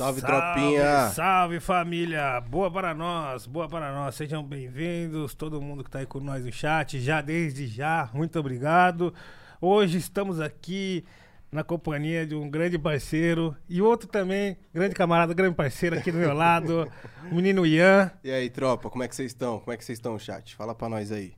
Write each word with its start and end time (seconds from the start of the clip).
Salve, 0.00 0.22
tropinha! 0.22 1.10
Salve 1.10 1.60
família! 1.60 2.40
Boa 2.40 2.70
para 2.70 2.94
nós, 2.94 3.44
boa 3.44 3.68
para 3.68 3.92
nós. 3.92 4.14
Sejam 4.14 4.42
bem-vindos, 4.42 5.34
todo 5.34 5.60
mundo 5.60 5.84
que 5.84 5.90
tá 5.90 5.98
aí 5.98 6.06
com 6.06 6.20
nós 6.20 6.42
no 6.42 6.50
chat, 6.50 6.98
já 6.98 7.20
desde 7.20 7.66
já, 7.66 8.08
muito 8.14 8.38
obrigado. 8.38 9.12
Hoje 9.60 9.98
estamos 9.98 10.40
aqui 10.40 11.04
na 11.52 11.62
companhia 11.62 12.26
de 12.26 12.34
um 12.34 12.48
grande 12.48 12.78
parceiro 12.78 13.54
e 13.68 13.82
outro 13.82 14.08
também, 14.08 14.56
grande 14.72 14.94
camarada, 14.94 15.34
grande 15.34 15.54
parceiro 15.54 15.98
aqui 15.98 16.10
do 16.10 16.16
meu 16.16 16.32
lado, 16.32 16.90
o 17.30 17.34
menino 17.34 17.66
Ian. 17.66 18.10
E 18.24 18.30
aí, 18.30 18.48
tropa, 18.48 18.88
como 18.88 19.04
é 19.04 19.08
que 19.08 19.14
vocês 19.14 19.32
estão? 19.32 19.58
Como 19.58 19.70
é 19.70 19.76
que 19.76 19.84
vocês 19.84 19.98
estão, 19.98 20.18
chat? 20.18 20.56
Fala 20.56 20.74
pra 20.74 20.88
nós 20.88 21.12
aí. 21.12 21.34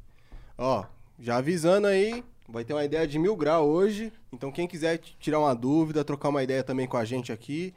Ó, 0.57 0.85
já 1.19 1.39
avisando 1.39 1.89
aí, 1.89 2.23
vai 2.49 2.63
ter 2.65 2.75
uma 2.75 2.85
ideia 2.85 3.09
de 3.09 3.19
mil 3.19 3.35
grau 3.35 3.67
hoje. 3.69 4.13
Então, 4.33 4.53
quem 4.53 4.69
quiser 4.69 4.99
tirar 5.19 5.41
uma 5.41 5.53
dúvida, 5.53 6.05
trocar 6.05 6.29
uma 6.29 6.45
ideia 6.45 6.63
também 6.63 6.87
com 6.87 6.97
a 6.97 7.05
gente 7.05 7.33
aqui, 7.33 7.75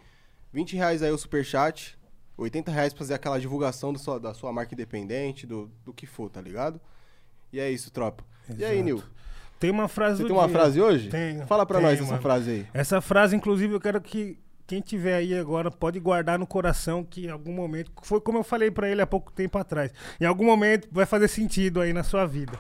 20 0.56 0.76
reais 0.78 1.04
aí 1.04 1.12
o 1.12 1.18
superchat, 1.18 1.98
80 2.38 2.72
reais 2.72 2.94
pra 2.94 3.00
fazer 3.00 3.14
aquela 3.14 3.38
divulgação 3.40 3.92
do 3.92 4.00
sua- 4.00 4.20
da 4.20 4.34
sua 4.34 4.52
marca 4.54 4.74
independente, 4.74 5.46
do, 5.46 5.70
do 5.84 5.94
que 5.94 6.06
for, 6.06 6.30
tá 6.30 6.40
ligado? 6.42 6.80
E 7.52 7.60
é 7.60 7.70
isso, 7.70 7.92
tropa. 7.92 8.24
E 8.50 8.64
aí, 8.64 8.76
Exato. 8.80 8.84
Nil? 8.86 9.04
Tem 9.60 9.70
uma 9.70 9.88
frase 9.88 10.18
Você 10.22 10.28
tem 10.28 10.36
uma 10.36 10.48
dia. 10.48 10.56
frase 10.58 10.82
hoje? 10.82 11.10
Tenho, 11.10 11.46
Fala 11.46 11.66
pra 11.66 11.80
nós 11.82 12.00
essa 12.00 12.10
mano. 12.10 12.22
frase 12.22 12.50
aí. 12.52 12.68
Essa 12.74 13.02
frase, 13.02 13.36
inclusive, 13.36 13.74
eu 13.74 13.80
quero 13.82 14.00
que 14.02 14.38
quem 14.68 14.80
tiver 14.82 15.16
aí 15.16 15.38
agora 15.38 15.70
pode 15.70 16.00
guardar 16.00 16.40
no 16.40 16.48
coração 16.48 17.04
que 17.04 17.26
em 17.26 17.30
algum 17.30 17.54
momento, 17.54 17.92
foi 18.04 18.20
como 18.22 18.38
eu 18.38 18.44
falei 18.44 18.72
pra 18.72 18.90
ele 18.90 19.02
há 19.02 19.08
pouco 19.08 19.32
tempo 19.32 19.58
atrás, 19.58 19.92
em 20.20 20.26
algum 20.26 20.46
momento 20.46 20.88
vai 20.92 21.06
fazer 21.06 21.28
sentido 21.28 21.82
aí 21.82 21.92
na 21.94 22.04
sua 22.04 22.26
vida. 22.26 22.58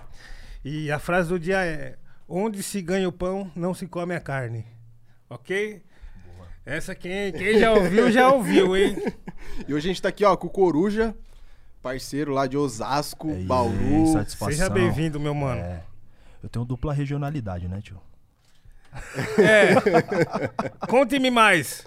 E 0.63 0.91
a 0.91 0.99
frase 0.99 1.29
do 1.29 1.39
dia 1.39 1.63
é: 1.65 1.97
Onde 2.27 2.61
se 2.63 2.81
ganha 2.81 3.07
o 3.07 3.11
pão, 3.11 3.51
não 3.55 3.73
se 3.73 3.87
come 3.87 4.13
a 4.15 4.19
carne. 4.19 4.65
Ok? 5.29 5.81
Essa 6.65 6.95
quem, 6.95 7.31
quem 7.31 7.59
já 7.59 7.71
ouviu, 7.71 8.11
já 8.11 8.31
ouviu, 8.31 8.75
hein? 8.75 8.95
E 9.67 9.73
hoje 9.73 9.87
a 9.87 9.91
gente 9.93 10.01
tá 10.01 10.09
aqui, 10.09 10.25
ó, 10.25 10.35
com 10.35 10.47
o 10.47 10.49
Coruja, 10.49 11.15
parceiro 11.81 12.33
lá 12.33 12.47
de 12.47 12.57
Osasco, 12.57 13.29
Aí, 13.29 13.45
Bauru. 13.45 14.07
satisfação. 14.11 14.51
Seja 14.51 14.69
bem-vindo, 14.69 15.19
meu 15.19 15.35
mano. 15.35 15.61
É. 15.61 15.83
Eu 16.41 16.49
tenho 16.49 16.65
dupla 16.65 16.91
regionalidade, 16.91 17.67
né, 17.67 17.79
tio? 17.81 18.01
É. 19.37 19.75
Conte-me 20.87 21.29
mais. 21.29 21.85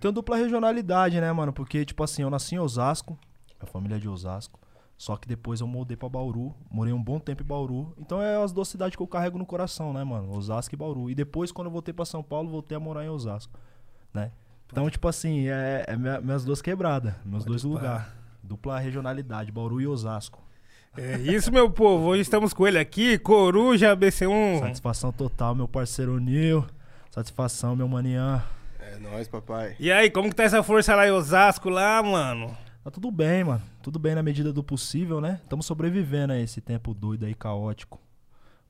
Tenho 0.00 0.12
dupla 0.12 0.36
regionalidade, 0.36 1.20
né, 1.20 1.30
mano? 1.32 1.52
Porque, 1.52 1.84
tipo 1.84 2.02
assim, 2.02 2.22
eu 2.22 2.30
nasci 2.30 2.56
em 2.56 2.58
Osasco, 2.58 3.16
a 3.60 3.66
família 3.66 3.96
é 3.96 3.98
de 4.00 4.08
Osasco. 4.08 4.58
Só 4.98 5.16
que 5.16 5.26
depois 5.28 5.60
eu 5.60 5.66
mudei 5.66 5.96
pra 5.96 6.08
Bauru, 6.08 6.54
morei 6.70 6.92
um 6.92 7.02
bom 7.02 7.18
tempo 7.18 7.42
em 7.42 7.46
Bauru. 7.46 7.94
Então 7.98 8.20
é 8.22 8.42
as 8.42 8.52
duas 8.52 8.68
cidades 8.68 8.96
que 8.96 9.02
eu 9.02 9.06
carrego 9.06 9.38
no 9.38 9.46
coração, 9.46 9.92
né, 9.92 10.02
mano? 10.04 10.36
Osasco 10.36 10.74
e 10.74 10.78
Bauru. 10.78 11.10
E 11.10 11.14
depois, 11.14 11.50
quando 11.52 11.66
eu 11.68 11.72
voltei 11.72 11.92
pra 11.94 12.04
São 12.04 12.22
Paulo, 12.22 12.50
voltei 12.50 12.76
a 12.76 12.80
morar 12.80 13.04
em 13.04 13.08
Osasco, 13.08 13.58
né? 14.14 14.30
Então, 14.66 14.88
tipo 14.88 15.06
assim, 15.08 15.48
é, 15.48 15.84
é 15.88 15.96
minha- 15.96 16.20
minhas 16.20 16.44
duas 16.44 16.62
quebradas, 16.62 17.12
meus 17.24 17.44
dois 17.44 17.62
pá. 17.62 17.68
lugares. 17.68 18.06
Dupla 18.42 18.78
regionalidade, 18.78 19.50
Bauru 19.52 19.80
e 19.80 19.86
Osasco. 19.86 20.42
É 20.96 21.16
isso, 21.18 21.50
meu 21.50 21.68
povo. 21.70 22.06
Hoje 22.06 22.22
estamos 22.22 22.52
com 22.54 22.66
ele 22.66 22.78
aqui, 22.78 23.18
Coruja 23.18 23.96
BC1. 23.96 24.60
Satisfação 24.60 25.10
total, 25.12 25.54
meu 25.54 25.66
parceiro 25.66 26.18
Nil. 26.20 26.64
Satisfação, 27.10 27.74
meu 27.74 27.88
manian. 27.88 28.42
É 28.78 28.98
nóis, 28.98 29.26
papai. 29.26 29.74
E 29.80 29.90
aí, 29.90 30.10
como 30.10 30.28
que 30.28 30.36
tá 30.36 30.44
essa 30.44 30.62
força 30.62 30.94
lá 30.94 31.06
em 31.06 31.10
Osasco, 31.10 31.68
lá, 31.70 32.02
mano? 32.02 32.56
Tá 32.84 32.90
tudo 32.90 33.10
bem, 33.10 33.42
mano. 33.44 33.62
Tudo 33.82 33.98
bem 33.98 34.14
na 34.14 34.22
medida 34.22 34.52
do 34.52 34.62
possível, 34.62 35.20
né? 35.20 35.40
Estamos 35.42 35.64
sobrevivendo 35.66 36.32
a 36.34 36.38
esse 36.38 36.60
tempo 36.60 36.92
doido 36.92 37.24
aí, 37.24 37.34
caótico. 37.34 37.98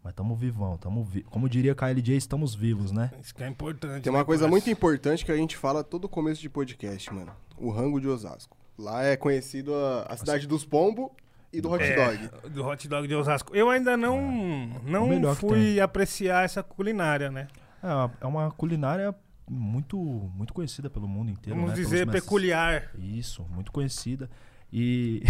Mas 0.04 0.12
tamo 0.12 0.36
vivão, 0.36 0.76
tamo 0.76 1.02
vi 1.02 1.22
Como 1.22 1.48
diria 1.48 1.74
KLJ, 1.74 2.14
estamos 2.16 2.54
vivos, 2.54 2.92
né? 2.92 3.10
Isso 3.22 3.34
que 3.34 3.42
é 3.42 3.48
importante. 3.48 4.02
Tem 4.02 4.12
né, 4.12 4.18
uma 4.18 4.24
coisa 4.24 4.42
parça? 4.44 4.50
muito 4.50 4.68
importante 4.70 5.24
que 5.24 5.32
a 5.32 5.36
gente 5.36 5.56
fala 5.56 5.82
todo 5.82 6.06
começo 6.08 6.42
de 6.42 6.48
podcast, 6.50 7.12
mano. 7.12 7.32
O 7.56 7.70
rango 7.70 7.98
de 7.98 8.06
Osasco. 8.06 8.54
Lá 8.78 9.02
é 9.02 9.16
conhecido 9.16 9.74
a, 9.74 10.02
a 10.02 10.16
cidade 10.16 10.46
dos 10.46 10.62
pombos 10.64 11.08
e 11.50 11.60
do 11.60 11.70
hot 11.70 11.82
É, 11.82 11.94
dog. 11.96 12.50
do 12.50 12.66
hot 12.66 12.86
dog 12.88 13.08
de 13.08 13.14
Osasco. 13.14 13.56
Eu 13.56 13.70
ainda 13.70 13.96
não, 13.96 14.18
o 14.18 14.82
não 15.18 15.34
fui 15.34 15.80
apreciar 15.80 16.44
essa 16.44 16.62
culinária, 16.62 17.30
né? 17.30 17.46
É, 17.82 17.86
uma- 17.86 18.12
é 18.20 18.26
uma 18.26 18.50
culinária 18.50 19.14
muito, 19.48 19.96
muito 19.96 20.52
conhecida 20.52 20.90
pelo 20.90 21.06
mundo 21.08 21.30
inteiro, 21.30 21.54
Vamos 21.58 21.70
né? 21.70 21.76
Pelos 21.76 21.90
dizer 21.90 22.04
mestres- 22.06 22.24
peculiar. 22.24 22.90
Isso, 22.98 23.42
muito 23.50 23.72
conhecida. 23.72 24.28
E. 24.72 25.22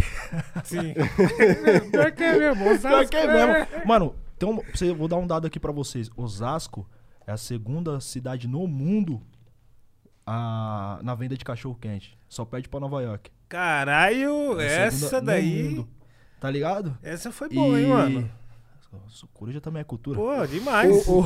Sim. 0.64 0.94
Pior 1.92 2.10
que 2.12 2.22
é 2.24 2.38
mesmo. 2.38 2.70
Osasco 2.70 2.88
Pior 2.88 3.06
que 3.08 3.16
é 3.16 3.26
mesmo. 3.26 3.86
Mano, 3.86 4.14
um, 4.42 4.56
você- 4.74 4.92
vou 4.92 5.08
dar 5.08 5.16
um 5.16 5.26
dado 5.26 5.46
aqui 5.46 5.58
pra 5.60 5.72
vocês. 5.72 6.10
Osasco 6.16 6.86
é 7.26 7.32
a 7.32 7.36
segunda 7.36 8.00
cidade 8.00 8.46
no 8.48 8.66
mundo 8.66 9.20
a, 10.26 10.98
na 11.02 11.14
venda 11.14 11.36
de 11.36 11.44
cachorro 11.44 11.76
quente. 11.80 12.16
Só 12.28 12.44
perde 12.44 12.68
pra 12.68 12.80
Nova 12.80 13.02
York. 13.02 13.30
Caralho, 13.48 14.60
É 14.60 14.86
essa 14.86 15.20
daí. 15.20 15.70
mundo. 15.70 15.88
Tá 16.40 16.50
ligado? 16.50 16.96
Essa 17.02 17.30
foi 17.32 17.48
boa, 17.48 17.78
hein, 17.80 17.86
E- 17.86 17.88
mano? 17.88 18.30
Nossa, 18.92 19.26
Coruja 19.34 19.60
também 19.60 19.80
é 19.80 19.84
cultura. 19.84 20.16
Pô, 20.18 20.46
demais. 20.46 21.08
Ô, 21.08 21.20
ô. 21.20 21.24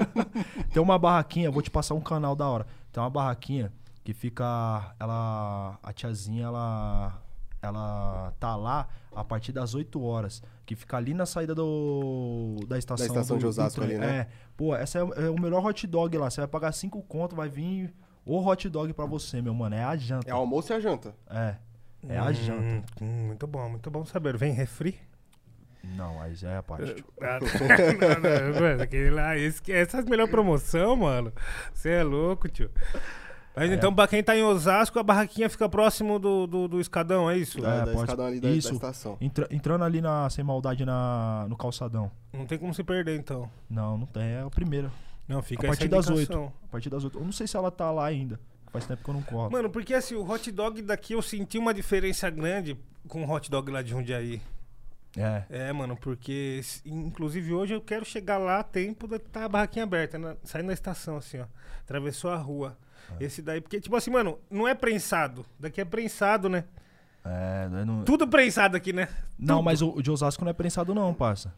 Tem 0.72 0.82
uma 0.82 0.98
barraquinha, 0.98 1.50
vou 1.50 1.60
te 1.60 1.70
passar 1.70 1.94
um 1.94 2.00
canal 2.00 2.34
da 2.34 2.48
hora. 2.48 2.66
Tem 2.90 3.02
uma 3.02 3.10
barraquinha 3.10 3.70
que 4.02 4.14
fica. 4.14 4.94
Ela. 4.98 5.78
A 5.82 5.92
tiazinha, 5.92 6.44
ela. 6.46 7.20
Ela 7.60 8.32
tá 8.40 8.56
lá 8.56 8.88
a 9.14 9.22
partir 9.24 9.52
das 9.52 9.74
8 9.74 10.02
horas. 10.02 10.42
Que 10.66 10.74
fica 10.74 10.96
ali 10.96 11.12
na 11.14 11.26
saída 11.26 11.54
do. 11.54 12.56
Da 12.66 12.78
estação. 12.78 13.06
estação 13.06 13.36
do- 13.36 13.40
de 13.40 13.46
Osasco 13.46 13.82
ali, 13.82 13.98
né? 13.98 14.06
É. 14.20 14.26
Pô, 14.56 14.74
essa 14.74 14.98
é, 14.98 15.02
o- 15.04 15.12
é 15.12 15.28
o 15.30 15.38
melhor 15.40 15.64
hot 15.64 15.86
dog 15.86 16.16
lá. 16.16 16.30
Você 16.30 16.40
vai 16.40 16.48
pagar 16.48 16.72
5 16.72 17.02
conto, 17.02 17.36
vai 17.36 17.48
vir 17.48 17.92
o 18.24 18.38
hot 18.44 18.68
dog 18.70 18.92
pra 18.94 19.04
você, 19.04 19.42
meu 19.42 19.52
mano. 19.54 19.74
É 19.74 19.84
a 19.84 19.94
janta. 19.96 20.30
É 20.30 20.34
o 20.34 20.38
almoço 20.38 20.72
e 20.72 20.76
a 20.76 20.80
janta. 20.80 21.14
É. 21.28 21.56
É 22.08 22.18
a 22.18 22.32
janta. 22.32 22.62
Hum, 22.62 22.82
hum, 23.02 23.26
muito 23.26 23.46
bom, 23.46 23.68
muito 23.68 23.90
bom 23.90 24.04
saber. 24.06 24.36
Vem 24.36 24.52
refri? 24.52 24.98
Não, 25.96 26.18
aí 26.22 26.34
já 26.34 26.50
é 26.50 26.56
a 26.56 26.62
parte. 26.62 26.94
tio. 26.94 27.04
Ah, 27.20 27.38
não, 27.40 28.52
não, 28.54 28.60
mano, 28.60 28.82
aquele 28.82 29.10
lá, 29.10 29.36
esse, 29.36 29.60
que- 29.60 29.70
essa 29.72 29.98
é 29.98 30.00
a 30.00 30.04
melhor 30.04 30.28
promoção, 30.28 30.96
mano. 30.96 31.30
Você 31.74 31.90
é 31.90 32.02
louco, 32.02 32.48
tio. 32.48 32.70
Mas 33.56 33.70
então, 33.70 33.94
pra 33.94 34.08
quem 34.08 34.22
tá 34.22 34.36
em 34.36 34.42
Osasco, 34.42 34.98
a 34.98 35.02
barraquinha 35.02 35.48
fica 35.48 35.68
próximo 35.68 36.18
do, 36.18 36.46
do, 36.46 36.66
do 36.68 36.80
escadão, 36.80 37.30
é 37.30 37.38
isso? 37.38 37.60
Da, 37.60 37.74
É, 37.74 37.78
da 37.78 37.84
pode- 37.86 37.98
escadão 37.98 38.26
ali 38.26 38.40
da, 38.40 38.48
da 38.48 38.54
Isso. 38.54 38.72
estação. 38.74 39.16
Entra- 39.20 39.46
entrando 39.50 39.84
ali 39.84 40.00
na, 40.00 40.28
sem 40.28 40.42
maldade 40.44 40.84
na, 40.84 41.46
no 41.48 41.56
calçadão. 41.56 42.10
Não 42.32 42.46
tem 42.46 42.58
como 42.58 42.74
se 42.74 42.82
perder, 42.82 43.16
então. 43.18 43.48
Não, 43.70 43.96
não 43.96 44.06
tem. 44.06 44.24
É 44.24 44.40
a 44.42 44.50
primeira. 44.50 44.90
Não, 45.28 45.40
fica 45.40 45.66
a 45.66 45.70
partir 45.70 45.84
essa 45.84 45.88
das 45.96 46.08
indicação. 46.08 46.42
8. 46.46 46.52
A 46.64 46.68
partir 46.68 46.90
das 46.90 47.04
8. 47.04 47.16
Eu 47.18 47.24
não 47.24 47.32
sei 47.32 47.46
se 47.46 47.56
ela 47.56 47.70
tá 47.70 47.90
lá 47.92 48.04
ainda. 48.06 48.40
Faz 48.72 48.86
tempo 48.86 49.04
que 49.04 49.08
eu 49.10 49.14
não 49.14 49.22
corro. 49.22 49.50
Mano, 49.52 49.70
porque 49.70 49.94
assim, 49.94 50.16
o 50.16 50.28
hot 50.28 50.50
dog 50.50 50.82
daqui 50.82 51.12
eu 51.12 51.22
senti 51.22 51.56
uma 51.56 51.72
diferença 51.72 52.28
grande 52.28 52.76
com 53.06 53.24
o 53.24 53.30
hot 53.30 53.48
dog 53.48 53.70
lá 53.70 53.82
de 53.82 53.90
Jundiaí. 53.90 54.42
É. 55.16 55.44
É, 55.48 55.72
mano, 55.72 55.96
porque 55.96 56.60
inclusive 56.84 57.52
hoje 57.52 57.72
eu 57.72 57.80
quero 57.80 58.04
chegar 58.04 58.36
lá 58.38 58.58
a 58.58 58.64
tempo 58.64 59.06
da 59.06 59.16
tá 59.18 59.44
a 59.44 59.48
barraquinha 59.48 59.84
aberta, 59.84 60.18
na, 60.18 60.34
saindo 60.42 60.66
da 60.66 60.72
estação, 60.72 61.16
assim, 61.16 61.38
ó. 61.38 61.44
Atravessou 61.84 62.32
a 62.32 62.36
rua. 62.36 62.76
É. 63.20 63.24
Esse 63.24 63.42
daí, 63.42 63.60
porque, 63.60 63.80
tipo 63.80 63.94
assim, 63.96 64.10
mano, 64.10 64.38
não 64.50 64.66
é 64.68 64.74
prensado. 64.74 65.44
Daqui 65.58 65.80
é 65.80 65.84
prensado, 65.84 66.48
né? 66.48 66.64
É, 67.24 67.68
eu 67.80 67.86
não, 67.86 68.02
Tudo 68.04 68.26
prensado 68.28 68.76
aqui, 68.76 68.92
né? 68.92 69.08
não 69.38 69.56
Tudo. 69.56 69.64
mas 69.64 69.80
o, 69.82 69.88
o 69.90 70.02
de 70.02 70.10
Osasco 70.10 70.44
não 70.44 70.50
é 70.50 70.52
prensado, 70.52 70.94
não, 70.94 71.12
parça. 71.14 71.54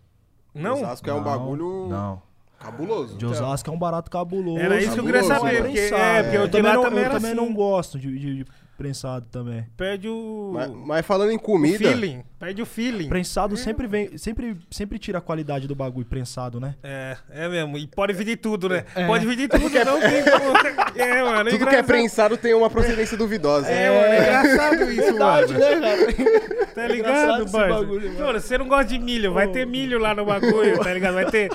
Não? 0.55 0.75
Osasco 0.75 1.11
é 1.11 1.13
um 1.13 1.17
Não, 1.17 1.25
bagulho 1.25 1.89
Não. 1.89 2.23
cabuloso. 2.59 3.17
De 3.19 3.27
Osasco 3.27 3.69
é 3.69 3.73
um 3.73 3.79
barato 3.79 4.11
cabuloso. 4.11 4.59
Era 4.59 4.81
isso 4.81 4.95
que 4.95 5.01
eu 5.01 5.05
queria 5.05 5.21
Cabuloso, 5.23 5.41
saber, 5.45 5.57
é 5.57 5.63
porque, 5.63 5.73
prensado. 5.79 6.01
é, 6.03 6.23
porque 6.23 6.37
eu 6.37 6.43
o 6.43 6.47
de 6.47 6.51
também 6.53 6.73
não, 6.73 6.85
eu 6.85 6.91
também 7.11 7.31
assim. 7.33 7.35
não 7.35 7.53
gosto 7.55 7.99
de, 7.99 8.19
de- 8.19 8.45
de 8.45 8.47
prensado 8.77 9.27
também. 9.31 9.67
Perde 9.77 10.09
o, 10.09 10.53
Mas, 10.55 10.71
mas 10.71 11.07
falando 11.07 11.31
em 11.31 11.37
o 11.37 11.41
comida, 11.41 11.79
feeling. 11.79 12.23
Perde 12.39 12.61
o 12.63 12.67
feeling. 12.67 13.09
Prensado 13.09 13.57
sempre 13.57 13.87
vem, 13.87 14.17
sempre, 14.19 14.57
sempre 14.71 14.99
tira 14.99 15.19
a 15.19 15.21
qualidade 15.21 15.67
do 15.67 15.75
bagulho 15.75 16.05
prensado, 16.07 16.61
né? 16.61 16.75
É, 16.83 17.17
é 17.31 17.49
mesmo. 17.49 17.79
E 17.79 17.87
pode 17.87 18.13
vir 18.13 18.25
de 18.25 18.37
tudo, 18.37 18.69
né? 18.69 18.85
É. 18.95 19.07
Pode 19.07 19.27
vir 19.27 19.37
de 19.37 19.49
tudo, 19.49 19.69
não 19.85 20.01
tem 20.01 20.23
como. 20.23 20.57
É, 20.97 21.23
mano. 21.23 21.51
tudo 21.51 21.59
que 21.59 21.65
é 21.65 21.79
engraçado. 21.81 21.87
prensado 21.87 22.37
tem 22.39 22.55
uma 22.55 22.71
procedência 22.71 23.17
duvidosa. 23.19 23.69
É, 23.69 23.89
mano, 23.91 24.13
é 24.15 24.21
engraçado 24.21 24.91
isso, 24.93 25.19
mano. 25.19 25.49
né, 25.53 25.81
cara? 25.81 26.67
Tá 26.75 26.83
É 26.83 26.89
ligado, 26.89 27.47
bagulho, 27.51 28.09
mano. 28.13 28.19
Mano, 28.27 28.41
você 28.41 28.57
não 28.59 28.67
gosta 28.69 28.87
de 28.87 28.99
milho, 28.99 29.33
vai 29.33 29.47
ter 29.49 29.67
milho 29.67 29.99
lá 29.99 30.15
no 30.15 30.25
bagulho, 30.25 30.79
tá 30.79 30.93
ligado? 30.95 31.15
Vai 31.15 31.31
ter 31.31 31.51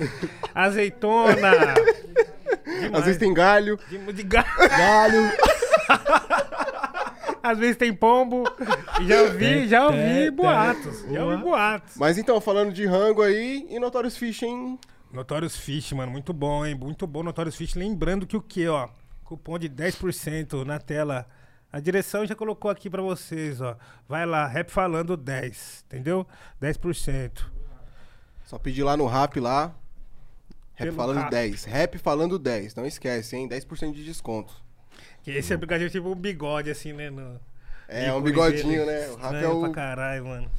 azeitona. 0.54 1.51
Às 2.94 3.06
vezes 3.06 3.18
tem 3.19 3.34
galho. 3.34 3.80
De, 3.90 4.13
de 4.13 4.24
ga- 4.24 4.46
Galho. 4.57 5.31
Às 7.44 7.58
vezes 7.58 7.78
tem 7.78 7.94
pombo. 7.94 8.44
Já 9.08 9.22
ouvi, 9.24 9.68
já 9.68 9.86
ouvi 9.88 10.32
boatos. 10.32 11.06
Já 11.10 11.26
ouvi 11.26 11.38
boatos. 11.38 11.96
Mas 11.98 12.18
então, 12.18 12.40
falando 12.40 12.72
de 12.72 12.86
rango 12.86 13.22
aí, 13.22 13.66
e 13.70 13.80
Notorious 13.80 14.18
Fish, 14.18 14.44
hein? 14.44 14.80
Notorious 15.12 15.58
Fish, 15.58 15.92
mano, 15.94 16.12
muito 16.12 16.32
bom, 16.34 16.66
hein? 16.66 16.76
Muito 16.76 17.06
bom 17.08 17.24
Notorious 17.24 17.56
Fish. 17.56 17.76
Lembrando 17.76 18.28
que 18.28 18.38
o 18.38 18.42
que, 18.42 18.68
ó? 18.68 18.90
Cupom 19.24 19.58
de 19.58 19.70
10% 19.70 20.64
na 20.66 20.80
tela. 20.80 21.26
A 21.72 21.80
direção 21.80 22.26
já 22.26 22.36
colocou 22.36 22.70
aqui 22.70 22.90
pra 22.90 23.02
vocês, 23.02 23.62
ó. 23.62 23.78
Vai 24.08 24.26
lá, 24.26 24.46
rap 24.46 24.70
falando 24.70 25.16
10, 25.16 25.86
entendeu? 25.88 26.28
10%. 26.62 27.46
Só 28.46 28.60
pedir 28.60 28.84
lá 28.84 28.98
no 28.98 29.08
rap 29.08 29.40
lá. 29.40 29.74
Rap 30.74 30.88
Pelo 30.88 30.96
falando 30.98 31.20
rap. 31.20 31.32
10. 31.32 31.64
Rap 31.66 31.98
falando 31.98 32.38
10. 32.38 32.76
Não 32.76 32.86
esquece, 32.86 33.38
hein? 33.38 33.48
10% 33.48 33.94
de 33.94 34.04
desconto. 34.04 34.54
Que 35.24 35.32
esse 35.32 35.54
aplicativo 35.54 35.88
é 35.88 35.92
tipo 35.92 36.10
um 36.10 36.16
bigode, 36.16 36.70
assim, 36.70 36.94
né? 36.94 37.10
No... 37.10 37.40
É, 37.88 38.12
um 38.14 38.22
bigodinho, 38.22 38.86
né? 38.86 39.10
O 39.10 39.16
Rafa 39.18 39.38
é 39.38 39.48
o 39.48 39.60
pra 39.60 39.70
caralho, 39.70 40.26
mano. 40.26 40.52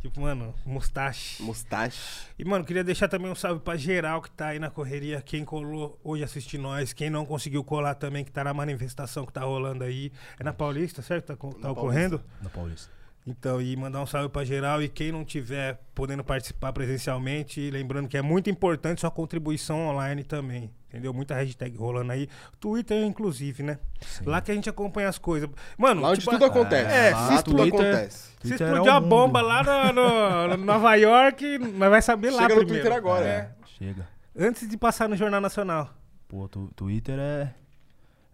Tipo, 0.00 0.20
mano, 0.20 0.52
mustache. 0.66 1.40
mustache. 1.42 2.26
E, 2.36 2.44
mano, 2.44 2.64
queria 2.64 2.82
deixar 2.82 3.06
também 3.06 3.30
um 3.30 3.36
salve 3.36 3.60
pra 3.60 3.76
geral 3.76 4.20
que 4.20 4.30
tá 4.30 4.48
aí 4.48 4.58
na 4.58 4.68
correria. 4.68 5.22
Quem 5.22 5.44
colou 5.44 5.96
hoje 6.02 6.24
assistir 6.24 6.58
nós. 6.58 6.92
Quem 6.92 7.08
não 7.08 7.24
conseguiu 7.24 7.62
colar 7.62 7.94
também, 7.94 8.24
que 8.24 8.32
tá 8.32 8.42
na 8.42 8.52
manifestação 8.52 9.24
que 9.24 9.32
tá 9.32 9.42
rolando 9.42 9.84
aí. 9.84 10.10
É 10.40 10.42
na 10.42 10.52
Paulista, 10.52 11.02
certo? 11.02 11.26
Tá, 11.26 11.36
tá 11.36 11.48
Na 11.60 11.70
ocorrendo? 11.70 12.20
Na 12.42 12.50
Paulista. 12.50 12.90
Então, 13.24 13.62
e 13.62 13.76
mandar 13.76 14.02
um 14.02 14.06
salve 14.06 14.28
pra 14.28 14.44
geral. 14.44 14.82
E 14.82 14.88
quem 14.88 15.12
não 15.12 15.24
tiver 15.24 15.80
podendo 15.94 16.24
participar 16.24 16.72
presencialmente, 16.72 17.70
lembrando 17.70 18.08
que 18.08 18.16
é 18.16 18.22
muito 18.22 18.50
importante 18.50 19.00
sua 19.00 19.10
contribuição 19.12 19.78
online 19.88 20.24
também. 20.24 20.72
Entendeu? 20.88 21.14
Muita 21.14 21.34
hashtag 21.34 21.76
rolando 21.76 22.10
aí. 22.12 22.28
Twitter, 22.58 23.02
inclusive, 23.04 23.62
né? 23.62 23.78
Lá 24.26 24.40
que 24.40 24.50
a 24.50 24.54
gente 24.54 24.68
acompanha 24.68 25.08
as 25.08 25.18
coisas. 25.18 25.48
Mano, 25.78 26.02
Lá 26.02 26.08
onde 26.10 26.18
tipo, 26.20 26.32
tudo 26.32 26.44
acontece. 26.44 26.92
É, 26.94 27.10
lá 27.12 27.36
se 27.38 27.44
tudo 27.44 27.56
Twitter- 27.58 27.80
acontece. 27.80 28.30
se 28.42 28.54
explodir 28.54 28.86
é 28.92 28.96
a 28.96 29.00
bomba 29.00 29.40
lá 29.40 29.62
no, 29.62 29.92
no- 29.92 30.56
no 30.56 30.64
Nova 30.64 30.94
York, 30.96 31.58
nós 31.58 31.90
vai 31.90 32.02
saber 32.02 32.30
lá 32.30 32.42
Chega 32.42 32.54
no 32.56 32.60
primeiro. 32.62 32.82
Twitter 32.82 32.92
agora. 32.98 33.24
É. 33.26 33.50
Chega. 33.78 34.06
Antes 34.36 34.68
de 34.68 34.76
passar 34.76 35.08
no 35.08 35.16
Jornal 35.16 35.40
Nacional. 35.40 35.94
Pô, 36.28 36.48
tu, 36.48 36.70
Twitter 36.74 37.18
é. 37.18 37.54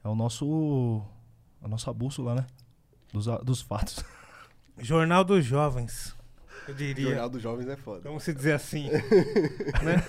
É 0.03 0.09
o 0.09 0.15
nosso. 0.15 1.03
A 1.63 1.69
nossa 1.69 1.93
bússola, 1.93 2.35
né? 2.35 2.47
Dos, 3.13 3.27
dos 3.45 3.61
fatos. 3.61 4.03
Jornal 4.81 5.25
dos 5.25 5.45
Jovens, 5.45 6.15
eu 6.67 6.75
diria. 6.75 7.09
Jornal 7.11 7.29
dos 7.31 7.43
Jovens 7.43 7.69
é 7.69 7.77
foda. 7.77 8.03
Vamos 8.05 8.23
se 8.23 8.33
dizer 8.35 8.53
assim. 8.53 8.89
né? 9.83 10.05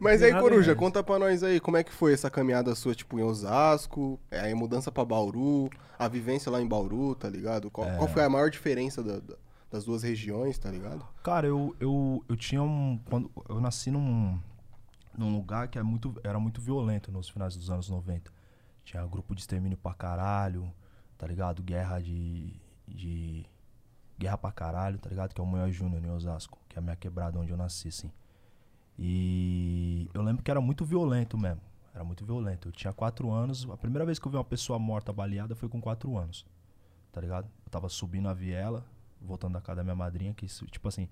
Mas 0.00 0.22
aí, 0.22 0.32
Coruja, 0.32 0.68
mais. 0.68 0.78
conta 0.78 1.02
pra 1.02 1.18
nós 1.18 1.42
aí, 1.42 1.60
como 1.60 1.76
é 1.76 1.84
que 1.84 1.92
foi 1.92 2.12
essa 2.12 2.30
caminhada 2.30 2.74
sua, 2.74 2.94
tipo, 2.94 3.18
em 3.18 3.22
Osasco, 3.22 4.18
é, 4.30 4.40
aí 4.40 4.52
a 4.52 4.56
mudança 4.56 4.90
pra 4.92 5.04
Bauru, 5.04 5.68
a 5.98 6.08
vivência 6.08 6.50
lá 6.50 6.60
em 6.60 6.66
Bauru, 6.66 7.14
tá 7.14 7.28
ligado? 7.28 7.70
Qual, 7.70 7.88
É. 7.88 7.96
qual 7.96 8.08
foi 8.08 8.24
a 8.24 8.28
maior 8.28 8.50
diferença 8.50 9.02
da- 9.02 9.20
da- 9.20 9.36
das 9.70 9.84
duas 9.84 10.02
regiões, 10.02 10.56
tá 10.58 10.70
ligado? 10.70 11.04
Cara, 11.22 11.46
eu, 11.48 11.74
eu, 11.80 12.24
eu 12.28 12.36
tinha 12.36 12.62
um. 12.62 12.98
Quando, 13.10 13.28
eu 13.48 13.60
nasci 13.60 13.90
num, 13.90 14.38
num 15.16 15.34
lugar 15.34 15.66
que 15.68 15.78
é 15.78 15.82
muito, 15.82 16.14
era 16.22 16.38
muito 16.38 16.60
violento 16.60 17.10
nos 17.10 17.28
finais 17.28 17.56
dos 17.56 17.70
anos 17.70 17.88
90. 17.88 18.30
Tinha 18.84 19.04
grupo 19.06 19.34
de 19.34 19.40
extermínio 19.40 19.76
pra 19.78 19.92
caralho, 19.94 20.72
tá 21.18 21.26
ligado? 21.26 21.60
Guerra 21.62 21.98
de. 22.00 22.54
De 22.86 23.46
guerra 24.18 24.38
pra 24.38 24.52
caralho, 24.52 24.98
tá 24.98 25.08
ligado? 25.08 25.34
Que 25.34 25.40
é 25.40 25.44
o 25.44 25.46
Moia 25.46 25.70
Júnior 25.70 26.04
em 26.04 26.10
Osasco, 26.10 26.58
que 26.68 26.76
é 26.76 26.78
a 26.78 26.82
minha 26.82 26.96
quebrada 26.96 27.38
onde 27.38 27.50
eu 27.50 27.56
nasci, 27.56 27.88
assim. 27.88 28.10
E 28.98 30.08
eu 30.14 30.22
lembro 30.22 30.42
que 30.42 30.50
era 30.50 30.60
muito 30.60 30.84
violento 30.84 31.36
mesmo. 31.36 31.60
Era 31.92 32.04
muito 32.04 32.24
violento. 32.24 32.68
Eu 32.68 32.72
tinha 32.72 32.92
quatro 32.92 33.30
anos. 33.30 33.68
A 33.70 33.76
primeira 33.76 34.04
vez 34.04 34.18
que 34.18 34.26
eu 34.26 34.30
vi 34.30 34.36
uma 34.36 34.44
pessoa 34.44 34.78
morta 34.78 35.12
baleada 35.12 35.54
foi 35.54 35.68
com 35.68 35.80
quatro 35.80 36.16
anos. 36.16 36.46
Tá 37.12 37.20
ligado? 37.20 37.48
Eu 37.64 37.70
tava 37.70 37.88
subindo 37.88 38.28
a 38.28 38.34
viela, 38.34 38.84
voltando 39.20 39.54
da 39.54 39.60
casa 39.60 39.76
da 39.76 39.84
minha 39.84 39.94
madrinha, 39.94 40.34
que 40.34 40.46
tipo 40.46 40.88
assim, 40.88 41.08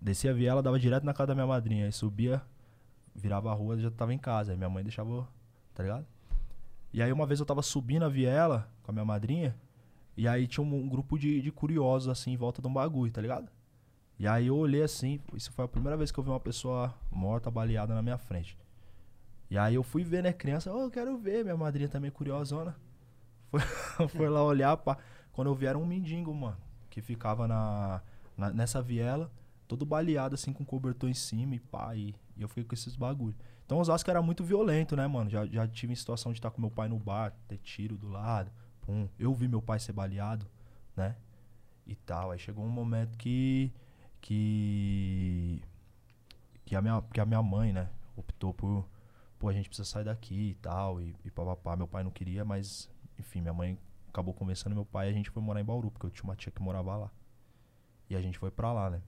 descia 0.00 0.30
a 0.30 0.34
viela, 0.34 0.62
dava 0.62 0.78
direto 0.78 1.04
na 1.04 1.12
casa 1.12 1.28
da 1.28 1.34
minha 1.34 1.46
madrinha. 1.46 1.84
Aí 1.86 1.92
subia, 1.92 2.42
virava 3.14 3.50
a 3.50 3.54
rua 3.54 3.78
já 3.78 3.90
tava 3.90 4.14
em 4.14 4.18
casa. 4.18 4.52
Aí 4.52 4.56
minha 4.56 4.70
mãe 4.70 4.82
deixava, 4.82 5.28
tá 5.74 5.82
ligado? 5.82 6.06
E 6.92 7.02
aí 7.02 7.12
uma 7.12 7.26
vez 7.26 7.40
eu 7.40 7.46
tava 7.46 7.62
subindo 7.62 8.04
a 8.04 8.08
viela 8.08 8.70
com 8.82 8.90
a 8.90 8.94
minha 8.94 9.04
madrinha, 9.04 9.54
e 10.18 10.28
aí 10.28 10.46
tinha 10.46 10.64
um, 10.64 10.74
um 10.74 10.88
grupo 10.88 11.18
de, 11.18 11.40
de 11.40 11.50
curiosos 11.52 12.08
assim 12.08 12.32
em 12.32 12.36
volta 12.36 12.60
de 12.62 12.68
um 12.68 12.72
bagulho, 12.72 13.12
tá 13.12 13.20
ligado? 13.22 13.50
E 14.18 14.26
aí 14.26 14.48
eu 14.48 14.56
olhei 14.56 14.82
assim, 14.82 15.20
isso 15.34 15.52
foi 15.52 15.64
a 15.64 15.68
primeira 15.68 15.96
vez 15.96 16.10
que 16.12 16.18
eu 16.18 16.24
vi 16.24 16.30
uma 16.30 16.40
pessoa 16.40 16.94
morta, 17.10 17.50
baleada 17.50 17.94
na 17.94 18.02
minha 18.02 18.18
frente. 18.18 18.58
E 19.50 19.56
aí 19.56 19.74
eu 19.76 19.82
fui 19.82 20.04
ver, 20.04 20.22
né, 20.22 20.32
criança, 20.32 20.72
oh, 20.74 20.80
eu 20.82 20.90
quero 20.90 21.16
ver, 21.16 21.44
minha 21.44 21.56
madrinha 21.56 21.88
também 21.88 22.10
curiosona. 22.10 22.76
Foi, 23.50 24.08
foi 24.08 24.28
lá 24.28 24.42
olhar, 24.44 24.76
pá. 24.76 24.98
Quando 25.32 25.48
eu 25.48 25.54
vi 25.54 25.64
era 25.66 25.78
um 25.78 25.86
mendigo, 25.86 26.34
mano, 26.34 26.58
que 26.90 27.00
ficava 27.00 27.48
na, 27.48 28.02
na- 28.36 28.50
nessa 28.52 28.82
viela, 28.82 29.32
todo 29.66 29.86
baleado 29.86 30.34
assim, 30.34 30.52
com 30.52 30.64
cobertor 30.66 31.08
em 31.08 31.14
cima 31.14 31.54
e 31.54 31.58
pá, 31.60 31.94
e, 31.96 32.14
e 32.36 32.42
eu 32.42 32.48
fiquei 32.48 32.64
com 32.64 32.74
esses 32.74 32.94
bagulho. 32.96 33.34
Então 33.64 33.78
Osasco 33.78 34.10
era 34.10 34.20
muito 34.20 34.44
violento, 34.44 34.94
né, 34.96 35.06
mano? 35.06 35.30
Já, 35.30 35.46
já 35.46 35.66
tive 35.66 35.92
em 35.92 35.96
situação 35.96 36.32
de 36.32 36.38
estar 36.38 36.50
com 36.50 36.60
meu 36.60 36.70
pai 36.70 36.88
no 36.88 36.98
bar, 36.98 37.32
ter 37.48 37.56
tiro 37.58 37.96
do 37.96 38.08
lado, 38.08 38.50
pum. 38.88 39.06
Eu 39.18 39.34
vi 39.34 39.46
meu 39.46 39.60
pai 39.60 39.78
ser 39.78 39.92
baleado, 39.92 40.46
né? 40.96 41.14
E 41.86 41.94
tal. 41.94 42.30
Aí 42.30 42.38
chegou 42.38 42.64
um 42.64 42.70
momento 42.70 43.18
que. 43.18 43.70
que. 44.22 45.62
que 46.64 46.74
a 46.74 46.80
minha, 46.80 47.02
que 47.12 47.20
a 47.20 47.26
minha 47.26 47.42
mãe, 47.42 47.72
né, 47.72 47.90
optou 48.16 48.54
por. 48.54 48.88
Pô, 49.38 49.48
a 49.48 49.52
gente 49.52 49.68
precisa 49.68 49.86
sair 49.86 50.04
daqui 50.04 50.50
e 50.50 50.54
tal. 50.54 51.00
E, 51.02 51.14
e 51.22 51.30
papapá. 51.30 51.76
Meu 51.76 51.86
pai 51.86 52.02
não 52.02 52.10
queria, 52.10 52.44
mas, 52.44 52.90
enfim, 53.18 53.42
minha 53.42 53.52
mãe 53.52 53.78
acabou 54.08 54.32
convencendo 54.32 54.74
meu 54.74 54.86
pai 54.86 55.08
e 55.08 55.10
a 55.10 55.12
gente 55.12 55.30
foi 55.30 55.42
morar 55.42 55.60
em 55.60 55.64
Bauru, 55.64 55.90
porque 55.90 56.06
eu 56.06 56.10
tinha 56.10 56.24
uma 56.24 56.34
tia 56.34 56.50
que 56.50 56.62
morava 56.62 56.96
lá. 56.96 57.10
E 58.08 58.16
a 58.16 58.22
gente 58.22 58.38
foi 58.38 58.50
pra 58.50 58.72
lá, 58.72 58.88
né? 58.88 59.02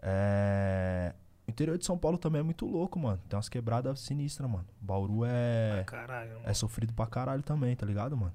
É. 0.00 1.14
O 1.46 1.50
interior 1.50 1.76
de 1.76 1.84
São 1.84 1.98
Paulo 1.98 2.16
também 2.16 2.40
é 2.40 2.42
muito 2.42 2.66
louco, 2.66 2.98
mano. 2.98 3.20
Tem 3.28 3.36
umas 3.36 3.48
quebradas 3.48 4.00
sinistras, 4.00 4.48
mano. 4.48 4.66
Bauru 4.80 5.24
é. 5.24 5.84
Caralho. 5.86 6.34
mano. 6.34 6.42
É 6.44 6.54
sofrido 6.54 6.92
pra 6.92 7.06
caralho 7.06 7.42
também, 7.42 7.74
tá 7.74 7.84
ligado, 7.84 8.16
mano? 8.16 8.34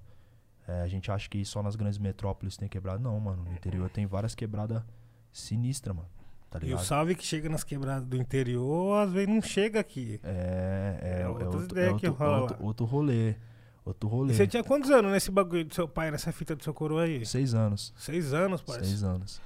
É, 0.69 0.81
a 0.81 0.87
gente 0.87 1.09
acha 1.11 1.27
que 1.29 1.43
só 1.45 1.63
nas 1.63 1.75
grandes 1.75 1.97
metrópoles 1.97 2.55
tem 2.57 2.67
quebrada. 2.69 2.99
Não, 2.99 3.19
mano. 3.19 3.43
No 3.43 3.51
interior 3.53 3.89
tem 3.89 4.05
várias 4.05 4.35
quebradas 4.35 4.83
sinistras, 5.31 5.95
mano. 5.95 6.07
Tá 6.51 6.59
E 6.63 6.73
o 6.73 6.77
salve 6.79 7.15
que 7.15 7.23
chega 7.25 7.47
nas 7.49 7.63
quebradas 7.63 8.07
do 8.07 8.17
interior, 8.17 8.97
às 9.03 9.11
vezes 9.11 9.29
não 9.29 9.41
chega 9.41 9.79
aqui. 9.79 10.19
É, 10.23 10.99
é, 11.01 11.09
É 11.19 11.21
é, 11.21 11.27
outras 11.27 11.55
outro, 11.55 11.79
é 11.79 11.85
que 11.87 12.07
outro, 12.07 12.13
rola 12.13 12.41
outro, 12.41 12.57
lá. 12.59 12.65
outro 12.65 12.85
rolê. 12.85 13.35
Outro 13.85 14.09
rolê. 14.09 14.33
E 14.33 14.35
você 14.35 14.45
tinha 14.47 14.63
quantos 14.63 14.89
anos 14.91 15.11
nesse 15.11 15.31
bagulho 15.31 15.65
do 15.65 15.73
seu 15.73 15.87
pai, 15.87 16.11
nessa 16.11 16.31
fita 16.31 16.55
do 16.55 16.63
seu 16.63 16.73
coroa 16.73 17.03
aí? 17.03 17.25
Seis 17.25 17.53
anos. 17.53 17.93
Seis 17.97 18.33
anos, 18.33 18.61
parceiro. 18.61 18.87
Seis 18.87 19.03
anos. 19.03 19.41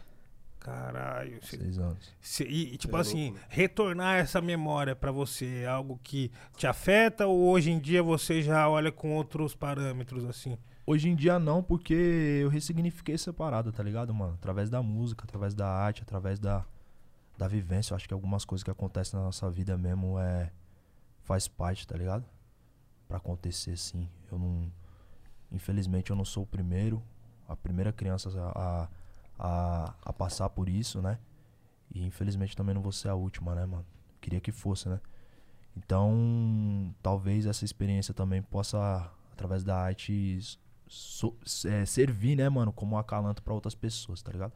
Caralho. 0.59 1.39
Cê- 1.45 1.57
Seis 1.57 1.77
anos. 1.77 1.97
cê- 2.21 2.45
e, 2.45 2.73
e, 2.73 2.77
tipo 2.77 2.95
É 2.95 3.01
assim, 3.01 3.23
louco, 3.25 3.39
né? 3.39 3.45
retornar 3.49 4.17
essa 4.17 4.39
memória 4.41 4.95
pra 4.95 5.11
você 5.11 5.63
é 5.63 5.67
algo 5.67 5.99
que 6.01 6.31
te 6.55 6.65
afeta 6.65 7.27
ou 7.27 7.37
hoje 7.49 7.69
em 7.69 7.79
dia 7.79 8.01
você 8.01 8.41
já 8.41 8.67
olha 8.69 8.91
com 8.91 9.13
outros 9.13 9.53
parâmetros, 9.53 10.23
assim? 10.25 10.57
Hoje 10.85 11.09
em 11.09 11.15
dia 11.15 11.39
não, 11.39 11.63
porque 11.63 11.93
eu 11.93 12.49
ressignifiquei 12.49 13.15
essa 13.15 13.31
parada, 13.31 13.71
tá 13.71 13.81
ligado, 13.81 14.13
mano? 14.13 14.33
Através 14.33 14.69
da 14.69 14.83
música, 14.83 15.23
através 15.23 15.53
da 15.53 15.67
arte, 15.67 16.01
através 16.01 16.39
da, 16.39 16.65
da 17.37 17.47
vivência. 17.47 17.93
Eu 17.93 17.95
acho 17.95 18.07
que 18.07 18.13
algumas 18.13 18.43
coisas 18.43 18.63
que 18.63 18.71
acontecem 18.71 19.17
na 19.17 19.25
nossa 19.25 19.49
vida 19.49 19.77
mesmo 19.77 20.19
é. 20.19 20.51
faz 21.21 21.47
parte, 21.47 21.87
tá 21.87 21.97
ligado? 21.97 22.25
Pra 23.07 23.17
acontecer, 23.17 23.77
sim. 23.77 24.09
Eu 24.29 24.37
não. 24.37 24.71
Infelizmente 25.51 26.09
eu 26.09 26.17
não 26.17 26.25
sou 26.25 26.43
o 26.43 26.47
primeiro, 26.47 27.01
a 27.47 27.55
primeira 27.55 27.93
criança 27.93 28.29
a, 28.53 28.89
a, 29.39 29.93
a 30.03 30.13
passar 30.13 30.49
por 30.49 30.67
isso, 30.67 31.01
né? 31.01 31.17
E 31.93 32.03
infelizmente 32.03 32.57
também 32.57 32.75
não 32.75 32.81
vou 32.81 32.91
ser 32.91 33.07
a 33.07 33.15
última, 33.15 33.55
né, 33.55 33.65
mano? 33.65 33.85
Queria 34.19 34.41
que 34.41 34.51
fosse, 34.51 34.89
né? 34.89 34.99
Então, 35.77 36.93
talvez 37.01 37.45
essa 37.45 37.63
experiência 37.63 38.13
também 38.13 38.41
possa, 38.41 39.09
através 39.31 39.63
da 39.63 39.77
arte, 39.77 40.39
so- 40.87 41.35
é, 41.65 41.85
servir, 41.85 42.35
né, 42.35 42.47
mano, 42.49 42.71
como 42.73 42.95
um 42.95 42.99
acalanto 42.99 43.41
pra 43.43 43.53
outras 43.53 43.75
pessoas, 43.75 44.21
tá 44.21 44.31
ligado? 44.31 44.53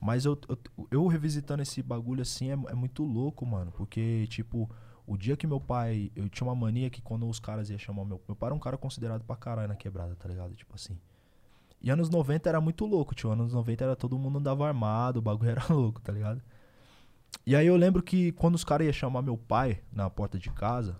Mas 0.00 0.24
eu, 0.24 0.38
eu, 0.48 0.58
eu 0.90 1.06
revisitando 1.06 1.62
esse 1.62 1.82
bagulho 1.82 2.22
assim 2.22 2.50
é, 2.50 2.52
é 2.52 2.74
muito 2.74 3.04
louco, 3.04 3.44
mano. 3.44 3.70
Porque, 3.72 4.26
tipo, 4.28 4.68
o 5.06 5.16
dia 5.16 5.36
que 5.36 5.46
meu 5.46 5.60
pai. 5.60 6.10
Eu 6.16 6.28
tinha 6.28 6.46
uma 6.48 6.54
mania 6.54 6.88
que 6.88 7.02
quando 7.02 7.28
os 7.28 7.38
caras 7.38 7.68
iam 7.68 7.78
chamar 7.78 8.04
meu. 8.04 8.20
Meu 8.26 8.34
pai 8.34 8.48
era 8.48 8.54
um 8.54 8.58
cara 8.58 8.78
considerado 8.78 9.22
pra 9.24 9.36
caralho 9.36 9.68
na 9.68 9.76
quebrada, 9.76 10.14
tá 10.16 10.28
ligado? 10.28 10.54
Tipo 10.54 10.74
assim. 10.74 10.98
E 11.82 11.90
anos 11.90 12.08
90 12.10 12.48
era 12.48 12.60
muito 12.60 12.86
louco, 12.86 13.14
tio. 13.14 13.30
Anos 13.30 13.52
90 13.52 13.84
era 13.84 13.96
todo 13.96 14.18
mundo 14.18 14.38
andava 14.38 14.66
armado, 14.66 15.18
o 15.18 15.22
bagulho 15.22 15.50
era 15.52 15.66
louco, 15.68 16.00
tá 16.00 16.12
ligado? 16.12 16.40
E 17.46 17.54
aí 17.56 17.66
eu 17.66 17.76
lembro 17.76 18.02
que 18.02 18.32
quando 18.32 18.54
os 18.54 18.64
caras 18.64 18.86
iam 18.86 18.92
chamar 18.92 19.22
meu 19.22 19.36
pai 19.36 19.80
na 19.92 20.08
porta 20.08 20.38
de 20.38 20.50
casa, 20.50 20.96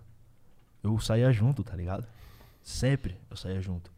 eu 0.83 0.99
saía 0.99 1.31
junto, 1.31 1.63
tá 1.63 1.75
ligado? 1.75 2.05
Sempre 2.61 3.17
eu 3.29 3.37
saía 3.37 3.61
junto. 3.61 3.91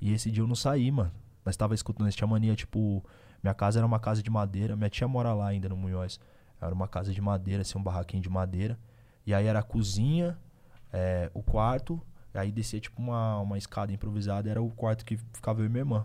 E 0.00 0.12
esse 0.12 0.30
dia 0.30 0.42
eu 0.42 0.46
não 0.46 0.54
saí, 0.54 0.90
mano. 0.90 1.12
Nós 1.44 1.56
tava 1.56 1.74
escutando, 1.74 2.06
nós 2.06 2.14
tinha 2.16 2.26
mania, 2.26 2.54
tipo, 2.56 3.04
minha 3.42 3.54
casa 3.54 3.78
era 3.78 3.86
uma 3.86 4.00
casa 4.00 4.22
de 4.22 4.30
madeira, 4.30 4.76
minha 4.76 4.90
tia 4.90 5.06
mora 5.06 5.32
lá 5.32 5.48
ainda 5.48 5.68
no 5.68 5.76
Munhoz. 5.76 6.18
Era 6.60 6.74
uma 6.74 6.88
casa 6.88 7.12
de 7.12 7.20
madeira, 7.20 7.62
assim, 7.62 7.78
um 7.78 7.82
barraquinho 7.82 8.22
de 8.22 8.28
madeira. 8.28 8.78
E 9.26 9.32
aí 9.34 9.46
era 9.46 9.60
a 9.60 9.62
cozinha, 9.62 10.38
é, 10.92 11.30
o 11.34 11.42
quarto, 11.42 12.00
aí 12.34 12.50
descia 12.52 12.80
tipo 12.80 13.00
uma, 13.00 13.40
uma 13.40 13.58
escada 13.58 13.92
improvisada, 13.92 14.48
era 14.50 14.60
o 14.62 14.70
quarto 14.70 15.04
que 15.04 15.16
ficava 15.32 15.60
eu 15.60 15.66
e 15.66 15.68
minha 15.68 15.80
irmã. 15.80 16.04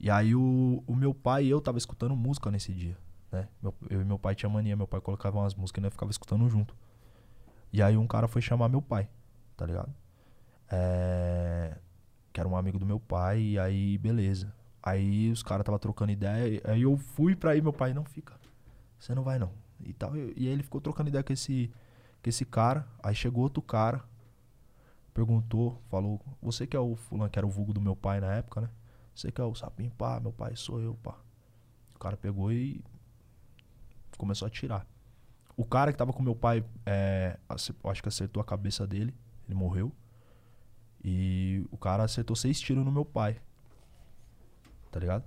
E 0.00 0.10
aí 0.10 0.34
o, 0.34 0.82
o 0.86 0.94
meu 0.94 1.12
pai 1.14 1.44
e 1.46 1.50
eu 1.50 1.60
tava 1.60 1.78
escutando 1.78 2.14
música 2.16 2.50
nesse 2.50 2.72
dia, 2.72 2.96
né? 3.32 3.48
Meu- 3.62 3.74
eu 3.90 4.00
e 4.00 4.04
meu 4.04 4.18
pai 4.18 4.34
tinha 4.34 4.48
mania, 4.48 4.76
meu 4.76 4.86
pai 4.86 5.00
colocava 5.00 5.38
umas 5.38 5.54
músicas 5.54 5.80
e 5.80 5.82
nós 5.82 5.92
ficava 5.92 6.10
escutando 6.10 6.48
junto. 6.48 6.74
E 7.72 7.82
aí 7.82 7.96
um 7.96 8.06
cara 8.06 8.28
foi 8.28 8.40
chamar 8.40 8.68
meu 8.68 8.80
pai, 8.82 9.08
tá 9.56 9.66
ligado? 9.66 9.92
É, 10.70 11.76
que 12.32 12.40
era 12.40 12.48
um 12.48 12.56
amigo 12.56 12.78
do 12.78 12.86
meu 12.86 13.00
pai, 13.00 13.40
e 13.40 13.58
aí 13.58 13.98
beleza. 13.98 14.52
Aí 14.82 15.30
os 15.30 15.42
caras 15.42 15.64
tava 15.64 15.78
trocando 15.78 16.12
ideia, 16.12 16.60
aí 16.64 16.82
eu 16.82 16.96
fui 16.96 17.34
pra 17.34 17.56
ir, 17.56 17.62
meu 17.62 17.72
pai, 17.72 17.92
não 17.92 18.04
fica, 18.04 18.34
você 18.98 19.14
não 19.14 19.22
vai 19.22 19.38
não. 19.38 19.52
E 19.84 19.92
tal, 19.92 20.16
e, 20.16 20.34
e 20.36 20.46
aí 20.46 20.52
ele 20.52 20.62
ficou 20.62 20.80
trocando 20.80 21.08
ideia 21.08 21.22
com 21.24 21.32
esse, 21.32 21.70
com 22.22 22.28
esse 22.28 22.44
cara, 22.44 22.86
aí 23.02 23.14
chegou 23.14 23.42
outro 23.42 23.62
cara 23.62 24.02
perguntou, 25.18 25.82
falou, 25.90 26.20
você 26.40 26.64
que 26.64 26.76
é 26.76 26.80
o 26.80 26.94
fulano, 26.94 27.28
que 27.28 27.36
era 27.36 27.44
o 27.44 27.50
vulgo 27.50 27.72
do 27.72 27.80
meu 27.80 27.96
pai 27.96 28.20
na 28.20 28.34
época, 28.34 28.60
né? 28.60 28.70
Você 29.12 29.32
que 29.32 29.40
é 29.40 29.44
o 29.44 29.52
sapinho, 29.52 29.90
pá, 29.90 30.20
meu 30.20 30.32
pai 30.32 30.54
sou 30.54 30.80
eu, 30.80 30.94
pá. 31.02 31.16
O 31.92 31.98
cara 31.98 32.16
pegou 32.16 32.52
e 32.52 32.80
começou 34.16 34.46
a 34.46 34.48
atirar. 34.48 34.86
O 35.56 35.64
cara 35.64 35.90
que 35.90 35.98
tava 35.98 36.12
com 36.12 36.22
meu 36.22 36.36
pai, 36.36 36.64
é, 36.86 37.36
acho 37.48 38.00
que 38.00 38.08
acertou 38.08 38.40
a 38.40 38.44
cabeça 38.44 38.86
dele, 38.86 39.12
ele 39.48 39.56
morreu. 39.56 39.92
E 41.10 41.64
o 41.70 41.76
cara 41.78 42.02
acertou 42.04 42.36
seis 42.36 42.60
tiros 42.60 42.84
no 42.84 42.92
meu 42.92 43.04
pai. 43.04 43.36
Tá 44.90 45.00
ligado? 45.00 45.24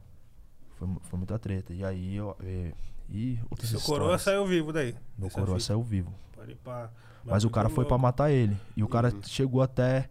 Foi, 0.77 0.87
foi 1.01 1.17
muita 1.17 1.39
treta. 1.39 1.73
E 1.73 1.83
aí 1.83 2.15
eu. 2.15 2.35
E, 2.43 2.73
e 3.09 3.39
outras 3.49 3.69
Seu 3.69 3.79
coroa 3.81 4.15
histórias. 4.15 4.21
saiu 4.21 4.45
vivo 4.45 4.71
daí. 4.71 4.95
Meu 5.17 5.27
Essa 5.27 5.39
coroa 5.39 5.55
fita. 5.57 5.67
saiu 5.67 5.81
vivo. 5.81 6.13
Pode 6.35 6.51
ir 6.51 6.55
pra- 6.57 6.91
Mas 7.25 7.43
o 7.43 7.49
cara 7.49 7.67
foi 7.69 7.85
pra 7.85 7.95
louco. 7.95 8.01
matar 8.03 8.29
ele. 8.31 8.55
E 8.75 8.83
o 8.83 8.87
cara 8.87 9.11
chegou 9.23 9.61
até 9.61 10.07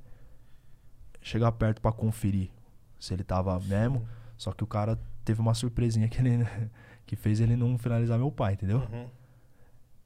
chegar 1.20 1.52
perto 1.52 1.80
pra 1.80 1.92
conferir 1.92 2.50
se 2.98 3.14
ele 3.14 3.22
tava 3.24 3.58
mesmo. 3.60 4.06
Só 4.36 4.52
que 4.52 4.64
o 4.64 4.66
cara 4.66 4.98
teve 5.24 5.40
uma 5.40 5.54
surpresinha 5.54 6.08
que 6.08 6.18
ele 6.18 6.38
que 7.06 7.14
fez 7.16 7.40
ele 7.40 7.56
não 7.56 7.76
finalizar 7.78 8.18
meu 8.18 8.30
pai, 8.30 8.54
entendeu? 8.54 8.78
Uhum. 8.92 9.08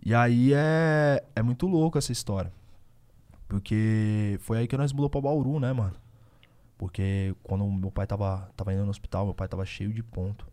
E 0.04 0.14
aí 0.14 0.52
é 0.54 1.23
é 1.37 1.42
muito 1.42 1.66
louco 1.66 1.97
essa 1.99 2.12
história. 2.12 2.52
Porque 3.54 4.37
foi 4.40 4.58
aí 4.58 4.66
que 4.66 4.76
nós 4.76 4.92
mudou 4.92 5.08
pra 5.08 5.20
Bauru, 5.20 5.61
né, 5.61 5.73
mano? 5.73 5.94
Porque 6.76 7.32
quando 7.44 7.64
meu 7.70 7.88
pai 7.88 8.04
tava, 8.04 8.50
tava 8.56 8.75
indo 8.75 8.82
no 8.82 8.90
hospital, 8.90 9.25
meu 9.26 9.32
pai 9.34 9.46
tava 9.46 9.64
cheio 9.64 9.92
de 9.92 10.02
ponto. 10.02 10.44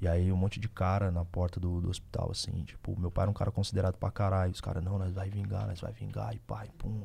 E 0.00 0.06
aí 0.06 0.30
um 0.30 0.36
monte 0.36 0.60
de 0.60 0.68
cara 0.68 1.10
na 1.10 1.24
porta 1.24 1.58
do, 1.58 1.80
do 1.80 1.90
hospital, 1.90 2.30
assim, 2.30 2.62
tipo, 2.62 2.96
meu 3.00 3.10
pai 3.10 3.24
era 3.24 3.30
um 3.32 3.34
cara 3.34 3.50
considerado 3.50 3.96
pra 3.96 4.12
caralho. 4.12 4.52
Os 4.52 4.60
caras, 4.60 4.82
não, 4.84 4.96
nós 4.96 5.12
vai 5.12 5.28
vingar, 5.28 5.66
nós 5.66 5.80
vai 5.80 5.92
vingar, 5.92 6.32
e 6.32 6.38
pai, 6.38 6.70
pum. 6.78 7.02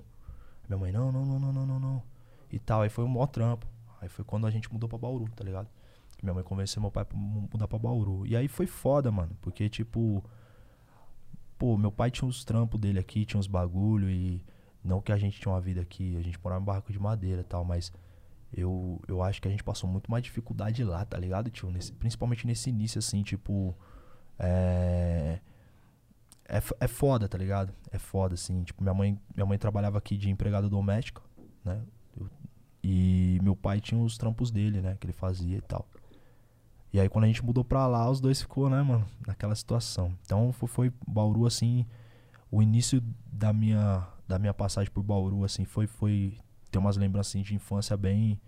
Minha 0.67 0.77
mãe, 0.77 0.91
não, 0.91 1.11
não, 1.11 1.25
não, 1.25 1.39
não, 1.39 1.53
não, 1.53 1.65
não, 1.65 1.79
não. 1.79 2.03
E 2.51 2.59
tal, 2.59 2.83
aí 2.83 2.89
foi 2.89 3.03
um 3.03 3.07
maior 3.07 3.25
trampo. 3.25 3.65
Aí 3.99 4.09
foi 4.09 4.23
quando 4.23 4.45
a 4.45 4.51
gente 4.51 4.71
mudou 4.71 4.87
pra 4.87 4.99
Bauru, 4.99 5.27
tá 5.35 5.43
ligado? 5.43 5.67
Que 6.17 6.23
minha 6.23 6.35
mãe 6.35 6.43
convenceu 6.43 6.79
meu 6.83 6.91
pai 6.91 7.03
pra 7.03 7.17
mu- 7.17 7.49
mudar 7.51 7.67
pra 7.67 7.79
Bauru. 7.79 8.27
E 8.27 8.35
aí 8.35 8.47
foi 8.47 8.67
foda, 8.67 9.11
mano, 9.11 9.35
porque, 9.41 9.67
tipo, 9.69 10.23
pô, 11.57 11.75
meu 11.77 11.91
pai 11.91 12.11
tinha 12.11 12.27
uns 12.27 12.43
trampos 12.45 12.79
dele 12.79 12.99
aqui, 12.99 13.25
tinha 13.25 13.39
uns 13.39 13.47
bagulho 13.47 14.07
e 14.07 14.45
não 14.83 15.01
que 15.01 15.11
a 15.11 15.17
gente 15.17 15.39
tinha 15.39 15.51
uma 15.51 15.61
vida 15.61 15.81
aqui, 15.81 16.15
a 16.17 16.21
gente 16.21 16.39
morava 16.43 16.61
em 16.61 16.65
barraco 16.65 16.91
de 16.91 16.99
madeira 16.99 17.41
e 17.41 17.43
tal, 17.43 17.63
mas 17.65 17.91
eu, 18.53 18.99
eu 19.07 19.21
acho 19.21 19.41
que 19.41 19.47
a 19.47 19.51
gente 19.51 19.63
passou 19.63 19.89
muito 19.89 20.09
mais 20.09 20.23
dificuldade 20.23 20.83
lá, 20.83 21.03
tá 21.05 21.17
ligado, 21.17 21.49
tio? 21.51 21.69
Nesse- 21.69 21.91
principalmente 21.93 22.47
nesse 22.47 22.69
início, 22.69 22.99
assim, 22.99 23.21
tipo. 23.23 23.75
É. 24.37 25.39
É, 26.51 26.57
f- 26.57 26.73
é 26.79 26.87
foda, 26.87 27.27
tá 27.27 27.37
ligado? 27.37 27.71
É 27.91 27.99
foda, 27.99 28.33
assim. 28.33 28.63
Tipo, 28.63 28.81
minha 28.81 28.93
mãe, 28.93 29.19
minha 29.35 29.45
mãe 29.45 29.57
trabalhava 29.57 29.97
aqui 29.99 30.17
de 30.17 30.29
empregada 30.31 30.67
doméstica, 30.67 31.21
né? 31.63 31.81
Eu- 32.19 32.27
e 32.83 33.39
meu 33.43 33.55
pai 33.55 33.79
tinha 33.79 34.01
os 34.01 34.17
trampos 34.17 34.49
dele, 34.49 34.81
né? 34.81 34.97
Que 34.99 35.05
ele 35.05 35.13
fazia 35.13 35.57
e 35.57 35.61
tal. 35.61 35.87
E 36.91 36.99
aí 36.99 37.07
quando 37.07 37.25
a 37.25 37.27
gente 37.27 37.45
mudou 37.45 37.63
pra 37.63 37.85
lá, 37.85 38.09
os 38.09 38.19
dois 38.19 38.41
ficou, 38.41 38.67
né, 38.67 38.81
mano? 38.81 39.05
Naquela 39.27 39.53
situação. 39.53 40.11
Então 40.25 40.51
foi, 40.51 40.67
foi 40.67 40.93
Bauru, 41.07 41.45
assim. 41.45 41.85
O 42.49 42.63
início 42.63 42.99
da 43.31 43.53
minha, 43.53 44.07
da 44.29 44.37
minha 44.39 44.53
passagem 44.53 44.91
por 44.91 45.01
Bauru, 45.03 45.43
assim, 45.43 45.65
foi. 45.65 45.87
foi 45.87 46.37
ter 46.71 46.77
umas 46.77 46.95
lembranças 46.97 47.31
assim, 47.31 47.41
de 47.41 47.55
infância 47.55 47.97
bem. 47.97 48.39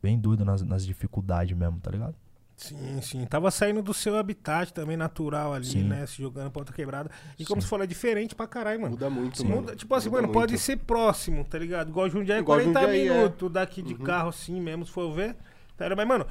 Bem 0.00 0.16
doida 0.18 0.44
nas, 0.44 0.62
nas 0.62 0.86
dificuldades 0.86 1.56
mesmo, 1.56 1.80
tá 1.80 1.90
ligado? 1.90 2.14
Sim, 2.56 3.00
sim. 3.02 3.26
Tava 3.26 3.50
saindo 3.50 3.82
do 3.82 3.92
seu 3.92 4.16
habitat 4.16 4.72
também 4.72 4.96
natural 4.96 5.52
ali, 5.52 5.66
Sim. 5.66 5.82
né? 5.84 6.06
Se 6.06 6.22
jogando 6.22 6.50
pra 6.50 6.60
outra 6.60 6.74
quebrada. 6.74 7.10
E 7.38 7.44
como 7.44 7.60
Sim. 7.60 7.66
você 7.66 7.70
falou, 7.70 7.84
é 7.84 7.86
diferente 7.86 8.34
pra 8.34 8.46
caralho, 8.46 8.80
mano. 8.80 8.92
Muda 8.92 9.10
muito, 9.10 9.38
Sim. 9.38 9.48
Muda- 9.48 9.74
tipo 9.74 9.92
assim, 9.94 10.08
Muda 10.08 10.22
mano, 10.22 10.32
pode 10.32 10.52
muito. 10.52 10.62
ser 10.62 10.76
próximo, 10.78 11.44
tá 11.44 11.58
ligado? 11.58 11.88
Igual 11.90 12.08
Jundiaí, 12.08 12.38
Igual 12.40 12.58
40 12.60 12.80
Jundiaí, 12.80 13.08
é. 13.08 13.12
minutos 13.18 13.50
daqui 13.52 13.82
de 13.82 13.94
Uhum. 13.94 14.04
carro 14.04 14.28
assim 14.28 14.60
mesmo, 14.60 14.86
se 14.86 14.92
for 14.92 15.12
ver. 15.12 15.36
Tá? 15.76 15.94
Mas, 15.94 16.06
mano, 16.08 16.26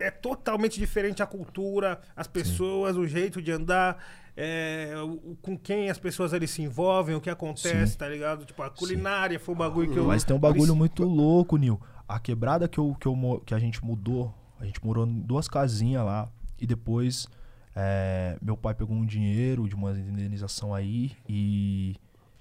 é 0.00 0.10
totalmente 0.10 0.78
diferente 0.78 1.22
a 1.22 1.26
cultura, 1.26 2.00
as 2.16 2.26
pessoas, 2.26 2.96
o 2.96 3.06
jeito 3.06 3.40
de 3.42 3.52
andar, 3.52 4.02
é, 4.36 4.94
o- 5.04 5.36
com 5.42 5.56
quem 5.58 5.90
as 5.90 5.98
pessoas 5.98 6.32
ali 6.34 6.48
se 6.48 6.62
envolvem, 6.62 7.14
o 7.14 7.20
que 7.20 7.30
acontece, 7.30 7.92
Sim. 7.92 7.98
tá 7.98 8.08
ligado? 8.08 8.44
Tipo, 8.44 8.62
a 8.62 8.70
culinária 8.70 9.38
foi 9.38 9.54
o 9.54 9.58
bagulho 9.58 9.92
que 9.92 9.98
eu. 9.98 10.04
Mas 10.06 10.24
tem 10.24 10.34
um 10.34 10.40
bagulho 10.40 10.74
muito 10.74 11.02
louco, 11.04 11.56
Nil. 11.56 11.80
A 12.08 12.18
quebrada 12.18 12.66
que, 12.66 12.78
eu, 12.78 12.96
que, 12.98 13.06
eu, 13.06 13.42
que 13.44 13.54
a 13.54 13.58
gente 13.58 13.84
mudou, 13.84 14.34
a 14.58 14.64
gente 14.64 14.84
morou 14.84 15.06
em 15.06 15.20
duas 15.20 15.46
casinhas 15.46 16.04
lá. 16.04 16.28
E 16.58 16.66
depois 16.66 17.28
é, 17.74 18.36
meu 18.42 18.56
pai 18.56 18.74
pegou 18.74 18.96
um 18.96 19.06
dinheiro 19.06 19.68
de 19.68 19.74
uma 19.74 19.92
indenização 19.92 20.74
aí. 20.74 21.12
E, 21.28 21.94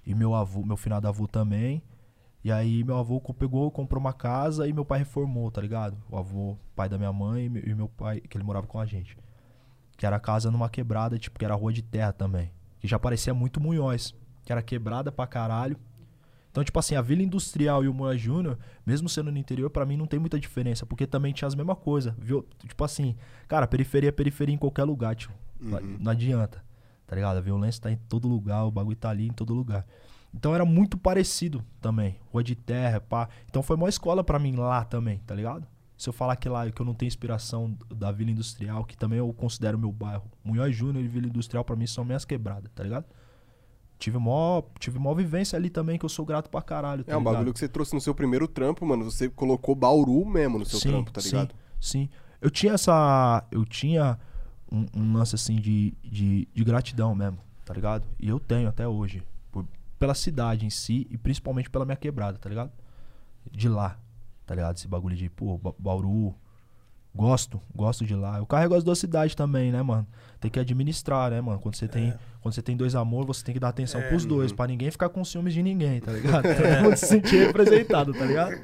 e 0.06 0.16
meu 0.16 0.34
avô, 0.34 0.64
meu 0.66 0.76
finado 0.78 1.08
avô 1.08 1.28
também. 1.28 1.82
E 2.44 2.52
aí 2.52 2.84
meu 2.84 2.98
avô 2.98 3.20
pegou, 3.34 3.70
comprou 3.70 4.00
uma 4.00 4.14
casa 4.14 4.68
e 4.68 4.72
meu 4.74 4.86
pai 4.86 5.00
reformou, 5.00 5.52
tá 5.52 5.62
ligado? 5.62 5.98
O 6.10 6.18
avô, 6.18 6.58
pai 6.76 6.88
da 6.88 6.98
minha 6.98 7.12
mãe 7.12 7.46
e 7.46 7.76
meu- 7.76 7.90
pai, 7.90 8.22
que 8.22 8.38
ele 8.38 8.44
morava 8.46 8.66
com 8.66 8.80
a 8.80 8.86
gente. 8.86 9.18
Que 9.98 10.06
era 10.06 10.18
casa 10.20 10.50
numa 10.50 10.70
quebrada, 10.70 11.18
tipo, 11.20 11.38
que 11.38 11.44
era 11.44 11.54
rua 11.56 11.74
de 11.74 11.82
terra 11.82 12.14
também. 12.14 12.50
Que 12.80 12.88
já 12.88 12.98
parecia 12.98 13.34
muito 13.34 13.60
Munhóis. 13.60 14.16
Que 14.46 14.52
era 14.54 14.62
quebrada 14.62 15.12
pra 15.12 15.28
caralho. 15.28 15.76
Então, 16.50 16.64
tipo 16.64 16.80
assim, 16.80 16.96
a 16.96 17.02
Vila 17.02 17.22
Industrial 17.22 17.84
e 17.84 17.88
o 17.90 17.94
Moura 17.94 18.18
Júnior, 18.18 18.58
mesmo 18.86 19.08
sendo 19.10 19.32
no 19.32 19.38
interior, 19.38 19.70
pra 19.70 19.86
mim 19.86 19.98
não 19.98 20.08
tem 20.08 20.20
muita 20.20 20.40
diferença, 20.40 20.86
porque 20.86 21.06
também 21.06 21.32
tinha 21.34 21.48
as 21.48 21.54
mesmas 21.54 21.78
coisas, 21.78 22.14
viu? 22.18 22.48
Tipo 22.66 22.84
assim, 22.84 23.16
cara, 23.48 23.68
periferia 23.68 24.10
é 24.10 24.12
periferia 24.12 24.56
em 24.56 24.58
qualquer 24.58 24.84
lugar, 24.86 25.16
tio. 25.16 25.30
Não- 25.60 25.78
Uhum. 25.78 25.98
Não 26.00 26.12
adianta, 26.12 26.64
tá 27.06 27.16
ligado? 27.16 27.38
A 27.38 27.42
violência 27.42 27.84
tá 27.84 27.92
em 27.92 27.98
todo 27.98 28.28
lugar, 28.28 28.64
o 28.66 28.72
bagulho 28.72 28.96
tá 28.96 29.10
ali 29.10 29.28
em 29.28 29.32
todo 29.34 29.54
lugar. 29.54 29.86
Então 30.34 30.54
era 30.54 30.64
muito 30.66 30.98
parecido 30.98 31.64
também, 31.82 32.18
rua 32.32 32.44
de 32.44 32.56
terra, 32.56 33.00
pá. 33.00 33.28
Então 33.48 33.64
foi 33.64 33.76
uma 33.76 33.90
escola 33.90 34.24
pra 34.24 34.38
mim 34.40 34.56
lá 34.56 34.84
também, 34.84 35.20
tá 35.26 35.34
ligado? 35.34 35.66
Se 35.98 36.08
eu 36.08 36.14
falar 36.14 36.36
que 36.36 36.48
lá 36.48 36.70
que 36.72 36.82
eu 36.82 36.86
não 36.86 36.94
tenho 36.94 37.08
inspiração 37.08 37.76
da 37.94 38.12
Vila 38.12 38.32
Industrial, 38.32 38.86
que 38.86 38.96
também 38.96 39.20
eu 39.20 39.34
considero 39.34 39.78
meu 39.78 39.92
bairro, 39.92 40.24
Munhoz 40.44 40.74
Júnior 40.76 41.04
e 41.04 41.08
Vila 41.08 41.28
Industrial 41.28 41.64
pra 41.66 41.76
mim 41.76 41.88
são 41.88 42.06
minhas 42.06 42.24
quebradas, 42.24 42.72
tá 42.74 42.84
ligado? 42.84 43.06
Tive 43.98 44.18
mó, 44.18 44.62
tive 44.80 44.98
mó 44.98 45.14
vivência 45.14 45.58
ali 45.58 45.70
também, 45.70 46.00
que 46.00 46.06
eu 46.06 46.10
sou 46.10 46.26
grato 46.26 46.50
pra 46.50 46.62
caralho. 46.62 47.04
Tá 47.04 47.12
É 47.12 47.16
um 47.18 47.20
ligado? 47.20 47.34
bagulho 47.34 47.52
que 47.54 47.60
você 47.60 47.68
trouxe 47.68 47.94
no 47.94 48.00
seu 48.00 48.16
primeiro 48.16 48.48
trampo, 48.48 48.86
mano. 48.86 49.04
Você 49.04 49.28
colocou 49.28 49.76
Bauru 49.76 50.26
mesmo 50.26 50.58
no 50.58 50.66
seu 50.66 50.80
sim, 50.80 50.88
trampo, 50.90 51.12
tá 51.12 51.20
ligado? 51.20 51.54
Sim, 51.82 52.08
sim. 52.08 52.10
Eu 52.40 52.50
tinha 52.50 52.74
essa. 52.74 53.46
Eu 53.52 53.66
tinha 53.66 54.18
um, 54.72 54.86
um 54.96 55.14
lance 55.18 55.36
assim 55.36 55.58
de, 55.58 55.94
de, 56.02 56.48
de 56.54 56.64
gratidão 56.64 57.14
mesmo, 57.14 57.40
tá 57.66 57.74
ligado? 57.74 58.06
E 58.18 58.30
eu 58.30 58.40
tenho 58.40 58.70
até 58.70 58.88
hoje. 58.88 59.22
Pela 60.00 60.16
cidade 60.16 60.66
em 60.66 60.70
si 60.70 61.06
e 61.12 61.18
principalmente 61.18 61.70
pela 61.70 61.86
minha 61.86 61.98
quebrada, 61.98 62.38
tá 62.40 62.50
ligado? 62.50 62.72
De 63.52 63.68
lá, 63.70 64.00
tá 64.46 64.56
ligado? 64.56 64.78
Esse 64.78 64.88
bagulho 64.88 65.16
de, 65.16 65.30
pô, 65.30 65.58
Ba- 65.58 65.74
Bauru. 65.78 66.34
Gosto, 67.14 67.60
gosto 67.76 68.06
de 68.06 68.14
lá. 68.14 68.38
Eu 68.38 68.46
carrego 68.46 68.76
as 68.76 68.84
duas 68.84 69.00
cidades 69.00 69.34
também, 69.34 69.72
né, 69.72 69.82
mano? 69.82 70.06
Tem 70.40 70.50
que 70.50 70.60
administrar, 70.60 71.32
né, 71.32 71.42
mano? 71.42 71.60
Quando 71.60 71.74
você 71.76 71.88
tem, 71.88 72.14
quando 72.40 72.54
você 72.54 72.62
tem 72.62 72.78
dois 72.78 72.94
amores, 72.94 73.26
você 73.26 73.44
tem 73.44 73.52
que 73.54 73.60
dar 73.60 73.70
atenção 73.70 74.00
É. 74.00 74.08
pros 74.08 74.26
dois, 74.26 74.52
pra 74.54 74.68
ninguém 74.68 74.92
ficar 74.92 75.10
com 75.10 75.26
ciúmes 75.26 75.54
de 75.56 75.64
ninguém, 75.64 76.00
tá 76.00 76.12
ligado? 76.12 76.44
Todo 76.56 76.84
mundo 76.84 76.96
se 76.96 77.08
sentir 77.08 77.48
representado, 77.48 78.14
tá 78.14 78.24
ligado? 78.26 78.62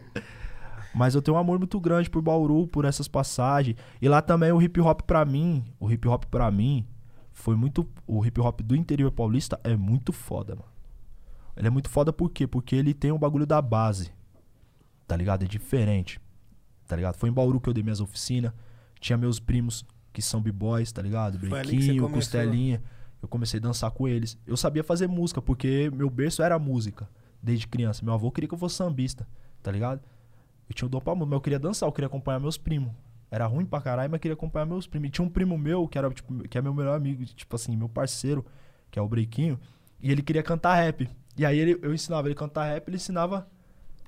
Mas 0.94 1.15
eu 1.15 1.22
tenho 1.24 1.36
um 1.36 1.39
amor 1.39 1.58
muito 1.58 1.80
grande 1.80 2.08
por 2.10 2.22
Bauru, 2.22 2.68
por 2.68 2.86
essas 2.86 3.08
passagens. 3.08 3.75
E 4.00 4.08
lá 4.08 4.22
também 4.22 4.51
o 4.51 4.62
hip 4.62 4.80
hop 4.80 5.01
pra 5.01 5.25
mim, 5.25 5.65
o 5.80 5.92
hip 5.92 6.08
hop 6.08 6.24
pra 6.25 6.50
mim 6.51 6.86
foi 7.34 7.56
muito 7.56 7.86
o 8.08 8.24
hip 8.25 8.39
hop 8.39 8.62
do 8.62 8.75
interior 8.75 9.12
paulista 9.12 9.60
é 9.63 9.75
muito 9.75 10.13
foda, 10.13 10.56
mano. 10.56 10.68
Ele 11.56 11.68
é 11.68 11.70
muito 11.70 11.90
foda 11.90 12.12
por 12.12 12.30
quê? 12.30 12.46
Porque 12.46 12.76
ele 12.76 12.94
tem 12.94 13.12
o 13.12 13.18
bagulho 13.18 13.46
da 13.46 13.62
base. 13.62 14.12
Tá 15.08 15.16
ligado? 15.16 15.44
É 15.44 15.48
diferente. 15.48 16.20
Tá 16.88 16.96
ligado? 16.96 17.16
Foi 17.16 17.30
em 17.30 17.34
Bauru 17.34 17.60
que 17.60 17.70
eu 17.70 17.74
dei 17.74 17.84
minhas 17.84 18.02
oficinas. 18.02 18.52
Tinha 19.00 19.18
meus 19.18 19.40
primos 19.40 19.86
que 20.12 20.22
são 20.22 20.42
b-boys, 20.42 20.92
tá 20.92 21.02
ligado? 21.02 21.38
Começou. 21.38 21.62
costelinha. 22.10 22.84
Eu 23.22 23.28
comecei 23.28 23.60
a 23.60 23.64
dançar 23.64 23.92
com 23.92 24.08
eles. 24.08 24.38
Eu 24.46 24.56
sabia 24.56 24.84
fazer 24.84 25.08
música, 25.08 25.42
porque 25.42 25.90
meu 25.94 26.10
berço 26.10 26.44
era 26.44 26.58
música. 26.60 27.10
Desde 27.42 27.68
criança. 27.68 28.04
Meu 28.04 28.14
avô 28.14 28.32
queria 28.32 28.48
que 28.48 28.54
eu 28.54 28.58
fosse 28.58 28.76
sambista, 28.76 29.28
tá 29.62 29.72
ligado? 29.72 30.02
Eu 30.68 30.74
tinha 30.74 30.88
o 30.88 30.90
dom 30.90 31.00
pra 31.00 31.14
música, 31.14 31.30
mas 31.30 31.38
eu 31.38 31.42
queria 31.42 31.60
dançar, 31.60 31.88
eu 31.88 31.92
queria 31.92 32.08
acompanhar 32.08 32.40
meus 32.40 32.58
primos. 32.58 32.92
Era 33.30 33.46
ruim 33.46 33.66
pra 33.66 33.82
caralho, 33.82 34.10
mas 34.10 34.20
queria 34.20 34.34
acompanhar 34.34 34.66
meus 34.66 34.88
primos. 34.88 35.10
E 35.10 35.12
tinha 35.12 35.26
um 35.26 35.30
primo 35.30 35.58
meu, 35.58 35.88
que 35.88 35.98
era, 35.98 36.10
tipo, 36.10 36.48
que 36.48 36.58
é 36.58 36.62
meu 36.62 36.74
melhor 36.74 36.96
amigo, 36.96 37.24
tipo 37.26 37.56
assim, 37.56 37.76
meu 37.76 37.90
parceiro, 37.90 38.46
que 38.90 38.98
é 38.98 39.02
o 39.02 39.08
Brequinho, 39.08 39.60
e 40.00 40.12
ele 40.12 40.22
queria 40.22 40.42
cantar 40.42 40.76
rap. 40.76 41.10
E 41.38 41.46
aí 41.46 41.58
ele, 41.60 41.80
eu 41.82 41.94
ensinava 41.94 42.27
ele 42.27 42.34
a 42.34 42.38
cantar 42.38 42.65
rap, 42.65 42.88
ele 42.88 42.98
ensinava 42.98 43.48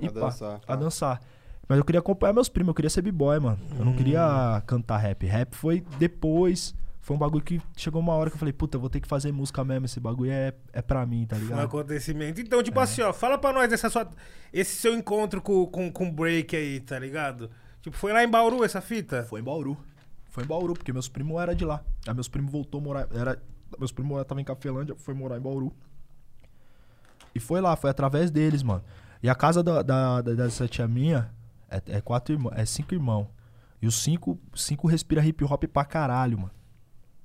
A 0.02 0.06
pá, 0.12 0.20
dançar, 0.22 0.56
a 0.56 0.60
tá. 0.60 0.76
dançar. 0.76 1.22
Mas 1.68 1.78
eu 1.78 1.84
queria 1.84 2.00
acompanhar 2.00 2.32
meus 2.34 2.48
primos, 2.48 2.70
eu 2.70 2.74
queria 2.74 2.90
ser 2.90 3.02
b-boy, 3.02 3.40
mano. 3.40 3.60
Eu 3.78 3.84
não 3.84 3.94
queria 3.94 4.62
cantar 4.66 4.98
rap. 4.98 5.26
Rap 5.26 5.54
foi 5.54 5.84
depois. 6.00 6.74
Foi 7.02 7.16
um 7.16 7.20
bagulho 7.20 7.44
que 7.44 7.62
chegou 7.76 8.02
uma 8.02 8.14
hora 8.14 8.30
que 8.30 8.36
eu 8.36 8.40
falei, 8.40 8.54
puta, 8.54 8.76
eu 8.78 8.82
vou 8.82 8.90
ter 8.90 9.00
que 9.02 9.08
fazer 9.08 9.32
música 9.32 9.64
mesmo. 9.64 9.86
Esse 9.86 10.00
bagulho 10.00 10.32
é, 10.32 10.54
é 10.74 10.82
pra 10.82 11.06
mim, 11.06 11.26
tá 11.26 11.36
Um 11.36 11.40
ligado? 11.40 11.60
acontecimento. 11.62 12.40
Então, 12.42 12.60
É. 12.60 12.64
tipo 12.64 12.80
assim, 12.80 13.02
ó, 13.02 13.12
fala 13.14 13.38
pra 13.38 13.52
nós 13.54 13.70
dessa 13.70 13.90
sua, 13.90 14.10
esse 14.54 14.76
seu 14.76 14.94
encontro 14.94 15.42
com, 15.42 15.66
com, 15.68 15.92
com 15.92 16.08
o 16.08 16.12
break 16.12 16.56
aí, 16.56 16.80
tá 16.82 16.98
ligado? 17.00 17.50
Tipo, 17.82 17.96
foi 17.98 18.12
lá 18.14 18.24
em 18.24 18.30
Bauru 18.30 18.64
essa 18.64 18.82
fita? 18.82 19.24
Foi 19.24 19.40
em 19.40 19.44
Bauru. 19.44 19.78
Foi 20.30 20.44
em 20.44 20.48
Bauru, 20.48 20.74
porque 20.74 20.92
meus 20.94 21.08
primos 21.10 21.42
eram 21.42 21.54
de 21.56 21.64
lá. 21.66 21.82
Aí 22.06 22.14
meus 22.14 22.28
primos 22.28 22.52
voltou 22.52 22.80
a 22.80 22.84
morar. 22.84 23.08
Era, 23.14 23.42
meus 23.80 23.92
primos 23.92 24.20
estavam 24.22 24.42
em 24.42 24.46
Cafelândia, 24.46 24.96
foi 24.98 25.14
morar 25.14 25.38
em 25.38 25.42
Bauru. 25.42 25.74
E 27.38 27.40
foi 27.40 27.62
lá, 27.62 27.76
foi 27.76 27.90
através 27.90 28.30
deles, 28.32 28.62
mano. 28.64 28.84
E 29.22 29.30
a 29.30 29.36
casa 29.36 29.64
da, 29.64 29.82
da, 29.82 30.22
da- 30.22 30.34
dessa 30.34 30.68
tia 30.68 30.88
minha 30.88 31.30
é, 31.70 31.82
é 31.98 32.02
quatro 32.02 32.34
irmãos, 32.36 32.54
é 32.56 32.66
cinco 32.66 32.94
irmãos. 32.94 33.28
E 33.82 33.88
os 33.88 33.96
cinco, 34.02 34.40
cinco 34.56 34.88
respira 34.88 35.24
hip 35.26 35.44
hop 35.44 35.64
pra 35.66 35.86
caralho, 35.86 36.38
mano. 36.38 36.52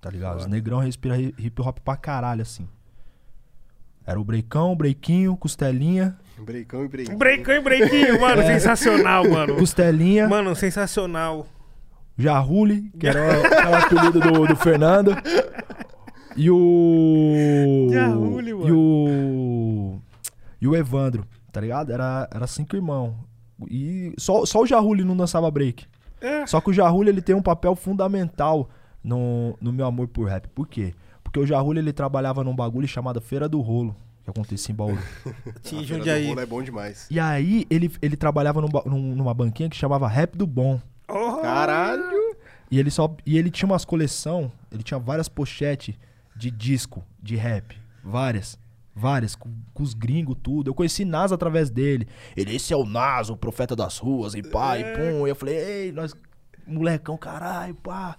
Tá 0.00 0.10
ligado? 0.10 0.38
Os 0.38 0.46
negrão 0.46 0.78
respira 0.80 1.16
hi- 1.18 1.34
hip 1.38 1.60
hop 1.62 1.78
pra 1.80 1.96
caralho, 1.96 2.42
assim. 2.42 2.68
Era 4.04 4.20
o 4.20 4.24
Breicão, 4.24 4.72
o 4.72 4.76
Breiquinho, 4.76 5.36
Costelinha. 5.36 6.18
Breicão 6.38 6.84
e 6.84 6.88
breicão. 6.88 7.16
Breicão 7.16 7.54
e 7.54 7.60
breakinho, 7.60 8.20
mano. 8.20 8.42
Sensacional, 8.42 9.28
mano. 9.30 9.54
Costelinha, 9.56 10.28
Mano, 10.28 10.56
sensacional. 10.56 11.46
Jarruli, 12.18 12.90
que 12.98 13.06
era 13.06 13.20
o, 13.20 13.46
era 13.46 13.70
o 13.70 13.74
apelido 13.76 14.20
do, 14.20 14.46
do 14.48 14.56
Fernando. 14.56 15.12
E 16.36 16.50
o. 16.50 17.88
Jarruli, 17.92 18.50
E 18.50 18.54
mano. 18.54 18.76
o. 18.76 20.01
E 20.62 20.68
o 20.68 20.76
Evandro, 20.76 21.26
tá 21.50 21.60
ligado? 21.60 21.90
Era, 21.92 22.28
era 22.32 22.46
cinco 22.46 22.76
irmãos. 22.76 23.14
E 23.68 24.14
só, 24.16 24.46
só 24.46 24.60
o 24.62 24.66
Jarruli 24.66 25.02
não 25.04 25.16
dançava 25.16 25.50
break. 25.50 25.86
É. 26.20 26.46
Só 26.46 26.60
que 26.60 26.70
o 26.70 26.72
Jarruli 26.72 27.08
ele 27.10 27.20
tem 27.20 27.34
um 27.34 27.42
papel 27.42 27.74
fundamental 27.74 28.70
no, 29.02 29.56
no 29.60 29.72
meu 29.72 29.84
amor 29.86 30.06
por 30.08 30.28
rap. 30.28 30.48
Por 30.50 30.68
quê? 30.68 30.94
Porque 31.24 31.40
o 31.40 31.44
Jarruli 31.46 31.80
ele 31.80 31.92
trabalhava 31.92 32.44
num 32.44 32.54
bagulho 32.54 32.86
chamado 32.86 33.20
Feira 33.20 33.48
do 33.48 33.60
Rolo, 33.60 33.96
que 34.22 34.30
acontecia 34.30 34.72
em 34.72 34.76
Bauru. 34.76 34.98
Tinha 35.62 35.80
A 35.80 35.84
feira 35.84 35.84
do 35.84 35.84
Jundiaí. 35.84 36.30
é 36.38 36.46
bom 36.46 36.62
demais. 36.62 37.08
e 37.10 37.18
aí 37.18 37.66
ele, 37.68 37.90
ele 38.00 38.16
trabalhava 38.16 38.60
num 38.60 38.68
num- 38.86 39.14
numa 39.16 39.34
banquinha 39.34 39.68
que 39.68 39.76
chamava 39.76 40.06
Rap 40.06 40.36
do 40.36 40.46
Bom. 40.46 40.80
Oh, 41.08 41.40
Caralho! 41.42 42.36
E 42.70 42.78
ele 42.78 42.90
só 42.90 43.14
e 43.26 43.36
ele 43.36 43.50
tinha 43.50 43.66
umas 43.68 43.84
coleção, 43.84 44.50
ele 44.70 44.82
tinha 44.82 44.98
várias 44.98 45.28
pochetes 45.28 45.94
de 46.36 46.50
disco 46.50 47.02
de 47.22 47.36
rap, 47.36 47.76
várias, 48.02 48.58
várias 48.94 49.34
com, 49.34 49.50
com 49.72 49.82
os 49.82 49.94
gringos 49.94 50.36
tudo. 50.42 50.70
Eu 50.70 50.74
conheci 50.74 51.04
Nas 51.04 51.32
através 51.32 51.70
dele. 51.70 52.06
Ele 52.36 52.54
esse 52.54 52.72
é 52.72 52.76
o 52.76 52.84
Nas, 52.84 53.30
o 53.30 53.36
profeta 53.36 53.74
das 53.74 53.98
ruas 53.98 54.34
e 54.34 54.42
pá, 54.42 54.78
e 54.78 54.84
pum. 54.84 55.26
E 55.26 55.30
eu 55.30 55.36
falei: 55.36 55.56
"Ei, 55.56 55.92
nós 55.92 56.14
molecão, 56.66 57.16
caralho, 57.16 57.74
pá". 57.74 58.16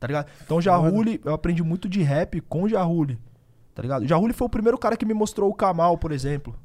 Tá 0.00 0.06
ligado? 0.06 0.30
Então 0.44 0.60
Jarruli, 0.60 1.20
eu 1.24 1.34
aprendi 1.34 1.62
muito 1.62 1.88
de 1.88 2.02
rap 2.02 2.40
com 2.42 2.62
o 2.62 2.68
Jarruli. 2.68 3.18
Tá 3.74 3.82
ligado? 3.82 4.02
O 4.02 4.08
Jarruli 4.08 4.32
foi 4.32 4.46
o 4.46 4.50
primeiro 4.50 4.78
cara 4.78 4.96
que 4.96 5.06
me 5.06 5.14
mostrou 5.14 5.50
o 5.50 5.54
Kamal, 5.54 5.96
por 5.98 6.12
exemplo. 6.12 6.58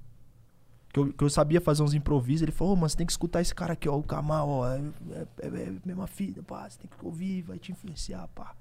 Que 0.91 0.99
eu, 0.99 1.13
que 1.13 1.23
eu 1.23 1.29
sabia 1.29 1.59
fazer 1.59 1.83
uns 1.83 1.93
improvisos. 1.93 2.43
Ele 2.43 2.51
falou, 2.51 2.73
ô, 2.73 2.75
mano, 2.75 2.89
você 2.89 2.97
tem 2.97 3.05
que 3.05 3.11
escutar 3.11 3.41
esse 3.41 3.53
cara 3.53 3.73
aqui, 3.73 3.89
ó, 3.89 3.95
o 3.95 4.03
Kamal, 4.03 4.49
ó. 4.49 4.67
É, 4.67 4.79
é, 5.11 5.25
é, 5.41 5.47
é 5.47 5.73
mesma 5.85 6.07
fita, 6.07 6.41
pá. 6.41 6.67
Você 6.67 6.79
tem 6.79 6.89
que 6.89 7.05
ouvir, 7.05 7.43
vai 7.43 7.59
te 7.59 7.71
influenciar, 7.71 8.27
pá. 8.29 8.55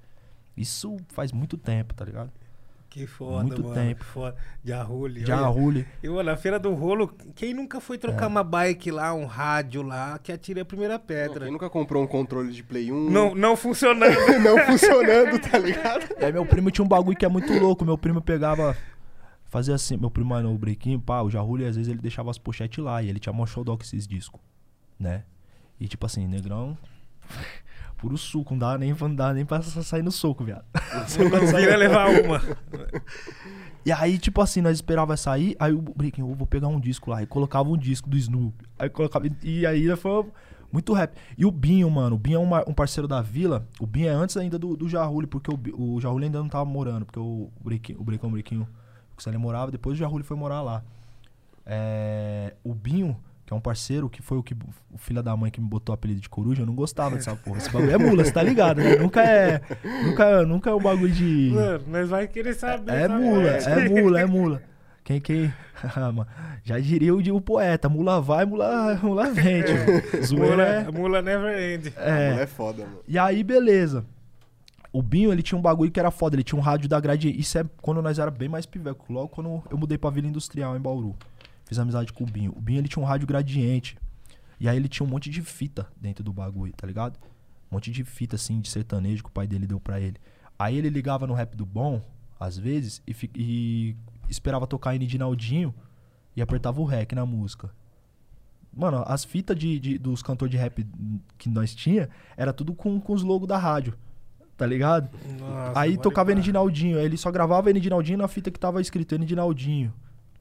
Isso 0.54 0.96
faz 1.08 1.32
muito 1.32 1.56
tempo, 1.56 1.94
tá 1.94 2.04
ligado? 2.04 2.30
Que 2.92 3.06
foda, 3.06 3.44
Muito 3.44 3.62
mano. 3.62 3.74
tempo. 3.74 4.04
Foda. 4.04 4.36
Já 4.62 4.86
olha. 4.86 5.46
Rule. 5.46 5.86
E, 6.02 6.08
mano, 6.10 6.24
na 6.24 6.36
Feira 6.36 6.58
do 6.58 6.74
Rolo, 6.74 7.08
quem 7.34 7.54
nunca 7.54 7.80
foi 7.80 7.96
É. 7.96 7.98
trocar 7.98 8.26
uma 8.26 8.44
bike 8.44 8.90
lá, 8.90 9.14
um 9.14 9.24
rádio 9.24 9.80
lá, 9.80 10.18
que 10.18 10.30
atire 10.30 10.60
a 10.60 10.64
primeira 10.64 10.98
pedra. 10.98 11.44
Quem 11.44 11.52
nunca 11.52 11.70
comprou 11.70 12.04
um 12.04 12.06
controle 12.06 12.52
de 12.52 12.62
Play 12.62 12.92
1? 12.92 13.08
Não, 13.08 13.34
não 13.34 13.56
funcionando. 13.56 14.12
não 14.44 14.58
funcionando, 14.66 15.38
tá 15.38 15.56
ligado? 15.56 16.14
E 16.20 16.22
aí 16.22 16.30
meu 16.30 16.44
primo 16.44 16.70
tinha 16.70 16.84
um 16.84 16.88
bagulho 16.88 17.16
que 17.16 17.24
é 17.24 17.28
muito 17.30 17.50
louco. 17.54 17.82
Meu 17.82 17.96
primo 17.96 18.20
pegava. 18.20 18.76
Fazia 19.46 19.74
assim, 19.74 19.96
meu 19.96 20.10
primo 20.10 20.38
no 20.42 20.58
brequinho, 20.58 21.00
pá, 21.00 21.22
o 21.22 21.30
Jarrulho, 21.30 21.66
às 21.66 21.76
vezes 21.76 21.90
ele 21.90 22.00
deixava 22.00 22.30
as 22.30 22.36
pochetes 22.36 22.84
lá. 22.84 23.02
E 23.02 23.08
ele 23.08 23.18
tinha 23.18 23.32
mó 23.32 23.46
show 23.46 23.64
com 23.64 23.78
esses 23.80 24.06
discos. 24.06 24.38
Né? 25.00 25.24
E 25.80 25.88
tipo 25.88 26.04
assim, 26.04 26.26
negrão. 26.28 26.76
Puro 28.02 28.18
suco, 28.18 28.52
não 28.52 28.58
dá 28.58 28.76
nem, 28.76 28.92
não 28.92 29.14
dá 29.14 29.32
nem 29.32 29.44
pra 29.46 29.62
sair 29.62 30.02
no 30.02 30.10
soco, 30.10 30.42
viado. 30.42 30.64
não 30.74 31.46
vira 31.60 31.76
levar 31.76 32.08
uma. 32.20 32.40
E 33.86 33.92
aí, 33.92 34.18
tipo 34.18 34.40
assim, 34.40 34.60
nós 34.60 34.74
esperava 34.74 35.16
sair, 35.16 35.54
aí 35.56 35.72
o 35.72 35.80
Breaking, 35.80 36.22
eu 36.22 36.34
vou 36.34 36.44
pegar 36.44 36.66
um 36.66 36.80
disco 36.80 37.12
lá, 37.12 37.22
e 37.22 37.26
colocava 37.26 37.68
um 37.68 37.76
disco 37.76 38.10
do 38.10 38.16
Snoop. 38.16 38.54
Aí 38.76 38.90
colocava, 38.90 39.28
e 39.40 39.64
aí 39.64 39.94
foi 39.96 40.26
muito 40.72 40.92
rap. 40.92 41.16
E 41.38 41.46
o 41.46 41.50
Binho, 41.52 41.88
mano, 41.88 42.16
o 42.16 42.18
Binho 42.18 42.36
é 42.36 42.40
um, 42.40 42.46
mar- 42.46 42.64
um 42.66 42.74
parceiro 42.74 43.06
da 43.06 43.22
vila, 43.22 43.64
o 43.78 43.86
Binho 43.86 44.08
é 44.08 44.12
antes 44.12 44.36
ainda 44.36 44.58
do, 44.58 44.76
do 44.76 44.88
Jarruli, 44.88 45.28
porque 45.28 45.48
o, 45.52 45.94
o 45.94 46.00
Jarruli 46.00 46.24
ainda 46.24 46.40
não 46.40 46.48
tava 46.48 46.64
morando, 46.64 47.06
porque 47.06 47.20
o 47.20 47.52
Breaking, 47.62 47.94
o 48.00 48.02
Breaking, 48.02 48.26
o 48.26 48.30
Breaking, 48.30 48.66
o 49.16 49.22
Célio 49.22 49.38
morava, 49.38 49.70
depois 49.70 49.96
o 49.96 49.98
Jarruli 50.00 50.24
foi 50.24 50.36
morar 50.36 50.60
lá. 50.60 50.82
É, 51.64 52.54
o 52.64 52.74
Binho, 52.74 53.16
que 53.52 53.54
é 53.54 53.56
um 53.56 53.60
parceiro, 53.60 54.08
que 54.08 54.22
foi 54.22 54.38
o 54.38 54.42
que 54.42 54.54
o 54.90 54.96
filho 54.96 55.22
da 55.22 55.36
mãe 55.36 55.50
que 55.50 55.60
me 55.60 55.68
botou 55.68 55.92
o 55.92 55.94
apelido 55.94 56.20
de 56.20 56.28
coruja, 56.28 56.62
eu 56.62 56.66
não 56.66 56.74
gostava 56.74 57.16
dessa 57.16 57.36
porra. 57.36 57.58
Esse 57.58 57.70
bagulho 57.70 57.92
é 57.92 57.98
mula, 57.98 58.24
você 58.24 58.32
tá 58.32 58.42
ligado, 58.42 58.78
né? 58.78 58.96
Nunca 58.96 59.22
é, 59.22 59.60
nunca, 60.04 60.46
nunca 60.46 60.70
é 60.70 60.74
um 60.74 60.80
bagulho 60.80 61.12
de... 61.12 61.50
Mano, 61.52 61.84
nós 61.86 62.08
vai 62.08 62.26
querer 62.26 62.54
saber. 62.54 62.92
É 62.92 63.08
sabe? 63.08 63.22
mula, 63.22 63.48
é 63.48 63.88
mula, 63.88 64.20
é 64.20 64.26
mula. 64.26 64.62
Quem, 65.04 65.20
quem. 65.20 65.52
Ah, 65.96 66.12
mano, 66.12 66.28
Já 66.62 66.78
diria 66.78 67.12
o, 67.12 67.20
de- 67.20 67.32
o 67.32 67.40
poeta: 67.40 67.88
mula 67.88 68.20
vai, 68.20 68.44
mula, 68.44 69.00
mula 69.02 69.32
vem. 69.32 69.64
Zoeira 70.24 70.62
é. 70.62 70.78
Mula, 70.84 70.92
mula 70.92 71.22
never 71.22 71.58
end. 71.58 71.92
É. 71.96 72.42
é 72.42 72.46
foda, 72.46 72.84
mano. 72.84 73.00
E 73.08 73.18
aí, 73.18 73.42
beleza. 73.42 74.04
O 74.92 75.02
Binho, 75.02 75.32
ele 75.32 75.42
tinha 75.42 75.58
um 75.58 75.62
bagulho 75.62 75.90
que 75.90 75.98
era 75.98 76.12
foda. 76.12 76.36
Ele 76.36 76.44
tinha 76.44 76.56
um 76.56 76.62
rádio 76.62 76.88
da 76.88 77.00
grade. 77.00 77.28
Isso 77.36 77.58
é 77.58 77.64
quando 77.80 78.00
nós 78.00 78.20
era 78.20 78.30
bem 78.30 78.48
mais 78.48 78.64
piveco. 78.64 79.12
Logo 79.12 79.26
quando 79.28 79.60
eu 79.68 79.76
mudei 79.76 79.98
pra 79.98 80.08
Vila 80.10 80.28
Industrial, 80.28 80.76
em 80.76 80.80
Bauru. 80.80 81.16
Fiz 81.72 81.78
amizade 81.78 82.12
com 82.12 82.24
o 82.24 82.26
Binho. 82.26 82.52
O 82.54 82.60
Binho, 82.60 82.80
ele 82.80 82.88
tinha 82.88 83.02
um 83.02 83.06
rádio 83.06 83.26
gradiente. 83.26 83.96
E 84.60 84.68
aí 84.68 84.76
ele 84.76 84.88
tinha 84.88 85.06
um 85.06 85.08
monte 85.08 85.30
de 85.30 85.40
fita 85.40 85.86
dentro 85.98 86.22
do 86.22 86.30
bagulho, 86.30 86.70
tá 86.76 86.86
ligado? 86.86 87.18
Um 87.70 87.76
monte 87.76 87.90
de 87.90 88.04
fita, 88.04 88.36
assim, 88.36 88.60
de 88.60 88.68
sertanejo 88.68 89.22
que 89.22 89.30
o 89.30 89.32
pai 89.32 89.46
dele 89.46 89.66
deu 89.66 89.80
pra 89.80 89.98
ele. 89.98 90.16
Aí 90.58 90.76
ele 90.76 90.90
ligava 90.90 91.26
no 91.26 91.32
rap 91.32 91.56
do 91.56 91.64
bom, 91.64 92.02
às 92.38 92.58
vezes, 92.58 93.02
e, 93.08 93.16
e 93.34 93.96
esperava 94.28 94.66
tocar 94.66 94.94
N 94.94 95.06
de 95.06 95.16
Naldinho 95.16 95.74
e 96.36 96.42
apertava 96.42 96.78
o 96.78 96.84
rec 96.84 97.12
na 97.14 97.24
música. 97.24 97.70
Mano, 98.70 99.02
as 99.06 99.24
fitas 99.24 99.56
de, 99.56 99.78
de- 99.78 99.98
dos 99.98 100.22
cantores 100.22 100.50
de 100.50 100.58
rap 100.58 100.86
que 101.38 101.48
nós 101.48 101.74
tinha 101.74 102.10
era 102.36 102.52
tudo 102.52 102.74
com, 102.74 103.00
com 103.00 103.14
os 103.14 103.22
logos 103.22 103.48
da 103.48 103.56
rádio. 103.56 103.94
Tá 104.58 104.66
ligado? 104.66 105.08
Nossa, 105.40 105.80
aí 105.80 105.96
tocava 105.96 106.30
pá. 106.30 106.36
N 106.36 106.42
de 106.42 106.52
Naldinho. 106.52 106.98
Aí 106.98 107.06
ele 107.06 107.16
só 107.16 107.30
gravava 107.30 107.70
N 107.70 107.80
de 107.80 107.88
Naldinho 107.88 108.18
na 108.18 108.28
fita 108.28 108.50
que 108.50 108.60
tava 108.60 108.78
escrito 108.80 109.14
N 109.14 109.24
de 109.24 109.34
Naldinho. 109.34 109.92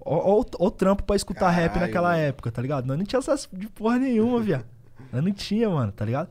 Ó, 0.04 0.40
ó, 0.40 0.66
o 0.66 0.72
trampo 0.72 1.04
pra 1.04 1.16
escutar 1.16 1.50
rap 1.50 1.74
Caralho, 1.74 1.88
naquela 1.88 2.10
mano. 2.12 2.22
época, 2.22 2.52
tá 2.52 2.62
ligado? 2.62 2.86
Nós 2.86 2.98
não 2.98 3.06
tinha 3.06 3.20
essas 3.20 3.48
de 3.54 3.68
porra 3.70 3.98
nenhuma, 4.00 4.40
viado. 4.40 4.66
Nós 5.12 5.24
não 5.24 5.32
tinha, 5.32 5.70
mano, 5.70 5.92
tá 5.92 6.04
ligado? 6.06 6.30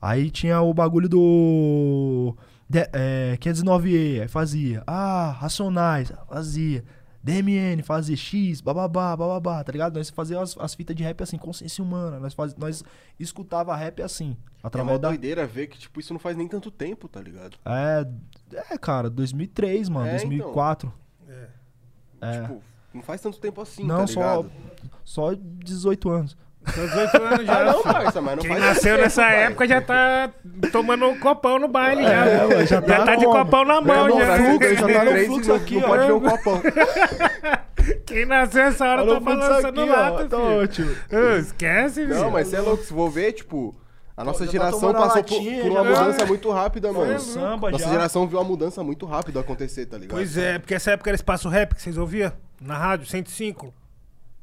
Aí 0.00 0.30
tinha 0.30 0.60
o 0.60 0.72
bagulho 0.74 1.08
do. 1.08 2.36
De, 2.68 2.80
é, 2.92 3.36
509E, 3.40 4.22
aí 4.22 4.28
fazia. 4.28 4.82
Ah, 4.86 5.30
Racionais, 5.38 6.12
fazia. 6.28 6.84
DMN, 7.20 7.82
fazia 7.82 8.16
X, 8.16 8.60
bababá, 8.60 9.14
bababá, 9.16 9.62
tá 9.62 9.72
ligado? 9.72 9.96
Nós 9.96 10.08
fazíamos 10.08 10.56
as, 10.56 10.64
as 10.64 10.74
fitas 10.74 10.94
de 10.94 11.02
rap 11.02 11.20
assim, 11.22 11.36
consciência 11.36 11.82
humana. 11.82 12.18
Nós, 12.20 12.32
faz, 12.32 12.54
nós 12.56 12.82
escutava 13.18 13.74
rap 13.76 14.00
assim, 14.00 14.36
É 14.62 14.66
através 14.66 14.92
uma 14.94 14.98
da. 14.98 15.08
doideira 15.08 15.46
ver 15.46 15.66
que, 15.66 15.78
tipo, 15.78 15.98
isso 16.00 16.12
não 16.12 16.20
faz 16.20 16.36
nem 16.36 16.46
tanto 16.48 16.70
tempo, 16.70 17.08
tá 17.08 17.20
ligado? 17.20 17.58
É, 17.66 18.06
é, 18.70 18.78
cara, 18.78 19.10
2003, 19.10 19.88
mano, 19.88 20.06
É, 20.06 20.16
então. 20.16 20.28
2004. 20.28 20.92
É. 21.28 21.48
É. 22.20 22.40
Tipo, 22.42 22.62
não 22.98 23.02
faz 23.04 23.20
tanto 23.20 23.38
tempo 23.38 23.60
assim, 23.60 23.84
não, 23.84 24.00
tá 24.00 24.06
só, 24.06 24.20
ligado? 24.20 24.52
só 25.04 25.30
18 25.34 26.10
anos. 26.10 26.36
São 26.74 26.84
18 26.86 27.22
anos 27.22 27.46
já. 27.46 27.60
Ah, 27.60 27.64
não, 27.72 27.82
parça, 27.82 28.20
mas 28.20 28.36
não 28.36 28.42
Quem 28.42 28.50
faz 28.50 28.62
nasceu 28.62 28.92
tempo, 28.92 29.02
nessa 29.04 29.22
pai. 29.22 29.42
época 29.44 29.66
já 29.68 29.80
tá 29.80 30.30
tomando 30.70 31.06
um 31.06 31.18
copão 31.18 31.58
no 31.58 31.66
baile 31.68 32.02
já. 32.02 32.26
É, 32.26 32.48
já 32.48 32.64
já, 32.66 32.82
tá 32.82 33.04
tá, 33.06 33.16
de 33.16 33.24
copão 33.24 33.64
na 33.64 33.80
mão 33.80 34.08
Não, 34.08 34.18
já. 34.20 34.36
não, 34.38 34.44
fluxo, 34.58 34.74
já 34.74 34.80
tá 34.80 35.04
no 35.04 35.10
23, 35.12 35.26
fluxo 35.28 35.48
não- 35.48 35.56
aqui, 35.56 35.74
não 35.76 35.82
ó. 35.82 35.86
pode 35.86 36.06
ver 36.06 36.12
o 36.12 36.20
copão. 36.20 36.62
Quem 38.04 38.26
nasceu 38.26 38.62
essa 38.64 38.84
hora 38.86 39.06
tá 39.06 39.20
balançando 39.20 39.80
aqui, 39.80 39.90
lá, 39.90 40.12
ó, 40.12 40.16
filho. 40.18 40.28
tá 40.28 40.36
ótimo. 40.38 40.90
Esquece, 41.38 42.04
Não, 42.04 42.16
filho. 42.16 42.30
mas 42.32 42.48
você 42.48 42.56
é 42.56 42.60
louco, 42.60 42.82
se 42.82 42.92
for 42.92 43.08
ver, 43.10 43.32
tipo, 43.32 43.74
a 44.16 44.24
nossa 44.24 44.40
já 44.44 44.46
tá 44.46 44.52
geração 44.52 44.90
a 44.90 44.92
passou 44.92 45.22
por, 45.24 45.32
latinha, 45.34 45.62
por 45.62 45.72
já 45.72 45.80
uma 45.80 45.94
tá- 45.94 46.00
mudança 46.02 46.26
muito 46.26 46.50
rápida, 46.50 46.92
mano. 46.92 47.12
no 47.14 47.20
samba 47.20 47.70
nossa 47.70 47.84
já. 47.84 47.90
geração 47.90 48.26
viu 48.26 48.38
uma 48.38 48.44
mudança 48.44 48.82
muito 48.82 49.06
rápida 49.06 49.40
acontecer, 49.40 49.86
tá 49.86 49.96
ligado? 49.96 50.16
Pois 50.16 50.36
é, 50.36 50.58
porque 50.58 50.74
essa 50.74 50.90
época 50.90 51.08
era 51.08 51.14
espaço 51.14 51.48
rap 51.48 51.74
que 51.74 51.80
vocês 51.80 51.96
ouviam 51.96 52.30
na 52.60 52.76
rádio, 52.76 53.06
105. 53.06 53.72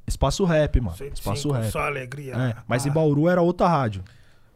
Espaço 0.08 0.44
rap, 0.46 0.80
mano. 0.80 0.96
105, 0.98 1.14
Espaço 1.16 1.52
rap. 1.52 1.72
só 1.72 1.80
alegria. 1.82 2.36
É, 2.36 2.56
mas 2.68 2.86
Ah. 2.86 2.90
em 2.90 2.92
Bauru 2.92 3.28
era 3.28 3.42
outra 3.42 3.68
rádio. 3.68 4.04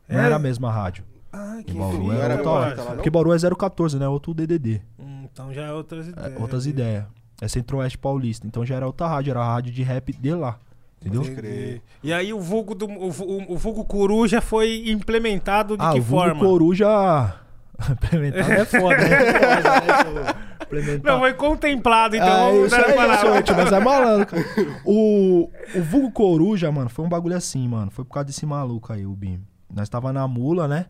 Não 0.08 0.20
É? 0.20 0.26
era 0.26 0.36
a 0.36 0.40
mesma 0.40 0.72
rádio. 0.72 1.04
Ai, 1.32 1.64
que 1.64 1.74
Bauru 1.74 2.12
era 2.12 2.34
era 2.34 2.36
outra 2.38 2.60
rádio, 2.70 2.84
lá? 2.86 2.92
Porque 2.94 3.10
Bauru 3.10 3.34
é 3.34 3.38
014, 3.40 3.98
né? 4.00 4.08
Outro 4.08 4.34
DDD. 4.34 4.82
Hum, 5.00 5.28
então 5.32 5.54
já 5.54 5.64
é 5.64 5.72
outras 5.72 6.08
É, 6.08 6.10
ideias. 6.12 6.42
outras 6.42 6.66
ideias. 6.66 7.06
É 7.42 7.48
Centro-Oeste 7.48 7.98
Paulista. 7.98 8.46
Então 8.48 8.66
já 8.66 8.76
era 8.76 8.86
outra 8.88 9.08
rádio. 9.08 9.32
Era 9.32 9.42
a 9.42 9.54
rádio 9.54 9.72
de 9.72 9.82
rap 9.84 10.12
de 10.12 10.34
lá. 10.34 10.58
Entendeu? 11.02 11.22
Pode 11.22 11.36
crer. 11.36 11.82
E 12.04 12.12
aí 12.12 12.34
o 12.34 12.40
vulgo, 12.42 12.76
do, 12.76 12.86
o, 12.86 13.54
o 13.54 13.58
vulgo 13.58 13.86
coruja 13.86 14.42
foi 14.42 14.90
implementado 14.90 15.78
de 15.78 15.84
ah, 15.84 15.94
que 15.94 16.00
o 16.00 16.02
vulgo 16.04 16.26
forma? 16.26 16.40
Coruja... 16.44 17.36
Implementado 17.90 18.52
é 18.52 18.66
foda, 18.66 18.98
né? 18.98 20.36
Implementar. 20.70 21.12
Não, 21.12 21.20
foi 21.20 21.34
contemplado, 21.34 22.16
então 22.16 22.66
isso 22.66 22.76
é 22.76 23.16
isso, 23.16 23.44
tio, 23.44 23.56
mas 23.56 23.72
é 23.72 23.80
malandro, 23.80 24.28
cara. 24.28 24.44
O, 24.86 25.50
o 25.76 25.82
vulgo 25.82 26.12
coruja, 26.12 26.72
mano, 26.72 26.90
foi 26.90 27.04
um 27.04 27.10
bagulho 27.10 27.36
assim, 27.36 27.68
mano. 27.68 27.90
Foi 27.90 28.06
por 28.06 28.14
causa 28.14 28.28
desse 28.28 28.46
maluco 28.46 28.94
aí, 28.94 29.06
o 29.06 29.16
Bim. 29.16 29.42
Nós 29.74 29.90
tava 29.90 30.14
na 30.14 30.28
mula, 30.28 30.68
né? 30.68 30.86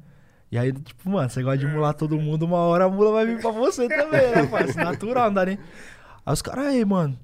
E 0.52 0.58
aí, 0.58 0.74
tipo, 0.74 1.10
mano, 1.10 1.30
você 1.30 1.42
gosta 1.42 1.60
de 1.60 1.68
mular 1.68 1.94
todo 1.94 2.20
mundo, 2.20 2.44
uma 2.44 2.58
hora 2.58 2.86
a 2.86 2.90
mula 2.90 3.12
vai 3.12 3.26
vir 3.26 3.40
pra 3.40 3.52
você 3.52 3.88
também, 3.88 4.32
né, 4.32 4.46
parceiro? 4.48 4.90
Natural, 4.90 5.26
não 5.28 5.34
dá 5.34 5.46
nem... 5.46 5.60
Aí 6.26 6.34
os 6.34 6.42
caras, 6.42 6.66
aí, 6.66 6.84
mano, 6.84 7.18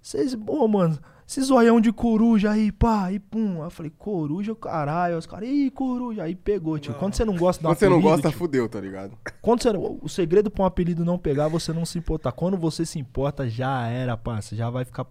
vocês, 0.00 0.34
pô, 0.34 0.66
mano, 0.66 0.98
esse 1.26 1.40
zoião 1.42 1.80
de 1.80 1.92
coruja 1.92 2.50
aí, 2.50 2.70
pá, 2.70 3.10
e 3.12 3.18
pum. 3.18 3.60
Aí 3.60 3.66
eu 3.66 3.70
falei, 3.70 3.92
coruja, 3.96 4.54
caralho. 4.54 5.14
Aí 5.14 5.18
Os 5.18 5.26
caras, 5.26 5.48
ih, 5.48 5.70
coruja. 5.70 6.24
Aí 6.24 6.34
pegou, 6.34 6.78
tio. 6.78 6.94
Quando 6.94 7.14
você 7.14 7.24
não 7.24 7.36
gosta 7.36 7.62
um 7.62 7.70
Quando 7.70 7.78
você 7.78 7.88
não 7.88 8.00
gosta, 8.00 8.28
tio, 8.28 8.38
fudeu, 8.38 8.68
tá 8.68 8.80
ligado? 8.80 9.16
quando 9.40 9.62
você, 9.62 9.70
o 9.70 10.08
segredo 10.08 10.50
pra 10.50 10.64
um 10.64 10.66
apelido 10.66 11.04
não 11.04 11.18
pegar, 11.18 11.48
você 11.48 11.72
não 11.72 11.84
se 11.84 11.98
importar. 11.98 12.32
Quando 12.32 12.56
você 12.56 12.84
se 12.84 12.98
importa, 12.98 13.48
já 13.48 13.86
era, 13.86 14.16
parça. 14.16 14.54
Já 14.54 14.68
vai 14.68 14.84
ficar. 14.84 15.06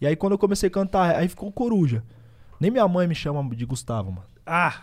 E 0.00 0.06
aí 0.06 0.16
quando 0.16 0.32
eu 0.32 0.38
comecei 0.38 0.68
a 0.68 0.70
cantar, 0.70 1.16
aí 1.16 1.28
ficou 1.28 1.50
coruja. 1.52 2.02
Nem 2.58 2.70
minha 2.70 2.86
mãe 2.88 3.06
me 3.06 3.14
chama 3.14 3.42
de 3.54 3.64
Gustavo, 3.66 4.10
mano. 4.10 4.26
Ah, 4.46 4.80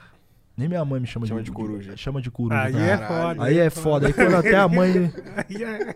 Nem 0.55 0.67
minha 0.67 0.85
mãe 0.85 0.99
me 0.99 1.07
chama, 1.07 1.25
Chama 1.25 1.41
de, 1.41 1.45
de 1.47 1.51
coruja. 1.51 1.97
Chama 1.97 2.21
de 2.21 2.29
coruja. 2.29 2.61
aí 2.61 2.73
tá? 2.73 2.79
é 2.79 2.97
foda. 2.97 3.43
Aí 3.43 3.57
é 3.57 3.69
foda. 3.69 4.07
Aí 4.07 4.13
quando 4.13 4.35
até 4.35 4.55
a 4.55 4.67
mãe. 4.67 4.91
Aí 5.35 5.63
é. 5.63 5.95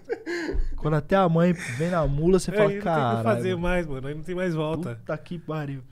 Quando 0.75 0.95
até 0.95 1.15
a 1.15 1.29
mãe 1.29 1.53
vem 1.53 1.91
na 1.91 2.07
mula, 2.07 2.39
você 2.39 2.49
Aí 2.49 2.57
fala, 2.57 2.69
não 2.69 2.75
tem 2.75 2.83
cara. 2.83 3.23
fazer 3.23 3.55
mais, 3.55 3.85
mano. 3.85 4.07
Aí 4.07 4.15
não 4.15 4.23
tem 4.23 4.33
mais 4.33 4.55
volta. 4.55 4.95
Puta 4.95 5.17
que 5.17 5.37
pariu. 5.37 5.83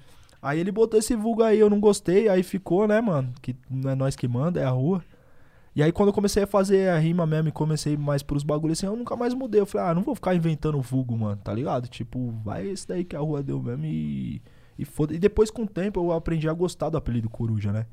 Aí 0.41 0.59
ele 0.59 0.71
botou 0.71 0.99
esse 0.99 1.15
vulgo 1.15 1.43
aí, 1.43 1.59
eu 1.59 1.69
não 1.69 1.79
gostei, 1.79 2.27
aí 2.29 2.43
ficou, 2.43 2.87
né, 2.87 3.01
mano? 3.01 3.33
Que 3.41 3.55
não 3.69 3.89
é 3.91 3.95
nós 3.95 4.15
que 4.15 4.27
manda, 4.27 4.59
é 4.59 4.63
a 4.63 4.69
rua. 4.69 5.03
E 5.75 5.83
aí 5.83 5.91
quando 5.91 6.09
eu 6.09 6.13
comecei 6.13 6.43
a 6.43 6.47
fazer 6.47 6.89
a 6.89 6.97
rima 6.97 7.25
mesmo 7.25 7.49
e 7.49 7.51
comecei 7.51 7.97
mais 7.97 8.23
pros 8.23 8.43
bagulhos 8.43 8.77
assim, 8.77 8.85
eu 8.87 8.95
nunca 8.95 9.15
mais 9.15 9.33
mudei. 9.33 9.61
Eu 9.61 9.65
falei, 9.65 9.87
ah, 9.87 9.93
não 9.93 10.03
vou 10.03 10.15
ficar 10.15 10.33
inventando 10.33 10.79
vulgo, 10.81 11.17
mano, 11.17 11.39
tá 11.43 11.53
ligado? 11.53 11.87
Tipo, 11.87 12.31
vai 12.43 12.67
esse 12.67 12.87
daí 12.87 13.03
que 13.03 13.15
a 13.15 13.19
rua 13.19 13.43
deu 13.43 13.61
mesmo 13.61 13.85
e. 13.85 14.41
E 14.77 14.83
foda. 14.83 15.13
E 15.13 15.19
depois, 15.19 15.49
com 15.49 15.63
o 15.63 15.67
tempo, 15.67 16.01
eu 16.01 16.11
aprendi 16.11 16.49
a 16.49 16.53
gostar 16.53 16.89
do 16.89 16.97
apelido 16.97 17.29
coruja, 17.29 17.71
né? 17.71 17.85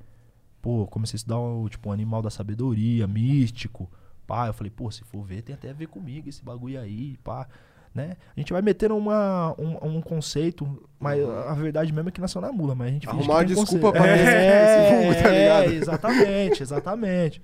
Pô, 0.63 0.87
comecei 0.87 1.17
a 1.17 1.19
estudar, 1.19 1.39
um, 1.41 1.69
tipo, 1.69 1.89
um 1.91 1.93
animal 1.93 2.23
da 2.23 2.31
sabedoria, 2.31 3.07
místico. 3.07 3.91
Pá, 4.27 4.47
eu 4.47 4.55
falei, 4.55 4.71
pô, 4.71 4.91
se 4.91 5.03
for 5.05 5.23
ver, 5.25 5.43
tem 5.43 5.55
até 5.55 5.71
a 5.71 5.73
ver 5.75 5.89
comigo 5.89 6.29
esse 6.29 6.43
bagulho 6.43 6.81
aí, 6.81 7.19
pá. 7.25 7.47
Né? 7.95 8.17
A 8.35 8.41
gente 8.41 8.53
vai 8.53 8.63
metendo 8.63 8.97
uma, 8.97 9.55
um, 9.59 9.97
um 9.97 10.01
conceito, 10.01 10.89
mas 10.99 11.23
a 11.29 11.53
verdade 11.53 11.93
mesmo 11.93 12.09
é 12.09 12.13
que 12.13 12.21
nasceu 12.23 12.41
na 12.41 12.51
mula, 12.51 12.75
mas 12.75 12.89
a 12.89 12.91
gente 12.91 13.07
Arrumar 13.09 13.35
uma 13.35 13.45
que 13.45 13.55
desculpa 13.55 13.93
conceito. 13.93 13.93
pra 13.93 14.03
ter 14.03 14.65
esse 14.65 14.95
vulgo, 14.95 15.23
tá 15.23 15.31
ligado? 15.31 15.65
É, 15.65 15.75
exatamente, 15.75 16.63
exatamente. 16.63 17.43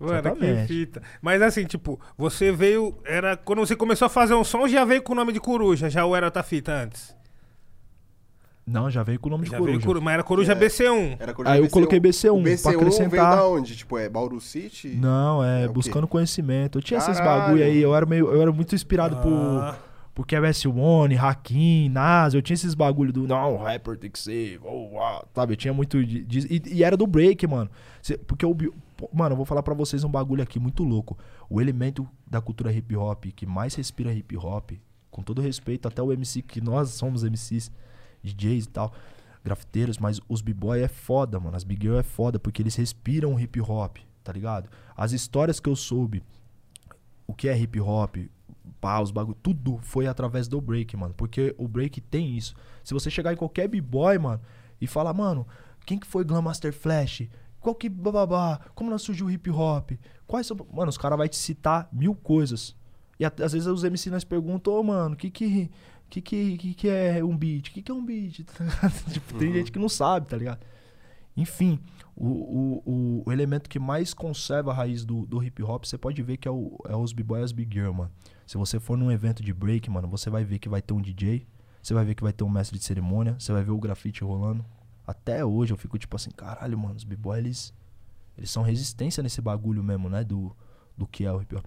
Mano, 0.00 0.22
que 0.22 0.28
Exatamente. 0.28 0.66
fita. 0.66 1.02
Mas 1.20 1.42
assim, 1.42 1.66
tipo, 1.66 2.00
você 2.16 2.50
veio. 2.50 2.96
Era. 3.04 3.36
Quando 3.36 3.58
você 3.60 3.76
começou 3.76 4.06
a 4.06 4.08
fazer 4.08 4.34
um 4.34 4.42
som, 4.42 4.66
já 4.66 4.82
veio 4.84 5.02
com 5.02 5.12
o 5.12 5.14
nome 5.14 5.30
de 5.32 5.38
coruja, 5.38 5.90
já 5.90 6.04
ou 6.06 6.16
era 6.16 6.26
outra 6.26 6.42
fita 6.42 6.72
antes? 6.72 7.14
Não, 8.70 8.90
já 8.90 9.02
veio 9.02 9.18
com 9.18 9.28
o 9.28 9.30
nome 9.32 9.44
de 9.44 9.50
Já 9.50 9.58
coruja. 9.58 9.78
veio 9.86 10.02
mas 10.02 10.14
era 10.14 10.22
coruja 10.22 10.52
É. 10.52 10.54
BC1. 10.54 11.16
Era 11.18 11.34
coruja 11.34 11.54
Aí 11.54 11.60
eu 11.62 11.68
coloquei 11.70 11.98
BC1 12.00 12.30
O 12.38 12.42
pra 12.42 12.52
BC1 12.52 12.62
veio 12.62 12.76
acrescentar. 12.80 13.36
da 13.36 13.46
onde? 13.46 13.76
Tipo, 13.76 13.98
é 13.98 14.08
Bauru 14.08 14.40
City? 14.40 14.88
Não, 14.88 15.42
é, 15.44 15.64
É 15.64 15.68
buscando 15.68 16.06
conhecimento. 16.06 16.78
Eu 16.78 16.82
tinha 16.82 16.98
esses 16.98 17.18
Caralho. 17.18 17.42
bagulho 17.42 17.64
aí, 17.64 17.80
eu 17.82 17.94
era 17.94 18.06
meio, 18.06 18.30
eu 18.30 18.40
era 18.40 18.52
muito 18.52 18.74
inspirado 18.74 19.16
por 19.16 19.32
Ah, 19.32 19.76
por 20.14 20.26
KBS 20.26 20.66
One, 20.68 21.16
Hakim, 21.16 21.88
Nas, 21.88 22.34
eu 22.34 22.42
tinha 22.42 22.54
esses 22.54 22.74
bagulho 22.74 23.12
do 23.12 23.26
não, 23.26 23.54
o 23.54 23.56
rapper 23.62 23.96
tem 23.96 24.10
que 24.10 24.18
ser, 24.18 24.60
oh, 24.62 24.94
uau", 24.96 25.26
sabe? 25.34 25.52
Eu 25.54 25.56
tinha 25.56 25.72
muito 25.72 26.04
de, 26.04 26.22
de- 26.24 26.46
e, 26.54 26.62
e 26.78 26.84
era 26.84 26.96
do 26.96 27.06
break, 27.06 27.46
mano. 27.46 27.70
Cê- 28.02 28.18
porque 28.18 28.44
o 28.44 28.54
mano, 29.14 29.32
eu 29.32 29.36
vou 29.36 29.46
falar 29.46 29.62
pra 29.62 29.72
vocês 29.72 30.04
um 30.04 30.10
bagulho 30.10 30.42
aqui 30.42 30.58
muito 30.58 30.82
louco. 30.84 31.16
O 31.48 31.60
elemento 31.60 32.06
da 32.28 32.40
cultura 32.40 32.70
hip 32.72 32.94
hop 32.96 33.24
que 33.34 33.46
mais 33.46 33.74
respira 33.74 34.12
hip 34.12 34.36
hop, 34.36 34.72
com 35.10 35.22
todo 35.22 35.40
respeito 35.40 35.88
até 35.88 36.02
o 36.02 36.12
MC 36.12 36.42
que 36.42 36.60
nós 36.60 36.90
somos 36.90 37.22
MCs, 37.24 37.70
DJs 38.22 38.64
e 38.64 38.68
tal, 38.68 38.92
grafiteiros, 39.44 39.98
mas 39.98 40.20
os 40.28 40.40
b-boy 40.40 40.80
é 40.80 40.88
foda, 40.88 41.40
mano. 41.40 41.56
As 41.56 41.64
big 41.64 41.86
girl 41.86 41.98
é 41.98 42.02
foda 42.02 42.38
porque 42.38 42.62
eles 42.62 42.76
respiram 42.76 43.38
hip 43.38 43.60
hop, 43.60 43.98
tá 44.22 44.32
ligado? 44.32 44.68
As 44.96 45.12
histórias 45.12 45.58
que 45.60 45.68
eu 45.68 45.76
soube 45.76 46.22
o 47.30 47.32
que 47.32 47.48
é 47.48 47.56
hip 47.56 47.80
hop, 47.80 48.16
pá, 48.80 49.00
os 49.00 49.12
bagulho, 49.12 49.36
tudo 49.40 49.78
foi 49.82 50.08
através 50.08 50.48
do 50.48 50.60
break, 50.60 50.96
mano. 50.96 51.14
Porque 51.14 51.54
o 51.56 51.68
break 51.68 52.00
tem 52.00 52.36
isso. 52.36 52.56
Se 52.82 52.92
você 52.92 53.08
chegar 53.08 53.32
em 53.32 53.36
qualquer 53.36 53.68
b-boy, 53.68 54.18
mano, 54.18 54.40
e 54.80 54.86
falar, 54.88 55.14
mano, 55.14 55.46
quem 55.86 55.96
que 55.96 56.06
foi 56.08 56.24
Glam 56.24 56.42
Master 56.42 56.72
Flash? 56.72 57.28
Qual 57.60 57.74
que 57.74 57.88
bababá? 57.88 58.58
Como 58.74 58.90
nós 58.90 59.02
surgiu 59.02 59.26
o 59.26 59.30
hip 59.30 59.48
hop? 59.50 59.92
Quais 60.26 60.46
são. 60.46 60.56
Mano, 60.72 60.88
os 60.88 60.98
caras 60.98 61.16
vão 61.16 61.28
te 61.28 61.36
citar 61.36 61.88
mil 61.92 62.16
coisas. 62.16 62.74
E 63.18 63.24
às 63.24 63.52
vezes 63.52 63.66
os 63.66 63.84
MC 63.84 64.10
nós 64.10 64.24
perguntam, 64.24 64.72
ô, 64.72 64.82
mano, 64.82 65.14
o 65.14 65.16
que 65.16 65.70
que. 66.10 66.20
Que, 66.20 66.56
que, 66.56 66.58
que 66.58 66.74
que 66.74 66.88
é 66.88 67.24
um 67.24 67.36
beat? 67.36 67.68
O 67.68 67.72
que, 67.72 67.82
que 67.82 67.90
é 67.90 67.94
um 67.94 68.04
beat? 68.04 68.44
Tipo, 69.12 69.38
tem 69.38 69.52
gente 69.52 69.72
que 69.72 69.78
não 69.78 69.88
sabe, 69.88 70.26
tá 70.26 70.36
ligado? 70.36 70.60
Enfim, 71.36 71.78
o, 72.16 72.26
o, 72.26 72.82
o, 72.84 73.22
o 73.26 73.32
elemento 73.32 73.70
que 73.70 73.78
mais 73.78 74.12
conserva 74.12 74.72
a 74.72 74.74
raiz 74.74 75.04
do, 75.04 75.24
do 75.24 75.42
hip 75.42 75.62
hop, 75.62 75.84
você 75.84 75.96
pode 75.96 76.22
ver 76.22 76.36
que 76.36 76.46
é, 76.46 76.50
o, 76.50 76.76
é 76.86 76.94
os 76.94 77.12
b-boy 77.12 77.40
e 77.40 77.44
as 77.44 77.52
big 77.52 77.72
girl, 77.72 77.92
mano. 77.92 78.10
Se 78.46 78.58
você 78.58 78.78
for 78.80 78.98
num 78.98 79.10
evento 79.10 79.42
de 79.42 79.52
break, 79.54 79.88
mano, 79.88 80.08
você 80.08 80.28
vai 80.28 80.44
ver 80.44 80.58
que 80.58 80.68
vai 80.68 80.82
ter 80.82 80.92
um 80.92 81.00
DJ, 81.00 81.46
você 81.82 81.94
vai 81.94 82.04
ver 82.04 82.14
que 82.14 82.22
vai 82.22 82.32
ter 82.32 82.44
um 82.44 82.48
mestre 82.48 82.78
de 82.78 82.84
cerimônia, 82.84 83.36
você 83.38 83.52
vai 83.52 83.62
ver 83.62 83.70
o 83.70 83.78
grafite 83.78 84.22
rolando. 84.22 84.64
Até 85.06 85.44
hoje 85.44 85.72
eu 85.72 85.76
fico 85.76 85.98
tipo 85.98 86.14
assim, 86.16 86.30
caralho, 86.30 86.76
mano, 86.76 86.94
os 86.94 87.04
b-boy, 87.04 87.38
eles, 87.38 87.72
eles 88.36 88.50
são 88.50 88.62
resistência 88.62 89.22
nesse 89.22 89.40
bagulho 89.40 89.82
mesmo, 89.82 90.10
né? 90.10 90.24
Do, 90.24 90.54
do 90.98 91.06
que 91.06 91.24
é 91.24 91.32
o 91.32 91.40
hip 91.40 91.54
hop. 91.54 91.64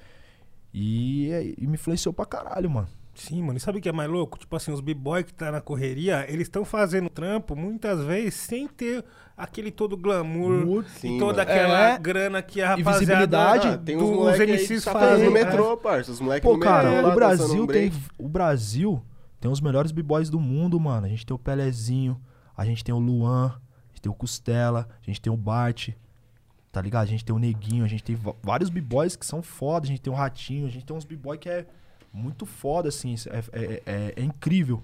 E, 0.73 1.55
e 1.57 1.65
me 1.65 1.75
influenciou 1.75 2.13
pra 2.13 2.25
caralho, 2.25 2.69
mano. 2.69 2.87
Sim, 3.15 3.43
mano. 3.43 3.57
E 3.57 3.59
sabe 3.59 3.77
o 3.77 3.81
que 3.81 3.87
é 3.87 3.91
mais 3.91 4.09
louco? 4.09 4.39
Tipo 4.39 4.55
assim, 4.55 4.71
os 4.71 4.81
b-boy 4.81 5.23
que 5.23 5.33
tá 5.33 5.51
na 5.51 5.61
correria, 5.61 6.25
eles 6.27 6.43
estão 6.47 6.65
fazendo 6.65 7.09
trampo 7.09 7.55
muitas 7.55 8.03
vezes 8.03 8.33
sem 8.33 8.67
ter 8.67 9.05
aquele 9.37 9.71
todo 9.71 9.95
glamour 9.95 10.65
Muito, 10.65 10.89
sim, 10.89 11.15
e 11.17 11.19
toda 11.19 11.37
mano. 11.45 11.51
aquela 11.51 11.89
É. 11.91 11.97
grana 11.99 12.41
que 12.41 12.59
a 12.61 12.65
E 12.65 12.81
rapaziada 12.81 12.99
visibilidade. 12.99 13.67
Ah, 13.67 13.77
tem 13.77 13.97
uns 13.97 14.27
aí 14.39 14.45
que 14.47 14.51
MCs 14.53 14.83
tá 14.83 14.91
fazem. 14.93 15.09
fazendo 15.09 15.25
no 15.27 15.31
metrô, 15.31 15.77
parça. 15.77 16.11
Os 16.11 16.19
moleques 16.19 16.43
Pô, 16.47 16.53
no 16.53 16.59
metrô 16.59 16.71
cara, 16.73 17.01
lá, 17.01 17.09
o 17.11 17.15
Brasil 17.15 17.63
um 17.63 17.67
tem. 17.67 17.91
O 18.17 18.27
Brasil 18.27 19.03
tem 19.39 19.51
os 19.51 19.61
melhores 19.61 19.91
b-boys 19.91 20.29
do 20.29 20.39
mundo, 20.39 20.79
mano. 20.79 21.05
A 21.05 21.09
gente 21.09 21.25
tem 21.25 21.35
o 21.35 21.39
Pelezinho, 21.39 22.19
a 22.57 22.65
gente 22.65 22.83
tem 22.83 22.95
o 22.95 22.99
Luan, 22.99 23.47
a 23.47 23.89
gente 23.89 24.01
tem 24.01 24.11
o 24.11 24.15
Costela, 24.15 24.87
a 25.01 25.05
gente 25.05 25.21
tem 25.21 25.31
o 25.31 25.37
Bart, 25.37 25.89
tá 26.71 26.81
ligado? 26.81 27.03
A 27.03 27.07
gente 27.07 27.23
tem 27.23 27.35
o 27.35 27.39
Neguinho, 27.39 27.85
a 27.85 27.87
gente 27.87 28.03
tem 28.03 28.17
vários 28.41 28.69
b-boys 28.71 29.15
que 29.15 29.25
são 29.25 29.43
foda, 29.43 29.85
a 29.85 29.87
gente 29.89 30.01
tem 30.01 30.11
o 30.11 30.15
Ratinho, 30.15 30.65
a 30.65 30.69
gente 30.69 30.83
tem 30.85 30.95
uns 30.95 31.05
b-boy 31.05 31.37
que 31.37 31.47
é 31.49 31.67
muito 32.13 32.45
foda, 32.45 32.89
assim. 32.89 33.15
É, 33.29 33.39
é- 33.51 33.83
é- 33.85 34.13
é 34.17 34.23
incrível, 34.23 34.81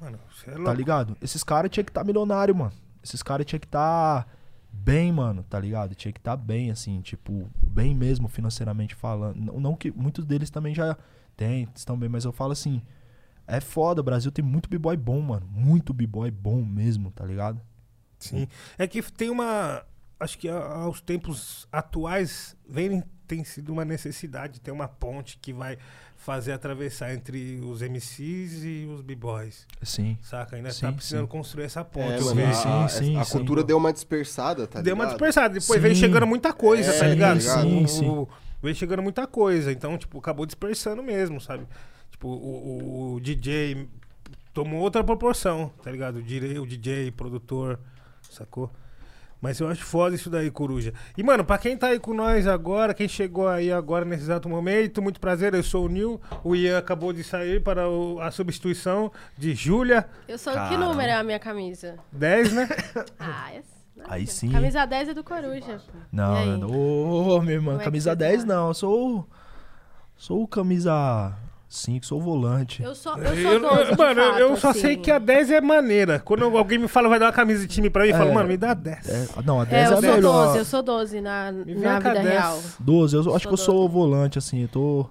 Mano, 0.00 0.18
você 0.34 0.50
é 0.50 0.54
tá 0.54 0.58
louco. 0.58 0.72
ligado? 0.76 1.16
Esses 1.20 1.44
caras 1.44 1.70
tinha 1.70 1.84
que 1.84 1.90
estar 1.90 2.04
milionário, 2.04 2.54
mano. 2.54 2.72
Esses 3.02 3.22
caras 3.22 3.46
tinha 3.46 3.58
que 3.58 3.66
estar 3.66 4.26
bem, 4.72 5.12
mano, 5.12 5.42
tá 5.42 5.58
ligado? 5.60 5.94
Tinha 5.94 6.12
que 6.12 6.18
estar 6.20 6.36
bem, 6.36 6.70
assim, 6.70 7.00
tipo, 7.02 7.48
bem 7.62 7.94
mesmo 7.94 8.28
financeiramente 8.28 8.94
falando. 8.94 9.36
Não, 9.36 9.60
não 9.60 9.76
que 9.76 9.90
muitos 9.90 10.24
deles 10.24 10.48
também 10.50 10.74
já 10.74 10.96
têm, 11.36 11.68
estão 11.74 11.98
bem, 11.98 12.08
mas 12.08 12.24
eu 12.24 12.32
falo 12.32 12.52
assim, 12.52 12.80
é 13.46 13.60
foda, 13.60 14.00
o 14.00 14.04
Brasil 14.04 14.30
tem 14.30 14.44
muito 14.44 14.68
b-boy 14.70 14.96
bom, 14.96 15.20
mano. 15.20 15.46
Muito 15.50 15.92
b-boy 15.92 16.30
bom 16.30 16.62
mesmo, 16.64 17.10
tá 17.10 17.24
ligado? 17.26 17.60
Sim. 18.18 18.46
É 18.78 18.86
que 18.86 19.02
tem 19.02 19.28
uma. 19.30 19.82
Acho 20.18 20.38
que 20.38 20.48
aos 20.48 21.00
tempos 21.00 21.66
atuais 21.72 22.54
vem, 22.68 23.02
tem 23.34 23.44
sido 23.44 23.72
uma 23.72 23.84
necessidade 23.84 24.54
de 24.54 24.60
ter 24.60 24.72
uma 24.72 24.88
ponte 24.88 25.38
que 25.40 25.52
vai 25.52 25.78
fazer 26.16 26.52
atravessar 26.52 27.14
entre 27.14 27.60
os 27.64 27.80
MCs 27.80 28.62
e 28.64 28.86
os 28.92 29.00
b-boys. 29.02 29.66
Sim. 29.82 30.18
Saca? 30.20 30.56
Ainda 30.56 30.70
Sim, 30.72 30.80
tá 30.86 30.92
precisando 30.92 31.22
sim. 31.22 31.28
construir 31.28 31.64
essa 31.64 31.80
É, 31.80 31.84
ponte. 31.84 32.22
mano, 32.24 32.34
sim, 32.54 32.68
a, 32.68 32.88
sim, 32.88 33.16
a 33.16 33.24
sim. 33.24 33.32
cultura 33.32 33.62
deu 33.62 33.76
uma 33.78 33.92
dispersada, 33.92 34.66
tá 34.66 34.80
Deu 34.82 34.94
uma 34.94 35.04
ligado? 35.04 35.16
dispersada. 35.16 35.58
Depois 35.60 35.80
veio 35.80 35.94
chegando 35.94 36.26
muita 36.26 36.52
coisa, 36.52 36.90
É, 36.92 36.98
tá 36.98 37.06
ligado? 37.06 37.40
sim, 37.40 37.86
sim. 37.86 38.06
o- 38.08 38.28
veio 38.62 38.74
chegando 38.74 39.02
muita 39.02 39.26
coisa. 39.26 39.70
Então, 39.72 39.96
tipo, 39.96 40.18
acabou 40.18 40.44
dispersando 40.44 41.02
mesmo, 41.02 41.40
sabe? 41.40 41.66
Tipo, 42.10 42.28
o, 42.28 42.32
o- 42.32 43.14
o 43.14 43.20
DJ 43.20 43.88
tomou 44.52 44.80
outra 44.80 45.02
proporção, 45.04 45.72
tá 45.82 45.90
ligado? 45.90 46.16
O 46.16 46.22
DJ, 46.22 46.58
o 46.58 46.66
DJ, 46.66 47.12
produtor, 47.12 47.78
sacou? 48.28 48.70
Mas 49.40 49.58
eu 49.58 49.68
acho 49.68 49.82
foda 49.84 50.14
isso 50.14 50.28
daí, 50.28 50.50
Coruja. 50.50 50.92
E, 51.16 51.22
mano, 51.22 51.44
pra 51.44 51.56
quem 51.56 51.76
tá 51.76 51.88
aí 51.88 51.98
com 51.98 52.12
nós 52.12 52.46
agora, 52.46 52.92
quem 52.92 53.08
chegou 53.08 53.48
aí 53.48 53.72
agora 53.72 54.04
nesse 54.04 54.24
exato 54.24 54.48
momento, 54.48 55.00
muito 55.00 55.18
prazer, 55.18 55.54
eu 55.54 55.62
sou 55.62 55.86
o 55.86 55.88
Nil. 55.88 56.20
O 56.44 56.54
Ian 56.54 56.76
acabou 56.78 57.12
de 57.12 57.24
sair 57.24 57.62
para 57.62 57.88
o- 57.88 58.20
a 58.20 58.30
substituição 58.30 59.10
de 59.38 59.54
Júlia. 59.54 60.06
Eu 60.28 60.36
sou. 60.38 60.52
Que 60.52 60.58
Caramba. 60.58 60.84
número 60.84 61.08
é 61.10 61.14
a 61.14 61.22
minha 61.24 61.38
camisa? 61.38 61.96
10, 62.12 62.52
né? 62.52 62.68
Ah, 63.18 63.52
é. 63.54 63.62
Aí 64.08 64.26
sim. 64.26 64.50
Camisa 64.50 64.84
10 64.86 65.10
é 65.10 65.14
do 65.14 65.22
Coruja. 65.24 65.78
Não, 66.10 66.68
ô, 66.70 67.40
minha 67.42 67.54
irmã, 67.54 67.72
Como 67.72 67.76
é 67.76 67.78
que 67.78 67.84
camisa 67.84 68.10
você 68.10 68.16
10 68.16 68.44
tá? 68.44 68.54
não, 68.54 68.68
eu 68.68 68.74
sou 68.74 69.28
sou 70.16 70.42
o 70.42 70.48
camisa 70.48 71.32
5, 71.72 72.04
sou 72.04 72.18
o 72.18 72.20
volante. 72.20 72.82
Eu 72.82 72.96
sou, 72.96 73.16
eu 73.16 73.24
Eu- 73.32 73.42
sou 73.42 73.52
eu- 73.52 73.60
12 73.60 73.96
mano, 73.96 74.20
eu- 74.20 74.38
eu 74.38 74.48
fato, 74.50 74.60
só 74.60 74.70
assim. 74.70 74.80
sei 74.80 74.96
que 74.96 75.08
a 75.08 75.20
10 75.20 75.52
é 75.52 75.60
maneira. 75.60 76.18
Quando 76.18 76.44
alguém 76.56 76.78
me 76.78 76.88
fala, 76.88 77.08
vai 77.08 77.18
dar 77.20 77.26
uma 77.26 77.32
camisa 77.32 77.60
de 77.64 77.72
time 77.72 77.88
pra 77.88 78.02
mim, 78.02 78.10
eu 78.10 78.16
falo, 78.16 78.30
É. 78.30 78.34
mano, 78.34 78.48
me 78.48 78.56
dá 78.56 78.74
10. 78.74 79.08
É, 79.08 79.26
não, 79.44 79.60
a 79.60 79.62
É, 79.62 79.66
10 79.66 79.88
é, 79.88 79.92
eu 79.94 79.98
a 79.98 80.00
sou 80.02 80.12
melhor. 80.16 80.44
12, 80.46 80.58
eu 80.58 80.64
sou 80.64 80.82
12 80.82 81.20
na, 81.20 81.52
Me 81.52 81.64
vem 81.64 81.76
na 81.76 82.00
com 82.02 82.08
a 82.08 82.10
vida 82.12 82.22
10. 82.24 82.28
real. 82.28 82.58
12, 82.80 83.14
eu 83.14 83.20
acho 83.20 83.30
Sou 83.30 83.38
que 83.40 83.46
eu 83.48 83.56
sou 83.56 83.76
o 83.76 83.88
12. 83.88 83.94
volante, 83.94 84.36
assim, 84.38 84.62
eu 84.62 84.68
tô. 84.68 85.06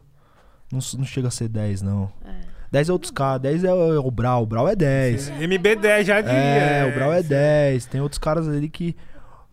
Não, 0.72 0.80
não 0.98 1.06
chega 1.06 1.30
a 1.30 1.32
ser 1.32 1.48
10, 1.48 1.82
não. 1.82 2.12
É. 2.26 2.32
10 2.70 2.90
é 2.90 2.92
outros 2.94 3.10
caras, 3.12 3.42
10 3.42 3.64
é 3.64 3.74
o, 3.74 3.94
é 3.96 4.00
o 4.00 4.12
Brau, 4.12 4.44
o 4.44 4.46
Brau 4.46 4.68
é 4.68 4.76
10. 4.76 5.32
MB10 5.40 6.04
já 6.06 6.20
diria. 6.20 6.38
É, 6.38 6.86
o 6.92 6.94
Brau 6.94 7.14
é 7.14 7.24
10. 7.24 7.86
Tem 7.86 8.02
outros 8.02 8.20
caras 8.20 8.48
ali 8.50 8.68
que. 8.70 8.96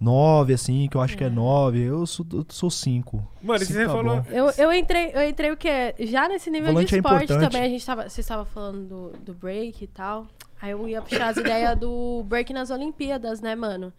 Nove, 0.00 0.52
assim, 0.54 0.88
que 0.90 0.96
eu 0.96 1.00
acho 1.00 1.16
que 1.16 1.24
é 1.24 1.30
nove. 1.30 1.82
Eu 1.82 2.06
sou, 2.06 2.26
eu 2.32 2.44
sou 2.48 2.70
cinco. 2.70 3.26
Mano, 3.42 3.58
Cinco 3.60 3.72
você 3.72 3.86
tá 3.86 3.92
falou. 3.92 4.16
bom. 4.22 4.24
Eu, 4.30 4.50
eu 4.58 4.72
entrei, 4.72 5.10
eu 5.14 5.28
entrei 5.28 5.50
o 5.50 5.56
quê? 5.56 5.94
Já 6.00 6.28
nesse 6.28 6.50
nível 6.50 6.68
Volante 6.68 6.88
de 6.88 6.94
é 6.94 6.98
esporte 6.98 7.24
importante. 7.24 7.50
também, 7.52 7.66
a 7.66 7.68
gente 7.68 7.84
tava. 7.86 8.08
Você 8.08 8.20
estava 8.20 8.44
falando 8.44 8.86
do, 8.86 9.18
do 9.18 9.34
break 9.34 9.82
e 9.82 9.86
tal. 9.86 10.26
Aí 10.60 10.70
eu 10.70 10.88
ia 10.88 11.02
puxar 11.02 11.28
as 11.28 11.36
ideias 11.36 11.76
do 11.78 12.24
break 12.26 12.52
nas 12.52 12.70
Olimpíadas, 12.70 13.40
né, 13.40 13.54
mano? 13.54 13.92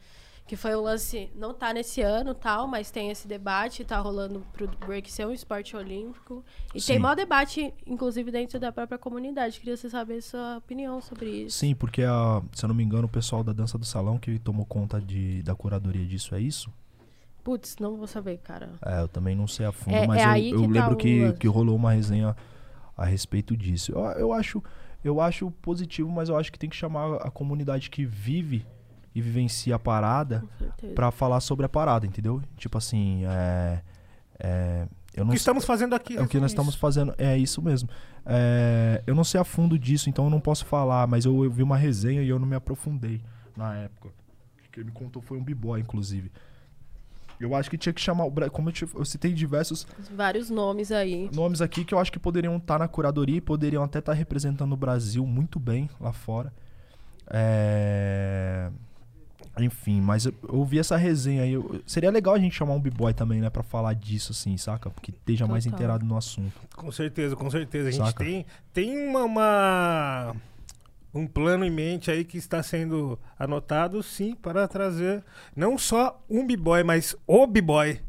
Que 0.48 0.56
foi 0.56 0.74
o 0.76 0.82
lance, 0.82 1.30
não 1.36 1.54
tá 1.54 1.74
nesse 1.74 2.02
ano 2.02 2.34
tal, 2.34 2.68
mas 2.68 2.90
tem 2.90 3.12
esse 3.12 3.28
debate, 3.28 3.84
tá 3.84 4.00
rolando 4.00 4.42
pro 4.54 4.66
break 4.88 5.12
ser 5.12 5.28
um 5.28 5.34
esporte 5.34 5.76
olímpico. 5.76 6.42
E 6.74 6.80
Sim. 6.80 6.94
tem 6.94 7.00
maior 7.00 7.16
debate, 7.16 7.74
inclusive, 7.86 8.32
dentro 8.32 8.58
da 8.58 8.72
própria 8.72 8.98
comunidade. 8.98 9.60
Queria 9.60 9.76
você 9.76 9.90
saber 9.90 10.22
sua 10.22 10.58
opinião 10.58 11.02
sobre 11.02 11.30
isso. 11.30 11.58
Sim, 11.58 11.76
porque, 11.76 12.02
a, 12.02 12.42
se 12.54 12.64
eu 12.64 12.70
não 12.70 12.76
me 12.76 12.82
engano, 12.84 13.08
o 13.08 13.10
pessoal 13.10 13.44
da 13.44 13.52
dança 13.52 13.78
do 13.78 13.86
salão 13.86 14.18
que 14.18 14.40
tomou 14.40 14.66
conta 14.66 15.02
de, 15.02 15.44
da 15.44 15.54
curadoria 15.54 16.06
disso, 16.06 16.34
é 16.34 16.40
isso? 16.40 16.72
Putz, 17.44 17.76
não 17.78 17.98
vou 17.98 18.08
saber, 18.08 18.38
cara. 18.38 18.72
É, 18.86 19.02
eu 19.02 19.08
também 19.10 19.36
não 19.36 19.48
sei 19.48 19.66
a 19.66 19.72
fundo, 19.74 19.96
É- 19.98 20.08
mas 20.08 20.22
é 20.22 20.40
eu, 20.50 20.62
eu 20.62 20.62
que 20.62 20.68
tá 20.68 20.74
lembro 20.80 20.94
o 20.94 20.98
que, 20.98 21.22
lance. 21.24 21.40
que 21.40 21.48
rolou 21.48 21.76
uma 21.76 21.92
resenha 21.92 22.36
a 22.96 23.04
respeito 23.06 23.56
disso. 23.56 23.92
Eu, 23.92 24.00
eu 24.20 24.34
acho 24.34 24.64
eu 25.04 25.22
acho 25.22 25.52
positivo, 25.62 26.10
mas 26.10 26.28
eu 26.30 26.38
acho 26.38 26.52
que 26.52 26.58
tem 26.60 26.70
que 26.70 26.76
chamar 26.76 27.16
a 27.18 27.30
comunidade 27.32 27.90
que 27.90 28.04
vive 28.06 28.66
e 29.18 29.22
vivencia 29.22 29.76
a 29.76 29.80
parada 29.80 30.44
pra 30.94 31.10
falar 31.12 31.40
sobre 31.40 31.66
a 31.66 31.70
parada, 31.70 32.06
entendeu? 32.06 32.42
Tipo 32.56 32.78
assim, 32.78 33.24
é, 33.26 33.82
é, 34.40 34.88
eu 35.16 35.24
O 35.24 35.26
não 35.26 35.32
que 35.34 35.38
sei- 35.40 35.42
estamos 35.42 35.66
fazendo 35.66 35.96
aqui? 35.96 36.16
é 36.18 36.22
o 36.22 36.28
que 36.28 36.40
nós 36.40 36.52
estamos 36.52 36.76
fazendo, 36.76 37.14
é 37.18 37.38
isso 37.38 37.62
mesmo. 37.62 37.90
É, 38.26 39.02
eu 39.08 39.16
não 39.16 39.24
sei 39.24 39.40
a 39.40 39.44
fundo 39.44 39.80
disso, 39.80 40.10
então 40.10 40.26
eu 40.26 40.30
não 40.30 40.40
posso 40.40 40.66
falar, 40.66 41.08
mas 41.08 41.26
eu, 41.26 41.44
eu 41.44 41.50
vi 41.50 41.64
uma 41.64 41.78
resenha 41.78 42.22
e 42.22 42.30
eu 42.30 42.38
não 42.38 42.46
me 42.48 42.56
aprofundei 42.56 43.22
na 43.56 43.76
época. 43.76 44.10
Quem 44.72 44.84
me 44.84 44.92
contou 44.92 45.22
foi 45.22 45.38
um 45.40 45.44
b-boy, 45.44 45.80
inclusive. 45.82 46.32
Eu 47.40 47.56
acho 47.56 47.70
que 47.70 47.78
tinha 47.78 47.94
que 47.94 48.02
chamar 48.02 48.26
o 48.26 48.32
como 48.52 48.70
eu, 48.70 48.74
te- 48.74 48.88
eu 48.96 49.06
citei 49.06 49.32
diversos 49.34 49.88
Vários 50.16 50.50
nomes 50.50 50.92
aí. 50.92 51.30
nomes 51.34 51.62
aqui 51.62 51.84
que 51.86 51.94
eu 51.94 52.00
acho 52.00 52.12
que 52.12 52.20
poderiam 52.20 52.58
estar 52.58 52.78
na 52.80 52.88
curadoria 52.88 53.38
e 53.38 53.42
poderiam 53.42 53.84
até 53.84 54.00
estar 54.00 54.14
representando 54.14 54.74
o 54.74 54.78
Brasil 54.78 55.26
muito 55.26 55.60
bem 55.60 55.90
lá 56.00 56.12
fora. 56.14 56.52
É, 57.30 58.70
Enfim, 59.60 60.00
mas 60.02 60.26
eu, 60.26 60.34
eu 60.48 60.64
vi 60.66 60.80
essa 60.80 60.96
resenha 60.98 61.44
aí. 61.44 61.54
eu- 61.54 61.82
Seria 61.86 62.10
legal 62.12 62.34
a 62.36 62.40
gente 62.40 62.56
chamar 62.56 62.74
um 62.74 62.80
b-boy 62.80 63.14
também, 63.14 63.42
né, 63.42 63.50
pra 63.50 63.64
falar 63.64 63.94
disso, 63.94 64.32
assim, 64.32 64.56
saca? 64.58 64.90
Porque 64.90 65.12
esteja 65.12 65.48
mais 65.48 65.64
Total. 65.64 65.78
inteirado 65.78 66.06
no 66.06 66.16
assunto. 66.18 66.54
Com 66.76 66.92
certeza, 66.92 67.36
com 67.36 67.50
certeza. 67.50 67.90
A 67.90 67.92
gente 67.92 68.06
Saca? 68.06 68.24
tem, 68.24 68.46
tem 68.74 69.08
uma, 69.08 69.24
uma- 69.24 70.36
um 71.14 71.26
plano 71.26 71.66
em 71.66 71.72
mente 71.72 72.12
aí 72.12 72.24
que 72.24 72.38
está 72.38 72.62
sendo 72.62 73.18
anotado, 73.40 74.04
sim, 74.04 74.36
para 74.36 74.68
trazer 74.68 75.24
não 75.56 75.78
só 75.78 76.22
um 76.30 76.46
b-boy, 76.46 76.84
mas 76.84 77.16
o 77.26 77.48
b-boy. 77.48 78.00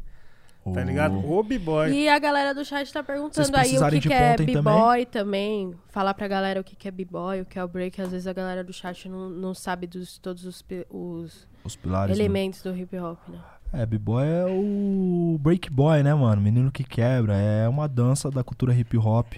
Tá 0.73 0.83
ligado? 0.83 1.15
O 1.27 1.41
b-boy. 1.41 1.91
E 1.91 2.07
a 2.09 2.19
galera 2.19 2.53
do 2.53 2.63
chat 2.63 2.91
tá 2.93 3.01
perguntando 3.01 3.55
aí 3.57 3.77
o 3.77 3.89
que, 3.89 4.01
que 4.01 4.13
é 4.13 4.35
b-boy 4.37 5.05
também. 5.05 5.73
Falar 5.87 6.13
pra 6.13 6.27
galera 6.27 6.59
o 6.59 6.63
que, 6.63 6.75
que 6.75 6.87
é 6.87 6.91
b-boy, 6.91 7.41
o 7.41 7.45
que 7.45 7.57
é 7.57 7.63
o 7.63 7.67
break. 7.67 7.99
Às 8.01 8.11
vezes 8.11 8.27
a 8.27 8.33
galera 8.33 8.63
do 8.63 8.71
chat 8.73 9.07
não, 9.09 9.29
não 9.29 9.53
sabe 9.55 9.87
dos 9.87 10.17
todos 10.19 10.45
os, 10.45 10.63
os 10.89 11.47
Os 11.63 11.75
pilares. 11.75 12.15
né? 12.15 12.23
elementos 12.23 12.61
do 12.61 12.75
hip 12.75 12.95
hop, 12.99 13.17
né? 13.29 13.39
É, 13.71 13.85
b-boy 13.85 14.23
é 14.27 14.45
o 14.47 15.37
break 15.39 15.69
boy, 15.71 16.03
né, 16.03 16.13
mano? 16.13 16.41
Menino 16.41 16.71
que 16.71 16.83
quebra. 16.83 17.35
É 17.35 17.67
uma 17.67 17.87
dança 17.87 18.29
da 18.29 18.43
cultura 18.43 18.73
hip 18.73 18.95
hop, 18.97 19.33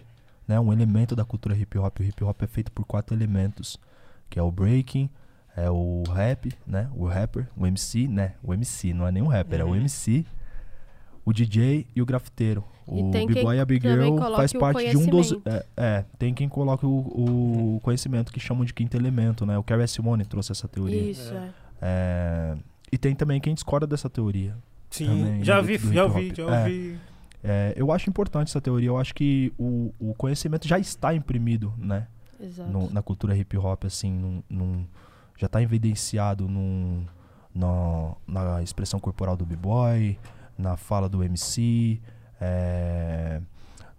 né? 0.47 0.59
Um 0.59 0.73
elemento 0.73 1.15
da 1.15 1.23
cultura 1.23 1.55
hip 1.55 1.77
hop. 1.77 1.99
O 1.99 2.03
hip 2.03 2.23
hop 2.23 2.41
é 2.41 2.47
feito 2.47 2.71
por 2.71 2.83
quatro 2.85 3.15
elementos, 3.15 3.77
que 4.29 4.39
é 4.39 4.41
o 4.43 4.51
breaking, 4.51 5.09
é 5.55 5.69
o 5.69 6.03
rap, 6.13 6.51
né? 6.65 6.89
O 6.95 7.05
rapper, 7.05 7.47
o 7.55 7.65
MC, 7.67 8.07
né? 8.07 8.33
O 8.43 8.53
MC, 8.53 8.93
não 8.93 9.05
é 9.07 9.11
nem 9.11 9.21
um 9.21 9.27
rapper, 9.27 9.59
é 9.61 9.63
o 9.63 9.67
Uhum. 9.67 9.75
MC, 9.75 10.25
o 11.25 11.31
DJ 11.33 11.85
e 11.95 12.01
o 12.01 12.05
grafiteiro. 12.05 12.63
E 12.91 13.01
O 13.01 13.09
b-boy 13.27 13.55
e 13.55 13.59
a 13.59 13.65
big 13.65 13.87
girl 13.87 14.17
faz 14.35 14.51
parte 14.53 14.89
de 14.89 14.97
um 14.97 15.05
dos... 15.05 15.31
É, 15.45 15.65
é, 15.77 16.05
tem 16.19 16.33
quem 16.33 16.49
coloque 16.49 16.85
o, 16.85 16.89
o 16.89 17.79
conhecimento 17.83 18.33
que 18.33 18.39
chamam 18.39 18.65
de 18.65 18.73
quinto 18.73 18.97
elemento, 18.97 19.45
né? 19.45 19.57
O 19.57 19.63
Carrie 19.63 19.87
Simone 19.87 20.25
trouxe 20.25 20.51
essa 20.51 20.67
teoria. 20.67 21.01
Isso, 21.11 21.33
é. 21.33 21.49
É, 21.81 22.55
E 22.91 22.97
tem 22.97 23.15
também 23.15 23.39
quem 23.39 23.53
discorda 23.53 23.87
dessa 23.87 24.09
teoria. 24.09 24.57
Sim, 24.89 25.07
também, 25.07 25.43
já 25.43 25.61
vi, 25.61 25.77
do- 25.77 25.93
já 25.93 26.03
ouvi, 26.03 26.29
hop. 26.29 26.35
já 26.35 26.43
É. 26.55 26.59
ouvi. 26.63 26.97
É, 27.43 27.73
eu 27.77 27.91
acho 27.91 28.09
importante 28.09 28.49
essa 28.49 28.59
teoria. 28.59 28.89
Eu 28.89 28.97
acho 28.97 29.15
que 29.15 29.53
o, 29.57 29.93
o 29.99 30.13
conhecimento 30.15 30.67
já 30.67 30.77
está 30.77 31.13
imprimido, 31.15 31.73
né? 31.77 32.07
Exato. 32.43 32.69
no- 32.71 32.89
na 32.89 33.01
cultura 33.03 33.37
hip 33.37 33.55
hop, 33.57 33.85
assim, 33.85 34.11
num, 34.11 34.43
num- 34.49 34.85
já 35.37 35.45
está 35.45 35.61
evidenciado 35.61 36.47
num, 36.47 37.05
na, 37.55 38.15
na 38.27 38.63
expressão 38.63 38.99
corporal 38.99 39.37
do 39.37 39.45
b-boy, 39.45 40.17
na 40.61 40.77
fala 40.77 41.09
do 41.09 41.23
MC, 41.23 41.99
é, 42.39 43.41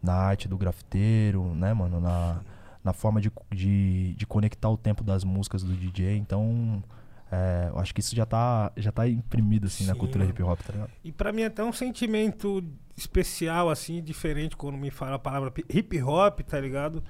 na 0.03 0.15
arte 0.15 0.49
do 0.49 0.57
grafiteiro, 0.57 1.55
né, 1.55 1.75
mano? 1.75 2.01
Na, 2.01 2.41
na 2.83 2.93
forma 2.93 3.21
de, 3.21 3.31
de, 3.51 4.15
de 4.15 4.27
conectar 4.27 4.69
o 4.71 4.77
tempo 4.77 5.05
das 5.05 5.25
músicas 5.25 5.63
do 5.63 5.73
DJ. 5.75 6.17
Então, 6.17 6.83
é, 7.31 7.69
eu 7.71 7.79
acho 7.79 7.95
que 7.95 8.01
isso 8.01 8.15
já 8.15 8.27
tá, 8.27 8.73
já 8.77 8.91
tá 8.93 9.09
imprimido, 9.09 9.67
assim, 9.67 9.87
na 9.87 9.95
Sim, 9.95 9.99
cultura 9.99 10.25
mano. 10.25 10.31
hip 10.31 10.43
hop, 10.43 10.61
tá 10.61 10.73
ligado? 10.73 10.91
E 11.05 11.13
pra 11.13 11.33
mim 11.33 11.43
é 11.43 11.47
até 11.47 11.65
um 11.65 11.73
sentimento 11.73 12.63
especial, 12.97 13.71
assim, 13.71 14.03
diferente 14.03 14.57
quando 14.57 14.77
me 14.77 14.91
fala 14.91 15.17
a 15.17 15.19
palavra 15.19 15.53
hip 15.69 16.03
hop, 16.03 16.41
tá 16.41 16.61
ligado? 16.61 17.03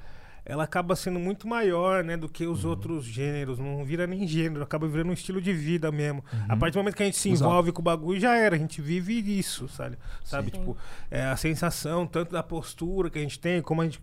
Ela 0.44 0.64
acaba 0.64 0.96
sendo 0.96 1.18
muito 1.20 1.46
maior, 1.46 2.02
né, 2.02 2.16
do 2.16 2.28
que 2.28 2.44
Uhum. 2.46 2.52
os 2.52 2.64
outros 2.64 3.04
gêneros. 3.04 3.58
Não 3.58 3.84
vira 3.84 4.06
nem 4.06 4.26
gênero, 4.26 4.62
acaba 4.62 4.88
virando 4.88 5.10
um 5.10 5.12
estilo 5.12 5.40
de 5.40 5.52
vida 5.52 5.92
mesmo. 5.92 6.24
Uhum. 6.32 6.46
A 6.48 6.56
partir 6.56 6.74
do 6.74 6.78
momento 6.78 6.96
que 6.96 7.02
a 7.02 7.06
gente 7.06 7.18
se 7.18 7.30
Exato. 7.30 7.48
envolve 7.50 7.72
com 7.72 7.80
o 7.80 7.84
bagulho, 7.84 8.18
já 8.20 8.34
era. 8.36 8.56
A 8.56 8.58
gente 8.58 8.82
vive 8.82 9.14
isso, 9.38 9.68
sabe? 9.68 9.96
Sabe, 10.24 10.50
Sim. 10.50 10.58
tipo, 10.58 10.76
é, 11.10 11.22
a 11.26 11.36
sensação, 11.36 12.06
tanto 12.06 12.32
da 12.32 12.42
postura 12.42 13.08
que 13.08 13.18
a 13.18 13.22
gente 13.22 13.38
tem, 13.38 13.62
como 13.62 13.82
a 13.82 13.84
gente 13.84 14.00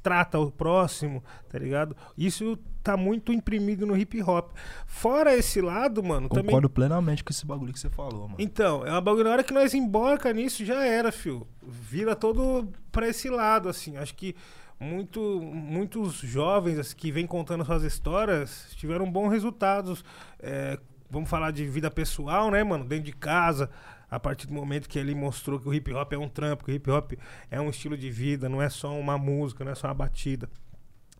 trata 0.00 0.38
o 0.38 0.48
próximo, 0.50 1.22
tá 1.50 1.58
ligado? 1.58 1.96
Isso 2.16 2.56
tá 2.84 2.96
muito 2.96 3.32
imprimido 3.32 3.84
no 3.84 3.96
hip 3.96 4.22
hop. 4.22 4.52
Fora 4.86 5.34
esse 5.36 5.60
lado, 5.60 6.02
mano, 6.04 6.28
também 6.28 6.46
Concordo 6.46 6.70
plenamente 6.70 7.24
com 7.24 7.32
esse 7.32 7.44
bagulho 7.44 7.72
que 7.72 7.80
você 7.80 7.90
falou, 7.90 8.28
mano. 8.28 8.36
então, 8.38 8.86
é 8.86 8.90
uma 8.92 9.00
bagulho, 9.00 9.24
na 9.24 9.30
hora 9.30 9.42
que 9.44 9.52
nós 9.52 9.74
embarca 9.74 10.32
nisso, 10.32 10.64
já 10.64 10.84
era, 10.86 11.10
fio. 11.10 11.46
Vira 11.60 12.14
todo 12.14 12.68
pra 12.92 13.08
esse 13.08 13.28
lado, 13.28 13.68
assim. 13.68 13.96
Acho 13.96 14.14
que 14.14 14.36
muito, 14.82 15.40
muitos 15.40 16.16
jovens 16.16 16.78
assim, 16.78 16.96
que 16.96 17.12
vêm 17.12 17.26
contando 17.26 17.64
suas 17.64 17.84
histórias 17.84 18.68
tiveram 18.76 19.10
bons 19.10 19.30
resultados. 19.30 20.04
é, 20.40 20.78
vamos 21.08 21.30
falar 21.30 21.50
de 21.50 21.64
vida 21.66 21.90
pessoal, 21.90 22.50
né, 22.50 22.64
mano? 22.64 22.84
Dentro 22.84 23.04
de 23.04 23.12
casa. 23.12 23.70
A 24.10 24.20
partir 24.20 24.46
do 24.46 24.52
momento 24.52 24.88
que 24.88 24.98
ele 24.98 25.14
mostrou 25.14 25.58
que 25.58 25.68
o 25.68 25.72
hip 25.72 25.90
hop 25.92 26.12
é 26.12 26.18
um 26.18 26.28
trampo, 26.28 26.64
que 26.64 26.70
o 26.70 26.74
hip 26.74 26.90
hop 26.90 27.12
é 27.50 27.58
um 27.58 27.70
estilo 27.70 27.96
de 27.96 28.10
vida, 28.10 28.46
não 28.46 28.60
é 28.60 28.68
só 28.68 28.94
uma 28.98 29.16
música, 29.16 29.64
não 29.64 29.72
é 29.72 29.74
só 29.74 29.88
uma 29.88 29.94
batida. 29.94 30.50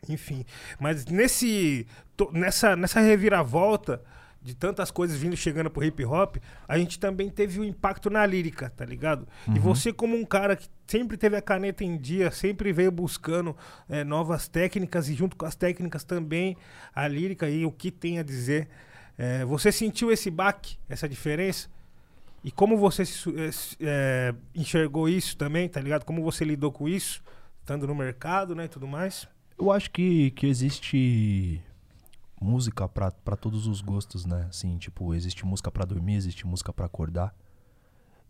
Enfim, 0.08 0.44
mas 0.80 1.06
nesse 1.06 1.86
nessa 2.32 2.74
nessa 2.74 3.00
reviravolta 3.00 4.02
de 4.42 4.54
tantas 4.56 4.90
coisas 4.90 5.16
vindo 5.16 5.36
chegando 5.36 5.70
pro 5.70 5.84
hip 5.84 6.04
hop, 6.04 6.36
a 6.66 6.76
gente 6.76 6.98
também 6.98 7.30
teve 7.30 7.60
o 7.60 7.64
impacto 7.64 8.10
na 8.10 8.26
lírica, 8.26 8.68
tá 8.70 8.84
ligado? 8.84 9.26
E 9.54 9.58
você 9.58 9.92
como 9.92 10.16
um 10.16 10.24
cara 10.24 10.56
que 10.56 10.66
sempre 10.86 11.16
teve 11.16 11.36
a 11.36 11.40
caneta 11.42 11.84
em 11.84 11.96
dia, 11.96 12.30
sempre 12.30 12.72
veio 12.72 12.90
buscando 12.90 13.56
eh, 13.88 14.02
novas 14.02 14.48
técnicas 14.48 15.08
e 15.08 15.14
junto 15.14 15.36
com 15.36 15.46
as 15.46 15.54
técnicas 15.54 16.02
também 16.02 16.56
a 16.94 17.06
lírica 17.06 17.48
e 17.48 17.64
o 17.64 17.70
que 17.70 17.90
tem 17.90 18.18
a 18.18 18.22
dizer. 18.24 18.68
Eh, 19.16 19.44
você 19.44 19.70
sentiu 19.70 20.10
esse 20.10 20.30
baque, 20.30 20.76
essa 20.88 21.08
diferença? 21.08 21.68
E 22.42 22.50
como 22.50 22.76
você 22.76 23.04
se- 23.04 23.30
eh, 23.80 24.34
enxergou 24.54 25.08
isso 25.08 25.36
também, 25.36 25.68
tá 25.68 25.80
ligado? 25.80 26.04
Como 26.04 26.20
você 26.24 26.44
lidou 26.44 26.72
com 26.72 26.88
isso, 26.88 27.22
estando 27.60 27.86
no 27.86 27.94
mercado, 27.94 28.56
né, 28.56 28.64
e 28.64 28.68
tudo 28.68 28.88
mais? 28.88 29.28
Eu 29.56 29.70
acho 29.70 29.88
que, 29.92 30.32
que 30.32 30.48
existe 30.48 31.62
música 32.42 32.88
pra 32.88 33.10
todos 33.36 33.66
os 33.66 33.80
gostos, 33.80 34.26
né? 34.26 34.46
Assim, 34.48 34.76
tipo, 34.78 35.14
existe 35.14 35.46
música 35.46 35.70
pra 35.70 35.84
dormir, 35.84 36.14
existe 36.14 36.46
música 36.46 36.72
pra 36.72 36.86
acordar. 36.86 37.34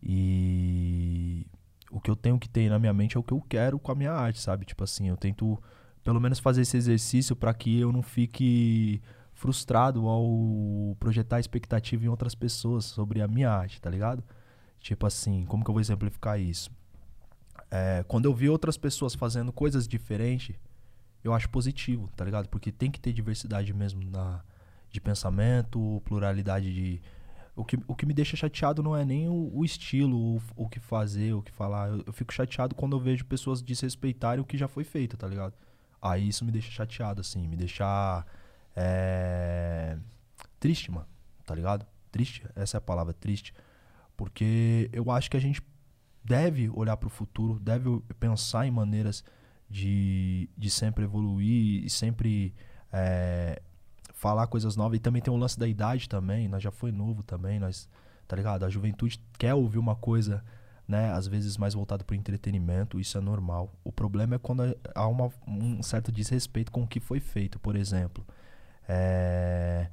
E 0.03 1.46
o 1.90 2.01
que 2.01 2.11
eu 2.11 2.16
tenho 2.16 2.38
que 2.38 2.48
ter 2.48 2.68
na 2.68 2.79
minha 2.79 2.92
mente 2.92 3.16
é 3.16 3.20
o 3.20 3.22
que 3.22 3.33
eu 3.33 3.40
quero 3.40 3.79
com 3.79 3.92
a 3.92 3.94
minha 3.94 4.12
arte, 4.12 4.40
sabe? 4.40 4.64
Tipo 4.64 4.85
assim, 4.85 5.09
eu 5.09 5.16
tento 5.16 5.61
pelo 6.03 6.20
menos 6.20 6.38
fazer 6.38 6.62
esse 6.62 6.77
exercício 6.77 7.37
pra 7.37 7.55
que 7.55 7.79
eu 7.79 7.92
não 7.92 8.03
fique 8.03 9.01
frustrado 9.33 10.07
ao 10.09 10.96
projetar 10.98 11.40
expectativa 11.40 12.05
em 12.05 12.09
outras 12.09 12.35
pessoas 12.35 12.85
sobre 12.85 13.22
a 13.22 13.29
minha 13.29 13.51
arte, 13.51 13.81
tá 13.81 13.88
ligado? 13.88 14.22
Tipo 14.81 15.07
assim, 15.07 15.44
como 15.46 15.64
que 15.64 15.70
eu 15.70 15.75
vou 15.75 15.81
exemplificar 15.81 16.40
isso? 16.40 16.70
É, 17.70 18.05
quando 18.09 18.25
eu 18.27 18.35
vi 18.35 18.48
outras 18.48 18.77
pessoas 18.77 19.14
fazendo 19.14 19.53
coisas 19.53 19.87
diferentes, 19.87 20.57
eu 21.23 21.33
acho 21.33 21.49
positivo, 21.49 22.11
tá 22.17 22.25
ligado? 22.25 22.49
Porque 22.49 22.73
tem 22.73 22.91
que 22.91 23.01
ter 23.01 23.13
diversidade 23.13 23.73
mesmo 23.73 24.03
na, 24.11 24.43
de 24.91 25.01
pensamento, 25.01 26.03
pluralidade 26.05 26.73
de. 26.73 27.03
O 27.55 27.65
que, 27.65 27.79
o 27.87 27.95
que 27.95 28.07
me 28.07 28.15
deixa 28.15 28.35
chateado 28.37 28.83
não 28.83 28.97
é 28.97 29.05
nem 29.05 29.29
o, 29.29 29.51
o 29.55 29.65
estilo, 29.65 30.17
o, 30.17 30.43
o 30.57 30.69
que 30.69 30.81
fazer, 30.81 31.35
o 31.35 31.43
que 31.43 31.53
falar. 31.53 31.89
Eu, 31.89 32.03
eu 32.07 32.13
fico 32.13 32.33
chateado 32.33 32.75
quando 32.75 32.97
eu 32.97 33.01
vejo 33.01 33.25
pessoas 33.25 33.61
desrespeitarem 33.63 34.41
o 34.41 34.45
que 34.45 34.57
já 34.57 34.69
foi 34.69 34.85
feito, 34.85 35.17
tá 35.17 35.29
ligado? 35.29 35.55
Aí 36.01 36.29
isso 36.29 36.45
me 36.45 36.51
deixa 36.51 36.71
chateado, 36.71 37.21
assim, 37.21 37.47
me 37.47 37.57
deixa. 37.57 38.25
é, 38.75 39.99
triste, 40.59 40.91
mano, 40.91 41.07
tá 41.47 41.55
ligado? 41.55 41.87
triste, 42.13 42.45
essa 42.55 42.77
é 42.77 42.79
a 42.79 42.81
palavra, 42.81 43.13
triste. 43.13 43.53
Porque 44.17 44.89
eu 44.93 45.11
acho 45.11 45.31
que 45.31 45.37
a 45.37 45.41
gente 45.41 45.63
deve 46.23 46.69
olhar 46.69 46.97
para 46.97 47.07
o 47.09 47.11
futuro, 47.11 47.59
deve 47.59 48.01
pensar 48.21 48.67
em 48.67 48.71
maneiras 48.71 49.25
de, 49.73 50.51
de 50.57 50.71
sempre 50.71 51.05
evoluir 51.05 51.83
e 51.83 51.89
sempre 51.89 52.55
é, 52.93 53.61
falar 54.13 54.47
coisas 54.47 54.77
novas. 54.77 54.99
E 54.99 55.01
também 55.01 55.23
tem 55.23 55.33
o 55.33 55.37
lance 55.37 55.59
da 55.59 55.67
idade 55.67 56.09
também, 56.09 56.47
nós 56.47 56.63
já 56.63 56.71
foi 56.71 56.93
novo 56.93 57.23
também, 57.23 57.59
nós, 57.59 57.89
tá 58.29 58.37
ligado? 58.37 58.65
A 58.65 58.69
juventude 58.69 59.19
quer 59.39 59.55
ouvir 59.55 59.79
uma 59.79 59.97
coisa, 59.97 60.45
né, 60.87 61.11
às 61.13 61.27
vezes 61.27 61.57
mais 61.57 61.73
voltada 61.73 62.05
para 62.05 62.15
entretenimento, 62.15 63.01
isso 63.01 63.17
é 63.17 63.21
normal. 63.21 63.73
O 63.83 63.91
problema 63.91 64.35
é 64.35 64.39
quando 64.39 64.77
há 64.95 65.09
uma, 65.09 65.31
um 65.49 65.83
certo 65.83 66.13
desrespeito 66.13 66.71
com 66.71 66.83
o 66.83 66.87
que 66.87 67.01
foi 67.01 67.19
feito, 67.19 67.59
por 67.59 67.75
exemplo. 67.75 68.25
É... 68.87 69.89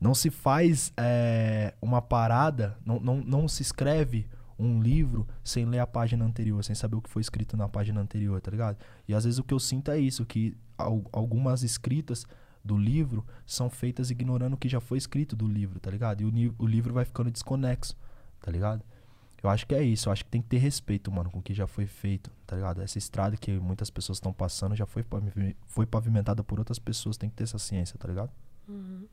Não 0.00 0.14
se 0.14 0.30
faz 0.30 0.92
é, 0.96 1.74
uma 1.80 2.02
parada, 2.02 2.76
não, 2.84 2.98
não, 3.00 3.16
não 3.18 3.48
se 3.48 3.62
escreve 3.62 4.26
um 4.58 4.80
livro 4.80 5.26
sem 5.42 5.64
ler 5.64 5.80
a 5.80 5.86
página 5.86 6.24
anterior, 6.24 6.62
sem 6.62 6.74
saber 6.74 6.96
o 6.96 7.02
que 7.02 7.10
foi 7.10 7.22
escrito 7.22 7.56
na 7.56 7.68
página 7.68 8.00
anterior, 8.00 8.40
tá 8.40 8.50
ligado? 8.50 8.78
E 9.08 9.14
às 9.14 9.24
vezes 9.24 9.38
o 9.38 9.44
que 9.44 9.54
eu 9.54 9.60
sinto 9.60 9.90
é 9.90 9.98
isso, 9.98 10.24
que 10.24 10.56
algumas 10.76 11.62
escritas 11.62 12.26
do 12.64 12.78
livro 12.78 13.24
são 13.44 13.68
feitas 13.68 14.10
ignorando 14.10 14.54
o 14.54 14.56
que 14.56 14.68
já 14.68 14.80
foi 14.80 14.98
escrito 14.98 15.36
do 15.36 15.46
livro, 15.46 15.78
tá 15.78 15.90
ligado? 15.90 16.22
E 16.22 16.48
o, 16.48 16.54
o 16.58 16.66
livro 16.66 16.94
vai 16.94 17.04
ficando 17.04 17.30
desconexo, 17.30 17.96
tá 18.40 18.50
ligado? 18.50 18.82
Eu 19.42 19.50
acho 19.50 19.66
que 19.66 19.74
é 19.74 19.82
isso, 19.82 20.08
eu 20.08 20.12
acho 20.12 20.24
que 20.24 20.30
tem 20.30 20.40
que 20.40 20.48
ter 20.48 20.56
respeito, 20.56 21.12
mano, 21.12 21.30
com 21.30 21.38
o 21.38 21.42
que 21.42 21.52
já 21.52 21.66
foi 21.66 21.84
feito, 21.84 22.30
tá 22.46 22.56
ligado? 22.56 22.80
Essa 22.80 22.96
estrada 22.96 23.36
que 23.36 23.52
muitas 23.52 23.90
pessoas 23.90 24.16
estão 24.16 24.32
passando 24.32 24.74
já 24.74 24.86
foi, 24.86 25.04
foi 25.66 25.84
pavimentada 25.84 26.42
por 26.42 26.58
outras 26.58 26.78
pessoas, 26.78 27.18
tem 27.18 27.28
que 27.28 27.36
ter 27.36 27.44
essa 27.44 27.58
ciência, 27.58 27.98
tá 27.98 28.08
ligado? 28.08 28.30
Uhum. 28.66 29.06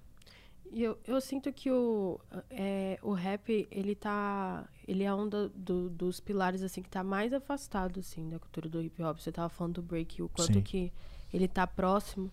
E 0.72 0.84
eu, 0.84 0.98
eu 1.06 1.20
sinto 1.20 1.52
que 1.52 1.70
o, 1.70 2.18
é, 2.50 2.98
o 3.02 3.12
rap, 3.12 3.68
ele 3.70 3.94
tá. 3.94 4.66
Ele 4.92 5.06
é 5.06 5.14
um 5.14 5.26
do, 5.26 5.48
do, 5.48 5.90
dos 5.90 6.20
pilares, 6.20 6.62
assim, 6.62 6.82
que 6.82 6.90
tá 6.90 7.02
mais 7.02 7.32
afastado, 7.32 8.02
assim, 8.02 8.28
da 8.30 8.38
cultura 8.38 8.68
do 8.68 8.82
hip 8.82 9.02
hop. 9.02 9.18
Você 9.20 9.32
tava 9.32 9.48
falando 9.48 9.76
do 9.76 9.82
break, 9.82 10.22
o 10.22 10.28
quanto 10.28 10.52
Sim. 10.52 10.62
que 10.62 10.92
ele 11.34 11.48
tá 11.48 11.66
próximo. 11.66 12.30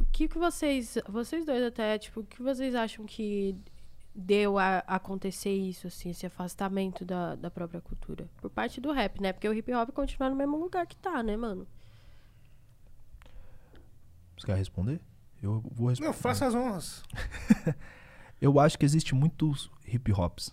O 0.00 0.04
que, 0.06 0.26
que 0.26 0.36
vocês. 0.36 0.98
Vocês 1.08 1.46
dois 1.46 1.62
até, 1.62 1.96
tipo, 1.98 2.18
o 2.18 2.24
que 2.24 2.42
vocês 2.42 2.74
acham 2.74 3.06
que 3.06 3.54
deu 4.12 4.58
a 4.58 4.78
acontecer 4.78 5.54
isso, 5.54 5.86
assim, 5.86 6.10
esse 6.10 6.26
afastamento 6.26 7.04
da, 7.04 7.36
da 7.36 7.48
própria 7.48 7.80
cultura? 7.80 8.28
Por 8.40 8.50
parte 8.50 8.80
do 8.80 8.90
rap, 8.90 9.20
né? 9.20 9.32
Porque 9.32 9.48
o 9.48 9.54
hip 9.54 9.72
hop 9.72 9.90
continua 9.90 10.28
no 10.28 10.34
mesmo 10.34 10.56
lugar 10.56 10.88
que 10.88 10.96
tá, 10.96 11.22
né, 11.22 11.36
mano? 11.36 11.64
Você 14.36 14.46
quer 14.46 14.56
responder? 14.56 15.00
Eu 15.40 15.62
vou 15.70 15.90
responder. 15.90 16.08
Não, 16.08 16.12
faça 16.12 16.44
as 16.44 16.56
honras. 16.56 17.04
eu 18.42 18.58
acho 18.58 18.76
que 18.76 18.84
existe 18.84 19.14
muitos 19.14 19.70
hip 19.86 20.12
hops. 20.12 20.52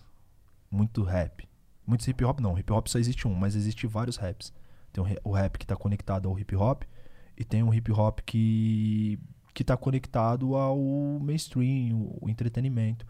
Muito 0.70 1.02
rap. 1.02 1.47
Muitos 1.88 2.06
hip 2.06 2.22
hop 2.22 2.38
não, 2.38 2.58
hip 2.58 2.70
hop 2.70 2.86
só 2.86 2.98
existe 2.98 3.26
um, 3.26 3.34
mas 3.34 3.56
existe 3.56 3.86
vários 3.86 4.18
raps. 4.18 4.52
Tem 4.92 5.02
o 5.24 5.32
rap 5.32 5.56
que 5.56 5.64
está 5.64 5.74
conectado 5.74 6.28
ao 6.28 6.38
hip 6.38 6.54
hop 6.54 6.82
e 7.34 7.44
tem 7.44 7.62
um 7.62 7.72
hip 7.72 7.90
hop 7.90 8.20
que 8.26 9.18
que 9.54 9.64
tá 9.64 9.76
conectado 9.76 10.54
ao 10.54 10.78
mainstream, 11.18 12.12
o 12.20 12.28
entretenimento. 12.28 13.04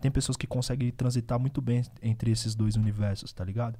Tem 0.00 0.10
pessoas 0.10 0.36
que 0.36 0.46
conseguem 0.46 0.90
transitar 0.90 1.38
muito 1.38 1.60
bem 1.60 1.82
entre 2.02 2.30
esses 2.30 2.54
dois 2.54 2.76
universos, 2.76 3.32
tá 3.32 3.44
ligado? 3.44 3.78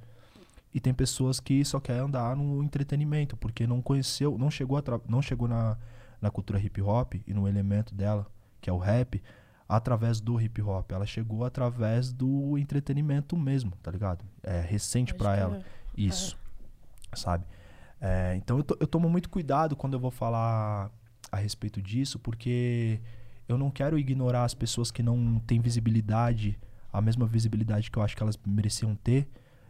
E 0.73 0.79
tem 0.79 0.93
pessoas 0.93 1.39
que 1.39 1.65
só 1.65 1.79
querem 1.79 2.03
andar 2.03 2.35
no 2.35 2.63
entretenimento, 2.63 3.35
porque 3.35 3.65
não 3.65 3.81
conheceu, 3.81 4.37
não 4.37 4.51
chegou, 4.51 4.77
a 4.77 4.83
não 5.09 5.21
chegou 5.21 5.47
na, 5.47 5.77
na 6.21 6.29
cultura 6.29 6.59
hip 6.59 6.81
hop 6.81 7.15
e 7.25 7.33
no 7.33 7.47
elemento 7.47 7.93
dela, 7.93 8.27
que 8.61 8.69
é 8.69 8.73
o 8.73 8.77
rap, 8.77 9.21
através 9.67 10.19
do 10.19 10.39
hip 10.39 10.61
hop. 10.61 10.91
Ela 10.91 11.05
chegou 11.05 11.43
através 11.43 12.11
do 12.11 12.57
entretenimento 12.57 13.37
mesmo, 13.37 13.71
tá 13.81 13.91
ligado? 13.91 14.23
É 14.43 14.61
recente 14.61 15.13
para 15.13 15.35
ela. 15.35 15.57
É. 15.57 15.63
Isso. 15.97 16.37
É. 17.11 17.15
Sabe? 17.15 17.45
É, 17.99 18.35
então 18.35 18.57
eu, 18.57 18.63
to, 18.63 18.77
eu 18.79 18.87
tomo 18.87 19.09
muito 19.09 19.29
cuidado 19.29 19.75
quando 19.75 19.93
eu 19.93 19.99
vou 19.99 20.11
falar 20.11 20.91
a 21.31 21.37
respeito 21.37 21.81
disso, 21.81 22.19
porque 22.19 22.99
eu 23.47 23.57
não 23.57 23.71
quero 23.71 23.97
ignorar 23.97 24.43
as 24.43 24.53
pessoas 24.53 24.91
que 24.91 25.01
não 25.01 25.39
têm 25.39 25.59
visibilidade, 25.59 26.59
a 26.91 27.01
mesma 27.01 27.25
visibilidade 27.25 27.89
que 27.89 27.97
eu 27.97 28.03
acho 28.03 28.15
que 28.15 28.21
elas 28.21 28.37
mereciam 28.45 28.95
ter, 28.95 29.27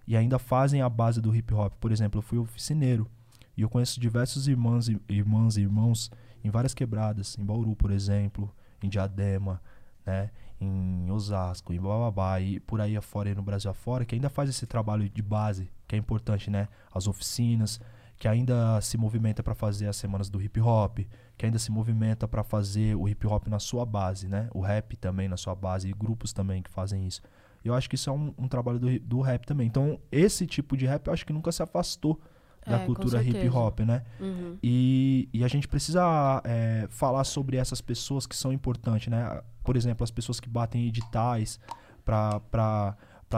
e 0.07 0.15
ainda 0.15 0.37
fazem 0.37 0.81
a 0.81 0.89
base 0.89 1.21
do 1.21 1.35
hip 1.35 1.53
hop. 1.53 1.73
Por 1.79 1.91
exemplo, 1.91 2.19
eu 2.19 2.21
fui 2.21 2.37
oficineiro 2.37 3.09
e 3.55 3.61
eu 3.61 3.69
conheço 3.69 3.99
diversos 3.99 4.47
irmãs, 4.47 4.87
irmãs 5.07 5.57
e 5.57 5.61
irmãos 5.61 6.11
em 6.43 6.49
várias 6.49 6.73
quebradas, 6.73 7.37
em 7.39 7.45
Bauru, 7.45 7.75
por 7.75 7.91
exemplo, 7.91 8.53
em 8.83 8.89
Diadema, 8.89 9.61
né, 10.05 10.29
em 10.59 11.09
Osasco, 11.11 11.73
em 11.73 11.79
Bababá 11.79 12.39
e 12.39 12.59
por 12.59 12.79
aí 12.79 12.95
afora, 12.95 13.29
e 13.29 13.35
no 13.35 13.41
Brasil 13.41 13.69
afora, 13.69 14.05
que 14.05 14.15
ainda 14.15 14.29
faz 14.29 14.49
esse 14.49 14.65
trabalho 14.65 15.09
de 15.09 15.21
base, 15.21 15.69
que 15.87 15.95
é 15.95 15.97
importante, 15.97 16.49
né? 16.49 16.67
As 16.93 17.07
oficinas, 17.07 17.79
que 18.17 18.27
ainda 18.27 18.79
se 18.81 18.97
movimenta 18.97 19.43
para 19.43 19.53
fazer 19.53 19.87
as 19.87 19.97
semanas 19.97 20.29
do 20.29 20.41
hip 20.41 20.59
hop, 20.61 20.99
que 21.37 21.45
ainda 21.45 21.59
se 21.59 21.71
movimenta 21.71 22.27
para 22.27 22.43
fazer 22.43 22.95
o 22.95 23.09
hip 23.09 23.27
hop 23.27 23.47
na 23.47 23.59
sua 23.59 23.85
base, 23.85 24.27
né? 24.27 24.49
O 24.53 24.61
rap 24.61 24.95
também 24.95 25.27
na 25.27 25.37
sua 25.37 25.53
base, 25.53 25.89
e 25.89 25.93
grupos 25.93 26.31
também 26.31 26.61
que 26.61 26.69
fazem 26.69 27.05
isso. 27.05 27.21
Eu 27.63 27.73
acho 27.73 27.89
que 27.89 27.95
isso 27.95 28.09
é 28.09 28.13
um, 28.13 28.33
um 28.37 28.47
trabalho 28.47 28.79
do, 28.79 28.99
do 28.99 29.21
rap 29.21 29.45
também. 29.45 29.67
Então, 29.67 29.99
esse 30.11 30.45
tipo 30.45 30.77
de 30.77 30.85
rap 30.85 31.07
eu 31.07 31.13
acho 31.13 31.25
que 31.25 31.33
nunca 31.33 31.51
se 31.51 31.63
afastou 31.63 32.21
da 32.65 32.81
é, 32.81 32.85
cultura 32.85 33.21
hip 33.21 33.47
hop, 33.49 33.81
né? 33.81 34.03
Uhum. 34.19 34.57
E, 34.61 35.29
e 35.31 35.43
a 35.43 35.47
gente 35.47 35.67
precisa 35.67 36.41
é, 36.43 36.87
falar 36.89 37.23
sobre 37.23 37.57
essas 37.57 37.81
pessoas 37.81 38.25
que 38.25 38.35
são 38.35 38.51
importantes, 38.51 39.07
né? 39.07 39.41
Por 39.63 39.77
exemplo, 39.77 40.03
as 40.03 40.11
pessoas 40.11 40.39
que 40.39 40.49
batem 40.49 40.87
editais 40.87 41.59
para 42.03 42.95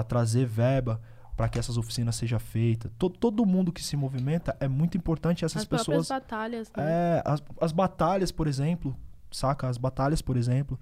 trazer 0.07 0.45
verba 0.45 1.01
para 1.35 1.47
que 1.47 1.59
essas 1.59 1.77
oficinas 1.77 2.15
sejam 2.15 2.39
feitas. 2.39 2.91
Todo, 2.97 3.15
todo 3.15 3.45
mundo 3.45 3.71
que 3.71 3.83
se 3.83 3.95
movimenta 3.95 4.57
é 4.59 4.67
muito 4.67 4.97
importante 4.97 5.45
essas 5.45 5.61
as 5.61 5.67
pessoas. 5.67 6.09
As 6.11 6.19
batalhas, 6.19 6.71
né? 6.75 6.83
É, 6.83 7.23
as, 7.23 7.43
as 7.61 7.71
batalhas, 7.71 8.31
por 8.31 8.47
exemplo, 8.47 8.97
saca? 9.29 9.67
As 9.67 9.77
batalhas, 9.77 10.19
por 10.21 10.35
exemplo. 10.35 10.79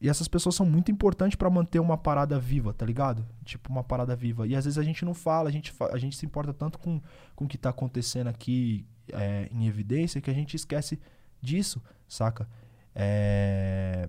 E 0.00 0.08
essas 0.08 0.26
pessoas 0.26 0.54
são 0.54 0.64
muito 0.64 0.90
importantes 0.90 1.36
para 1.36 1.50
manter 1.50 1.78
uma 1.78 1.98
parada 1.98 2.38
viva, 2.40 2.72
tá 2.72 2.86
ligado? 2.86 3.26
Tipo, 3.44 3.70
uma 3.70 3.84
parada 3.84 4.16
viva. 4.16 4.46
E 4.46 4.56
às 4.56 4.64
vezes 4.64 4.78
a 4.78 4.82
gente 4.82 5.04
não 5.04 5.12
fala, 5.12 5.50
a 5.50 5.52
gente, 5.52 5.74
a 5.92 5.98
gente 5.98 6.16
se 6.16 6.24
importa 6.24 6.54
tanto 6.54 6.78
com, 6.78 7.00
com 7.36 7.44
o 7.44 7.48
que 7.48 7.58
tá 7.58 7.68
acontecendo 7.68 8.28
aqui 8.28 8.86
é, 9.12 9.48
em 9.52 9.66
evidência 9.66 10.20
que 10.20 10.30
a 10.30 10.34
gente 10.34 10.56
esquece 10.56 10.98
disso, 11.40 11.82
saca? 12.08 12.48
É... 12.94 14.08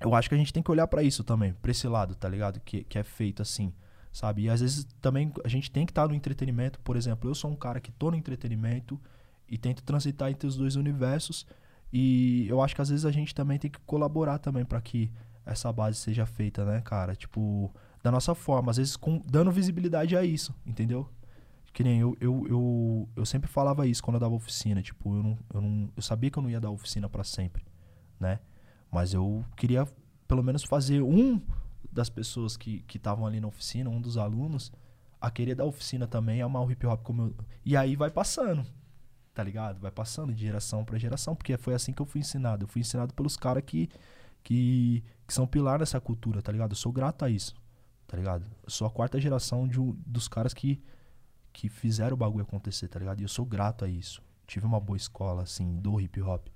Eu 0.00 0.14
acho 0.14 0.28
que 0.28 0.34
a 0.34 0.38
gente 0.38 0.52
tem 0.52 0.62
que 0.62 0.70
olhar 0.70 0.86
para 0.88 1.02
isso 1.02 1.22
também, 1.22 1.54
pra 1.54 1.70
esse 1.70 1.86
lado, 1.86 2.14
tá 2.16 2.28
ligado? 2.28 2.60
Que, 2.60 2.82
que 2.84 2.98
é 2.98 3.02
feito 3.04 3.40
assim, 3.40 3.72
sabe? 4.12 4.42
E 4.42 4.50
às 4.50 4.60
vezes 4.60 4.84
também 5.00 5.32
a 5.44 5.48
gente 5.48 5.70
tem 5.70 5.86
que 5.86 5.92
estar 5.92 6.02
tá 6.02 6.08
no 6.08 6.14
entretenimento. 6.14 6.80
Por 6.80 6.96
exemplo, 6.96 7.30
eu 7.30 7.34
sou 7.34 7.50
um 7.50 7.56
cara 7.56 7.80
que 7.80 7.92
tô 7.92 8.10
no 8.10 8.16
entretenimento 8.16 9.00
e 9.48 9.56
tento 9.56 9.84
transitar 9.84 10.30
entre 10.30 10.48
os 10.48 10.56
dois 10.56 10.74
universos 10.74 11.46
e 11.92 12.46
eu 12.48 12.60
acho 12.60 12.74
que 12.74 12.82
às 12.82 12.88
vezes 12.88 13.04
a 13.04 13.10
gente 13.10 13.34
também 13.34 13.58
tem 13.58 13.70
que 13.70 13.78
colaborar 13.80 14.38
também 14.38 14.64
para 14.64 14.80
que 14.80 15.10
essa 15.44 15.72
base 15.72 15.98
seja 15.98 16.26
feita, 16.26 16.64
né, 16.64 16.80
cara? 16.80 17.14
Tipo, 17.14 17.72
da 18.02 18.10
nossa 18.10 18.34
forma, 18.34 18.70
às 18.70 18.76
vezes 18.76 18.96
com, 18.96 19.22
dando 19.24 19.50
visibilidade 19.50 20.16
a 20.16 20.24
isso, 20.24 20.54
entendeu? 20.66 21.08
Que 21.72 21.84
nem 21.84 22.00
eu, 22.00 22.16
eu, 22.20 22.46
eu, 22.48 23.08
eu 23.14 23.26
sempre 23.26 23.48
falava 23.48 23.86
isso 23.86 24.02
quando 24.02 24.16
eu 24.16 24.20
dava 24.20 24.34
oficina, 24.34 24.82
tipo, 24.82 25.14
eu 25.14 25.22
não, 25.22 25.38
eu 25.54 25.60
não 25.60 25.92
eu 25.96 26.02
sabia 26.02 26.30
que 26.30 26.38
eu 26.38 26.42
não 26.42 26.50
ia 26.50 26.60
dar 26.60 26.70
oficina 26.70 27.08
para 27.08 27.22
sempre, 27.22 27.64
né? 28.18 28.40
Mas 28.90 29.14
eu 29.14 29.44
queria 29.56 29.86
pelo 30.26 30.42
menos 30.42 30.64
fazer 30.64 31.02
um 31.02 31.40
das 31.92 32.08
pessoas 32.10 32.56
que 32.56 32.84
estavam 32.94 33.26
ali 33.26 33.40
na 33.40 33.48
oficina, 33.48 33.88
um 33.88 34.00
dos 34.00 34.16
alunos, 34.18 34.72
a 35.20 35.30
querer 35.30 35.54
dar 35.54 35.64
oficina 35.64 36.06
também, 36.06 36.42
amar 36.42 36.62
o 36.62 36.70
hip 36.70 36.86
hop 36.86 37.02
como 37.02 37.22
eu... 37.22 37.34
E 37.64 37.76
aí 37.76 37.96
vai 37.96 38.10
passando, 38.10 38.66
tá 39.36 39.44
ligado? 39.44 39.78
Vai 39.78 39.90
passando 39.90 40.32
de 40.32 40.40
geração 40.40 40.82
para 40.82 40.96
geração, 40.98 41.36
porque 41.36 41.58
foi 41.58 41.74
assim 41.74 41.92
que 41.92 42.00
eu 42.00 42.06
fui 42.06 42.22
ensinado. 42.22 42.64
Eu 42.64 42.68
fui 42.68 42.80
ensinado 42.80 43.12
pelos 43.12 43.36
caras 43.36 43.62
que, 43.66 43.86
que, 44.42 45.04
que 45.26 45.34
são 45.34 45.46
pilar 45.46 45.78
nessa 45.78 46.00
cultura, 46.00 46.40
tá 46.40 46.50
ligado? 46.50 46.72
Eu 46.72 46.76
sou 46.76 46.90
grato 46.90 47.22
a 47.22 47.28
isso, 47.28 47.54
tá 48.06 48.16
ligado? 48.16 48.46
Eu 48.64 48.70
sou 48.70 48.86
a 48.86 48.90
quarta 48.90 49.20
geração 49.20 49.68
de, 49.68 49.78
dos 50.06 50.26
caras 50.26 50.54
que, 50.54 50.82
que 51.52 51.68
fizeram 51.68 52.14
o 52.14 52.16
bagulho 52.16 52.44
acontecer, 52.44 52.88
tá 52.88 52.98
ligado? 52.98 53.20
E 53.20 53.24
eu 53.24 53.28
sou 53.28 53.44
grato 53.44 53.84
a 53.84 53.88
isso. 53.88 54.22
Tive 54.46 54.64
uma 54.64 54.80
boa 54.80 54.96
escola, 54.96 55.42
assim, 55.42 55.76
do 55.80 56.00
hip 56.00 56.18
hop. 56.22 56.46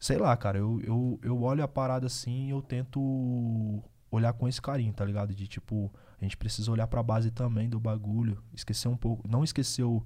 Sei 0.00 0.18
lá, 0.18 0.36
cara, 0.36 0.58
eu, 0.58 0.80
eu, 0.80 1.20
eu 1.22 1.42
olho 1.42 1.62
a 1.62 1.68
parada 1.68 2.06
assim 2.06 2.48
e 2.48 2.50
eu 2.50 2.60
tento 2.60 3.80
olhar 4.10 4.32
com 4.32 4.48
esse 4.48 4.60
carinho, 4.60 4.92
tá 4.92 5.04
ligado? 5.04 5.32
De 5.32 5.46
tipo, 5.46 5.92
a 6.20 6.24
gente 6.24 6.36
precisa 6.36 6.72
olhar 6.72 6.88
pra 6.88 7.04
base 7.04 7.30
também 7.30 7.68
do 7.68 7.78
bagulho. 7.78 8.42
Esquecer 8.52 8.88
um 8.88 8.96
pouco. 8.96 9.28
Não 9.28 9.44
esquecer 9.44 9.84
o 9.84 10.04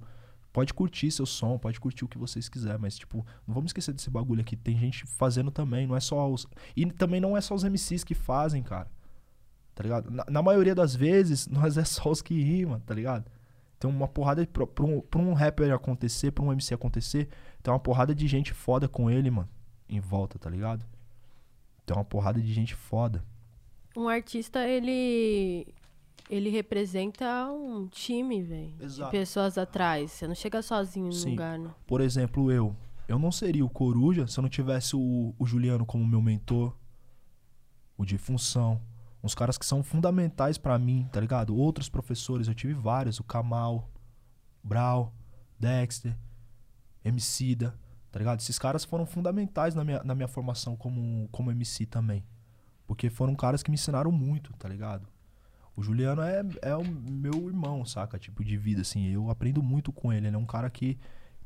Pode 0.51 0.73
curtir 0.73 1.11
seu 1.11 1.25
som, 1.25 1.57
pode 1.57 1.79
curtir 1.79 2.05
o 2.05 2.07
que 2.07 2.17
vocês 2.17 2.49
quiserem, 2.49 2.79
mas, 2.79 2.97
tipo, 2.97 3.25
não 3.45 3.53
vamos 3.53 3.69
esquecer 3.69 3.93
desse 3.93 4.09
bagulho 4.09 4.41
aqui. 4.41 4.55
Tem 4.55 4.77
gente 4.77 5.05
fazendo 5.05 5.51
também, 5.51 5.85
não 5.85 5.95
é 5.95 5.99
só 5.99 6.29
os. 6.29 6.47
E 6.75 6.85
também 6.85 7.21
não 7.21 7.37
é 7.37 7.41
só 7.41 7.53
os 7.53 7.63
MCs 7.63 8.03
que 8.03 8.15
fazem, 8.15 8.63
cara. 8.63 8.89
Tá 9.75 9.83
ligado? 9.83 10.09
Na, 10.09 10.25
na 10.27 10.41
maioria 10.41 10.73
das 10.73 10.95
vezes, 10.95 11.45
nós 11.49 11.77
é 11.77 11.85
só 11.85 12.09
os 12.09 12.21
que 12.21 12.41
rimam, 12.41 12.79
tá 12.79 12.93
ligado? 12.93 13.29
Tem 13.79 13.89
uma 13.89 14.07
porrada. 14.07 14.41
De, 14.41 14.47
pra, 14.47 14.65
pra, 14.65 14.85
um, 14.85 15.01
pra 15.01 15.21
um 15.21 15.33
rapper 15.33 15.71
acontecer, 15.71 16.31
pra 16.31 16.43
um 16.43 16.51
MC 16.51 16.73
acontecer, 16.73 17.29
tem 17.61 17.71
uma 17.71 17.79
porrada 17.79 18.15
de 18.15 18.27
gente 18.27 18.53
foda 18.53 18.87
com 18.87 19.11
ele, 19.11 19.29
mano. 19.29 19.49
Em 19.87 19.99
volta, 19.99 20.39
tá 20.39 20.49
ligado? 20.49 20.83
Tem 21.85 21.95
uma 21.95 22.03
porrada 22.03 22.41
de 22.41 22.51
gente 22.51 22.73
foda. 22.73 23.23
um 23.95 24.07
artista, 24.09 24.67
ele. 24.67 25.67
Ele 26.29 26.49
representa 26.49 27.47
um 27.49 27.87
time, 27.87 28.41
velho. 28.43 28.73
De 28.77 29.09
pessoas 29.09 29.57
atrás. 29.57 30.11
Você 30.11 30.27
não 30.27 30.35
chega 30.35 30.61
sozinho 30.61 31.11
Sim. 31.11 31.25
no 31.25 31.31
lugar, 31.31 31.57
né? 31.57 31.73
Por 31.85 32.01
exemplo, 32.01 32.51
eu. 32.51 32.75
Eu 33.07 33.17
não 33.17 33.31
seria 33.31 33.63
o 33.63 33.69
Coruja 33.69 34.27
se 34.27 34.37
eu 34.37 34.41
não 34.41 34.49
tivesse 34.49 34.95
o, 34.95 35.33
o 35.39 35.45
Juliano 35.45 35.85
como 35.85 36.05
meu 36.05 36.21
mentor. 36.21 36.75
O 37.97 38.05
de 38.05 38.17
função. 38.17 38.81
Uns 39.23 39.33
caras 39.33 39.57
que 39.57 39.65
são 39.65 39.81
fundamentais 39.81 40.57
pra 40.57 40.77
mim, 40.77 41.07
tá 41.11 41.19
ligado? 41.19 41.55
Outros 41.55 41.89
professores, 41.89 42.47
eu 42.47 42.53
tive 42.53 42.73
vários. 42.73 43.19
O 43.19 43.23
Kamal, 43.23 43.89
Brau, 44.63 45.13
Dexter, 45.57 46.15
Emicida, 47.03 47.73
tá 48.11 48.19
ligado? 48.19 48.39
Esses 48.39 48.59
caras 48.59 48.83
foram 48.83 49.05
fundamentais 49.05 49.73
na 49.73 49.83
minha, 49.83 50.03
na 50.03 50.13
minha 50.13 50.27
formação 50.27 50.75
como, 50.75 51.27
como 51.31 51.51
MC 51.51 51.85
também. 51.85 52.23
Porque 52.85 53.09
foram 53.09 53.35
caras 53.35 53.63
que 53.63 53.71
me 53.71 53.75
ensinaram 53.75 54.11
muito, 54.11 54.53
tá 54.53 54.67
ligado? 54.69 55.07
O 55.77 55.83
Juliano 55.83 56.23
é, 56.23 56.43
é 56.63 56.75
o 56.75 56.83
meu 56.83 57.47
irmão, 57.47 57.85
saca? 57.85 58.17
Tipo, 58.17 58.43
de 58.43 58.57
vida, 58.57 58.81
assim. 58.81 59.13
Eu 59.13 59.29
aprendo 59.29 59.61
muito 59.61 59.93
com 59.93 60.11
ele. 60.11 60.25
Ele 60.25 60.35
é 60.35 60.39
um 60.39 60.45
cara 60.45 60.71
que 60.71 60.97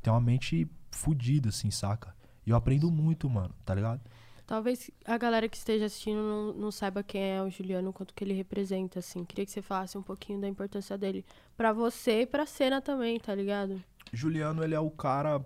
tem 0.01 0.11
uma 0.11 0.21
mente 0.21 0.65
fodida, 0.89 1.49
assim, 1.49 1.69
saca? 1.69 2.15
E 2.47 2.49
eu 2.49 2.55
aprendo 2.55 2.89
muito, 2.89 3.29
mano, 3.29 3.53
tá 3.65 3.75
ligado? 3.75 3.99
Talvez 4.47 4.89
a 5.03 5.17
galera 5.17 5.49
que 5.49 5.57
esteja 5.57 5.86
assistindo 5.86 6.21
não, 6.21 6.53
não 6.53 6.71
saiba 6.71 7.03
quem 7.03 7.21
é 7.21 7.41
o 7.41 7.49
Juliano, 7.49 7.91
quanto 7.91 8.13
que 8.13 8.23
ele 8.23 8.34
representa, 8.34 8.99
assim. 8.99 9.25
Queria 9.25 9.45
que 9.45 9.51
você 9.51 9.61
falasse 9.61 9.97
um 9.97 10.01
pouquinho 10.01 10.39
da 10.39 10.47
importância 10.47 10.97
dele 10.97 11.25
pra 11.57 11.73
você 11.73 12.21
e 12.21 12.25
pra 12.25 12.45
cena 12.45 12.82
também, 12.82 13.19
tá 13.19 13.36
ligado? 13.36 13.84
Juliano, 14.13 14.63
ele 14.63 14.73
é 14.73 14.79
o 14.79 14.89
cara 14.89 15.43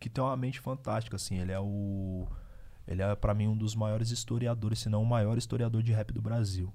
que 0.00 0.10
tem 0.10 0.22
uma 0.22 0.36
mente 0.36 0.58
fantástica, 0.58 1.14
assim. 1.14 1.38
Ele 1.38 1.52
é 1.52 1.60
o. 1.60 2.26
Ele 2.86 3.00
é, 3.00 3.14
pra 3.14 3.32
mim, 3.32 3.46
um 3.46 3.56
dos 3.56 3.76
maiores 3.76 4.10
historiadores, 4.10 4.80
se 4.80 4.88
não 4.88 5.02
o 5.02 5.06
maior 5.06 5.38
historiador 5.38 5.84
de 5.84 5.92
rap 5.92 6.12
do 6.12 6.20
Brasil. 6.20 6.72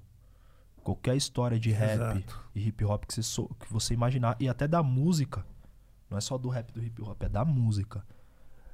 Qualquer 0.82 1.16
história 1.16 1.58
de 1.58 1.70
rap 1.70 1.94
Exato. 1.94 2.40
e 2.54 2.68
hip 2.68 2.84
hop 2.84 3.04
que 3.04 3.14
você, 3.14 3.22
sou- 3.22 3.48
que 3.60 3.72
você 3.72 3.94
imaginar, 3.94 4.36
e 4.40 4.48
até 4.48 4.66
da 4.66 4.82
música, 4.82 5.44
não 6.08 6.16
é 6.18 6.20
só 6.20 6.36
do 6.38 6.48
rap 6.48 6.70
e 6.70 6.72
do 6.72 6.82
hip 6.84 7.02
hop, 7.02 7.22
é 7.22 7.28
da 7.28 7.44
música. 7.44 8.04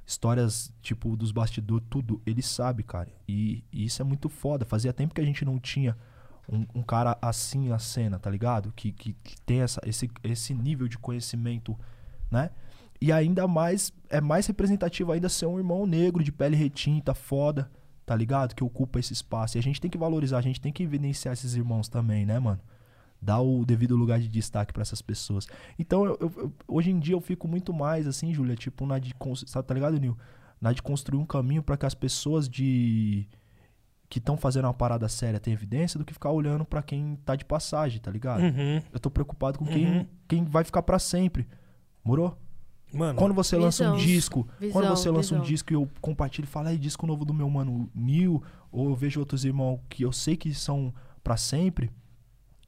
Histórias, 0.05 0.71
tipo, 0.81 1.17
dos 1.17 1.31
bastidores, 1.33 1.85
tudo, 1.89 2.21
ele 2.25 2.41
sabe, 2.41 2.81
cara. 2.81 3.09
E, 3.27 3.63
e 3.71 3.83
isso 3.85 4.01
é 4.01 4.05
muito 4.05 4.29
foda. 4.29 4.63
Fazia 4.65 4.93
tempo 4.93 5.13
que 5.13 5.19
a 5.19 5.25
gente 5.25 5.43
não 5.43 5.59
tinha 5.59 5.97
um, 6.47 6.65
um 6.75 6.81
cara 6.81 7.17
assim 7.21 7.67
na 7.67 7.77
cena, 7.77 8.17
tá 8.17 8.29
ligado? 8.29 8.71
Que, 8.73 8.93
que, 8.93 9.13
que 9.21 9.41
tem 9.41 9.61
essa, 9.61 9.81
esse, 9.85 10.09
esse 10.23 10.53
nível 10.53 10.87
de 10.87 10.97
conhecimento, 10.97 11.77
né? 12.31 12.51
E 13.01 13.11
ainda 13.11 13.47
mais, 13.49 13.91
é 14.09 14.21
mais 14.21 14.47
representativo 14.47 15.11
ainda 15.11 15.27
ser 15.27 15.45
um 15.45 15.57
irmão 15.57 15.85
negro 15.85 16.23
de 16.23 16.31
pele 16.31 16.55
retinta, 16.55 17.13
foda, 17.13 17.69
tá 18.07 18.15
ligado? 18.15 18.55
Que 18.55 18.63
ocupa 18.63 18.97
esse 18.99 19.11
espaço. 19.13 19.57
E 19.57 19.59
a 19.59 19.61
gente 19.61 19.79
tem 19.81 19.91
que 19.91 19.97
valorizar, 19.97 20.37
a 20.37 20.41
gente 20.41 20.61
tem 20.61 20.71
que 20.71 20.81
evidenciar 20.81 21.33
esses 21.33 21.53
irmãos 21.55 21.87
também, 21.89 22.25
né, 22.25 22.39
mano? 22.39 22.59
Dar 23.21 23.41
o 23.41 23.65
devido 23.65 23.95
lugar 23.97 24.17
de 24.19 24.29
destaque 24.29 24.71
pra 24.71 24.81
essas 24.81 25.01
pessoas. 25.01 25.45
Então, 25.77 26.05
eu- 26.05 26.17
eu- 26.21 26.53
hoje 26.67 26.89
em 26.89 26.99
dia 26.99 27.13
eu 27.15 27.19
fico 27.21 27.47
muito 27.49 27.73
mais, 27.73 28.07
assim, 28.07 28.33
Júlia, 28.33 28.55
tipo, 28.55 28.85
na 28.85 28.97
de. 28.97 29.13
Tá 29.13 29.73
ligado, 29.73 29.99
Nil? 29.99 30.17
Na 30.61 30.71
de 30.71 30.81
construir 30.81 31.19
um 31.19 31.25
caminho 31.25 31.61
pra 31.61 31.75
que 31.77 31.85
as 31.85 31.93
pessoas 31.93 32.47
de. 32.47 33.27
que 34.09 34.19
estão 34.19 34.37
fazendo 34.37 34.63
uma 34.65 34.73
parada 34.73 35.09
séria 35.09 35.37
tenham 35.37 35.55
evidência 35.57 35.97
do 35.99 36.05
que 36.05 36.13
ficar 36.13 36.31
olhando 36.31 36.63
pra 36.63 36.81
quem 36.81 37.17
tá 37.25 37.35
de 37.35 37.43
passagem, 37.43 37.99
tá 37.99 38.09
ligado? 38.09 38.39
Uhum. 38.41 38.81
Eu 38.93 38.99
tô 39.01 39.11
preocupado 39.11 39.59
com 39.59 39.65
quem, 39.65 39.85
Uhum. 39.85 40.05
quem 40.29 40.45
vai 40.45 40.63
ficar 40.63 40.81
pra 40.81 40.97
sempre. 40.97 41.45
Morou? 42.05 42.37
Mano, 42.93 43.19
Quando 43.19 43.33
você 43.33 43.57
lança 43.57 43.83
um 43.91 43.95
Visão. 43.95 44.07
disco, 44.07 44.47
quando 44.71 44.83
Visão, 44.85 44.95
você 44.95 45.09
lança 45.11 45.35
um 45.35 45.39
visão. 45.39 45.45
disco 45.51 45.73
e 45.73 45.75
eu 45.75 45.89
compartilho 45.99 46.45
e 46.45 46.47
falo, 46.47 46.69
aí, 46.69 46.77
disco 46.77 47.05
novo 47.05 47.25
do 47.25 47.33
meu 47.33 47.49
mano 47.49 47.89
Nil, 47.93 48.41
ou 48.71 48.89
eu 48.89 48.95
vejo 48.95 49.19
outros 49.19 49.43
irmãos 49.43 49.79
que 49.89 50.03
eu 50.03 50.11
sei 50.13 50.37
que 50.37 50.53
são 50.53 50.93
pra 51.23 51.35
sempre, 51.35 51.91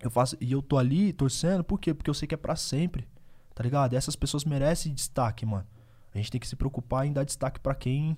eu 0.02 0.10
faço 0.12 0.36
e 0.42 0.52
eu 0.52 0.62
tô 0.62 0.78
ali 0.78 1.14
torcendo, 1.14 1.64
por 1.64 1.80
quê? 1.80 1.94
Porque 1.94 2.10
eu 2.10 2.14
sei 2.14 2.28
que 2.28 2.34
é 2.34 2.38
pra 2.38 2.56
sempre. 2.56 3.08
Tá 3.56 3.64
ligado? 3.64 3.94
Essas 3.94 4.16
pessoas 4.16 4.46
merecem 4.46 4.94
destaque, 4.94 5.46
mano. 5.46 5.66
A 6.14 6.18
gente 6.18 6.32
tem 6.32 6.40
que 6.40 6.48
se 6.48 6.56
preocupar 6.56 7.06
em 7.06 7.12
dar 7.14 7.24
destaque 7.26 7.60
pra 7.60 7.76
quem 7.76 8.18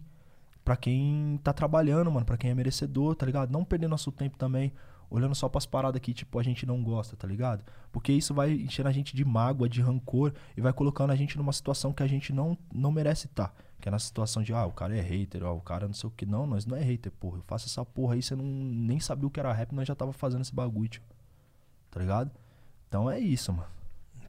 para 0.64 0.78
quem 0.78 1.40
tá 1.44 1.52
trabalhando, 1.52 2.12
mano, 2.12 2.24
pra 2.26 2.38
quem 2.38 2.52
é 2.52 2.54
merecedor, 2.54 3.16
tá 3.16 3.26
ligado? 3.26 3.52
Não 3.52 3.66
perder 3.66 3.88
nosso 3.88 4.12
tempo 4.12 4.38
também 4.38 4.72
olhando 5.12 5.36
só 5.36 5.50
pras 5.50 5.66
paradas 5.66 6.02
que, 6.02 6.14
tipo, 6.14 6.40
a 6.40 6.44
gente 6.44 6.66
não 6.66 6.82
gosta, 6.82 7.18
tá 7.18 7.28
ligado? 7.28 7.64
Porque 7.92 8.14
isso 8.14 8.34
vai 8.34 8.54
enchendo 8.54 8.88
a 8.88 8.92
gente 8.92 9.14
de 9.14 9.26
mágoa, 9.26 9.68
de 9.68 9.82
rancor 9.82 10.34
e 10.56 10.62
vai 10.62 10.72
colocando 10.72 11.12
a 11.12 11.16
gente 11.16 11.38
numa 11.38 11.52
situação 11.52 11.92
que 11.92 12.02
a 12.02 12.08
gente 12.08 12.32
não, 12.32 12.58
não 12.74 12.92
merece 12.92 13.28
estar. 13.28 13.54
Que 13.82 13.90
é 13.90 13.92
na 13.92 14.00
situação 14.00 14.42
de, 14.42 14.54
ah, 14.54 14.66
o 14.66 14.72
cara 14.72 14.96
é 14.96 15.02
hater, 15.02 15.44
ó, 15.44 15.54
o 15.54 15.62
cara 15.62 15.86
não 15.86 15.94
sei 15.94 16.08
o 16.08 16.12
que. 16.12 16.26
Não, 16.26 16.48
nós 16.48 16.66
não 16.66 16.78
é 16.78 16.82
hater, 16.82 17.12
porra. 17.12 17.40
Eu 17.40 17.44
faço 17.44 17.68
essa 17.68 17.84
porra 17.84 18.14
aí, 18.14 18.22
você 18.24 18.36
não, 18.36 18.46
nem 18.46 19.00
sabia 19.00 19.28
o 19.28 19.30
que 19.30 19.40
era 19.40 19.52
rap, 19.52 19.74
nós 19.74 19.88
já 19.88 19.94
tava 19.94 20.14
fazendo 20.14 20.42
esse 20.42 20.56
bagulho, 20.56 20.88
tio. 20.88 21.04
Tá 21.92 22.00
ligado? 22.00 22.32
Então 22.88 23.12
é 23.12 23.20
isso, 23.20 23.52
mano. 23.52 23.81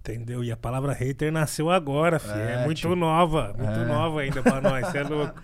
Entendeu? 0.05 0.43
E 0.43 0.51
a 0.51 0.57
palavra 0.57 0.93
hater 0.93 1.31
nasceu 1.31 1.71
agora, 1.71 2.19
filho. 2.19 2.35
É, 2.35 2.63
É, 2.63 2.65
muito 2.65 2.79
tio. 2.79 2.97
nova, 2.97 3.55
muito 3.57 3.81
É. 3.81 3.85
nova 3.85 4.21
ainda 4.23 4.43
pra 4.43 4.61
nós, 4.61 4.89
cê 4.89 4.99
é 4.99 5.03
louco. 5.05 5.35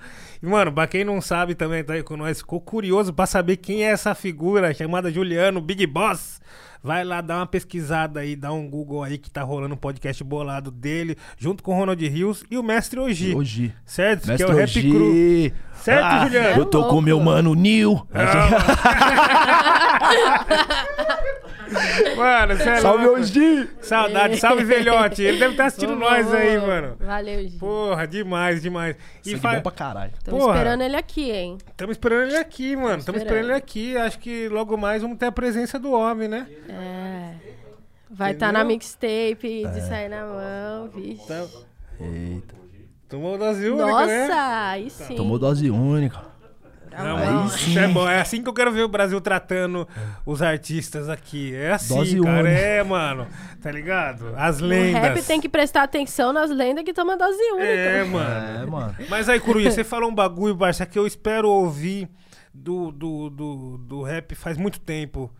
E, 0.42 0.46
mano, 0.46 0.72
pra 0.72 0.84
quem 0.88 1.04
não 1.04 1.20
sabe 1.20 1.54
também, 1.54 1.84
tá 1.84 1.92
aí 1.92 2.02
com 2.02 2.16
nós, 2.16 2.38
ficou 2.38 2.60
curioso 2.60 3.12
pra 3.12 3.24
saber 3.24 3.56
quem 3.58 3.84
é 3.84 3.90
essa 3.90 4.16
figura 4.16 4.74
chamada 4.74 5.12
Juliano, 5.12 5.60
Big 5.60 5.86
Boss. 5.86 6.40
Vai 6.82 7.04
lá 7.04 7.20
dar 7.20 7.36
uma 7.38 7.46
pesquisada 7.46 8.20
aí, 8.20 8.34
dá 8.36 8.52
um 8.52 8.68
Google 8.68 9.02
aí 9.02 9.16
que 9.18 9.30
tá 9.30 9.42
rolando 9.42 9.74
um 9.74 9.78
podcast 9.78 10.22
bolado 10.24 10.70
dele, 10.72 11.16
junto 11.36 11.62
com 11.62 11.72
o 11.72 11.76
Ronald 11.78 12.04
Rios 12.08 12.44
e 12.50 12.56
o 12.58 12.62
Mestre 12.62 12.98
Oji. 13.00 13.34
Hoje. 13.36 13.72
Certo? 13.84 14.22
que 14.24 14.30
é 14.30 14.32
Mestre 14.32 14.52
o 14.52 14.56
Rap 14.56 14.82
Cru. 14.90 15.10
Oji. 15.10 15.54
Certo, 15.74 16.04
Ah, 16.04 16.24
Juliano? 16.24 16.60
Eu 16.60 16.64
tô 16.66 16.78
com 16.82 16.86
louco. 16.86 17.02
meu 17.02 17.20
mano 17.20 17.54
Nil. 17.54 18.04
Mano, 22.16 22.56
cê 22.56 22.68
é 22.68 22.80
Salve 22.80 23.04
louco. 23.04 23.20
Oji. 23.20 23.68
Saudade, 23.80 24.36
salve 24.38 24.64
velhote. 24.64 25.22
Ele 25.22 25.38
deve 25.38 25.52
estar 25.52 25.66
assistindo 25.66 25.92
Ô, 25.92 25.96
nós 25.96 26.32
aí, 26.32 26.58
mano. 26.58 26.96
Valeu, 27.00 27.42
gente. 27.42 27.58
Porra, 27.58 28.06
demais, 28.06 28.62
demais. 28.62 28.96
E 29.24 29.30
Sangue 29.30 29.40
fa... 29.40 29.54
bom 29.54 29.60
pra 29.62 29.72
caralho. 29.72 30.12
Tô 30.24 30.30
porra. 30.32 30.54
esperando 30.56 30.82
ele 30.82 30.96
aqui, 30.96 31.30
hein? 31.30 31.58
Estamos 31.70 31.94
esperando 31.94 32.22
ele 32.28 32.36
aqui, 32.36 32.76
mano. 32.76 32.98
Estamos 32.98 33.20
esperando 33.20 33.44
esperando. 33.44 33.44
ele 33.50 33.52
aqui. 33.52 33.96
Acho 33.96 34.18
que 34.18 34.48
logo 34.48 34.76
mais 34.76 35.02
vamos 35.02 35.18
ter 35.18 35.26
a 35.26 35.32
presença 35.32 35.78
do 35.78 35.92
homem, 35.92 36.28
né? 36.28 36.46
É. 36.68 37.34
Vai 38.10 38.32
estar 38.32 38.46
Entendeu? 38.46 38.62
na 38.62 38.64
mixtape 38.64 39.64
É. 39.64 39.68
de 39.68 39.80
sair 39.82 40.08
na 40.08 40.24
mão, 40.26 40.88
vixe. 40.94 41.22
Então, 41.24 41.48
Eita. 42.00 42.54
tomou 43.08 43.36
dose 43.36 43.68
única, 43.68 43.86
Nossa, 43.86 44.06
né? 44.06 44.28
aí 44.32 44.90
sim. 44.90 45.14
Tomou 45.14 45.38
dose 45.38 45.68
única. 45.70 46.18
Não, 47.04 47.46
isso 47.46 47.78
é 47.78 47.88
bom. 47.88 48.08
É 48.08 48.20
assim 48.20 48.42
que 48.42 48.48
eu 48.48 48.52
quero 48.52 48.72
ver 48.72 48.82
o 48.82 48.88
Brasil 48.88 49.20
tratando 49.20 49.86
os 50.26 50.42
artistas 50.42 51.08
aqui. 51.08 51.54
É 51.54 51.72
assim, 51.72 51.94
Dose 51.94 52.20
cara. 52.20 52.40
única. 52.40 52.58
É, 52.58 52.82
mano. 52.82 53.26
Tá 53.62 53.70
ligado? 53.70 54.32
As 54.36 54.60
O 54.60 54.66
lendas. 54.66 55.02
rap 55.02 55.22
tem 55.22 55.40
que 55.40 55.48
prestar 55.48 55.82
atenção 55.82 56.32
nas 56.32 56.50
lendas 56.50 56.84
que 56.84 56.92
toma 56.92 57.16
dose 57.16 57.38
única. 57.52 57.64
É, 57.66 58.04
mano. 58.04 58.62
É, 58.62 58.66
mano. 58.66 58.94
Mas 59.08 59.28
aí, 59.28 59.40
Coruja, 59.40 59.70
você 59.70 59.84
falou 59.84 60.10
um 60.10 60.14
bagulho, 60.14 60.54
Barça, 60.54 60.86
que 60.86 60.98
eu 60.98 61.06
espero 61.06 61.48
ouvir 61.48 62.08
do, 62.52 62.90
do, 62.92 63.30
do, 63.30 63.78
do 63.78 64.02
rap 64.02 64.34
faz 64.34 64.56
muito 64.56 64.80
tempo. 64.80 65.30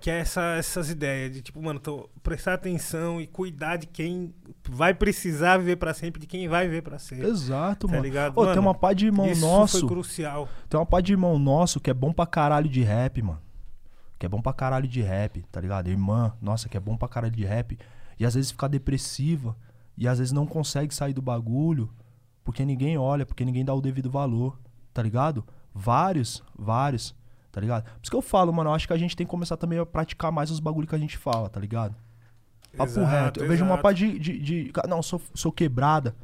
Que 0.00 0.10
é 0.10 0.20
essa, 0.20 0.40
essas 0.56 0.88
ideias 0.88 1.30
de, 1.32 1.42
tipo, 1.42 1.62
mano, 1.62 1.78
tô- 1.78 2.08
prestar 2.22 2.54
atenção 2.54 3.20
e 3.20 3.26
cuidar 3.26 3.76
de 3.76 3.86
quem 3.86 4.34
vai 4.68 4.94
precisar 4.94 5.58
viver 5.58 5.76
pra 5.76 5.92
sempre, 5.92 6.18
de 6.20 6.26
quem 6.26 6.48
vai 6.48 6.66
viver 6.66 6.80
pra 6.82 6.98
sempre. 6.98 7.26
Exato, 7.28 7.86
Tá 7.86 7.92
mano. 7.92 8.02
ligado? 8.04 8.32
Ô, 8.36 8.40
Mano, 8.42 8.52
tem 8.54 8.62
uma 8.62 8.74
pá 8.74 8.92
de 8.94 9.06
irmão 9.06 9.26
Isso 9.30 9.40
nosso. 9.42 9.80
foi 9.80 9.88
crucial. 9.88 10.48
Tem 10.68 10.80
uma 10.80 10.86
pá 10.86 11.00
de 11.02 11.12
irmão 11.12 11.38
nosso 11.38 11.78
que 11.80 11.90
é 11.90 11.94
bom 11.94 12.12
pra 12.12 12.26
caralho 12.26 12.68
de 12.68 12.82
rap, 12.82 13.20
mano. 13.22 13.40
Que 14.18 14.24
é 14.26 14.28
bom 14.28 14.40
pra 14.40 14.52
caralho 14.54 14.88
de 14.88 15.02
rap, 15.02 15.42
tá 15.52 15.60
ligado? 15.60 15.88
Irmã, 15.88 16.34
nossa, 16.40 16.68
que 16.68 16.76
é 16.76 16.80
bom 16.80 16.96
pra 16.96 17.08
caralho 17.08 17.34
de 17.34 17.44
rap. 17.44 17.78
E 18.18 18.24
às 18.24 18.34
vezes 18.34 18.50
fica 18.50 18.68
depressiva. 18.68 19.54
E 19.98 20.08
às 20.08 20.18
vezes 20.18 20.32
não 20.32 20.46
consegue 20.46 20.94
sair 20.94 21.12
do 21.12 21.20
bagulho. 21.22 21.90
Porque 22.42 22.64
ninguém 22.64 22.96
olha, 22.96 23.26
porque 23.26 23.44
ninguém 23.44 23.64
dá 23.64 23.74
o 23.74 23.80
devido 23.82 24.10
valor, 24.10 24.58
tá 24.94 25.02
ligado? 25.02 25.44
Vários, 25.74 26.42
vários, 26.58 27.14
tá 27.52 27.60
ligado? 27.60 27.84
Por 27.84 28.00
isso 28.02 28.10
que 28.10 28.16
eu 28.16 28.22
falo, 28.22 28.52
mano, 28.52 28.70
eu 28.70 28.74
acho 28.74 28.86
que 28.86 28.92
a 28.92 28.98
gente 28.98 29.16
tem 29.16 29.26
que 29.26 29.30
começar 29.30 29.56
também 29.56 29.78
a 29.78 29.86
praticar 29.86 30.30
mais 30.32 30.50
os 30.50 30.60
bagulhos 30.60 30.88
que 30.88 30.94
a 30.94 30.98
gente 30.98 31.16
fala, 31.18 31.48
tá 31.48 31.58
ligado? 31.60 31.94
Papo 32.76 32.90
Exato, 32.90 33.06
reto. 33.06 33.40
Eu 33.40 33.48
vejo 33.48 33.64
uma 33.64 33.72
exato. 33.74 33.82
pá 33.82 33.92
de, 33.92 34.18
de, 34.18 34.38
de- 34.38 34.72
Não, 34.88 35.02
sou, 35.02 35.20
sou 35.34 35.50
quebrada. 35.50 36.14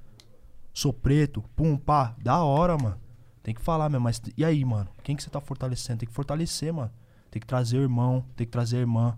Sou 0.73 0.93
preto. 0.93 1.43
Pum, 1.57 1.77
pá. 1.77 2.15
Da 2.23 2.43
hora, 2.43 2.77
mano. 2.77 2.97
Tem 3.43 3.55
que 3.55 3.61
falar 3.61 3.89
mesmo. 3.89 4.05
Mas 4.05 4.21
e 4.37 4.45
aí, 4.45 4.65
mano? 4.65 4.89
Quem 5.03 5.17
que 5.17 5.23
você 5.23 5.31
tá 5.31 5.41
fortalecendo? 5.41 5.99
Tem 6.01 6.09
que 6.09 6.15
fortalecer, 6.15 6.73
mano. 6.73 6.91
Tem 7.31 7.41
que 7.41 7.47
trazer 7.47 7.79
o 7.79 7.83
irmão. 7.83 8.25
Tem 8.37 8.47
que 8.47 8.53
trazer 8.53 8.77
a 8.77 8.81
irmã. 8.81 9.17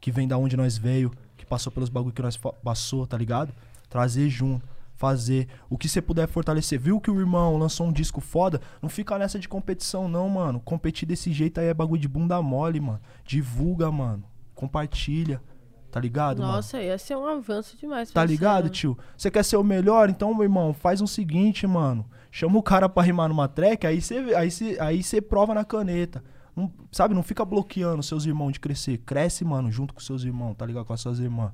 Que 0.00 0.10
vem 0.10 0.26
da 0.26 0.38
onde 0.38 0.56
nós 0.56 0.78
veio. 0.78 1.12
Que 1.36 1.44
passou 1.44 1.70
pelos 1.70 1.88
bagulho 1.90 2.14
que 2.14 2.22
nós 2.22 2.36
passou, 2.38 3.06
tá 3.06 3.18
ligado? 3.18 3.52
Trazer 3.90 4.30
junto. 4.30 4.66
Fazer. 5.02 5.48
O 5.68 5.76
que 5.76 5.88
você 5.88 6.00
puder 6.00 6.28
fortalecer. 6.28 6.78
Viu 6.78 7.00
que 7.00 7.10
o 7.10 7.18
irmão 7.18 7.56
lançou 7.56 7.88
um 7.88 7.92
disco 7.92 8.20
foda? 8.20 8.60
Não 8.80 8.88
fica 8.88 9.18
nessa 9.18 9.36
de 9.36 9.48
competição, 9.48 10.06
não, 10.06 10.28
mano. 10.28 10.60
Competir 10.60 11.08
desse 11.08 11.32
jeito 11.32 11.58
aí 11.58 11.66
é 11.66 11.74
bagulho 11.74 12.00
de 12.00 12.06
bunda 12.06 12.40
mole, 12.40 12.78
mano. 12.78 13.00
Divulga, 13.24 13.90
mano. 13.90 14.22
Compartilha. 14.54 15.42
Tá 15.90 15.98
ligado, 15.98 16.40
mano? 16.40 16.52
Nossa, 16.52 16.80
ia 16.80 16.96
ser 16.98 17.16
um 17.16 17.26
avanço 17.26 17.76
demais. 17.76 18.12
Tá 18.12 18.24
ligado, 18.24 18.66
né? 18.66 18.70
tio? 18.70 18.96
Você 19.16 19.28
quer 19.28 19.42
ser 19.44 19.56
o 19.56 19.64
melhor? 19.64 20.08
Então, 20.08 20.32
meu 20.32 20.44
irmão, 20.44 20.72
faz 20.72 21.00
o 21.02 21.06
seguinte, 21.08 21.66
mano. 21.66 22.06
Chama 22.30 22.56
o 22.56 22.62
cara 22.62 22.88
pra 22.88 23.02
rimar 23.02 23.28
numa 23.28 23.48
track, 23.48 23.84
aí 23.84 24.00
você 24.00 24.14
aí 24.36 24.52
cê, 24.52 24.76
aí 24.80 25.02
cê 25.02 25.20
prova 25.20 25.52
na 25.52 25.64
caneta. 25.64 26.22
não- 26.54 26.70
sabe, 26.92 27.12
não 27.12 27.24
fica 27.24 27.44
bloqueando 27.44 28.04
seus 28.04 28.24
irmãos 28.24 28.52
de 28.52 28.60
crescer. 28.60 28.98
Cresce, 28.98 29.44
mano, 29.44 29.68
junto 29.72 29.92
com 29.92 30.00
seus 30.00 30.22
irmãos, 30.22 30.54
tá 30.54 30.64
ligado? 30.64 30.84
Com 30.84 30.92
as 30.92 31.00
suas 31.00 31.18
irmãs. 31.18 31.50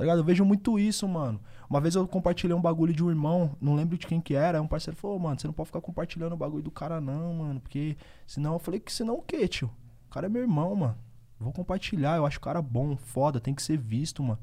Tá 0.00 0.04
ligado? 0.04 0.20
Eu 0.20 0.24
vejo 0.24 0.46
muito 0.46 0.78
isso, 0.78 1.06
mano. 1.06 1.38
Uma 1.68 1.78
vez 1.78 1.94
eu 1.94 2.08
compartilhei 2.08 2.56
um 2.56 2.60
bagulho 2.60 2.90
de 2.90 3.04
um 3.04 3.10
irmão, 3.10 3.54
não 3.60 3.74
lembro 3.74 3.98
de 3.98 4.06
quem 4.06 4.18
que 4.18 4.34
era, 4.34 4.62
um 4.62 4.66
parceiro 4.66 4.96
falou, 4.98 5.18
"Ô, 5.18 5.18
mano, 5.18 5.38
você 5.38 5.46
não 5.46 5.52
pode 5.52 5.66
ficar 5.66 5.82
compartilhando 5.82 6.32
o 6.32 6.38
bagulho 6.38 6.62
do 6.62 6.70
cara 6.70 7.02
não, 7.02 7.34
mano, 7.34 7.60
porque 7.60 7.98
senão 8.26 8.54
eu 8.54 8.58
falei 8.58 8.80
que 8.80 8.90
senão 8.90 9.16
o 9.16 9.20
quê, 9.22 9.46
tio? 9.46 9.70
O 10.06 10.10
cara 10.10 10.24
é 10.24 10.30
meu 10.30 10.40
irmão, 10.40 10.74
mano. 10.74 10.96
Vou 11.38 11.52
compartilhar, 11.52 12.16
eu 12.16 12.24
acho 12.24 12.38
o 12.38 12.40
cara 12.40 12.62
bom, 12.62 12.96
foda, 12.96 13.38
tem 13.38 13.54
que 13.54 13.62
ser 13.62 13.76
visto, 13.76 14.22
mano. 14.22 14.38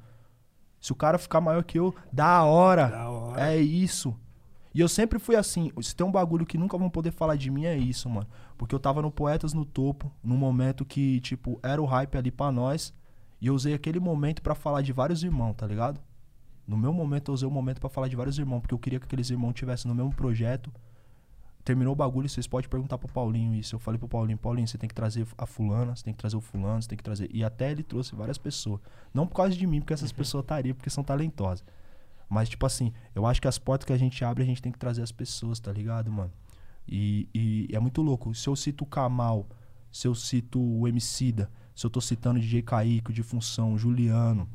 Se 0.80 0.92
o 0.92 0.96
cara 0.96 1.18
ficar 1.18 1.42
maior 1.42 1.64
que 1.64 1.80
eu, 1.80 1.92
da 2.14 2.44
hora. 2.44 2.90
Da 2.90 3.10
hora. 3.10 3.52
É 3.52 3.58
isso. 3.58 4.16
E 4.76 4.80
eu 4.80 4.88
sempre 4.88 5.18
fui 5.18 5.36
assim. 5.36 5.72
Se 5.82 5.96
tem 5.96 6.06
um 6.06 6.12
bagulho 6.12 6.46
que 6.46 6.56
nunca 6.56 6.78
vão 6.78 6.88
poder 6.88 7.10
falar 7.10 7.36
de 7.36 7.50
mim, 7.50 7.66
é 7.66 7.76
isso, 7.76 8.08
mano. 8.08 8.28
Porque 8.60 8.76
eu 8.76 8.80
tava 8.80 9.02
no 9.02 9.10
Poetas 9.10 9.54
no 9.54 9.66
Topo, 9.66 10.12
num 10.24 10.38
momento 10.38 10.86
que, 10.86 11.20
tipo, 11.22 11.60
era 11.64 11.82
o 11.82 11.86
hype 11.86 12.16
ali 12.16 12.30
pra 12.30 12.52
nós. 12.52 12.94
E 13.40 13.48
eu 13.48 13.54
usei 13.54 13.74
aquele 13.74 14.00
momento 14.00 14.42
pra 14.42 14.56
falar 14.56 14.82
de 14.82 14.92
vários 14.92 15.24
irmãos, 15.24 15.54
tá 15.54 15.68
ligado? 15.68 16.00
No 16.68 16.76
meu 16.76 16.92
momento, 16.92 17.30
eu 17.30 17.34
usei 17.34 17.48
o 17.48 17.52
momento 17.52 17.80
pra 17.80 17.90
falar 17.90 18.08
de 18.08 18.16
vários 18.16 18.38
irmãos, 18.38 18.60
porque 18.60 18.74
eu 18.74 18.80
queria 18.80 19.00
que 19.00 19.06
aqueles 19.06 19.30
irmãos 19.30 19.54
tivessem 19.54 19.88
no 19.88 19.96
mesmo 19.96 20.14
projeto. 20.14 20.72
Terminou 21.64 21.94
o 21.94 21.96
bagulho, 21.96 22.28
vocês 22.28 22.48
podem 22.48 22.70
perguntar 22.70 22.98
pro 22.98 23.12
Paulinho 23.12 23.54
isso. 23.54 23.76
Eu 23.76 23.80
falei 23.80 23.98
pro 23.98 24.08
Paulinho, 24.08 24.38
Paulinho, 24.38 24.68
você 24.68 24.78
tem 24.78 24.88
que 24.88 24.96
trazer 24.96 25.26
a 25.38 25.46
fulana, 25.46 25.96
você 25.96 26.04
tem 26.04 26.14
que 26.14 26.20
trazer 26.20 26.36
o 26.36 26.42
fulano, 26.42 26.82
você 26.82 26.90
tem 26.90 26.98
que 26.98 27.04
trazer. 27.04 27.30
E 27.34 27.44
até 27.44 27.72
ele 27.72 27.84
trouxe 27.84 28.16
várias 28.16 28.38
pessoas. 28.38 28.82
Não 29.14 29.28
por 29.28 29.36
causa 29.36 29.56
de 29.56 29.68
mim, 29.68 29.80
porque 29.80 29.94
essas 29.94 30.12
pessoas 30.12 30.44
estariam, 30.44 30.76
porque 30.76 30.90
são 30.90 31.04
talentosas. 31.04 31.64
Mas, 32.30 32.50
tipo 32.50 32.66
assim, 32.66 32.92
eu 33.16 33.26
acho 33.26 33.42
que 33.42 33.48
as 33.48 33.58
portas 33.58 33.86
que 33.86 33.94
a 33.94 33.98
gente 33.98 34.24
abre, 34.26 34.44
a 34.44 34.46
gente 34.46 34.62
tem 34.62 34.72
que 34.72 34.80
trazer 34.80 35.02
as 35.02 35.12
pessoas, 35.12 35.60
tá 35.60 35.72
ligado, 35.72 36.12
mano? 36.12 36.32
E, 36.88 37.30
e 37.34 37.68
é 37.74 37.80
muito 37.80 38.02
louco. 38.02 38.34
Se 38.34 38.48
eu 38.48 38.56
cito 38.56 38.84
o 38.84 38.88
Kamal, 38.88 39.48
se 39.92 40.08
eu 40.08 40.16
cito 40.16 40.60
o 40.62 40.88
Emicida, 40.88 41.50
se 41.78 41.86
eu 41.86 41.92
tô 41.92 42.02
citando 42.02 42.40
DJ 42.40 42.64
Kaique, 42.64 43.12
o 43.12 43.14
de 43.14 43.22
Função, 43.22 43.74
o 43.74 43.78
Juliano, 43.78 44.50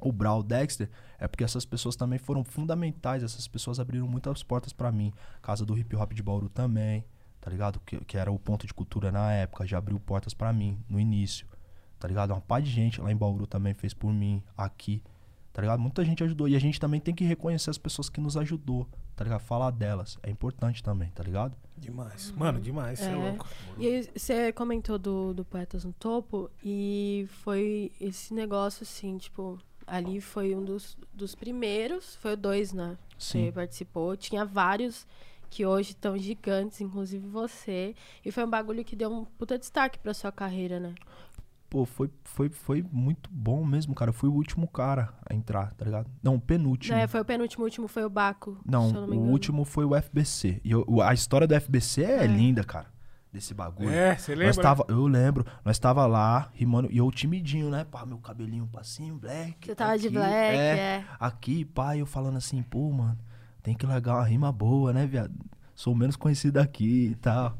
o 0.00 0.10
Brau, 0.10 0.42
Dexter, 0.42 0.88
é 1.18 1.28
porque 1.28 1.44
essas 1.44 1.66
pessoas 1.66 1.94
também 1.94 2.18
foram 2.18 2.42
fundamentais. 2.42 3.22
Essas 3.22 3.46
pessoas 3.46 3.78
abriram 3.78 4.08
muitas 4.08 4.42
portas 4.42 4.72
pra 4.72 4.90
mim. 4.90 5.12
Casa 5.42 5.66
do 5.66 5.76
hip 5.76 5.94
hop 5.94 6.14
de 6.14 6.22
Bauru 6.22 6.48
também, 6.48 7.04
tá 7.38 7.50
ligado? 7.50 7.78
Que, 7.80 8.02
que 8.06 8.16
era 8.16 8.32
o 8.32 8.38
ponto 8.38 8.66
de 8.66 8.72
cultura 8.72 9.12
na 9.12 9.30
época, 9.30 9.66
já 9.66 9.76
abriu 9.76 10.00
portas 10.00 10.32
pra 10.32 10.54
mim 10.54 10.82
no 10.88 10.98
início, 10.98 11.46
tá 12.00 12.08
ligado? 12.08 12.30
Uma 12.30 12.40
pá 12.40 12.60
de 12.60 12.70
gente 12.70 12.98
lá 12.98 13.12
em 13.12 13.16
Bauru 13.16 13.46
também 13.46 13.74
fez 13.74 13.92
por 13.92 14.10
mim, 14.10 14.42
aqui, 14.56 15.02
tá 15.52 15.60
ligado? 15.60 15.80
Muita 15.80 16.02
gente 16.02 16.24
ajudou. 16.24 16.48
E 16.48 16.56
a 16.56 16.58
gente 16.58 16.80
também 16.80 16.98
tem 16.98 17.14
que 17.14 17.24
reconhecer 17.24 17.68
as 17.68 17.76
pessoas 17.76 18.08
que 18.08 18.22
nos 18.22 18.38
ajudou, 18.38 18.88
tá 19.14 19.22
ligado? 19.22 19.40
Falar 19.40 19.70
delas 19.70 20.18
é 20.22 20.30
importante 20.30 20.82
também, 20.82 21.10
tá 21.10 21.22
ligado? 21.22 21.54
Demais. 21.76 22.30
Mano, 22.32 22.60
demais, 22.60 22.98
você 22.98 23.06
é. 23.06 23.12
É. 23.12 23.14
louco. 23.14 23.48
E 23.78 23.86
aí, 23.86 24.08
você 24.14 24.52
comentou 24.52 24.98
do, 24.98 25.34
do 25.34 25.44
Poetas 25.44 25.84
no 25.84 25.92
Topo 25.92 26.50
e 26.64 27.26
foi 27.42 27.90
esse 28.00 28.32
negócio 28.32 28.84
assim, 28.84 29.18
tipo, 29.18 29.58
ali 29.86 30.20
foi 30.20 30.54
um 30.54 30.64
dos, 30.64 30.96
dos 31.12 31.34
primeiros, 31.34 32.16
foi 32.16 32.34
o 32.34 32.36
dois, 32.36 32.72
né? 32.72 32.96
Sim. 33.18 33.46
Você 33.46 33.52
participou. 33.52 34.16
Tinha 34.16 34.44
vários 34.44 35.06
que 35.50 35.64
hoje 35.64 35.90
estão 35.90 36.18
gigantes, 36.18 36.80
inclusive 36.80 37.26
você. 37.28 37.94
E 38.24 38.32
foi 38.32 38.44
um 38.44 38.50
bagulho 38.50 38.84
que 38.84 38.96
deu 38.96 39.12
um 39.12 39.24
puta 39.24 39.58
destaque 39.58 39.98
pra 39.98 40.14
sua 40.14 40.32
carreira, 40.32 40.80
né? 40.80 40.94
Pô, 41.74 41.84
foi, 41.84 42.08
foi, 42.22 42.48
foi 42.50 42.86
muito 42.92 43.28
bom 43.32 43.64
mesmo, 43.64 43.96
cara. 43.96 44.10
Eu 44.10 44.12
fui 44.12 44.28
o 44.28 44.32
último 44.32 44.68
cara 44.68 45.12
a 45.28 45.34
entrar, 45.34 45.72
tá 45.74 45.84
ligado? 45.84 46.08
Não, 46.22 46.36
o 46.36 46.40
penúltimo. 46.40 46.96
É, 46.96 47.08
foi 47.08 47.20
o 47.20 47.24
penúltimo, 47.24 47.64
o 47.64 47.66
último 47.66 47.88
foi 47.88 48.04
o 48.04 48.08
Baco. 48.08 48.56
Não, 48.64 48.90
se 48.90 48.94
eu 48.94 49.00
não 49.00 49.08
me 49.08 49.14
o 49.16 49.18
engano. 49.18 49.32
último 49.32 49.64
foi 49.64 49.84
o 49.84 49.92
FBC. 49.96 50.60
E 50.62 50.70
eu- 50.70 50.84
o- 50.86 51.02
a 51.02 51.12
história 51.12 51.48
do 51.48 51.52
FBC 51.52 52.04
é, 52.04 52.22
É. 52.22 52.26
linda, 52.28 52.62
cara. 52.62 52.86
Desse 53.32 53.52
bagulho. 53.52 53.90
É, 53.90 54.14
você 54.16 54.36
lembra? 54.36 54.46
Nós 54.46 54.56
tava, 54.56 54.84
eu 54.88 55.04
lembro, 55.08 55.44
nós 55.64 55.76
tava 55.76 56.06
lá, 56.06 56.48
rimando, 56.54 56.88
e 56.92 56.98
eu 56.98 57.10
timidinho, 57.10 57.68
né? 57.70 57.82
Pá, 57.82 58.06
meu 58.06 58.18
cabelinho 58.18 58.68
passinho, 58.68 59.16
black. 59.16 59.66
Você 59.66 59.74
tava 59.74 59.98
de 59.98 60.06
aqui, 60.06 60.14
black, 60.14 60.56
é. 60.56 60.76
é. 60.78 61.04
Aqui, 61.18 61.64
pá, 61.64 61.96
eu 61.96 62.06
falando 62.06 62.36
assim, 62.36 62.62
pô, 62.62 62.88
mano, 62.92 63.18
tem 63.64 63.74
que 63.74 63.84
largar 63.84 64.14
uma 64.14 64.24
rima 64.24 64.52
boa, 64.52 64.92
né, 64.92 65.06
viado? 65.08 65.34
Sou 65.74 65.92
menos 65.92 66.14
conhecido 66.14 66.58
aqui 66.58 67.08
e 67.10 67.14
tal. 67.16 67.58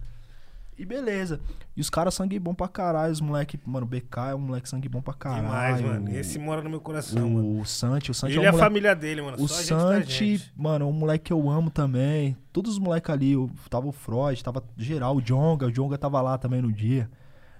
E 0.76 0.84
beleza. 0.84 1.40
E 1.76 1.80
os 1.80 1.88
caras 1.88 2.14
sangue 2.14 2.38
bom 2.38 2.52
pra 2.54 2.66
caralho, 2.66 3.12
os 3.12 3.20
moleque, 3.20 3.58
mano, 3.64 3.86
o 3.86 3.88
BK 3.88 4.30
é 4.30 4.34
um 4.34 4.38
moleque 4.40 4.68
sangue 4.68 4.88
bom 4.88 5.00
pra 5.00 5.14
caralho. 5.14 5.42
Demais, 5.44 5.80
mano. 5.80 6.10
o- 6.10 6.14
Esse 6.16 6.38
mora 6.38 6.62
no 6.62 6.68
meu 6.70 6.80
coração, 6.80 7.30
mano. 7.30 7.60
o 7.60 7.64
Santi, 7.64 8.10
o 8.10 8.14
Santi 8.14 8.32
Ele 8.32 8.40
é 8.40 8.42
um 8.42 8.48
a 8.48 8.52
moleque 8.52 8.68
família 8.68 8.94
dele, 8.96 9.22
mano. 9.22 9.36
o 9.40 9.46
Só 9.46 9.54
a 9.54 9.58
da 9.58 9.64
Santi, 9.64 10.52
mano, 10.56 10.84
é 10.84 10.88
um 10.88 10.92
moleque 10.92 11.26
que 11.26 11.32
eu 11.32 11.48
amo 11.48 11.70
também. 11.70 12.36
Todos 12.52 12.72
os 12.72 12.78
moleques 12.80 13.08
ali, 13.10 13.32
eu, 13.32 13.48
tava 13.70 13.86
o 13.86 13.92
Freud, 13.92 14.42
tava 14.42 14.62
geral, 14.76 15.16
o 15.16 15.22
Jonga, 15.22 15.66
o 15.66 15.70
Jonga 15.72 15.96
tava 15.96 16.20
lá 16.20 16.36
também 16.38 16.60
no 16.60 16.72
dia. 16.72 17.08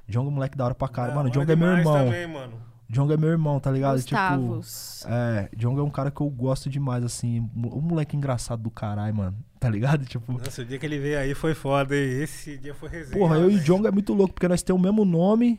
Jonga 0.09 0.29
é 0.29 0.31
um 0.31 0.35
moleque 0.35 0.57
da 0.59 0.65
hora 0.65 0.75
pra 0.75 0.89
caralho. 0.89 1.15
Mano, 1.15 1.29
o 1.29 1.33
Jonga 1.33 1.53
é 1.53 1.57
meu 1.57 1.69
irmão. 1.69 2.05
Também, 2.07 2.27
mano. 2.27 2.53
Jonga 2.89 3.15
é 3.15 3.17
meu 3.17 3.31
irmão, 3.31 3.59
tá 3.59 3.71
ligado? 3.71 3.95
Gustavos. 3.95 4.99
Tipo, 5.01 5.13
é, 5.13 5.49
Jonga 5.57 5.81
é 5.81 5.85
um 5.85 5.91
cara 5.91 6.11
que 6.11 6.21
eu 6.21 6.29
gosto 6.29 6.69
demais, 6.69 7.03
assim. 7.03 7.49
Um 7.57 7.81
moleque 7.81 8.17
engraçado 8.17 8.63
do 8.63 8.71
caralho, 8.71 9.15
mano. 9.15 9.37
Tá 9.59 9.71
ligado? 9.71 10.05
Tipo, 10.07 10.33
Nossa, 10.33 10.63
o 10.63 10.65
dia 10.65 10.79
que 10.79 10.85
ele 10.85 10.99
veio 10.99 11.19
aí 11.19 11.35
foi 11.35 11.55
foda, 11.55 11.97
hein? 11.97 12.23
Esse 12.23 12.59
dia 12.59 12.75
foi 12.75 12.89
resenha. 12.91 13.19
porra, 13.19 13.37
eu 13.37 13.51
e. 13.51 13.59
Jonga 13.59 13.89
é 13.89 13.93
muito 13.93 14.13
louco, 14.13 14.35
porque 14.35 14.47
nós 14.49 14.63
temos 14.63 14.81
o 14.81 14.85
mesmo 14.85 15.05
nome, 15.05 15.59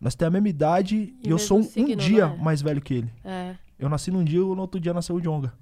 nós 0.00 0.14
temos 0.14 0.28
a 0.28 0.32
mesma 0.32 0.48
idade 0.48 1.14
e, 1.22 1.28
E 1.28 1.30
eu 1.30 1.38
sou 1.38 1.60
um, 1.60 1.62
signo, 1.62 1.94
um 1.94 1.96
dia 1.96 2.24
é? 2.24 2.42
mais 2.42 2.60
velho 2.60 2.80
que 2.80 2.94
ele. 2.94 3.12
É. 3.24 3.54
Eu 3.78 3.88
nasci 3.88 4.10
num 4.10 4.22
dia 4.22 4.38
e 4.38 4.42
no 4.42 4.60
outro 4.60 4.78
dia 4.78 4.92
nasceu 4.92 5.16
o 5.16 5.20
Jonga. 5.20 5.52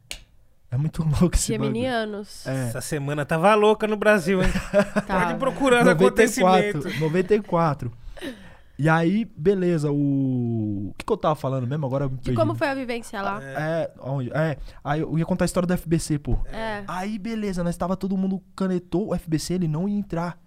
É 0.71 0.77
muito 0.77 1.03
louco 1.21 1.37
esse. 1.37 1.49
Geminianos. 1.53 2.47
É. 2.47 2.69
Essa 2.69 2.81
semana 2.81 3.25
tava 3.25 3.55
louca 3.55 3.87
no 3.87 3.97
Brasil, 3.97 4.43
hein? 4.43 4.51
Tá. 5.07 5.27
Pode 5.27 5.39
procurando 5.39 5.89
acontecimento. 5.91 6.89
94, 6.99 7.01
94. 7.01 7.93
E 8.79 8.89
aí, 8.89 9.25
beleza, 9.37 9.91
o. 9.93 10.89
O 10.91 10.95
que, 10.97 11.05
que 11.05 11.13
eu 11.13 11.17
tava 11.17 11.35
falando 11.35 11.67
mesmo? 11.67 11.87
Agora 11.87 12.07
eu 12.07 12.11
me 12.11 12.17
De 12.19 12.35
como 12.35 12.55
foi 12.55 12.69
a 12.69 12.75
vivência 12.75 13.21
lá? 13.21 13.41
É, 13.43 13.93
onde? 14.01 14.31
É. 14.33 14.57
Aí 14.83 15.01
eu 15.01 15.19
ia 15.19 15.25
contar 15.25 15.45
a 15.45 15.47
história 15.47 15.67
do 15.67 15.77
FBC, 15.77 16.19
pô. 16.19 16.39
É. 16.47 16.83
Aí, 16.87 17.19
beleza, 17.19 17.63
nós 17.63 17.77
tava 17.77 17.97
todo 17.97 18.17
mundo 18.17 18.43
canetou, 18.57 19.13
o 19.13 19.19
FBC 19.19 19.55
ele 19.55 19.69
não 19.69 19.89
ia 19.89 19.97
entrar. 19.97 20.39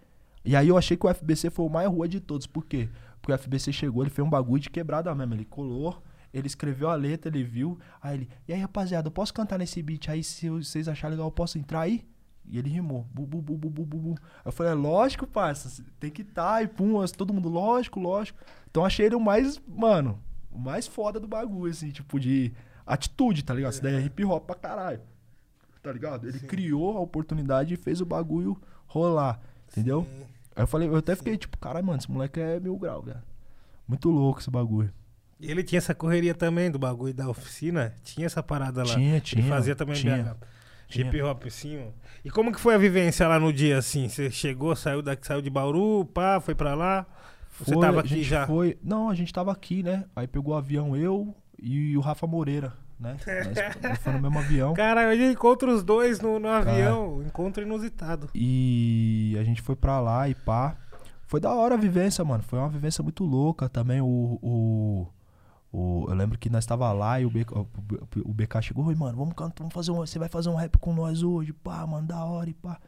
E 0.43 0.55
aí 0.55 0.67
eu 0.67 0.77
achei 0.77 0.97
que 0.97 1.05
o 1.05 1.13
FBC 1.13 1.49
foi 1.49 1.65
o 1.65 1.69
mais 1.69 1.87
rua 1.87 2.07
de 2.07 2.19
todos. 2.19 2.45
Por 2.45 2.65
quê? 2.65 2.89
Porque 3.21 3.31
o 3.31 3.37
FBC 3.37 3.71
chegou, 3.71 4.03
ele 4.03 4.11
fez 4.11 4.25
um 4.25 4.29
bagulho 4.29 4.61
de 4.61 4.69
quebrada 4.69 5.13
mesmo. 5.15 5.33
Ele 5.33 5.45
colou, 5.45 6.03
ele 6.33 6.47
escreveu 6.47 6.89
a 6.89 6.95
letra, 6.95 7.29
ele 7.29 7.43
viu. 7.43 7.79
Aí 8.01 8.17
ele, 8.17 8.29
e 8.47 8.53
aí, 8.53 8.59
rapaziada, 8.59 9.07
eu 9.07 9.11
posso 9.11 9.33
cantar 9.33 9.57
nesse 9.57 9.81
beat 9.81 10.09
aí? 10.09 10.23
Se 10.23 10.49
vocês 10.49 10.87
acharem 10.87 11.15
legal, 11.15 11.27
eu 11.27 11.31
posso 11.31 11.57
entrar 11.57 11.81
aí? 11.81 12.05
E 12.47 12.57
ele 12.57 12.69
rimou. 12.69 13.05
Bu, 13.11 13.25
bu, 13.25 13.41
bu, 13.41 13.57
bu, 13.57 13.69
bu, 13.69 13.85
bu, 13.85 13.97
bu. 13.97 14.15
Eu 14.43 14.51
falei, 14.51 14.71
é 14.71 14.75
lógico, 14.75 15.25
parça. 15.25 15.83
Tem 15.99 16.11
que 16.11 16.21
estar. 16.21 16.63
e 16.63 16.67
pum, 16.67 17.03
todo 17.17 17.33
mundo, 17.33 17.49
lógico, 17.49 17.99
lógico. 17.99 18.39
Então 18.69 18.85
achei 18.85 19.05
ele 19.07 19.15
o 19.15 19.19
mais, 19.19 19.61
mano, 19.67 20.19
o 20.51 20.59
mais 20.59 20.85
foda 20.87 21.19
do 21.19 21.27
bagulho, 21.27 21.71
assim, 21.71 21.89
tipo, 21.89 22.19
de 22.19 22.53
atitude, 22.85 23.43
tá 23.43 23.53
ligado? 23.53 23.73
Isso 23.73 23.81
daí 23.81 23.95
é 23.95 24.01
hip 24.01 24.23
hop 24.25 24.45
pra 24.45 24.55
caralho. 24.55 25.01
Tá 25.81 25.91
ligado? 25.91 26.27
Ele 26.27 26.39
criou 26.39 26.97
a 26.97 27.01
oportunidade 27.01 27.73
e 27.73 27.77
fez 27.77 28.01
o 28.01 28.05
bagulho 28.05 28.59
rolar. 28.87 29.39
Entendeu? 29.71 30.07
Aí 30.55 30.63
eu 30.63 30.67
falei, 30.67 30.87
eu 30.87 30.95
até 30.95 31.15
fiquei 31.15 31.37
tipo, 31.37 31.57
caralho, 31.57 31.85
mano, 31.85 31.99
esse 31.99 32.09
moleque 32.09 32.39
é 32.39 32.59
mil 32.59 32.77
grau, 32.77 33.01
velho. 33.01 33.21
Muito 33.87 34.09
louco 34.09 34.39
esse 34.39 34.49
bagulho. 34.49 34.91
E 35.39 35.51
ele 35.51 35.63
tinha 35.63 35.77
essa 35.77 35.93
correria 35.93 36.33
também 36.33 36.71
do 36.71 36.79
bagulho 36.79 37.13
da 37.13 37.27
oficina. 37.29 37.93
Tinha 38.03 38.25
essa 38.25 38.41
parada 38.41 38.83
lá. 38.83 38.93
Tinha, 38.93 39.11
Ele 39.15 39.21
tinha. 39.21 39.47
fazia 39.47 39.75
também 39.75 39.95
tinha. 39.95 40.23
BH. 40.23 40.37
Tinha. 40.95 41.07
Hip 41.07 41.21
hop, 41.21 41.43
sim. 41.49 41.87
E 42.23 42.29
como 42.29 42.51
que 42.51 42.59
foi 42.59 42.75
a 42.75 42.77
vivência 42.77 43.27
lá 43.27 43.39
no 43.39 43.53
dia, 43.53 43.77
assim? 43.77 44.07
Você 44.07 44.31
chegou, 44.31 44.75
saiu 44.75 45.01
daqui, 45.01 45.25
saiu 45.25 45.41
de 45.41 45.49
Bauru, 45.49 46.05
pá, 46.05 46.39
foi 46.39 46.55
pra 46.55 46.73
lá? 46.73 47.05
Você 47.59 47.73
Foi, 47.73 47.81
tava 47.81 47.97
a 47.97 48.01
aqui 48.01 48.21
já? 48.23 48.45
Foi... 48.45 48.77
Não, 48.83 49.09
a 49.09 49.15
gente 49.15 49.31
tava 49.31 49.51
aqui, 49.51 49.81
né? 49.81 50.05
Aí 50.15 50.27
pegou 50.27 50.53
o 50.53 50.57
avião 50.57 50.95
eu 50.95 51.33
e 51.57 51.95
o 51.95 52.01
Rafa 52.01 52.27
Moreira, 52.27 52.73
né? 52.99 53.15
Nós, 53.25 53.81
nós 53.81 53.97
foi 53.99 54.13
no 54.13 54.21
mesmo 54.21 54.39
avião. 54.39 54.73
Cara, 54.73 55.07
a 55.07 55.15
gente 55.15 55.33
encontra 55.33 55.69
os 55.69 55.83
dois 55.83 56.19
no, 56.19 56.37
no 56.37 56.49
avião. 56.49 57.23
Encontro 57.23 57.63
inusitado. 57.63 58.29
E 58.35 59.37
a 59.39 59.43
gente 59.43 59.61
foi 59.61 59.75
pra 59.75 59.99
lá 59.99 60.27
e 60.27 60.35
pá. 60.35 60.75
Foi 61.27 61.39
da 61.39 61.53
hora 61.53 61.75
a 61.75 61.77
vivência, 61.77 62.23
mano. 62.23 62.43
Foi 62.43 62.59
uma 62.59 62.69
vivência 62.69 63.01
muito 63.01 63.23
louca 63.23 63.69
também. 63.69 64.01
O. 64.01 64.39
o, 64.41 65.07
o- 65.75 66.05
eu 66.09 66.15
lembro 66.15 66.37
que 66.37 66.49
nós 66.49 66.65
tava 66.65 66.91
lá 66.93 67.19
e 67.19 67.25
o 67.25 67.29
BK, 67.29 67.53
o, 68.25 68.33
BK 68.33 68.61
chegou, 68.61 68.85
oi, 68.85 68.95
mano, 68.95 69.17
vamos 69.17 69.33
cantar, 69.35 69.63
vamos 69.63 69.73
fazer 69.73 69.91
um. 69.91 69.95
Você 69.97 70.17
vai 70.19 70.29
fazer 70.29 70.49
um 70.49 70.55
rap 70.55 70.77
com 70.77 70.93
nós 70.93 71.21
hoje, 71.23 71.51
pá, 71.53 71.85
mano, 71.85 72.07
da 72.07 72.23
hora 72.23 72.49
e 72.49 72.53
pá. 72.53 72.79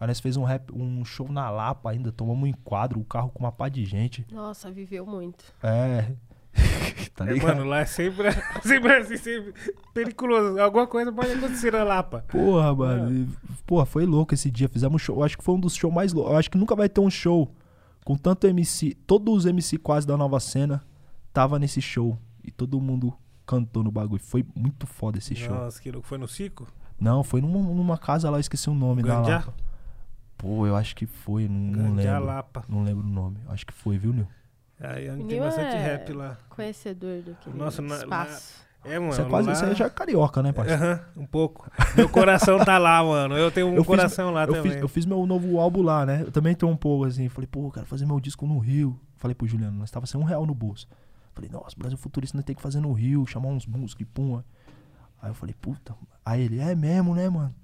Aí 0.00 0.08
nós 0.08 0.18
fez 0.20 0.36
um 0.36 0.42
rap, 0.44 0.72
um 0.74 1.04
show 1.04 1.30
na 1.30 1.48
Lapa 1.50 1.90
ainda, 1.90 2.10
tomamos 2.10 2.42
um 2.42 2.46
enquadro, 2.46 2.98
o 2.98 3.04
carro 3.04 3.30
com 3.30 3.44
uma 3.44 3.52
pá 3.52 3.68
de 3.68 3.84
gente. 3.84 4.26
Nossa, 4.32 4.70
viveu 4.70 5.06
muito. 5.06 5.44
É. 5.62 6.12
tá 7.14 7.26
É, 7.28 7.32
ligado? 7.32 7.56
mano, 7.56 7.68
lá 7.70 7.80
é 7.80 7.84
sempre, 7.84 8.28
sempre 8.62 8.92
assim, 8.96 9.16
sempre 9.16 9.54
periculoso. 9.92 10.58
Alguma 10.60 10.86
coisa 10.86 11.12
pode 11.12 11.32
acontecer 11.32 11.72
na 11.72 11.84
Lapa. 11.84 12.24
Porra, 12.28 12.74
mano. 12.74 13.12
e, 13.12 13.28
Porra, 13.66 13.86
foi 13.86 14.04
louco 14.04 14.34
esse 14.34 14.50
dia. 14.50 14.68
Fizemos 14.68 14.94
um 14.96 14.98
show. 14.98 15.16
Eu 15.18 15.22
acho 15.24 15.38
que 15.38 15.44
foi 15.44 15.54
um 15.54 15.60
dos 15.60 15.74
shows 15.76 15.94
mais 15.94 16.12
loucos. 16.12 16.32
Eu 16.32 16.38
acho 16.38 16.50
que 16.50 16.58
nunca 16.58 16.74
vai 16.74 16.88
ter 16.88 17.00
um 17.00 17.10
show 17.10 17.52
com 18.04 18.16
tanto 18.16 18.46
MC. 18.46 18.94
Todos 19.06 19.34
os 19.38 19.46
MC 19.46 19.78
quase 19.78 20.06
da 20.06 20.16
nova 20.16 20.38
cena 20.40 20.82
tava 21.34 21.58
nesse 21.58 21.82
show. 21.82 22.16
E 22.42 22.50
todo 22.50 22.80
mundo 22.80 23.12
cantou 23.46 23.82
no 23.82 23.90
bagulho. 23.90 24.22
Foi 24.22 24.46
muito 24.54 24.86
foda 24.86 25.18
esse 25.18 25.34
show. 25.34 25.54
Nossa, 25.54 25.82
que 25.82 25.90
louco. 25.90 26.06
Foi 26.06 26.16
no 26.16 26.26
Cico? 26.28 26.66
Não, 26.98 27.22
foi 27.24 27.40
numa, 27.42 27.58
numa 27.60 27.98
casa 27.98 28.30
lá, 28.30 28.36
eu 28.38 28.40
esqueci 28.40 28.70
o 28.70 28.74
nome 28.74 29.02
da 29.02 29.16
Ganjá? 29.16 29.36
Lapa. 29.38 29.54
Pô, 30.38 30.66
eu 30.66 30.76
acho 30.76 30.94
que 30.94 31.06
foi, 31.06 31.48
não, 31.48 31.82
não 31.82 31.94
lembro. 31.94 32.12
Alapa. 32.14 32.64
Não 32.68 32.82
lembro 32.84 33.04
o 33.04 33.08
nome. 33.10 33.38
Acho 33.48 33.66
que 33.66 33.72
foi, 33.72 33.98
viu, 33.98 34.12
Nil? 34.12 34.28
Aí 34.80 35.06
tem 35.06 35.16
Nil 35.24 35.40
bastante 35.40 35.74
é- 35.76 35.82
rap 35.82 36.12
lá. 36.12 36.36
Conhecedor 36.50 37.22
do 37.22 37.34
que 37.36 37.50
Nossa, 37.50 37.80
na- 37.82 37.96
espaço. 37.96 38.64
É, 38.84 38.98
mano. 38.98 39.12
Você 39.14 39.22
é 39.22 39.24
quase 39.24 39.48
lá... 39.48 39.54
você 39.54 39.74
já 39.74 39.86
é 39.86 39.90
carioca, 39.90 40.42
né, 40.42 40.52
parceiro? 40.52 40.82
Aham, 40.84 41.00
um 41.16 41.24
pouco. 41.24 41.70
Meu 41.96 42.06
coração 42.08 42.62
tá 42.62 42.76
lá, 42.76 43.02
mano. 43.02 43.34
Eu 43.36 43.50
tenho 43.50 43.68
um 43.68 43.70
Eu 43.76 43.82
fiz- 43.82 43.86
coração 43.86 44.30
lá 44.30 44.44
eu, 44.44 44.48
também. 44.52 44.72
fiz, 44.72 44.80
eu 44.82 44.88
fiz 44.88 45.06
meu 45.06 45.24
novo 45.24 45.58
álbum 45.58 45.80
lá, 45.82 46.04
né? 46.04 46.20
Eu 46.22 46.30
também 46.30 46.54
tô 46.54 46.66
um 46.68 46.76
pouco 46.76 47.06
assim. 47.06 47.28
Falei, 47.30 47.46
pô, 47.50 47.68
eu 47.68 47.70
quero 47.70 47.86
fazer 47.86 48.04
meu 48.04 48.20
disco 48.20 48.46
no 48.46 48.58
Rio. 48.58 49.00
Falei 49.16 49.34
pro 49.34 49.46
Juliano, 49.46 49.78
nós 49.78 49.90
tava 49.90 50.04
sem 50.04 50.20
um 50.20 50.24
real 50.24 50.44
no 50.44 50.54
bolso. 50.54 50.86
Falei, 51.34 51.50
nossa, 51.50 51.74
Brasil 51.76 51.98
Futurista 51.98 52.36
nós 52.38 52.44
tem 52.44 52.54
que 52.54 52.62
fazer 52.62 52.80
no 52.80 52.92
Rio, 52.92 53.26
chamar 53.26 53.48
uns 53.48 53.66
músicos 53.66 54.02
e 54.02 54.04
pum. 54.04 54.42
Aí 55.20 55.30
eu 55.30 55.34
falei, 55.34 55.54
puta. 55.60 55.94
Aí 56.24 56.42
ele, 56.42 56.60
é 56.60 56.74
mesmo, 56.74 57.14
né, 57.14 57.28
mano? 57.28 57.54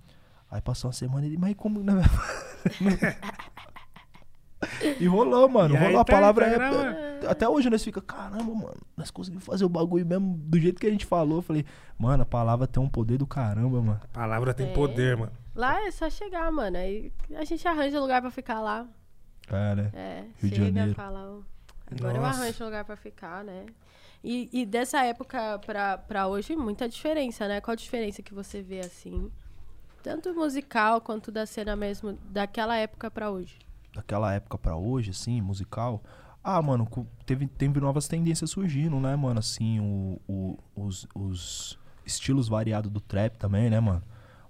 Aí 0.50 0.60
passou 0.60 0.88
uma 0.88 0.92
semana 0.94 1.24
ele, 1.26 1.38
mas 1.38 1.54
como, 1.54 1.82
né? 1.82 1.92
e 5.00 5.06
rolou, 5.06 5.48
mano. 5.48 5.74
E 5.74 5.78
aí 5.78 5.84
rolou 5.84 6.00
a 6.00 6.04
tá- 6.04 6.12
palavra. 6.12 6.58
tá 6.58 6.64
é- 7.22 7.26
até 7.28 7.48
hoje 7.48 7.68
nós 7.70 7.84
fica, 7.84 8.00
caramba, 8.00 8.52
mano, 8.54 8.76
nós 8.96 9.10
conseguimos 9.10 9.44
fazer 9.44 9.64
o 9.64 9.68
bagulho 9.68 10.04
mesmo 10.06 10.36
do 10.38 10.58
jeito 10.58 10.80
que 10.80 10.86
a 10.86 10.90
gente 10.90 11.06
falou. 11.06 11.38
Eu 11.38 11.42
falei, 11.42 11.64
mano, 11.98 12.22
a 12.22 12.26
palavra 12.26 12.66
tem 12.66 12.82
um 12.82 12.88
poder 12.88 13.18
do 13.18 13.26
caramba, 13.26 13.80
mano. 13.80 14.00
A 14.02 14.08
palavra 14.08 14.52
tem 14.54 14.68
É. 14.68 14.72
poder, 14.72 15.16
mano. 15.16 15.32
Lá 15.54 15.86
é 15.86 15.90
só 15.90 16.08
chegar, 16.10 16.50
mano. 16.50 16.76
Aí 16.76 17.12
a 17.36 17.44
gente 17.44 17.66
arranja 17.68 18.00
lugar 18.00 18.20
pra 18.20 18.30
ficar 18.30 18.60
lá. 18.60 18.86
É, 19.48 19.74
né? 19.74 19.90
É, 19.92 20.24
Rio 20.38 20.50
de 20.50 20.56
Janeiro. 20.56 20.90
e 20.92 20.94
fala, 20.94 21.28
ó, 21.28 21.40
agora 21.98 22.16
eu 22.16 22.22
Nossa. 22.22 22.42
arranjo 22.42 22.64
lugar 22.64 22.84
pra 22.84 22.96
ficar, 22.96 23.44
né? 23.44 23.66
E, 24.22 24.48
e 24.52 24.66
dessa 24.66 25.02
época 25.04 25.58
pra, 25.64 25.96
pra 25.98 26.26
hoje, 26.28 26.54
muita 26.54 26.88
diferença, 26.88 27.48
né? 27.48 27.60
Qual 27.60 27.72
a 27.72 27.76
diferença 27.76 28.22
que 28.22 28.34
você 28.34 28.60
vê, 28.62 28.80
assim? 28.80 29.30
Tanto 30.02 30.34
musical 30.34 31.00
quanto 31.00 31.30
da 31.32 31.46
cena 31.46 31.74
mesmo, 31.76 32.18
daquela 32.30 32.76
época 32.76 33.10
pra 33.10 33.30
hoje. 33.30 33.58
daquela 33.94 34.32
época 34.34 34.56
pra 34.58 34.76
hoje, 34.76 35.10
assim, 35.10 35.40
musical. 35.40 36.02
Ah, 36.42 36.60
mano, 36.62 36.88
teve, 37.26 37.46
teve 37.46 37.80
novas 37.80 38.08
tendências 38.08 38.50
surgindo, 38.50 38.98
né, 38.98 39.14
mano? 39.16 39.40
Assim, 39.40 39.78
o, 39.80 40.18
o- 40.26 40.58
os, 40.74 41.06
os 41.14 41.78
estilos 42.06 42.48
variados 42.48 42.90
do 42.90 43.00
trap 43.00 43.36
também, 43.36 43.68
né, 43.68 43.78
mano? 43.80 44.02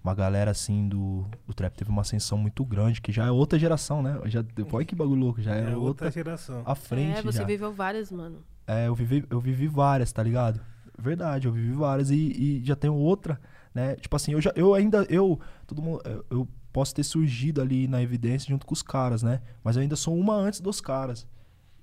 Uma 0.03 0.15
galera, 0.15 0.51
assim, 0.51 0.89
do, 0.89 1.27
do 1.47 1.53
trap 1.53 1.77
teve 1.77 1.91
uma 1.91 2.01
ascensão 2.01 2.39
muito 2.39 2.65
grande, 2.65 3.03
que 3.03 3.13
já 3.13 3.27
é 3.27 3.31
outra 3.31 3.59
geração, 3.59 4.03
né? 4.03 4.19
Já, 4.27 4.43
olha 4.73 4.85
que 4.85 4.95
bagulho 4.95 5.21
louco, 5.21 5.43
já 5.43 5.55
é, 5.55 5.59
É 5.59 5.65
outra 5.69 5.79
outra 5.79 6.11
geração. 6.11 6.63
à 6.65 6.75
frente 6.75 7.19
é, 7.19 7.23
você 7.23 7.39
já. 7.39 7.45
viveu 7.45 7.73
várias, 7.73 8.11
mano. 8.11 8.39
É, 8.67 8.89
eu 8.89 8.95
vivi, 8.95 9.25
eu 9.29 9.41
vivi 9.41 9.67
várias, 9.67 10.11
tá 10.11 10.23
ligado? 10.23 10.61
Verdade, 10.99 11.47
eu 11.47 11.53
vivi 11.53 11.73
várias 11.73 12.11
e, 12.11 12.15
e 12.17 12.63
já 12.65 12.75
tenho 12.77 12.95
outra, 12.95 13.39
né? 13.75 13.95
Tipo 13.97 14.17
assim, 14.17 14.33
eu 14.33 14.41
já 14.41 14.53
eu 14.55 14.75
ainda 14.75 15.05
eu 15.09 15.39
todo 15.67 15.83
mundo 15.83 16.01
eu, 16.05 16.25
eu 16.31 16.49
posso 16.73 16.95
ter 16.95 17.03
surgido 17.03 17.61
ali 17.61 17.89
na 17.89 18.03
evidência 18.03 18.49
junto 18.49 18.65
com 18.67 18.73
os 18.73 18.83
caras, 18.83 19.23
né? 19.23 19.41
Mas 19.63 19.77
eu 19.77 19.83
ainda 19.83 19.97
sou 19.97 20.17
uma 20.17 20.35
antes 20.35 20.61
dos 20.61 20.81
caras. 20.81 21.27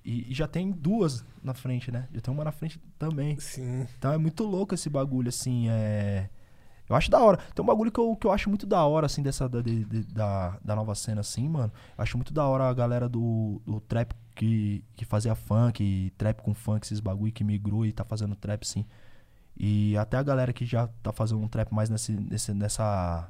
E, 0.03 0.31
e 0.31 0.33
já 0.33 0.47
tem 0.47 0.71
duas 0.71 1.25
na 1.43 1.53
frente, 1.53 1.91
né? 1.91 2.07
Já 2.13 2.21
tem 2.21 2.33
uma 2.33 2.43
na 2.43 2.51
frente 2.51 2.79
também. 2.97 3.37
Sim. 3.39 3.85
Então 3.97 4.13
é 4.13 4.17
muito 4.17 4.43
louco 4.45 4.73
esse 4.73 4.89
bagulho, 4.89 5.27
assim, 5.27 5.67
é... 5.69 6.29
Eu 6.89 6.95
acho 6.95 7.11
da 7.11 7.19
hora. 7.19 7.37
Tem 7.53 7.61
um 7.63 7.65
bagulho 7.65 7.91
que 7.91 7.99
eu, 7.99 8.15
que 8.15 8.25
eu 8.25 8.31
acho 8.31 8.49
muito 8.49 8.65
da 8.65 8.85
hora, 8.85 9.05
assim, 9.07 9.21
dessa 9.21 9.47
da, 9.49 9.61
de- 9.61 9.83
de- 9.85 10.03
da, 10.13 10.57
da 10.63 10.75
nova 10.75 10.95
cena, 10.95 11.21
assim, 11.21 11.49
mano. 11.49 11.71
Eu 11.97 12.01
acho 12.03 12.17
muito 12.17 12.33
da 12.33 12.45
hora 12.47 12.69
a 12.69 12.73
galera 12.73 13.09
do, 13.09 13.61
do 13.65 13.79
trap 13.81 14.13
que, 14.35 14.83
que 14.95 15.03
fazia 15.03 15.35
funk, 15.35 16.13
trap 16.17 16.41
com 16.41 16.53
funk, 16.53 16.85
esses 16.85 16.99
bagulho 16.99 17.31
que 17.33 17.43
migrou 17.43 17.85
e 17.85 17.91
tá 17.91 18.03
fazendo 18.05 18.35
trap, 18.35 18.63
sim. 18.65 18.85
E 19.59 19.97
até 19.97 20.17
a 20.17 20.23
galera 20.23 20.53
que 20.53 20.65
já 20.65 20.87
tá 21.03 21.11
fazendo 21.11 21.41
um 21.41 21.47
trap 21.47 21.71
mais 21.73 21.89
nesse, 21.89 22.11
nesse, 22.13 22.53
nessa... 22.53 23.27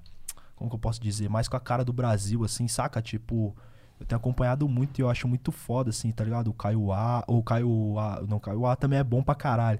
Como 0.55 0.70
que 0.70 0.76
eu 0.76 0.80
posso 0.80 1.01
dizer? 1.01 1.30
Mais 1.30 1.47
com 1.47 1.55
a 1.55 1.60
cara 1.60 1.84
do 1.86 1.93
Brasil, 1.93 2.43
assim, 2.43 2.68
saca? 2.68 3.01
Tipo... 3.01 3.55
Eu 3.99 4.05
tenho 4.05 4.18
acompanhado 4.18 4.68
muito 4.70 4.99
e 4.99 5.01
eu 5.01 5.10
acho 5.10 5.28
muito 5.28 5.51
foda, 5.51 5.89
assim, 5.89 6.12
tá 6.12 6.24
ligado? 6.24 6.49
O 6.49 6.53
Caio 6.53 6.91
A... 6.91 7.24
Ou 7.26 7.41
Caio 7.41 7.97
A... 7.97 8.22
Não, 8.28 8.39
Caio 8.39 8.66
A 8.68 8.76
também 8.76 8.99
é 8.99 9.03
bom 9.03 9.24
pra 9.24 9.34
caralho. 9.34 9.80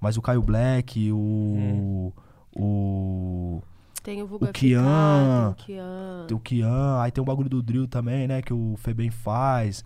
Mas 0.00 0.16
o 0.16 0.22
Caio 0.22 0.42
Black, 0.42 1.12
o... 1.12 2.12
O... 2.54 3.62
Tem 4.02 4.22
o 4.22 4.26
Vulga 4.26 4.46
O 4.46 4.52
Kian. 4.52 4.82
Ficar, 4.82 5.44
tem 5.44 5.50
o 5.52 5.54
Kian. 5.54 6.26
O 6.32 6.40
Kian, 6.40 7.00
aí 7.00 7.10
tem 7.12 7.22
o 7.22 7.24
bagulho 7.24 7.48
do 7.48 7.62
drill 7.62 7.86
também, 7.86 8.26
né? 8.26 8.42
Que 8.42 8.52
o 8.52 8.74
Febem 8.78 9.10
faz. 9.10 9.84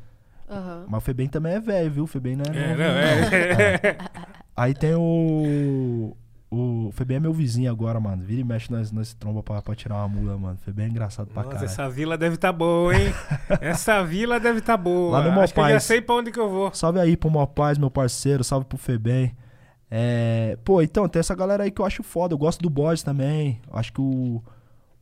Aham. 0.49 0.85
Mas 0.89 0.99
o 1.03 1.05
Febem 1.05 1.29
também 1.29 1.55
é 1.55 1.61
velho, 1.61 1.91
viu? 1.91 2.05
O 2.05 2.07
Febem 2.07 2.37
não 2.37 2.45
é, 2.45 2.57
É, 2.57 2.69
novo, 2.69 2.79
não, 2.79 2.89
não. 2.89 2.99
é. 2.99 3.97
Aí 4.57 4.73
tem 4.75 4.95
o. 4.95 6.17
O 6.49 6.91
Febem 6.93 7.17
é 7.17 7.21
meu 7.21 7.33
vizinho 7.33 7.71
agora, 7.71 7.99
mano. 8.01 8.23
Vira 8.23 8.41
e 8.41 8.45
mexe 8.45 8.71
nós, 8.73 8.91
nós 8.93 9.13
tromba 9.13 9.43
pra, 9.43 9.61
pra 9.61 9.75
tirar 9.75 9.97
uma 9.97 10.09
mula, 10.09 10.39
mano. 10.39 10.57
Febem 10.65 10.87
é 10.87 10.89
engraçado 10.89 11.27
pra 11.27 11.43
caralho. 11.45 11.65
essa 11.65 11.91
vila 11.91 12.17
deve 12.17 12.37
tá 12.39 12.53
boa, 12.53 12.95
hein? 12.97 13.13
essa 13.61 14.03
vila 14.05 14.39
deve 14.41 14.61
tá 14.63 14.77
boa. 14.77 15.19
Lá 15.19 15.25
no 15.31 15.41
Acho 15.43 15.53
que 15.53 15.61
eu 15.61 15.65
já 15.65 15.69
Mopaz. 15.71 15.83
sei 15.85 16.01
pra 16.01 16.15
onde 16.15 16.31
que 16.31 16.41
eu 16.41 16.49
vou. 16.49 16.73
Salve 16.73 17.01
aí 17.01 17.17
pro 17.17 17.29
Mopaz, 17.29 17.77
meu 17.77 17.91
parceiro. 17.91 18.43
Salve 18.45 18.65
pro 18.65 18.79
Febem. 18.79 19.37
É... 19.91 20.57
Pô, 20.65 20.83
então, 20.83 21.09
tem 21.09 21.21
essa 21.21 21.35
galera 21.35 21.65
aí 21.65 21.71
que 21.71 21.81
eu 21.81 21.85
acho 21.87 22.03
foda. 22.03 22.35
Eu 22.35 22.39
gosto 22.39 22.61
do 22.63 22.71
Boys 22.71 23.03
também. 23.03 23.61
Acho 23.73 23.93
que 23.93 24.01
o, 24.01 24.43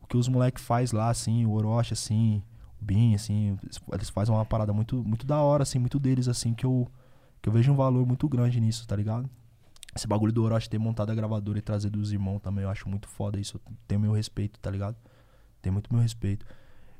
o 0.03 0.07
que 0.09 0.17
os 0.17 0.29
moleques 0.29 0.63
faz 0.65 0.93
lá, 0.93 1.09
assim, 1.11 1.45
o 1.47 1.53
Orochi, 1.53 1.93
assim, 1.95 2.43
o 2.81 2.85
Bin, 2.85 3.15
assim, 3.15 3.59
eles- 3.93 4.11
fazem 4.11 4.35
uma 4.35 4.45
parada 4.45 4.73
muito, 4.73 5.03
muito 5.05 5.27
da 5.27 5.41
hora, 5.41 5.63
assim, 5.63 5.79
muito 5.79 5.99
deles, 5.99 6.29
assim, 6.29 6.55
que 6.55 6.67
eu, 6.67 6.89
que 7.43 7.49
eu 7.49 7.53
vejo 7.53 7.73
um 7.73 7.77
valor 7.77 8.07
muito 8.07 8.29
grande 8.29 8.61
nisso, 8.61 8.87
tá 8.87 8.97
ligado? 8.97 9.29
Esse 9.97 10.07
bagulho 10.09 10.33
do 10.33 10.43
Orochi 10.45 10.69
ter 10.69 10.79
montado 10.79 11.11
a 11.11 11.15
gravadora 11.15 11.59
e 11.59 11.63
trazer 11.63 11.89
dos 11.91 12.13
irmãos 12.13 12.41
também, 12.41 12.65
eu 12.65 12.71
acho 12.71 12.89
muito 12.89 13.09
foda 13.09 13.39
isso. 13.39 13.61
Tenho 13.87 14.01
meu 14.01 14.13
respeito, 14.13 14.59
tá 14.61 14.71
ligado? 14.71 14.97
Tem 15.63 15.73
muito 15.73 15.93
meu 15.93 16.03
respeito. 16.03 16.45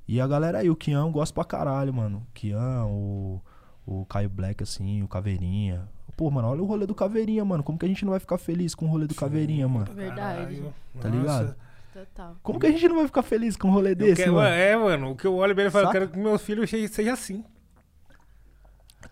E 0.07 0.21
a 0.21 0.27
galera 0.27 0.59
aí, 0.59 0.71
o 0.71 0.77
Kian, 0.77 1.01
eu 1.01 1.11
gosto 1.11 1.35
pra 1.35 1.45
caralho, 1.45 1.93
mano. 1.95 2.19
O 2.29 2.33
Kian, 2.35 2.85
o, 2.87 3.41
o 3.87 4.05
Caio 4.07 4.31
Black, 4.31 4.63
assim, 4.63 5.03
o 5.03 5.09
Caveirinha. 5.09 5.89
Pô, 6.17 6.31
mano, 6.31 6.49
olha 6.49 6.63
o 6.63 6.65
rolê 6.65 6.87
do 6.87 6.95
Caveirinha, 6.95 7.45
mano. 7.45 7.63
Como 7.65 7.77
que 7.79 7.85
a 7.87 7.89
gente 7.89 8.05
não 8.05 8.11
vai 8.13 8.21
ficar 8.21 8.39
feliz 8.39 8.75
com 8.75 8.87
o 8.87 8.89
rolê 8.89 9.07
do 9.07 9.15
Caveirinha, 9.15 9.67
mano? 9.69 9.87
Verdade. 9.93 10.63
Tá 11.01 11.09
Nossa. 11.09 11.17
ligado? 11.43 11.57
Total. 11.93 12.37
Como 12.43 12.59
que 12.61 12.67
a 12.67 12.71
gente 12.71 12.89
não 12.89 12.97
vai 12.97 13.07
ficar 13.07 13.23
feliz 13.23 13.57
com 13.57 13.69
um 13.69 13.73
rolê 13.73 13.91
Eu 13.93 13.97
desse, 13.97 14.17
quero- 14.23 14.35
mano? 14.35 14.49
É, 14.55 14.77
mano. 14.77 15.11
O 15.13 15.17
que 15.17 15.27
eu 15.27 15.35
olho 15.35 15.55
bem 15.55 15.67
e 15.67 15.71
falo, 15.71 15.87
eu 15.87 15.91
quero 15.93 16.09
que 16.09 16.19
meu 16.19 16.39
filho 16.39 16.67
seja 16.67 16.89
seja 16.89 17.13
assim. 17.13 17.45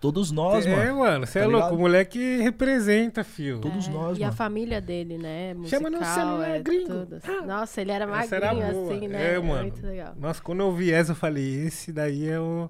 Todos 0.01 0.31
nós, 0.31 0.65
é, 0.65 0.75
mano. 0.75 0.99
mano. 0.99 1.25
Você 1.25 1.39
Tá 1.39 1.45
é 1.45 1.47
louco. 1.47 1.57
ligado? 1.59 1.75
O 1.75 1.79
moleque 1.79 2.37
representa. 2.41 3.25
Todos 3.61 3.87
É, 3.87 3.91
nós, 3.91 4.17
E 4.17 4.23
a 4.23 4.27
mano. 4.27 4.37
família 4.37 4.81
dele, 4.81 5.17
né? 5.17 5.53
Musical, 5.53 5.79
Chama 5.79 5.89
no 5.97 6.03
celular, 6.05 6.49
é 6.49 6.59
gringo. 6.61 6.87
tudo. 7.05 7.21
Nossa, 7.47 7.79
ele 7.81 7.91
era 7.91 8.05
magrinho 8.07 8.35
era 8.35 8.69
assim, 8.69 9.07
né? 9.07 9.35
É, 9.35 9.39
mano. 9.39 9.61
Muito 9.63 9.85
legal. 9.85 10.13
Nossa, 10.17 10.41
quando 10.41 10.59
eu 10.59 10.71
vi 10.73 10.91
essa, 10.91 11.11
eu 11.11 11.15
falei, 11.15 11.65
esse 11.67 11.91
daí 11.93 12.27
é 12.27 12.39
o. 12.39 12.69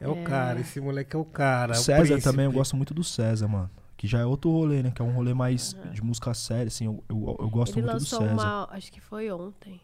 É, 0.00 0.08
o 0.08 0.14
É. 0.16 0.22
cara, 0.24 0.60
esse 0.60 0.80
moleque 0.80 1.14
é 1.14 1.18
o 1.18 1.24
cara. 1.24 1.72
O 1.72 1.76
é 1.76 1.78
César 1.78 2.02
príncipe. 2.04 2.22
também, 2.22 2.46
eu 2.46 2.52
gosto 2.52 2.76
muito 2.76 2.94
do 2.94 3.04
César, 3.04 3.46
mano. 3.48 3.70
Que 3.96 4.06
já 4.06 4.20
é 4.20 4.24
outro 4.24 4.50
rolê, 4.50 4.82
né? 4.82 4.90
Que 4.90 5.02
é 5.02 5.04
um 5.04 5.12
rolê 5.12 5.34
mais 5.34 5.76
de 5.92 6.02
música 6.02 6.32
séria, 6.32 6.68
assim. 6.68 6.86
Eu, 6.86 7.04
eu, 7.08 7.36
eu 7.38 7.50
gosto 7.50 7.74
ele 7.78 7.82
muito 7.82 7.96
do 7.96 8.00
lançou 8.00 8.20
César. 8.20 8.32
uma, 8.32 8.68
acho 8.70 8.90
que 8.90 9.00
foi 9.00 9.30
ontem. 9.30 9.78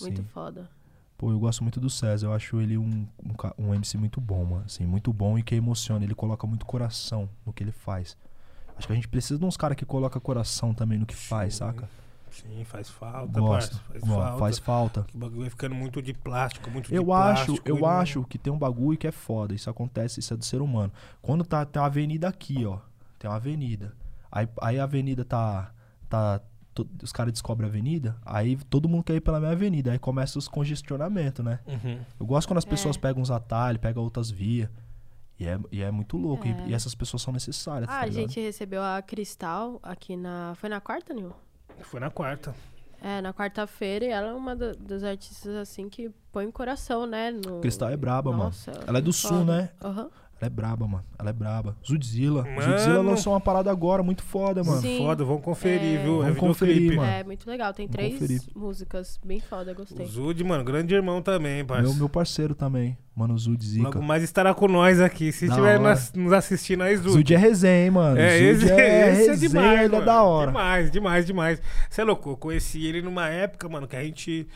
Muito 0.00 0.22
Sim. 0.22 0.28
foda. 0.34 0.68
Pô, 1.16 1.30
eu 1.30 1.38
gosto 1.38 1.62
muito 1.62 1.78
do 1.78 1.88
César. 1.88 2.26
Eu 2.26 2.32
acho 2.32 2.60
ele 2.60 2.76
um, 2.76 3.06
um, 3.24 3.66
um 3.66 3.72
MC 3.74 3.96
muito 3.96 4.20
bom, 4.20 4.44
mano. 4.44 4.64
Assim, 4.66 4.84
muito 4.84 5.12
bom 5.12 5.38
e 5.38 5.42
que 5.44 5.54
emociona. 5.54 6.04
Ele 6.04 6.16
coloca 6.16 6.44
muito 6.48 6.66
coração 6.66 7.28
no 7.46 7.52
que 7.52 7.62
ele 7.62 7.70
faz. 7.70 8.16
Acho 8.76 8.88
que 8.88 8.92
a 8.92 8.96
gente 8.96 9.06
precisa 9.06 9.38
de 9.38 9.44
uns 9.44 9.56
caras 9.56 9.76
que 9.76 9.84
colocam 9.84 10.20
coração 10.20 10.74
também 10.74 10.98
no 10.98 11.06
que 11.06 11.14
faz, 11.14 11.54
Sim. 11.54 11.58
saca? 11.60 11.88
Sim, 12.42 12.64
faz 12.64 12.88
falta, 12.90 13.40
Gosto. 13.40 13.70
parça. 13.78 13.82
Faz 13.90 14.02
Ó, 14.02 14.06
falta. 14.06 14.38
faz 14.38 14.58
falta. 14.58 15.06
O 15.14 15.18
bagulho 15.18 15.40
vai 15.42 15.50
ficando 15.50 15.74
muito 15.74 16.02
de 16.02 16.12
plástico, 16.12 16.70
muito 16.70 16.88
de 16.88 16.94
Eu 16.94 17.12
acho, 17.12 17.44
plástico. 17.46 17.68
eu 17.68 17.76
e 17.76 17.80
não- 17.80 17.88
acho 17.88 18.24
que 18.24 18.38
tem 18.38 18.52
um 18.52 18.58
bagulho 18.58 18.98
que 18.98 19.06
é 19.06 19.12
foda. 19.12 19.54
Isso 19.54 19.70
acontece, 19.70 20.20
isso 20.20 20.34
é 20.34 20.36
do 20.36 20.44
ser 20.44 20.60
humano. 20.60 20.92
Quando 21.22 21.44
tá, 21.44 21.64
tem 21.64 21.80
uma 21.80 21.86
avenida 21.86 22.28
aqui, 22.28 22.64
ó. 22.66 22.78
Tem 23.18 23.30
uma 23.30 23.36
avenida. 23.36 23.94
Aí, 24.30 24.48
aí 24.60 24.78
a 24.80 24.84
avenida 24.84 25.24
tá. 25.24 25.70
tá 26.08 26.40
to- 26.74 26.88
os 27.02 27.12
caras 27.12 27.32
descobrem 27.32 27.68
a 27.68 27.70
avenida, 27.70 28.16
aí 28.26 28.56
todo 28.68 28.88
mundo 28.88 29.04
quer 29.04 29.14
ir 29.14 29.20
pela 29.20 29.38
minha 29.38 29.52
avenida. 29.52 29.92
Aí 29.92 29.98
começa 29.98 30.36
os 30.38 30.48
congestionamentos, 30.48 31.44
né? 31.44 31.60
Uhum. 31.66 32.00
Eu 32.18 32.26
gosto 32.26 32.48
quando 32.48 32.58
as 32.58 32.64
pessoas 32.64 32.96
É. 32.96 32.98
pegam 32.98 33.22
uns 33.22 33.30
atalhos, 33.30 33.80
pegam 33.80 34.02
outras 34.02 34.28
vias. 34.30 34.68
E 35.38 35.46
é, 35.46 35.58
e 35.72 35.82
é 35.82 35.90
muito 35.90 36.16
louco. 36.16 36.46
E- 36.46 36.50
É. 36.50 36.66
E, 36.68 36.74
essas 36.74 36.94
pessoas 36.94 37.22
são 37.22 37.32
necessárias. 37.32 37.88
Ah, 37.88 38.00
tá 38.00 38.04
a 38.04 38.10
gente 38.10 38.40
recebeu 38.40 38.82
a 38.82 39.00
Cristal 39.02 39.78
aqui 39.82 40.16
na. 40.16 40.54
Foi 40.56 40.68
na 40.68 40.80
quarta, 40.80 41.12
Nil? 41.14 41.32
Foi 41.82 42.00
na 42.00 42.10
quarta. 42.10 42.54
É, 43.02 43.20
na 43.20 43.34
quarta-feira, 43.34 44.04
e 44.04 44.08
ela 44.08 44.28
é 44.28 44.32
uma 44.32 44.56
do- 44.56 44.74
dos 44.76 45.04
artistas 45.04 45.54
assim 45.56 45.88
que 45.90 46.10
põe 46.32 46.46
o 46.46 46.52
coração, 46.52 47.04
né? 47.06 47.30
No... 47.30 47.60
Cristal 47.60 47.90
é 47.90 47.96
braba, 47.96 48.30
mano. 48.30 48.44
Nossa, 48.44 48.70
Ela 48.86 48.98
é 48.98 49.02
do 49.02 49.12
foda. 49.12 49.34
sul, 49.34 49.44
né? 49.44 49.70
Aham. 49.82 50.10
Ela 50.40 50.46
é 50.46 50.50
braba, 50.50 50.86
mano. 50.86 51.04
Ela 51.18 51.30
é 51.30 51.32
braba. 51.32 51.76
Zudzilla. 51.86 52.42
Mano. 52.42 52.62
Zudzilla 52.62 53.00
lançou 53.02 53.32
uma 53.32 53.40
parada 53.40 53.70
agora 53.70 54.02
muito 54.02 54.22
foda, 54.22 54.62
mano. 54.62 54.80
Sim. 54.80 54.98
Foda, 54.98 55.24
vamos 55.24 55.42
conferir, 55.42 56.00
É. 56.00 56.02
viu? 56.02 56.18
Vamos 56.18 56.36
é 56.36 56.40
conferir, 56.40 56.96
mano. 56.96 57.08
É, 57.10 57.24
muito 57.24 57.48
legal. 57.48 57.72
Tem 57.72 57.86
Vamos 57.86 57.96
três 57.96 58.12
conferir. 58.18 58.42
músicas 58.54 59.18
bem 59.24 59.40
foda, 59.40 59.72
O 59.72 59.74
gostei. 59.74 60.06
Zud, 60.06 60.42
mano, 60.44 60.64
grande 60.64 60.94
irmão 60.94 61.22
também, 61.22 61.64
parceiro. 61.64 61.90
Meu, 61.90 61.98
meu 62.00 62.08
parceiro 62.08 62.54
também. 62.54 62.98
Mano, 63.16 63.38
Zud 63.38 63.64
Zica. 63.64 63.84
Logo 63.84 64.02
mais 64.02 64.24
estará 64.24 64.52
com 64.52 64.66
nós 64.66 65.00
aqui. 65.00 65.30
Se 65.30 65.46
estiver 65.46 65.78
nos 66.16 66.32
assistindo 66.32 66.82
aí, 66.82 66.96
Zud. 66.96 67.12
Zud 67.12 67.32
é 67.34 67.36
resenha, 67.38 67.84
hein, 67.84 67.90
mano. 67.92 68.18
É, 68.18 68.38
Zud 68.54 68.64
esse, 68.64 68.72
é, 68.72 69.10
esse 69.12 69.28
é 69.28 69.30
resenha, 69.30 69.36
demais, 69.48 69.80
ele 69.84 69.96
é 69.96 70.00
da 70.00 70.22
hora. 70.24 70.48
Demais, 70.48 70.90
demais, 70.90 71.24
demais. 71.26 71.62
Você 71.88 72.00
é 72.00 72.04
louco, 72.04 72.30
eu 72.30 72.36
conheci 72.36 72.84
ele 72.84 73.00
numa 73.02 73.28
época, 73.28 73.68
mano, 73.68 73.86
que 73.86 73.94
a 73.94 74.02
gente 74.02 74.48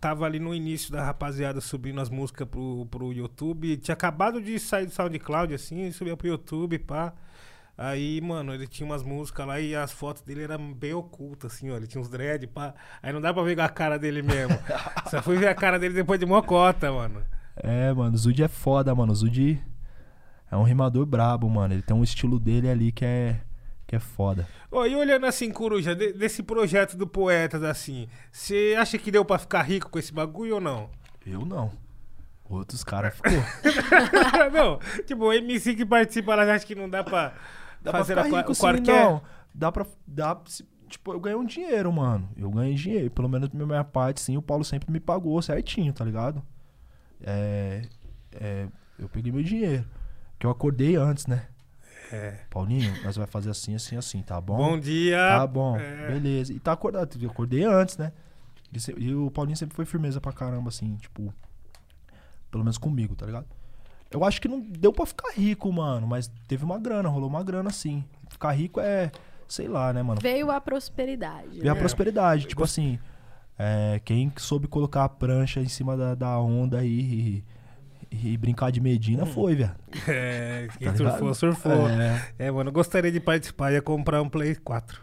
tava 0.00 0.24
ali 0.24 0.38
no 0.38 0.54
início 0.54 0.92
da 0.92 1.04
rapaziada 1.04 1.60
subindo 1.60 2.00
as 2.00 2.08
músicas 2.08 2.48
pro, 2.48 2.86
pro 2.90 3.12
YouTube. 3.12 3.76
Tinha 3.76 3.94
acabado 3.94 4.40
de 4.40 4.58
sair 4.58 4.86
do 4.86 4.92
SoundCloud, 4.92 5.54
assim, 5.54 5.90
subia 5.92 6.16
pro 6.16 6.28
YouTube, 6.28 6.78
pá. 6.78 7.12
Aí, 7.78 8.20
mano, 8.22 8.54
ele 8.54 8.66
tinha 8.66 8.86
umas 8.86 9.02
músicas 9.02 9.46
lá 9.46 9.60
e 9.60 9.74
as 9.74 9.92
fotos 9.92 10.22
dele 10.22 10.44
eram 10.44 10.72
bem 10.72 10.94
ocultas, 10.94 11.52
assim, 11.52 11.70
ó. 11.70 11.76
Ele 11.76 11.86
tinha 11.86 12.00
uns 12.00 12.08
dread, 12.08 12.46
pá. 12.46 12.74
Aí 13.02 13.12
não 13.12 13.20
dá 13.20 13.34
pra 13.34 13.42
ver 13.42 13.60
a 13.60 13.68
cara 13.68 13.98
dele 13.98 14.22
mesmo. 14.22 14.58
Só 15.10 15.20
fui 15.22 15.36
ver 15.36 15.48
a 15.48 15.54
cara 15.54 15.78
dele 15.78 15.94
depois 15.94 16.18
de 16.18 16.24
mocota, 16.24 16.90
mano. 16.90 17.22
É, 17.56 17.92
mano, 17.92 18.14
o 18.14 18.18
Zud 18.18 18.42
é 18.42 18.48
foda, 18.48 18.94
mano. 18.94 19.12
O 19.12 19.14
Zud 19.14 19.62
é 20.50 20.56
um 20.56 20.62
rimador 20.62 21.04
brabo, 21.04 21.48
mano. 21.50 21.74
Ele 21.74 21.82
tem 21.82 21.94
um 21.94 22.02
estilo 22.02 22.38
dele 22.38 22.68
ali 22.68 22.92
que 22.92 23.04
é, 23.04 23.40
que 23.86 23.94
é 23.96 23.98
foda. 24.00 24.46
Ô, 24.70 24.84
e 24.84 24.96
olhando 24.96 25.26
assim, 25.26 25.50
Coruja, 25.52 25.94
de- 25.94 26.12
desse 26.12 26.42
projeto 26.42 26.96
do 26.96 27.06
Poetas, 27.06 27.62
assim, 27.62 28.08
você 28.32 28.74
acha 28.78 28.98
que 28.98 29.10
deu 29.10 29.24
pra 29.24 29.38
ficar 29.38 29.62
rico 29.62 29.88
com 29.90 29.98
esse 29.98 30.12
bagulho 30.12 30.56
ou 30.56 30.60
não? 30.60 30.90
Eu 31.24 31.44
não. 31.44 31.70
Outros 32.48 32.82
caras 32.84 33.14
ficou. 33.14 33.32
não, 34.52 34.78
tipo, 35.04 35.24
o 35.24 35.32
MC 35.32 35.74
que 35.74 35.84
participa, 35.84 36.32
ela 36.32 36.52
acha 36.54 36.64
que 36.66 36.74
não 36.74 36.88
dá 36.88 37.02
pra 37.02 37.34
Dá 37.82 37.90
pra 37.92 38.00
fazer 38.00 38.14
ficar 38.22 38.36
a, 38.36 38.38
rico, 38.40 38.52
o 38.52 38.54
sim, 38.54 38.60
qualquer? 38.60 39.04
não. 39.04 39.22
Dá 39.54 39.72
pra. 39.72 39.86
Dá, 40.06 40.40
tipo, 40.88 41.12
eu 41.12 41.18
ganhei 41.20 41.36
um 41.38 41.44
dinheiro, 41.44 41.92
mano. 41.92 42.28
Eu 42.36 42.50
ganhei 42.50 42.74
dinheiro. 42.74 43.10
Pelo 43.10 43.28
menos 43.28 43.48
da 43.48 43.66
minha 43.66 43.84
parte, 43.84 44.20
sim. 44.20 44.36
O 44.36 44.42
Paulo 44.42 44.64
sempre 44.64 44.92
me 44.92 45.00
pagou 45.00 45.40
certinho, 45.42 45.92
tá 45.92 46.04
ligado? 46.04 46.42
É. 47.20 47.82
é, 48.32 48.66
eu 48.98 49.08
peguei 49.08 49.32
meu 49.32 49.42
dinheiro. 49.42 49.84
Que 50.38 50.46
eu 50.46 50.50
acordei 50.50 50.96
antes, 50.96 51.26
né? 51.26 51.46
É. 52.12 52.38
Paulinho, 52.50 52.92
nós 53.02 53.16
vai 53.16 53.26
fazer 53.26 53.50
assim, 53.50 53.74
assim, 53.74 53.96
assim, 53.96 54.22
tá 54.22 54.40
bom? 54.40 54.56
Bom 54.56 54.78
dia. 54.78 55.16
Tá 55.16 55.46
bom, 55.46 55.76
É. 55.76 56.08
beleza. 56.12 56.52
E 56.52 56.58
tá 56.60 56.72
acordado. 56.72 57.16
Eu 57.20 57.30
acordei 57.30 57.64
antes, 57.64 57.96
né? 57.96 58.12
E, 58.72 58.78
se- 58.80 58.94
e 58.98 59.14
o 59.14 59.30
Paulinho 59.30 59.56
sempre 59.56 59.74
foi 59.74 59.84
firmeza 59.84 60.20
pra 60.20 60.32
caramba, 60.32 60.68
assim, 60.68 60.96
tipo. 60.96 61.32
Pelo 62.50 62.62
menos 62.64 62.78
comigo, 62.78 63.14
tá 63.14 63.26
ligado? 63.26 63.46
Eu 64.10 64.24
acho 64.24 64.40
que 64.40 64.48
não 64.48 64.60
deu 64.60 64.92
pra 64.92 65.04
ficar 65.04 65.30
rico, 65.32 65.70
mano. 65.72 66.06
Mas 66.06 66.30
teve 66.46 66.64
uma 66.64 66.78
grana, 66.78 67.08
rolou 67.08 67.28
uma 67.28 67.42
grana, 67.42 67.70
sim. 67.70 68.04
Ficar 68.30 68.52
rico 68.52 68.80
é. 68.80 69.10
Sei 69.48 69.68
lá, 69.68 69.92
né, 69.92 70.02
mano? 70.02 70.20
Veio 70.20 70.50
a 70.50 70.60
prosperidade. 70.60 71.60
Ver 71.60 71.68
a 71.68 71.74
né? 71.74 71.78
prosperidade. 71.80 72.46
Tipo 72.46 72.64
assim. 72.64 72.98
é, 73.58 74.00
quem 74.04 74.32
soube 74.36 74.68
colocar 74.68 75.04
a 75.04 75.08
prancha 75.08 75.60
em 75.60 75.68
cima 75.68 75.96
da, 75.96 76.14
da 76.14 76.38
onda 76.38 76.78
aí 76.78 77.42
e, 78.22 78.36
brincar 78.36 78.70
de 78.70 78.80
Medina 78.80 79.24
foi, 79.26 79.54
velho. 79.54 79.72
É, 80.08 80.68
quem 80.78 80.88
Tá 80.88 80.96
surfou, 80.96 81.18
ligado? 81.20 81.34
surfou. 81.34 81.88
É. 81.88 82.22
É. 82.38 82.50
mano, 82.50 82.68
eu 82.70 82.72
gostaria 82.72 83.10
de 83.12 83.20
participar, 83.20 83.72
ia 83.72 83.82
comprar 83.82 84.20
um 84.22 84.28
Play 84.28 84.54
4. 84.56 85.00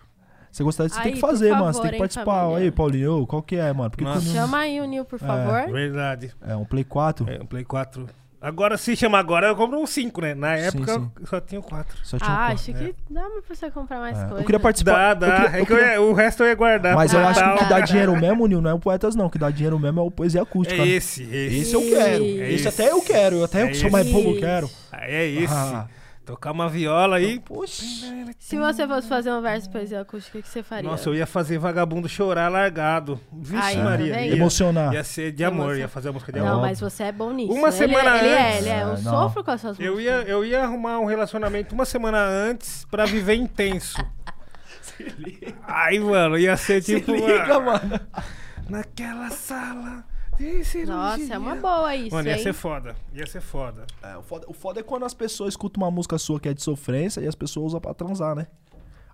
Você 0.51 0.63
gostaria 0.63 0.87
de 0.89 0.95
você 0.95 1.01
tem 1.01 1.11
Aí, 1.13 1.15
que 1.15 1.21
por 1.21 1.27
fazer, 1.29 1.49
mano. 1.51 1.65
Você 1.65 1.71
favor, 1.73 1.81
tem 1.83 1.91
que 1.93 1.97
participar. 1.97 2.41
família? 2.43 2.57
Aí, 2.65 2.71
Paulinho, 2.71 3.25
qual 3.25 3.41
que 3.41 3.55
é, 3.55 3.73
mano? 3.73 3.89
Porque 3.89 4.03
Nossa. 4.03 4.19
tu 4.21 4.25
não- 4.27 4.33
Chama 4.33 4.57
aí 4.59 4.79
o 4.79 4.85
Nil, 4.85 5.03
por 5.03 5.17
favor. 5.17 5.71
Verdade. 5.71 6.31
É 6.41 6.55
um 6.55 6.63
Play 6.63 6.83
4. 6.83 7.27
É, 7.29 7.41
um 7.41 7.45
Play 7.47 7.63
4. 7.63 8.07
Agora, 8.43 8.77
se 8.77 8.93
chama 8.95 9.17
agora, 9.17 9.47
eu 9.47 9.55
compro 9.55 9.79
um 9.79 9.85
5, 9.87 10.19
né? 10.21 10.35
Na 10.35 10.57
Sim, 10.57 10.63
época, 10.65 10.93
sim. 10.93 11.11
eu 11.21 11.25
só 11.27 11.39
tinha 11.39 11.61
o 11.61 11.63
4. 11.63 11.97
Só 12.03 12.17
tinha 12.17 12.29
um 12.29 12.33
Ah, 12.33 12.37
quatro. 12.37 12.53
acho 12.55 12.73
que 12.73 12.95
dá 13.09 13.21
pra 13.21 13.55
você 13.55 13.71
comprar 13.71 13.99
mais 13.99 14.17
É. 14.17 14.21
coisa. 14.25 14.39
Eu 14.41 14.45
queria 14.45 14.59
participar. 14.59 15.13
Dá, 15.13 15.27
dá. 15.27 15.27
eu 15.27 15.35
queria- 15.35 15.47
é 15.57 15.61
eu 15.61 15.65
que 15.65 15.71
eu 15.73 15.77
queria- 15.77 15.93
ia- 15.93 16.01
o 16.01 16.13
resto 16.13 16.43
eu 16.43 16.47
ia 16.47 16.55
guardar. 16.55 16.93
Mas 16.95 17.13
eu 17.13 17.19
pro 17.21 17.29
acho 17.29 17.41
que 17.41 17.49
o 17.49 17.57
que 17.57 17.65
dá 17.69 17.79
dinheiro 17.79 18.19
mesmo, 18.19 18.45
Nil, 18.45 18.61
não 18.61 18.69
é 18.69 18.73
o 18.73 18.79
Poetas, 18.79 19.15
não. 19.15 19.27
O 19.27 19.29
que 19.29 19.37
dá 19.39 19.49
dinheiro 19.49 19.79
mesmo 19.79 19.99
é 20.01 20.03
o 20.03 20.11
Poesia 20.11 20.41
Acústica. 20.41 20.81
É 20.81 20.85
esse, 20.87 21.23
esse. 21.23 21.55
Esse 21.59 21.73
eu 21.73 21.81
quero. 21.83 22.23
É 22.23 22.27
esse 22.51 22.67
esse. 22.67 22.67
até 22.67 22.91
eu 22.91 23.01
quero. 23.01 23.35
Eu 23.37 23.43
até 23.45 23.61
É 23.61 23.63
eu 23.63 23.67
que 23.69 23.75
sou 23.75 23.89
mais 23.89 24.05
bobo, 24.11 24.31
eu 24.35 24.39
quero. 24.39 24.69
É 24.91 25.25
esse. 25.25 25.53
Ah. 25.53 25.87
Tocar 26.25 26.51
uma 26.53 26.69
viola 26.69 27.17
aí. 27.17 27.37
Poxa. 27.41 27.83
Se 28.39 28.57
você 28.57 28.87
fosse 28.87 29.09
fazer 29.09 29.29
um 29.33 29.41
verso 29.41 29.67
de 29.67 29.73
poesia 29.73 29.99
acústica, 30.01 30.37
o 30.39 30.41
que 30.41 30.47
você 30.47 30.63
faria? 30.63 30.89
Nossa, 30.89 31.09
eu 31.09 31.15
ia 31.15 31.25
fazer 31.27 31.57
vagabundo 31.57 32.07
chorar 32.07 32.49
largado. 32.49 33.19
Vixe, 33.31 33.61
Aí, 33.61 33.75
tá 33.75 33.83
Maria. 33.83 34.21
Ia, 34.25 34.33
Emocionar. 34.35 34.93
ia 34.93 35.03
ser 35.03 35.33
de 35.33 35.43
amor, 35.43 35.77
ia 35.77 35.89
fazer 35.89 36.09
a 36.09 36.11
música 36.13 36.31
de 36.31 36.39
Não, 36.39 36.47
amor. 36.47 36.61
mas 36.61 36.79
você 36.79 37.03
é 37.03 37.11
bom 37.11 37.31
nisso. 37.33 37.51
Uma 37.51 37.73
semana 37.73 38.17
ele, 38.19 38.27
é, 38.29 38.29
ele 38.29 38.29
é, 38.29 38.47
antes. 38.47 38.59
ele 38.59 38.69
é. 38.69 38.83
Eu 38.83 38.87
É, 38.87 39.01
não. 39.01 39.11
sofro 39.11 39.43
com 39.43 39.51
essas 39.51 39.77
Eu 39.77 39.93
músicas. 39.95 40.15
ia, 40.23 40.31
eu 40.31 40.45
ia 40.45 40.63
arrumar 40.63 40.99
um 40.99 41.05
relacionamento 41.05 41.75
uma 41.75 41.83
semana 41.85 42.19
antes 42.19 42.85
pra 42.89 43.05
viver 43.05 43.35
intenso. 43.35 43.97
Aí, 45.67 45.99
mano, 45.99 46.37
ia 46.37 46.55
ser 46.55 46.81
tipo. 46.81 47.11
Liga, 47.11 47.55
ah, 47.55 47.59
mano. 47.59 47.99
Naquela 48.69 49.29
sala. 49.29 50.05
Cirurgia. 50.37 50.85
Nossa, 50.85 51.33
é 51.33 51.37
uma 51.37 51.55
boa 51.55 51.95
isso, 51.95 52.15
Mano, 52.15 52.27
ia 52.27 52.35
hein? 52.37 52.43
ser 52.43 52.53
foda. 52.53 52.95
Ia 53.13 53.25
ser 53.25 53.41
foda. 53.41 53.85
É, 54.01 54.17
o, 54.17 54.21
foda, 54.23 54.45
o 54.49 54.53
foda 54.53 54.79
é 54.79 54.83
quando 54.83 55.05
as 55.05 55.13
pessoas 55.13 55.53
escutam 55.53 55.83
uma 55.83 55.91
música 55.91 56.17
sua 56.17 56.39
que 56.39 56.49
é 56.49 56.53
de 56.53 56.61
sofrência 56.61 57.21
e 57.21 57.27
as 57.27 57.35
pessoas 57.35 57.67
usam 57.67 57.81
pra 57.81 57.93
transar, 57.93 58.35
né? 58.35 58.47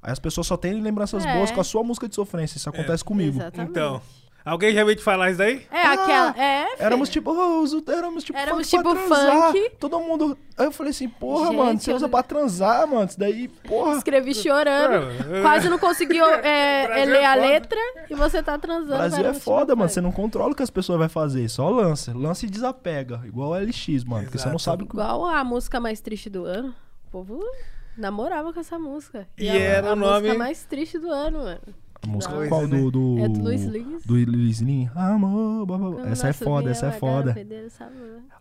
Aí 0.02 0.12
as 0.12 0.20
pessoas 0.20 0.48
só 0.48 0.56
têm 0.56 0.80
lembranças 0.82 1.26
É. 1.26 1.34
boas 1.34 1.52
com 1.52 1.60
a 1.60 1.64
sua 1.64 1.84
música 1.84 2.08
de 2.08 2.16
sofrência. 2.16 2.58
Isso 2.58 2.70
acontece 2.70 3.04
comigo. 3.04 3.38
Exatamente. 3.38 3.72
Então, 3.72 4.02
alguém 4.50 4.74
já 4.74 4.84
veio 4.84 4.96
te 4.98 5.04
falar 5.04 5.30
isso 5.30 5.38
daí? 5.38 5.66
É 5.72 5.86
aquela. 5.88 6.30
É, 6.38 6.66
filho. 6.66 6.76
Éramos 6.86 7.10
tipo, 7.10 7.32
oh, 7.32 7.62
os- 7.62 7.74
éramos 7.88 8.24
tipo, 8.24 8.38
Éramos 8.38 8.70
funk 8.70 8.84
pra 8.84 8.94
tipo 8.96 9.08
transar. 9.08 9.52
funk. 9.52 9.72
Todo 9.80 10.00
mundo. 10.00 10.38
Aí 10.58 10.66
eu 10.66 10.72
falei 10.72 10.92
assim, 10.92 11.08
porra, 11.08 11.48
Gente, 11.48 11.58
mano, 11.58 11.80
você 11.80 11.92
eu- 11.92 11.96
usa 11.96 12.10
pra 12.10 12.24
transar, 12.24 12.88
mano. 12.88 13.06
Isso 13.06 13.20
daí, 13.20 13.48
porra. 13.48 13.96
Escrevi 13.98 14.36
chorando. 14.36 15.10
É, 15.36 15.42
Quase 15.42 15.70
não 15.70 15.80
conseguiu 15.80 16.26
é, 16.44 16.88
Brasil 16.88 17.12
ler 17.14 17.22
é 17.22 17.26
a 17.26 17.36
letra 17.36 17.80
e 18.10 18.16
você 18.16 18.44
tá 18.44 18.58
transando. 18.58 18.94
O 18.96 18.98
Brasil 18.98 19.26
é 19.26 19.34
foda, 19.34 19.76
mano. 19.76 19.88
funk. 19.88 19.94
Você 19.94 20.02
não 20.02 20.12
controla 20.12 20.52
o 20.52 20.56
que 20.56 20.64
as 20.64 20.70
pessoas 20.70 21.00
vão 21.00 21.10
fazer. 21.10 21.48
Só 21.50 21.70
lança. 21.70 22.12
Lança 22.16 22.46
e 22.46 22.50
desapega. 22.50 23.22
Igual 23.26 23.52
o 23.52 23.56
LX, 23.56 24.04
mano. 24.04 24.24
Porque 24.24 24.38
você 24.38 24.46
não 24.46 24.56
Exato. 24.56 24.64
sabe 24.64 24.84
o 24.84 24.88
que. 24.88 24.94
Igual 24.94 25.26
a 25.26 25.44
música 25.44 25.80
mais 25.80 26.02
triste 26.02 26.30
do 26.30 26.44
ano. 26.46 26.76
O 27.08 27.12
povo 27.12 27.40
namorava 27.98 28.54
com 28.54 28.60
essa 28.60 28.78
música. 28.80 29.28
E 29.38 29.50
a, 29.50 29.54
era 29.56 29.90
a 29.90 29.94
o 29.94 29.96
nome- 29.96 30.22
música 30.28 30.38
mais 30.38 30.64
triste 30.66 30.98
do 31.00 31.10
ano, 31.12 31.40
mano. 31.40 31.60
A 32.02 32.08
música 32.08 32.34
Coisa, 32.34 32.50
qual? 32.50 32.68
né? 32.68 32.78
Do, 32.78 32.92
do. 32.92 33.20
É 33.20 33.28
do 33.28 33.42
Luiz 33.42 33.64
Lins. 33.66 34.06
Do 34.06 34.14
Luiz 34.14 34.60
Lins. 34.62 34.90
Amor, 34.96 35.66
blá, 35.66 35.78
blá, 35.78 35.90
blá. 35.92 36.10
Essa 36.10 36.30
é 36.30 36.34
foda, 36.34 36.70
essa 36.72 36.88
é 36.88 36.92
foda. 36.94 37.34
né? 37.34 37.46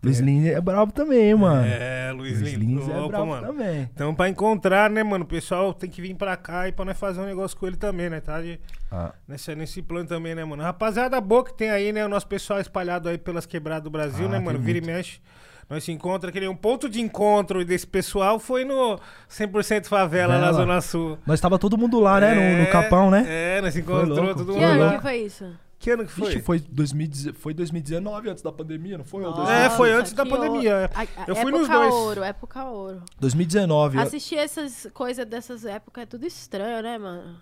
Luiz 0.02 0.20
Lins 0.20 0.46
é 0.46 0.60
brabo 0.60 0.92
também, 0.92 1.34
mano. 1.34 1.66
É, 1.66 2.12
Luiz 2.12 2.40
Luiz 2.40 2.54
Lins. 2.54 2.84
Lins 2.84 2.88
é 2.88 2.96
Opa, 2.98 3.08
brabo 3.08 3.26
mano. 3.26 3.46
também. 3.48 3.90
Então, 3.92 4.14
pra 4.14 4.28
encontrar, 4.28 4.88
né, 4.88 5.02
mano, 5.02 5.24
o 5.24 5.26
pessoal 5.26 5.74
tem 5.74 5.90
que 5.90 6.00
vir 6.00 6.14
pra 6.14 6.36
cá 6.36 6.68
e 6.68 6.72
pra 6.72 6.84
nós 6.84 6.96
fazer 6.96 7.20
um 7.20 7.24
negócio 7.26 7.56
com 7.58 7.66
ele 7.66 7.76
também, 7.76 8.08
né, 8.08 8.20
tá? 8.20 8.40
De- 8.40 8.60
Ah, 8.92 9.12
Nesse, 9.26 9.54
nesse 9.56 9.82
plano 9.82 10.08
também, 10.08 10.34
né, 10.36 10.44
mano? 10.44 10.62
Rapaziada 10.62 11.20
boa 11.20 11.44
que 11.44 11.52
tem 11.52 11.68
aí, 11.70 11.92
né? 11.92 12.04
O 12.06 12.08
nosso 12.08 12.28
pessoal 12.28 12.60
espalhado 12.60 13.08
aí 13.08 13.18
pelas 13.18 13.44
quebradas 13.44 13.82
do 13.84 13.90
Brasil, 13.90 14.26
Ah, 14.26 14.30
né, 14.30 14.38
mano? 14.38 14.58
Vira 14.60 14.78
e 14.78 14.80
muito. 14.80 14.94
mexe. 14.94 15.20
Nós 15.68 15.84
se 15.84 15.92
encontra, 15.92 16.32
que 16.32 16.40
nem 16.40 16.48
um 16.48 16.56
ponto 16.56 16.88
de 16.88 17.00
encontro 17.00 17.62
desse 17.64 17.86
pessoal 17.86 18.38
foi 18.38 18.64
no 18.64 18.98
100% 19.30 19.86
Favela, 19.86 20.34
na 20.38 20.46
Vela. 20.46 20.52
Zona 20.54 20.80
Sul. 20.80 21.18
Nós 21.26 21.38
tava 21.40 21.58
todo 21.58 21.76
mundo 21.76 22.00
lá, 22.00 22.18
né? 22.20 22.34
No, 22.34 22.56
no 22.58 22.62
É, 22.62 22.66
Capão, 22.66 23.10
né? 23.10 23.24
É, 23.28 23.60
nós 23.60 23.74
se 23.74 23.80
encontrou 23.80 24.06
louco. 24.24 24.34
todo 24.34 24.46
Que 24.54 24.58
mundo 24.60 24.64
ano 24.64 24.80
lá. 24.84 24.96
que 24.96 25.02
foi 25.02 25.16
isso? 25.18 25.44
Que 25.78 25.90
ano 25.90 26.06
que 26.06 26.10
foi? 26.12 26.28
Vixe, 26.30 26.40
foi, 26.42 26.58
2010 26.58 27.36
foi 27.36 27.54
2019, 27.54 28.30
antes 28.30 28.42
da 28.42 28.50
pandemia, 28.50 28.98
não 28.98 29.04
foi? 29.04 29.22
Nossa, 29.22 29.36
2000? 29.42 29.56
É, 29.56 29.70
foi 29.70 29.92
antes 29.92 30.12
da 30.12 30.24
que 30.24 30.30
pandemia, 30.30 30.70
é. 30.72 30.84
A- 30.92 31.02
a- 31.02 31.24
Eu 31.28 31.36
fui 31.36 31.50
época 31.52 31.58
nos 31.58 31.68
dois. 31.68 31.94
ouro, 31.94 32.22
época 32.24 32.64
ouro. 32.64 33.02
2019. 33.20 33.98
Assistir 34.00 34.36
essas 34.38 34.88
coisas 34.92 35.24
dessas 35.26 35.64
épocas 35.64 36.02
é 36.02 36.06
tudo 36.06 36.26
estranho, 36.26 36.82
né, 36.82 36.98
mano? 36.98 37.36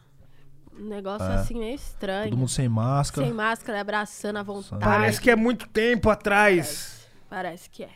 Um 0.78 0.84
negócio 0.88 1.26
É. 1.26 1.34
assim 1.36 1.54
meio 1.58 1.76
estranho. 1.76 2.28
Todo 2.30 2.38
mundo 2.38 2.50
sem 2.50 2.68
máscara. 2.68 3.26
Sem 3.26 3.34
máscara, 3.34 3.80
abraçando 3.80 4.36
à 4.36 4.42
vontade. 4.42 4.82
Parece 4.84 5.18
que 5.20 5.30
é 5.30 5.36
muito 5.36 5.66
tempo 5.68 6.10
atrás. 6.10 7.06
Parece 7.30 7.70
que 7.70 7.84
é. 7.84 7.88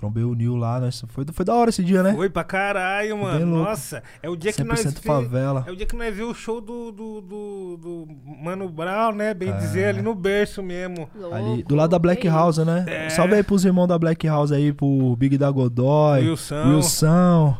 Trombei 0.00 0.24
o 0.24 0.32
Nil 0.32 0.56
lá. 0.56 0.80
Nós, 0.80 1.04
foi, 1.08 1.26
foi 1.30 1.44
da 1.44 1.54
hora 1.54 1.68
esse 1.68 1.84
dia, 1.84 2.02
né? 2.02 2.14
Foi 2.14 2.30
pra 2.30 2.42
caralho, 2.42 3.18
mano. 3.18 3.44
Nossa, 3.44 4.02
é 4.22 4.30
o 4.30 4.34
dia 4.34 4.50
que 4.50 4.64
nós 4.64 4.80
100% 4.80 4.94
vê- 4.94 5.00
favela. 5.02 5.62
É 5.68 5.70
o 5.70 5.76
dia 5.76 5.84
que 5.84 5.94
nós 5.94 6.16
vimos 6.16 6.30
o 6.30 6.34
show 6.34 6.58
do, 6.58 6.90
do, 6.90 7.20
do, 7.20 7.76
do 7.76 8.08
Mano 8.42 8.66
Brown, 8.70 9.12
né? 9.12 9.34
Bem 9.34 9.50
É. 9.50 9.56
dizer, 9.58 9.84
ali 9.88 10.00
no 10.00 10.14
berço 10.14 10.62
mesmo. 10.62 11.06
Ali, 11.30 11.44
Louco, 11.44 11.68
do 11.68 11.74
lado 11.74 11.90
da 11.90 11.98
Black 11.98 12.26
House, 12.26 12.56
né? 12.56 12.86
É. 12.88 13.10
Salve 13.10 13.34
aí 13.34 13.42
pros 13.42 13.62
irmãos 13.66 13.88
da 13.88 13.98
Black 13.98 14.26
House 14.26 14.52
aí, 14.52 14.72
pro 14.72 15.14
Big 15.18 15.36
da 15.36 15.50
Godoy, 15.50 16.30
Wilson. 16.30 16.76
Wilson, 16.76 17.58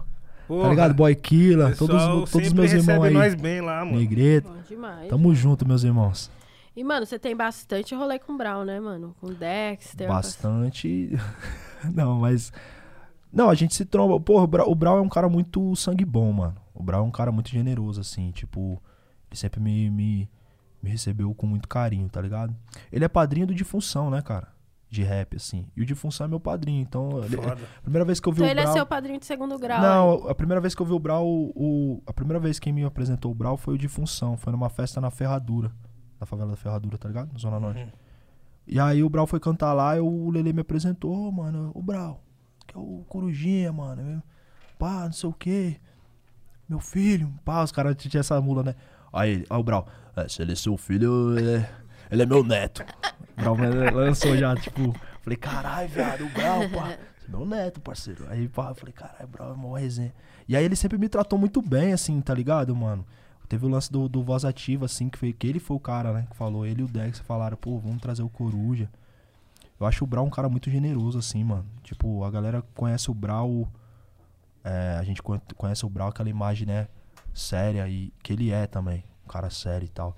Porra, 0.48 0.62
tá 0.62 0.68
ligado? 0.70 0.94
Boy 0.94 1.14
Killer, 1.14 1.68
pessoal 1.68 1.88
todos, 1.88 2.30
todos 2.30 2.52
meus 2.54 2.72
irmãos 2.72 3.04
aí. 3.04 3.12
nós 3.12 3.34
bem 3.34 3.60
lá, 3.60 3.84
mano. 3.84 3.98
Bom 4.02 4.54
demais. 4.66 5.08
Tamo 5.10 5.34
junto, 5.34 5.68
meus 5.68 5.84
irmãos. 5.84 6.30
E, 6.74 6.82
mano, 6.82 7.04
você 7.04 7.18
tem 7.18 7.36
bastante 7.36 7.94
rolê 7.94 8.18
com 8.18 8.32
o 8.32 8.38
Brown, 8.38 8.64
né, 8.64 8.80
mano? 8.80 9.14
Com 9.20 9.26
o 9.26 9.34
Dexter. 9.34 10.08
Bastante. 10.08 11.10
Não, 11.94 12.20
mas. 12.20 12.52
Não, 13.32 13.48
a 13.48 13.54
gente 13.54 13.74
se 13.74 13.84
tromba. 13.84 14.18
Porra, 14.20 14.44
o 14.44 14.46
Brau, 14.46 14.70
o 14.70 14.74
Brau 14.74 14.98
é 14.98 15.00
um 15.00 15.08
cara 15.08 15.28
muito 15.28 15.74
sangue 15.76 16.04
bom, 16.04 16.32
mano. 16.32 16.56
O 16.74 16.82
Brau 16.82 17.02
é 17.04 17.06
um 17.06 17.10
cara 17.10 17.30
muito 17.30 17.48
generoso, 17.50 18.00
assim. 18.00 18.30
Tipo, 18.32 18.80
ele 19.30 19.38
sempre 19.38 19.60
me, 19.60 19.88
me, 19.90 20.28
me 20.82 20.90
recebeu 20.90 21.32
com 21.34 21.46
muito 21.46 21.68
carinho, 21.68 22.08
tá 22.08 22.20
ligado? 22.20 22.54
Ele 22.90 23.04
é 23.04 23.08
padrinho 23.08 23.46
do 23.46 23.54
Difunção, 23.54 24.10
né, 24.10 24.20
cara? 24.20 24.48
De 24.88 25.04
rap, 25.04 25.36
assim. 25.36 25.66
E 25.76 25.82
o 25.82 25.86
Difunção 25.86 26.24
é 26.26 26.28
meu 26.28 26.40
padrinho, 26.40 26.82
então. 26.82 27.22
ele- 27.22 27.36
a 27.36 27.80
primeira 27.82 28.04
vez 28.04 28.18
que 28.18 28.28
eu 28.28 28.32
vi 28.32 28.38
Então 28.40 28.48
o 28.48 28.50
ele 28.50 28.60
Brau. 28.62 28.72
é 28.74 28.76
seu 28.76 28.84
padrinho 28.86 29.20
de 29.20 29.26
segundo 29.26 29.56
grau. 29.56 29.78
aí. 29.78 29.82
Não, 29.84 30.28
a 30.28 30.34
primeira 30.34 30.60
vez 30.60 30.74
que 30.74 30.82
eu 30.82 30.86
vi 30.86 30.92
o 30.92 30.98
Brau, 30.98 31.24
o, 31.28 32.02
a 32.06 32.12
primeira 32.12 32.40
vez 32.40 32.58
que 32.58 32.72
me 32.72 32.82
apresentou 32.82 33.30
o 33.30 33.34
Brau 33.34 33.56
foi 33.56 33.74
o 33.74 33.78
de 33.78 33.86
função. 33.86 34.36
Foi 34.36 34.50
numa 34.52 34.68
festa 34.68 35.00
na 35.00 35.10
Ferradura. 35.10 35.70
Na 36.18 36.26
favela 36.26 36.50
da 36.50 36.56
Ferradura, 36.56 36.98
tá 36.98 37.06
ligado? 37.06 37.32
Na 37.32 37.38
Zona 37.38 37.60
Norte. 37.60 37.80
Uhum. 37.82 37.88
E 38.66 38.78
aí 38.78 39.02
o 39.02 39.08
Brau 39.08 39.26
foi 39.26 39.40
cantar 39.40 39.72
lá 39.72 39.96
e 39.96 40.00
o 40.00 40.30
Lele 40.30 40.52
me 40.52 40.60
apresentou, 40.60 41.28
"Ô, 41.28 41.32
mano, 41.32 41.72
o 41.74 41.82
Brau, 41.82 42.22
que 42.66 42.76
é 42.76 42.80
o 42.80 43.04
Corujinha, 43.08 43.72
mano. 43.72 44.02
meu- 44.02 44.22
Pá, 44.78 45.04
não 45.04 45.12
sei 45.12 45.28
o 45.28 45.32
quê. 45.32 45.76
Meu 46.68 46.78
filho, 46.80 47.32
pá, 47.44 47.62
os 47.62 47.72
caras 47.72 47.96
tinham 47.96 48.20
essa 48.20 48.40
mula, 48.40 48.62
né? 48.62 48.74
Aí, 49.12 49.44
aí 49.50 49.58
o 49.58 49.62
Brau, 49.62 49.86
"É, 50.16 50.28
se 50.28 50.40
ele 50.40 50.52
é 50.52 50.54
seu 50.54 50.76
filho, 50.76 51.36
ele 51.38 51.56
é, 51.56 51.70
ele 52.10 52.22
é 52.22 52.26
meu 52.26 52.42
neto. 52.44 52.84
Brau 53.36 53.56
lançou 53.92 54.36
já, 54.36 54.54
tipo, 54.56 54.94
falei, 55.20 55.36
caralho, 55.36 55.88
viado, 55.88 56.24
o 56.24 56.28
Brau, 56.30 56.60
pá. 56.70 56.90
É 56.92 56.98
meu 57.28 57.44
neto, 57.44 57.80
parceiro. 57.80 58.24
Aí, 58.30 58.48
pá, 58.48 58.68
eu 58.70 58.74
falei, 58.74 58.92
caralho, 58.92 59.26
Brau 59.28 59.52
é 59.52 59.56
mó 59.56 59.74
resenha. 59.74 60.14
E 60.48 60.56
aí 60.56 60.64
ele 60.64 60.76
sempre 60.76 60.96
me 60.96 61.08
tratou 61.08 61.38
muito 61.38 61.60
bem, 61.60 61.92
assim, 61.92 62.20
tá 62.20 62.32
ligado, 62.34 62.74
mano? 62.74 63.04
Teve 63.50 63.66
o 63.66 63.68
lance 63.68 63.90
do, 63.90 64.08
do 64.08 64.22
Voz 64.22 64.44
Ativa, 64.44 64.84
assim, 64.84 65.08
que 65.08 65.18
foi 65.18 65.32
que 65.32 65.44
ele 65.44 65.58
foi 65.58 65.76
o 65.76 65.80
cara, 65.80 66.12
né? 66.12 66.24
Que 66.30 66.36
falou, 66.36 66.64
ele 66.64 66.82
e 66.82 66.84
o 66.84 66.88
Dex 66.88 67.18
falaram, 67.18 67.56
pô, 67.56 67.80
vamos 67.80 68.00
trazer 68.00 68.22
o 68.22 68.28
Coruja. 68.28 68.88
Eu 69.80 69.86
acho 69.86 70.04
o 70.04 70.06
Brau 70.06 70.24
um 70.24 70.30
cara 70.30 70.48
muito 70.48 70.70
generoso, 70.70 71.18
assim, 71.18 71.42
mano. 71.42 71.66
Tipo, 71.82 72.22
a 72.22 72.30
galera 72.30 72.62
conhece 72.76 73.10
o 73.10 73.14
Brau. 73.14 73.68
É, 74.62 74.96
a 75.00 75.02
gente 75.02 75.20
conhece 75.56 75.84
o 75.84 75.90
Brau, 75.90 76.10
aquela 76.10 76.30
imagem, 76.30 76.64
né? 76.64 76.86
Séria 77.34 77.88
e 77.88 78.12
que 78.22 78.32
ele 78.32 78.52
é 78.52 78.68
também. 78.68 79.02
Um 79.24 79.28
cara 79.28 79.50
sério 79.50 79.84
e 79.84 79.88
tal. 79.88 80.16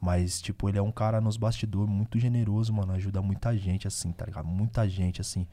Mas, 0.00 0.42
tipo, 0.42 0.68
ele 0.68 0.76
é 0.76 0.82
um 0.82 0.90
cara 0.90 1.20
nos 1.20 1.36
bastidores 1.36 1.88
muito 1.88 2.18
generoso, 2.18 2.72
mano. 2.72 2.94
Ajuda 2.94 3.22
muita 3.22 3.56
gente, 3.56 3.86
assim, 3.86 4.10
tá 4.10 4.26
ligado? 4.26 4.48
Muita 4.48 4.88
gente, 4.88 5.20
assim. 5.20 5.46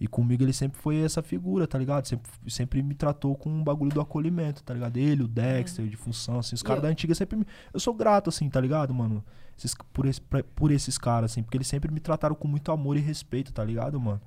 E 0.00 0.06
comigo 0.06 0.44
ele 0.44 0.52
sempre 0.52 0.78
foi 0.78 0.96
essa 0.96 1.22
figura, 1.22 1.66
tá 1.66 1.76
ligado? 1.76 2.06
Sempre, 2.06 2.30
sempre 2.48 2.82
me 2.82 2.94
tratou 2.94 3.34
com 3.34 3.50
um 3.50 3.64
bagulho 3.64 3.90
do 3.90 4.00
acolhimento, 4.00 4.62
tá 4.62 4.72
ligado? 4.72 4.96
Ele, 4.96 5.24
o 5.24 5.28
Dexter, 5.28 5.88
de 5.88 5.96
função, 5.96 6.38
assim. 6.38 6.54
Os 6.54 6.62
caras 6.62 6.82
da 6.82 6.88
antiga 6.88 7.14
sempre 7.14 7.36
me... 7.36 7.46
Eu 7.72 7.80
sou 7.80 7.92
grato, 7.92 8.28
assim, 8.28 8.48
tá 8.48 8.60
ligado, 8.60 8.94
mano? 8.94 9.24
Esses, 9.56 9.74
por, 9.92 10.06
esse, 10.06 10.20
por 10.20 10.70
esses 10.70 10.96
caras, 10.96 11.32
assim. 11.32 11.42
Porque 11.42 11.56
eles 11.56 11.66
sempre 11.66 11.90
me 11.90 11.98
trataram 11.98 12.36
com 12.36 12.46
muito 12.46 12.70
amor 12.70 12.96
e 12.96 13.00
respeito, 13.00 13.52
tá 13.52 13.64
ligado, 13.64 13.98
mano? 14.00 14.20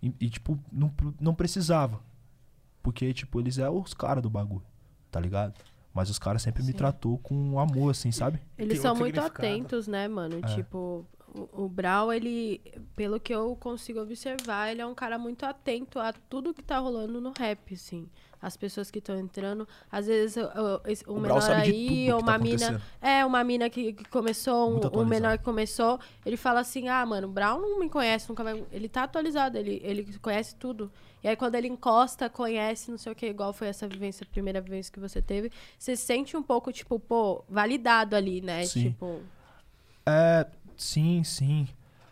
E, 0.00 0.14
e 0.20 0.30
tipo, 0.30 0.56
não, 0.70 0.92
não 1.20 1.34
precisava. 1.34 2.00
Porque, 2.80 3.12
tipo, 3.12 3.40
eles 3.40 3.58
é 3.58 3.68
os 3.68 3.92
caras 3.92 4.22
do 4.22 4.30
bagulho, 4.30 4.64
tá 5.10 5.18
ligado? 5.18 5.54
Mas 5.92 6.08
os 6.08 6.18
caras 6.18 6.40
sempre 6.40 6.62
Sim. 6.62 6.68
me 6.68 6.74
tratou 6.74 7.18
com 7.18 7.58
amor, 7.58 7.90
assim, 7.90 8.12
sabe? 8.12 8.40
Eles 8.56 8.74
Tem 8.74 8.82
são 8.82 8.94
muito 8.94 9.20
atentos, 9.20 9.88
né, 9.88 10.06
mano? 10.06 10.38
É. 10.42 10.54
Tipo, 10.54 11.04
o, 11.34 11.64
o 11.64 11.68
Brau, 11.68 12.12
ele, 12.12 12.60
pelo 12.96 13.20
que 13.20 13.34
eu 13.34 13.56
consigo 13.56 14.00
observar, 14.00 14.70
ele 14.70 14.80
é 14.80 14.86
um 14.86 14.94
cara 14.94 15.18
muito 15.18 15.44
atento 15.44 15.98
a 15.98 16.12
tudo 16.12 16.54
que 16.54 16.62
tá 16.62 16.78
rolando 16.78 17.20
no 17.20 17.32
rap, 17.36 17.74
assim. 17.74 18.08
As 18.42 18.56
pessoas 18.56 18.90
que 18.90 19.00
estão 19.00 19.18
entrando, 19.18 19.68
às 19.92 20.06
vezes 20.06 20.36
o, 20.38 21.10
o, 21.10 21.14
o 21.14 21.20
menor 21.20 21.50
aí, 21.50 22.10
ou 22.10 22.20
uma 22.20 22.32
tá 22.32 22.38
mina. 22.38 22.82
É, 23.00 23.24
uma 23.24 23.44
mina 23.44 23.68
que, 23.68 23.92
que 23.92 24.04
começou, 24.08 24.70
um, 24.70 25.00
um, 25.00 25.04
menor 25.04 25.36
que 25.36 25.44
começou, 25.44 26.00
ele 26.24 26.38
fala 26.38 26.60
assim: 26.60 26.88
ah, 26.88 27.04
mano, 27.04 27.28
o 27.28 27.30
Brau 27.30 27.60
não 27.60 27.78
me 27.78 27.90
conhece, 27.90 28.28
nunca 28.30 28.42
vai. 28.42 28.64
Ele 28.72 28.88
tá 28.88 29.02
atualizado, 29.02 29.58
ele, 29.58 29.80
ele 29.84 30.18
conhece 30.20 30.56
tudo. 30.56 30.90
E 31.22 31.28
aí, 31.28 31.36
quando 31.36 31.54
ele 31.54 31.68
encosta, 31.68 32.30
conhece, 32.30 32.90
não 32.90 32.96
sei 32.96 33.12
o 33.12 33.14
que, 33.14 33.26
igual 33.26 33.52
foi 33.52 33.68
essa 33.68 33.86
vivência, 33.86 34.24
a 34.24 34.32
primeira 34.32 34.62
vez 34.62 34.88
que 34.88 34.98
você 34.98 35.20
teve, 35.20 35.52
você 35.78 35.94
se 35.94 36.02
sente 36.02 36.34
um 36.34 36.42
pouco, 36.42 36.72
tipo, 36.72 36.98
pô, 36.98 37.44
validado 37.46 38.16
ali, 38.16 38.40
né? 38.40 38.64
Sim. 38.64 38.84
Tipo. 38.84 39.20
É, 40.06 40.46
sim, 40.82 41.22
sim. 41.24 41.68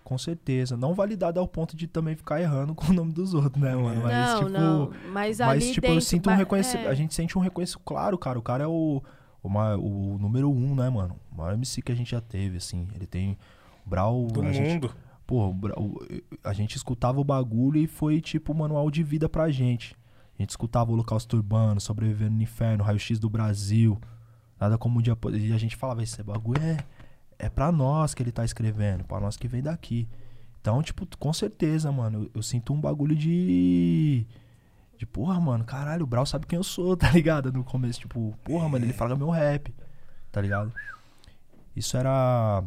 Com 0.08 0.16
certeza. 0.16 0.74
Não 0.74 0.94
validado 0.94 1.38
ao 1.38 1.46
ponto 1.46 1.76
de 1.76 1.86
também 1.86 2.16
ficar 2.16 2.40
errando 2.40 2.72
com 2.76 2.86
o 2.86 2.94
nome 2.94 3.12
dos 3.12 3.34
outros, 3.34 3.62
né, 3.62 3.74
mano? 3.74 4.02
Mas, 4.02 4.12
não, 4.14 4.38
tipo, 4.38 4.50
não. 4.50 4.90
Mas, 5.12 5.40
ali 5.40 5.60
mas 5.60 5.70
tipo, 5.70 5.80
dentro, 5.82 5.96
eu 5.96 6.00
sinto 6.00 6.30
um 6.30 6.34
reconhecimento. 6.34 6.88
É... 6.88 6.90
A 6.90 6.94
gente 6.94 7.14
sente 7.14 7.36
um 7.36 7.40
reconhecimento. 7.42 7.84
Claro, 7.84 8.16
cara, 8.16 8.38
o 8.38 8.42
cara 8.42 8.64
é 8.64 8.66
o, 8.66 9.02
o, 9.42 9.48
o 9.48 10.18
número 10.18 10.50
um, 10.50 10.74
né, 10.74 10.88
mano? 10.88 11.14
O 11.30 11.36
maior 11.36 11.52
MC 11.52 11.82
que 11.82 11.92
a 11.92 11.94
gente 11.94 12.12
já 12.12 12.20
teve, 12.20 12.56
assim. 12.56 12.88
Ele 12.94 13.06
tem. 13.06 13.36
O 13.84 13.90
Brau. 13.90 14.26
Do 14.28 14.42
mundo. 14.42 14.54
Gente, 14.54 14.90
pô, 15.26 15.54
a 16.42 16.54
gente 16.54 16.76
escutava 16.76 17.20
o 17.20 17.24
bagulho 17.24 17.78
e 17.78 17.86
foi 17.86 18.20
tipo 18.20 18.54
manual 18.54 18.90
de 18.90 19.02
vida 19.02 19.28
pra 19.28 19.50
gente. 19.50 19.94
A 20.38 20.42
gente 20.42 20.50
escutava 20.50 20.90
o 20.90 20.94
Holocausto 20.94 21.36
Urbano, 21.36 21.80
Sobrevivendo 21.80 22.36
no 22.36 22.42
Inferno, 22.42 22.82
Raio 22.82 22.98
X 22.98 23.18
do 23.18 23.28
Brasil. 23.28 24.00
Nada 24.58 24.78
como 24.78 25.00
um 25.00 25.02
dia. 25.02 25.16
E 25.34 25.52
a 25.52 25.58
gente 25.58 25.76
falava, 25.76 26.02
esse 26.02 26.22
bagulho 26.22 26.62
é 26.62 26.78
é 27.39 27.49
para 27.49 27.70
nós 27.70 28.14
que 28.14 28.22
ele 28.22 28.32
tá 28.32 28.45
escrevendo, 28.45 29.05
para 29.05 29.20
nós 29.20 29.36
que 29.36 29.47
vem 29.47 29.62
daqui. 29.62 30.09
Então, 30.61 30.82
tipo, 30.82 31.07
com 31.18 31.32
certeza, 31.32 31.91
mano, 31.93 32.24
eu, 32.24 32.30
eu, 32.34 32.43
sinto 32.43 32.72
um 32.72 32.80
bagulho 32.80 33.14
de. 33.14 34.26
De 34.97 35.07
porra, 35.07 35.41
mano, 35.41 35.64
caralho, 35.64 36.03
o 36.03 36.07
Brau 36.07 36.26
sabe 36.26 36.47
quem 36.47 36.57
eu 36.57 36.64
sou, 36.64 36.97
tá 36.99 37.11
ligado? 37.11 37.53
No 37.53 37.62
começo, 37.62 38.01
tipo, 38.01 38.36
porra, 38.43 38.68
mano, 38.68 38.84
ele 38.84 38.93
fala 38.93 39.14
meu 39.14 39.30
rap, 39.30 39.72
tá 40.32 40.41
ligado? 40.41 40.72
Isso 41.76 41.97
era. 41.97 42.64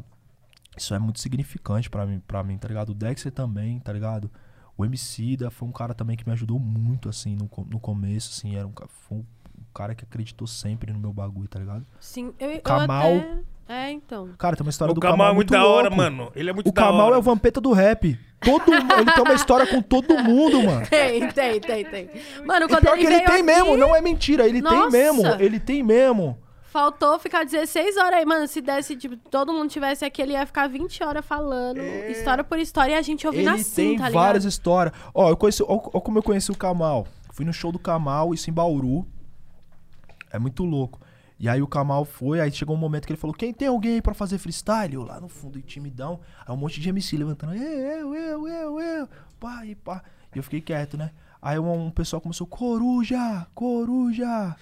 Isso 0.78 0.96
é 0.96 1.00
muito 1.00 1.20
significante 1.20 1.90
para 1.90 2.06
mim, 2.06 2.20
pra 2.22 2.44
mim, 2.44 2.58
tá 2.58 2.68
ligado? 2.68 2.92
O 2.92 2.96
Dexter 2.96 3.32
também, 3.32 3.80
tá 3.80 3.92
ligado? 3.92 4.32
O 4.78 4.86
MC 4.86 5.36
da 5.36 5.52
foi 5.52 5.68
um 5.68 5.72
cara 5.72 5.94
também 5.94 6.16
que 6.16 6.26
me 6.26 6.32
ajudou 6.32 6.58
muito, 6.58 7.10
assim, 7.10 7.36
no, 7.36 7.50
no 7.66 7.80
começo, 7.80 8.32
assim, 8.32 8.56
era 8.56 8.66
um, 8.66 8.74
foi 8.88 9.18
um 9.18 9.26
cara 9.74 9.96
que 9.96 10.04
acreditou 10.04 10.48
sempre 10.48 10.92
no 10.92 11.00
meu 11.00 11.14
bagulho, 11.14 11.48
tá 11.48 11.60
ligado? 11.60 11.86
Sim, 12.00 12.34
eu, 12.40 12.60
Kamal, 12.62 13.12
eu 13.12 13.20
até... 13.20 13.52
É, 13.72 13.90
então. 13.90 14.30
Cara, 14.38 14.56
tem 14.58 14.66
uma 14.66 14.70
história 14.70 14.92
o 14.92 14.96
do 14.96 15.00
Kamal. 15.00 15.18
Kamal 15.18 15.32
é 15.32 15.34
muito, 15.34 15.50
da 15.50 15.66
hora, 15.66 15.90
mano. 15.90 16.30
Ele 16.36 16.50
é 16.50 16.54
muito 16.54 16.70
o 16.70 16.74
da 16.74 16.82
Kamal 16.82 17.08
hora. 17.08 17.16
é 17.16 17.20
o 17.20 17.22
vampeta 17.22 17.62
do 17.62 17.72
rap. 17.72 18.20
Todo 18.42 18.74
Ele 18.74 19.12
tem 19.14 19.24
uma 19.24 19.34
história 19.34 19.66
com 19.66 19.82
todo 19.82 20.18
mundo, 20.18 20.62
mano. 20.64 20.86
Tem, 20.90 21.30
tem, 21.30 21.62
tem, 21.62 21.86
tem. 21.86 22.10
Mano, 22.44 22.68
quando 22.68 22.80
e 22.80 22.82
pior 22.82 22.98
ele 22.98 23.02
que 23.02 23.14
ele 23.14 23.22
tem 23.24 23.36
aqui... 23.36 23.44
mesmo, 23.44 23.78
não 23.78 23.96
é 23.96 24.02
mentira. 24.02 24.48
Ele 24.48 24.62
Nossa. 24.62 24.76
tem 24.76 24.90
mesmo. 24.90 25.26
Ele 25.40 25.60
tem 25.60 25.84
mesmo. 25.84 26.38
Faltou 26.66 27.20
ficar 27.20 27.46
16 27.46 27.98
horas 27.98 28.20
aí, 28.20 28.26
mano. 28.26 28.48
Se 28.48 28.60
desse, 28.62 28.96
tipo, 28.96 29.16
todo 29.30 29.54
mundo 29.54 29.70
tivesse 29.70 30.04
aqui, 30.04 30.22
ele 30.22 30.34
ia 30.34 30.46
ficar 30.46 30.68
20 30.68 31.04
horas 31.04 31.26
falando, 31.26 31.80
é... 31.80 32.10
história 32.12 32.44
por 32.44 32.58
história, 32.58 32.94
e 32.94 32.96
a 32.96 33.02
gente 33.02 33.28
ouvindo 33.28 33.50
ele 33.50 33.62
assim, 33.62 33.98
tá 33.98 34.10
ligado? 34.10 34.12
Tem 34.12 34.14
várias 34.14 34.46
histórias. 34.46 34.96
Ó, 35.14 35.30
eu 35.30 35.38
conheci. 35.38 35.62
Ó, 35.64 35.76
ó, 35.94 36.00
como 36.02 36.18
eu 36.18 36.24
conheci 36.24 36.50
o 36.52 36.58
Kamal. 36.58 37.06
Fui 37.32 37.46
no 37.46 37.54
show 37.54 37.72
do 37.72 37.80
Kamal, 37.80 38.34
isso 38.34 38.50
em 38.50 38.54
Bauru. 38.54 39.06
É 40.32 40.40
muito 40.40 40.64
louco. 40.64 41.00
E 41.42 41.50
aí 41.50 41.60
o 41.60 41.68
Kamal 41.68 42.06
foi, 42.06 42.40
aí 42.40 42.52
chegou 42.52 42.76
um 42.76 42.80
momento 42.80 43.08
que 43.08 43.14
ele 43.14 43.20
falou: 43.20 43.36
Quem 43.36 43.52
tem 43.52 43.68
alguém 43.68 43.96
aí 43.96 44.02
pra 44.02 44.14
fazer 44.14 44.38
freestyle? 44.38 44.94
Eu 44.94 45.04
lá 45.04 45.20
no 45.20 45.28
fundo, 45.28 45.60
timidão. 45.60 46.20
Aí 46.46 46.54
um 46.54 46.58
monte 46.58 46.80
de 46.80 46.88
MC 46.88 47.18
levantando: 47.18 47.56
Eu, 47.56 48.14
eu, 48.14 48.48
eu, 48.48 48.80
eu, 48.80 49.10
pá, 49.40 49.66
e 49.66 49.74
pá. 49.74 50.04
E 50.36 50.38
eu 50.38 50.44
fiquei 50.44 50.62
quieto, 50.62 50.98
né? 50.98 51.10
Aí 51.42 51.58
um, 51.58 51.88
um 51.88 51.90
pessoal 51.90 52.22
começou: 52.22 52.46
Coruja, 52.46 53.48
Coruja. 53.56 54.56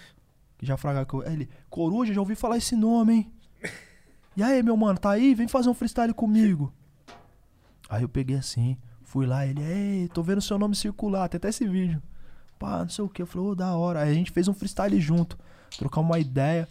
Já 0.61 0.77
fraga 0.77 1.05
ele: 1.25 1.49
Coruja, 1.69 2.13
já 2.13 2.21
ouvi 2.21 2.33
falar 2.33 2.55
esse 2.55 2.77
nome, 2.77 3.13
hein? 3.13 3.33
E 4.37 4.41
aí, 4.41 4.63
meu 4.63 4.77
mano, 4.77 4.97
tá 4.97 5.11
aí? 5.11 5.35
Vem 5.35 5.49
fazer 5.49 5.69
um 5.69 5.73
freestyle 5.73 6.13
comigo. 6.13 6.71
Aí 7.89 8.03
eu 8.03 8.09
peguei 8.09 8.37
assim, 8.37 8.77
fui 9.03 9.25
lá, 9.25 9.45
ele: 9.45 9.61
Ei, 9.61 10.07
tô 10.07 10.23
vendo 10.23 10.39
seu 10.39 10.57
nome 10.57 10.77
circular, 10.77 11.27
tem 11.27 11.37
até 11.37 11.49
esse 11.49 11.67
vídeo. 11.67 12.01
Pá, 12.57 12.79
não 12.79 12.89
sei 12.89 13.03
o 13.03 13.09
que. 13.09 13.21
Eu 13.21 13.27
falei: 13.27 13.47
Ô, 13.49 13.51
oh, 13.51 13.55
da 13.55 13.75
hora. 13.75 13.99
Aí 13.99 14.11
a 14.11 14.13
gente 14.13 14.31
fez 14.31 14.47
um 14.47 14.53
freestyle 14.53 14.97
junto 15.01 15.37
trocar 15.77 16.01
uma 16.01 16.19
ideia. 16.19 16.67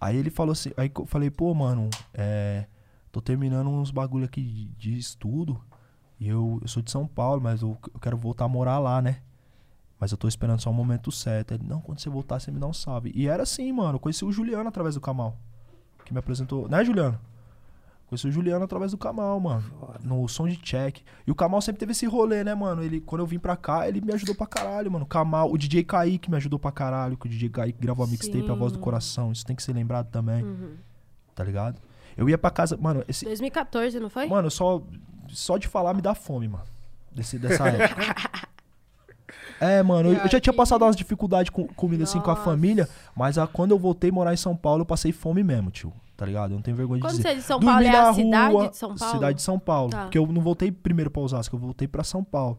Aí 0.00 0.16
ele 0.16 0.30
falou 0.30 0.52
assim, 0.52 0.70
aí 0.76 0.90
eu 0.94 1.06
falei, 1.06 1.30
pô, 1.30 1.52
mano, 1.54 1.90
é, 2.14 2.66
tô 3.10 3.20
terminando 3.20 3.68
uns 3.68 3.90
bagulho 3.90 4.24
aqui 4.24 4.42
de, 4.42 4.64
de 4.66 4.98
estudo. 4.98 5.60
E 6.20 6.28
eu, 6.28 6.58
eu 6.62 6.68
sou 6.68 6.82
de 6.82 6.90
São 6.90 7.06
Paulo, 7.06 7.40
mas 7.40 7.62
eu, 7.62 7.76
eu, 7.94 8.00
quero 8.00 8.16
voltar 8.16 8.44
a 8.44 8.48
morar 8.48 8.78
lá, 8.78 9.00
né? 9.00 9.22
Mas 10.00 10.12
eu 10.12 10.18
tô 10.18 10.28
esperando 10.28 10.60
só 10.60 10.70
o 10.70 10.74
momento 10.74 11.10
certo. 11.10 11.54
Ele, 11.54 11.64
não, 11.64 11.80
quando 11.80 12.00
você 12.00 12.08
voltar, 12.08 12.38
você 12.38 12.50
me 12.50 12.60
dá 12.60 12.66
um 12.66 12.72
salve. 12.72 13.12
E 13.14 13.26
era 13.26 13.42
assim, 13.42 13.72
mano. 13.72 13.96
Eu 13.96 14.00
conheci 14.00 14.24
o 14.24 14.32
Juliano 14.32 14.68
através 14.68 14.94
do 14.94 15.00
Kamal. 15.00 15.36
Que 16.04 16.12
me 16.12 16.18
apresentou. 16.18 16.68
Né, 16.68 16.84
Juliano? 16.84 17.18
Conheci 18.08 18.26
o 18.26 18.32
Juliano 18.32 18.64
através 18.64 18.92
do 18.92 18.96
Kamal, 18.96 19.38
mano. 19.38 19.60
Foda. 19.60 20.00
No 20.02 20.26
som 20.28 20.48
de 20.48 20.56
check. 20.56 21.00
E 21.26 21.30
o 21.30 21.34
Kamal 21.34 21.60
sempre 21.60 21.78
teve 21.78 21.92
esse 21.92 22.06
rolê, 22.06 22.42
né, 22.42 22.54
mano? 22.54 22.82
Ele, 22.82 23.02
quando 23.02 23.20
eu 23.20 23.26
vim 23.26 23.38
pra 23.38 23.54
cá, 23.54 23.86
ele 23.86 24.00
me 24.00 24.14
ajudou 24.14 24.34
pra 24.34 24.46
caralho, 24.46 24.90
mano. 24.90 25.04
O 25.04 25.08
Kamal, 25.08 25.52
o 25.52 25.58
DJ 25.58 25.84
Kaique 25.84 26.30
me 26.30 26.38
ajudou 26.38 26.58
pra 26.58 26.72
caralho. 26.72 27.18
Que 27.18 27.26
o 27.26 27.28
DJ 27.28 27.50
Kaique 27.50 27.78
gravou 27.78 28.06
a 28.06 28.08
mixtape 28.08 28.50
A 28.50 28.54
Voz 28.54 28.72
do 28.72 28.78
Coração. 28.78 29.30
Isso 29.30 29.44
tem 29.44 29.54
que 29.54 29.62
ser 29.62 29.74
lembrado 29.74 30.10
também. 30.10 30.42
Uhum. 30.42 30.76
Tá 31.34 31.44
ligado? 31.44 31.82
Eu 32.16 32.30
ia 32.30 32.38
pra 32.38 32.50
casa, 32.50 32.78
mano. 32.78 33.04
Esse... 33.06 33.26
2014, 33.26 34.00
não 34.00 34.08
foi? 34.08 34.26
Mano, 34.26 34.50
só, 34.50 34.82
só 35.28 35.58
de 35.58 35.68
falar 35.68 35.92
me 35.92 36.00
dá 36.00 36.14
fome, 36.14 36.48
mano. 36.48 36.64
Desse, 37.12 37.38
dessa 37.38 37.68
época. 37.68 38.48
É, 39.60 39.82
mano, 39.82 40.10
eu, 40.12 40.18
eu 40.18 40.28
já 40.28 40.38
tinha 40.38 40.52
passado 40.52 40.82
umas 40.82 40.94
dificuldades 40.94 41.50
com 41.50 41.66
comida 41.66 42.04
assim 42.04 42.20
com 42.20 42.30
a 42.30 42.36
família, 42.36 42.88
mas 43.14 43.36
a, 43.36 43.46
quando 43.46 43.72
eu 43.72 43.78
voltei 43.78 44.08
a 44.08 44.12
morar 44.12 44.32
em 44.32 44.36
São 44.36 44.56
Paulo, 44.56 44.82
eu 44.82 44.86
passei 44.86 45.10
fome 45.10 45.42
mesmo, 45.42 45.68
tio 45.68 45.92
tá 46.18 46.26
ligado? 46.26 46.50
Eu 46.50 46.56
não 46.56 46.62
tenho 46.62 46.76
vergonha 46.76 47.00
de 47.00 47.06
Quando 47.06 47.16
dizer. 47.16 47.22
você 47.22 47.28
é 47.28 47.34
de 47.36 47.42
São 47.42 47.60
Paulo, 47.60 47.80
é 47.80 47.96
a 47.96 48.12
cidade 48.12 48.70
de 48.70 48.76
São 48.76 48.96
Paulo? 48.96 49.14
Cidade 49.14 49.36
de 49.36 49.42
São 49.42 49.58
Paulo. 49.58 49.90
Tá. 49.90 50.02
Porque 50.02 50.18
eu 50.18 50.26
não 50.26 50.42
voltei 50.42 50.72
primeiro 50.72 51.12
pra 51.12 51.22
Osasco, 51.22 51.54
eu 51.54 51.60
voltei 51.60 51.86
pra 51.86 52.02
São 52.02 52.24
Paulo. 52.24 52.58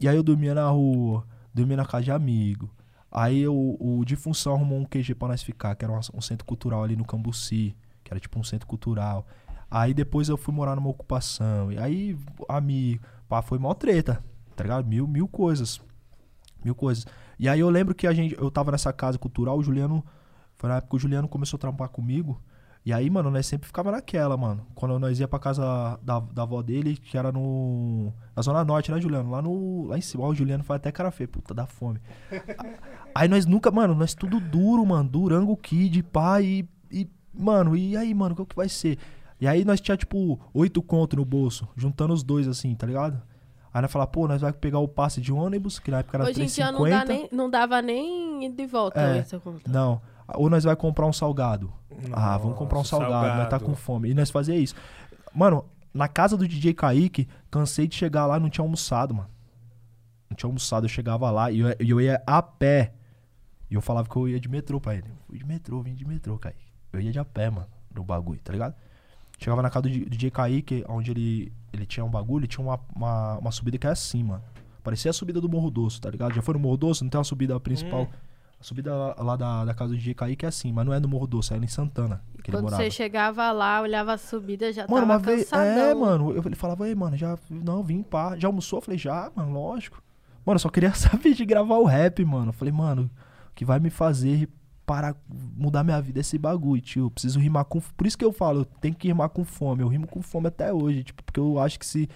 E 0.00 0.08
aí 0.08 0.16
eu 0.16 0.22
dormia 0.22 0.54
na 0.54 0.66
rua, 0.70 1.22
dormia 1.52 1.76
na 1.76 1.84
casa 1.84 2.04
de 2.04 2.10
amigo. 2.10 2.70
Aí 3.12 3.46
o, 3.46 3.76
o 3.78 4.02
de 4.02 4.16
função 4.16 4.54
arrumou 4.54 4.78
um 4.78 4.84
QG 4.86 5.14
pra 5.14 5.28
nós 5.28 5.42
ficar, 5.42 5.74
que 5.76 5.84
era 5.84 5.92
um, 5.92 6.00
um 6.14 6.20
centro 6.22 6.46
cultural 6.46 6.82
ali 6.82 6.96
no 6.96 7.04
Cambuci, 7.04 7.76
que 8.02 8.10
era 8.10 8.18
tipo 8.18 8.40
um 8.40 8.42
centro 8.42 8.66
cultural. 8.66 9.26
Aí 9.70 9.92
depois 9.92 10.30
eu 10.30 10.38
fui 10.38 10.54
morar 10.54 10.74
numa 10.74 10.88
ocupação. 10.88 11.70
E 11.70 11.76
aí, 11.76 12.18
amigo, 12.48 13.04
pá, 13.28 13.42
foi 13.42 13.58
mó 13.58 13.74
treta, 13.74 14.24
tá 14.56 14.64
ligado? 14.64 14.86
Mil, 14.86 15.06
mil 15.06 15.28
coisas. 15.28 15.82
Mil 16.64 16.74
coisas. 16.74 17.06
E 17.38 17.46
aí 17.46 17.60
eu 17.60 17.68
lembro 17.68 17.94
que 17.94 18.06
a 18.06 18.14
gente, 18.14 18.34
eu 18.38 18.50
tava 18.50 18.72
nessa 18.72 18.90
casa 18.90 19.18
cultural, 19.18 19.58
o 19.58 19.62
Juliano, 19.62 20.02
foi 20.54 20.70
na 20.70 20.76
época 20.76 20.92
que 20.92 20.96
o 20.96 20.98
Juliano 20.98 21.28
começou 21.28 21.58
a 21.58 21.60
trampar 21.60 21.90
comigo. 21.90 22.40
E 22.86 22.92
aí, 22.92 23.10
mano, 23.10 23.32
nós 23.32 23.44
sempre 23.44 23.66
ficava 23.66 23.90
naquela, 23.90 24.36
mano. 24.36 24.64
Quando 24.72 24.96
nós 24.96 25.18
ia 25.18 25.26
pra 25.26 25.40
casa 25.40 25.98
da, 26.00 26.20
da 26.20 26.42
avó 26.42 26.62
dele, 26.62 26.96
que 26.96 27.18
era 27.18 27.32
no. 27.32 28.12
Na 28.36 28.40
Zona 28.42 28.64
Norte, 28.64 28.92
né, 28.92 29.00
Juliano? 29.00 29.28
Lá 29.28 29.42
no. 29.42 29.86
Lá 29.88 29.98
em 29.98 30.00
cima. 30.00 30.22
Ó, 30.22 30.28
o 30.28 30.34
Juliano 30.36 30.62
faz 30.62 30.76
até 30.76 30.92
cara 30.92 31.10
feia, 31.10 31.26
puta, 31.26 31.52
dá 31.52 31.66
fome. 31.66 31.98
aí 33.12 33.26
nós 33.26 33.44
nunca, 33.44 33.72
mano, 33.72 33.92
nós 33.92 34.14
tudo 34.14 34.38
duro, 34.38 34.86
mano. 34.86 35.08
Durango 35.08 35.56
Kid, 35.56 36.00
pai. 36.04 36.44
E, 36.44 36.68
e, 37.00 37.10
mano, 37.34 37.76
e 37.76 37.96
aí, 37.96 38.14
mano, 38.14 38.36
o 38.38 38.46
que 38.46 38.54
vai 38.54 38.68
ser? 38.68 38.98
E 39.40 39.48
aí 39.48 39.64
nós 39.64 39.80
tinha, 39.80 39.96
tipo, 39.96 40.38
oito 40.54 40.80
conto 40.80 41.16
no 41.16 41.24
bolso, 41.24 41.68
juntando 41.76 42.14
os 42.14 42.22
dois, 42.22 42.46
assim, 42.46 42.72
tá 42.76 42.86
ligado? 42.86 43.20
Aí 43.74 43.82
nós 43.82 43.90
falava, 43.92 44.10
pô, 44.10 44.26
nós 44.28 44.40
vai 44.40 44.52
pegar 44.52 44.78
o 44.78 44.86
passe 44.88 45.20
de 45.20 45.32
ônibus, 45.32 45.78
que 45.80 45.90
na 45.90 45.98
época 45.98 46.16
era 46.18 46.24
Hoje 46.24 46.42
em 46.42 46.46
dia 46.46 46.72
3,50. 46.72 46.72
não, 46.72 46.88
dá 46.88 47.04
nem, 47.04 47.28
não 47.32 47.50
dava 47.50 47.82
nem 47.82 48.50
de 48.54 48.66
volta 48.66 49.00
É. 49.00 49.18
essa 49.18 49.38
conta. 49.40 49.70
Não. 49.70 50.00
Ou 50.34 50.50
nós 50.50 50.64
vai 50.64 50.74
comprar 50.74 51.06
um 51.06 51.12
salgado. 51.12 51.72
ah, 52.12 52.36
vamos 52.38 52.58
comprar 52.58 52.78
um 52.78 52.80
Nossa, 52.80 52.96
salgado, 52.96 53.38
nós 53.38 53.48
tá 53.48 53.60
com 53.60 53.74
fome. 53.74 54.10
E 54.10 54.14
nós 54.14 54.30
fazia 54.30 54.56
isso. 54.56 54.74
Mano, 55.32 55.64
na 55.94 56.08
casa 56.08 56.36
do 56.36 56.46
DJ 56.46 56.74
Kaique, 56.74 57.28
cansei 57.50 57.86
de 57.86 57.94
chegar 57.94 58.26
lá 58.26 58.36
e 58.36 58.40
não 58.40 58.50
tinha 58.50 58.64
almoçado, 58.64 59.14
mano. 59.14 59.30
Não 60.28 60.36
tinha 60.36 60.48
almoçado, 60.48 60.84
eu 60.84 60.88
chegava 60.88 61.30
lá 61.30 61.50
e 61.50 61.60
eu, 61.60 61.76
eu 61.78 62.00
ia 62.00 62.22
a 62.26 62.42
pé. 62.42 62.92
E 63.70 63.74
eu 63.74 63.80
falava 63.80 64.08
que 64.08 64.16
eu 64.16 64.28
ia 64.28 64.40
de 64.40 64.48
metrô 64.48 64.80
pra 64.80 64.94
ele. 64.94 65.10
Fui 65.26 65.38
de 65.38 65.44
metrô, 65.44 65.82
vim 65.82 65.94
de 65.94 66.06
metrô, 66.06 66.38
Kaique. 66.38 66.66
Eu 66.92 67.00
ia 67.00 67.12
de 67.12 67.18
a 67.18 67.24
pé, 67.24 67.50
mano, 67.50 67.66
no 67.94 68.04
bagulho, 68.04 68.40
tá 68.42 68.52
ligado? 68.52 68.74
Chegava 69.38 69.60
na 69.60 69.70
casa 69.70 69.88
do 69.88 69.90
DJ 69.90 70.30
Kaique, 70.30 70.84
onde 70.88 71.10
ele, 71.10 71.52
ele 71.72 71.84
tinha 71.84 72.04
um 72.04 72.10
bagulho, 72.10 72.42
ele 72.42 72.48
tinha 72.48 72.64
uma, 72.64 72.80
uma, 72.94 73.38
uma 73.38 73.52
subida 73.52 73.76
que 73.76 73.86
é 73.86 73.90
assim, 73.90 74.22
mano. 74.22 74.42
Parecia 74.82 75.10
a 75.10 75.14
subida 75.14 75.40
do 75.40 75.48
Morro 75.48 75.70
Doce, 75.70 76.00
tá 76.00 76.08
ligado? 76.10 76.32
Já 76.34 76.40
foi 76.40 76.54
no 76.54 76.60
Morro 76.60 76.76
Doce? 76.76 77.02
Não 77.02 77.10
tem 77.10 77.18
uma 77.18 77.24
subida 77.24 77.58
principal. 77.58 78.02
Hum. 78.02 78.08
A 78.58 78.64
subida 78.64 78.94
lá, 78.94 79.36
da, 79.36 79.64
da 79.66 79.74
casa 79.74 79.92
do 79.92 79.96
DJ 79.96 80.14
Kaique 80.14 80.44
é 80.44 80.48
assim, 80.48 80.72
mas 80.72 80.86
não 80.86 80.92
é 80.94 80.98
no 80.98 81.08
Morro 81.08 81.26
Doce, 81.26 81.52
é 81.52 81.56
em 81.56 81.66
Santana 81.66 82.22
que 82.46 82.52
Quando 82.52 82.70
você 82.70 82.90
chegava 82.90 83.50
lá, 83.50 83.80
olhava 83.80 84.12
a 84.12 84.18
subida, 84.18 84.72
já 84.72 84.86
Mano, 84.88 85.06
tava 85.06 85.18
vez. 85.18 85.50
cansadão. 85.50 85.90
É, 85.90 85.94
mano. 85.94 86.32
Eu, 86.32 86.42
ele 86.46 86.54
falava, 86.54 86.88
ei, 86.88 86.94
mano, 86.94 87.16
já. 87.16 87.36
Não, 87.50 87.82
vim 87.82 88.02
pá. 88.02 88.36
Já 88.36 88.46
almoçou? 88.46 88.78
Eu 88.78 88.82
falei, 88.82 88.98
já, 88.98 89.30
mano, 89.34 89.52
lógico. 89.52 90.00
Mano, 90.44 90.54
eu 90.54 90.60
só 90.60 90.68
queria 90.68 90.94
saber 90.94 91.34
de 91.34 91.44
gravar 91.44 91.76
o 91.78 91.84
rap, 91.84 92.24
mano. 92.24 92.50
Eu 92.50 92.52
falei, 92.52 92.72
mano, 92.72 93.10
o 93.50 93.54
que 93.54 93.64
vai 93.64 93.80
me 93.80 93.90
fazer 93.90 94.48
para 94.86 95.16
mudar 95.28 95.82
minha 95.82 96.00
vida 96.00 96.20
é 96.20 96.22
esse 96.22 96.38
bagulho, 96.38 96.80
tio. 96.80 97.06
Eu 97.06 97.10
preciso 97.10 97.40
rimar 97.40 97.64
com. 97.64 97.80
Por 97.80 98.06
isso 98.06 98.16
que 98.16 98.24
eu 98.24 98.32
falo, 98.32 98.60
eu 98.60 98.64
tenho 98.64 98.94
que 98.94 99.08
rimar 99.08 99.28
com 99.30 99.44
fome. 99.44 99.82
Eu 99.82 99.88
rimo 99.88 100.06
com 100.06 100.22
fome 100.22 100.46
até 100.46 100.72
hoje, 100.72 101.02
tipo, 101.02 101.24
porque 101.24 101.40
eu 101.40 101.58
acho 101.58 101.78
que 101.80 101.86
se. 101.86 102.08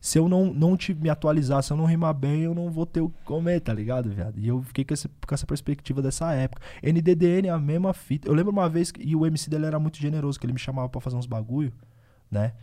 Se 0.00 0.18
eu 0.18 0.28
não, 0.28 0.52
não 0.52 0.76
te, 0.76 0.94
me 0.94 1.10
atualizar, 1.10 1.62
se 1.62 1.72
eu 1.72 1.76
não 1.76 1.84
rimar 1.84 2.14
bem, 2.14 2.42
eu 2.42 2.54
não 2.54 2.70
vou 2.70 2.86
ter 2.86 3.02
o 3.02 3.10
que 3.10 3.22
comer, 3.24 3.60
tá 3.60 3.72
ligado, 3.74 4.08
viado? 4.10 4.38
E 4.38 4.48
eu 4.48 4.62
fiquei 4.62 4.84
com, 4.84 4.94
esse, 4.94 5.08
com 5.08 5.34
essa 5.34 5.46
perspectiva 5.46 6.00
dessa 6.00 6.32
época. 6.32 6.62
NDDN 6.82 7.48
é 7.48 7.50
a 7.50 7.58
mesma 7.58 7.92
fita. 7.92 8.26
Eu 8.28 8.32
lembro 8.34 8.50
uma 8.50 8.68
vez, 8.68 8.90
que, 8.90 9.02
e 9.02 9.14
o 9.14 9.26
MC 9.26 9.50
dele 9.50 9.66
era 9.66 9.78
muito 9.78 9.98
generoso, 9.98 10.40
que 10.40 10.46
ele 10.46 10.54
me 10.54 10.58
chamava 10.58 10.88
pra 10.88 11.00
fazer 11.02 11.16
uns 11.16 11.26
bagulho, 11.26 11.72
né? 12.30 12.54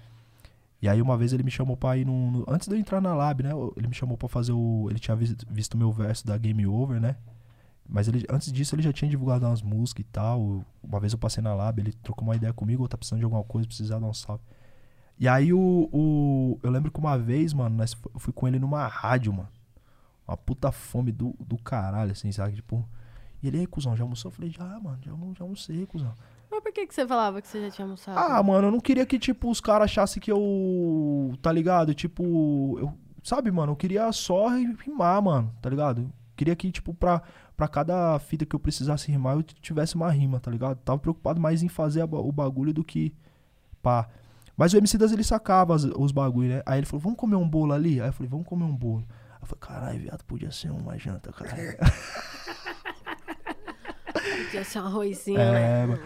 E 0.82 0.88
aí 0.88 1.02
uma 1.02 1.18
vez 1.18 1.34
ele 1.34 1.44
me 1.44 1.52
chamou 1.52 1.76
pra 1.76 1.98
ir 1.98 2.06
num... 2.06 2.32
no- 2.32 2.46
antes 2.48 2.68
de 2.68 2.76
eu 2.76 2.80
entrar 2.80 3.02
na 3.02 3.14
lab, 3.14 3.44
né? 3.44 3.52
Ele 3.76 3.88
me 3.88 3.94
chamou 3.96 4.18
pra 4.18 4.28
fazer 4.28 4.52
o... 4.54 4.88
Ele 4.90 5.00
tinha 5.00 5.16
visto, 5.16 5.46
visto 5.50 5.74
o 5.74 5.78
meu 5.78 5.92
verso 5.92 6.26
da 6.26 6.38
Game 6.38 6.66
Over, 6.68 7.00
né? 7.02 7.16
Mas 7.88 8.08
ele, 8.08 8.26
antes 8.30 8.52
disso 8.52 8.76
ele 8.76 8.82
já 8.84 8.92
tinha 8.94 9.10
divulgado 9.10 9.46
umas 9.46 9.62
músicas 9.62 10.06
e 10.06 10.10
tal. 10.10 10.64
Uma 10.84 11.00
vez 11.00 11.14
eu 11.14 11.20
passei 11.20 11.42
na 11.42 11.54
lab, 11.54 11.80
ele 11.80 11.94
trocou 11.94 12.24
uma 12.24 12.36
ideia 12.36 12.54
comigo, 12.54 12.84
ou 12.84 12.88
tá 12.88 12.98
precisando 12.98 13.20
de 13.20 13.26
alguma 13.26 13.44
coisa, 13.44 13.68
precisar 13.68 14.00
dar 14.00 14.08
um 14.08 14.14
salve. 14.14 14.44
E 15.20 15.28
aí 15.28 15.52
o, 15.54 15.90
o. 15.92 16.60
Eu 16.62 16.70
lembro 16.72 16.92
que 16.92 17.00
uma 17.00 17.18
vez, 17.18 17.54
mano, 17.54 17.76
nós, 17.76 17.96
eu 18.14 18.20
fui 18.20 18.32
com 18.34 18.48
ele 18.48 18.60
numa 18.60 18.86
rádio, 18.88 19.34
mano. 19.34 19.50
Uma 20.28 20.38
puta 20.38 20.72
fome 20.72 21.12
do, 21.12 21.34
do 21.40 21.58
caralho, 21.58 22.12
assim, 22.12 22.32
sabe? 22.32 22.56
Tipo. 22.56 22.88
E 23.42 23.48
ele, 23.48 23.60
aí, 23.60 23.68
cuzão, 23.68 23.96
já 23.96 24.04
almoçou? 24.04 24.30
Eu 24.30 24.36
falei, 24.36 24.50
já, 24.52 24.64
mano, 24.80 24.98
já, 25.02 25.12
já 25.38 25.44
almocei, 25.44 25.86
cuzão. 25.86 26.14
Mas 26.50 26.62
por 26.62 26.72
que, 26.72 26.88
que 26.88 26.94
você 26.96 27.06
falava 27.06 27.42
que 27.42 27.48
você 27.48 27.62
já 27.62 27.70
tinha 27.72 27.86
almoçado? 27.86 28.18
Ah, 28.18 28.42
mano, 28.42 28.68
eu 28.68 28.72
não 28.72 28.80
queria 28.80 29.06
que, 29.06 29.20
tipo, 29.20 29.50
os 29.50 29.60
caras 29.62 29.86
achassem 29.86 30.22
que 30.22 30.32
eu. 30.32 31.34
Tá 31.42 31.52
ligado? 31.52 31.94
Tipo. 31.94 32.78
Eu, 32.80 32.94
sabe, 33.24 33.52
mano, 33.52 33.72
eu 33.72 33.76
queria 33.76 34.12
só 34.12 34.48
ri- 34.50 34.76
rimar, 34.84 35.22
mano, 35.22 35.52
tá 35.62 35.70
ligado? 35.70 36.02
Eu 36.02 36.10
queria 36.36 36.56
que, 36.56 36.72
tipo, 36.72 36.94
pra, 36.94 37.22
pra 37.56 37.68
cada 37.68 38.18
fita 38.20 38.46
que 38.46 38.56
eu 38.56 38.60
precisasse 38.60 39.12
rimar, 39.12 39.36
eu 39.36 39.44
tivesse 39.44 39.96
uma 39.96 40.12
rima, 40.12 40.40
tá 40.40 40.52
ligado? 40.52 40.78
Tava 40.78 41.00
preocupado 41.00 41.40
mais 41.42 41.64
em 41.64 41.68
fazer 41.70 42.02
a 42.02 42.06
o 42.06 42.32
bagulho 42.32 42.74
do 42.74 42.84
que. 42.84 43.14
Pá. 43.82 44.08
Mas 44.58 44.74
o 44.74 44.78
MC 44.78 44.98
das 44.98 45.12
ele 45.12 45.24
sacava 45.24 45.76
as- 45.76 45.84
os 45.84 46.12
bagulho, 46.12 46.50
né? 46.50 46.62
Aí 46.66 46.80
ele 46.80 46.86
falou, 46.88 47.00
vamos 47.02 47.18
comer 47.20 47.36
um 47.36 47.48
bolo 47.48 47.72
ali? 47.74 48.02
Aí 48.02 48.10
eu 48.10 48.14
falei, 48.14 48.28
vamos 48.30 48.48
comer 48.48 48.64
um 48.66 48.76
bolo. 48.76 49.06
Aí 49.34 49.38
eu 49.44 49.48
falei, 49.48 49.60
caralho, 49.62 50.00
viado, 50.00 50.24
podia 50.26 50.52
ser 50.52 50.72
uma 50.72 50.98
janta, 50.98 51.32
caralho. 51.32 51.78
Podia 54.46 54.64
ser 54.64 54.80
um 54.80 54.86
arrozinho, 54.86 55.38
né? 55.38 55.84
É, 55.84 55.86
mano. 55.86 56.02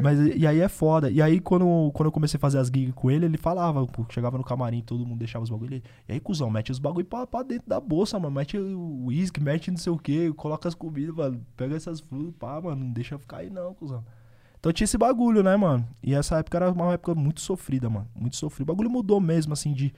Mas 0.00 0.18
e 0.36 0.46
aí 0.46 0.60
é 0.60 0.68
foda. 0.68 1.10
E 1.10 1.20
aí, 1.20 1.40
quando, 1.40 1.90
quando 1.92 2.06
eu 2.06 2.12
comecei 2.12 2.38
a 2.38 2.40
fazer 2.40 2.58
as 2.58 2.68
gigs 2.68 2.92
com 2.92 3.10
ele, 3.10 3.24
ele 3.26 3.36
falava, 3.36 3.84
chegava 4.10 4.38
no 4.38 4.44
camarim, 4.44 4.80
todo 4.80 5.04
mundo 5.04 5.18
deixava 5.18 5.42
os 5.42 5.50
bagulho. 5.50 5.82
E 6.08 6.12
aí, 6.12 6.20
cuzão, 6.20 6.48
mete 6.50 6.70
os 6.70 6.78
bagulho 6.78 7.04
pra, 7.04 7.26
pra 7.26 7.42
dentro 7.42 7.68
da 7.68 7.80
bolsa, 7.80 8.18
mano. 8.18 8.34
Mete 8.34 8.56
o 8.56 9.06
uísque, 9.06 9.40
mete 9.42 9.70
não 9.70 9.78
sei 9.78 9.92
o 9.92 9.98
que, 9.98 10.32
coloca 10.34 10.68
as 10.68 10.74
comidas, 10.74 11.14
mano. 11.14 11.44
Pega 11.56 11.74
essas 11.74 12.00
frutas, 12.00 12.34
pá, 12.38 12.60
mano. 12.60 12.84
Não 12.84 12.92
deixa 12.92 13.18
ficar 13.18 13.38
aí, 13.38 13.50
não, 13.50 13.74
cuzão. 13.74 14.04
Então 14.62 14.72
tinha 14.72 14.84
esse 14.84 14.96
bagulho, 14.96 15.42
né, 15.42 15.56
mano? 15.56 15.84
E 16.00 16.14
essa 16.14 16.38
época 16.38 16.56
era 16.56 16.70
uma 16.70 16.92
época 16.92 17.16
muito 17.16 17.40
sofrida, 17.40 17.90
mano. 17.90 18.08
Muito 18.14 18.36
sofrida. 18.36 18.70
O 18.70 18.74
bagulho 18.76 18.88
mudou 18.88 19.20
mesmo, 19.20 19.52
assim, 19.52 19.72
de. 19.72 19.92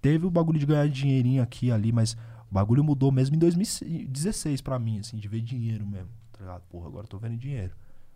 Teve 0.00 0.26
o 0.26 0.30
bagulho 0.30 0.60
de 0.60 0.64
ganhar 0.64 0.88
dinheirinho 0.88 1.42
aqui 1.42 1.66
e 1.66 1.72
ali, 1.72 1.90
mas 1.90 2.12
o 2.48 2.54
bagulho 2.54 2.84
mudou 2.84 3.10
mesmo 3.10 3.34
em 3.34 3.38
2016 3.40 4.60
pra 4.60 4.78
mim, 4.78 5.00
assim, 5.00 5.16
de 5.16 5.26
ver 5.26 5.40
dinheiro 5.40 5.84
mesmo. 5.84 6.08
Tá 6.30 6.38
ligado? 6.38 6.62
Porra, 6.70 6.86
agora 6.86 7.04
eu 7.04 7.08
tô 7.08 7.18
vendo 7.18 7.36
dinheiro. 7.36 7.72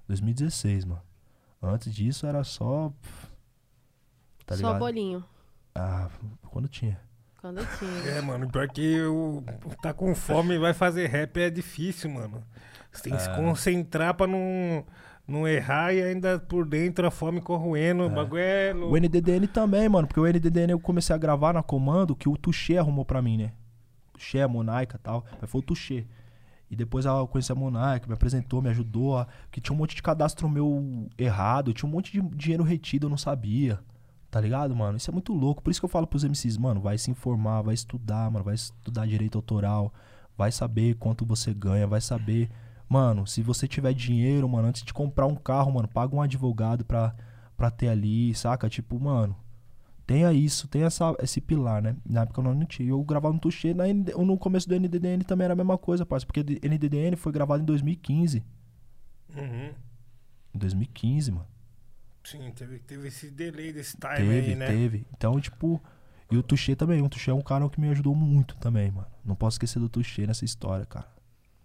2016, 0.06 0.84
mano. 0.84 1.02
Antes 1.60 1.92
disso 1.92 2.24
era 2.24 2.44
só. 2.44 2.92
Tá 4.46 4.54
Só 4.54 4.66
ligado? 4.68 4.78
bolinho. 4.78 5.24
Ah, 5.74 6.08
quando 6.50 6.68
tinha. 6.68 7.00
Quando 7.40 7.58
eu 7.58 7.66
tinha. 7.78 8.12
É, 8.12 8.20
mano, 8.20 8.48
pior 8.48 8.68
que 8.68 9.02
o 9.02 9.42
tá 9.82 9.92
com 9.92 10.14
fome 10.14 10.54
e 10.54 10.58
vai 10.58 10.72
fazer 10.72 11.08
rap 11.08 11.36
é 11.40 11.50
difícil, 11.50 12.10
mano. 12.10 12.42
Você 12.92 13.02
tem 13.02 13.12
que 13.16 13.22
se 13.22 13.28
É. 13.28 13.34
concentrar 13.36 14.14
pra 14.14 14.26
não, 14.26 14.84
não 15.26 15.46
errar 15.48 15.92
e 15.94 16.02
ainda 16.02 16.38
por 16.38 16.66
dentro 16.66 17.06
a 17.06 17.10
fome 17.10 17.40
corroendo. 17.40 18.04
O 18.04 18.10
bagulho 18.10 18.42
é 18.42 18.72
O 18.74 18.78
louco. 18.78 18.96
NDDN 18.96 19.46
também, 19.46 19.88
mano, 19.88 20.06
porque 20.06 20.20
o 20.20 20.26
NDDN 20.26 20.72
eu 20.72 20.80
comecei 20.80 21.14
a 21.14 21.18
gravar 21.18 21.52
na 21.54 21.62
comando 21.62 22.14
que 22.14 22.28
o 22.28 22.36
Tuxê 22.36 22.76
arrumou 22.76 23.04
pra 23.04 23.22
mim, 23.22 23.38
né? 23.38 23.52
Tuxê, 24.12 24.40
a 24.40 24.48
Monaica 24.48 24.96
e 24.96 25.00
tal. 25.02 25.24
Mas 25.40 25.50
foi 25.50 25.60
o 25.60 25.62
Tuxê. 25.64 26.04
E 26.70 26.76
depois 26.76 27.04
eu 27.04 27.26
conheci 27.28 27.52
a 27.52 27.54
Monaica, 27.54 28.06
me 28.06 28.14
apresentou, 28.14 28.60
me 28.60 28.68
ajudou. 28.68 29.16
a- 29.18 29.26
Que 29.50 29.60
tinha 29.60 29.74
um 29.74 29.78
monte 29.78 29.94
de 29.94 30.02
cadastro 30.02 30.48
meu 30.48 31.08
errado, 31.16 31.72
tinha 31.72 31.88
um 31.88 31.92
monte 31.92 32.12
de 32.12 32.20
dinheiro 32.36 32.62
retido, 32.64 33.06
eu 33.06 33.10
não 33.10 33.16
sabia. 33.16 33.78
Tá 34.30 34.40
ligado, 34.40 34.74
mano? 34.74 34.96
Isso 34.96 35.08
é 35.10 35.12
muito 35.12 35.32
louco. 35.32 35.62
Por 35.62 35.70
isso 35.70 35.80
que 35.80 35.84
eu 35.84 35.88
falo 35.88 36.06
pros 36.06 36.24
MCs, 36.24 36.56
mano, 36.58 36.80
vai 36.80 36.98
se 36.98 37.10
informar, 37.10 37.62
vai 37.62 37.74
estudar, 37.74 38.28
mano, 38.30 38.44
vai 38.44 38.54
estudar 38.54 39.06
direito 39.06 39.38
autoral, 39.38 39.92
vai 40.36 40.50
saber 40.50 40.94
quanto 40.96 41.24
você 41.24 41.54
ganha, 41.54 41.86
vai 41.86 42.00
saber. 42.00 42.50
Mano, 42.89 43.26
se 43.26 43.43
você 43.43 43.66
tiver 43.66 43.93
dinheiro, 43.95 44.49
mano, 44.49 44.68
antes 44.68 44.82
de 44.82 44.93
comprar 44.93 45.26
um 45.26 45.35
carro, 45.35 45.72
mano, 45.72 45.89
paga 45.89 46.14
um 46.14 46.22
advogado 46.22 46.85
pra, 46.85 47.14
pra 47.57 47.70
ter 47.70 47.89
ali, 47.89 48.35
saca? 48.35 48.68
Tipo, 48.68 49.01
mano, 49.01 49.37
tenha 50.07 50.32
isso, 50.32 50.68
tenha 50.68 50.87
essa, 50.87 51.14
esse 51.20 51.41
pilar, 51.41 51.82
né? 51.82 51.97
Na 52.05 52.22
época 52.22 52.41
eu 52.41 52.55
não 52.55 52.64
tinha. 52.66 52.91
Eu 52.91 53.03
gravava 53.03 53.32
no 53.32 53.41
Tuxê, 53.41 53.72
na 53.74 53.85
no 53.93 54.39
começo 54.39 54.68
do 54.68 54.74
NDDN 54.74 55.24
também 55.24 55.47
era 55.47 55.55
a 55.55 55.57
mesma 55.57 55.78
coisa, 55.78 56.05
parceiro. 56.05 56.32
Porque 56.32 56.66
NDDN 56.66 57.16
foi 57.16 57.32
gravado 57.32 57.62
em 57.62 57.66
2015. 57.66 58.43
Uhum. 59.37 59.72
Em 60.55 60.59
2015, 60.59 61.32
mano. 61.32 61.47
Sim, 62.22 62.51
teve, 62.55 62.78
teve 62.78 63.09
esse 63.09 63.30
delay 63.30 63.72
desse 63.72 63.99
time 63.99 64.16
Teve, 64.16 64.51
aí, 64.51 64.55
né? 64.55 64.66
teve. 64.66 65.07
Então, 65.16 65.41
tipo. 65.41 65.82
E 66.30 66.37
o 66.37 66.43
Tuxê 66.43 66.74
também. 66.74 67.03
O 67.03 67.09
Tuxê 67.09 67.30
é 67.30 67.35
um 67.35 67.43
cara 67.43 67.68
que 67.68 67.80
me 67.80 67.89
ajudou 67.91 68.14
muito 68.14 68.57
também, 68.57 68.91
mano. 68.91 69.07
Não 69.24 69.35
posso 69.35 69.57
esquecer 69.57 69.78
do 69.78 69.89
Tuxê 69.89 70.26
nessa 70.26 70.45
história, 70.45 70.87
cara. 70.87 71.07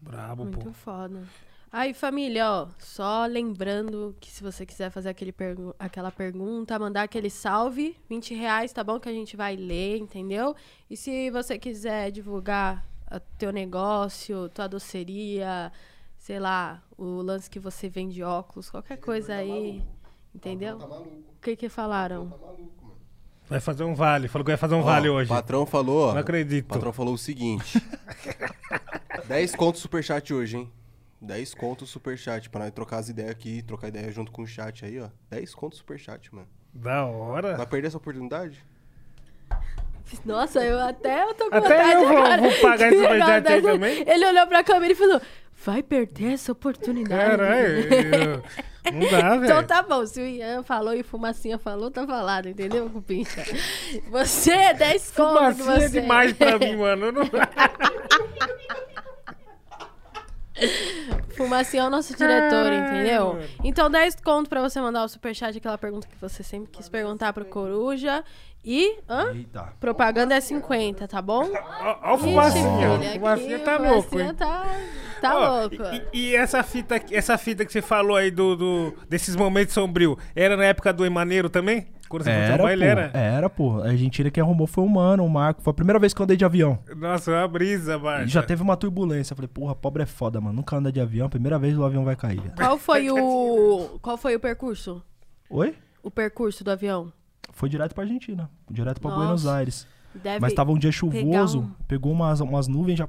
Brabo, 0.01 0.45
pô. 0.45 0.51
Muito 0.51 0.73
foda. 0.73 1.23
Aí, 1.71 1.93
família, 1.93 2.49
ó, 2.51 2.67
só 2.79 3.25
lembrando 3.27 4.15
que 4.19 4.31
se 4.31 4.41
você 4.41 4.65
quiser 4.65 4.89
fazer 4.89 5.09
aquele 5.09 5.31
pergu- 5.31 5.75
aquela 5.77 6.11
pergunta, 6.11 6.79
mandar 6.79 7.03
aquele 7.03 7.29
salve, 7.29 7.95
20 8.09 8.33
reais, 8.33 8.73
tá 8.73 8.83
bom? 8.83 8.99
Que 8.99 9.07
a 9.07 9.13
gente 9.13 9.37
vai 9.37 9.55
ler, 9.55 9.97
entendeu? 9.99 10.55
E 10.89 10.97
se 10.97 11.29
você 11.29 11.59
quiser 11.59 12.09
divulgar 12.09 12.83
teu 13.37 13.51
negócio, 13.51 14.49
tua 14.49 14.67
doceria, 14.67 15.71
sei 16.17 16.39
lá, 16.39 16.81
o 16.97 17.21
lance 17.21 17.47
que 17.49 17.59
você 17.59 17.87
vende 17.87 18.23
óculos, 18.23 18.69
qualquer 18.71 18.97
coisa 18.97 19.35
aí, 19.35 19.83
entendeu? 20.33 20.77
Tá. 20.79 20.85
O 20.87 21.41
que 21.41 21.55
que 21.55 21.69
falaram? 21.69 22.29
Tá 22.29 22.37
maluco. 22.37 22.78
Vai 23.49 23.59
fazer 23.59 23.83
um 23.83 23.95
vale. 23.95 24.27
Falou 24.27 24.45
que 24.45 24.51
vai 24.51 24.57
fazer 24.57 24.75
um 24.75 24.79
Ó, 24.79 24.83
vale 24.83 25.09
O 25.09 25.13
hoje. 25.15 25.27
patrão 25.29 25.65
falou, 25.65 26.09
ó. 26.09 26.13
Não 26.13 26.19
acredito. 26.19 26.65
O 26.65 26.67
patrão 26.69 26.93
falou 26.93 27.13
o 27.13 27.17
seguinte. 27.17 27.81
10 29.27 29.55
contos 29.55 29.81
superchat 29.81 30.33
hoje, 30.33 30.57
hein? 30.57 30.71
10 31.21 31.53
contos 31.55 31.89
superchat 31.89 32.49
pra 32.49 32.61
nós 32.65 32.71
trocar 32.71 32.97
as 32.99 33.09
ideias 33.09 33.31
aqui, 33.31 33.61
trocar 33.63 33.87
ideia 33.89 34.11
junto 34.11 34.31
com 34.31 34.43
o 34.43 34.47
chat 34.47 34.85
aí, 34.85 34.99
ó. 34.99 35.09
10 35.29 35.53
contos 35.55 35.79
superchat, 35.79 36.33
mano. 36.33 36.47
Da 36.73 37.05
hora. 37.05 37.57
Vai 37.57 37.65
perder 37.65 37.87
essa 37.87 37.97
oportunidade? 37.97 38.63
Nossa, 40.25 40.63
eu 40.63 40.79
até 40.79 41.23
eu 41.23 41.33
tô 41.35 41.49
com 41.49 41.55
Até 41.55 41.69
vontade 41.77 41.91
eu 41.93 42.07
vou- 42.07 42.17
agora 42.17 42.41
vou 42.41 42.51
pagar 42.61 42.87
esse 42.91 42.97
superchat 43.01 43.47
aí 43.47 43.61
também. 43.61 44.03
Ele 44.07 44.25
olhou 44.25 44.47
pra 44.47 44.63
câmera 44.63 44.91
e 44.91 44.95
falou, 44.95 45.21
vai 45.65 45.83
perder 45.83 46.33
essa 46.33 46.51
oportunidade. 46.51 47.37
Caralho. 47.37 48.43
Não 48.91 48.99
dá, 49.11 49.29
velho. 49.35 49.43
Então 49.45 49.63
tá 49.63 49.81
bom, 49.83 50.05
se 50.05 50.19
o 50.19 50.25
Ian 50.25 50.63
falou 50.63 50.95
e 50.95 51.01
o 51.01 51.03
Fumacinha 51.03 51.59
falou, 51.59 51.91
tá 51.91 52.07
falado, 52.07 52.47
entendeu, 52.49 52.89
Cupincha? 52.89 53.43
Você 54.09 54.51
é 54.51 54.73
10 54.73 55.11
conto 55.11 55.55
Fumacinha 55.55 55.85
é 55.85 55.89
demais 55.89 56.33
pra 56.33 56.57
mim, 56.57 56.75
mano. 56.75 57.05
Eu 57.07 57.11
não- 57.11 57.29
Fumacinha 61.35 61.83
é 61.83 61.87
o 61.87 61.89
nosso 61.89 62.15
diretor, 62.15 62.71
entendeu? 62.73 63.39
Então 63.63 63.89
10 63.89 64.15
conto 64.23 64.49
pra 64.49 64.61
você 64.61 64.79
mandar 64.81 65.03
o 65.03 65.07
superchat, 65.07 65.57
aquela 65.57 65.77
pergunta 65.77 66.07
que 66.07 66.15
você 66.19 66.43
sempre 66.43 66.69
quis 66.71 66.89
perguntar 66.89 67.31
pro 67.33 67.45
Coruja. 67.45 68.23
E, 68.63 68.97
hã? 69.09 69.31
Eita. 69.33 69.73
Propaganda 69.79 70.35
é 70.35 70.41
50, 70.41 71.07
tá 71.07 71.21
bom? 71.21 71.49
Ó, 71.49 71.97
ó 72.03 72.15
o 72.15 72.17
Ixi, 72.17 72.23
filha, 72.23 72.35
O 72.35 73.13
fumacinha 73.13 73.55
aqui 73.55 73.63
tá 73.65 73.77
o 73.77 73.81
louco, 73.83 74.09
Fumacinha 74.09 74.29
hein? 74.31 74.35
tá, 74.35 74.65
tá 75.21 75.37
Ó, 75.37 75.59
louco. 75.61 75.75
E, 76.13 76.31
e 76.31 76.35
essa 76.35 76.61
fita, 76.61 77.01
essa 77.09 77.37
fita 77.37 77.63
que 77.63 77.71
você 77.71 77.81
falou 77.81 78.17
aí 78.17 78.29
do, 78.29 78.57
do- 78.57 78.93
desses 79.07 79.33
momentos 79.37 79.73
sombrios, 79.73 80.17
era 80.35 80.57
na 80.57 80.65
época 80.65 80.91
do 80.91 81.05
Emaneiro 81.05 81.49
também? 81.49 81.87
Quando 82.09 82.23
você 82.23 82.29
Era, 82.31 82.83
era? 82.83 83.11
Era, 83.13 83.49
pô. 83.49 83.81
A 83.81 83.89
Argentina 83.89 84.29
que 84.31 84.39
arrumou 84.41 84.65
foi 84.67 84.83
o 84.83 84.89
Mano, 84.89 85.23
o 85.23 85.29
Marco. 85.29 85.61
Foi 85.61 85.71
a 85.71 85.73
primeira 85.73 85.99
vez 85.99 86.13
que 86.13 86.19
eu 86.19 86.23
andei 86.23 86.35
de 86.35 86.43
avião. 86.43 86.79
Nossa, 86.97 87.31
uma 87.31 87.47
brisa, 87.47 87.97
Barça. 87.99 88.25
E 88.25 88.27
já 88.27 88.41
teve 88.43 88.61
uma 88.63 88.75
turbulência. 88.75 89.31
Eu 89.33 89.35
falei, 89.37 89.47
porra, 89.47 89.75
pobre 89.75 90.03
é 90.03 90.05
foda, 90.05 90.41
mano. 90.41 90.55
Nunca 90.57 90.75
anda 90.75 90.91
de 90.91 90.99
avião. 90.99 91.29
Primeira 91.29 91.59
vez 91.59 91.77
o 91.77 91.83
avião 91.85 92.03
vai 92.03 92.15
cair. 92.15 92.41
Qual 92.57 92.77
foi 92.77 93.09
o. 93.11 93.99
Qual 94.01 94.17
foi 94.17 94.35
o 94.35 94.39
percurso? 94.39 95.01
Oi? 95.49 95.75
O 96.03 96.09
percurso 96.09 96.63
do 96.63 96.71
avião? 96.71 97.13
Foi 97.51 97.69
direto 97.69 97.93
pra 97.93 98.03
Argentina. 98.03 98.49
Direto 98.69 98.99
pra 98.99 99.11
Nossa. 99.11 99.21
Buenos 99.23 99.47
Aires. 99.47 99.87
Deve. 100.15 100.39
Mas 100.39 100.53
tava 100.53 100.71
um 100.71 100.77
dia 100.77 100.91
chuvoso. 100.91 101.59
um- 101.61 101.71
Pegou 101.87 102.11
umas, 102.11 102.39
umas 102.39 102.67
nuvens 102.67 102.97
já. 102.97 103.07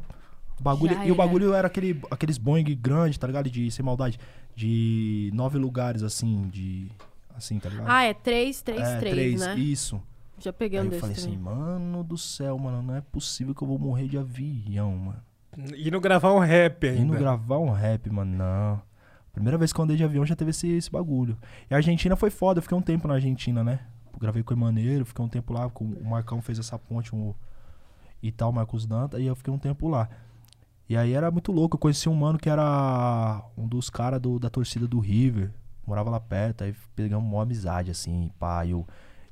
Bagulho, 0.60 0.94
Já 0.94 1.06
e 1.06 1.10
o 1.10 1.14
bagulho 1.14 1.54
era 1.54 1.66
aquele, 1.68 1.98
aqueles 2.10 2.36
Boeing 2.36 2.64
grande, 2.78 3.18
tá 3.18 3.26
ligado? 3.26 3.48
De, 3.48 3.70
sem 3.70 3.82
maldade. 3.82 4.18
De 4.54 5.30
nove 5.32 5.56
lugares, 5.58 6.02
assim, 6.02 6.48
de. 6.50 6.90
Assim, 7.40 7.58
tá 7.58 7.68
ligado? 7.68 7.88
Ah, 7.88 8.02
é 8.04 8.12
3, 8.14 8.62
3, 8.62 8.80
é, 8.80 8.98
3, 8.98 9.14
três, 9.14 9.40
né? 9.40 9.54
Isso. 9.58 10.00
Já 10.38 10.52
peguei 10.52 10.78
Aí 10.78 10.88
um 10.88 10.92
eu 10.92 10.98
falei 11.00 11.16
assim, 11.16 11.36
mano 11.36 12.04
do 12.04 12.16
céu, 12.16 12.58
mano, 12.58 12.82
não 12.82 12.94
é 12.94 13.00
possível 13.00 13.54
que 13.54 13.62
eu 13.62 13.68
vou 13.68 13.78
morrer 13.78 14.08
de 14.08 14.16
avião, 14.16 14.96
mano. 14.96 15.22
Indo 15.76 16.00
gravar 16.00 16.32
um 16.32 16.38
rap 16.38 16.86
ainda. 16.86 17.00
Indo 17.02 17.12
gravar 17.18 17.58
um 17.58 17.70
rap, 17.70 18.08
mano, 18.10 18.36
não. 18.36 18.82
Primeira 19.32 19.58
vez 19.58 19.72
que 19.72 19.78
eu 19.80 19.84
andei 19.84 19.96
de 19.96 20.04
avião 20.04 20.24
já 20.24 20.34
teve 20.36 20.50
esse, 20.50 20.68
esse 20.68 20.90
bagulho. 20.90 21.36
E 21.70 21.74
a 21.74 21.76
Argentina 21.76 22.14
foi 22.16 22.30
foda, 22.30 22.58
eu 22.58 22.62
fiquei 22.62 22.76
um 22.76 22.82
tempo 22.82 23.06
na 23.08 23.14
Argentina, 23.14 23.62
né? 23.64 23.80
Gravei 24.18 24.42
com 24.42 24.52
o 24.52 24.56
Emaneiro, 24.56 25.04
fiquei 25.04 25.24
um 25.24 25.28
tempo 25.28 25.52
lá, 25.52 25.68
com 25.70 25.84
o 25.84 26.04
Marcão 26.04 26.40
fez 26.42 26.58
essa 26.58 26.78
ponte 26.78 27.14
um, 27.14 27.34
e 28.22 28.30
tal, 28.30 28.52
Marcos 28.52 28.86
Danta, 28.86 29.18
e 29.18 29.26
eu 29.26 29.34
fiquei 29.36 29.52
um 29.52 29.58
tempo 29.58 29.88
lá. 29.88 30.08
E 30.88 30.96
aí 30.96 31.12
era 31.12 31.30
muito 31.30 31.52
louco, 31.52 31.76
eu 31.76 31.78
conheci 31.78 32.08
um 32.08 32.14
mano 32.14 32.38
que 32.38 32.50
era 32.50 33.42
um 33.56 33.66
dos 33.66 33.88
caras 33.88 34.20
do- 34.20 34.38
da 34.38 34.50
torcida 34.50 34.86
do 34.88 34.98
River, 34.98 35.50
morava 35.86 36.10
lá 36.10 36.20
perto, 36.20 36.64
aí 36.64 36.74
pegamos 36.94 37.30
uma 37.32 37.42
amizade, 37.42 37.90
assim, 37.90 38.30
pá, 38.38 38.64
e 38.64 38.74
o, 38.74 38.86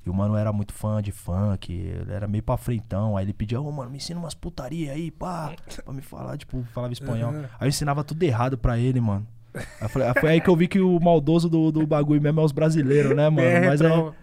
e 0.04 0.10
o 0.10 0.14
mano 0.14 0.36
era 0.36 0.52
muito 0.52 0.72
fã 0.72 1.00
de 1.02 1.12
funk, 1.12 1.72
ele 1.72 2.12
era 2.12 2.26
meio 2.26 2.42
pra 2.42 2.56
frentão, 2.56 3.16
aí 3.16 3.24
ele 3.24 3.32
pedia, 3.32 3.60
ô 3.60 3.70
mano, 3.70 3.90
me 3.90 3.96
ensina 3.98 4.18
umas 4.18 4.34
putaria 4.34 4.92
aí, 4.92 5.10
pá, 5.10 5.52
pra 5.84 5.92
me 5.94 6.02
falar, 6.02 6.36
tipo, 6.36 6.62
falava 6.72 6.92
espanhol. 6.92 7.32
Uhum. 7.32 7.42
Aí 7.44 7.66
eu 7.66 7.68
ensinava 7.68 8.02
tudo 8.04 8.22
errado 8.22 8.56
pra 8.58 8.78
ele, 8.78 9.00
mano. 9.00 9.26
Aí 9.80 9.88
falei- 9.88 10.12
foi 10.20 10.30
aí 10.30 10.40
que 10.40 10.48
eu 10.50 10.56
vi 10.56 10.68
que 10.68 10.80
o 10.80 10.98
maldoso 11.00 11.48
do, 11.48 11.70
do 11.72 11.86
bagulho 11.86 12.20
mesmo 12.20 12.40
é 12.40 12.44
os 12.44 12.52
brasileiros, 12.52 13.14
né, 13.16 13.28
mano? 13.28 13.46
É, 13.46 13.66
Mas 13.66 13.80
é. 13.80 13.86
então, 13.86 14.14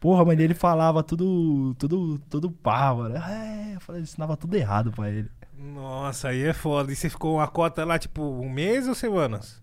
Porra, 0.00 0.24
mas 0.24 0.38
ele 0.38 0.54
falava 0.54 1.02
tudo, 1.02 1.74
tudo, 1.74 2.20
tudo 2.30 2.50
pá, 2.52 2.94
mano. 2.94 3.16
É, 3.16 3.72
eu 3.74 3.80
falei, 3.80 4.02
ensinava 4.02 4.36
tudo 4.36 4.54
errado 4.54 4.92
pra 4.92 5.10
ele. 5.10 5.28
Nossa, 5.58 6.28
aí 6.28 6.42
é 6.44 6.52
foda. 6.52 6.92
E 6.92 6.94
você 6.96 7.10
ficou 7.10 7.34
uma 7.34 7.48
cota 7.48 7.84
lá, 7.84 7.98
tipo, 7.98 8.22
um 8.22 8.48
mês 8.48 8.86
ou 8.86 8.94
semanas? 8.94 9.60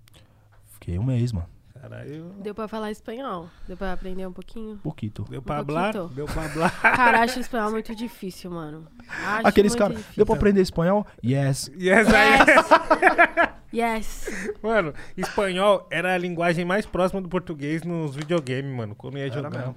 Fiquei 0.73 0.99
um 0.99 1.03
mês, 1.05 1.31
mano. 1.31 1.47
Caralho. 1.89 2.33
Deu 2.39 2.55
pra 2.55 2.67
falar 2.67 2.89
espanhol? 2.89 3.47
Deu 3.67 3.77
pra 3.77 3.93
aprender 3.93 4.25
um 4.25 4.31
pouquinho? 4.31 4.77
Pouquito. 4.77 5.23
Deu 5.29 5.39
pra 5.39 5.57
Um 5.57 5.59
hablar? 5.59 5.93
Deu 5.93 6.25
pra 6.25 6.45
hablar. 6.45 6.81
Cara, 6.81 7.21
acho 7.21 7.39
espanhol 7.39 7.69
muito 7.69 7.93
difícil, 7.95 8.49
mano. 8.49 8.87
Acho 9.07 9.47
Aqueles 9.47 9.75
caras. 9.75 10.03
Deu 10.17 10.25
pra 10.25 10.33
aprender 10.33 10.61
espanhol? 10.61 11.05
Yes. 11.23 11.69
E 11.77 11.87
essa 11.87 12.17
aí, 12.17 13.49
Yes. 13.71 14.25
mano, 14.63 14.93
espanhol 15.15 15.85
era 15.91 16.15
a 16.15 16.17
linguagem 16.17 16.65
mais 16.65 16.87
próxima 16.87 17.21
do 17.21 17.29
português 17.29 17.83
nos 17.83 18.15
videogames, 18.15 18.75
mano. 18.75 18.95
Quando 18.95 19.19
ia 19.19 19.29
jogar. 19.29 19.49
Era 19.49 19.59
mesmo. 19.59 19.75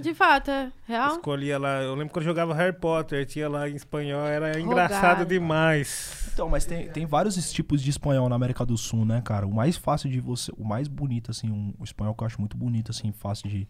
De 0.00 0.14
fato, 0.14 0.50
é 0.50 0.70
real. 0.86 1.12
Escolhia 1.12 1.58
lá, 1.58 1.82
eu 1.82 1.94
lembro 1.94 2.12
quando 2.12 2.24
eu 2.24 2.30
jogava 2.30 2.54
Harry 2.54 2.72
Potter, 2.76 3.24
tinha 3.26 3.48
lá 3.48 3.68
em 3.68 3.74
espanhol, 3.74 4.26
era 4.26 4.58
engraçado 4.60 5.24
demais. 5.26 6.30
Então, 6.32 6.48
mas 6.48 6.64
tem, 6.64 6.88
tem 6.88 7.04
vários 7.06 7.50
tipos 7.52 7.82
de 7.82 7.90
espanhol 7.90 8.28
na 8.28 8.36
América 8.36 8.64
do 8.64 8.76
Sul, 8.76 9.04
né, 9.04 9.20
cara? 9.24 9.46
O 9.46 9.52
mais 9.54 9.76
fácil 9.76 10.08
de 10.10 10.20
você. 10.20 10.52
O 10.56 10.64
mais 10.64 10.86
bonito, 10.88 11.30
assim, 11.30 11.50
um, 11.50 11.74
o 11.78 11.84
espanhol 11.84 12.14
que 12.14 12.22
eu 12.22 12.26
acho 12.26 12.40
muito 12.40 12.56
bonito, 12.56 12.90
assim, 12.90 13.10
fácil 13.12 13.48
de, 13.48 13.68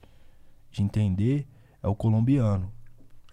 de 0.70 0.82
entender 0.82 1.46
é 1.82 1.88
o 1.88 1.94
colombiano. 1.94 2.70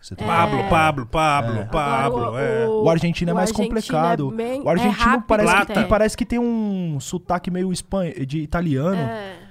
Você 0.01 0.16
tá 0.16 0.24
Pablo, 0.24 0.59
É. 0.59 0.70
Pablo, 0.70 1.05
Pablo, 1.07 1.59
É. 1.61 1.66
Pablo, 1.66 2.24
Agora, 2.26 2.43
é. 2.43 2.68
O 2.68 2.88
argentino 2.89 3.32
é 3.32 3.34
o 3.34 3.36
mais 3.36 3.49
argentino 3.49 3.68
complicado. 3.76 4.32
é 4.32 4.36
bem- 4.36 4.61
o 4.61 4.70
argentino 4.70 5.16
é 5.16 5.22
parece, 5.28 5.66
que, 5.66 5.84
parece 5.86 6.18
que 6.18 6.26
tem 6.26 6.38
um 6.39 6.99
sotaque 6.99 7.49
meio 7.49 7.74
espan... 7.74 8.11
de 8.11 8.39
italiano. 8.39 8.95
É. 8.97 9.44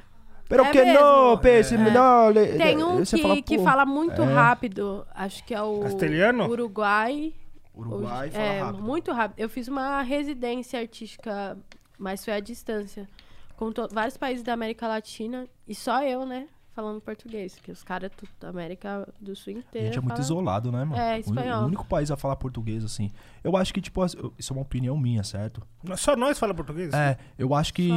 Pero 0.48 0.64
É 0.64 0.70
que 0.70 0.84
mesmo. 0.84 1.00
no, 1.00 1.38
pense, 1.38 1.74
É. 1.74 1.78
não, 1.78 2.28
le- 2.28 2.58
Tem 2.58 2.82
um 2.84 3.02
que, 3.02 3.18
fala, 3.22 3.42
que 3.42 3.58
fala 3.60 3.86
muito 3.86 4.22
é. 4.22 4.24
rápido. 4.32 5.06
Acho 5.14 5.42
que 5.44 5.54
é 5.54 5.62
o. 5.62 5.80
Castelhano? 5.80 6.48
Uruguai. 6.48 7.32
Uruguai 7.74 8.30
fala 8.30 8.44
é, 8.44 8.60
rápido. 8.60 8.82
muito 8.82 9.10
rápido. 9.12 9.38
Eu 9.40 9.48
fiz 9.48 9.68
uma 9.68 10.02
residência 10.02 10.78
artística, 10.78 11.56
mas 11.98 12.24
foi 12.24 12.34
à 12.34 12.40
distância. 12.40 13.08
Com 13.56 13.70
vários 13.92 14.16
países 14.16 14.42
da 14.44 14.52
América 14.52 14.86
Latina. 14.86 15.46
E 15.66 15.74
só 15.74 16.02
eu, 16.02 16.26
né? 16.26 16.46
Falando 16.74 17.00
português. 17.00 17.54
Porque 17.54 17.70
os 17.70 17.82
caras 17.84 18.10
tudo 18.16 18.28
da 18.40 18.48
América 18.48 19.06
do 19.20 19.36
Sul 19.36 19.54
A 19.54 19.58
inteira. 19.58 19.86
gente 19.86 19.98
é 19.98 20.00
muito 20.00 20.12
fala- 20.14 20.22
isolado, 20.24 20.72
né, 20.72 20.84
mano? 20.84 20.96
É, 21.00 21.20
espanhol. 21.20 21.62
O 21.62 21.66
único 21.66 21.86
país 21.86 22.10
a 22.10 22.16
falar 22.16 22.34
português, 22.36 22.84
assim. 22.84 23.12
Eu 23.44 23.56
acho 23.56 23.72
que, 23.72 23.80
tipo, 23.80 24.04
isso 24.38 24.52
é 24.52 24.56
uma 24.56 24.62
opinião 24.62 24.96
minha, 24.98 25.22
certo? 25.22 25.62
Só 25.96 26.16
nós 26.16 26.38
fala 26.38 26.52
português? 26.52 26.92
É, 26.92 27.16
eu 27.38 27.54
acho 27.54 27.72
que 27.72 27.88
Só, 27.88 27.94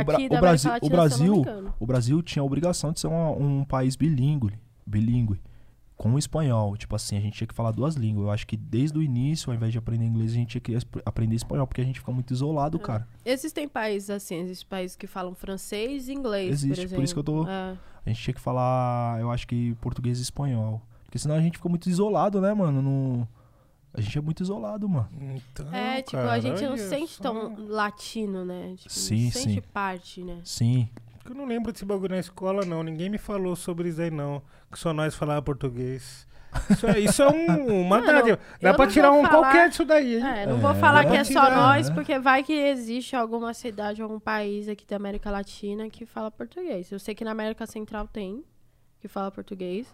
o, 0.00 0.04
Bra- 0.04 0.18
da 0.18 0.24
o 0.36 0.40
Brasil, 0.40 0.70
Latina, 0.70 0.78
o 0.80 0.84
me 0.86 0.90
Brasil, 0.90 1.44
o 1.80 1.86
Brasil 1.86 2.22
tinha 2.22 2.42
a 2.42 2.46
obrigação 2.46 2.92
de 2.92 3.00
ser 3.00 3.08
uma- 3.08 3.30
um 3.32 3.64
país 3.64 3.96
bilíngue, 3.96 4.52
bilíngue, 4.86 5.40
com 6.00 6.14
o 6.14 6.18
espanhol. 6.18 6.74
Tipo 6.78 6.96
assim, 6.96 7.18
a 7.18 7.20
gente 7.20 7.34
tinha 7.36 7.46
que 7.46 7.54
falar 7.54 7.72
duas 7.72 7.94
línguas. 7.94 8.24
Eu 8.24 8.30
acho 8.32 8.46
que 8.46 8.56
desde 8.56 8.98
o 8.98 9.02
início, 9.02 9.50
ao 9.50 9.54
invés 9.54 9.70
de 9.70 9.76
aprender 9.78 10.06
inglês, 10.06 10.30
a 10.32 10.34
gente 10.34 10.58
tinha 10.58 10.60
que 10.62 10.74
aprender 11.04 11.34
espanhol, 11.36 11.66
porque 11.66 11.82
a 11.82 11.84
gente 11.84 11.98
fica 12.00 12.10
muito 12.10 12.32
isolado, 12.32 12.78
É. 12.78 12.80
cara. 12.80 13.06
Existem 13.22 13.68
países 13.68 14.08
assim, 14.08 14.36
existem 14.36 14.66
países 14.66 14.96
que 14.96 15.06
falam 15.06 15.34
francês 15.34 16.08
e 16.08 16.14
inglês. 16.14 16.50
Existe, 16.64 16.88
por, 16.88 16.94
por 16.96 17.04
isso 17.04 17.12
que 17.12 17.18
eu 17.20 17.24
tô- 17.24 17.46
É. 17.46 17.76
A 18.06 18.08
gente 18.08 18.22
tinha 18.22 18.32
que 18.34 18.40
falar, 18.40 19.20
eu 19.20 19.30
acho 19.30 19.46
que 19.46 19.74
português 19.74 20.18
e 20.18 20.22
espanhol. 20.22 20.80
Porque 21.04 21.18
senão 21.18 21.34
a 21.34 21.40
gente 21.42 21.58
fica 21.58 21.68
muito 21.68 21.90
isolado, 21.90 22.40
né, 22.40 22.54
mano? 22.54 22.80
No... 22.80 23.28
A 23.92 24.00
gente 24.00 24.16
é 24.16 24.20
muito 24.22 24.42
isolado, 24.42 24.88
mano. 24.88 25.08
Então, 25.52 25.74
É, 25.74 25.96
tipo, 26.00 26.12
cara, 26.12 26.32
a 26.32 26.40
gente 26.40 26.62
não 26.62 26.78
sente 26.78 27.12
só. 27.14 27.22
tão 27.24 27.56
latino, 27.68 28.44
né? 28.44 28.74
Tipo, 28.78 28.90
Sim, 28.90 29.24
não 29.24 29.32
sente 29.32 29.54
sim. 29.54 29.60
parte, 29.72 30.22
né? 30.24 30.38
Sim. 30.44 30.88
Eu 31.24 31.34
não 31.34 31.44
lembro 31.46 31.70
desse 31.72 31.84
bagulho 31.84 32.14
na 32.14 32.18
escola, 32.20 32.64
não. 32.64 32.82
Ninguém 32.82 33.08
me 33.10 33.18
falou 33.18 33.54
sobre 33.54 33.88
isso 33.88 34.00
aí, 34.00 34.10
não. 34.10 34.42
Que 34.70 34.78
só 34.78 34.92
nós 34.92 35.14
falava 35.14 35.42
português. 35.42 36.26
Isso 36.70 36.86
é, 36.86 36.98
isso 36.98 37.22
é 37.22 37.28
um, 37.28 37.82
uma 37.82 38.00
dádiva. 38.02 38.38
Dá 38.60 38.74
pra 38.74 38.86
tirar 38.88 39.12
um 39.12 39.22
falar- 39.22 39.28
qualquer 39.28 39.68
disso 39.68 39.84
daí, 39.84 40.16
hein? 40.16 40.26
É, 40.26 40.46
não 40.46 40.56
É, 40.56 40.60
vou 40.60 40.74
falar 40.74 41.04
dá 41.04 41.10
que 41.10 41.16
é 41.16 41.22
só 41.24 41.44
tirar, 41.44 41.56
nós, 41.56 41.88
né? 41.88 41.94
porque 41.94 42.18
vai 42.18 42.42
que 42.42 42.52
existe 42.52 43.14
alguma 43.14 43.54
cidade, 43.54 44.02
algum 44.02 44.18
país 44.18 44.68
aqui 44.68 44.84
da 44.86 44.96
América 44.96 45.30
Latina 45.30 45.88
que 45.88 46.04
fala 46.04 46.30
português. 46.30 46.90
Eu 46.90 46.98
sei 46.98 47.14
que 47.14 47.24
na 47.24 47.30
América 47.30 47.66
Central 47.66 48.08
tem, 48.08 48.42
que 48.98 49.06
fala 49.06 49.30
português, 49.30 49.86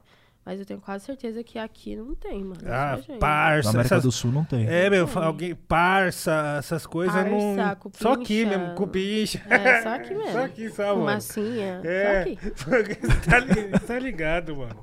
mas 0.47 0.61
eu 0.61 0.65
tenho 0.65 0.81
quase 0.81 1.05
certeza 1.05 1.43
que 1.43 1.59
aqui 1.59 1.97
não 1.97 2.15
tem, 2.15 2.45
mano. 2.45 2.61
Ah, 2.65 2.95
gente. 2.97 3.11
Na 3.11 3.19
parça. 3.19 3.71
América 3.71 3.95
essas- 3.97 4.03
do 4.05 4.13
Sul 4.13 4.31
não 4.31 4.45
tem. 4.45 4.65
É, 4.69 4.89
meu, 4.89 5.09
Tem. 5.09 5.23
alguém, 5.25 5.55
parça, 5.57 6.57
essas 6.61 6.87
coisas 6.87 7.17
não. 7.29 7.57
Parça, 7.57 7.91
Só 7.95 8.13
aqui 8.13 8.45
cupincha. 8.45 8.59
mesmo, 8.59 8.75
cupincha. 8.77 9.43
É, 9.51 9.83
só 9.83 9.89
aqui 9.97 10.15
mesmo. 10.15 10.33
Só 10.33 10.45
aqui, 10.45 10.71
só, 10.71 10.83
mano. 10.85 10.99
Fumacinha, 11.01 11.81
É, 11.85 12.37
só 12.55 12.77
aqui. 12.77 12.95
tá, 13.77 13.79
tá 13.87 13.99
ligado, 13.99 14.57
mano. 14.57 14.77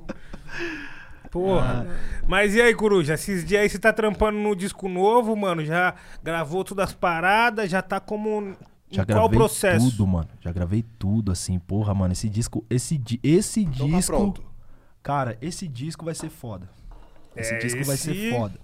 Porra. 1.30 1.86
Ah. 1.88 2.20
Mas 2.28 2.54
e 2.54 2.62
aí, 2.62 2.74
Coruja? 2.74 3.14
Esses 3.14 3.44
dias 3.44 3.62
aí 3.62 3.68
você 3.68 3.78
tá 3.78 3.92
trampando 3.92 4.38
no 4.38 4.54
disco 4.54 4.88
novo, 4.88 5.34
mano? 5.34 5.64
Já 5.64 5.94
gravou 6.22 6.62
todas 6.62 6.90
as 6.90 6.94
paradas? 6.94 7.70
Já 7.70 7.82
tá 7.82 7.98
como. 7.98 8.54
Já 8.90 9.02
em 9.02 9.06
qual 9.06 9.28
gravei 9.28 9.38
processo? 9.38 9.90
tudo, 9.90 10.06
mano. 10.06 10.28
Já 10.40 10.52
gravei 10.52 10.84
tudo, 10.98 11.32
assim. 11.32 11.58
Porra, 11.58 11.92
mano, 11.94 12.12
esse 12.12 12.28
disco... 12.28 12.64
Esse, 12.70 13.00
esse 13.24 13.62
Então 13.62 13.90
tá 13.90 13.96
disco... 13.96 14.16
pronto. 14.16 14.53
Cara, 15.04 15.38
esse 15.40 15.68
disco 15.68 16.04
vai 16.04 16.14
ser 16.16 16.30
foda. 16.30 16.68
Esse 17.36 17.54
É, 17.54 17.58
disco 17.58 17.84
vai 17.84 17.96
ser 17.96 18.10
esse- 18.16 18.30
foda. 18.36 18.58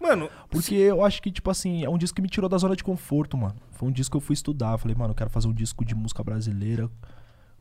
Mano, 0.00 0.30
Porque 0.48 0.74
eu 0.74 1.04
acho 1.04 1.20
que, 1.20 1.30
tipo 1.30 1.50
assim, 1.50 1.84
é 1.84 1.90
um 1.90 1.98
disco 1.98 2.16
que 2.16 2.22
me 2.22 2.28
tirou 2.28 2.48
da 2.48 2.56
zona 2.56 2.74
de 2.74 2.82
conforto, 2.82 3.36
mano. 3.36 3.54
Foi 3.72 3.88
um 3.88 3.92
disco 3.92 4.12
que 4.12 4.16
eu 4.16 4.20
fui 4.20 4.32
estudar. 4.34 4.72
Eu 4.72 4.78
falei, 4.78 4.96
mano, 4.96 5.10
eu 5.10 5.14
quero 5.14 5.28
fazer 5.28 5.46
um 5.48 5.52
disco 5.52 5.84
de 5.84 5.94
música 5.94 6.22
brasileira, 6.24 6.88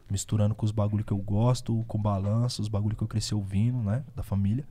misturando 0.10 0.56
com 0.56 0.66
os 0.66 0.72
bagulho 0.72 1.04
que 1.04 1.12
eu 1.12 1.18
gosto, 1.18 1.84
com 1.88 2.02
balanço, 2.02 2.62
os 2.62 2.68
bagulho 2.70 2.96
que 2.96 3.04
eu 3.04 3.08
cresci 3.08 3.36
ouvindo, 3.36 3.80
né? 3.80 4.04
Da 4.16 4.24
família. 4.24 4.66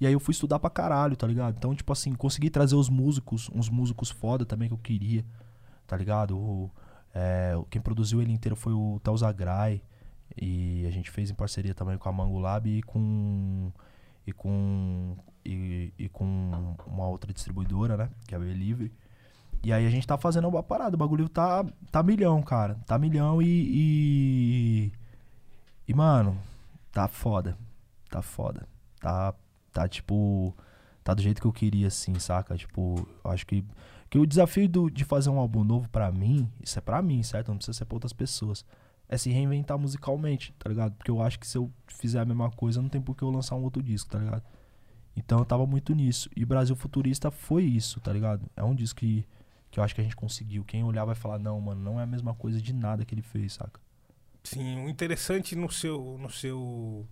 E 0.00 0.06
aí 0.06 0.12
eu 0.12 0.20
fui 0.20 0.32
estudar 0.32 0.58
pra 0.60 0.70
caralho, 0.70 1.16
tá 1.16 1.26
ligado? 1.26 1.56
Então, 1.58 1.74
tipo 1.74 1.92
assim, 1.92 2.14
consegui 2.14 2.48
trazer 2.48 2.76
os 2.76 2.88
músicos, 2.88 3.50
uns 3.52 3.68
músicos 3.68 4.10
foda 4.10 4.46
também 4.46 4.68
que 4.68 4.74
eu 4.74 4.78
queria, 4.78 5.24
tá 5.88 5.96
ligado? 5.96 6.38
O, 6.38 6.70
é, 7.12 7.52
quem 7.68 7.82
produziu 7.82 8.22
ele 8.22 8.32
inteiro 8.32 8.54
foi 8.56 8.72
o 8.72 8.98
Tel 9.02 9.16
Zagrai. 9.16 9.82
E 10.36 10.84
a 10.86 10.90
gente 10.90 11.10
fez 11.10 11.30
em 11.30 11.34
parceria 11.34 11.74
também 11.74 11.98
com 11.98 12.08
a 12.08 12.12
Mango 12.12 12.38
Lab 12.38 12.68
e 12.68 12.82
com. 12.82 13.72
E 14.26 14.32
com. 14.32 15.16
E, 15.44 15.92
e 15.98 16.08
com 16.08 16.76
uma 16.86 17.08
outra 17.08 17.32
distribuidora, 17.32 17.96
né? 17.96 18.10
Que 18.26 18.34
é 18.34 18.36
a 18.36 18.40
Believe. 18.40 18.92
E 19.62 19.72
aí 19.72 19.86
a 19.86 19.90
gente 19.90 20.06
tá 20.06 20.16
fazendo 20.16 20.48
uma 20.48 20.62
parada. 20.62 20.94
O 20.94 20.98
bagulho 20.98 21.28
tá, 21.28 21.64
tá 21.90 22.02
milhão, 22.02 22.42
cara. 22.42 22.76
Tá 22.86 22.98
milhão 22.98 23.42
e, 23.42 23.46
e. 23.46 24.92
E, 25.86 25.94
mano, 25.94 26.38
tá 26.92 27.08
foda. 27.08 27.56
Tá 28.10 28.22
foda. 28.22 28.68
Tá, 29.00 29.34
tá 29.72 29.88
tipo. 29.88 30.54
Tá 31.02 31.14
do 31.14 31.22
jeito 31.22 31.40
que 31.40 31.46
eu 31.46 31.52
queria, 31.52 31.88
assim, 31.88 32.18
saca? 32.18 32.56
Tipo, 32.56 33.08
acho 33.24 33.46
que. 33.46 33.64
Que 34.10 34.18
o 34.18 34.26
desafio 34.26 34.66
do, 34.68 34.90
de 34.90 35.04
fazer 35.04 35.28
um 35.28 35.38
álbum 35.38 35.62
novo 35.62 35.86
pra 35.90 36.10
mim, 36.10 36.50
isso 36.62 36.78
é 36.78 36.82
pra 36.82 37.02
mim, 37.02 37.22
certo? 37.22 37.48
Não 37.48 37.56
precisa 37.56 37.76
ser 37.76 37.84
pra 37.84 37.96
outras 37.96 38.12
pessoas. 38.12 38.64
É 39.08 39.16
se 39.16 39.30
reinventar 39.30 39.78
musicalmente, 39.78 40.52
tá 40.58 40.68
ligado? 40.68 40.92
Porque 40.92 41.10
eu 41.10 41.22
acho 41.22 41.38
que 41.38 41.46
se 41.46 41.56
eu 41.56 41.72
fizer 41.86 42.20
a 42.20 42.24
mesma 42.24 42.50
coisa, 42.50 42.82
não 42.82 42.88
tem 42.88 43.00
por 43.00 43.16
que 43.16 43.22
eu 43.22 43.30
lançar 43.30 43.56
um 43.56 43.62
outro 43.62 43.82
disco, 43.82 44.10
tá 44.10 44.18
ligado? 44.18 44.42
Então 45.16 45.38
eu 45.38 45.44
tava 45.44 45.66
muito 45.66 45.94
nisso. 45.94 46.30
E 46.36 46.44
Brasil 46.44 46.76
Futurista 46.76 47.30
foi 47.30 47.64
isso, 47.64 48.00
tá 48.00 48.12
ligado? 48.12 48.48
É 48.54 48.62
um 48.62 48.74
disco 48.74 49.00
que, 49.00 49.26
que 49.70 49.80
eu 49.80 49.84
acho 49.84 49.94
que 49.94 50.00
a 50.00 50.04
gente 50.04 50.14
conseguiu. 50.14 50.64
Quem 50.64 50.84
olhar 50.84 51.04
vai 51.04 51.14
falar, 51.14 51.38
não, 51.38 51.60
mano, 51.60 51.80
não 51.80 51.98
é 51.98 52.04
a 52.04 52.06
mesma 52.06 52.34
coisa 52.34 52.60
de 52.60 52.72
nada 52.72 53.04
que 53.04 53.14
ele 53.14 53.22
fez, 53.22 53.54
saca? 53.54 53.80
Sim, 54.44 54.84
o 54.84 54.88
interessante 54.88 55.56
no 55.56 55.70
seu, 55.70 56.16
no 56.20 56.30
seu, 56.30 57.06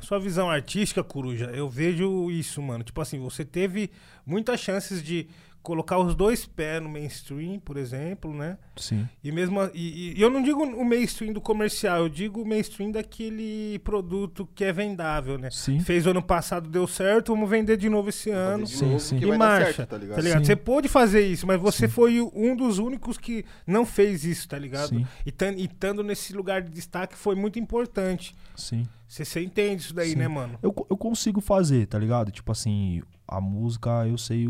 sua 0.00 0.18
visão 0.18 0.50
artística, 0.50 1.02
Coruja, 1.02 1.46
eu 1.54 1.68
vejo 1.68 2.30
isso, 2.30 2.60
mano. 2.62 2.84
Tipo 2.84 3.00
assim, 3.00 3.18
você 3.18 3.44
teve 3.44 3.90
muitas 4.26 4.60
chances 4.60 5.02
de 5.02 5.26
colocar 5.60 5.98
os 5.98 6.14
dois 6.14 6.46
pés 6.46 6.80
no 6.80 6.88
mainstream, 6.88 7.58
por 7.58 7.76
exemplo, 7.76 8.32
né? 8.32 8.56
Sim. 8.76 9.06
E 9.22 9.30
mesmo 9.30 9.60
a- 9.60 9.70
e, 9.74 10.14
e 10.16 10.22
eu 10.22 10.30
não 10.30 10.40
digo 10.40 10.62
o 10.64 10.84
mainstream 10.84 11.32
do 11.32 11.40
comercial, 11.42 11.98
eu 11.98 12.08
digo 12.08 12.40
o 12.40 12.46
mainstream 12.46 12.90
daquele 12.92 13.78
produto 13.80 14.48
que 14.54 14.64
é 14.64 14.72
vendável, 14.72 15.36
né? 15.36 15.50
Sim. 15.50 15.80
Fez 15.80 16.06
o 16.06 16.10
ano 16.10 16.22
passado, 16.22 16.70
deu 16.70 16.86
certo, 16.86 17.34
vamos 17.34 17.50
vender 17.50 17.76
de 17.76 17.88
novo 17.90 18.08
esse 18.08 18.30
ano. 18.30 18.66
Sim, 18.66 18.86
novo 18.86 19.00
sim. 19.00 19.18
que 19.18 19.26
E 19.26 19.36
marcha, 19.36 19.72
certo, 19.74 19.88
tá 19.90 19.98
ligado? 19.98 20.16
Tá 20.16 20.22
ligado? 20.22 20.46
Você 20.46 20.56
pôde 20.56 20.88
fazer 20.88 21.26
isso, 21.26 21.46
mas 21.46 21.60
você 21.60 21.86
Sim. 21.86 21.92
foi 21.92 22.20
um 22.32 22.56
dos 22.56 22.78
únicos 22.78 23.18
que 23.18 23.44
não 23.66 23.84
fez 23.84 24.24
isso, 24.24 24.48
tá 24.48 24.58
ligado? 24.58 24.90
Sim. 24.90 25.06
E 25.26 25.32
e 25.58 25.64
estando 25.64 26.02
nesse 26.02 26.32
lugar 26.32 26.62
de 26.62 26.70
destaque 26.70 27.14
foi 27.16 27.34
muito 27.34 27.58
importante. 27.58 28.34
Sim. 28.56 28.84
Você, 29.08 29.24
você 29.24 29.42
entende 29.42 29.82
isso 29.82 29.94
daí, 29.94 30.10
Sim. 30.10 30.16
né, 30.16 30.28
mano? 30.28 30.58
Eu, 30.62 30.74
eu 30.90 30.96
consigo 30.96 31.40
fazer, 31.40 31.86
tá 31.86 31.98
ligado? 31.98 32.30
Tipo 32.30 32.52
assim, 32.52 33.02
a 33.26 33.40
música 33.40 34.06
eu 34.06 34.18
sei 34.18 34.46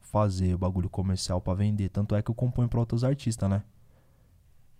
fazer 0.00 0.54
o 0.54 0.58
bagulho 0.58 0.88
comercial 0.88 1.40
pra 1.40 1.52
vender. 1.54 1.88
Tanto 1.90 2.14
é 2.14 2.22
que 2.22 2.30
eu 2.30 2.34
componho 2.34 2.68
pra 2.68 2.80
outros 2.80 3.04
artistas, 3.04 3.48
né? 3.50 3.62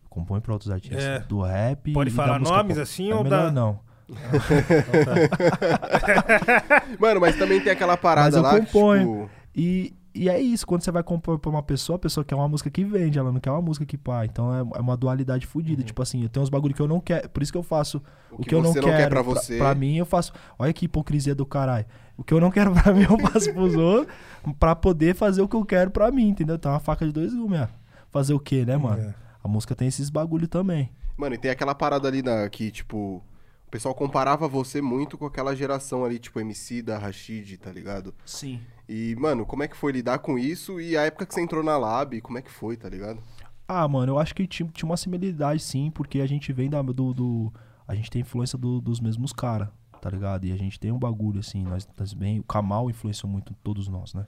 Eu 0.04 0.08
componho 0.08 0.40
pra 0.40 0.52
outros 0.54 0.70
artistas. 0.70 1.04
É. 1.04 1.18
Do 1.20 1.42
rap. 1.42 1.92
Pode 1.92 2.10
e 2.10 2.14
da 2.14 2.22
falar 2.22 2.38
nomes 2.40 2.76
pop. 2.76 2.80
assim 2.82 3.10
é 3.10 3.14
ou 3.14 3.22
melhor 3.24 3.46
dá- 3.46 3.52
não. 3.52 3.80
Mano, 6.98 7.20
mas 7.20 7.36
também 7.36 7.60
tem 7.60 7.72
aquela 7.72 7.96
parada 7.96 8.36
eu 8.38 8.42
lá 8.42 8.58
componho. 8.60 9.06
que, 9.06 9.22
tipo, 9.24 9.30
E, 9.56 9.94
e 10.14 10.28
é 10.28 10.40
isso, 10.40 10.64
quando 10.64 10.82
você 10.82 10.92
vai 10.92 11.02
compor 11.02 11.40
pra 11.40 11.50
uma 11.50 11.62
pessoa, 11.62 11.96
a 11.96 11.98
pessoa 11.98 12.24
quer 12.24 12.36
uma 12.36 12.48
música 12.48 12.70
que 12.70 12.84
vende, 12.84 13.18
ela 13.18 13.32
não 13.32 13.40
quer 13.40 13.50
uma 13.50 13.60
música 13.60 13.84
que 13.84 13.98
pá. 13.98 14.24
Então 14.24 14.54
é, 14.54 14.60
é 14.78 14.80
uma 14.80 14.96
dualidade 14.96 15.44
fodida. 15.44 15.82
Tipo 15.82 16.02
assim, 16.02 16.22
eu 16.22 16.28
tenho 16.28 16.44
uns 16.44 16.48
bagulho 16.48 16.72
que 16.72 16.80
eu 16.80 16.86
não 16.86 17.00
quero. 17.00 17.28
Por 17.30 17.42
isso 17.42 17.50
que 17.50 17.58
eu 17.58 17.64
faço 17.64 18.00
o 18.30 18.36
o 18.36 18.42
que, 18.42 18.50
que, 18.50 18.54
eu 18.54 18.62
não 18.62 18.72
quero. 18.72 18.86
não 18.86 18.96
quer 18.96 19.08
pra 19.08 19.22
você. 19.22 19.58
Pra, 19.58 19.74
mim, 19.74 19.96
eu 19.96 20.06
faço. 20.06 20.32
Olha 20.56 20.72
que 20.72 20.84
hipocrisia 20.84 21.34
do 21.34 21.44
caralho. 21.44 21.84
O 22.16 22.22
que 22.22 22.32
eu 22.32 22.40
não 22.40 22.50
quero 22.50 22.70
pra 22.80 22.92
mim, 22.92 23.02
eu 23.02 23.18
faço 23.18 23.52
pros 23.52 23.74
outros. 23.74 24.14
Pra 24.58 24.76
poder 24.76 25.16
fazer 25.16 25.42
o 25.42 25.48
que 25.48 25.56
eu 25.56 25.64
quero 25.64 25.90
pra 25.90 26.12
mim, 26.12 26.28
entendeu? 26.28 26.54
Então 26.54 26.70
é 26.70 26.74
uma 26.74 26.80
faca 26.80 27.04
de 27.04 27.10
dois 27.10 27.34
gumes, 27.34 27.60
é. 27.60 27.68
Fazer 28.12 28.34
o 28.34 28.38
quê, 28.38 28.64
né, 28.64 28.76
mano? 28.76 29.02
É. 29.02 29.14
A 29.42 29.48
música 29.48 29.74
tem 29.74 29.88
esses 29.88 30.10
bagulho 30.10 30.46
também. 30.46 30.90
Mano, 31.16 31.34
e 31.34 31.38
tem 31.38 31.50
aquela 31.50 31.74
parada 31.74 32.06
ali 32.06 32.22
na, 32.22 32.48
que, 32.48 32.70
tipo, 32.70 33.20
o 33.66 33.70
pessoal 33.70 33.94
comparava 33.94 34.46
você 34.46 34.80
muito 34.80 35.18
com 35.18 35.26
aquela 35.26 35.56
geração 35.56 36.04
ali, 36.04 36.20
tipo, 36.20 36.38
MC 36.38 36.82
da 36.82 36.98
Rashid, 36.98 37.58
tá 37.58 37.72
ligado? 37.72 38.14
Sim. 38.24 38.60
E, 38.88 39.16
mano, 39.18 39.46
como 39.46 39.62
é 39.62 39.68
que 39.68 39.76
foi 39.76 39.92
lidar 39.92 40.18
com 40.18 40.38
isso? 40.38 40.80
E 40.80 40.96
a 40.96 41.02
época 41.02 41.24
que 41.26 41.34
você 41.34 41.40
entrou 41.40 41.62
na 41.62 41.76
Lab, 41.78 42.20
como 42.20 42.38
é 42.38 42.42
que 42.42 42.50
foi, 42.50 42.76
tá 42.76 42.88
ligado? 42.88 43.18
Ah, 43.66 43.88
mano, 43.88 44.12
eu 44.12 44.18
acho 44.18 44.34
que 44.34 44.46
tinha, 44.46 44.68
tinha 44.68 44.86
uma 44.88 44.96
similaridade, 44.96 45.60
sim, 45.62 45.90
porque 45.90 46.20
a 46.20 46.26
gente 46.26 46.52
vem 46.52 46.68
da, 46.68 46.82
do, 46.82 47.14
do- 47.14 47.52
A 47.88 47.94
gente 47.94 48.10
tem 48.10 48.20
influência 48.22 48.58
do- 48.58 48.80
dos 48.80 49.00
mesmos 49.00 49.32
caras, 49.32 49.68
tá 50.02 50.10
ligado? 50.10 50.44
E 50.44 50.52
a 50.52 50.56
gente 50.56 50.78
tem 50.78 50.92
um 50.92 50.98
bagulho, 50.98 51.40
assim, 51.40 51.62
nós, 51.64 51.88
nós 51.98 52.12
bem. 52.12 52.40
O 52.40 52.44
Kamal 52.44 52.90
influenciou 52.90 53.30
muito 53.30 53.54
todos 53.62 53.88
nós, 53.88 54.12
né? 54.14 54.26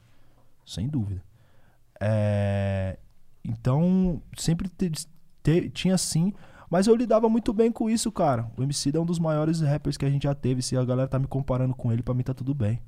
Sem 0.65 0.89
dúvida. 0.89 1.23
É, 2.01 2.99
Então, 3.49 4.21
sempre 4.37 4.69
te- 4.69 4.91
te- 5.43 5.71
tinha 5.71 5.97
sim. 5.97 6.33
Mas 6.69 6.89
eu 6.89 6.97
lidava 6.97 7.29
muito 7.29 7.53
bem 7.53 7.71
com 7.71 7.89
isso, 7.89 8.11
cara. 8.11 8.51
O 8.59 8.63
MC 8.63 8.91
é 8.97 8.99
um 9.01 9.07
dos 9.07 9.21
maiores 9.21 9.61
rappers 9.61 9.97
que 9.97 10.05
a 10.05 10.11
gente 10.11 10.25
já 10.25 10.35
teve. 10.35 10.63
Se 10.63 10.77
a 10.77 10.85
galera 10.85 11.09
tá 11.09 11.17
me 11.19 11.29
comparando 11.29 11.73
com 11.75 11.93
ele, 11.93 12.03
pra 12.03 12.13
mim 12.15 12.25
tá 12.25 12.35
tudo 12.35 12.53
bem. 12.55 12.81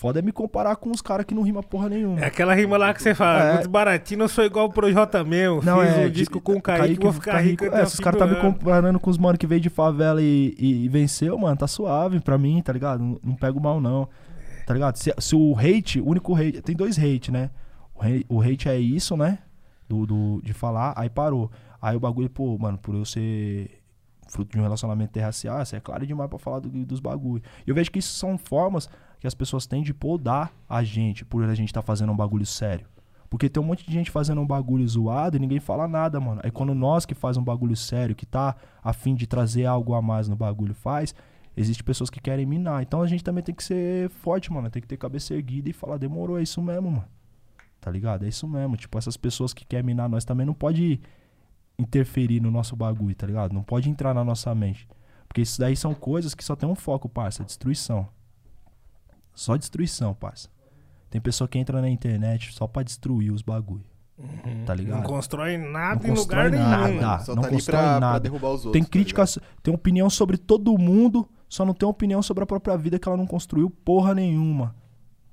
Foda 0.00 0.18
é 0.18 0.22
me 0.22 0.32
comparar 0.32 0.76
com 0.76 0.90
os 0.90 1.02
caras 1.02 1.26
que 1.26 1.34
não 1.34 1.42
rima 1.42 1.62
porra 1.62 1.90
nenhuma. 1.90 2.20
É 2.20 2.24
aquela 2.24 2.54
rima 2.54 2.78
lá 2.78 2.94
que 2.94 3.02
você 3.02 3.14
fala, 3.14 3.42
É. 3.44 3.52
muito 3.56 3.68
baratinho, 3.68 4.22
eu 4.22 4.28
sou 4.30 4.42
igual 4.42 4.64
o 4.64 4.72
Projota 4.72 5.22
meu, 5.22 5.60
Não, 5.62 5.82
fiz 5.82 5.94
é, 5.94 6.06
um 6.06 6.10
disco 6.10 6.38
de- 6.38 6.40
com 6.40 6.52
o 6.54 6.62
Kaique, 6.62 6.98
vou 7.02 7.12
ficar 7.12 7.38
rico 7.40 7.66
É, 7.66 7.84
se 7.84 7.94
os 7.96 8.00
caras 8.00 8.18
tá 8.18 8.26
me 8.26 8.36
comparando 8.36 8.98
com 8.98 9.10
os 9.10 9.18
mano 9.18 9.36
que 9.36 9.46
veio 9.46 9.60
de 9.60 9.68
favela 9.68 10.22
e, 10.22 10.54
e- 10.58 10.84
e 10.86 10.88
venceu, 10.88 11.36
mano, 11.36 11.54
tá 11.54 11.66
suave 11.66 12.18
pra 12.18 12.38
mim, 12.38 12.62
tá 12.62 12.72
ligado? 12.72 12.98
Não, 13.02 13.20
não 13.22 13.34
pego 13.34 13.60
mal, 13.60 13.78
não. 13.78 14.08
Tá 14.66 14.72
ligado? 14.72 14.96
Se, 14.96 15.12
se 15.18 15.36
o 15.36 15.54
hate, 15.58 16.00
o 16.00 16.08
único 16.08 16.34
hate. 16.34 16.62
Tem 16.62 16.74
dois 16.74 16.96
hate, 16.98 17.30
né? 17.30 17.50
O 17.94 18.02
hate, 18.02 18.24
o 18.26 18.40
hate 18.40 18.68
é 18.70 18.78
isso, 18.78 19.18
né? 19.18 19.38
Do, 19.86 20.06
do, 20.06 20.40
de 20.42 20.54
falar, 20.54 20.94
aí 20.96 21.10
parou. 21.10 21.50
Aí 21.82 21.94
o 21.94 22.00
bagulho, 22.00 22.30
pô, 22.30 22.56
mano, 22.56 22.78
por 22.78 22.94
eu 22.94 23.04
ser 23.04 23.68
fruto 24.28 24.52
de 24.52 24.58
um 24.58 24.62
relacionamento 24.62 25.10
interracial, 25.10 25.60
isso 25.60 25.76
é 25.76 25.80
claro 25.80 26.06
demais 26.06 26.30
pra 26.30 26.38
falar 26.38 26.60
do- 26.60 26.70
dos 26.86 27.00
bagulho. 27.00 27.42
E 27.66 27.68
eu 27.68 27.74
vejo 27.74 27.90
que 27.90 27.98
isso 27.98 28.16
são 28.16 28.38
formas 28.38 28.88
que 29.20 29.26
as 29.26 29.34
pessoas 29.34 29.66
têm 29.66 29.82
de 29.82 29.92
podar 29.92 30.50
a 30.68 30.82
gente 30.82 31.24
por 31.24 31.44
a 31.44 31.54
gente 31.54 31.72
tá 31.72 31.82
fazendo 31.82 32.10
um 32.10 32.16
bagulho 32.16 32.46
sério. 32.46 32.86
Porque 33.28 33.48
tem 33.48 33.62
um 33.62 33.66
monte 33.66 33.86
de 33.86 33.92
gente 33.92 34.10
fazendo 34.10 34.40
um 34.40 34.46
bagulho 34.46 34.86
zoado 34.88 35.36
e 35.36 35.40
ninguém 35.40 35.60
fala 35.60 35.86
nada, 35.86 36.18
mano. 36.18 36.40
Aí 36.42 36.50
quando 36.50 36.74
nós 36.74 37.06
que 37.06 37.14
faz 37.14 37.36
um 37.36 37.44
bagulho 37.44 37.76
sério, 37.76 38.16
que 38.16 38.26
tá 38.26 38.56
a 38.82 38.92
fim 38.92 39.14
de 39.14 39.26
trazer 39.26 39.66
algo 39.66 39.94
a 39.94 40.02
mais 40.02 40.26
no 40.26 40.34
bagulho 40.34 40.74
faz, 40.74 41.14
existe 41.56 41.84
pessoas 41.84 42.10
que 42.10 42.20
querem 42.20 42.44
minar. 42.44 42.82
Então 42.82 43.02
a 43.02 43.06
gente 43.06 43.22
também 43.22 43.44
tem 43.44 43.54
que 43.54 43.62
ser 43.62 44.10
forte, 44.10 44.52
mano. 44.52 44.68
Tem 44.68 44.82
que 44.82 44.88
ter 44.88 44.96
cabeça 44.96 45.32
erguida 45.32 45.68
e 45.68 45.72
falar, 45.72 45.96
demorou, 45.96 46.40
é 46.40 46.42
isso 46.42 46.60
mesmo, 46.60 46.90
mano. 46.90 47.04
Tá 47.80 47.88
ligado? 47.90 48.24
É 48.24 48.28
isso 48.28 48.48
mesmo. 48.48 48.76
Tipo, 48.76 48.98
essas 48.98 49.16
pessoas 49.16 49.54
que 49.54 49.64
querem 49.64 49.86
minar 49.86 50.08
nós 50.08 50.24
também 50.24 50.44
não 50.44 50.54
pode 50.54 51.00
interferir 51.78 52.40
no 52.40 52.50
nosso 52.50 52.74
bagulho, 52.74 53.14
tá 53.14 53.26
ligado? 53.26 53.52
Não 53.52 53.62
pode 53.62 53.88
entrar 53.88 54.12
na 54.12 54.24
nossa 54.24 54.52
mente. 54.54 54.88
Porque 55.28 55.42
isso 55.42 55.60
daí 55.60 55.76
são 55.76 55.94
coisas 55.94 56.34
que 56.34 56.44
só 56.44 56.56
tem 56.56 56.68
um 56.68 56.74
foco, 56.74 57.08
parça, 57.08 57.44
destruição. 57.44 58.08
Só 59.40 59.56
destruição, 59.56 60.12
parça. 60.12 60.50
Tem 61.08 61.18
pessoa 61.18 61.48
que 61.48 61.58
entra 61.58 61.80
na 61.80 61.88
internet 61.88 62.52
só 62.52 62.66
pra 62.66 62.82
destruir 62.82 63.32
os 63.32 63.40
bagulho. 63.40 63.86
Tá 64.66 64.74
ligado? 64.74 64.98
Não 64.98 65.02
constrói 65.02 65.56
nada 65.56 66.06
Não 66.06 66.14
em 66.14 66.18
lugar 66.18 66.44
constrói 66.44 66.50
nenhum. 66.50 67.00
nada. 67.00 67.24
Só 67.24 67.34
não 67.34 67.42
tá 67.42 67.48
constrói 67.48 67.80
pra, 67.80 67.88
pra 67.88 68.00
nada. 68.00 68.20
derrubar 68.20 68.48
os 68.50 68.66
outros. 68.66 68.72
Tem 68.74 68.82
tá 68.82 68.90
crítica, 68.90 69.24
ligado? 69.24 69.42
tem 69.62 69.72
opinião 69.72 70.10
sobre 70.10 70.36
todo 70.36 70.76
mundo, 70.76 71.26
só 71.48 71.64
não 71.64 71.72
tem 71.72 71.88
opinião 71.88 72.20
sobre 72.22 72.44
a 72.44 72.46
própria 72.46 72.76
vida 72.76 72.98
que 72.98 73.08
ela 73.08 73.16
não 73.16 73.26
construiu 73.26 73.70
porra 73.70 74.14
nenhuma. 74.14 74.76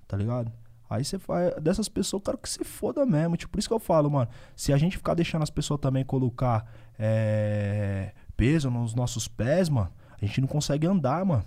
Tá 0.07 0.15
ligado? 0.15 0.53
Aí 0.89 1.03
você 1.03 1.19
faz. 1.19 1.53
Dessas 1.61 1.89
pessoas, 1.89 2.21
eu 2.21 2.23
quero 2.23 2.38
que 2.38 2.47
se 2.47 2.63
foda 2.63 3.05
mesmo. 3.05 3.35
Tipo, 3.35 3.51
por 3.51 3.59
isso 3.59 3.67
que 3.67 3.73
eu 3.73 3.79
falo, 3.79 4.09
mano. 4.09 4.29
Se 4.55 4.71
a 4.71 4.77
gente 4.77 4.95
ficar 4.95 5.15
deixando 5.15 5.41
as 5.43 5.49
pessoas 5.49 5.81
também 5.81 6.05
colocar 6.05 6.65
é, 6.97 8.13
peso 8.38 8.71
nos 8.71 8.95
nossos 8.95 9.27
pés, 9.27 9.67
mano, 9.67 9.91
a 10.21 10.25
gente 10.25 10.39
não 10.39 10.47
consegue 10.47 10.88
andar, 10.88 11.25
mano. 11.25 11.43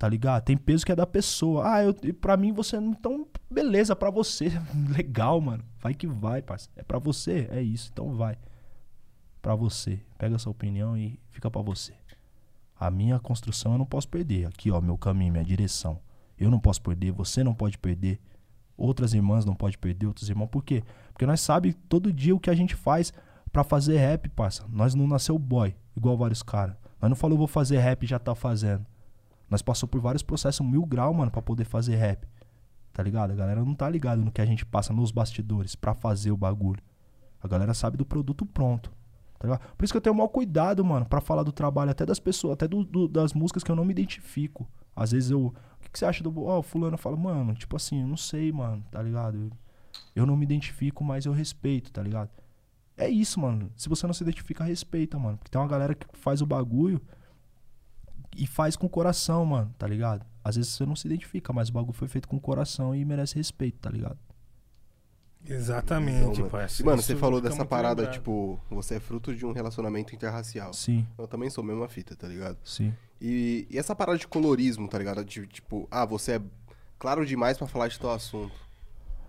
Tá 0.00 0.08
ligado? 0.08 0.42
Tem 0.42 0.56
peso 0.56 0.86
que 0.86 0.92
é 0.92 0.96
da 0.96 1.06
pessoa. 1.06 1.74
Ah, 1.74 1.84
eu, 1.84 1.94
pra 2.14 2.34
mim 2.34 2.54
você. 2.54 2.78
Então, 2.78 3.26
beleza, 3.50 3.94
pra 3.94 4.08
você. 4.08 4.50
Legal, 4.96 5.38
mano. 5.42 5.62
Vai 5.78 5.92
que 5.92 6.06
vai, 6.06 6.40
parceiro. 6.40 6.72
É 6.74 6.82
pra 6.82 6.98
você? 6.98 7.46
É 7.50 7.60
isso. 7.60 7.90
Então 7.92 8.14
vai. 8.14 8.38
Pra 9.42 9.54
você. 9.54 10.00
Pega 10.16 10.36
essa 10.36 10.48
opinião 10.48 10.96
e 10.96 11.20
fica 11.28 11.50
pra 11.50 11.60
você. 11.60 11.92
A 12.74 12.90
minha 12.90 13.18
construção 13.18 13.72
eu 13.72 13.78
não 13.78 13.84
posso 13.84 14.08
perder. 14.08 14.46
Aqui, 14.46 14.70
ó, 14.70 14.80
meu 14.80 14.96
caminho, 14.96 15.32
minha 15.32 15.44
direção. 15.44 16.00
Eu 16.38 16.50
não 16.50 16.58
posso 16.58 16.80
perder, 16.80 17.12
você 17.12 17.44
não 17.44 17.52
pode 17.52 17.76
perder. 17.76 18.18
Outras 18.78 19.12
irmãs 19.12 19.44
não 19.44 19.54
pode 19.54 19.76
perder, 19.76 20.06
outros 20.06 20.30
irmãos. 20.30 20.46
Por 20.46 20.64
quê? 20.64 20.82
Porque 21.12 21.26
nós 21.26 21.42
sabe 21.42 21.74
todo 21.74 22.10
dia 22.10 22.34
o 22.34 22.40
que 22.40 22.48
a 22.48 22.54
gente 22.54 22.74
faz 22.74 23.12
pra 23.52 23.62
fazer 23.62 23.98
rap, 23.98 24.30
parça. 24.30 24.64
Nós 24.70 24.94
não 24.94 25.06
nasceu 25.06 25.38
boy, 25.38 25.76
igual 25.94 26.16
vários 26.16 26.42
caras. 26.42 26.74
Nós 27.02 27.10
não 27.10 27.16
falou 27.16 27.36
vou 27.36 27.46
fazer 27.46 27.76
rap 27.80 28.02
e 28.02 28.06
já 28.06 28.18
tá 28.18 28.34
fazendo. 28.34 28.86
Nós 29.50 29.60
passou 29.62 29.88
por 29.88 30.00
vários 30.00 30.22
processos 30.22 30.64
mil 30.64 30.86
grau, 30.86 31.12
mano, 31.12 31.30
pra 31.30 31.42
poder 31.42 31.64
fazer 31.64 31.96
rap. 31.96 32.26
Tá 32.92 33.02
ligado? 33.02 33.32
A 33.32 33.34
galera 33.34 33.64
não 33.64 33.74
tá 33.74 33.88
ligada 33.88 34.22
no 34.22 34.30
que 34.30 34.40
a 34.40 34.46
gente 34.46 34.64
passa 34.64 34.92
nos 34.92 35.10
bastidores 35.10 35.74
pra 35.74 35.94
fazer 35.94 36.30
o 36.30 36.36
bagulho. 36.36 36.82
A 37.42 37.48
galera 37.48 37.74
sabe 37.74 37.96
do 37.96 38.04
produto 38.04 38.44
pronto. 38.46 38.90
Tá 39.38 39.48
ligado? 39.48 39.60
Por 39.76 39.84
isso 39.84 39.92
que 39.92 39.96
eu 39.96 40.00
tenho 40.00 40.12
o 40.14 40.16
maior 40.16 40.28
cuidado, 40.28 40.84
mano, 40.84 41.06
pra 41.06 41.20
falar 41.20 41.42
do 41.42 41.52
trabalho, 41.52 41.90
até 41.90 42.04
das 42.04 42.18
pessoas, 42.20 42.54
até 42.54 42.68
do- 42.68 42.84
do- 42.84 43.08
das 43.08 43.32
músicas 43.32 43.64
que 43.64 43.70
eu 43.70 43.76
não 43.76 43.84
me 43.84 43.92
identifico. 43.92 44.68
Às 44.94 45.12
vezes 45.12 45.30
eu. 45.30 45.46
O 45.46 45.54
que, 45.80 45.88
que 45.90 45.98
você 45.98 46.04
acha 46.04 46.22
do. 46.22 46.44
Ó, 46.44 46.58
o 46.58 46.62
fulano 46.62 46.98
fala, 46.98 47.16
mano, 47.16 47.54
tipo 47.54 47.74
assim, 47.76 48.02
eu 48.02 48.06
não 48.06 48.16
sei, 48.18 48.52
mano, 48.52 48.84
tá 48.90 49.00
ligado? 49.02 49.36
Eu, 49.38 49.50
eu 50.14 50.26
não 50.26 50.36
me 50.36 50.44
identifico, 50.44 51.02
mas 51.02 51.24
eu 51.24 51.32
respeito, 51.32 51.90
tá 51.90 52.02
ligado? 52.02 52.28
É 52.98 53.08
isso, 53.08 53.40
mano. 53.40 53.70
Se 53.76 53.88
você 53.88 54.06
não 54.06 54.12
se 54.12 54.22
identifica, 54.22 54.62
respeita, 54.62 55.18
mano. 55.18 55.38
Porque 55.38 55.50
tem 55.50 55.58
uma 55.60 55.66
galera 55.68 55.94
que 55.94 56.06
faz 56.18 56.42
o 56.42 56.46
bagulho 56.46 57.00
e 58.36 58.46
faz 58.46 58.76
com 58.76 58.86
o 58.86 58.90
coração, 58.90 59.44
mano, 59.44 59.74
tá 59.78 59.86
ligado? 59.86 60.24
Às 60.42 60.56
vezes 60.56 60.72
você 60.72 60.86
não 60.86 60.96
se 60.96 61.06
identifica, 61.06 61.52
mas 61.52 61.68
o 61.68 61.72
bagulho 61.72 61.92
foi 61.92 62.08
feito 62.08 62.26
com 62.28 62.36
o 62.36 62.40
coração 62.40 62.94
e 62.94 63.04
merece 63.04 63.34
respeito, 63.36 63.78
tá 63.78 63.90
ligado? 63.90 64.18
Exatamente, 65.46 66.18
Então, 66.18 66.34
mano. 66.34 66.50
parceiro. 66.50 66.82
E, 66.82 66.86
mano, 66.90 67.02
você 67.02 67.16
falou 67.16 67.40
dessa 67.40 67.64
parada, 67.64 68.02
lembrado. 68.02 68.14
tipo, 68.18 68.60
você 68.70 68.96
é 68.96 69.00
fruto 69.00 69.34
de 69.34 69.44
um 69.46 69.52
relacionamento 69.52 70.14
interracial. 70.14 70.72
Sim, 70.74 71.06
Eu 71.18 71.26
também 71.26 71.48
sou 71.48 71.64
a 71.64 71.66
mesma 71.66 71.88
fita, 71.88 72.14
tá 72.14 72.28
ligado? 72.28 72.58
sim. 72.64 72.94
E, 73.22 73.66
e 73.70 73.78
essa 73.78 73.94
parada 73.94 74.16
de 74.18 74.26
colorismo, 74.26 74.88
tá 74.88 74.96
ligado? 74.96 75.22
De, 75.24 75.46
tipo, 75.46 75.86
ah, 75.90 76.06
você 76.06 76.36
é 76.36 76.42
claro 76.98 77.26
demais 77.26 77.58
pra 77.58 77.66
falar 77.66 77.88
de 77.88 77.98
tal 78.00 78.12
assunto. 78.12 78.54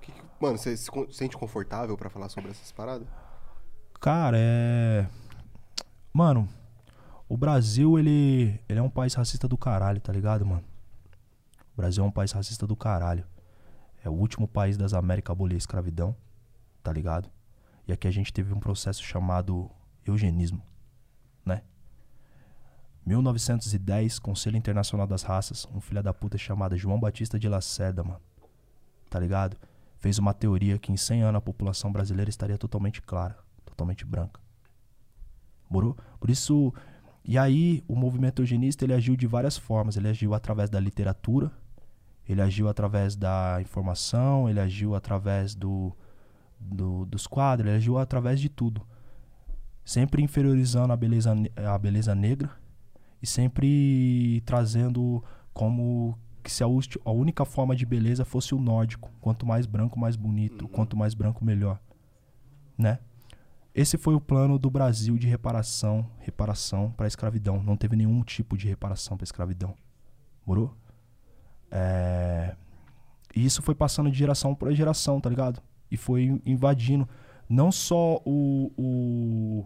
Que 0.01 0.11
que- 0.13 0.21
mano, 0.39 0.57
você 0.57 0.77
se 0.77 0.89
sente 1.11 1.35
confortável 1.35 1.97
pra 1.97 2.09
falar 2.09 2.29
sobre 2.29 2.51
essas 2.51 2.71
paradas? 2.71 3.05
Cara, 3.99 4.37
é. 4.39 5.05
Mano, 6.13 6.47
o 7.31 7.37
Brasil, 7.37 7.97
ele, 7.97 8.59
ele 8.67 8.77
é 8.77 8.81
um 8.81 8.89
país 8.89 9.13
racista 9.13 9.47
do 9.47 9.57
caralho, 9.57 10.01
tá 10.01 10.11
ligado, 10.11 10.45
mano? 10.45 10.65
O 11.73 11.77
Brasil 11.77 12.03
é 12.03 12.05
um 12.05 12.11
país 12.11 12.33
racista 12.33 12.67
do 12.67 12.75
caralho. 12.75 13.25
É 14.03 14.09
o 14.09 14.11
último 14.11 14.45
país 14.45 14.75
das 14.75 14.93
Américas 14.93 15.31
a 15.31 15.31
abolir 15.31 15.55
a 15.55 15.57
escravidão, 15.57 16.13
tá 16.83 16.91
ligado? 16.91 17.29
E 17.87 17.93
aqui 17.93 18.05
a 18.05 18.11
gente 18.11 18.33
teve 18.33 18.53
um 18.53 18.59
processo 18.59 19.01
chamado 19.01 19.71
eugenismo, 20.05 20.61
né? 21.45 21.61
1910, 23.05 24.19
Conselho 24.19 24.57
Internacional 24.57 25.07
das 25.07 25.23
Raças, 25.23 25.65
um 25.73 25.79
filho 25.79 26.03
da 26.03 26.13
puta 26.13 26.37
chamado 26.37 26.75
João 26.75 26.99
Batista 26.99 27.39
de 27.39 27.47
Lacerda, 27.47 28.03
mano. 28.03 28.19
Tá 29.09 29.17
ligado? 29.21 29.55
Fez 29.99 30.19
uma 30.19 30.33
teoria 30.33 30.77
que 30.77 30.91
em 30.91 30.97
100 30.97 31.21
anos 31.21 31.37
a 31.37 31.41
população 31.41 31.93
brasileira 31.93 32.29
estaria 32.29 32.57
totalmente 32.57 33.01
clara, 33.01 33.37
totalmente 33.63 34.03
branca. 34.03 34.41
Morou? 35.69 35.95
Por 36.19 36.29
isso, 36.29 36.73
e 37.23 37.37
aí 37.37 37.83
o 37.87 37.95
movimento 37.95 38.41
eugenista 38.41 38.83
ele 38.85 38.93
agiu 38.93 39.15
de 39.15 39.27
várias 39.27 39.57
formas. 39.57 39.95
Ele 39.97 40.07
agiu 40.09 40.33
através 40.33 40.69
da 40.69 40.79
literatura, 40.79 41.51
ele 42.27 42.41
agiu 42.41 42.67
através 42.67 43.15
da 43.15 43.57
informação, 43.61 44.49
ele 44.49 44.59
agiu 44.59 44.95
através 44.95 45.53
do, 45.55 45.91
do- 46.59 47.05
dos 47.05 47.27
quadros, 47.27 47.67
ele 47.67 47.77
agiu 47.77 47.97
através 47.97 48.39
de 48.39 48.49
tudo. 48.49 48.81
Sempre 49.83 50.21
inferiorizando 50.23 50.93
a 50.93 50.97
beleza, 50.97 51.33
a 51.67 51.77
beleza 51.77 52.13
negra 52.15 52.49
e 53.21 53.27
sempre 53.27 54.41
trazendo 54.45 55.23
como 55.53 56.17
que 56.43 56.51
se 56.51 56.63
a, 56.63 56.67
a 57.05 57.11
única 57.11 57.45
forma 57.45 57.75
de 57.75 57.85
beleza 57.85 58.25
fosse 58.25 58.55
o 58.55 58.59
nórdico. 58.59 59.11
Quanto 59.21 59.45
mais 59.45 59.65
branco, 59.65 59.99
mais 59.99 60.15
bonito. 60.15 60.67
Quanto 60.67 60.97
mais 60.97 61.13
branco, 61.13 61.43
melhor. 61.45 61.79
Né? 62.77 62.97
Esse 63.73 63.97
foi 63.97 64.13
o 64.13 64.19
plano 64.21 64.59
do 64.59 64.69
Brasil 64.69 65.17
de 65.17 65.27
reparação, 65.27 66.05
reparação 66.19 66.91
para 66.91 67.05
a 67.05 67.07
escravidão. 67.07 67.63
Não 67.63 67.77
teve 67.77 67.95
nenhum 67.95 68.21
tipo 68.23 68.57
de 68.57 68.67
reparação 68.67 69.15
para 69.15 69.23
a 69.23 69.25
escravidão. 69.25 69.75
Morou? 70.45 70.75
É... 71.69 72.55
E 73.33 73.45
isso 73.45 73.61
foi 73.61 73.73
passando 73.73 74.11
de 74.11 74.17
geração 74.17 74.53
para 74.53 74.73
geração, 74.73 75.21
tá 75.21 75.29
ligado? 75.29 75.61
E 75.89 75.95
foi 75.95 76.41
invadindo 76.45 77.07
não 77.47 77.71
só 77.71 78.21
o, 78.25 78.71
o 78.77 79.65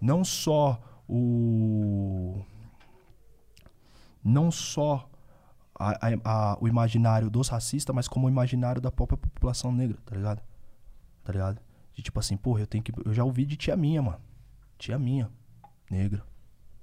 não 0.00 0.22
só 0.24 0.80
o 1.08 2.40
não 4.22 4.50
só 4.50 5.08
a- 5.78 6.08
a- 6.08 6.20
a- 6.52 6.58
o 6.60 6.68
imaginário 6.68 7.28
dos 7.30 7.48
racistas, 7.48 7.94
mas 7.94 8.06
como 8.06 8.26
o 8.26 8.30
imaginário 8.30 8.80
da 8.80 8.92
própria 8.92 9.16
população 9.18 9.72
negra, 9.72 9.96
tá 10.04 10.14
ligado? 10.14 10.42
Tá 11.24 11.32
ligado? 11.32 11.60
De 11.94 12.02
tipo 12.02 12.18
assim, 12.18 12.36
porra, 12.36 12.60
eu 12.60 12.66
tenho 12.66 12.82
que. 12.82 12.92
Eu 13.04 13.12
já 13.12 13.24
ouvi 13.24 13.44
de 13.44 13.56
tia 13.56 13.76
minha, 13.76 14.02
mano. 14.02 14.20
Tia 14.78 14.98
minha, 14.98 15.30
negra, 15.90 16.24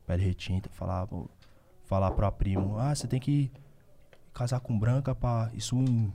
pele 0.05 0.23
retinta, 0.23 0.69
falar, 0.69 1.07
falar 1.85 2.11
pra 2.11 2.31
primo, 2.31 2.77
ah, 2.77 2.93
você 2.93 3.07
tem 3.07 3.19
que 3.19 3.51
casar 4.33 4.59
com 4.59 4.77
branca 4.77 5.15
pra. 5.15 5.49
Isso 5.53 5.75
em 5.75 6.13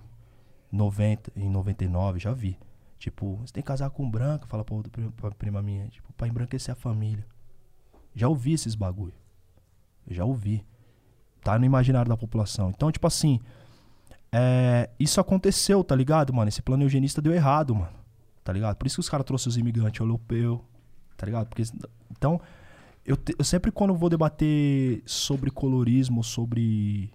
90, 0.70 1.32
em 1.36 1.51
99, 1.51 2.19
já 2.19 2.32
vi. 2.32 2.59
Tipo, 2.98 3.36
você 3.36 3.52
tem 3.52 3.62
que 3.62 3.66
casar 3.66 3.90
com 3.90 4.09
branca, 4.09 4.47
fala 4.47 4.64
pra, 4.64 4.77
outra, 4.77 5.10
pra 5.16 5.31
prima 5.32 5.60
minha, 5.60 5.89
tipo, 5.89 6.12
pra 6.12 6.28
embranquecer 6.28 6.73
a 6.73 6.77
família. 6.77 7.27
Já 8.14 8.28
ouvi 8.28 8.52
esses 8.52 8.74
bagulho. 8.77 9.14
Já 10.09 10.24
ouvi. 10.24 10.64
Tá 11.43 11.59
no 11.59 11.64
imaginário 11.64 12.09
da 12.09 12.16
população. 12.16 12.70
Então, 12.70 12.93
tipo 12.93 13.06
assim, 13.06 13.40
é, 14.31 14.89
isso 14.98 15.20
aconteceu, 15.20 15.82
tá 15.82 15.97
ligado, 15.97 16.32
mano? 16.32 16.48
Esse 16.48 16.62
plano 16.62 16.85
eugenista 16.85 17.20
deu 17.20 17.35
errado, 17.35 17.74
mano. 17.74 18.01
Tá 18.44 18.52
ligado? 18.52 18.77
Por 18.77 18.86
isso 18.86 18.97
que 18.97 19.01
os 19.01 19.09
caras 19.09 19.24
trouxeram 19.27 19.51
os 19.51 19.56
imigrantes 19.56 20.01
europeus, 20.01 20.60
tá 21.16 21.24
ligado? 21.27 21.47
Porque, 21.48 21.62
então, 22.10 22.40
eu, 23.05 23.16
te- 23.16 23.35
eu 23.39 23.44
sempre 23.44 23.70
quando 23.70 23.90
eu 23.90 23.97
vou 23.97 24.09
debater 24.10 25.02
sobre 25.06 25.51
colorismo, 25.51 26.24
sobre, 26.24 27.12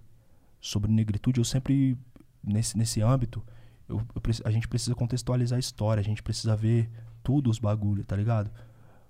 sobre 0.60 0.90
negritude, 0.90 1.38
eu 1.38 1.44
sempre, 1.44 1.98
nesse, 2.42 2.78
nesse 2.78 3.02
âmbito, 3.02 3.42
eu, 3.88 3.98
eu 4.14 4.22
a 4.44 4.50
gente 4.50 4.66
precisa 4.68 4.94
contextualizar 4.94 5.56
a 5.56 5.60
história, 5.60 6.00
a 6.00 6.04
gente 6.04 6.22
precisa 6.22 6.56
ver 6.56 6.90
tudo 7.22 7.50
os 7.50 7.58
bagulho, 7.58 8.02
tá 8.04 8.16
ligado? 8.16 8.50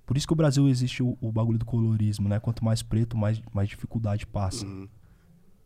Por 0.05 0.17
isso 0.17 0.27
que 0.27 0.33
o 0.33 0.37
Brasil 0.37 0.67
existe 0.69 1.03
o, 1.03 1.17
o 1.21 1.31
bagulho 1.31 1.59
do 1.59 1.65
colorismo, 1.67 2.29
né? 2.29 2.41
Quanto 2.41 2.65
mais 2.65 2.83
preto, 2.83 3.17
mais, 3.17 3.41
mais 3.53 3.69
dificuldade 3.69 4.27
passa, 4.27 4.67
Uhum. 4.67 4.89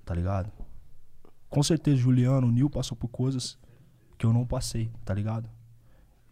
tá 0.04 0.14
ligado? 0.14 0.50
Com 1.48 1.62
certeza, 1.62 1.96
Juliano, 1.96 2.46
o 2.48 2.50
Nil 2.50 2.68
passou 2.68 2.96
por 2.96 3.08
coisas 3.08 3.58
que 4.18 4.26
eu 4.26 4.32
não 4.32 4.44
passei, 4.46 4.90
tá 5.04 5.14
ligado? 5.14 5.48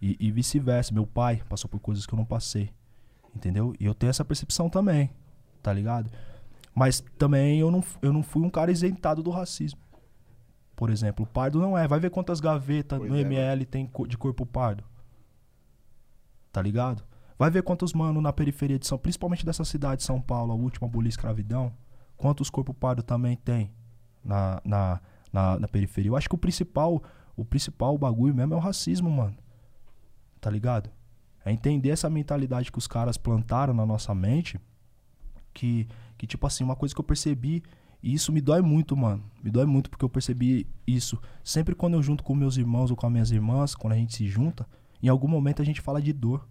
E, 0.00 0.16
e 0.18 0.30
vice-versa, 0.30 0.94
meu 0.94 1.06
pai 1.06 1.42
passou 1.48 1.68
por 1.68 1.78
coisas 1.80 2.06
que 2.06 2.14
eu 2.14 2.16
não 2.16 2.24
passei, 2.24 2.70
entendeu? 3.34 3.74
E 3.78 3.84
eu 3.84 3.94
tenho 3.94 4.10
essa 4.10 4.24
percepção 4.24 4.70
também, 4.70 5.10
tá 5.62 5.72
ligado? 5.72 6.10
Mas 6.74 7.00
também 7.18 7.58
eu 7.60 7.70
não, 7.70 7.84
eu 8.00 8.12
não 8.12 8.22
fui 8.22 8.42
um 8.42 8.48
cara 8.50 8.70
isentado 8.72 9.22
do 9.22 9.30
racismo. 9.30 9.78
Por 10.74 10.88
exemplo, 10.88 11.24
o 11.24 11.28
pardo 11.28 11.60
não 11.60 11.76
é. 11.76 11.86
Vai 11.86 12.00
ver 12.00 12.10
quantas 12.10 12.40
gavetas 12.40 12.98
Pois 12.98 13.10
no 13.10 13.16
é, 13.16 13.20
ML 13.20 13.66
tem 13.66 13.86
co- 13.86 14.06
de 14.06 14.16
corpo 14.16 14.46
pardo. 14.46 14.82
Tá 16.52 16.62
ligado? 16.62 17.02
Vai 17.38 17.50
ver 17.50 17.62
quantos 17.62 17.92
mano 17.92 18.20
na 18.20 18.32
periferia 18.32 18.78
de 18.78 18.86
São, 18.86 18.98
principalmente 18.98 19.44
dessa 19.44 19.64
cidade 19.64 19.98
de 19.98 20.04
São 20.04 20.20
Paulo, 20.20 20.52
a 20.52 20.54
última 20.54 20.86
abolir 20.86 21.08
escravidão, 21.08 21.72
quantos 22.16 22.50
corpo 22.50 22.72
pardo 22.74 23.02
também 23.02 23.36
tem 23.36 23.70
na, 24.24 24.60
na, 24.64 25.00
na, 25.32 25.58
na 25.58 25.68
periferia. 25.68 26.10
Eu 26.10 26.16
acho 26.16 26.28
que 26.28 26.34
o 26.34 26.38
principal, 26.38 27.02
o 27.36 27.44
principal 27.44 27.96
bagulho 27.96 28.34
mesmo 28.34 28.54
é 28.54 28.56
o 28.56 28.60
racismo, 28.60 29.10
mano. 29.10 29.36
Tá 30.40 30.50
ligado? 30.50 30.90
É 31.44 31.52
entender 31.52 31.90
essa 31.90 32.08
mentalidade 32.10 32.70
que 32.70 32.78
os 32.78 32.86
caras 32.86 33.16
plantaram 33.16 33.72
na 33.74 33.86
nossa 33.86 34.14
mente, 34.14 34.60
que, 35.52 35.88
que 36.16 36.26
tipo 36.26 36.46
assim, 36.46 36.64
uma 36.64 36.76
coisa 36.76 36.94
que 36.94 37.00
eu 37.00 37.04
percebi, 37.04 37.62
e 38.02 38.14
isso 38.14 38.32
me 38.32 38.40
dói 38.40 38.60
muito, 38.60 38.96
mano. 38.96 39.22
Me 39.42 39.50
dói 39.50 39.66
muito 39.66 39.90
porque 39.90 40.04
eu 40.04 40.08
percebi 40.08 40.66
isso. 40.86 41.20
Sempre 41.44 41.74
quando 41.74 41.94
eu 41.94 42.02
junto 42.02 42.24
com 42.24 42.34
meus 42.34 42.56
irmãos 42.56 42.90
ou 42.90 42.96
com 42.96 43.06
as 43.06 43.12
minhas 43.12 43.30
irmãs, 43.30 43.74
quando 43.74 43.92
a 43.92 43.96
gente 43.96 44.16
se 44.16 44.26
junta, 44.26 44.66
em 45.02 45.08
algum 45.08 45.28
momento 45.28 45.60
a 45.60 45.64
gente 45.64 45.80
fala 45.80 46.00
de 46.00 46.12
dor. 46.12 46.46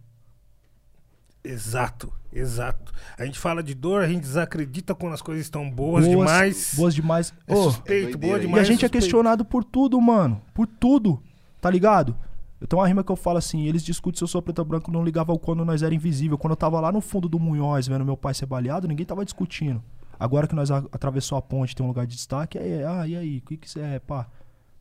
Exato, 1.43 2.11
exato. 2.33 2.91
A 3.17 3.25
gente 3.25 3.39
fala 3.39 3.63
de 3.63 3.73
dor, 3.73 4.03
a 4.03 4.07
gente 4.07 4.21
desacredita 4.21 4.93
quando 4.93 5.13
as 5.13 5.21
coisas 5.21 5.45
estão 5.45 5.69
boas, 5.69 6.05
Boas 6.05 6.17
demais. 6.17 6.73
Boas 6.75 6.95
demais. 6.95 7.33
É 7.47 7.55
suspeito, 7.55 8.17
É 8.17 8.17
boa 8.17 8.33
hein? 8.33 8.39
E 8.39 8.47
demais. 8.47 8.67
a 8.67 8.71
gente 8.71 8.85
é 8.85 8.89
questionado 8.89 9.45
por 9.45 9.63
tudo, 9.63 9.99
mano. 10.01 10.41
Por 10.53 10.67
tudo. 10.67 11.21
Tá 11.61 11.69
ligado? 11.69 12.15
Eu 12.61 12.67
tenho 12.67 12.81
uma 12.81 12.87
rima 12.87 13.03
que 13.03 13.11
eu 13.11 13.15
falo 13.15 13.37
assim, 13.37 13.65
eles 13.65 13.83
discutem 13.83 14.17
se 14.17 14.23
eu 14.23 14.27
sou 14.27 14.41
preto 14.41 14.59
ou 14.59 14.65
branco, 14.65 14.91
não 14.91 15.03
ligava 15.03 15.37
quando 15.39 15.63
nós 15.63 15.81
era 15.81 15.93
invisível. 15.95 16.37
Quando 16.37 16.51
eu 16.51 16.57
tava 16.57 16.79
lá 16.81 16.91
no 16.91 16.99
fundo 17.01 17.29
do 17.29 17.39
Munhoz 17.39 17.87
vendo 17.87 18.03
meu 18.05 18.17
pai 18.17 18.33
ser 18.33 18.45
baleado, 18.45 18.87
ninguém 18.87 19.05
tava 19.05 19.23
discutindo. 19.23 19.81
Agora 20.19 20.45
que 20.47 20.53
nós 20.55 20.69
a- 20.69 20.83
atravessou 20.91 21.37
a 21.37 21.41
ponte, 21.41 21.73
tem 21.75 21.85
um 21.85 21.87
lugar 21.89 22.05
de 22.05 22.15
destaque, 22.15 22.57
aí, 22.57 22.83
ah, 22.83 23.07
e 23.07 23.15
aí, 23.15 23.37
o 23.37 23.41
que 23.41 23.55
que 23.57 23.69
você 23.69 23.79
é, 23.79 23.99
pá? 23.99 24.27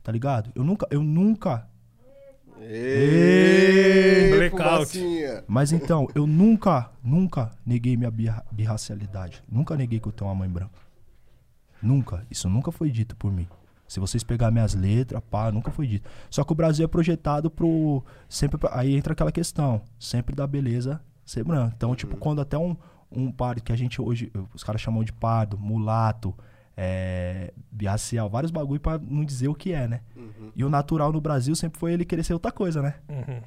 Tá 0.02 0.10
ligado? 0.10 0.50
Eu 0.56 0.64
nunca, 0.64 0.86
eu 0.90 1.02
nunca, 1.04 1.68
fumacinha. 4.96 5.44
mas 5.46 5.70
então, 5.70 6.08
eu 6.14 6.26
nunca, 6.26 6.90
nunca 7.04 7.52
neguei 7.64 7.96
minha 7.96 8.10
birra- 8.10 8.44
birracialidade. 8.50 9.40
Nunca 9.48 9.76
neguei 9.76 10.00
que 10.00 10.08
eu 10.08 10.12
tenho 10.12 10.28
uma 10.28 10.34
mãe 10.34 10.48
branca. 10.48 10.78
Nunca. 11.80 12.26
Isso 12.28 12.48
nunca 12.48 12.72
foi 12.72 12.90
dito 12.90 13.14
por 13.14 13.30
mim. 13.32 13.46
Se 13.88 13.98
vocês 13.98 14.22
pegar 14.22 14.50
minhas 14.50 14.74
letras, 14.74 15.22
pá, 15.30 15.50
nunca 15.50 15.70
foi 15.70 15.86
dito. 15.86 16.08
Só 16.28 16.44
que 16.44 16.52
o 16.52 16.54
Brasil 16.54 16.84
é 16.84 16.88
projetado 16.88 17.50
pro. 17.50 18.04
Sempre 18.28 18.60
aí 18.70 18.94
entra 18.94 19.14
aquela 19.14 19.32
questão. 19.32 19.80
Sempre 19.98 20.36
da 20.36 20.46
beleza 20.46 21.00
ser 21.24 21.42
branca. 21.42 21.74
Então, 21.76 21.96
tipo, 21.96 22.16
quando 22.16 22.40
até 22.40 22.58
um, 22.58 22.76
um 23.10 23.32
pardo 23.32 23.62
que 23.62 23.72
a 23.72 23.76
gente 23.76 24.00
hoje. 24.00 24.30
Os 24.54 24.62
caras 24.62 24.80
chamam 24.80 25.02
de 25.02 25.12
pardo, 25.12 25.58
mulato, 25.58 26.34
é, 26.76 27.52
birracial, 27.72 28.28
vários 28.28 28.52
bagulho 28.52 28.78
pra 28.78 28.98
não 28.98 29.24
dizer 29.24 29.48
o 29.48 29.54
que 29.54 29.72
é, 29.72 29.88
né? 29.88 30.02
Uhum. 30.14 30.52
E 30.54 30.62
o 30.62 30.68
natural 30.68 31.10
no 31.10 31.20
Brasil 31.20 31.56
sempre 31.56 31.78
foi 31.78 31.94
ele 31.94 32.04
querer 32.04 32.22
ser 32.22 32.34
outra 32.34 32.52
coisa, 32.52 32.82
né? 32.82 32.94
Uhum. 33.08 33.40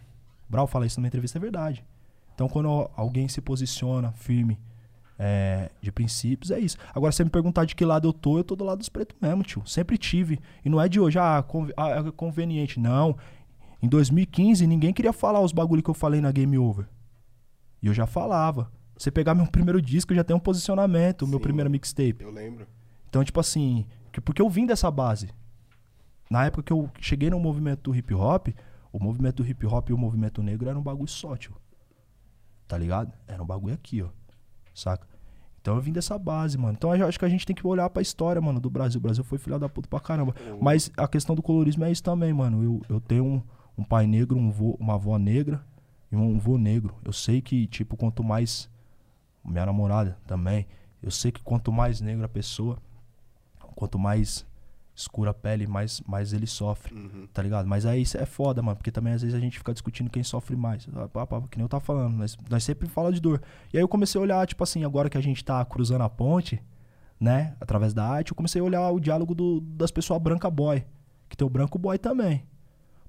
Brau 0.50 0.68
fala 0.68 0.86
isso 0.86 1.00
numa 1.00 1.08
entrevista, 1.08 1.38
é 1.38 1.42
verdade. 1.42 1.86
Então, 2.34 2.50
quando 2.50 2.90
alguém 2.96 3.28
se 3.28 3.40
posiciona 3.40 4.12
firme 4.14 4.60
é, 5.24 5.70
de 5.80 5.92
princípios, 5.92 6.50
é 6.50 6.60
isso. 6.60 6.78
Agora, 6.96 7.12
se 7.12 7.18
você 7.18 7.24
me 7.26 7.30
perguntar 7.30 7.66
de 7.66 7.76
que 7.76 7.86
lado 7.86 8.08
eu 8.08 8.14
tô, 8.14 8.40
eu 8.40 8.44
tô 8.44 8.56
do 8.56 8.64
lado 8.64 8.80
dos 8.80 8.90
pretos 8.90 9.16
mesmo, 9.22 9.44
tio. 9.44 9.62
Sempre 9.68 9.96
tive. 9.96 10.40
E 10.66 10.70
não 10.70 10.82
é 10.82 10.90
de 10.90 11.00
hoje, 11.00 11.20
ah, 11.20 11.46
ah, 11.78 11.90
é 12.08 12.12
conveniente. 12.12 12.80
Não. 12.80 13.16
Em 13.84 13.88
2015, 13.88 14.66
ninguém 14.66 14.92
queria 14.92 15.14
falar 15.14 15.40
os 15.42 15.52
bagulho 15.52 15.84
que 15.84 15.90
eu 15.92 15.94
falei 15.94 16.20
na 16.22 16.32
Game 16.32 16.58
Over. 16.58 16.88
E 17.84 17.88
eu 17.88 17.94
já 17.94 18.08
falava. 18.08 18.72
Você 18.98 19.12
pegar 19.12 19.36
meu 19.36 19.46
primeiro 19.52 19.80
disco, 19.80 20.12
eu 20.12 20.16
já 20.18 20.24
tem 20.24 20.36
um 20.36 20.40
posicionamento, 20.40 21.28
meu 21.28 21.38
Sim. 21.38 21.44
primeiro 21.44 21.70
mixtape. 21.70 22.24
Eu 22.24 22.32
lembro. 22.32 22.66
Então, 23.08 23.24
tipo 23.24 23.40
assim, 23.40 23.86
que- 24.12 24.22
porque 24.22 24.42
eu 24.42 24.50
vim 24.50 24.66
dessa 24.66 24.90
base. 24.90 25.30
Na 26.32 26.46
época 26.46 26.64
que 26.64 26.74
eu 26.74 26.90
cheguei 27.00 27.30
no 27.30 27.40
movimento 27.40 27.92
do 27.92 27.96
hip 27.96 28.12
hop, 28.14 28.48
O 28.94 29.00
movimento 29.02 29.46
hip 29.46 29.66
hop 29.68 29.90
e 29.90 29.94
o 29.94 29.98
movimento 29.98 30.44
negro 30.44 30.68
era 30.68 30.78
um 30.78 30.82
bagulho 30.82 31.08
só, 31.10 31.38
tio. 31.38 31.54
Tá 32.68 32.78
ligado? 32.78 33.14
Era 33.28 33.42
um 33.42 33.46
bagulho 33.46 33.74
aqui, 33.74 34.02
ó. 34.02 34.10
Saca? 34.74 35.08
Então 35.62 35.76
eu 35.76 35.82
vim 35.82 35.92
dessa 35.92 36.18
base, 36.18 36.58
mano. 36.58 36.74
Então 36.74 36.94
eu 36.96 37.08
acho 37.08 37.20
que 37.20 37.26
a 37.26 37.30
gente 37.30 37.46
tem 37.46 37.56
que 37.56 37.66
olhar 37.66 37.88
pra 37.90 38.02
história, 38.02 38.42
mano, 38.42 38.60
do 38.60 38.70
Brasil. 38.70 38.98
O 38.98 39.02
Brasil 39.02 39.24
foi 39.24 39.38
filha 39.38 39.60
da 39.60 39.70
puta 39.70 39.88
pra 39.88 40.00
caramba. 40.00 40.34
Mas 40.60 40.92
a 40.98 41.08
questão 41.08 41.36
do 41.36 41.42
colorismo 41.42 41.86
é 41.86 41.92
isso 41.92 42.04
também, 42.04 42.34
mano. 42.34 42.64
Eu, 42.64 42.82
eu 42.90 43.00
tenho 43.00 43.24
um, 43.24 43.42
um 43.78 43.84
pai 43.84 44.08
negro, 44.08 44.38
um 44.38 44.50
vô, 44.50 44.76
uma 44.80 44.96
avó 44.96 45.18
negra 45.18 45.64
e 46.12 46.16
um 46.16 46.40
vô 46.40 46.58
negro. 46.58 46.96
Eu 47.06 47.14
sei 47.14 47.42
que, 47.42 47.68
tipo, 47.68 47.96
quanto 47.96 48.24
mais. 48.24 48.70
Minha 49.46 49.66
namorada 49.66 50.18
também. 50.26 50.66
Eu 51.02 51.12
sei 51.12 51.32
que 51.32 51.42
quanto 51.42 51.72
mais 51.72 52.02
negra 52.02 52.26
a 52.26 52.30
pessoa, 52.30 52.78
quanto 53.76 53.98
mais 53.98 54.46
escura 55.02 55.32
a 55.32 55.34
pele, 55.34 55.68
mais, 55.68 56.02
mais 56.08 56.34
ele 56.34 56.48
sofre, 56.48 56.94
Uhum. 56.96 57.28
tá 57.34 57.42
ligado? 57.42 57.68
Mas 57.68 57.86
aí 57.86 58.02
isso 58.02 58.18
é 58.18 58.26
foda, 58.26 58.62
mano, 58.62 58.76
porque 58.78 58.92
também 58.92 59.14
às 59.14 59.22
vezes 59.22 59.36
a 59.36 59.40
gente 59.40 59.58
fica 59.58 59.74
discutindo 59.74 60.10
quem 60.10 60.24
sofre 60.24 60.56
mais. 60.56 60.88
Ah, 60.96 61.08
pá, 61.08 61.26
pá, 61.28 61.42
Que 61.50 61.58
nem 61.58 61.64
eu 61.66 61.70
tava 61.70 61.84
falando, 61.84 62.16
nós, 62.16 62.38
nós 62.50 62.64
sempre 62.64 62.88
fala 62.88 63.12
de 63.12 63.20
dor. 63.20 63.42
E 63.74 63.78
aí 63.78 63.84
eu 63.84 63.88
comecei 63.88 64.20
a 64.20 64.22
olhar, 64.22 64.46
tipo 64.48 64.64
assim, 64.64 64.84
agora 64.86 65.10
que 65.10 65.18
a 65.18 65.22
gente 65.22 65.44
tá 65.44 65.64
cruzando 65.66 66.02
a 66.04 66.10
ponte, 66.10 66.62
né, 67.20 67.56
através 67.60 67.94
da 67.94 68.06
arte, 68.08 68.32
eu 68.32 68.36
comecei 68.36 68.60
a 68.62 68.64
olhar 68.64 68.90
o 68.90 69.00
diálogo 69.00 69.36
do- 69.36 69.62
das 69.62 69.92
pessoas 69.92 70.22
branca 70.22 70.50
boy, 70.50 70.84
que 71.30 71.38
tem 71.38 71.46
o 71.46 71.50
branco 71.50 71.78
boy 71.78 71.98
também. 71.98 72.44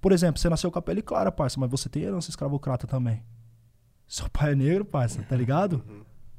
Por 0.00 0.12
exemplo, 0.12 0.38
você 0.40 0.48
nasceu 0.48 0.70
com 0.70 0.78
a 0.78 0.82
pele 0.82 1.00
clara, 1.00 1.30
parça, 1.32 1.58
mas 1.60 1.70
você 1.70 1.88
tem 1.88 2.02
herança 2.02 2.28
escravocrata 2.28 2.86
também. 2.86 3.22
Seu 4.06 4.28
pai 4.28 4.52
é 4.52 4.54
negro, 4.54 4.84
parça, 4.84 5.22
tá 5.22 5.36
ligado? 5.36 5.82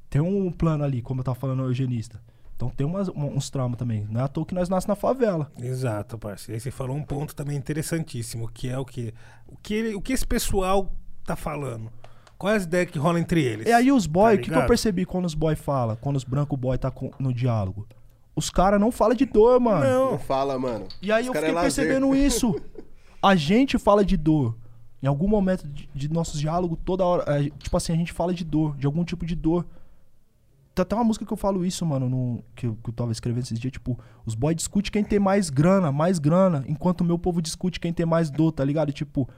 Tem 0.10 0.22
um 0.22 0.52
plano 0.52 0.84
ali, 0.84 1.02
como 1.02 1.22
eu 1.22 1.24
tava 1.24 1.36
falando, 1.36 1.62
o 1.62 1.66
eugenista. 1.68 2.22
Então 2.66 2.76
tem 2.76 2.86
umas- 2.88 3.10
um- 3.10 3.36
uns 3.38 3.50
traumas 3.50 3.78
também. 3.78 4.06
Não 4.10 4.22
é 4.22 4.24
à 4.24 4.28
toa 4.28 4.46
que 4.46 4.54
nós 4.56 4.70
nascemos 4.70 4.88
na 4.90 4.96
favela. 4.96 5.52
Exato, 5.62 6.18
parceiro. 6.18 6.56
Aí 6.56 6.60
você 6.60 6.72
falou 6.72 6.96
um 6.96 7.04
ponto 7.04 7.36
também 7.36 7.58
interessantíssimo, 7.58 8.50
que 8.52 8.70
é 8.70 8.78
o 8.78 8.86
que 8.86 9.14
o 9.48 9.58
que, 9.58 9.74
ele- 9.74 9.96
o 9.96 10.02
que 10.02 10.14
esse 10.14 10.26
pessoal 10.26 10.92
tá 11.26 11.36
falando. 11.36 11.92
Quais 12.38 12.58
as 12.58 12.64
ideias 12.64 12.90
que 12.92 12.98
rolam 13.00 13.22
entre 13.22 13.42
eles? 13.44 13.68
E 13.68 13.72
aí 13.72 13.92
os 13.92 14.06
boy, 14.06 14.34
o 14.34 14.38
Tá 14.38 14.44
que, 14.44 14.50
que 14.52 14.58
eu 14.58 14.66
percebi 14.68 15.06
quando 15.06 15.26
os 15.26 15.34
boy 15.34 15.56
fala, 15.56 15.96
quando 15.96 16.16
os 16.18 16.24
branco 16.24 16.58
boy 16.58 16.78
tá 16.78 16.90
com- 16.92 17.12
no 17.20 17.34
diálogo? 17.34 17.88
Os 18.36 18.50
caras 18.50 18.80
não 18.82 18.92
falam 18.92 19.16
de 19.16 19.26
dor, 19.26 19.60
mano. 19.60 19.86
Não. 19.86 20.12
Não 20.12 20.20
fala, 20.20 20.58
mano. 20.58 20.88
E 21.02 21.12
aí 21.12 21.22
Os 21.22 21.28
eu 21.28 21.34
cara 21.34 21.46
fiquei 21.46 21.60
é 21.60 21.62
percebendo 21.62 22.16
isso. 22.16 22.54
A 23.22 23.36
gente 23.36 23.78
fala 23.78 24.04
de 24.04 24.18
dor. 24.18 24.58
Em 25.02 25.08
algum 25.08 25.28
momento 25.28 25.68
de, 25.68 25.88
de 25.94 26.10
nossos 26.12 26.40
diálogos, 26.40 26.78
toda 26.84 27.06
hora. 27.06 27.24
é, 27.28 27.50
tipo 27.60 27.78
assim, 27.78 27.94
a 27.94 27.96
gente 27.96 28.12
fala 28.12 28.34
de 28.34 28.44
dor, 28.44 28.76
de 28.76 28.86
algum 28.86 29.04
tipo 29.06 29.26
de 29.26 29.36
dor. 29.36 29.66
Tem 30.76 30.82
até 30.82 30.96
uma 30.96 31.04
música 31.04 31.26
que 31.26 31.32
eu 31.32 31.38
falo 31.38 31.64
isso, 31.64 31.86
mano, 31.86 32.10
no, 32.10 32.44
que, 32.56 32.66
eu, 32.66 32.76
que 32.84 32.90
eu 32.90 32.94
tava 32.94 33.12
escrevendo 33.12 33.44
esses 33.44 33.60
dias, 33.60 33.72
tipo, 33.74 34.00
os 34.26 34.34
boys 34.34 34.56
discutem 34.56 34.92
quem 34.92 35.04
tem 35.04 35.20
mais 35.20 35.50
grana, 35.52 35.92
mais 35.92 36.18
grana, 36.18 36.64
enquanto 36.68 37.02
o 37.02 37.06
meu 37.06 37.20
povo 37.20 37.42
discute 37.42 37.80
quem 37.80 37.94
tem 37.94 38.06
mais 38.06 38.32
dor, 38.32 38.52
tá 38.52 38.66
ligado? 38.66 38.90
E, 38.90 38.94
tipo, 38.94 39.30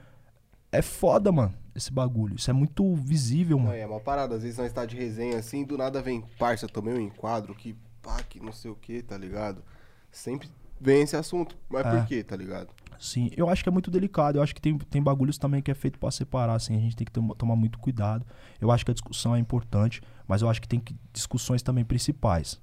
é 0.72 0.80
foda, 0.80 1.30
mano, 1.30 1.52
esse 1.74 1.92
bagulho. 1.92 2.36
Isso 2.36 2.50
é 2.50 2.54
muito 2.54 2.94
visível, 2.94 3.58
Não, 3.58 3.64
mano. 3.66 3.76
é 3.76 3.86
uma 3.86 4.00
parada. 4.00 4.34
Às 4.34 4.42
vezes 4.42 4.56
nós 4.58 4.72
tá 4.72 4.86
de 4.86 4.96
resenha 4.96 5.38
assim, 5.38 5.62
do 5.64 5.76
nada 5.76 6.00
vem, 6.00 6.22
parça, 6.38 6.66
tomei 6.66 6.94
um 6.94 7.00
enquadro 7.00 7.54
que 7.54 7.76
pá, 8.02 8.22
que 8.22 8.40
não 8.40 8.52
sei 8.52 8.70
o 8.70 8.74
que, 8.74 9.02
tá 9.02 9.18
ligado? 9.18 9.62
Sempre 10.10 10.48
vem 10.80 11.02
esse 11.02 11.16
assunto. 11.16 11.54
Mas 11.68 11.84
É. 11.84 11.90
por 11.98 12.06
quê, 12.06 12.22
tá 12.24 12.34
ligado? 12.36 12.68
Sim, 12.98 13.30
eu 13.36 13.48
acho 13.50 13.62
que 13.62 13.68
é 13.68 13.72
muito 13.72 13.90
delicado. 13.90 14.38
Eu 14.38 14.42
acho 14.42 14.54
que 14.54 14.60
tem, 14.60 14.78
tem 14.78 15.02
bagulhos 15.02 15.36
também 15.36 15.60
que 15.60 15.70
é 15.70 15.74
feito 15.74 15.98
pra 15.98 16.10
separar, 16.10 16.54
assim. 16.54 16.74
A 16.76 16.80
gente 16.80 16.96
tem 16.96 17.04
que 17.04 17.12
ter- 17.12 17.20
tomar 17.36 17.54
muito 17.56 17.78
cuidado. 17.78 18.24
Eu 18.58 18.70
acho 18.70 18.84
que 18.86 18.90
a 18.90 18.94
discussão 18.94 19.36
é 19.36 19.38
importante, 19.38 20.00
mas 20.26 20.42
eu 20.42 20.48
acho 20.50 20.60
que 20.60 20.68
tem 20.68 20.80
que, 20.80 20.94
discussões 21.12 21.62
também 21.62 21.84
principais. 21.84 22.60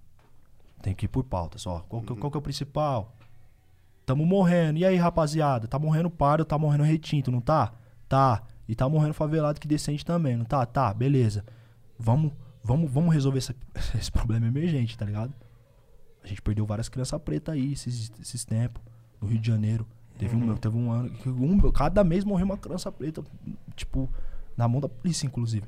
Tem 0.81 0.93
que 0.93 1.05
ir 1.05 1.07
por 1.09 1.23
pautas, 1.23 1.65
ó. 1.65 1.79
Qual, 1.87 2.01
que, 2.01 2.13
qual 2.15 2.29
que 2.31 2.37
é 2.37 2.39
o 2.39 2.41
principal? 2.41 3.15
Tamo 4.05 4.25
morrendo. 4.25 4.79
E 4.79 4.85
aí, 4.85 4.97
rapaziada? 4.97 5.67
Tá 5.67 5.79
morrendo 5.79 6.09
pardo, 6.09 6.43
tá 6.43 6.57
morrendo 6.57 6.83
retinto, 6.83 7.31
não 7.31 7.39
tá? 7.39 7.73
Tá. 8.09 8.43
E 8.67 8.75
tá 8.75 8.87
morrendo 8.89 9.13
favelado 9.13 9.59
que 9.61 9.67
decente 9.67 10.05
também, 10.05 10.35
não 10.35 10.43
tá? 10.45 10.65
Tá, 10.65 10.93
beleza. 10.93 11.45
Vamos, 11.97 12.33
vamos, 12.61 12.91
vamos 12.91 13.13
resolver 13.13 13.37
essa- 13.37 13.55
esse 13.97 14.11
problema 14.11 14.45
emergente, 14.47 14.97
tá 14.97 15.05
ligado? 15.05 15.33
A 16.21 16.27
gente 16.27 16.41
perdeu 16.41 16.65
várias 16.65 16.89
crianças 16.89 17.21
pretas 17.21 17.53
aí 17.55 17.73
esses, 17.73 18.11
esses 18.19 18.43
tempos, 18.45 18.81
no 19.21 19.27
Rio 19.27 19.39
de 19.39 19.47
Janeiro. 19.47 19.87
Teve, 20.17 20.35
um, 20.35 20.55
teve 20.57 20.77
um 20.77 20.91
ano 20.91 21.09
que 21.09 21.27
um, 21.29 21.71
cada 21.71 22.03
mês 22.03 22.23
morreu 22.23 22.45
uma 22.45 22.57
criança 22.57 22.91
preta, 22.91 23.23
tipo, 23.75 24.09
na 24.55 24.67
mão 24.67 24.79
da 24.79 24.87
polícia, 24.87 25.25
inclusive. 25.25 25.65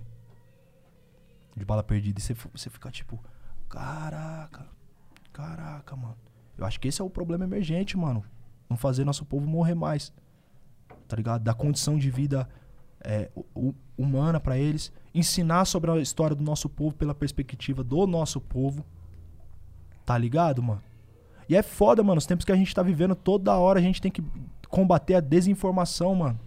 De 1.56 1.64
bala 1.66 1.84
perdida. 1.84 2.20
E 2.20 2.22
você, 2.24 2.34
você 2.54 2.70
fica 2.70 2.90
tipo, 2.92 3.20
caraca, 3.70 4.66
caraca, 5.32 5.96
mano. 5.96 6.18
Eu 6.58 6.66
acho 6.66 6.80
que 6.80 6.88
esse 6.88 7.02
é 7.02 7.04
o 7.04 7.10
problema 7.10 7.44
emergente, 7.44 7.98
mano. 7.98 8.24
Não 8.70 8.78
fazer 8.78 9.04
nosso 9.06 9.26
povo 9.26 9.46
morrer 9.48 9.76
mais. 9.76 10.14
Tá 11.08 11.16
ligado? 11.16 11.44
Dar 11.44 11.54
condição 11.54 11.98
de 11.98 12.10
vida 12.10 12.48
é, 13.02 13.30
hu- 13.36 13.46
hu- 13.56 13.76
humana 13.98 14.40
pra 14.40 14.58
eles. 14.58 14.92
Ensinar 15.14 15.66
sobre 15.66 15.92
a 15.92 15.98
história 15.98 16.36
do 16.36 16.44
nosso 16.44 16.68
povo 16.70 16.96
pela 16.96 17.14
perspectiva 17.14 17.84
do 17.84 18.08
nosso 18.08 18.40
povo. 18.42 18.86
Tá 20.06 20.18
ligado, 20.18 20.62
mano? 20.64 20.82
E 21.48 21.56
é 21.56 21.62
foda, 21.62 22.04
mano. 22.04 22.18
Os 22.18 22.26
tempos 22.26 22.44
que 22.46 22.52
a 22.52 22.56
gente 22.56 22.74
tá 22.74 22.82
vivendo, 22.82 23.16
toda 23.16 23.56
hora 23.58 23.80
a 23.80 23.82
gente 23.82 24.02
tem 24.02 24.12
que 24.12 24.24
combater 24.70 25.16
a 25.16 25.20
desinformação, 25.20 26.16
mano. 26.16 26.40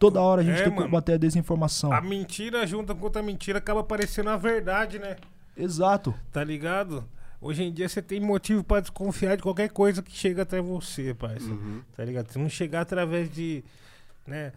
Toda 0.00 0.20
hora 0.20 0.40
a 0.40 0.44
gente 0.44 0.58
É, 0.58 0.64
tem 0.64 0.72
que 0.72 0.76
mano. 0.78 0.86
combater 0.86 1.12
a 1.12 1.16
desinformação. 1.18 1.92
A 1.92 2.00
mentira 2.00 2.66
junta 2.66 2.94
com 2.94 3.04
outra 3.04 3.22
mentira 3.22 3.58
acaba 3.58 3.84
parecendo 3.84 4.30
a 4.30 4.36
verdade, 4.36 4.98
né? 4.98 5.16
Exato. 5.56 6.14
Tá 6.32 6.42
ligado? 6.42 7.04
Hoje 7.40 7.62
em 7.62 7.72
dia 7.72 7.88
você 7.88 8.00
tem 8.02 8.18
motivo 8.20 8.64
pra 8.64 8.80
desconfiar 8.80 9.36
de 9.36 9.42
qualquer 9.42 9.68
coisa 9.70 10.02
que 10.02 10.10
chega 10.12 10.42
até 10.42 10.60
você, 10.60 11.14
parceiro. 11.14 11.54
Uhum. 11.54 11.82
Tá 11.96 12.04
ligado? 12.04 12.30
Se 12.32 12.38
não 12.38 12.48
chegar 12.48 12.80
através 12.80 13.30
de, 13.30 13.62
né, 14.26 14.52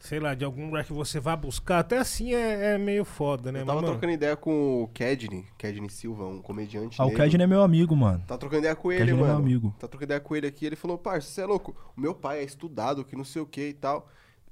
sei 0.00 0.18
lá, 0.18 0.34
de 0.34 0.44
algum 0.44 0.66
lugar 0.66 0.84
que 0.84 0.92
você 0.92 1.20
vá 1.20 1.36
buscar, 1.36 1.78
até 1.80 1.98
assim 1.98 2.34
é, 2.34 2.74
é 2.74 2.78
meio 2.78 3.04
foda, 3.04 3.52
né? 3.52 3.60
Eu 3.62 3.66
tava 3.66 3.80
mano, 3.80 3.92
trocando 3.92 4.12
ideia 4.12 4.36
com 4.36 4.82
o 4.84 4.88
Kedney, 4.88 5.44
Kedney 5.58 5.88
Silva, 5.90 6.24
um 6.26 6.40
comediante 6.42 7.00
Ah, 7.00 7.04
o 7.04 7.08
negro. 7.10 7.22
Kedney 7.24 7.44
é 7.44 7.46
meu 7.46 7.62
amigo, 7.62 7.94
mano. 7.94 8.24
Tá 8.26 8.36
trocando 8.38 8.60
ideia 8.60 8.74
com 8.76 8.90
ele, 8.90 9.00
Kedney 9.04 9.14
é 9.14 9.16
meu 9.18 9.26
mano. 9.26 9.38
amigo. 9.38 9.74
Tá 9.78 9.86
trocando 9.86 10.04
ideia 10.08 10.20
com 10.20 10.34
ele 10.34 10.46
aqui. 10.48 10.66
Ele 10.66 10.76
falou, 10.76 10.98
parça, 10.98 11.28
você 11.28 11.42
é 11.42 11.46
louco. 11.46 11.76
O 11.96 12.00
meu 12.00 12.12
pai 12.14 12.38
é 12.40 12.44
estudado, 12.44 13.04
que 13.04 13.14
não 13.14 13.24
sei 13.24 13.42
o 13.42 13.46
que 13.46 13.68
e 13.68 13.74
tal. 13.74 14.08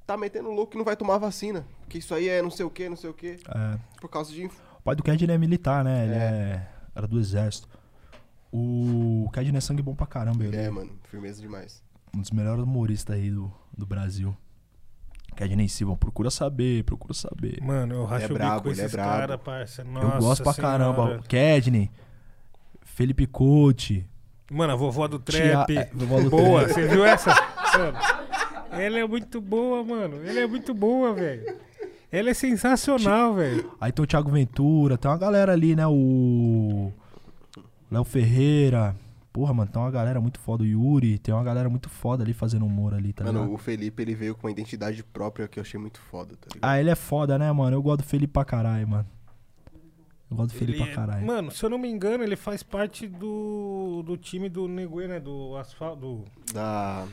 Tá 0.09 0.17
metendo 0.17 0.51
louco 0.51 0.73
que 0.73 0.79
não 0.79 0.87
vai 0.87 0.97
tomar 0.97 1.19
vacina. 1.19 1.67
Que 1.87 1.99
isso 1.99 2.15
aí 2.15 2.31
é 2.31 2.41
não 2.41 2.51
sei 2.51 2.65
o 2.65 2.71
que, 2.71 2.89
não 2.89 2.97
sei 2.97 3.11
o 3.11 3.13
que. 3.13 3.39
É, 3.47 3.79
Por 4.01 4.09
causa 4.09 4.33
de. 4.33 4.47
o 4.47 4.51
pai 4.83 4.97
do 4.97 5.03
Kedney 5.03 5.35
é 5.35 5.39
militar, 5.39 5.85
né? 5.85 6.05
Ele 6.05 6.15
É. 6.15 6.17
é. 6.17 6.67
era 6.95 7.07
do 7.07 7.21
exército. 7.21 7.69
O 8.51 9.29
Kedney 9.35 9.59
é 9.59 9.61
sangue 9.61 9.83
bom 9.83 9.95
pra 9.95 10.07
caramba. 10.07 10.43
Ele 10.45 10.57
É, 10.57 10.65
é 10.65 10.71
mano, 10.71 10.91
firmeza 11.11 11.43
demais. 11.43 11.83
um 12.17 12.21
dos 12.23 12.31
melhores 12.31 12.63
humoristas 12.65 13.17
aí 13.17 13.31
do, 13.31 13.53
do 13.77 13.85
Brasil. 13.85 14.35
Kedney 15.37 15.69
Silva, 15.69 15.95
procura 15.95 16.31
saber, 16.31 16.83
procura 16.85 17.13
saber. 17.13 17.61
Mano, 17.63 17.95
eu 17.97 18.05
racho 18.07 18.23
é 18.23 18.27
o 18.27 18.29
bico 18.31 18.39
brabo, 18.39 18.63
com 18.63 18.69
ele 18.71 18.81
é 18.81 18.85
esses 18.85 18.93
brabo. 18.97 19.11
caras, 19.11 19.41
parça. 19.43 19.85
Nossa 19.85 20.07
Eu 20.17 20.21
gosto 20.23 20.43
pra 20.43 20.53
senhora. 20.55 20.79
caramba. 20.79 21.23
Kedney, 21.29 21.91
Felipe 22.81 23.27
Couto. 23.27 24.03
Mano, 24.51 24.73
a 24.73 24.77
vovó 24.77 25.07
do 25.07 25.19
Tia- 25.19 25.65
trap. 25.67 25.77
é, 25.77 25.91
vovó 25.93 26.21
do 26.23 26.31
boa, 26.31 26.65
trap. 26.65 26.73
você 26.73 26.89
viu 26.89 27.05
essa? 27.05 27.31
Mano, 27.79 27.99
ela 28.73 28.99
é 28.99 29.07
muito 29.07 29.40
boa, 29.40 29.82
mano. 29.85 30.16
Ela 30.27 30.40
é 30.40 30.47
muito 30.47 30.74
boa, 30.74 31.12
velho. 31.15 31.57
Ela 32.11 32.31
é 32.31 32.35
sensacional, 32.35 33.35
velho. 33.35 33.70
Aí 33.81 33.93
tem 33.93 34.03
o 34.03 34.07
Thiago 34.07 34.31
Ventura, 34.31 34.97
tem 34.97 35.11
uma 35.11 35.19
galera 35.19 35.53
ali, 35.53 35.77
né? 35.77 35.86
O. 35.86 36.93
Léo 37.90 38.05
Ferreira. 38.05 38.97
Porra, 39.32 39.53
mano, 39.55 39.70
tem 39.70 39.81
uma 39.81 39.90
galera 39.90 40.20
muito 40.20 40.40
foda. 40.40 40.62
O 40.65 40.66
Yuri, 40.66 41.19
tem 41.19 41.32
uma 41.35 41.45
galera 41.45 41.69
muito 41.69 41.89
foda 41.89 42.24
ali 42.24 42.32
fazendo 42.32 42.65
humor 42.66 42.95
ali, 42.95 43.12
tá 43.12 43.24
mano, 43.24 43.40
ligado? 43.40 43.55
o 43.55 43.59
Felipe, 43.59 44.03
ele 44.03 44.15
veio 44.15 44.35
com 44.35 44.47
uma 44.47 44.51
identidade 44.51 45.03
própria 45.05 45.47
que 45.47 45.59
eu 45.59 45.62
achei 45.62 45.78
muito 45.78 46.01
foda, 46.01 46.35
tá 46.40 46.49
ligado? 46.55 46.69
Ah, 46.69 46.81
ele 46.81 46.90
é 46.90 46.95
foda, 46.95 47.39
né, 47.39 47.51
mano? 47.53 47.77
Eu 47.77 47.82
gosto 47.82 47.99
do 47.99 48.05
Felipe 48.09 48.32
pra 48.32 48.45
caralho, 48.45 48.89
mano. 48.89 49.07
Eu 50.31 50.36
gosto 50.36 50.53
do 50.53 50.59
Felipe 50.59 50.78
Ele 50.78 50.85
pra 50.85 50.93
é- 50.93 50.95
caralho. 50.95 51.27
Mano, 51.27 51.51
se 51.51 51.65
eu 51.65 51.70
não 51.70 51.78
me 51.78 51.89
engano, 51.89 52.23
ele 52.24 52.36
faz 52.36 52.62
parte 52.62 53.07
do, 53.07 54.03
do 54.05 54.16
time 54.16 54.49
do 54.49 54.66
Neguê, 54.69 55.07
né? 55.09 55.20
Do 55.20 55.57
asfalto. 55.57 56.01
Do... 56.01 56.24
Da. 56.53 57.07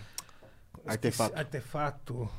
Artefato. 0.86 1.38
Artefato. 1.38 2.30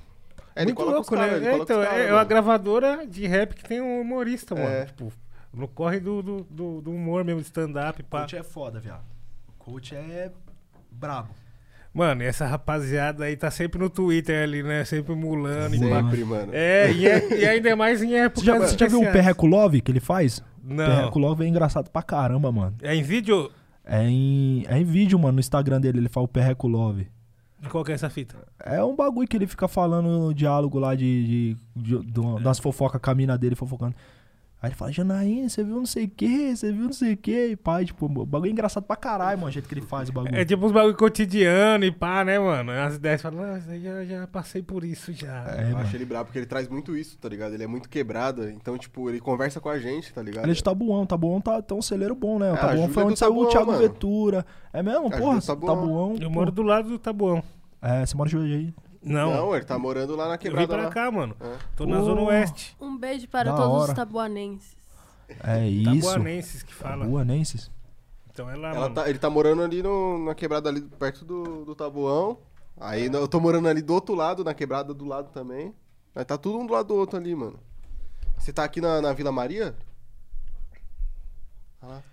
É, 0.55 0.65
Muito 0.65 0.83
louco, 0.83 1.15
cara, 1.15 1.33
né? 1.33 1.37
ele 1.37 1.47
É, 1.49 1.55
então, 1.59 1.83
cara, 1.83 1.97
é 1.99 2.07
uma 2.07 2.15
mano. 2.17 2.29
gravadora 2.29 3.07
de 3.07 3.27
rap 3.27 3.55
que 3.55 3.63
tem 3.65 3.81
um 3.81 4.01
humorista, 4.01 4.55
mano. 4.55 4.69
É. 4.69 4.87
Tipo, 4.87 5.13
no 5.53 5.69
corre 5.69 6.01
do, 6.01 6.23
do, 6.23 6.47
do, 6.51 6.81
do 6.81 6.91
humor 6.93 7.25
mesmo, 7.25 7.41
de 7.41 7.47
stand-up, 7.47 8.03
pá. 8.05 8.21
Coach 8.21 8.37
é 8.37 8.43
foda, 8.43 8.81
viado. 8.81 9.05
O 9.49 9.53
coach 9.65 9.95
é 9.95 10.31
brabo. 10.91 11.29
Mano, 11.93 12.23
e 12.23 12.27
essa 12.27 12.47
rapaziada 12.47 13.25
aí 13.25 13.37
tá 13.37 13.51
sempre 13.51 13.79
no 13.81 13.89
Twitter 13.89 14.43
ali, 14.43 14.63
né? 14.63 14.85
Sempre 14.85 15.15
mulando 15.15 15.75
e. 15.75 15.79
Sempre, 15.79 16.25
mano. 16.25 16.51
É, 16.55 16.91
e, 16.93 17.07
é- 17.07 17.39
e 17.41 17.47
ainda 17.47 17.75
mais 17.75 18.03
em 18.03 18.15
época 18.15 18.41
Você 18.41 18.47
já, 18.47 18.59
você 18.59 18.77
já 18.79 18.87
viu 18.87 19.01
o 19.01 19.13
Perreco 19.13 19.47
Love 19.47 19.81
que 19.81 19.91
ele 19.91 20.01
faz? 20.01 20.43
Não. 20.63 20.85
Perreco 20.85 21.19
Love 21.19 21.45
é 21.45 21.49
engraçado 21.49 21.91
pra 21.91 22.03
caramba, 22.03 22.53
mano. 22.53 22.77
É 22.83 22.95
em 22.95 23.03
vídeo? 23.03 23.51
É 23.85 24.03
em, 24.07 24.65
é 24.69 24.79
em 24.79 24.85
vídeo, 24.85 25.19
mano, 25.19 25.35
no 25.35 25.41
Instagram 25.41 25.81
dele, 25.81 25.99
ele 25.99 26.09
fala 26.09 26.25
o 26.25 26.29
Perreco 26.29 26.67
Love. 27.67 27.71
Qual 27.73 27.85
que 27.85 27.93
é 27.93 27.95
essa 27.95 28.09
fita? 28.11 28.37
É 28.65 28.83
um 28.83 28.97
bagulho 28.97 29.29
que 29.29 29.37
ele 29.37 29.47
fica 29.47 29.69
falando 29.69 30.09
no 30.09 30.35
diálogo 30.35 30.79
lá 30.79 30.95
de, 30.95 31.57
de, 31.75 31.97
de, 31.99 32.05
de 32.13 32.21
uma- 32.21 32.41
das 32.41 32.59
fofocas 32.59 33.01
com 33.01 33.11
a 33.11 33.15
mina 33.15 33.37
dele, 33.37 33.55
fofocando. 33.55 33.95
Aí 34.63 34.71
ele 34.71 34.75
fala, 34.75 34.91
Janaína, 34.91 35.51
você 35.51 35.63
viu 35.63 35.77
não 35.77 35.85
sei 35.85 36.07
o 36.07 36.09
que, 36.09 36.57
você 36.57 36.73
viu 36.73 36.85
não 36.87 36.93
sei 36.93 37.13
o 37.13 37.17
que, 37.17 37.49
e 37.49 37.57
pai, 37.57 37.85
tipo, 37.85 38.07
o 38.07 38.25
bagulho 38.25 38.49
é 38.49 38.53
engraçado 38.53 38.85
pra 38.85 38.97
caralho, 38.97 39.37
mano, 39.39 39.49
o 39.51 39.53
jeito 39.53 39.69
que 39.69 39.75
ele 39.75 39.83
faz 39.83 40.09
o 40.09 40.13
bagulho. 40.15 40.35
É 40.35 40.47
tipo 40.47 40.65
uns 40.65 40.73
bagulho 40.73 40.97
cotidiano 40.97 41.85
e 41.85 41.93
pá, 41.93 42.25
né, 42.25 42.39
mano? 42.39 42.73
As 42.73 42.97
ideias 42.97 43.21
falam, 43.21 43.59
isso 43.59 43.71
aí 43.71 43.83
já, 43.83 44.03
já 44.07 44.27
passei 44.27 44.63
por 44.63 44.83
isso 44.83 45.13
já. 45.13 45.45
É, 45.59 45.61
eu 45.65 45.67
mano. 45.75 45.81
acho 45.81 45.95
ele 45.95 46.07
brabo 46.07 46.25
porque 46.25 46.39
ele 46.39 46.47
traz 46.47 46.69
muito 46.69 46.97
isso, 46.97 47.19
tá 47.19 47.29
ligado? 47.29 47.53
Ele 47.53 47.65
é 47.65 47.67
muito 47.67 47.87
quebrado, 47.91 48.49
então, 48.49 48.79
tipo, 48.79 49.11
ele 49.11 49.21
conversa 49.21 49.61
com 49.61 49.69
a 49.69 49.79
gente, 49.79 50.13
tá 50.13 50.23
ligado? 50.23 50.45
Ele 50.47 50.53
é 50.53 50.55
de 50.55 50.63
Tabuão, 50.65 51.05
Tabuão 51.05 51.39
tá, 51.39 51.61
tá 51.61 51.75
um 51.75 51.83
celeiro 51.83 52.15
bom, 52.15 52.39
né? 52.39 52.51
O 52.51 52.55
É, 52.55 52.59
Tabuão 52.59 52.89
foi 52.89 53.05
onde 53.05 53.19
saiu 53.19 53.33
o 53.33 53.35
Tabuão, 53.35 53.51
Thiago 53.51 53.67
mano. 53.73 53.83
Ventura. 53.83 54.47
É 54.73 54.83
mesmo? 54.83 55.11
Porra, 55.11 55.41
Tabuão. 55.43 55.77
Tabuão. 55.77 56.13
Eu 56.19 56.29
pô. 56.29 56.35
moro 56.35 56.51
do 56.51 56.63
lado 56.63 56.89
do 56.89 56.99
Tabuão. 56.99 57.43
É, 57.89 58.05
você 58.07 58.17
mora 58.17 58.29
em 58.29 58.33
Juazeiro. 58.33 58.75
Não, 59.03 59.31
Não, 59.33 59.55
ele 59.55 59.65
tá 59.65 59.79
morando 59.79 60.17
lá 60.17 60.25
na 60.27 60.35
eu 60.35 60.39
vim 60.39 60.43
quebrada 60.43 60.67
pra 60.67 60.83
lá. 60.85 60.91
cá, 60.91 61.11
mano. 61.13 61.37
É. 61.41 61.57
Tô 61.77 61.87
na 61.87 61.99
Pô. 61.99 62.05
Zona 62.05 62.21
Oeste. 62.23 62.77
Um 62.81 62.99
beijo 62.99 63.29
para 63.29 63.51
Da 63.53 63.57
todos 63.57 63.73
hora. 63.83 63.91
os 63.93 63.97
tabuanenses. 63.97 64.77
É 65.45 65.65
isso. 65.69 66.07
Tabuanenses 66.09 66.63
que 66.65 66.75
fala. 66.75 67.05
Tabuanenses. 67.05 67.71
Então 68.33 68.51
é 68.51 68.57
lá, 68.57 68.71
Ela 68.71 68.81
mano. 68.81 68.95
tá- 68.97 69.09
ele 69.09 69.19
tá 69.19 69.31
morando 69.31 69.63
ali 69.63 69.83
no- 69.83 70.25
na 70.25 70.35
quebrada 70.35 70.69
ali 70.69 70.81
perto 70.83 71.25
do, 71.25 71.65
do 71.65 71.75
Tabuão. 71.77 72.39
Aí 72.79 73.07
eu 73.07 73.29
tô 73.29 73.39
morando 73.41 73.69
ali 73.69 73.81
do 73.81 73.95
outro 73.95 74.15
lado, 74.15 74.43
na 74.45 74.53
quebrada 74.53 74.93
do 74.93 75.05
lado 75.05 75.31
também. 75.31 75.73
Aí 76.15 76.25
tá 76.25 76.37
tudo 76.37 76.59
um 76.59 76.67
do 76.67 76.73
lado 76.73 76.89
do 76.89 76.95
outro 76.97 77.17
ali, 77.19 77.35
mano. 77.35 77.59
Você 78.37 78.53
tá 78.53 78.65
aqui 78.65 78.81
na, 78.81 79.01
na 79.01 79.13
Vila 79.13 79.31
Maria? 79.33 79.75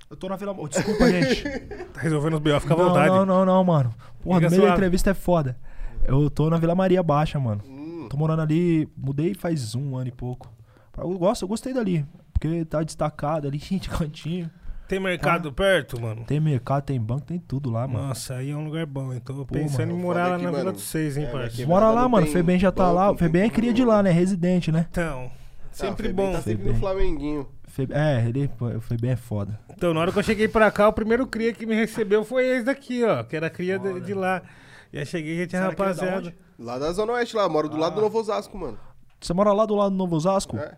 Eu 0.10 0.16
tô 0.18 0.30
na 0.30 0.36
Vila... 0.36 0.54
oh, 0.58 0.68
Desculpa, 0.68 1.10
gente. 1.10 1.44
Tá 1.94 2.02
resolvendo 2.02 2.34
os 2.36 2.40
B.O., 2.40 2.60
fica 2.60 2.74
à 2.74 2.78
não, 2.78 2.88
vontade. 2.88 3.10
não, 3.10 3.26
não, 3.26 3.46
não, 3.46 3.64
mano. 3.64 3.94
Porra, 4.22 4.40
Fica 4.40 4.48
no 4.48 4.52
meio 4.52 4.62
da 4.62 4.68
suave. 4.68 4.74
entrevista 4.74 5.10
é 5.12 5.14
foda. 5.14 5.58
Eu 6.06 6.30
tô 6.30 6.50
na 6.50 6.58
Vila 6.58 6.76
Maria 6.76 7.02
Baixa, 7.04 7.40
mano. 7.40 7.62
Hum, 7.68 8.08
Tô 8.10 8.18
morando 8.18 8.42
ali, 8.42 8.88
mudei 8.98 9.34
faz 9.34 9.74
um 9.76 9.96
ano 9.96 10.08
e 10.10 10.12
pouco. 10.12 10.52
Eu 10.98 11.18
gosto, 11.18 11.44
eu 11.44 11.48
gostei 11.48 11.74
dali. 11.74 12.06
Porque 12.34 12.66
tá 12.66 12.84
destacado 12.84 13.48
ali, 13.48 13.58
gente, 13.60 13.90
cantinho. 13.90 14.50
Tem 14.88 15.00
mercado 15.00 15.52
perto, 15.52 16.00
mano? 16.00 16.24
Tem 16.26 16.40
mercado, 16.40 16.84
tem 16.84 17.00
banco, 17.00 17.22
tem 17.22 17.40
tudo 17.40 17.72
lá, 17.72 17.88
mano. 17.88 18.10
Nossa, 18.10 18.36
aí 18.36 18.52
é 18.52 18.56
um 18.56 18.66
lugar 18.66 18.86
bom. 18.86 19.14
Então 19.14 19.36
tô 19.36 19.46
Pô, 19.46 19.54
pensando 19.56 19.88
mano, 19.88 19.98
em 19.98 20.02
morar 20.02 20.28
lá 20.28 20.38
que, 20.38 20.44
na 20.44 20.50
Vila 20.52 20.64
mano, 20.66 20.74
dos 20.74 20.84
Seis, 20.84 21.16
hein, 21.18 21.26
é, 21.26 21.32
daqui- 21.32 21.66
Bora 21.66 21.90
lá, 21.90 22.02
não 22.04 22.10
mano. 22.10 22.28
Febem 22.28 22.60
já 22.60 22.72
tá 22.72 22.84
banco, 22.84 22.96
lá. 22.96 23.06
não 23.08 23.14
O 23.14 23.18
Febem 23.18 23.44
é 23.44 23.50
cria 23.50 23.74
de 23.74 23.84
lá, 23.84 24.04
né? 24.04 24.12
Residente, 24.12 24.72
né? 24.72 24.88
Então, 24.92 25.32
sempre 25.72 26.08
Febem 26.10 26.26
bom. 26.26 26.32
Tá 26.34 26.42
sempre 26.42 26.58
Febem. 26.58 26.74
no 26.74 26.80
Flamenguinho. 26.80 27.48
É, 27.92 28.26
ele, 28.28 28.50
Febem 28.82 29.12
é 29.12 29.16
foda. 29.16 29.60
Então, 29.70 29.94
na 29.94 30.00
hora 30.02 30.12
que 30.12 30.20
eu 30.20 30.24
cheguei 30.24 30.48
pra 30.48 30.70
cá, 30.72 30.88
o 30.88 30.94
primeiro 30.94 31.26
cria 31.26 31.52
que 31.54 31.66
me 31.66 31.74
recebeu 31.76 32.24
foi 32.24 32.46
esse 32.46 32.66
daqui, 32.66 33.04
ó. 33.04 33.24
Que 33.24 33.36
era 33.36 33.50
cria 33.50 33.80
de, 33.80 34.00
de 34.02 34.14
lá. 34.14 34.42
E 34.92 35.00
aí 35.00 35.06
cheguei 35.06 35.34
e 35.36 35.40
já 35.40 35.48
tinha 35.48 35.62
da 35.62 35.70
rapaziada. 35.70 36.34
Lá 36.60 36.78
da 36.78 36.92
Zona 36.92 37.14
Oeste, 37.14 37.36
lá. 37.36 37.50
Moro 37.50 37.68
do 37.68 37.78
lado 37.78 37.96
do 37.96 38.02
Novo 38.02 38.20
Osasco, 38.20 38.58
mano. 38.58 38.78
Você 39.20 39.34
mora 39.34 39.52
lá 39.54 39.66
do 39.66 39.76
lado 39.76 39.90
do 39.92 39.98
Novo 39.98 40.16
Osasco? 40.16 40.56
É. 40.58 40.78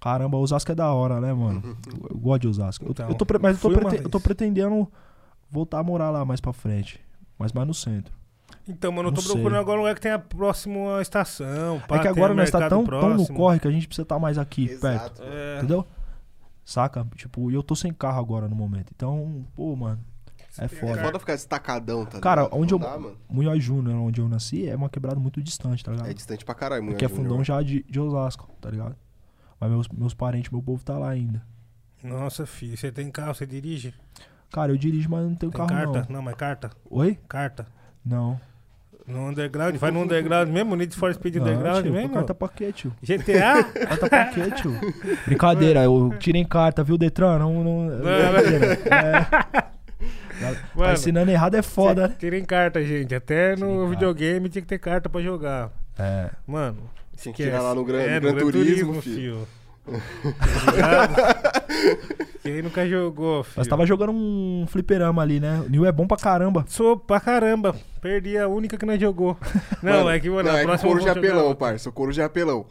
Caramba, 0.00 0.36
Osasco 0.38 0.70
é 0.72 0.74
da 0.74 0.90
hora, 0.92 1.20
né, 1.20 1.32
mano? 1.32 1.76
Eu 2.10 2.16
gosto 2.18 2.42
de 2.42 2.48
Osasco. 2.48 2.84
Eu- 2.86 2.90
Então, 2.90 3.08
eu 3.08 3.14
tô, 3.14 3.26
pre- 3.26 3.38
mas 3.38 3.62
eu 3.62 3.70
tô, 3.70 3.78
prete- 3.78 4.04
eu 4.04 4.10
tô 4.10 4.20
pretendendo 4.20 4.88
voltar 5.50 5.78
a 5.78 5.82
morar 5.82 6.10
lá 6.10 6.24
mais 6.24 6.40
pra 6.40 6.52
frente. 6.52 7.00
Mas 7.38 7.52
mais 7.52 7.66
no 7.66 7.74
centro. 7.74 8.12
Então, 8.68 8.90
mano, 8.92 9.08
eu 9.10 9.12
tô 9.12 9.20
sei. 9.20 9.32
procurando 9.32 9.60
agora 9.60 9.78
um 9.78 9.82
lugar 9.82 9.94
que 9.94 10.00
tenha 10.00 10.18
próximo 10.18 10.90
à 10.94 11.02
estação. 11.02 11.82
pá, 11.86 11.96
é 11.96 11.98
que 12.00 12.08
agora 12.08 12.32
nós 12.32 12.50
tá 12.50 12.68
tão, 12.68 12.84
tão 12.84 13.14
no 13.14 13.26
corre 13.28 13.58
que 13.60 13.68
a 13.68 13.70
gente 13.70 13.86
precisa 13.86 14.04
estar 14.04 14.18
mais 14.18 14.38
aqui, 14.38 14.68
perto. 14.78 14.84
Exato. 14.84 15.22
É, 15.24 15.58
Entendeu? 15.58 15.86
Saca? 16.64 17.06
Tipo, 17.16 17.50
e 17.50 17.54
eu 17.54 17.62
tô 17.62 17.76
sem 17.76 17.92
carro 17.92 18.18
agora 18.20 18.48
no 18.48 18.56
momento. 18.56 18.92
Então, 18.94 19.46
pô, 19.54 19.74
mano. 19.76 20.00
É 20.58 20.66
É 20.66 20.68
foda. 20.68 21.02
foda 21.02 21.18
ficar 21.18 21.34
destacadão, 21.34 22.06
tá 22.06 22.20
Cara, 22.20 22.42
ligado? 22.44 22.58
onde 22.60 22.72
Não 22.74 22.80
eu. 22.80 22.84
dá, 22.90 22.98
mano. 22.98 23.16
Munhoz 23.28 23.62
Júnior, 23.62 23.96
onde 23.96 24.20
eu 24.20 24.28
nasci, 24.28 24.68
é 24.68 24.76
uma 24.76 24.88
quebrada 24.88 25.18
muito 25.18 25.42
distante, 25.42 25.82
tá 25.84 25.90
ligado? 25.90 26.08
É 26.08 26.14
distante 26.14 26.44
pra 26.44 26.54
caralho, 26.54 26.82
mulher. 26.82 26.94
Porque 26.94 27.04
é 27.04 27.08
fundão 27.08 27.42
já 27.42 27.60
de, 27.62 27.82
de 27.82 27.98
Osasco, 28.00 28.48
tá 28.60 28.70
ligado? 28.70 28.94
Mas 29.58 29.70
meus, 29.70 29.88
meus 29.88 30.14
parentes, 30.14 30.50
meu 30.52 30.62
povo 30.62 30.82
tá 30.84 30.96
lá 30.96 31.08
ainda. 31.10 31.42
Nossa, 32.02 32.46
filho, 32.46 32.76
você 32.76 32.92
tem 32.92 33.10
carro, 33.10 33.34
você 33.34 33.46
dirige? 33.46 33.94
Cara, 34.52 34.70
eu 34.70 34.76
dirijo, 34.76 35.10
mas 35.10 35.24
não 35.24 35.34
tenho 35.34 35.50
Tem 35.50 35.58
carro 35.58 35.68
carta? 35.70 36.06
não. 36.08 36.16
Não. 36.16 36.22
mas 36.22 36.34
carta. 36.36 36.70
Oi? 36.88 37.18
Carta. 37.28 37.66
Não. 38.04 38.40
No 39.06 39.28
underground, 39.28 39.76
vai 39.76 39.90
no 39.90 40.00
underground 40.02 40.48
mesmo, 40.50 40.74
Need 40.76 40.96
for 40.96 41.12
Speed 41.12 41.36
não, 41.36 41.42
underground 41.42 41.82
tio, 41.84 41.92
mesmo? 41.92 42.14
Carta 42.14 42.34
pra 42.34 42.48
quê, 42.48 42.72
tio? 42.72 42.92
GTA? 43.02 43.62
Carta 43.64 44.08
pra 44.08 44.24
quê, 44.26 44.50
tio? 44.52 44.72
Brincadeira, 45.26 45.84
eu 45.84 46.14
tirei 46.18 46.42
carta, 46.44 46.82
viu, 46.82 46.96
Detran? 46.96 47.38
Não, 47.38 47.62
não, 47.62 47.86
brincadeira. 47.98 48.78
É. 48.90 49.20
Tá 50.40 50.56
Mano, 50.74 50.92
ensinando 50.94 51.30
errado 51.30 51.54
é 51.54 51.62
foda, 51.62 52.08
né? 52.08 52.14
Tirem 52.18 52.44
carta, 52.44 52.82
gente. 52.82 53.14
Até 53.14 53.50
no 53.50 53.56
Tirem 53.56 53.74
carta. 53.76 53.90
videogame 53.90 54.48
tinha 54.48 54.62
que 54.62 54.68
ter 54.68 54.78
carta 54.78 55.08
pra 55.08 55.20
jogar. 55.20 55.70
É. 55.98 56.30
Mano, 56.46 56.78
Tinha 57.16 57.32
que 57.34 57.42
tirar 57.44 57.60
lá 57.62 57.74
no 57.74 57.84
Gran, 57.84 58.00
É, 58.00 58.18
no 58.20 58.32
Gran 58.32 58.50
Turismo, 58.50 59.00
filho. 59.00 59.46
Tá 59.86 60.72
ligado? 60.72 61.14
Quem 62.42 62.62
nunca 62.62 62.86
jogou, 62.88 63.44
filho? 63.44 63.58
Nós 63.58 63.66
tava 63.66 63.86
jogando 63.86 64.12
um 64.12 64.64
fliperama 64.66 65.22
ali, 65.22 65.38
né? 65.40 65.62
O 65.66 65.70
Nil 65.70 65.86
é 65.86 65.92
bom 65.92 66.06
pra 66.06 66.16
caramba. 66.16 66.64
Sou 66.68 66.96
pra 66.96 67.20
caramba. 67.20 67.74
Perdi 68.04 68.36
a 68.36 68.46
única 68.46 68.76
que 68.76 68.84
nós 68.84 69.00
jogou. 69.00 69.34
Não, 69.82 69.90
Mano, 70.04 70.10
é 70.10 70.20
que, 70.20 70.28
mano, 70.28 70.46
não, 70.46 70.54
a 70.56 70.60
é 70.60 70.62
próxima 70.62 70.90
couro 70.90 71.00
eu 71.00 71.04
de 71.14 71.18
apelão, 71.18 71.54
parça. 71.54 71.88
O 71.88 71.92
couro 71.92 72.12
de 72.12 72.20
apelão. 72.20 72.66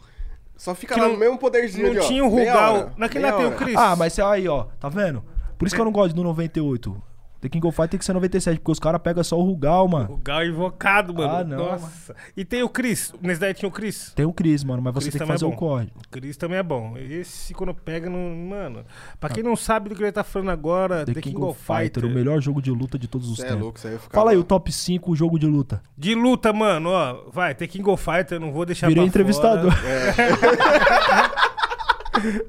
Só 0.56 0.76
fica 0.76 0.94
Que 0.94 1.00
lá 1.00 1.06
não- 1.06 1.14
no 1.14 1.18
mesmo 1.18 1.36
poderzinho 1.36 1.86
Não 1.86 1.90
ali, 1.94 2.00
ó. 2.00 2.06
tinha 2.06 2.24
o 2.24 2.28
Rugal. 2.28 2.92
Naquele 2.96 3.26
lá 3.26 3.32
tem 3.32 3.46
o. 3.46 3.50
Chris. 3.50 3.74
Ah, 3.76 3.96
mas 3.96 4.12
você 4.12 4.22
aí, 4.22 4.46
ó, 4.46 4.66
tá 4.78 4.88
vendo? 4.88 5.24
Por 5.58 5.66
isso 5.66 5.74
que 5.74 5.80
eu 5.80 5.84
não 5.84 5.90
gosto 5.90 6.14
do 6.14 6.22
98. 6.22 7.02
The 7.44 7.50
King 7.50 7.66
of 7.66 7.76
Fight 7.76 7.90
tem 7.90 7.98
que 7.98 8.04
ser 8.06 8.14
97, 8.14 8.58
porque 8.58 8.72
os 8.72 8.78
caras 8.78 9.02
pegam 9.02 9.22
só 9.22 9.38
o 9.38 9.42
Rugal, 9.42 9.86
mano. 9.86 10.06
Rugal 10.06 10.46
invocado, 10.46 11.12
mano. 11.12 11.30
Ah, 11.30 11.44
não, 11.44 11.58
Nossa. 11.58 12.16
E 12.34 12.42
tem 12.42 12.62
o 12.62 12.70
Chris. 12.70 13.12
Nesse 13.20 13.38
daí 13.38 13.52
tinha 13.52 13.68
o 13.68 13.70
Chris. 13.70 14.14
Tem 14.16 14.24
o 14.24 14.32
Chris, 14.32 14.64
mano, 14.64 14.80
mas 14.80 14.94
você 14.94 15.10
Chris 15.10 15.12
tem 15.12 15.26
que 15.26 15.30
é 15.30 15.34
fazer 15.34 15.44
o 15.44 15.50
bom. 15.50 15.56
corre. 15.56 15.92
O 15.94 16.08
Chris 16.10 16.38
também 16.38 16.56
é 16.56 16.62
bom. 16.62 16.96
Esse, 16.96 17.52
quando 17.52 17.74
pega, 17.74 18.08
não. 18.08 18.34
Mano. 18.34 18.86
Pra 19.20 19.28
quem 19.28 19.42
não 19.42 19.56
sabe 19.56 19.90
do 19.90 19.94
que 19.94 20.02
ele 20.02 20.10
tá 20.10 20.24
falando 20.24 20.52
agora, 20.52 21.04
The, 21.04 21.20
King, 21.20 21.38
of 21.42 21.60
Fighter, 21.62 22.06
o 22.06 22.08
melhor 22.08 22.40
jogo 22.40 22.62
de 22.62 22.70
luta 22.70 22.98
de 22.98 23.06
todos 23.06 23.28
os 23.28 23.36
Cê 23.36 23.42
é 23.44 23.48
tempos. 23.48 23.62
louco, 23.62 23.76
isso 23.76 23.88
aí 23.88 23.92
eu 23.92 23.98
ficava... 23.98 24.14
Fala 24.22 24.30
aí 24.30 24.38
o 24.38 24.44
top 24.44 24.72
5 24.72 25.14
jogo 25.14 25.38
de 25.38 25.46
luta. 25.46 25.82
De 25.98 26.14
luta, 26.14 26.50
mano, 26.50 26.88
ó. 26.88 27.24
Vai, 27.30 27.54
tem 27.54 27.68
King 27.68 27.86
of 27.90 28.02
Fighter, 28.02 28.40
não 28.40 28.52
vou 28.52 28.64
deixar 28.64 28.86
Virei 28.86 29.02
pra 29.02 29.08
entrevistador. 29.08 29.70
fora. 29.70 31.44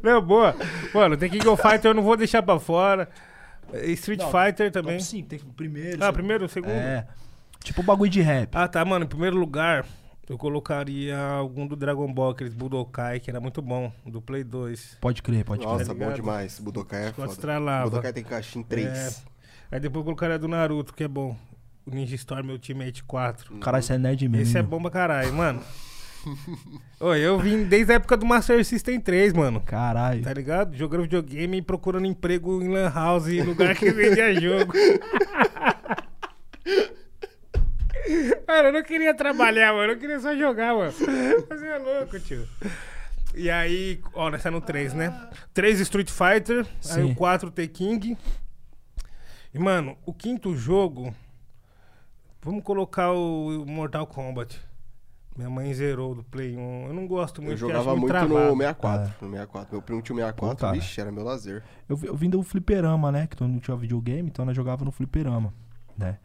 Não, 0.01 0.21
boa. 0.21 0.55
Mano, 0.93 1.17
tem 1.17 1.29
King 1.29 1.45
of 1.49 1.61
Fighter, 1.61 1.91
eu 1.91 1.95
não 1.95 2.03
vou 2.03 2.15
deixar 2.15 2.41
pra 2.41 2.57
fora. 2.59 3.09
Street 3.93 4.19
Não, 4.19 4.31
Fighter 4.31 4.71
também. 4.71 4.97
Top 4.97 5.03
5, 5.09 5.27
tem 5.27 5.39
o 5.39 5.53
primeiro. 5.53 6.03
Ah, 6.03 6.11
primeiro, 6.13 6.47
segundo? 6.49 6.71
É. 6.71 7.07
Tipo 7.63 7.81
bagulho 7.83 8.09
de 8.11 8.21
rap. 8.21 8.55
Ah, 8.55 8.67
tá, 8.67 8.83
mano. 8.85 9.05
Em 9.05 9.07
primeiro 9.07 9.35
lugar, 9.37 9.85
eu 10.29 10.37
colocaria 10.37 11.17
algum 11.17 11.65
do 11.67 11.75
Dragon 11.75 12.11
Ball, 12.13 12.31
aqueles 12.31 12.53
Budokai, 12.53 13.19
que 13.19 13.29
era 13.29 13.39
muito 13.39 13.61
bom, 13.61 13.91
do 14.05 14.21
Play 14.21 14.43
2. 14.43 14.97
Pode 15.01 15.21
crer, 15.21 15.43
pode 15.43 15.61
crer. 15.61 15.71
Nossa, 15.71 15.85
Tá 15.85 15.93
bom 15.93 15.99
ligado? 15.99 16.15
demais. 16.15 16.59
Budokai 16.59 17.07
é 17.07 17.11
foda. 17.13 17.31
estralava. 17.31 17.89
Budokai 17.89 18.13
tem 18.13 18.23
caixinha 18.23 18.63
3. 18.67 19.25
Aí 19.71 19.79
depois 19.79 20.01
eu 20.01 20.03
colocaria 20.05 20.37
do 20.37 20.47
Naruto, 20.47 20.93
que 20.93 21.03
é 21.03 21.07
bom. 21.07 21.35
O 21.85 21.91
Ninja 21.93 22.15
Storm 22.15 22.49
Ultimate 22.51 23.03
4. 23.03 23.57
Caralho, 23.57 23.83
você 23.83 23.93
é 23.93 23.97
nerd 23.97 24.27
mesmo. 24.27 24.43
Esse 24.43 24.57
é 24.57 24.63
bom 24.63 24.81
pra 24.81 24.89
caralho, 24.91 25.31
mano. 25.33 25.61
Oi, 26.99 27.19
eu 27.19 27.39
vim 27.39 27.63
desde 27.63 27.91
a 27.91 27.95
época 27.95 28.17
do 28.17 28.25
Master 28.25 28.63
System 28.63 28.99
3, 28.99 29.33
mano. 29.33 29.61
Caralho. 29.61 30.23
Tá 30.23 30.33
ligado? 30.33 30.75
Jogando 30.75 31.03
videogame 31.03 31.57
e 31.57 31.61
procurando 31.61 32.05
emprego 32.05 32.61
em 32.61 32.67
Lan 32.69 32.89
House, 32.89 33.27
lugar 33.45 33.75
que 33.75 33.91
vendia 33.91 34.33
jogo. 34.39 34.73
Mano, 38.47 38.67
eu 38.69 38.73
não 38.73 38.83
queria 38.83 39.15
trabalhar, 39.15 39.73
mano. 39.73 39.93
Eu 39.93 39.97
queria 39.97 40.19
só 40.19 40.35
jogar, 40.35 40.73
mano. 40.75 40.91
Você 40.91 41.65
é 41.65 41.77
louco, 41.77 42.19
tio. 42.19 42.47
E 43.33 43.49
aí, 43.49 43.99
ó, 44.13 44.29
nós 44.29 44.43
tá 44.43 44.51
no 44.51 44.61
3, 44.61 44.93
né? 44.93 45.29
3 45.53 45.79
Street 45.81 46.09
Fighter, 46.09 46.65
aí 46.91 47.03
Sim. 47.03 47.11
o 47.11 47.15
4 47.15 47.49
The 47.51 47.67
King. 47.67 48.17
E, 49.53 49.59
mano, 49.59 49.97
o 50.05 50.13
quinto 50.13 50.55
jogo. 50.55 51.13
Vamos 52.41 52.63
colocar 52.63 53.11
o 53.11 53.65
Mortal 53.65 54.05
Kombat. 54.05 54.61
Minha 55.35 55.49
mãe 55.49 55.73
zerou 55.73 56.15
do 56.15 56.23
Play 56.23 56.55
1. 56.55 56.87
Eu 56.87 56.93
não 56.93 57.05
gosto 57.05 57.41
muito, 57.41 57.53
Eu 57.53 57.57
jogava 57.57 57.93
muito 57.95 58.07
travado. 58.07 58.33
no 58.33 58.57
64. 58.57 59.13
No 59.21 59.31
64. 59.31 59.73
Meu 59.73 59.81
primo 59.81 60.01
tinha 60.01 60.15
o 60.15 60.19
64. 60.19 60.55
Pô, 60.55 60.61
cara. 60.61 60.73
Vixe, 60.73 61.01
era 61.01 61.11
meu 61.11 61.23
lazer. 61.25 61.61
Eu, 61.89 61.99
eu 62.03 62.15
vim 62.15 62.29
do 62.29 62.41
fliperama, 62.41 63.11
né? 63.11 63.27
Que 63.27 63.41
mundo 63.43 63.59
tinha 63.59 63.75
videogame, 63.75 64.29
então 64.29 64.45
nós 64.45 64.55
jogava 64.55 64.85
no 64.85 64.91
fliperama, 64.91 65.53
né? 65.97 66.19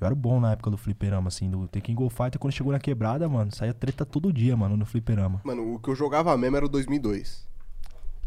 Eu 0.00 0.06
era 0.06 0.14
bom 0.14 0.40
na 0.40 0.52
época 0.52 0.70
do 0.70 0.76
fliperama, 0.76 1.28
assim, 1.28 1.48
do 1.48 1.66
The 1.68 1.80
King 1.80 2.02
of 2.02 2.14
Fighter. 2.14 2.38
Quando 2.40 2.52
chegou 2.52 2.72
na 2.72 2.78
quebrada, 2.80 3.28
mano, 3.28 3.54
saía 3.54 3.72
treta 3.72 4.04
todo 4.04 4.32
dia, 4.32 4.56
mano, 4.56 4.76
no 4.76 4.84
fliperama. 4.84 5.40
Mano, 5.44 5.74
o 5.74 5.78
que 5.78 5.88
eu 5.88 5.94
jogava 5.94 6.36
mesmo 6.36 6.56
era 6.56 6.66
o 6.66 6.68
2002. 6.68 7.46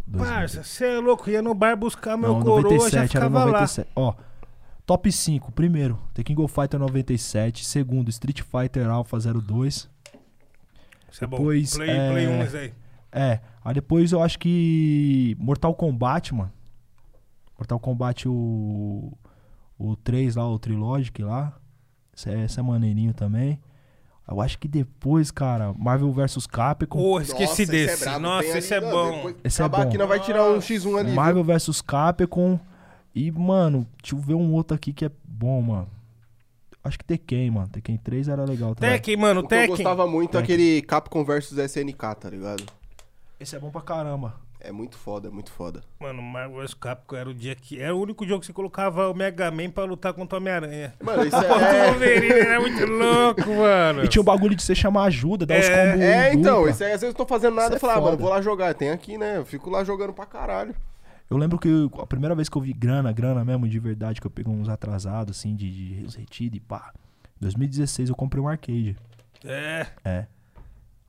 Dois 0.08 0.24
mil. 0.24 0.34
Parça, 0.34 0.64
você 0.64 0.86
é 0.86 1.00
louco, 1.00 1.30
ia 1.30 1.42
no 1.42 1.54
bar 1.54 1.76
buscar 1.76 2.18
meu 2.18 2.34
Não, 2.34 2.42
coroa, 2.42 2.62
já 2.62 2.68
97, 2.78 2.96
era 3.18 3.26
ficava 3.26 3.40
lá. 3.40 3.46
97. 3.52 3.90
Ó, 3.96 4.16
top 4.86 5.12
5. 5.12 5.52
Primeiro, 5.52 6.00
The 6.16 6.24
King 6.24 6.42
of 6.42 6.52
Fighter 6.52 6.80
97. 6.80 7.64
Segundo, 7.64 8.10
Street 8.10 8.42
Fighter 8.42 8.90
Alpha 8.90 9.18
02. 9.20 9.88
Isso 11.12 11.24
é 11.24 11.28
bom. 11.28 11.38
Depois, 11.38 11.76
Play, 11.76 11.90
é, 11.90 12.12
Play 12.12 12.28
1, 12.28 12.44
esse 12.44 12.58
aí. 12.58 12.74
É, 13.12 13.40
aí 13.64 13.74
depois 13.74 14.12
eu 14.12 14.22
acho 14.22 14.38
que 14.38 15.36
Mortal 15.40 15.74
Kombat, 15.74 16.34
mano. 16.34 16.52
Mortal 17.58 17.80
Kombat 17.80 18.28
o 18.30 19.12
o 19.78 19.96
3 19.96 20.36
lá, 20.36 20.48
o 20.50 20.60
Trilogic 20.60 21.24
lá. 21.24 21.54
Esse 22.16 22.30
é, 22.30 22.44
esse 22.46 22.60
é 22.60 22.64
maneirinho 22.64 23.14
também. 23.14 23.60
Eu 24.30 24.40
acho 24.42 24.60
que 24.60 24.68
depois, 24.68 25.32
cara, 25.32 25.74
Marvel 25.74 26.12
vs 26.12 26.46
Capcom. 26.46 27.00
Porra, 27.00 27.24
esqueci 27.24 27.44
Nossa, 27.44 27.62
esse 27.64 27.72
desse. 27.72 28.04
brabo. 28.04 28.20
Nossa, 28.20 28.48
Tem 28.48 28.58
esse 28.58 28.74
ali, 28.76 28.86
é 28.86 28.88
não, 28.88 28.96
bom. 28.96 29.16
depois 29.16 29.36
Esse 29.44 29.62
é 29.62 29.66
acabar 29.66 29.84
bom. 29.84 29.90
aqui, 29.90 29.98
nós 29.98 30.08
vai 30.08 30.20
tirar 30.20 30.44
um 30.52 30.60
X1 30.60 31.00
ali. 31.00 31.12
Marvel 31.14 31.44
vs 31.44 31.82
Capcom. 31.82 32.60
E, 33.16 33.32
mano, 33.32 33.88
deixa 34.04 34.16
eu 34.16 34.20
ver 34.20 34.36
um 34.36 34.54
outro 34.54 34.76
aqui 34.76 34.94
que 34.94 35.06
é 35.06 35.12
bom, 35.24 35.62
mano. 35.62 35.88
Acho 36.84 36.98
que 36.98 37.06
Tekken, 37.06 37.52
mano. 37.52 37.68
Tekken 37.68 37.98
3 37.98 38.28
era 38.30 38.44
legal 38.46 38.74
também. 38.76 38.92
Tekken, 38.96 39.18
mano, 39.18 39.42
O 39.42 39.48
que 39.48 39.54
eu 39.54 39.60
Tekken. 39.60 39.76
gostava 39.76 40.08
muito 40.08 40.38
é 40.38 40.42
Tekken. 40.42 40.56
aquele 40.56 40.82
Capcom 40.84 41.24
vs 41.24 41.52
SNK, 41.52 42.16
tá 42.20 42.30
ligado? 42.30 42.64
Esse 43.40 43.56
é 43.56 43.60
bom 43.60 43.70
pra 43.70 43.82
caramba. 43.82 44.36
É 44.62 44.74
muito 44.74 44.98
foda, 44.98 45.30
é 45.30 45.32
muito 45.32 45.50
foda. 45.52 45.82
Mano, 46.02 46.22
Marvel 46.22 46.58
vs 46.62 46.74
Capcom 46.74 47.16
era 47.16 47.30
o 47.30 47.34
dia 47.34 47.56
que. 47.56 47.82
Era 47.82 47.96
o 47.96 48.02
único 48.02 48.26
jogo 48.28 48.42
que 48.42 48.46
você 48.46 48.52
colocava 48.54 49.10
o 49.10 49.14
Mega 49.14 49.50
Man 49.50 49.70
pra 49.70 49.86
lutar 49.86 50.14
contra 50.14 50.38
o 50.38 50.42
Homem-Aranha. 50.42 50.94
Mano, 51.02 51.26
isso 51.26 51.36
O 51.40 51.44
é... 51.44 51.90
Wolverine 51.92 52.32
era 52.40 52.60
muito 52.60 52.86
louco, 52.86 53.50
mano. 53.56 54.04
E 54.04 54.08
tinha 54.10 54.22
o 54.22 54.26
bagulho 54.26 54.56
de 54.56 54.62
você 54.64 54.76
chamar 54.76 55.04
ajuda, 55.06 55.46
dar 55.46 55.60
os 55.60 55.66
É, 55.66 55.86
combos. 55.92 56.02
É, 56.06 56.34
então, 56.34 56.68
isso 56.68 56.84
aí, 56.84 56.92
às 56.92 57.00
vezes 57.02 57.14
eu 57.14 57.18
tô 57.18 57.26
fazendo 57.26 57.56
nada 57.56 57.68
Isso 57.68 57.76
e 57.76 57.78
é 57.78 57.80
falar, 57.80 57.96
ah, 57.96 58.02
mano, 58.02 58.18
vou 58.18 58.30
lá 58.30 58.42
jogar. 58.42 58.74
Tem 58.74 58.90
aqui, 58.90 59.18
né? 59.18 59.38
Eu 59.38 59.46
fico 59.46 59.70
lá 59.70 59.82
jogando 59.86 60.12
pra 60.14 60.26
caralho. 60.26 60.76
Eu 61.30 61.38
lembro 61.38 61.60
que 61.60 61.70
a 62.02 62.06
primeira 62.08 62.34
vez 62.34 62.50
que 62.50 62.58
eu 62.58 62.62
vi 62.62 62.74
grana, 62.74 63.12
grana 63.12 63.46
mesmo, 63.46 63.68
de 63.68 63.80
verdade, 63.80 64.20
que 64.20 64.26
eu 64.28 64.32
peguei 64.32 64.52
uns 64.54 64.68
atrasados, 64.68 65.38
assim, 65.38 65.56
de, 65.56 65.98
de 66.00 66.06
os 66.06 66.16
retidos 66.16 66.58
e 66.58 66.60
pá. 66.60 66.92
Em 67.38 67.42
2016 67.42 68.10
eu 68.10 68.16
comprei 68.16 68.42
um 68.42 68.48
arcade. 68.48 68.98
É. 69.44 69.88
É. 70.04 70.28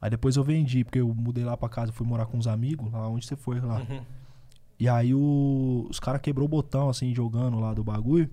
Aí 0.01 0.11
depois 0.11 0.37
eu 0.37 0.45
vendi, 0.45 0.85
porque 0.85 1.01
eu 1.01 1.15
mudei 1.15 1.45
lá 1.45 1.57
pra 1.57 1.69
casa, 1.69 1.93
fui 1.93 2.07
morar 2.07 2.27
com 2.27 2.37
uns 2.39 2.47
amigos, 2.47 2.93
lá 2.93 3.09
onde 3.09 3.27
você 3.27 3.37
foi 3.37 3.61
lá. 3.61 3.79
Uhum. 3.81 4.03
E 4.79 4.89
aí 4.89 5.15
o- 5.15 5.87
os 5.91 5.99
caras 6.01 6.21
quebrou 6.23 6.47
o 6.47 6.49
botão, 6.49 6.89
assim, 6.89 7.15
jogando 7.15 7.59
lá 7.59 7.75
do 7.75 7.85
bagulho. 7.85 8.31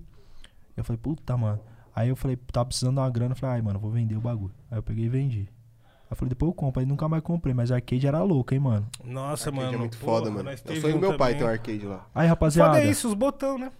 Eu 0.76 0.84
falei, 0.84 0.98
puta, 0.98 1.36
mano. 1.36 1.60
Aí 1.94 2.08
eu 2.08 2.16
falei, 2.16 2.36
tava 2.36 2.66
precisando 2.66 2.94
de 2.94 3.00
uma 3.00 3.10
grana. 3.10 3.32
Eu 3.32 3.36
falei, 3.36 3.56
ai, 3.56 3.62
mano, 3.62 3.78
vou 3.78 3.90
vender 3.90 4.16
o 4.16 4.20
bagulho. 4.20 4.54
Aí 4.70 4.78
eu 4.78 4.82
peguei 4.82 5.06
e 5.06 5.08
vendi. 5.08 5.48
Aí 6.08 6.12
eu 6.12 6.16
falei, 6.16 6.30
depois 6.30 6.48
eu 6.48 6.54
compro. 6.54 6.80
Aí 6.80 6.86
nunca 6.86 7.06
mais 7.06 7.22
comprei, 7.22 7.54
mas 7.54 7.70
o 7.70 7.74
arcade 7.74 8.06
era 8.06 8.22
louco, 8.22 8.54
hein, 8.54 8.60
mano. 8.60 8.86
Nossa, 9.04 9.50
Arcade 9.50 9.64
mano. 9.66 9.74
é 9.76 9.78
muito 9.78 9.98
porra, 9.98 10.18
foda, 10.18 10.30
mano. 10.30 10.50
Eu 10.50 10.80
sonho 10.80 10.94
do 10.94 11.00
meu 11.00 11.16
pai 11.16 11.34
ter 11.34 11.44
um 11.44 11.48
arcade 11.48 11.84
lá. 11.86 12.06
Aí, 12.14 12.26
rapaziada, 12.26 12.78
Foda 12.78 12.84
isso, 12.90 13.08
os 13.08 13.14
botão, 13.14 13.58
né? 13.58 13.70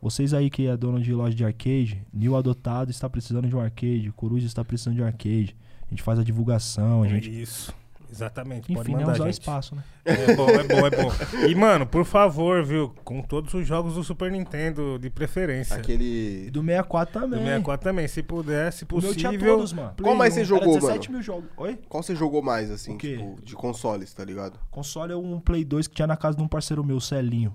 vocês 0.00 0.34
aí 0.34 0.50
que 0.50 0.66
é 0.66 0.76
dono 0.76 1.00
de 1.00 1.12
loja 1.12 1.34
de 1.34 1.44
arcade, 1.44 2.04
Nil 2.12 2.36
Adotado 2.36 2.90
está 2.90 3.08
precisando 3.08 3.48
de 3.48 3.54
um 3.54 3.60
arcade, 3.60 4.12
Coruja 4.16 4.46
está 4.46 4.64
precisando 4.64 4.96
de 4.96 5.02
um 5.02 5.06
arcade. 5.06 5.56
A 5.86 5.90
gente 5.90 6.02
faz 6.02 6.18
a 6.18 6.24
divulgação, 6.24 7.02
a 7.02 7.08
gente. 7.08 7.42
Isso. 7.42 7.72
Exatamente. 8.12 8.68
Pode 8.72 8.80
Enfim, 8.80 8.92
né, 8.92 8.98
mandar, 9.00 9.12
usar 9.14 9.22
o 9.22 9.26
gente. 9.26 9.40
espaço, 9.40 9.74
né? 9.74 9.82
É 10.04 10.34
bom, 10.36 10.48
é 10.50 10.62
bom, 10.64 10.86
é 10.86 10.90
bom. 10.90 11.46
E, 11.48 11.54
mano, 11.54 11.86
por 11.86 12.04
favor, 12.04 12.62
viu? 12.62 12.94
Com 13.04 13.22
todos 13.22 13.54
os 13.54 13.66
jogos 13.66 13.94
do 13.94 14.04
Super 14.04 14.30
Nintendo, 14.30 14.98
de 14.98 15.08
preferência. 15.08 15.74
E 15.76 15.78
Aquele. 15.78 16.50
do 16.50 16.60
64 16.60 17.20
Do 17.20 17.30
também. 17.30 17.38
64 17.46 17.84
também, 17.84 18.06
se 18.08 18.22
puder, 18.22 18.72
se 18.72 18.84
O 18.84 19.00
meu 19.00 19.14
tinha 19.14 19.30
possível. 19.32 19.56
todos, 19.56 19.72
mano. 19.72 19.94
Qual 20.02 20.14
mais 20.14 20.34
você 20.34 20.40
Era 20.40 20.48
jogou, 20.48 20.74
17 20.74 21.08
mano? 21.08 21.18
mil 21.18 21.22
jogos. 21.22 21.50
Oi? 21.56 21.78
Qual 21.88 22.02
você 22.02 22.14
jogou 22.14 22.42
mais, 22.42 22.70
assim, 22.70 22.94
O 22.94 22.98
quê? 22.98 23.16
tipo, 23.16 23.38
de 23.42 23.54
consoles, 23.54 24.12
tá 24.12 24.24
ligado? 24.24 24.58
Console 24.70 25.12
é 25.12 25.16
um 25.16 25.40
Play 25.40 25.64
2 25.64 25.86
que 25.88 25.94
tinha 25.94 26.06
na 26.06 26.16
casa 26.16 26.36
de 26.36 26.42
um 26.42 26.48
parceiro 26.48 26.84
meu, 26.84 27.00
Celinho. 27.00 27.54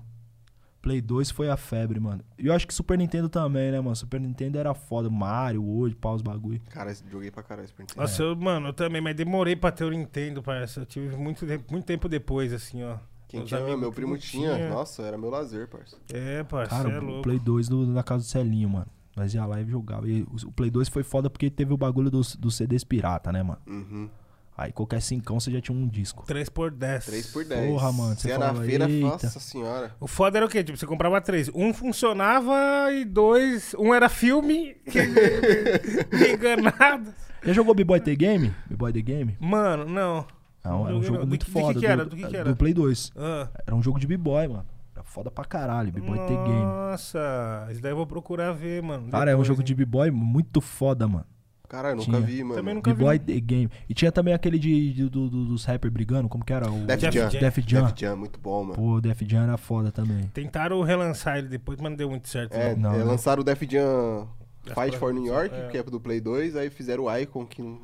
Play 0.88 1.02
2 1.02 1.32
foi 1.32 1.50
a 1.50 1.58
febre, 1.58 2.00
mano. 2.00 2.24
E 2.40 2.48
eu 2.48 2.54
acho 2.54 2.66
que 2.66 2.74
Super 2.74 2.98
Nintendo 2.98 3.28
também, 3.28 3.72
né, 3.72 3.82
mano? 3.82 3.96
Super 3.96 4.22
Nintendo 4.22 4.58
era 4.58 4.74
foda. 4.74 5.10
Mario, 5.10 5.68
hoje, 5.68 5.94
pau, 5.96 6.16
os 6.16 6.22
bagulho. 6.22 6.62
Cara, 6.70 6.94
joguei 7.12 7.30
pra 7.30 7.44
caralho 7.44 7.68
Super 7.68 7.84
Nintendo. 7.84 8.00
Nossa, 8.02 8.24
eu, 8.24 8.36
mano, 8.36 8.68
eu 8.70 8.74
também, 8.74 9.02
mas 9.02 9.16
demorei 9.16 9.56
pra 9.56 9.70
ter 9.72 9.84
o 9.84 9.90
Nintendo, 9.90 10.42
parça. 10.42 10.80
Eu 10.82 10.86
tive 10.86 11.16
muito, 11.18 11.46
tempo- 11.46 11.66
muito 11.72 11.84
tempo 11.86 12.08
depois, 12.08 12.54
assim, 12.54 12.84
ó. 12.84 12.96
Quem 13.28 13.42
Meus 13.42 13.50
tinha, 13.50 13.60
amigos 13.62 13.82
meu 13.82 13.92
primo 13.92 14.12
não 14.14 14.18
tinha. 14.18 14.70
Nossa, 14.70 15.02
era 15.04 15.18
meu 15.18 15.30
lazer, 15.30 15.68
parça. 15.68 15.98
É, 16.14 16.42
parça, 16.44 16.76
Cara, 16.84 16.90
é 16.96 17.00
louco. 17.02 17.24
Play 17.24 17.38
2 17.40 17.68
do- 17.68 17.86
na 17.86 18.02
casa 18.02 18.24
do 18.24 18.28
Celinho, 18.28 18.70
mano. 18.70 18.88
Nós 19.18 19.34
ia 19.34 19.46
lá 19.46 19.60
e 19.60 19.66
jogava. 19.66 20.08
E 20.08 20.22
o 20.24 20.36
o 20.48 20.52
Play 20.54 20.70
2 20.70 20.88
foi 20.88 21.04
foda 21.04 21.30
porque 21.30 21.50
teve 21.50 21.74
o 21.74 21.78
bagulho 21.78 22.10
dos, 22.10 22.36
dos 22.38 22.56
CDs 22.56 22.86
pirata, 22.86 23.30
né, 23.34 23.44
mano? 23.44 23.60
Uhum. 23.68 24.10
Aí 24.58 24.72
qualquer 24.72 25.02
cincão 25.04 25.40
você 25.40 25.52
já 25.52 25.62
tinha 25.62 25.78
um 25.78 25.88
disco. 25.88 26.26
3 26.26 26.50
por 26.50 26.72
10 26.72 27.06
3 27.06 27.28
por 27.28 27.46
10. 27.46 27.70
Porra, 27.70 27.92
mano, 27.92 28.16
Você 28.16 28.30
ia 28.30 28.40
na 28.40 28.56
feira, 28.56 28.90
"Eita." 28.90 29.06
nossa 29.08 29.40
senhora. 29.40 29.92
O 30.00 30.08
foda 30.08 30.40
era 30.40 30.46
o 30.48 30.50
quê? 30.50 30.64
Tipo, 30.64 30.76
você 30.78 30.88
comprava 30.88 31.22
três. 31.22 31.48
Um 31.54 31.72
funcionava 31.72 32.56
e 32.92 33.06
dois. 33.06 33.76
Um 33.78 33.94
era 33.94 34.10
filme. 34.10 34.76
enganado. 36.34 37.14
Já 37.44 37.54
jogou 37.54 37.74
B-Boy 37.76 38.00
The 38.02 38.16
Game? 38.16 38.54
B-Boy 38.70 38.92
The 38.94 39.02
Game? 39.02 39.38
Mano, 39.40 39.86
não. 39.86 40.26
É 40.64 40.70
um, 40.70 40.90
é 40.90 40.94
um 40.94 41.04
jogo 41.04 41.20
não. 41.20 41.26
Do 41.26 41.28
muito 41.28 41.46
que- 41.46 41.52
que 41.54 41.60
foda. 41.62 41.80
que 41.80 41.86
era? 41.86 42.04
Do, 42.04 42.10
Do 42.10 42.16
que 42.16 42.28
que 42.28 42.36
era? 42.36 42.50
do 42.50 42.56
Play 42.56 42.74
2. 42.74 43.12
Ah. 43.16 43.48
Era 43.66 43.76
um 43.76 43.82
jogo 43.84 44.00
de 44.00 44.08
B-Boy, 44.08 44.48
mano. 44.48 44.66
Era 44.94 45.04
foda 45.04 45.30
pra 45.30 45.46
caralho, 45.46 45.92
B-Boy 45.92 46.18
The 46.18 46.28
Game. 46.36 46.66
Nossa, 46.66 47.68
isso 47.72 47.82
daí 47.82 47.92
eu 47.92 47.96
vou 47.96 48.08
procurar 48.08 48.52
ver, 48.54 48.82
mano. 48.82 49.10
Cara, 49.10 49.30
é 49.32 49.36
um 49.36 49.38
depois, 49.38 49.48
jogo 49.48 49.62
hein? 49.62 49.66
de 49.66 49.76
B-Boy 49.76 50.10
muito 50.12 50.60
foda, 50.60 51.08
mano. 51.08 51.26
Caralho, 51.68 51.98
nunca 51.98 52.12
Tinha. 52.12 52.22
vi, 52.22 52.44
mano. 52.44 52.56
Também 52.56 52.74
nunca 52.76 52.92
vi. 52.94 52.98
B-Boy 52.98 53.20
The 53.20 53.40
Game. 53.42 53.70
E 53.90 53.94
tinha 53.94 54.12
também 54.12 54.34
aquele 54.34 54.58
de, 54.58 54.94
de- 54.94 55.10
do- 55.10 55.30
do- 55.30 55.46
dos 55.46 55.66
rappers 55.66 55.92
brigando, 55.94 56.30
como 56.30 56.46
que 56.46 56.54
era? 56.54 56.72
O 56.72 56.80
Def 56.86 57.02
Def 57.02 57.14
Jam. 57.14 57.30
Def 57.30 57.58
Jam. 57.68 57.86
Def 57.88 58.00
Jam, 58.00 58.16
muito 58.16 58.40
bom, 58.40 58.64
mano. 58.64 58.76
Pô, 58.76 58.94
o 58.96 59.02
Def 59.02 59.22
Jam 59.24 59.44
era 59.44 59.58
foda 59.58 59.92
também. 59.92 60.28
Tentaram 60.34 60.82
relançar 60.82 61.38
ele 61.38 61.50
depois, 61.50 61.78
mas 61.82 61.90
não 61.92 61.98
deu 61.98 62.10
muito 62.10 62.28
certo. 62.30 62.54
É, 62.54 62.76
Não, 62.76 62.94
é, 62.94 63.00
né? 63.00 63.04
lançaram 63.04 63.42
o 63.42 63.44
Def 63.44 63.62
Jam 63.70 64.28
Fight 64.64 64.98
for 64.98 65.14
New 65.14 65.26
York, 65.26 65.54
é. 65.54 65.68
que 65.68 65.78
é 65.78 65.84
do 65.84 66.00
Play 66.00 66.20
2, 66.22 66.56
aí 66.56 66.70
fizeram 66.70 67.04
o 67.06 67.18
Icon 67.18 67.46
que 67.46 67.62
não, 67.62 67.78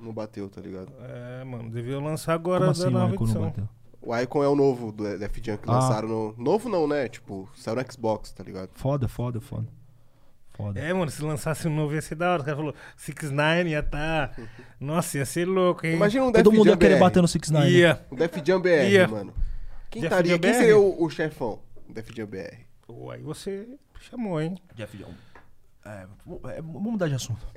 não 0.00 0.12
bateu, 0.12 0.48
tá 0.48 0.60
ligado? 0.60 0.90
É, 1.02 1.42
mano, 1.44 1.70
deviam 1.70 2.02
lançar 2.02 2.34
agora 2.34 2.64
Como 2.66 2.72
da 2.74 2.82
assim, 2.82 2.90
nova 2.92 3.04
mano, 3.06 3.16
quando 3.16 3.28
edição. 3.30 3.42
bateu? 3.46 3.68
O 4.02 4.16
Icon 4.16 4.42
é 4.44 4.48
o 4.48 4.54
novo 4.56 4.90
do 4.92 5.18
Def 5.18 5.36
Jam 5.42 5.56
que 5.58 5.68
Ah. 5.68 5.72
lançaram 5.72 6.08
no... 6.08 6.34
Novo 6.38 6.68
não, 6.70 6.86
né? 6.88 7.08
Tipo, 7.08 7.46
saiu 7.54 7.76
no 7.76 7.92
Xbox, 7.92 8.32
tá 8.32 8.42
ligado? 8.42 8.70
Foda, 8.74 9.06
foda, 9.08 9.40
foda. 9.40 9.66
Foda. 10.60 10.80
É, 10.80 10.92
mano, 10.92 11.10
se 11.10 11.22
lançasse 11.22 11.66
um 11.68 11.74
novo 11.74 11.94
ia 11.94 12.02
ser 12.02 12.14
da 12.14 12.32
hora. 12.32 12.42
O 12.42 12.44
cara 12.44 12.56
falou, 12.56 12.74
6 12.96 13.30
9 13.30 13.70
ia 13.70 13.82
tá. 13.82 14.30
Nossa, 14.78 15.18
ia 15.18 15.26
ser 15.26 15.46
louco, 15.46 15.86
hein? 15.86 15.94
Imagina 15.94 16.24
um 16.24 16.32
Def 16.32 16.42
Todo 16.42 16.52
mundo 16.52 16.64
Jam 16.66 16.72
ia 16.74 16.78
querer 16.78 16.94
BR. 16.96 17.00
bater 17.00 17.22
no 17.22 17.28
6 17.28 17.50
9 17.50 17.68
Ia. 17.70 18.00
Um 18.10 18.16
Def 18.16 18.36
Jam 18.44 18.60
BR, 18.60 18.68
Ia. 18.90 19.08
mano. 19.08 19.34
Quem, 19.90 20.02
Def 20.02 20.10
estaria, 20.12 20.32
Jam 20.32 20.38
quem 20.38 20.50
BR? 20.52 20.56
seria 20.58 20.78
o, 20.78 21.04
o 21.04 21.10
chefão 21.10 21.58
do 21.86 21.94
Def 21.94 22.08
Jam 22.14 22.26
BR? 22.26 22.56
Pô, 22.86 23.10
aí 23.10 23.22
você 23.22 23.68
chamou, 24.00 24.40
hein? 24.40 24.56
Jeff 24.74 24.96
Jam. 24.98 25.08
É, 25.84 26.06
é, 26.50 26.62
vamos 26.62 26.92
mudar 26.92 27.08
de 27.08 27.14
assunto. 27.14 27.40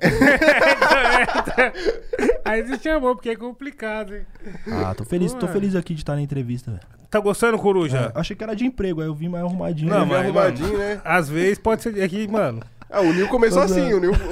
aí 2.44 2.62
você 2.62 2.78
chamou, 2.78 3.14
porque 3.14 3.30
é 3.30 3.36
complicado, 3.36 4.14
hein? 4.14 4.26
Ah, 4.66 4.94
tô 4.94 5.04
feliz, 5.04 5.34
tô 5.34 5.46
feliz 5.46 5.74
aqui 5.74 5.92
de 5.94 6.00
estar 6.00 6.14
na 6.14 6.22
entrevista, 6.22 6.70
velho. 6.70 6.82
Tá 7.10 7.20
gostando, 7.20 7.58
Coruja? 7.58 8.12
É, 8.14 8.18
achei 8.18 8.34
que 8.34 8.42
era 8.42 8.56
de 8.56 8.64
emprego, 8.64 9.00
aí 9.00 9.06
eu 9.06 9.14
vim 9.14 9.28
mais 9.28 9.44
arrumadinho. 9.44 9.90
Não, 9.90 10.00
né? 10.00 10.06
Mas, 10.06 10.24
arrumadinho, 10.24 10.72
mano, 10.72 10.78
né? 10.78 11.00
Às 11.04 11.28
vezes 11.28 11.58
pode 11.58 11.82
ser 11.82 12.02
aqui, 12.02 12.26
mano. 12.26 12.62
Ah, 12.94 13.00
o 13.00 13.12
Nil 13.12 13.26
começou 13.28 13.62
Todo- 13.62 13.72
assim, 13.72 13.92
o 13.92 13.98
Nil... 14.00 14.12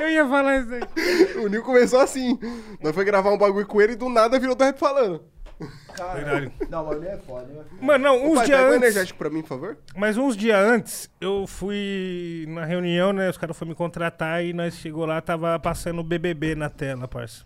Eu 0.00 0.08
ia 0.10 0.28
falar 0.28 0.58
isso 0.58 0.70
aí. 0.74 1.36
O, 1.44 1.48
Nil 1.48 1.62
começou 1.62 2.00
assim. 2.00 2.38
Nós 2.80 2.94
foi 2.94 3.04
gravar 3.04 3.30
um 3.32 3.38
bagulho 3.38 3.66
com 3.66 3.80
ele 3.80 3.94
e 3.94 3.96
do 3.96 4.08
nada 4.08 4.38
virou 4.38 4.54
do 4.54 4.62
rap 4.62 4.78
falando. 4.78 5.22
Verdade. 6.14 6.52
Não, 6.68 6.84
mas 6.84 6.96
ele 6.96 7.08
é 7.08 7.16
foda, 7.18 7.46
né? 7.46 7.62
Mano, 7.80 8.04
não, 8.04 8.24
uns 8.26 8.42
dias 8.44 8.48
pega 8.58 8.62
um 8.62 8.66
antes. 8.66 8.76
energético 8.82 9.18
pra 9.18 9.30
mim, 9.30 9.40
por 9.42 9.48
favor. 9.48 9.78
Mas 9.96 10.16
uns 10.16 10.36
dias 10.36 10.56
antes, 10.58 11.08
eu 11.20 11.46
fui 11.46 12.44
na 12.48 12.64
reunião, 12.64 13.12
né? 13.12 13.30
Os 13.30 13.38
caras 13.38 13.56
foram 13.56 13.70
me 13.70 13.74
contratar 13.76 14.44
e 14.44 14.52
nós 14.52 14.74
chegou 14.74 15.06
lá, 15.06 15.20
tava 15.20 15.58
passando 15.60 16.00
o 16.00 16.04
BBB 16.04 16.54
na 16.56 16.68
tela, 16.68 17.06
parça. 17.08 17.44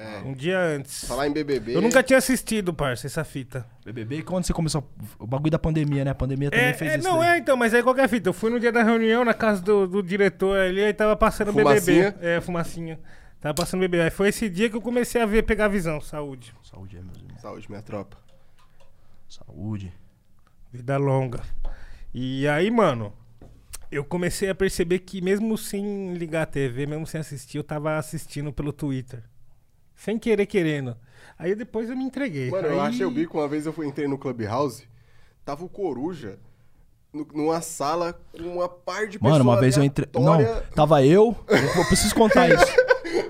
É. 0.00 0.22
Um 0.24 0.32
dia 0.32 0.58
antes. 0.58 1.04
Falar 1.04 1.28
em 1.28 1.32
BBB... 1.32 1.76
Eu 1.76 1.82
nunca 1.82 2.02
tinha 2.02 2.18
assistido, 2.18 2.72
parça, 2.72 3.06
essa 3.06 3.22
fita. 3.22 3.66
BBB, 3.84 4.22
quando 4.22 4.44
você 4.46 4.52
começou 4.54 4.82
o 5.18 5.26
bagulho 5.26 5.50
da 5.50 5.58
pandemia, 5.58 6.06
né? 6.06 6.10
A 6.10 6.14
pandemia 6.14 6.50
também 6.50 6.66
É, 6.66 6.72
fez 6.72 6.92
é, 6.92 6.96
isso. 6.98 7.06
não, 7.06 7.18
daí. 7.18 7.36
é 7.36 7.38
então, 7.38 7.54
mas 7.54 7.74
aí 7.74 7.82
qualquer 7.82 8.08
fita. 8.08 8.30
Eu 8.30 8.32
fui 8.32 8.48
no 8.50 8.58
dia 8.58 8.72
da 8.72 8.82
reunião, 8.82 9.26
na 9.26 9.34
casa 9.34 9.60
do, 9.60 9.86
do 9.86 10.02
diretor 10.02 10.58
ali, 10.58 10.82
aí 10.82 10.94
tava 10.94 11.14
passando 11.16 11.52
Fumacinha? 11.52 12.12
BBB. 12.12 12.26
É, 12.26 12.40
fumacinha. 12.40 12.98
Tava 13.42 13.54
passando 13.54 13.80
BBB. 13.80 14.04
Aí 14.04 14.10
foi 14.10 14.28
esse 14.30 14.48
dia 14.48 14.70
que 14.70 14.76
eu 14.76 14.80
comecei 14.80 15.20
a 15.20 15.26
ver, 15.26 15.42
pegar 15.42 15.68
visão, 15.68 16.00
saúde. 16.00 16.54
Saúde, 16.62 16.96
é, 16.96 17.02
meus 17.02 17.18
irmãos. 17.18 17.40
Saúde, 17.42 17.68
minha 17.68 17.82
tropa. 17.82 18.16
Saúde. 19.28 19.92
Vida 20.72 20.96
longa. 20.96 21.42
E 22.14 22.48
aí, 22.48 22.70
mano, 22.70 23.12
eu 23.92 24.02
comecei 24.02 24.48
a 24.48 24.54
perceber 24.54 25.00
que 25.00 25.20
mesmo 25.20 25.58
sem 25.58 26.14
ligar 26.14 26.42
a 26.42 26.46
TV, 26.46 26.86
mesmo 26.86 27.06
sem 27.06 27.20
assistir, 27.20 27.58
eu 27.58 27.64
tava 27.64 27.98
assistindo 27.98 28.50
pelo 28.50 28.72
Twitter. 28.72 29.22
Sem 30.00 30.18
querer, 30.18 30.46
querendo. 30.46 30.96
Aí 31.38 31.54
depois 31.54 31.90
eu 31.90 31.96
me 31.96 32.04
entreguei. 32.04 32.50
Mano, 32.50 32.68
aí... 32.68 32.72
eu 32.72 32.80
achei 32.80 33.04
o 33.04 33.10
bico 33.10 33.36
uma 33.38 33.46
vez 33.46 33.66
eu 33.66 33.72
fui, 33.72 33.86
entrei 33.86 34.08
no 34.08 34.16
Clubhouse, 34.16 34.88
tava 35.44 35.62
o 35.62 35.68
Coruja 35.68 36.38
no- 37.12 37.26
numa 37.34 37.60
sala 37.60 38.18
com 38.32 38.42
uma 38.44 38.66
par 38.66 39.06
de 39.06 39.18
pessoas 39.18 39.32
Mano, 39.38 39.44
uma 39.44 39.60
vez 39.60 39.76
eu 39.76 39.84
entrei. 39.84 40.08
Não, 40.14 40.38
tava 40.74 41.04
eu. 41.04 41.36
Eu 41.48 41.84
preciso 41.84 42.14
contar 42.14 42.48
isso. 42.52 42.64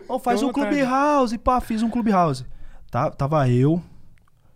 Ó, 0.09 0.17
faz 0.21 0.41
à 0.41 0.45
um 0.47 0.53
vontade. 0.53 0.77
Clubhouse, 0.77 1.39
pá, 1.39 1.61
fiz 1.61 1.83
um 1.83 1.91
Clubhouse. 1.91 2.47
Tá, 2.89 3.11
tava 3.11 3.49
eu, 3.49 3.83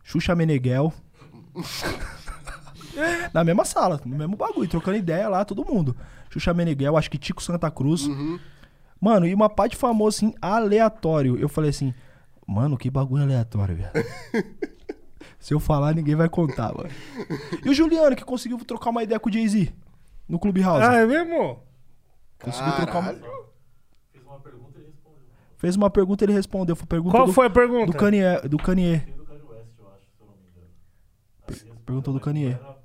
Xuxa 0.05 0.37
Meneghel. 0.37 0.93
Na 3.35 3.43
mesma 3.43 3.65
sala, 3.65 4.01
no 4.05 4.17
mesmo 4.17 4.37
bagulho, 4.37 4.69
trocando 4.69 4.97
ideia 4.97 5.29
lá, 5.29 5.45
todo 5.45 5.65
mundo. 5.65 5.97
Xuxa 6.31 6.55
Meneghel, 6.55 6.97
acho 6.97 7.11
que 7.11 7.19
Tico 7.19 7.43
Santa 7.43 7.69
Cruz. 7.73 8.07
Uhum. 8.07 8.39
Mano, 9.01 9.27
e 9.27 9.35
uma 9.35 9.49
pá 9.51 9.67
de 9.67 9.77
famoso, 9.77 10.17
assim, 10.19 10.35
aleatório. 10.41 11.37
Eu 11.37 11.49
falei 11.49 11.71
assim, 11.71 11.93
mano, 12.47 12.77
que 12.77 12.91
bagulho 12.91 13.23
aleatório, 13.25 13.77
velho. 13.77 13.91
Se 15.39 15.53
eu 15.53 15.61
falar, 15.61 15.95
ninguém 15.95 16.15
vai 16.15 16.29
contar, 16.29 16.75
mano. 16.75 16.89
E 17.65 17.69
o 17.69 17.75
Juliano, 17.75 18.17
que 18.17 18.25
conseguiu 18.25 18.59
trocar 18.65 18.91
uma 18.91 19.03
ideia 19.03 19.21
com 19.21 19.29
o 19.29 19.33
Jay-Z 19.33 19.73
no 20.29 20.39
Clubhouse. 20.39 20.83
Ah, 20.83 20.95
é 20.95 21.07
mesmo? 21.07 21.63
Conseguiu 22.43 22.73
trocar 22.77 22.99
uma... 23.01 23.15
Caralho. 23.15 23.45
Fiz 24.11 24.23
uma 24.25 24.41
pergunta 24.41 24.79
e 24.79 24.81
ele 24.81 24.91
respondeu. 24.91 25.23
Fez 25.59 25.77
uma 25.77 25.91
pergunta 25.91 26.25
e 26.25 26.27
ele 26.27 26.33
respondeu. 26.33 26.77
Foi 26.77 26.87
pergunta 26.87 27.17
Qual 27.17 27.27
do, 27.27 27.33
foi 27.33 27.47
a 27.47 27.51
pergunta? 27.51 27.93
do 27.93 27.99
Kanye. 27.99 28.41
Do 28.49 28.57
Kanye. 28.57 29.01
Tem 29.01 29.15
do 29.17 29.25
Kanye 29.25 29.43
West, 29.43 29.79
eu 29.79 29.89
acho, 29.89 30.05
se 30.07 30.21
eu 30.21 30.27
não 30.27 30.37
me 30.37 30.49
engano. 30.49 31.81
Perguntou 31.85 32.15
do 32.15 32.21
Kanye. 32.21 32.53
era 32.53 32.79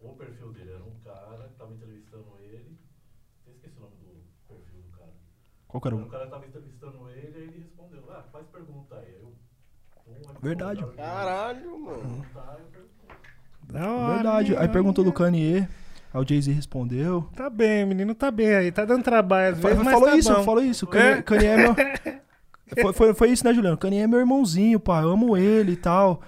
O 0.00 0.08
perfil 0.14 0.52
dele 0.52 0.70
era 0.70 0.84
um 0.84 0.98
cara 1.04 1.48
que 1.48 1.54
tava 1.58 1.72
entrevistando 1.74 2.26
ele. 2.40 2.78
Eu 3.46 3.52
esqueci 3.52 3.76
o 3.78 3.80
nome 3.82 3.96
do 3.96 4.22
perfil 4.48 4.82
do 4.82 4.96
cara. 4.96 5.12
Qual 5.68 5.80
que 5.82 5.88
era 5.88 5.96
um 5.96 6.02
o... 6.02 6.08
cara 6.08 6.26
tava 6.28 6.46
entrevistando 6.46 7.10
ele 7.10 7.38
e 7.38 7.42
ele 7.42 7.58
respondeu. 7.58 8.04
Ah, 8.10 8.24
faz 8.32 8.46
pergunta 8.46 8.96
aí. 8.96 9.04
Aí 9.04 9.20
eu. 9.20 9.34
pum, 10.04 10.12
aí 10.14 10.24
Verdade. 10.42 10.84
Caralho, 10.96 11.78
mano. 11.78 12.26
Da 13.70 13.90
hora, 13.90 14.14
Verdade. 14.14 14.56
Aí 14.56 14.68
perguntou 14.68 15.04
do 15.04 15.12
Kanye. 15.12 15.66
Aí 16.14 16.20
o 16.20 16.26
Jay-Z 16.26 16.52
respondeu. 16.52 17.28
Tá 17.34 17.50
bem, 17.50 17.84
menino, 17.84 18.14
tá 18.14 18.30
bem 18.30 18.54
aí. 18.54 18.72
Tá 18.72 18.84
dando 18.84 19.02
trabalho 19.02 19.54
às 19.54 19.58
vezes, 19.60 19.78
mas 19.78 19.92
falou 19.92 20.08
tá 20.10 20.16
isso, 20.16 20.34
bom. 20.34 20.42
falou 20.44 20.62
isso. 20.64 20.86
Kanye, 20.86 21.06
É? 21.18 21.22
Kanye 21.22 21.46
é 21.46 21.56
meu. 21.56 21.74
Foi, 22.82 22.92
foi, 22.92 23.14
foi 23.14 23.28
isso, 23.30 23.44
né, 23.44 23.54
Juliano? 23.54 23.76
Kanye 23.76 24.00
é 24.00 24.06
meu 24.08 24.18
irmãozinho, 24.18 24.80
pá. 24.80 25.00
Eu 25.00 25.10
amo 25.10 25.36
ele 25.36 25.72
e 25.72 25.76
tal. 25.76 26.20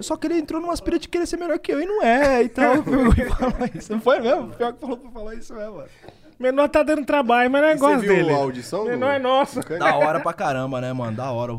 Só 0.00 0.16
que 0.16 0.26
ele 0.26 0.38
entrou 0.38 0.58
numa 0.58 0.72
aspira 0.72 0.98
de 0.98 1.06
querer 1.06 1.26
ser 1.26 1.36
melhor 1.36 1.58
que 1.58 1.70
eu 1.70 1.78
e 1.82 1.84
não 1.84 2.02
é 2.02 2.42
e 2.44 2.48
tal. 2.48 2.76
Falou 2.82 3.68
isso. 3.74 3.92
Não 3.92 4.00
foi 4.00 4.18
mesmo? 4.20 4.48
Pior 4.52 4.72
que 4.72 4.80
falou 4.80 4.96
pra 4.96 5.10
falar 5.10 5.34
isso 5.34 5.52
mesmo, 5.54 5.74
mano. 5.76 5.88
Menor 6.40 6.68
tá 6.70 6.82
dando 6.82 7.04
trabalho, 7.04 7.50
mas 7.50 7.60
não 7.60 7.68
é 7.68 7.74
E 7.74 7.76
você 7.78 7.80
gosto 7.86 8.00
viu 8.00 8.08
dele. 8.14 8.32
a 8.32 8.36
audição? 8.36 8.84
do- 8.84 8.90
Menor 8.90 9.10
é 9.12 9.18
nosso. 9.18 9.60
do? 9.60 9.78
Da 9.78 9.96
hora 9.96 10.18
pra 10.20 10.32
caramba, 10.32 10.80
né, 10.80 10.90
mano? 10.94 11.14
Da 11.14 11.30
hora. 11.30 11.52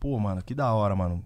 Pô, 0.00 0.18
mano, 0.18 0.42
que 0.42 0.54
da 0.54 0.72
hora, 0.72 0.94
mano. 0.94 1.24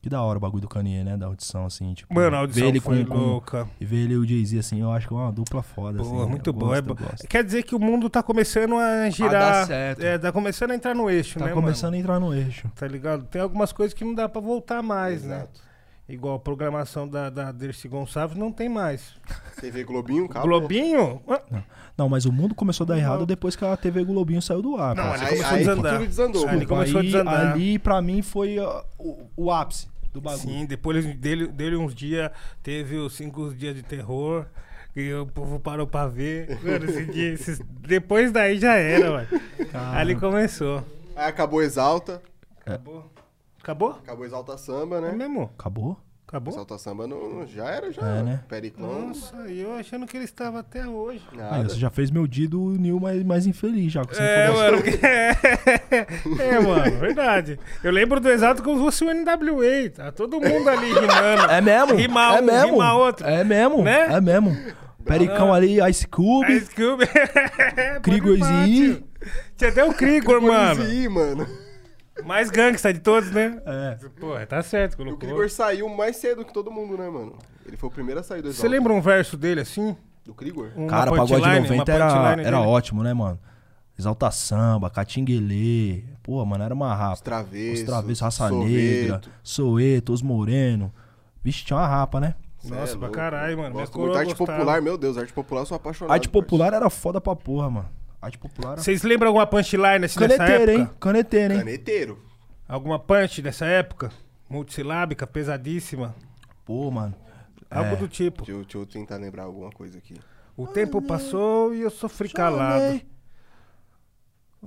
Que 0.00 0.10
da 0.10 0.20
hora 0.22 0.36
o 0.36 0.40
bagulho 0.40 0.60
do 0.60 0.68
Kanye, 0.68 1.02
né? 1.02 1.16
Da 1.16 1.24
audição, 1.26 1.64
assim, 1.64 1.94
tipo. 1.94 2.12
Mano, 2.14 2.36
a 2.36 2.40
audição 2.40 2.62
ver 2.64 2.68
ele 2.68 2.80
foi 2.80 3.04
com, 3.06 3.12
com- 3.14 3.18
louca. 3.18 3.66
E 3.80 3.86
ver 3.86 3.96
ele 4.04 4.12
e 4.12 4.16
o 4.18 4.26
Jay-Z, 4.26 4.58
assim, 4.58 4.80
eu 4.82 4.92
acho 4.92 5.08
que 5.08 5.14
é 5.14 5.16
uma 5.16 5.32
dupla 5.32 5.62
foda, 5.62 6.02
assim. 6.02 6.10
Pô, 6.10 6.28
muito 6.28 6.52
bom. 6.52 6.74
É. 6.74 6.82
Quer 7.26 7.42
dizer 7.42 7.62
que 7.62 7.74
o 7.74 7.78
mundo 7.78 8.10
tá 8.10 8.22
começando 8.22 8.76
a 8.76 9.08
girar. 9.08 9.32
dar 9.32 9.66
certo. 9.66 10.02
É, 10.02 10.18
tá 10.18 10.30
começando 10.30 10.72
a 10.72 10.74
entrar 10.74 10.94
no 10.94 11.08
eixo, 11.08 11.38
Tá 11.38 11.46
né, 11.46 11.52
começando 11.52 11.92
mano? 11.92 11.96
a 11.96 12.00
entrar 12.00 12.20
no 12.20 12.34
eixo. 12.34 12.70
Tá 12.74 12.86
ligado? 12.86 13.24
Tem 13.24 13.40
algumas 13.40 13.72
coisas 13.72 13.94
que 13.94 14.04
não 14.04 14.14
dá 14.14 14.28
pra 14.28 14.42
voltar 14.42 14.82
mais, 14.82 15.24
né? 15.24 15.46
Igual 16.06 16.34
a 16.34 16.38
programação 16.38 17.08
da, 17.08 17.30
da 17.30 17.50
Dercy 17.50 17.88
Gonçalves 17.88 18.36
não 18.36 18.52
tem 18.52 18.68
mais. 18.68 19.14
TV 19.58 19.84
Globinho, 19.84 20.28
calma. 20.28 20.46
Globinho? 20.46 21.22
Ah, 21.26 21.62
Não, 21.96 22.10
mas 22.10 22.26
o 22.26 22.32
mundo 22.32 22.54
começou 22.54 22.84
a 22.84 22.88
dar 22.88 22.98
errado 22.98 23.24
depois 23.24 23.56
que 23.56 23.64
a 23.64 23.74
TV 23.74 24.04
Globinho 24.04 24.42
saiu 24.42 24.60
do 24.60 24.76
ar. 24.76 24.94
Não, 24.94 25.02
cara. 25.04 25.14
ali 25.14 25.22
Aí, 25.22 25.28
começou 25.30 25.46
a 25.46 25.52
aí 25.52 25.58
desandar. 25.60 25.92
tudo 25.98 26.06
desandou. 26.06 26.48
Ali 26.48 26.66
começou 26.66 26.98
a 26.98 27.00
Aí, 27.00 27.06
desandar. 27.06 27.52
ali, 27.52 27.78
pra 27.78 28.02
mim, 28.02 28.20
foi 28.20 28.58
ó, 28.58 28.84
o, 28.98 29.30
o 29.34 29.50
ápice 29.50 29.88
do 30.12 30.20
bagulho. 30.20 30.42
Sim, 30.42 30.66
depois 30.66 31.06
dele, 31.16 31.46
dele 31.48 31.76
uns 31.76 31.94
dias, 31.94 32.30
teve 32.62 32.96
os 32.96 33.14
cinco 33.14 33.54
dias 33.54 33.74
de 33.74 33.82
terror. 33.82 34.44
E 34.94 35.12
o 35.14 35.26
povo 35.26 35.58
parou 35.58 35.86
pra 35.86 36.06
ver. 36.06 36.56
Mano, 36.62 36.84
esse 36.84 37.04
dia, 37.06 37.32
esses- 37.32 37.60
depois 37.80 38.30
daí 38.30 38.58
já 38.60 38.74
era, 38.74 39.10
mano. 39.10 39.28
Ali 39.94 40.14
começou. 40.14 40.84
Aí 41.16 41.28
acabou 41.28 41.62
Exalta. 41.62 42.22
Acabou? 42.60 43.10
Acabou? 43.64 43.92
Acabou 43.92 44.26
Exalta 44.26 44.58
Samba, 44.58 44.98
É 44.98 45.00
né? 45.00 45.12
mesmo? 45.12 45.50
Acabou? 45.58 45.96
Acabou? 46.28 46.52
Exalta 46.52 46.76
Samba 46.76 47.06
não, 47.06 47.46
já 47.46 47.64
era, 47.70 47.90
já. 47.90 48.02
É, 48.06 48.22
né? 48.22 48.40
Periclão. 48.46 49.08
Nossa, 49.08 49.34
e 49.48 49.58
eu 49.60 49.72
achando 49.74 50.06
que 50.06 50.14
ele 50.18 50.26
estava 50.26 50.58
até 50.60 50.86
hoje. 50.86 51.22
Nada. 51.32 51.66
você 51.66 51.76
já 51.76 51.88
fez 51.88 52.10
meu 52.10 52.26
dia 52.26 52.46
do 52.46 52.58
Nil 52.72 53.00
mais, 53.00 53.22
mais 53.22 53.46
infeliz 53.46 53.90
já. 53.90 54.04
Com 54.04 54.14
É, 54.16 54.50
mano. 54.50 54.76
porque- 54.82 54.98
É, 56.42 56.58
mano, 56.60 56.98
verdade. 56.98 57.58
Eu 57.82 57.90
lembro 57.90 58.20
do 58.20 58.30
exato 58.30 58.62
como 58.62 58.76
se 58.76 58.84
fosse 58.84 59.04
o 59.04 59.10
NWA. 59.14 59.90
Tá 59.94 60.12
todo 60.12 60.38
mundo 60.38 60.68
ali 60.68 60.88
rimando. 60.92 61.50
É 61.50 61.60
mesmo? 61.62 61.94
Rima 61.94 62.36
é 62.36 62.40
um, 62.40 62.44
mesmo? 62.44 62.70
rima 62.72 62.94
outro. 62.96 63.26
É 63.26 63.44
mesmo? 63.44 63.82
Né? 63.82 64.14
É 64.14 64.20
mesmo. 64.20 64.54
Pericão 65.06 65.54
ali, 65.54 65.78
Ice 65.88 66.06
Cube. 66.06 66.52
Ice 66.52 66.70
Cube. 66.74 67.06
Krigor 68.02 68.36
Pode 68.38 68.40
pá, 68.40 68.62
Z. 68.62 68.66
tio. 68.66 69.04
Tinha 69.56 69.70
até 69.70 69.84
o 69.84 69.94
Krigor, 69.94 70.40
mano. 70.42 70.84
Ih, 70.84 71.08
mano. 71.08 71.46
Mais 72.24 72.48
gangsta 72.50 72.92
de 72.92 73.00
todos, 73.00 73.30
né? 73.30 73.60
É. 73.66 73.98
Pô, 74.20 74.34
tá 74.46 74.62
certo, 74.62 74.92
E 74.92 74.94
o 74.94 74.96
colocou. 74.98 75.18
Krigor 75.18 75.50
saiu 75.50 75.88
mais 75.88 76.16
cedo 76.16 76.44
que 76.44 76.52
todo 76.52 76.70
mundo, 76.70 76.96
né, 76.96 77.08
mano? 77.08 77.36
Ele 77.66 77.76
foi 77.76 77.88
o 77.88 77.92
primeiro 77.92 78.20
a 78.20 78.22
sair 78.22 78.40
do. 78.42 78.52
Você 78.52 78.68
lembra 78.68 78.92
um 78.92 79.00
verso 79.00 79.36
dele 79.36 79.60
assim? 79.60 79.96
Do 80.24 80.32
Krigor? 80.32 80.70
Uma 80.76 80.88
Cara, 80.88 81.10
o 81.10 81.16
pagode 81.16 81.32
punchline, 81.42 81.60
90 81.68 81.74
uma 81.96 82.04
era, 82.04 82.42
era 82.42 82.56
dele? 82.58 82.68
ótimo, 82.68 83.02
né, 83.02 83.12
mano? 83.12 83.38
Exalta 83.98 84.30
Samba, 84.30 84.90
Catinguelê. 84.90 86.04
Pô, 86.22 86.44
mano, 86.44 86.64
era 86.64 86.72
uma 86.74 86.92
Os 86.92 86.98
rapa. 86.98 87.22
Travessos. 87.22 87.80
Os 87.80 87.86
Travessos, 87.86 88.20
Raça. 88.22 88.50
Negra, 88.50 89.20
Soeto, 89.42 90.12
Os 90.12 90.22
Moreno. 90.22 90.92
Vixe, 91.42 91.64
tinha 91.64 91.76
uma 91.78 91.86
rapa, 91.86 92.20
né? 92.20 92.34
Cê 92.58 92.72
Nossa, 92.74 92.94
é 92.94 92.98
pra 92.98 93.08
caralho, 93.10 93.58
mano. 93.58 93.74
Gosto 93.74 93.98
muito. 93.98 94.16
Arte 94.16 94.28
gostava. 94.34 94.58
popular, 94.58 94.80
meu 94.80 94.96
Deus, 94.96 95.18
arte 95.18 95.32
popular 95.32 95.60
eu 95.62 95.66
sou 95.66 95.76
apaixonado. 95.76 96.12
Arte 96.12 96.28
popular 96.28 96.72
era 96.72 96.88
foda 96.88 97.20
pra 97.20 97.36
porra, 97.36 97.68
mano. 97.68 97.88
Arte 98.24 98.38
popular. 98.38 98.76
Vocês 98.78 99.02
lembram 99.02 99.28
alguma 99.28 99.46
punchline 99.46 100.04
assim 100.04 100.18
Caneteiro, 100.18 100.52
época? 100.72 100.72
hein? 100.72 100.90
Caneteiro, 101.00 101.52
hein? 101.54 101.58
Caneteiro. 101.60 102.22
Alguma 102.66 102.98
punch 102.98 103.42
dessa 103.42 103.66
época? 103.66 104.10
Multisilábica, 104.48 105.26
pesadíssima? 105.26 106.14
Pô, 106.64 106.90
mano. 106.90 107.14
Algo 107.70 107.92
É. 107.94 107.96
do 107.96 108.08
tipo. 108.08 108.38
Deixa 108.44 108.52
eu, 108.52 108.62
deixa 108.62 108.78
eu 108.78 108.86
tentar 108.86 109.16
lembrar 109.16 109.42
alguma 109.44 109.70
coisa 109.70 109.98
aqui. 109.98 110.14
O 110.56 110.66
tempo 110.66 111.02
passou 111.02 111.74
e 111.74 111.80
eu 111.82 111.90
sofri 111.90 112.28
calado. 112.28 112.80
Chamei. 112.80 113.06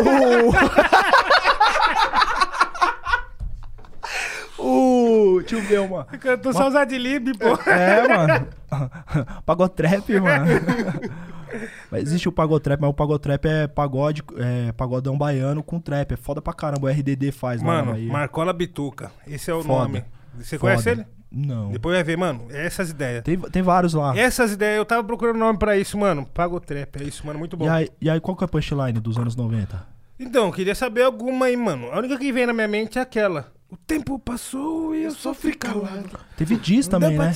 O... 0.00 0.52
o 5.18 5.42
tio 5.42 5.62
Belma. 5.62 6.04
Cantou 6.20 6.52
só 6.52 6.68
os 6.68 6.74
adlib, 6.74 7.32
pô. 7.38 7.58
É, 7.70 8.08
mano. 8.08 8.46
Pagotrap, 9.44 10.08
mano. 10.20 10.46
Mas 11.90 12.02
existe 12.02 12.28
o 12.28 12.32
pagotrap, 12.32 12.78
mas 12.78 12.90
o 12.90 12.94
pagotrap 12.94 13.42
é 13.46 13.66
pagode, 13.66 14.22
é 14.36 14.70
pagodão 14.72 15.16
baiano 15.16 15.62
com 15.62 15.80
trap. 15.80 16.12
É 16.12 16.16
foda 16.16 16.42
pra 16.42 16.52
caramba. 16.52 16.86
O 16.86 16.90
RDD 16.90 17.32
faz, 17.32 17.62
Mano, 17.62 17.92
aí. 17.92 18.06
Marcola 18.06 18.52
Bituca. 18.52 19.10
Esse 19.26 19.50
é 19.50 19.54
o 19.54 19.62
Foda. 19.62 19.84
nome. 19.84 20.04
Você 20.36 20.58
Foda. 20.58 20.72
conhece 20.72 20.90
ele? 20.90 21.06
Não. 21.30 21.70
Depois 21.70 21.94
vai 21.94 22.04
ver, 22.04 22.16
mano. 22.18 22.46
É 22.50 22.66
essas 22.66 22.90
ideias. 22.90 23.22
Tem, 23.22 23.38
tem 23.38 23.62
vários 23.62 23.94
lá. 23.94 24.16
Essas 24.16 24.52
ideias, 24.52 24.76
eu 24.76 24.84
tava 24.84 25.02
procurando 25.04 25.38
nome 25.38 25.58
pra 25.58 25.76
isso, 25.78 25.96
mano. 25.96 26.26
Pagotrap, 26.26 26.96
é 27.00 27.04
isso, 27.04 27.26
mano. 27.26 27.38
Muito 27.38 27.56
bom. 27.56 27.64
E 27.64 27.68
aí, 27.68 27.88
e 28.00 28.10
aí, 28.10 28.20
qual 28.20 28.36
que 28.36 28.44
é 28.44 28.46
a 28.46 28.48
punchline 28.48 29.00
dos 29.00 29.16
anos 29.18 29.34
90? 29.36 29.86
Então, 30.18 30.50
queria 30.50 30.74
saber 30.74 31.02
alguma 31.02 31.46
aí, 31.46 31.56
mano. 31.56 31.90
A 31.92 31.98
única 31.98 32.18
que 32.18 32.32
vem 32.32 32.46
na 32.46 32.52
minha 32.52 32.68
mente 32.68 32.98
é 32.98 33.02
aquela. 33.02 33.52
O 33.70 33.76
tempo 33.76 34.18
passou 34.18 34.94
e 34.94 35.04
eu 35.04 35.10
sofri 35.10 35.54
calado. 35.54 36.18
Teve 36.36 36.56
Diz 36.56 36.88
também, 36.88 37.18
né? 37.18 37.32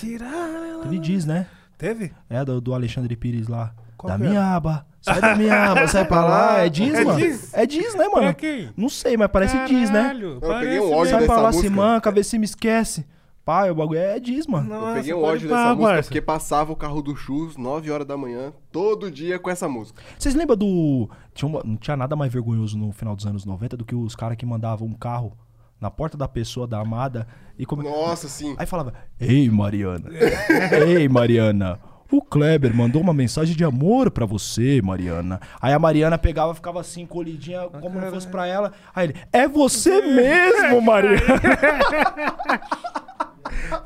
Teve 0.83 0.99
Diz, 0.99 1.27
né? 1.27 1.47
Teve? 1.77 2.13
É, 2.31 2.45
do, 2.45 2.61
do 2.61 2.73
Alexandre 2.75 3.15
Pires 3.17 3.49
lá. 3.49 3.75
Qual 3.99 4.11
da 4.11 4.19
que 4.19 4.25
é? 4.25 4.29
minha 4.31 4.43
aba. 4.57 4.87
Sai 5.01 5.21
da 5.21 5.35
minha 5.37 5.71
aba, 5.73 5.87
sai 5.89 6.05
pra 6.07 6.25
lá. 6.25 6.59
É 6.61 6.69
Diz, 6.69 6.95
É 6.95 7.05
mano? 7.05 7.19
Diz? 7.19 7.53
É 7.55 7.67
Diz, 7.67 7.95
né, 7.95 8.07
mano? 8.09 8.35
Não 8.77 8.89
sei, 8.89 9.17
mas 9.17 9.29
parece 9.29 9.59
Diz, 9.67 9.91
né? 9.91 10.03
Caralho, 10.03 10.39
Eu 10.41 10.59
peguei 10.61 10.81
um 10.81 10.93
ódio. 10.93 11.11
Sai 11.11 11.27
pra 11.27 11.41
lá, 11.41 11.53
se 11.53 11.69
manca, 11.69 12.11
vê 12.11 12.23
se 12.25 12.39
me 12.39 12.45
esquece. 12.45 13.05
Pai, 13.45 13.71
o 13.71 13.75
bagulho 13.75 13.99
é 13.99 14.19
Diz, 14.21 14.47
mano. 14.47 14.69
Nossa, 14.71 14.87
eu 14.91 14.95
peguei 14.95 15.15
um 15.15 15.23
ódio 15.23 15.49
dessa 15.49 15.69
música 15.75 15.87
parça. 15.89 16.09
porque 16.09 16.21
passava 16.23 16.73
o 16.73 16.77
carro 16.77 17.03
do 17.03 17.17
Chus 17.17 17.57
9 17.57 17.91
horas 17.91 18.07
da 18.07 18.17
manhã, 18.17 18.53
todo 18.71 19.11
dia 19.11 19.37
com 19.39 19.51
essa 19.51 19.69
música. 19.69 20.01
Vocês 20.17 20.35
lembram 20.37 20.57
do. 20.57 21.11
Tinha 21.35 21.49
uma- 21.49 21.63
não 21.65 21.77
tinha 21.77 21.97
nada 21.97 22.15
mais 22.15 22.33
vergonhoso 22.33 22.79
no 22.79 22.93
final 22.93 23.17
dos 23.17 23.27
anos 23.27 23.45
90 23.45 23.77
do 23.77 23.85
que 23.85 23.97
os 23.97 24.15
caras 24.15 24.37
que 24.37 24.47
mandavam 24.47 24.87
um 24.87 24.95
carro 24.95 25.37
na 25.83 25.91
porta 25.91 26.17
da 26.17 26.29
pessoa, 26.29 26.65
da 26.65 26.79
amada, 26.79 27.27
e 27.59 27.67
come... 27.67 27.83
Nossa, 27.83 28.29
sim. 28.29 28.55
Aí 28.57 28.67
falava: 28.67 28.95
Ei, 29.21 29.51
Mariana. 29.51 30.09
Ei, 30.87 31.09
Mariana. 31.09 31.81
O 32.11 32.23
Kleber 32.23 32.77
mandou 32.77 33.01
uma 33.03 33.13
mensagem 33.13 33.57
de 33.57 33.65
amor 33.65 34.11
pra 34.11 34.25
você, 34.25 34.81
Mariana. 34.83 35.41
Aí 35.61 35.73
a 35.73 35.79
Mariana 35.79 36.17
pegava, 36.19 36.55
ficava 36.55 36.79
assim, 36.81 37.05
colidinha, 37.05 37.63
como 37.81 37.99
não 37.99 38.11
fosse 38.11 38.29
pra 38.29 38.47
ela. 38.47 38.73
Aí 38.95 39.09
ele: 39.09 39.17
É 39.33 39.49
você 39.49 40.01
mesmo, 40.03 40.81
Mariana. 40.81 41.21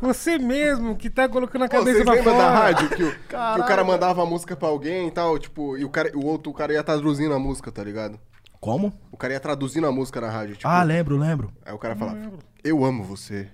Você 0.01 0.39
mesmo 0.39 0.97
que 0.97 1.09
tá 1.09 1.29
colocando 1.29 1.65
a 1.65 1.69
Pô, 1.69 1.79
cabeça 1.79 2.05
vocês 2.05 2.23
pra 2.23 2.33
fora. 2.33 2.37
da 2.37 2.51
rádio 2.51 2.89
que 2.91 3.03
o, 3.03 3.11
que 3.11 3.35
o 3.35 3.65
cara 3.65 3.85
mandava 3.85 4.23
a 4.23 4.27
música 4.27 4.57
pra 4.57 4.69
alguém 4.69 5.09
e 5.09 5.11
tal, 5.11 5.39
tipo, 5.39 5.77
e 5.77 5.85
o, 5.85 5.89
cara, 5.89 6.11
o 6.15 6.25
outro 6.25 6.51
o 6.51 6.55
cara 6.55 6.73
ia 6.73 6.83
traduzindo 6.83 7.35
a 7.35 7.39
música, 7.39 7.71
tá 7.73 7.83
ligado? 7.83 8.19
Como? 8.61 8.93
O 9.13 9.17
cara 9.17 9.33
ia 9.35 9.41
traduzindo 9.41 9.87
a 9.87 9.93
música 9.93 10.21
na 10.21 10.29
rádio, 10.31 10.57
tipo, 10.57 10.67
Ah, 10.69 10.83
lembro, 10.83 11.17
lembro. 11.17 11.53
aí 11.65 11.73
o 11.73 11.79
cara 11.79 11.95
falava, 11.97 12.19
eu 12.65 12.85
amo 12.85 13.05
você. 13.05 13.49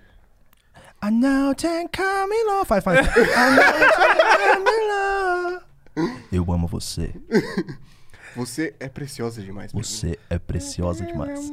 I 1.04 1.10
know 1.10 1.54
can 1.56 1.88
come 1.88 2.34
in 2.34 2.44
love. 2.46 2.66
Faz, 2.66 2.84
faz. 2.84 2.98
I 3.00 3.02
know 3.02 3.64
can 3.88 4.60
come 4.64 4.70
in 4.70 4.88
love. 4.88 6.22
Eu 6.32 6.52
amo 6.52 6.66
você. 6.66 7.12
Você 8.34 8.74
é 8.80 8.88
preciosa 8.88 9.42
demais. 9.42 9.70
pra 9.72 9.78
mim." 9.78 9.84
Você 9.84 10.18
é 10.30 10.38
preciosa 10.38 11.04
demais. 11.04 11.50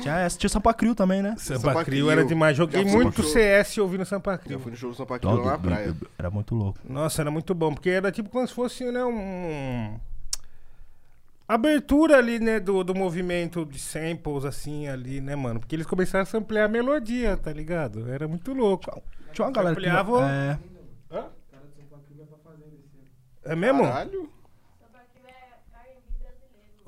Tinha. 0.00 0.28
Tinha 0.30 0.48
Sampa 0.48 0.72
Crio 0.72 0.94
também, 0.94 1.20
né? 1.22 1.34
Sampa 1.38 1.60
Sampa 1.60 1.84
Crio 1.84 2.06
Crio. 2.06 2.10
era 2.10 2.24
demais. 2.24 2.56
Joguei 2.56 2.84
muito. 2.84 3.22
CS 3.22 3.78
ouvindo 3.78 4.04
Sampa 4.04 4.32
Eu 4.32 4.38
Crio. 4.38 4.58
fui 4.60 4.70
no 4.70 4.76
show 4.76 4.90
do 4.90 4.96
São 4.96 5.04
Paulo 5.06 5.44
lá 5.44 5.52
na 5.52 5.58
praia. 5.58 5.96
Era 6.18 6.30
muito 6.30 6.54
louco. 6.54 6.78
Nossa, 6.88 7.20
era 7.22 7.30
muito 7.30 7.54
bom, 7.54 7.74
porque 7.74 7.90
era 7.90 8.10
tipo 8.10 8.28
como 8.30 8.46
se 8.46 8.54
fosse, 8.54 8.84
né, 8.90 9.04
um... 9.04 9.98
abertura 11.46 12.16
ali, 12.18 12.38
né, 12.38 12.58
do, 12.58 12.82
do 12.82 12.94
movimento 12.94 13.64
de 13.66 13.78
samples, 13.78 14.44
assim, 14.44 14.88
ali, 14.88 15.20
né, 15.20 15.36
mano? 15.36 15.60
Porque 15.60 15.76
eles 15.76 15.86
começaram 15.86 16.22
a 16.22 16.26
samplear 16.26 16.64
a 16.66 16.68
melodia, 16.68 17.36
tá 17.36 17.52
ligado? 17.52 18.08
Era 18.10 18.26
muito 18.26 18.52
louco. 18.54 19.02
Tinha 19.32 19.46
uma 19.46 19.52
galera 19.52 19.74
que. 19.76 19.86
Ampliava- 19.86 20.30
É, 20.30 20.58
É 23.44 23.56
mesmo? 23.56 23.82
Caralho. 23.82 24.30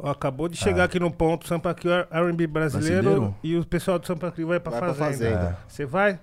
Acabou 0.03 0.49
de 0.49 0.57
chegar 0.57 0.85
aqui 0.85 0.99
no 0.99 1.11
ponto 1.11 1.47
Sampa 1.47 1.73
Crio 1.75 1.93
R&B 2.11 2.47
brasileiro, 2.47 3.03
Brasileiro? 3.03 3.37
e 3.43 3.57
o 3.57 3.65
pessoal 3.65 3.99
do 3.99 4.07
Sampa 4.07 4.31
Crio 4.33 4.49
vai 4.49 4.59
pra 4.61 4.71
Vai 4.73 4.81
pra. 4.81 4.95
Fazenda. 4.95 5.59
Você 5.69 5.87
vai 5.87 6.19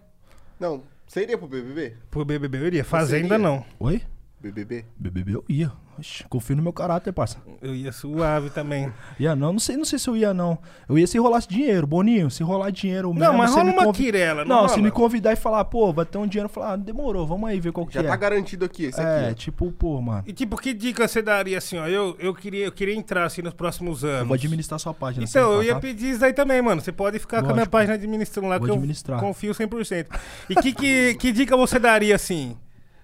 Não, 0.60 0.84
você 1.08 1.24
iria 1.24 1.38
pro 1.38 1.48
BBB? 1.48 1.96
pro 2.10 2.26
BBB? 2.26 2.58
Eu 2.58 2.68
iria. 2.68 2.84
Fazenda 2.84 3.26
iria? 3.36 3.38
não. 3.38 3.64
Oi? 3.80 4.02
BBB? 4.42 4.86
BBB 4.98 5.36
eu 5.36 5.46
ia. 5.48 5.72
Oxi, 6.00 6.24
confio 6.30 6.56
no 6.56 6.64
meu 6.64 6.74
caráter, 6.74 7.12
parça. 7.12 7.38
Eu 7.62 7.76
ia 7.76 7.92
suave 7.92 8.50
também. 8.50 8.92
Ia 9.20 9.36
não, 9.36 9.52
não 9.54 9.60
sei, 9.60 9.78
não 9.78 9.86
sei 9.86 10.00
se 10.00 10.10
eu 10.10 10.18
ia 10.18 10.34
não. 10.34 10.58
Eu 10.90 10.98
ia 10.98 11.06
se 11.06 11.20
rolasse 11.20 11.48
dinheiro, 11.48 11.86
Boninho, 11.86 12.32
se 12.32 12.42
rolar 12.42 12.72
dinheiro 12.72 13.14
mesmo. 13.14 13.24
Não, 13.24 13.38
mas 13.38 13.52
você 13.52 13.60
rola 13.60 13.70
me 13.70 13.78
uma 13.78 13.86
convi- 13.86 14.04
quirela, 14.04 14.42
não 14.44 14.50
Não, 14.50 14.56
rola? 14.64 14.70
se 14.70 14.82
me 14.82 14.90
convidar 14.90 15.34
e 15.34 15.36
falar, 15.36 15.64
pô, 15.66 15.94
vai 15.94 16.06
ter 16.06 16.18
um 16.18 16.26
dinheiro, 16.26 16.50
falar, 16.50 16.74
ah, 16.74 16.76
demorou, 16.78 17.28
vamos 17.28 17.48
aí 17.48 17.60
ver 17.60 17.72
qual 17.72 17.86
que 17.86 17.94
Já 17.94 18.00
é. 18.02 18.04
tá 18.08 18.16
garantido 18.16 18.66
aqui, 18.66 18.86
esse 18.86 19.00
é, 19.00 19.26
aqui. 19.26 19.36
tipo, 19.36 19.72
pô, 19.74 20.02
mano. 20.02 20.24
E 20.26 20.34
tipo, 20.34 20.58
que 20.58 20.74
dica 20.74 21.08
você 21.08 21.22
daria 21.22 21.58
assim, 21.60 21.78
ó? 21.78 21.86
Eu, 21.88 22.16
eu, 22.18 22.34
queria, 22.34 22.66
eu 22.66 22.72
queria 22.72 22.96
entrar 22.96 23.26
assim 23.26 23.44
nos 23.44 23.54
próximos 23.54 24.04
anos. 24.04 24.22
Eu 24.22 24.26
vou 24.28 24.36
administrar 24.36 24.80
sua 24.80 24.94
página. 24.94 25.26
Então, 25.30 25.50
assim, 25.50 25.58
eu 25.58 25.64
ia 25.64 25.74
tá? 25.76 25.80
pedir 25.82 26.12
isso 26.16 26.26
aí 26.26 26.34
também, 26.34 26.62
mano. 26.64 26.82
Você 26.82 26.92
pode 26.92 27.20
ficar 27.20 27.42
com 27.42 27.50
a 27.50 27.54
minha 27.54 27.56
Lógico. 27.58 27.72
página 27.74 27.94
administrando 27.94 28.48
lá, 28.48 28.58
Vou 28.58 28.66
que 28.68 28.74
administrar. 28.74 29.20
eu 29.20 29.22
confio 29.28 29.54
100%. 29.54 30.08
E 30.50 30.56
que, 30.56 30.74
que, 30.74 31.14
que 31.16 31.32
dica 31.32 31.56
você 31.56 31.78
daria, 31.78 32.16
assim? 32.16 32.58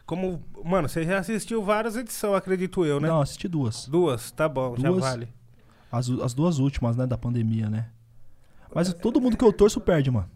Como, 0.08 0.42
mano, 0.64 0.88
você 0.88 1.04
já 1.04 1.20
assistiu 1.20 1.62
várias 1.62 1.98
edições, 1.98 2.34
acredito 2.34 2.86
eu, 2.86 2.98
né? 2.98 3.10
Não, 3.10 3.22
assisti 3.22 3.46
duas. 3.48 3.90
Duas, 3.90 4.32
tá 4.32 4.48
bom, 4.48 4.74
já 4.78 4.90
Duas. 4.90 5.02
vale. 5.02 5.28
As, 5.92 6.10
as 6.10 6.34
duas 6.34 6.60
últimas, 6.60 6.96
né, 6.96 7.06
da 7.06 7.18
pandemia, 7.18 7.70
né? 7.70 7.90
Mas 8.74 8.94
todo 8.94 9.20
mundo 9.20 9.36
que 9.36 9.44
eu 9.44 9.52
torço 9.52 9.82
perde, 9.82 10.10
mano. 10.10 10.30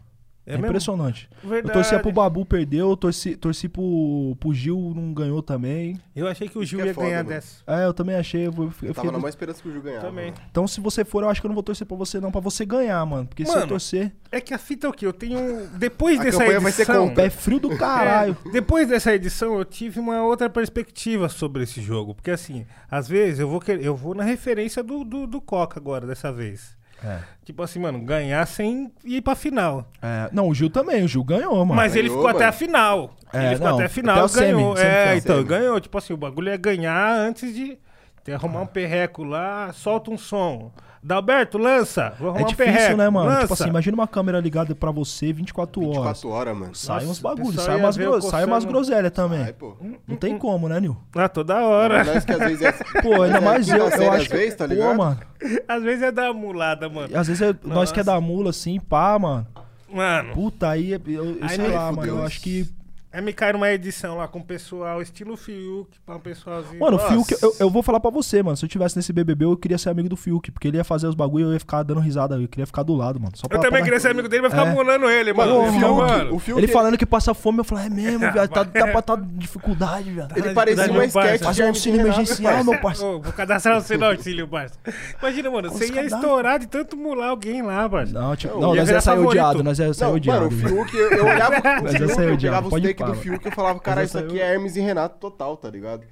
É, 0.51 0.55
É 0.55 0.59
impressionante. 0.59 1.29
Verdade. 1.43 1.67
Eu 1.67 1.73
torcia 1.73 1.99
pro 1.99 2.11
Babu, 2.11 2.45
perdeu. 2.45 2.89
Eu 2.89 2.97
torci, 2.97 3.35
torci 3.35 3.67
pro, 3.69 4.35
pro 4.39 4.53
Gil, 4.53 4.93
não 4.95 5.13
ganhou 5.13 5.41
também. 5.41 5.99
Eu 6.15 6.27
achei 6.27 6.47
que 6.49 6.57
o 6.57 6.63
Gil 6.63 6.79
que 6.79 6.83
é 6.85 6.87
ia 6.87 6.93
foda, 6.93 7.07
ganhar 7.07 7.17
mano. 7.19 7.29
dessa. 7.29 7.63
É, 7.67 7.85
eu 7.85 7.93
também 7.93 8.15
achei. 8.15 8.47
Eu, 8.47 8.53
eu 8.57 8.63
Eu 8.65 8.71
fiquei 8.71 8.93
tava 8.93 9.11
na 9.11 9.17
maior 9.17 9.29
esperança 9.29 9.61
que 9.61 9.67
o 9.69 9.73
Ju 9.73 9.81
ganhava. 9.81 10.07
Também. 10.07 10.31
mano. 10.31 10.37
Então, 10.49 10.67
se 10.67 10.79
você 10.81 11.03
for, 11.05 11.23
eu 11.23 11.29
acho 11.29 11.39
que 11.41 11.47
eu 11.47 11.49
não 11.49 11.55
vou 11.55 11.63
torcer 11.63 11.85
pra 11.87 11.97
você, 11.97 12.19
não. 12.19 12.31
Pra 12.31 12.41
você 12.41 12.65
ganhar, 12.65 13.05
mano. 13.05 13.27
Porque 13.27 13.45
se 13.45 13.51
Mano, 13.51 13.63
eu 13.63 13.67
torcer. 13.67 14.11
É 14.31 14.39
que 14.41 14.53
a 14.53 14.57
fita 14.57 14.87
é 14.87 14.89
o 14.89 14.93
quê? 14.93 15.05
Eu 15.05 15.13
tenho. 15.13 15.67
Depois 15.77 16.19
A 16.19 16.23
dessa 16.23 16.39
campanha 16.39 16.59
vai 16.59 16.71
ser 16.71 16.81
edição. 16.83 17.07
contra. 17.07 17.23
Pé 17.23 17.29
frio 17.29 17.59
do 17.59 17.77
caralho. 17.77 18.37
É, 18.45 18.49
depois 18.51 18.87
dessa 18.87 19.13
edição, 19.13 19.57
eu 19.57 19.65
tive 19.65 19.99
uma 19.99 20.23
outra 20.23 20.49
perspectiva 20.49 21.29
sobre 21.29 21.63
esse 21.63 21.81
jogo. 21.81 22.13
Porque 22.15 22.31
assim, 22.31 22.65
às 22.89 23.07
vezes 23.07 23.39
eu 23.39 23.47
vou, 23.47 23.59
querer, 23.59 23.83
eu 23.85 23.95
vou 23.95 24.13
na 24.15 24.23
referência 24.23 24.83
do, 24.83 25.03
do, 25.03 25.27
do 25.27 25.41
Coca 25.41 25.79
agora, 25.79 26.05
dessa 26.07 26.31
vez. 26.31 26.75
É. 27.03 27.19
Tipo 27.43 27.63
assim, 27.63 27.79
mano, 27.79 27.99
ganhar 27.99 28.45
sem 28.45 28.91
ir 29.03 29.21
pra 29.21 29.35
final. 29.35 29.89
É, 30.01 30.29
Não, 30.31 30.47
o 30.47 30.53
Gil 30.53 30.69
também. 30.69 31.03
O 31.03 31.07
Gil 31.07 31.23
ganhou, 31.23 31.55
mano. 31.65 31.73
Mas 31.75 31.95
ele 31.95 32.07
ganhou, 32.07 32.21
ficou 32.21 32.29
até 32.29 32.39
mano. 32.45 32.49
a 32.49 32.51
final. 32.53 33.15
É, 33.33 33.45
ele 33.45 33.55
ficou 33.55 33.67
não, 33.69 33.75
até 33.75 33.85
a 33.85 33.89
final 33.89 34.25
até 34.25 34.39
o 34.39 34.43
e 34.43 34.45
ganhou. 34.45 34.77
semi, 34.77 34.89
é, 34.89 35.15
então, 35.17 35.35
Semi. 35.37 35.47
ganhou. 35.47 35.79
Tipo 35.79 35.97
assim, 35.97 36.13
o 36.13 36.17
bagulho 36.17 36.49
é 36.49 36.57
ganhar 36.57 37.15
antes 37.17 37.53
de 37.55 37.77
ter 38.23 38.33
arrumar 38.33 38.61
um 38.61 38.67
perreco 38.67 39.23
lá, 39.23 39.71
solta 39.73 40.11
um 40.11 40.17
som. 40.17 40.71
Dalberto, 41.03 41.57
lança. 41.57 42.13
Vou 42.19 42.29
É 42.29 42.43
um 42.43 42.45
difícil, 42.45 42.57
perreco. 42.73 42.97
né, 42.97 43.09
mano? 43.09 43.27
Lança. 43.29 43.41
Tipo 43.41 43.53
assim, 43.55 43.67
imagina 43.69 43.95
uma 43.95 44.07
câmera 44.07 44.39
ligada 44.39 44.75
pra 44.75 44.91
você 44.91 45.33
24 45.33 45.81
horas. 45.83 45.95
24 46.19 46.29
horas, 46.29 46.57
mano. 46.57 46.75
Sai 46.75 46.95
Nossa, 46.97 47.07
uns 47.07 47.19
bagulhos, 47.19 47.61
sai 47.63 47.75
umas, 47.77 47.95
ver 47.95 48.05
gro... 48.07 48.21
sai 48.21 48.45
umas 48.45 48.65
groselhas 48.65 49.11
também. 49.11 49.41
Ai, 49.41 49.53
pô. 49.53 49.75
Não 50.07 50.15
tem 50.15 50.37
como, 50.37 50.69
né, 50.69 50.79
Nil? 50.79 50.95
Ah, 51.15 51.27
toda 51.27 51.59
hora. 51.61 52.03
Nós 52.03 52.23
que 52.23 52.31
às 52.33 52.39
vezes 52.39 52.61
é. 52.61 52.71
Pô, 53.01 53.23
ainda 53.23 53.37
é 53.37 53.41
mais 53.41 53.67
eu, 53.67 53.77
eu 53.77 53.87
às 53.87 53.99
acho 53.99 54.29
que... 54.29 54.37
vezes, 54.37 54.55
tá 54.55 54.67
Pô, 54.67 54.73
ligado? 54.73 54.97
mano. 54.97 55.19
Às 55.67 55.83
vezes 55.83 56.03
é 56.03 56.11
dar 56.11 56.33
mulada, 56.33 56.87
mano. 56.87 57.17
Às 57.17 57.27
vezes 57.27 57.41
é- 57.41 57.55
nós 57.63 57.91
que 57.91 57.99
é 57.99 58.03
da 58.03 58.21
mula, 58.21 58.51
assim, 58.51 58.79
pá, 58.79 59.17
mano. 59.17 59.47
Mano, 59.91 60.33
Puta, 60.33 60.69
aí, 60.69 60.91
eu, 60.93 61.01
eu 61.07 61.37
Aí 61.41 61.49
sei 61.49 61.67
lá, 61.67 61.89
fudeu. 61.89 61.95
mano, 62.13 62.21
eu 62.21 62.25
acho 62.25 62.39
que... 62.41 62.69
é 63.13 63.19
me 63.21 63.33
cair 63.33 63.53
numa 63.53 63.69
edição 63.71 64.17
lá 64.17 64.27
com 64.27 64.39
o 64.39 64.43
pessoal, 64.43 65.01
estilo 65.01 65.35
Fiuk, 65.35 65.89
pra 66.05 66.15
um 66.15 66.19
pessoalzinho. 66.19 66.79
Mano, 66.79 66.97
o 66.97 66.99
Nossa. 66.99 67.11
Fiuk, 67.13 67.35
eu, 67.43 67.53
eu 67.59 67.69
vou 67.69 67.83
falar 67.83 67.99
pra 67.99 68.09
você, 68.09 68.41
mano, 68.41 68.55
se 68.55 68.63
eu 68.63 68.69
tivesse 68.69 68.95
nesse 68.95 69.11
BBB, 69.11 69.45
eu 69.45 69.57
queria 69.57 69.77
ser 69.77 69.89
amigo 69.89 70.07
do 70.07 70.15
Fiuk, 70.15 70.49
porque 70.51 70.67
ele 70.67 70.77
ia 70.77 70.83
fazer 70.83 71.07
os 71.07 71.15
bagulho 71.15 71.45
e 71.45 71.47
eu 71.49 71.53
ia 71.53 71.59
ficar 71.59 71.83
dando 71.83 71.99
risada, 71.99 72.35
eu 72.35 72.47
queria 72.47 72.65
ficar 72.65 72.83
do 72.83 72.95
lado, 72.95 73.19
mano. 73.19 73.33
Só 73.35 73.47
pra, 73.47 73.57
eu 73.57 73.61
também 73.61 73.79
pra- 73.79 73.83
queria 73.83 73.99
ser 73.99 74.11
amigo 74.11 74.29
dele, 74.29 74.43
mas 74.43 74.51
ficar 74.53 74.67
É. 74.67 74.73
molando 74.73 75.09
ele, 75.09 75.33
mano. 75.33 75.51
Mano, 75.61 75.67
o 75.67 75.71
Fiuk, 75.79 75.93
mano, 75.95 76.35
o 76.35 76.39
Fiuk, 76.39 76.59
Ele 76.59 76.67
falando 76.67 76.97
que 76.97 77.05
passa 77.05 77.33
fome, 77.33 77.59
eu 77.59 77.63
falei, 77.63 77.88
é 77.88 77.89
mesmo, 77.89 78.19
viado, 78.31 78.49
tá, 78.49 78.63
tá 78.63 78.88
pra 78.88 79.01
tá 79.01 79.15
dificuldade, 79.21 80.09
viado. 80.11 80.38
ele 80.38 80.53
parecia 80.53 80.91
uma 80.91 81.05
sketch 81.05 81.39
de 81.39 81.43
Fazer 81.43 81.63
um 81.63 81.67
auxílio 81.67 81.99
emergencial, 82.01 82.63
meu 82.63 82.79
parceiro. 82.79 83.19
Vou 83.21 83.33
cadastrar 83.33 83.81
você 83.81 83.97
no 83.97 84.05
auxílio, 84.05 84.47
parça. 84.47 84.75
Imagina, 85.19 85.51
mano, 85.51 85.69
você 85.69 85.91
ia 85.91 86.05
estourar 86.05 86.59
de 86.59 86.67
tanto 86.67 86.95
mular 86.95 87.29
alguém 87.29 87.61
lá, 87.61 87.89
parça. 87.89 88.13
Não, 88.13 88.35
tipo, 88.35 88.59
Não, 88.59 88.73
ia 88.75 88.81
nós 88.81 88.89
ia 88.89 89.01
sair 89.01 89.19
odiado, 89.19 89.63
nós 89.63 89.79
ia 89.79 89.93
sair 89.93 90.11
odiado. 90.13 90.41
mano, 90.45 90.53
o 90.53 90.57
velho. 90.57 90.85
Fiuk, 90.85 90.95
eu, 90.95 91.25
olhava 91.25 91.55
o 91.83 91.88
aí 91.88 91.95
é 91.95 92.29
eu 92.29 92.33
odiado, 92.33 92.69
pode 92.69 92.93
ir 93.01 93.05
do 93.05 93.15
Fiuk 93.15 93.45
eu 93.45 93.51
falava, 93.51 93.79
cara, 93.79 94.03
isso 94.03 94.17
aqui 94.17 94.39
é 94.39 94.53
Hermes 94.53 94.75
e 94.75 94.81
Renato 94.81 95.17
total, 95.19 95.57
tá 95.57 95.69
ligado? 95.69 96.03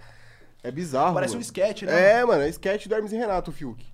É 0.64 0.72
bizarro, 0.72 1.14
Parece 1.14 1.34
um 1.34 1.36
mano. 1.36 1.44
sketch, 1.44 1.84
né? 1.84 2.20
É, 2.20 2.26
mano, 2.26 2.42
é 2.44 2.50
sketch 2.50 2.88
do 2.88 2.96
Hermes 2.96 3.12
e 3.12 3.18
Renato, 3.18 3.52
o 3.52 3.54
Fiuk. 3.54 3.86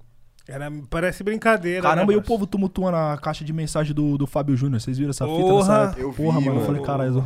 Era, 0.47 0.71
parece 0.89 1.23
brincadeira. 1.23 1.81
Caramba, 1.81 2.11
né, 2.11 2.13
e 2.13 2.17
o 2.17 2.21
povo 2.21 2.45
tumultuando 2.45 2.97
a 2.97 3.17
caixa 3.17 3.43
de 3.43 3.51
mensagem 3.51 3.93
do, 3.95 4.17
do 4.17 4.27
Fábio 4.27 4.55
Júnior. 4.55 4.79
Vocês 4.79 4.97
viram 4.97 5.09
essa 5.09 5.25
fita 5.25 5.39
Porra, 5.39 5.57
nessa 5.57 5.83
época? 5.89 6.01
eu 6.01 6.11
vi, 6.11 6.17
Porra, 6.17 6.39
mano. 6.39 6.47
Eu 6.47 6.53
mano. 6.55 6.65
falei, 6.65 6.81
caralho, 6.83 7.25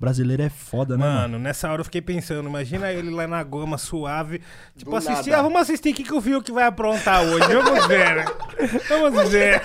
brasileiro 0.00 0.42
é 0.42 0.48
foda, 0.48 0.96
né, 0.96 1.04
mano? 1.04 1.18
Mano, 1.20 1.38
nessa 1.40 1.68
hora 1.70 1.80
eu 1.80 1.84
fiquei 1.84 2.00
pensando, 2.00 2.48
imagina 2.48 2.92
ele 2.92 3.10
lá 3.10 3.26
na 3.26 3.42
goma, 3.42 3.76
suave. 3.78 4.40
Tipo, 4.76 4.92
Do 4.92 4.96
assistir, 4.96 5.30
nada. 5.30 5.40
ah, 5.40 5.42
vamos 5.42 5.60
assistir 5.60 5.90
o 5.90 5.94
que, 5.94 6.04
que 6.04 6.14
o 6.14 6.20
Fiuk 6.20 6.52
vai 6.52 6.64
aprontar 6.64 7.22
hoje. 7.22 7.46
Vamos 7.52 7.86
ver, 7.86 8.16
né? 8.16 8.24
Vamos 8.88 9.28
ver. 9.30 9.60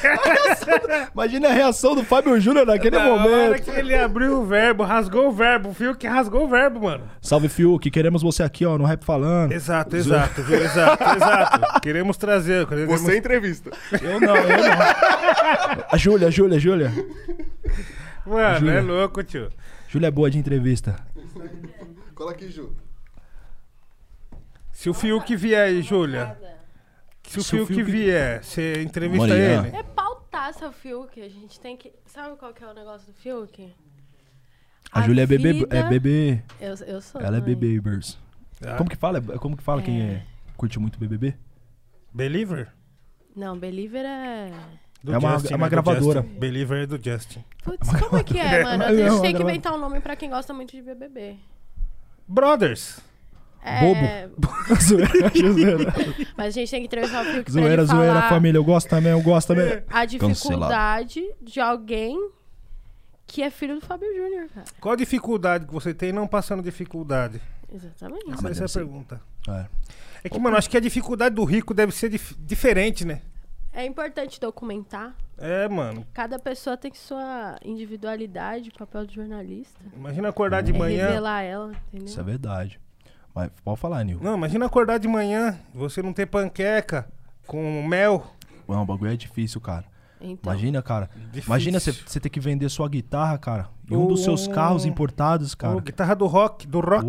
Imagina 1.14 1.49
a 1.49 1.51
reação 1.53 1.95
do 1.95 2.03
Fábio 2.03 2.39
Júnior 2.41 2.65
naquele 2.65 2.97
Na 2.97 3.07
hora 3.07 3.22
momento. 3.22 3.61
que 3.64 3.69
ele 3.72 3.95
abriu 3.95 4.39
o 4.41 4.45
verbo, 4.45 4.84
rasgou 4.84 5.27
o 5.27 5.31
verbo, 5.31 5.69
o 5.69 5.73
Fiuk 5.73 6.05
rasgou 6.07 6.45
o 6.45 6.47
verbo, 6.47 6.81
mano. 6.84 7.03
Salve, 7.22 7.47
Fiuk. 7.49 7.89
Queremos 7.91 8.22
você 8.23 8.41
aqui, 8.43 8.65
ó, 8.65 8.77
no 8.77 8.85
Rap 8.85 9.03
Falando. 9.05 9.51
Exato, 9.51 9.95
exato, 9.95 10.41
viu? 10.43 10.60
Exato, 10.64 11.03
exato. 11.15 11.81
Queremos 11.81 12.18
trazer. 12.18 12.65
Queremos... 12.65 13.01
Você 13.01 13.18
entrevista. 13.18 13.69
Eu 14.01 14.19
não, 14.19 14.35
eu 14.35 14.57
não. 14.57 15.84
A 15.91 15.97
Júlia, 15.97 16.27
a 16.27 16.31
Júlia, 16.31 16.57
a 16.57 16.60
Júlia. 16.60 16.91
Mano, 18.26 18.60
Júlia. 18.60 18.73
é 18.73 18.81
louco, 18.81 19.23
tio. 19.23 19.49
Júlia 19.93 20.07
é 20.07 20.11
boa 20.11 20.27
de 20.31 20.39
entrevista. 20.39 20.95
Cola 22.15 22.31
aqui, 22.31 22.49
Ju. 22.49 22.75
Se 24.71 24.89
o 24.89 24.93
Fiuk 24.95 25.35
vier 25.35 25.67
aí, 25.67 25.83
Júlia. 25.83 26.35
Se 27.21 27.37
o 27.37 27.43
Se 27.43 27.55
o 27.59 27.67
Fiuk 27.67 27.75
Fiuk- 27.75 27.91
vier, 27.91 28.43
você 28.43 28.81
entrevista 28.81 29.29
ele? 29.29 29.67
É 29.67 29.83
pautar 29.83 30.51
seu 30.55 30.71
Fiuk. 30.71 31.21
A 31.21 31.29
gente 31.29 31.59
tem 31.59 31.77
que. 31.77 31.93
Sabe 32.07 32.35
qual 32.37 32.51
que 32.55 32.63
é 32.63 32.67
o 32.67 32.73
negócio 32.73 33.05
do 33.05 33.13
Fiuk? 33.13 33.71
A, 34.91 35.01
Júlia 35.03 35.21
é 35.21 35.27
bebê, 35.27 35.53
vida- 35.53 35.77
é 35.77 35.83
bebê. 35.87 36.41
Eu, 36.59 36.73
eu 36.87 36.99
sou. 36.99 37.21
Ela 37.21 37.37
é 37.37 37.39
também. 37.39 37.55
bebêbers. 37.55 38.17
Ah, 38.65 38.75
Como 38.77 38.89
que 38.89 38.95
fala? 38.95 39.19
É- 39.19 39.37
Como 39.37 39.55
que 39.55 39.61
fala 39.61 39.83
quem 39.83 40.01
é, 40.01 40.25
curte 40.57 40.79
muito 40.79 40.97
BBB? 40.97 41.35
Believer? 42.11 42.73
Não, 43.35 43.55
Believer 43.59 44.05
é. 44.05 44.51
Do 45.03 45.13
É 45.13 45.17
uma- 45.17 45.34
Justin, 45.34 45.53
é 45.53 45.55
uma 45.57 45.65
né? 45.65 45.69
Do 45.69 45.71
gravadora. 45.84 46.21
Justin. 46.21 46.39
Believer 46.39 46.84
é 46.84 46.85
do 46.88 46.95
Justin. 47.03 47.43
Putz, 47.63 47.89
como 47.99 48.17
é 48.17 48.23
que 48.23 48.39
é, 48.39 48.63
mano? 48.63 48.84
A 48.84 48.88
É 48.93 48.95
gente 48.95 49.09
uma 49.09 49.21
tem 49.21 49.35
que 49.35 49.41
inventar 49.43 49.73
um 49.73 49.77
nome 49.77 49.99
pra 49.99 50.15
quem 50.15 50.30
gosta 50.30 50.53
muito 50.53 50.71
de 50.71 50.81
BBB. 50.81 51.35
Brothers. 52.27 52.99
É, 53.65 54.27
zoeira, 54.81 55.31
zoeira. 55.53 55.93
Mas 56.38 56.47
a 56.47 56.51
gente 56.51 56.69
tem 56.71 56.81
que 56.81 56.85
entrevistar 56.88 57.21
o 57.21 57.25
Fiuk 57.25 57.43
pra 57.43 57.53
Zoeira, 57.53 57.73
ele 57.81 57.85
zoeira, 57.85 58.13
falar 58.15 58.30
família. 58.30 58.57
Eu 58.57 58.63
gosto 58.63 58.89
também, 58.89 59.11
eu 59.11 59.21
gosto 59.21 59.47
também. 59.49 59.84
a 59.89 60.05
dificuldade 60.05 61.21
de 61.41 61.59
alguém 61.61 62.30
que 63.25 63.41
é 63.41 63.49
filho 63.49 63.75
do 63.75 63.81
Fábio 63.85 64.07
Júnior, 64.13 64.47
cara. 64.53 64.65
Qual 64.81 64.93
a 64.93 64.97
dificuldade 64.97 65.65
que 65.65 65.73
você 65.73 65.93
tem 65.93 66.11
não 66.11 66.27
passando 66.27 66.61
dificuldade? 66.61 67.41
Exatamente. 67.73 68.25
Essa 68.51 68.63
é 68.63 68.65
a 68.65 68.67
ser- 68.67 68.80
pergunta. 68.80 69.21
É. 69.49 69.65
É 70.25 70.30
que, 70.30 70.39
mano, 70.39 70.55
acho 70.57 70.69
que 70.69 70.77
a 70.77 70.81
dificuldade 70.81 71.35
do 71.35 71.43
rico 71.45 71.73
deve 71.73 71.91
ser 71.93 72.09
dif- 72.09 72.35
diferente, 72.39 73.05
né? 73.05 73.21
É 73.73 73.85
importante 73.85 74.39
documentar. 74.39 75.15
É, 75.37 75.67
mano. 75.67 76.05
Cada 76.13 76.37
pessoa 76.37 76.77
tem 76.77 76.93
sua 76.93 77.57
individualidade, 77.65 78.71
papel 78.77 79.05
de 79.05 79.15
jornalista. 79.15 79.79
Imagina 79.95 80.29
acordar 80.29 80.61
de 80.61 80.71
É 80.73 80.77
manhã. 80.77 81.07
revelar 81.07 81.41
ela, 81.41 81.71
entendeu? 81.87 82.05
Isso 82.07 82.19
é 82.19 82.23
verdade. 82.23 82.79
Mas 83.33 83.49
pode 83.63 83.79
falar, 83.79 84.03
Nil. 84.03 84.19
Não, 84.21 84.35
imagina 84.35 84.65
acordar 84.67 84.99
de 84.99 85.07
manhã, 85.07 85.59
você 85.73 86.03
não 86.03 86.13
ter 86.13 86.27
panqueca 86.27 87.07
com 87.47 87.81
mel. 87.87 88.27
Não, 88.67 88.83
o 88.83 88.85
bagulho 88.85 89.11
é 89.11 89.15
difícil, 89.15 89.59
cara. 89.59 89.85
Então, 90.21 90.53
Imagina, 90.53 90.81
cara. 90.81 91.09
Difícil. 91.31 91.47
Imagina 91.47 91.79
você 91.79 91.91
você 91.91 92.19
ter 92.19 92.29
que 92.29 92.39
vender 92.39 92.69
sua 92.69 92.87
guitarra, 92.87 93.37
cara. 93.37 93.69
E 93.89 93.95
um 93.95 94.05
dos 94.07 94.23
seus 94.23 94.47
Oh. 94.47 94.51
carros 94.51 94.85
importados, 94.85 95.53
cara. 95.55 95.79
guitarra 95.81 96.15
do 96.15 96.27
rock, 96.27 96.65
do 96.67 96.79
rock. 96.79 97.07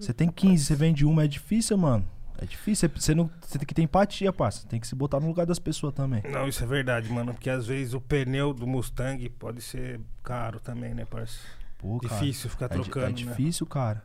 Você 0.00 0.12
tem 0.12 0.28
15, 0.28 0.64
você 0.64 0.74
vende 0.74 1.04
uma, 1.04 1.24
é 1.24 1.28
difícil, 1.28 1.76
mano. 1.78 2.04
É 2.40 2.46
difícil. 2.46 2.88
Você, 2.94 3.14
não, 3.14 3.28
você 3.40 3.58
tem 3.58 3.66
que 3.66 3.74
ter 3.74 3.82
empatia, 3.82 4.32
parça. 4.32 4.66
Tem 4.68 4.78
que 4.78 4.86
se 4.86 4.94
botar 4.94 5.18
no 5.20 5.26
lugar 5.26 5.44
das 5.44 5.58
pessoas 5.58 5.92
também. 5.92 6.22
Não, 6.30 6.46
isso 6.46 6.62
é 6.62 6.66
verdade, 6.66 7.10
mano. 7.12 7.32
Porque 7.34 7.50
às 7.50 7.66
vezes 7.66 7.94
o 7.94 8.00
pneu 8.00 8.54
do 8.54 8.66
Mustang 8.66 9.28
pode 9.30 9.60
ser 9.60 10.00
caro 10.22 10.60
também, 10.60 10.94
né, 10.94 11.04
parça? 11.04 11.38
Pô, 11.78 11.98
cara. 11.98 12.14
Difícil 12.14 12.48
ficar 12.50 12.66
É, 12.66 12.68
trocando, 12.68 13.06
é 13.06 13.08
né? 13.10 13.12
difícil, 13.14 13.66
cara. 13.66 14.02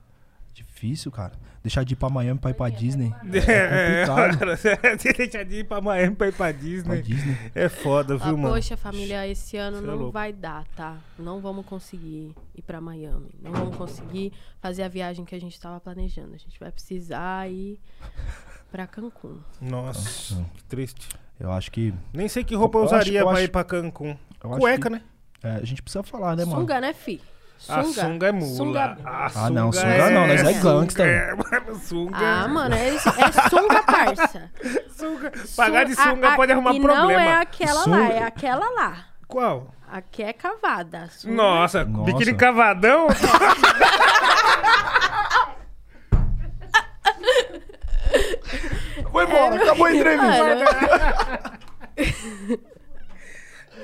Difícil, 0.53 1.11
cara. 1.11 1.33
Deixar 1.63 1.83
de 1.83 1.93
ir 1.93 1.95
pra 1.95 2.09
Miami 2.09 2.39
pra 2.39 2.51
ir 2.51 2.53
pra 2.53 2.69
Disney. 2.69 3.13
É, 3.47 4.05
complicado. 4.05 4.39
mano, 4.39 4.57
você 4.57 5.13
deixa 5.13 5.43
de 5.45 5.55
ir 5.59 5.63
pra 5.63 5.79
Miami 5.81 6.15
pra 6.15 6.27
ir 6.27 6.31
pra 6.33 6.37
Pra 6.43 6.51
Disney. 6.51 7.01
Disney. 7.01 7.37
É 7.55 7.69
foda, 7.69 8.15
Ah, 8.15 8.17
viu, 8.17 8.37
mano? 8.37 8.53
poxa, 8.53 8.75
família, 8.77 9.25
esse 9.27 9.55
ano 9.57 9.77
Cê 9.77 9.83
é 9.83 9.87
não 9.87 9.95
louco. 9.95 10.11
vai 10.11 10.33
dar, 10.33 10.65
tá? 10.75 10.97
Não 11.17 11.39
vamos 11.39 11.65
conseguir 11.65 12.35
ir 12.53 12.61
pra 12.63 12.81
Miami. 12.81 13.29
Não 13.41 13.51
vamos 13.51 13.75
conseguir 13.77 14.33
fazer 14.61 14.83
a 14.83 14.87
viagem 14.89 15.23
que 15.25 15.33
a 15.33 15.39
gente 15.39 15.59
tava 15.59 15.79
planejando. 15.79 16.33
A 16.35 16.37
gente 16.37 16.59
vai 16.59 16.71
precisar 16.71 17.49
ir 17.49 17.79
pra 18.71 18.85
Cancún. 18.85 19.39
Nossa, 19.61 20.45
que 20.55 20.63
triste. 20.65 21.07
Eu 21.39 21.51
acho 21.51 21.71
que. 21.71 21.93
Nem 22.13 22.27
sei 22.27 22.43
que 22.43 22.55
roupa 22.55 22.77
eu 22.77 22.81
Eu 22.81 22.85
acho- 22.87 22.95
usaria 22.95 23.19
eu 23.21 23.25
pra 23.25 23.33
acho- 23.35 23.43
ir 23.43 23.47
pra 23.49 23.63
Cancún. 23.63 24.17
Cueca, 24.39 24.89
que- 24.89 24.95
né? 24.95 25.01
é, 25.41 25.51
a 25.55 25.65
gente 25.65 25.81
precisa 25.81 26.03
falar, 26.03 26.35
né, 26.35 26.43
mano? 26.45 26.59
Sunga, 26.59 26.79
né, 26.81 26.93
fi? 26.93 27.21
A 27.69 27.83
sunga 27.83 28.27
é 28.27 28.31
mula. 28.31 28.55
Sunga- 28.55 28.97
A 29.05 29.25
Ah, 29.35 29.49
não, 29.49 29.71
sunga 29.71 30.09
não, 30.11 30.27
nós 30.27 30.41
é 30.41 30.53
sunga 30.53 30.61
gangsta. 30.79 31.03
É, 31.03 31.33
mano, 31.33 31.79
sunga. 31.79 32.17
Ah, 32.17 32.47
mano, 32.47 32.75
é, 32.75 32.87
é 32.89 32.99
sunga, 33.49 33.83
parça. 33.83 34.51
sunga. 34.97 35.31
Pagar 35.55 35.85
de 35.85 35.95
Sun- 35.95 36.03
sunga 36.03 36.27
a- 36.29 36.33
a- 36.33 36.35
pode 36.35 36.51
arrumar 36.51 36.73
e 36.73 36.81
problema. 36.81 37.11
não 37.13 37.19
é 37.19 37.33
aquela 37.37 37.73
lá, 37.73 37.83
Sunga- 37.83 38.13
é 38.13 38.23
aquela 38.23 38.69
lá. 38.71 39.05
Qual? 39.27 39.73
Aqui 39.91 40.23
é 40.23 40.33
cavada. 40.33 41.07
sunga- 41.11 41.35
Nossa, 41.35 41.85
Nossa. 41.85 42.03
biquíni 42.11 42.33
cavadão? 42.35 43.07
Foi 49.11 49.23
embora, 49.25 49.55
acabou 49.55 49.85
a 49.85 49.93
entrevista. 49.93 50.43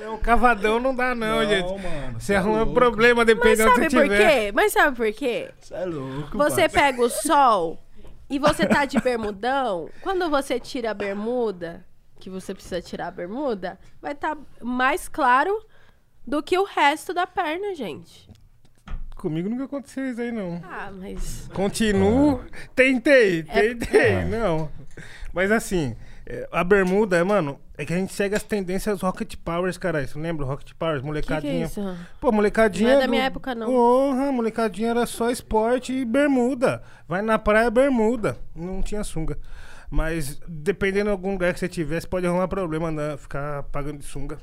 Não, 0.00 0.18
cavadão 0.18 0.80
não 0.80 0.94
dá 0.94 1.14
não, 1.14 1.44
gente. 1.46 1.68
mano. 1.82 2.20
Você 2.20 2.34
arruma 2.34 2.66
problema 2.72 3.24
mas 3.24 3.26
dependendo 3.26 3.70
sabe 3.70 3.86
onde 3.86 3.96
por 3.96 4.02
tiver. 4.04 4.28
quê? 4.46 4.52
Mas 4.52 4.72
sabe 4.72 4.96
por 4.96 5.12
quê? 5.12 5.50
Você 5.60 5.74
é 5.74 5.84
louco, 5.84 6.38
Você 6.38 6.68
pai. 6.68 6.82
pega 6.92 7.02
o 7.02 7.08
sol 7.10 7.78
e 8.28 8.38
você 8.38 8.66
tá 8.66 8.84
de 8.84 8.98
bermudão. 9.00 9.88
Quando 10.02 10.28
você 10.30 10.58
tira 10.60 10.90
a 10.90 10.94
bermuda, 10.94 11.84
que 12.18 12.28
você 12.30 12.52
precisa 12.54 12.80
tirar 12.82 13.08
a 13.08 13.10
bermuda, 13.10 13.78
vai 14.00 14.12
estar 14.12 14.36
mais 14.62 15.08
claro 15.08 15.56
do 16.26 16.42
que 16.42 16.56
o 16.58 16.64
resto 16.64 17.12
da 17.14 17.26
perna, 17.26 17.74
gente. 17.74 18.28
Comigo 19.16 19.48
nunca 19.50 19.64
aconteceu 19.64 20.10
isso 20.10 20.20
aí, 20.20 20.32
não. 20.32 20.62
Ah, 20.64 20.90
mas. 20.92 21.48
Continuo. 21.52 22.42
Tentei, 22.74 23.44
É- 23.48 23.74
tentei. 23.74 24.24
Não. 24.24 24.70
Mas 25.32 25.50
assim, 25.52 25.94
é, 26.26 26.48
a 26.50 26.64
bermuda, 26.64 27.22
mano, 27.24 27.60
é 27.80 27.84
que 27.86 27.94
a 27.94 27.96
gente 27.96 28.12
segue 28.12 28.34
as 28.34 28.42
tendências 28.42 29.00
Rocket 29.00 29.36
Powers, 29.36 29.78
cara. 29.78 30.06
Você 30.06 30.18
lembra? 30.18 30.44
Rocket 30.44 30.72
Powers, 30.74 30.98
Que 30.98 31.02
que 31.02 31.06
é 31.06 31.06
molecadinha. 31.08 31.64
isso? 31.64 31.96
Pô, 32.20 32.30
molecadinha. 32.30 32.90
Não 32.90 32.96
é 32.96 33.00
da 33.00 33.08
minha 33.08 33.22
época, 33.22 33.54
não. 33.54 33.66
Porra, 33.68 34.30
molecadinha 34.30 34.90
era 34.90 35.06
só 35.06 35.30
esporte 35.30 35.92
e 35.92 36.04
bermuda. 36.04 36.82
Vai 37.08 37.22
na 37.22 37.38
praia, 37.38 37.70
bermuda. 37.70 38.36
Não 38.54 38.82
tinha 38.82 39.02
sunga. 39.02 39.38
Mas 39.90 40.38
dependendo 40.46 41.06
de 41.06 41.10
algum 41.12 41.32
lugar 41.32 41.54
que 41.54 41.58
você 41.58 41.68
tivesse, 41.68 42.06
pode 42.06 42.26
arrumar 42.26 42.48
problema 42.48 42.88
andar, 42.88 43.16
ficar 43.16 43.62
pagando 43.64 43.98
de 43.98 44.04
sunga. 44.04 44.38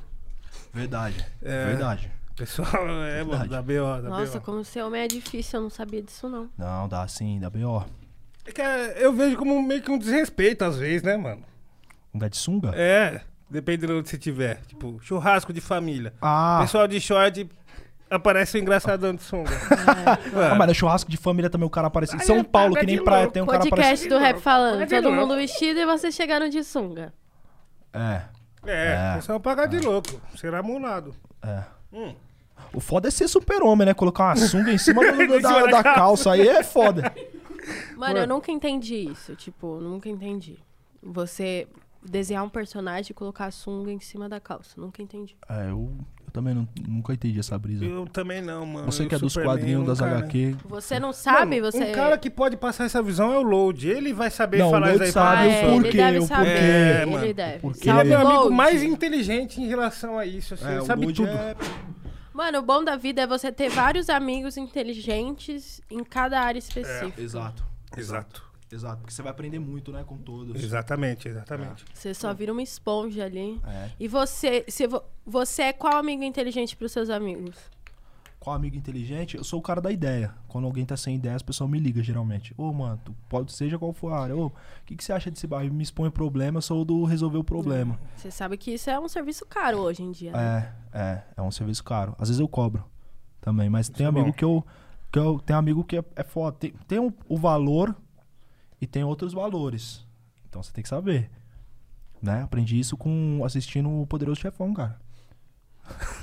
Verdade. 0.74 1.24
É. 1.40 1.66
Verdade. 1.66 2.10
Pessoal, 2.34 2.68
é, 3.06 3.22
mano, 3.22 3.38
Verdade. 3.38 3.48
da 3.50 3.62
BO, 3.62 4.02
da 4.02 4.08
Nossa, 4.10 4.40
BO. 4.40 4.44
como 4.44 4.64
ser 4.64 4.82
homem 4.82 5.02
é 5.02 5.06
difícil, 5.06 5.58
eu 5.58 5.62
não 5.62 5.70
sabia 5.70 6.02
disso, 6.02 6.28
não. 6.28 6.50
Não, 6.58 6.88
dá 6.88 7.06
sim, 7.06 7.38
dá 7.40 7.48
B.O. 7.48 7.84
É 8.44 8.52
que 8.52 8.60
é, 8.60 8.96
eu 9.04 9.12
vejo 9.12 9.36
como 9.36 9.62
meio 9.62 9.80
que 9.80 9.90
um 9.92 9.98
desrespeito 9.98 10.64
às 10.64 10.76
vezes, 10.76 11.02
né, 11.04 11.16
mano? 11.16 11.42
Um 12.12 12.18
lugar 12.18 12.30
de 12.30 12.36
sunga? 12.36 12.72
É, 12.74 13.20
dependendo 13.50 13.92
de 13.94 13.98
onde 14.00 14.08
você 14.08 14.18
tiver. 14.18 14.60
Tipo, 14.66 14.98
churrasco 15.02 15.52
de 15.52 15.60
família. 15.60 16.12
Ah, 16.20 16.58
Pessoal 16.62 16.86
de 16.88 17.00
short 17.00 17.48
aparece 18.10 18.56
o 18.56 18.60
engraçadão 18.60 19.14
de 19.14 19.22
sunga. 19.22 19.50
ah, 20.50 20.54
mas 20.54 20.68
no 20.68 20.74
churrasco 20.74 21.10
de 21.10 21.16
família 21.16 21.50
também 21.50 21.66
o 21.66 21.70
cara 21.70 21.88
aparece. 21.88 22.16
Em 22.16 22.20
São 22.20 22.36
é 22.38 22.42
Paulo, 22.44 22.74
que 22.74 22.86
nem 22.86 23.02
praia, 23.02 23.28
tem 23.30 23.42
um 23.42 23.46
cara 23.46 23.58
Podcast 23.60 24.06
aparecendo. 24.06 24.10
do 24.10 24.18
rap 24.18 24.40
falando, 24.40 24.88
todo 24.88 25.10
mundo 25.12 25.36
vestido 25.36 25.78
e 25.80 25.84
você 25.86 26.10
chegando 26.10 26.48
de 26.48 26.62
sunga. 26.64 27.12
É, 27.92 28.22
É, 28.66 29.12
É. 29.12 29.14
pessoal 29.16 29.38
pagar 29.40 29.66
de 29.66 29.78
louco. 29.78 30.20
Será 30.36 30.62
mulado. 30.62 31.14
é. 31.42 31.62
Hum. 31.92 32.14
O 32.72 32.80
foda 32.80 33.08
é 33.08 33.10
ser 33.10 33.28
super-homem, 33.28 33.86
né? 33.86 33.94
Colocar 33.94 34.24
uma 34.24 34.36
sunga 34.36 34.70
em 34.72 34.76
cima 34.78 35.00
do- 35.00 35.16
do- 35.16 35.22
Em 35.36 35.40
cima 35.40 35.60
da, 35.62 35.66
da 35.66 35.82
da 35.82 35.94
calça 35.94 36.32
aí 36.32 36.46
é 36.46 36.62
foda. 36.62 37.14
Mano, 37.96 38.18
eu 38.18 38.26
nunca 38.26 38.50
entendi 38.50 38.96
isso. 39.10 39.34
Tipo, 39.36 39.78
nunca 39.80 40.08
entendi. 40.08 40.58
Você 41.02 41.66
desenhar 42.02 42.44
um 42.44 42.48
personagem 42.48 43.10
e 43.10 43.14
colocar 43.14 43.46
a 43.46 43.50
sunga 43.50 43.90
em 43.90 44.00
cima 44.00 44.28
da 44.28 44.38
calça. 44.40 44.80
Nunca 44.80 45.02
entendi. 45.02 45.36
É, 45.48 45.70
eu, 45.70 45.92
eu 46.24 46.30
também 46.32 46.54
não- 46.54 46.68
nunca 46.86 47.12
entendi 47.12 47.38
essa 47.38 47.58
brisa. 47.58 47.84
Eu 47.84 48.06
também 48.06 48.40
não, 48.40 48.64
mano. 48.64 48.86
Você 48.90 49.06
que 49.06 49.14
é 49.14 49.18
dos 49.18 49.32
Superman, 49.32 49.56
quadrinhos 49.56 49.86
das 49.86 50.00
né? 50.00 50.06
HQ. 50.08 50.56
Você 50.66 51.00
não 51.00 51.12
sabe, 51.12 51.60
Mano, 51.60 51.72
você. 51.72 51.84
Um 51.90 51.92
cara 51.92 52.16
que 52.16 52.30
pode 52.30 52.56
passar 52.56 52.84
essa 52.84 53.02
visão 53.02 53.32
é 53.32 53.38
o 53.38 53.42
Load. 53.42 53.88
Ele 53.88 54.12
vai 54.12 54.30
saber 54.30 54.58
Não, 54.58 54.68
o 54.68 54.70
falar 54.70 54.94
isso 54.94 55.02
aí 55.02 55.12
pra 55.12 55.22
sabe 55.22 55.42
Ah, 55.42 55.46
o 55.46 55.50
é, 55.50 55.62
porquê, 55.72 55.88
ele 55.88 55.96
deve 55.96 56.18
o 56.18 56.22
saber. 56.26 56.44
porquê. 56.44 56.64
É, 56.64 57.06
mano, 57.06 57.24
ele 57.24 57.34
deve. 57.34 57.58
porquê. 57.58 57.90
Ele 57.90 57.98
é 58.00 58.04
meu 58.04 58.20
amigo 58.20 58.50
mais 58.50 58.82
inteligente 58.82 59.60
em 59.60 59.66
relação 59.66 60.18
a 60.18 60.24
isso. 60.24 60.54
Assim, 60.54 60.66
É, 60.66 60.70
ele 60.72 60.80
o 60.80 60.84
sabe 60.84 61.12
tudo. 61.12 61.28
é- 61.28 61.56
Mano, 62.32 62.58
o 62.58 62.62
bom 62.62 62.84
da 62.84 62.94
vida 62.96 63.22
é 63.22 63.26
você 63.26 63.50
ter 63.50 63.68
vários 63.68 64.08
amigos 64.08 64.56
inteligentes 64.56 65.80
em 65.90 66.04
cada 66.04 66.40
área 66.40 66.58
específica. 66.58 67.20
Exato. 67.20 67.64
Exato. 67.96 68.47
Exato, 68.70 68.98
porque 68.98 69.12
você 69.14 69.22
vai 69.22 69.30
aprender 69.30 69.58
muito, 69.58 69.90
né, 69.92 70.04
com 70.04 70.16
todos. 70.18 70.62
Exatamente, 70.62 71.28
exatamente. 71.28 71.84
Você 71.94 72.12
só 72.12 72.32
vira 72.34 72.52
uma 72.52 72.62
esponja 72.62 73.24
ali. 73.24 73.58
É. 73.66 73.90
E 73.98 74.06
você, 74.08 74.64
se 74.68 74.86
vo- 74.86 75.02
você 75.24 75.62
é 75.62 75.72
qual 75.72 75.96
amigo 75.96 76.22
inteligente 76.22 76.76
pros 76.76 76.92
seus 76.92 77.08
amigos? 77.08 77.56
Qual 78.40 78.54
amigo 78.54 78.76
inteligente? 78.76 79.36
Eu 79.36 79.42
sou 79.42 79.58
o 79.58 79.62
cara 79.62 79.80
da 79.80 79.90
ideia. 79.90 80.32
Quando 80.46 80.66
alguém 80.66 80.84
tá 80.86 80.96
sem 80.96 81.16
ideia, 81.16 81.34
as 81.34 81.42
pessoas 81.42 81.68
me 81.68 81.78
ligam 81.80 82.02
geralmente. 82.04 82.54
Ô, 82.56 82.72
mano, 82.72 83.00
tu 83.04 83.12
pode, 83.28 83.52
seja 83.52 83.76
qual 83.78 83.92
for 83.92 84.12
a 84.12 84.20
área. 84.20 84.36
Ô, 84.36 84.46
o 84.46 84.52
que, 84.86 84.94
que 84.94 85.02
você 85.04 85.12
acha 85.12 85.28
desse 85.30 85.46
bairro? 85.46 85.74
Me 85.74 85.82
expõe 85.82 86.08
problema, 86.10 86.58
eu 86.58 86.62
sou 86.62 86.82
o 86.82 86.84
do 86.84 87.04
resolver 87.04 87.38
o 87.38 87.42
problema. 87.44 87.98
Você 88.16 88.30
sabe 88.30 88.56
que 88.56 88.70
isso 88.72 88.88
é 88.90 88.98
um 89.00 89.08
serviço 89.08 89.44
caro 89.44 89.78
hoje 89.78 90.02
em 90.04 90.12
dia. 90.12 90.30
né? 90.32 90.72
É, 90.92 90.98
é, 90.98 91.22
é 91.38 91.42
um 91.42 91.50
serviço 91.50 91.82
caro. 91.82 92.14
Às 92.18 92.28
vezes 92.28 92.38
eu 92.40 92.46
cobro 92.48 92.84
também, 93.40 93.68
mas 93.68 93.88
tem 93.88 94.06
é 94.06 94.08
amigo 94.08 94.26
bom. 94.26 94.32
que 94.32 94.44
eu. 94.44 94.64
Que 95.10 95.18
eu 95.18 95.40
tem 95.40 95.56
amigo 95.56 95.82
que 95.82 95.96
é, 95.96 96.04
é 96.14 96.22
foda. 96.22 96.56
Tem, 96.58 96.72
tem 96.86 96.98
o, 97.00 97.12
o 97.28 97.36
valor 97.36 97.96
e 98.80 98.86
tem 98.86 99.02
outros 99.04 99.32
valores. 99.32 100.06
Então 100.48 100.62
você 100.62 100.72
tem 100.72 100.82
que 100.82 100.88
saber. 100.88 101.30
Né? 102.20 102.42
Aprendi 102.42 102.78
isso 102.78 102.96
com 102.96 103.42
assistindo 103.44 103.88
o 103.90 104.06
Poderoso 104.06 104.40
Chefão, 104.40 104.72
cara. 104.74 104.98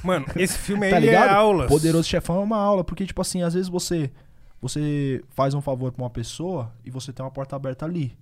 Mano, 0.03 0.25
esse 0.35 0.57
filme 0.57 0.85
aí 0.85 0.91
Tá 0.91 0.97
ele 0.97 1.07
ligado? 1.07 1.29
é 1.29 1.33
aulas. 1.33 1.67
Poderoso 1.69 2.07
Chefão 2.07 2.37
é 2.37 2.43
uma 2.43 2.57
aula, 2.57 2.83
porque, 2.83 3.05
tipo 3.05 3.21
assim, 3.21 3.41
às 3.41 3.53
vezes 3.53 3.69
você 3.69 4.11
você 4.61 5.23
faz 5.29 5.53
um 5.53 5.61
favor 5.61 5.91
pra 5.91 6.01
uma 6.03 6.09
pessoa 6.09 6.73
e 6.83 6.89
você 6.89 7.13
tem 7.13 7.23
uma 7.23 7.31
porta 7.31 7.55
aberta 7.55 7.85
ali. 7.85 8.17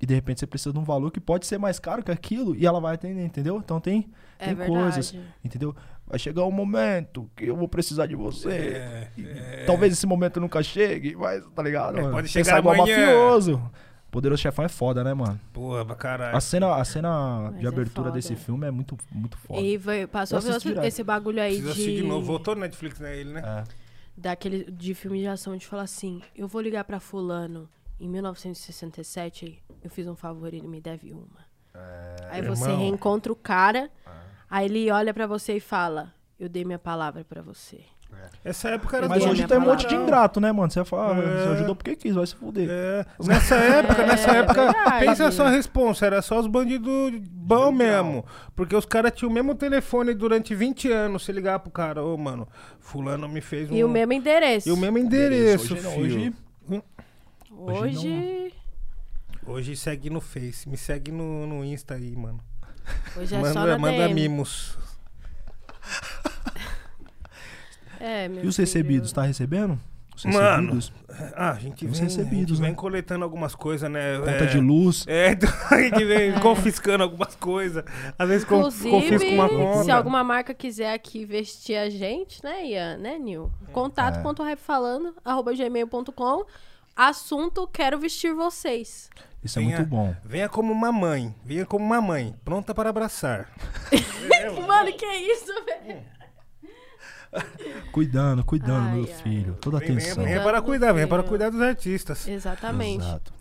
E 0.00 0.06
de 0.06 0.14
repente 0.14 0.38
você 0.40 0.46
precisa 0.46 0.72
de 0.72 0.78
um 0.78 0.84
valor 0.84 1.10
que 1.10 1.20
pode 1.20 1.44
ser 1.46 1.58
mais 1.58 1.78
caro 1.78 2.02
que 2.04 2.10
aquilo 2.10 2.54
e 2.54 2.64
ela 2.66 2.80
vai 2.80 2.94
atender, 2.94 3.24
entendeu? 3.24 3.56
Então 3.58 3.80
tem, 3.80 4.08
É 4.38 4.46
tem 4.46 4.54
verdade. 4.54 4.80
coisas, 4.80 5.14
entendeu? 5.44 5.74
Vai 6.12 6.18
chegar 6.18 6.44
um 6.44 6.50
momento 6.50 7.30
que 7.34 7.46
eu 7.46 7.56
vou 7.56 7.66
precisar 7.66 8.04
de 8.04 8.14
você. 8.14 8.50
É, 8.50 9.10
é. 9.18 9.64
Talvez 9.66 9.94
esse 9.94 10.06
momento 10.06 10.38
nunca 10.38 10.62
chegue, 10.62 11.16
mas 11.16 11.42
tá 11.54 11.62
ligado? 11.62 11.98
É, 11.98 12.10
pode 12.10 12.28
chegar 12.28 12.58
igual 12.58 12.76
mafioso. 12.76 13.62
Poderoso 14.10 14.42
Chefão 14.42 14.66
é 14.66 14.68
foda, 14.68 15.02
né, 15.02 15.14
mano? 15.14 15.40
Porra, 15.54 15.86
pra 15.86 15.94
caralho. 15.96 16.36
A 16.36 16.40
cena, 16.42 16.76
a 16.76 16.84
cena 16.84 17.48
Mas 17.50 17.60
de 17.60 17.64
é 17.64 17.68
abertura 17.70 18.08
foda. 18.08 18.10
desse 18.18 18.36
filme 18.36 18.66
é 18.66 18.70
muito, 18.70 18.94
muito 19.10 19.38
foda. 19.38 19.62
E 19.62 19.78
vai, 19.78 20.06
passou 20.06 20.38
outro- 20.38 20.84
esse 20.84 21.02
bagulho 21.02 21.40
aí 21.40 21.52
Precisa 21.52 21.70
assistir 21.72 21.90
de, 21.92 22.02
de 22.02 22.06
novo. 22.06 22.26
Voltou 22.26 22.54
no 22.54 22.60
Netflix, 22.60 23.00
né? 23.00 23.16
Ele, 23.16 23.32
né? 23.32 23.42
É. 23.42 23.64
daquele 24.14 24.70
de 24.70 24.94
filme 24.94 25.18
de 25.18 25.26
ação 25.28 25.56
de 25.56 25.66
falar 25.66 25.84
assim, 25.84 26.20
eu 26.36 26.46
vou 26.46 26.60
ligar 26.60 26.84
pra 26.84 27.00
fulano 27.00 27.66
em 27.98 28.06
1967, 28.06 29.62
eu 29.82 29.88
fiz 29.88 30.06
um 30.06 30.14
favor 30.14 30.52
e 30.52 30.58
ele 30.58 30.68
me 30.68 30.78
deve 30.78 31.10
uma. 31.14 31.46
aí 32.30 32.42
você 32.42 32.64
Irmão. 32.64 32.78
reencontra 32.80 33.32
o 33.32 33.36
cara, 33.36 33.90
aí 34.52 34.66
ele 34.66 34.90
olha 34.90 35.12
pra 35.14 35.26
você 35.26 35.56
e 35.56 35.60
fala, 35.60 36.12
eu 36.38 36.48
dei 36.48 36.64
minha 36.64 36.78
palavra 36.78 37.24
pra 37.24 37.40
você. 37.42 37.80
Essa 38.44 38.68
época 38.68 38.98
era 38.98 39.08
Mas 39.08 39.24
hoje 39.24 39.46
tem 39.46 39.56
um 39.56 39.62
monte 39.62 39.86
de 39.88 39.94
ingrato, 39.94 40.38
né, 40.38 40.52
mano? 40.52 40.70
Você 40.70 40.84
fala, 40.84 41.14
ah, 41.16 41.18
É. 41.18 41.22
você 41.44 41.48
ajudou 41.54 41.74
porque 41.74 41.96
quis, 41.96 42.14
vai 42.14 42.26
se 42.26 42.34
fuder. 42.36 42.68
É, 42.70 43.06
nessa 43.24 43.54
época, 43.56 44.06
nessa 44.06 44.30
É, 44.30 44.38
época, 44.40 44.64
verdade. 44.70 45.06
pensa 45.06 45.30
só 45.30 45.46
a 45.46 45.50
responsa, 45.50 46.04
era 46.06 46.20
só 46.20 46.38
os 46.38 46.46
bandidos 46.46 47.10
bom 47.30 47.72
mesmo. 47.72 48.24
Porque 48.54 48.76
os 48.76 48.84
caras 48.84 49.12
tinham 49.12 49.30
o 49.30 49.34
mesmo 49.34 49.54
telefone 49.54 50.12
durante 50.12 50.54
20 50.54 50.92
anos, 50.92 51.24
se 51.24 51.32
ligar 51.32 51.58
pro 51.60 51.70
cara, 51.70 52.04
ô 52.04 52.16
mano, 52.18 52.46
fulano 52.78 53.26
me 53.26 53.40
fez 53.40 53.70
um... 53.70 53.74
E 53.74 53.82
o 53.82 53.88
mesmo 53.88 54.12
endereço. 54.12 54.68
E 54.68 54.72
o 54.72 54.76
mesmo 54.76 54.98
endereço, 54.98 55.72
Hoje 55.72 55.82
não, 55.82 55.90
filho. 55.92 56.34
hoje- 56.70 56.82
Hoje, 57.50 58.54
Hoje 59.46 59.76
segue 59.76 60.10
no 60.10 60.20
Face, 60.20 60.68
me 60.68 60.76
segue 60.76 61.10
no, 61.10 61.46
no 61.46 61.64
Insta 61.64 61.94
aí, 61.94 62.14
mano. 62.14 62.40
Hoje 63.16 63.34
é 63.34 63.38
só 63.38 63.44
manda 63.60 63.66
na 63.66 63.78
manda 63.78 64.08
DM. 64.08 64.14
mimos. 64.14 64.78
E 68.00 68.04
É, 68.04 68.28
meu 68.28 68.44
os 68.44 68.56
filho. 68.56 68.66
recebidos, 68.66 69.12
tá 69.12 69.22
recebendo? 69.22 69.78
Os 70.16 70.24
Mano, 70.24 70.74
recebidos? 70.74 70.92
Ah, 71.36 71.50
a 71.52 71.54
gente 71.58 71.86
Os 71.86 71.98
vem, 71.98 72.02
recebidos, 72.08 72.52
a 72.52 72.54
gente 72.54 72.60
né? 72.62 72.66
vem 72.68 72.74
coletando 72.74 73.24
algumas 73.24 73.54
coisas, 73.54 73.88
né? 73.90 74.18
Conta 74.18 74.30
é, 74.30 74.46
de 74.46 74.58
luz. 74.60 75.04
É, 75.08 75.30
então 75.32 75.48
a 75.70 75.80
gente 75.80 76.04
vem 76.04 76.32
confiscando 76.40 77.04
algumas 77.04 77.34
coisas. 77.36 77.84
Às 78.18 78.28
vezes 78.28 78.44
con- 78.44 78.62
confisca 78.62 78.88
Inclusive, 78.96 79.34
uma 79.34 79.48
conta. 79.48 79.84
se 79.84 79.90
alguma 79.90 80.24
marca 80.24 80.52
quiser 80.52 80.92
aqui 80.92 81.24
vestir 81.24 81.76
a 81.76 81.88
gente, 81.88 82.42
né, 82.42 82.66
Ian, 82.66 82.96
né, 82.98 83.18
Nil? 83.18 83.50
É. 83.68 83.72
Contato.rapfalando, 83.72 85.14
arroba 85.24 85.52
gmail.com 85.54 86.44
Assunto: 86.96 87.66
quero 87.72 87.98
vestir 87.98 88.34
vocês. 88.34 89.08
Isso 89.42 89.58
é 89.58 89.62
Venha- 89.62 89.76
muito 89.78 89.88
bom. 89.88 90.14
Venha 90.24 90.48
como 90.48 90.72
uma 90.72 90.92
mãe. 90.92 91.34
Venha 91.44 91.66
como 91.66 91.84
uma 91.84 92.00
mãe. 92.00 92.34
Pronta 92.44 92.74
para 92.74 92.90
abraçar. 92.90 93.48
Mano, 94.66 94.92
que 94.92 95.06
isso, 95.06 95.52
velho? 95.64 96.02
Cuidando, 97.92 98.44
cuidando, 98.44 98.88
Ai, 98.88 98.94
meu 98.94 99.04
ai. 99.04 99.22
filho. 99.22 99.54
Toda 99.60 99.78
Vem, 99.78 99.90
atenção. 99.90 100.22
venha 100.24 100.42
para 100.42 100.60
cuidar. 100.62 100.92
Venha 100.92 101.08
para 101.08 101.22
cuidar 101.22 101.50
dos 101.50 101.60
artistas. 101.60 102.28
Exatamente. 102.28 103.04
Exato. 103.04 103.32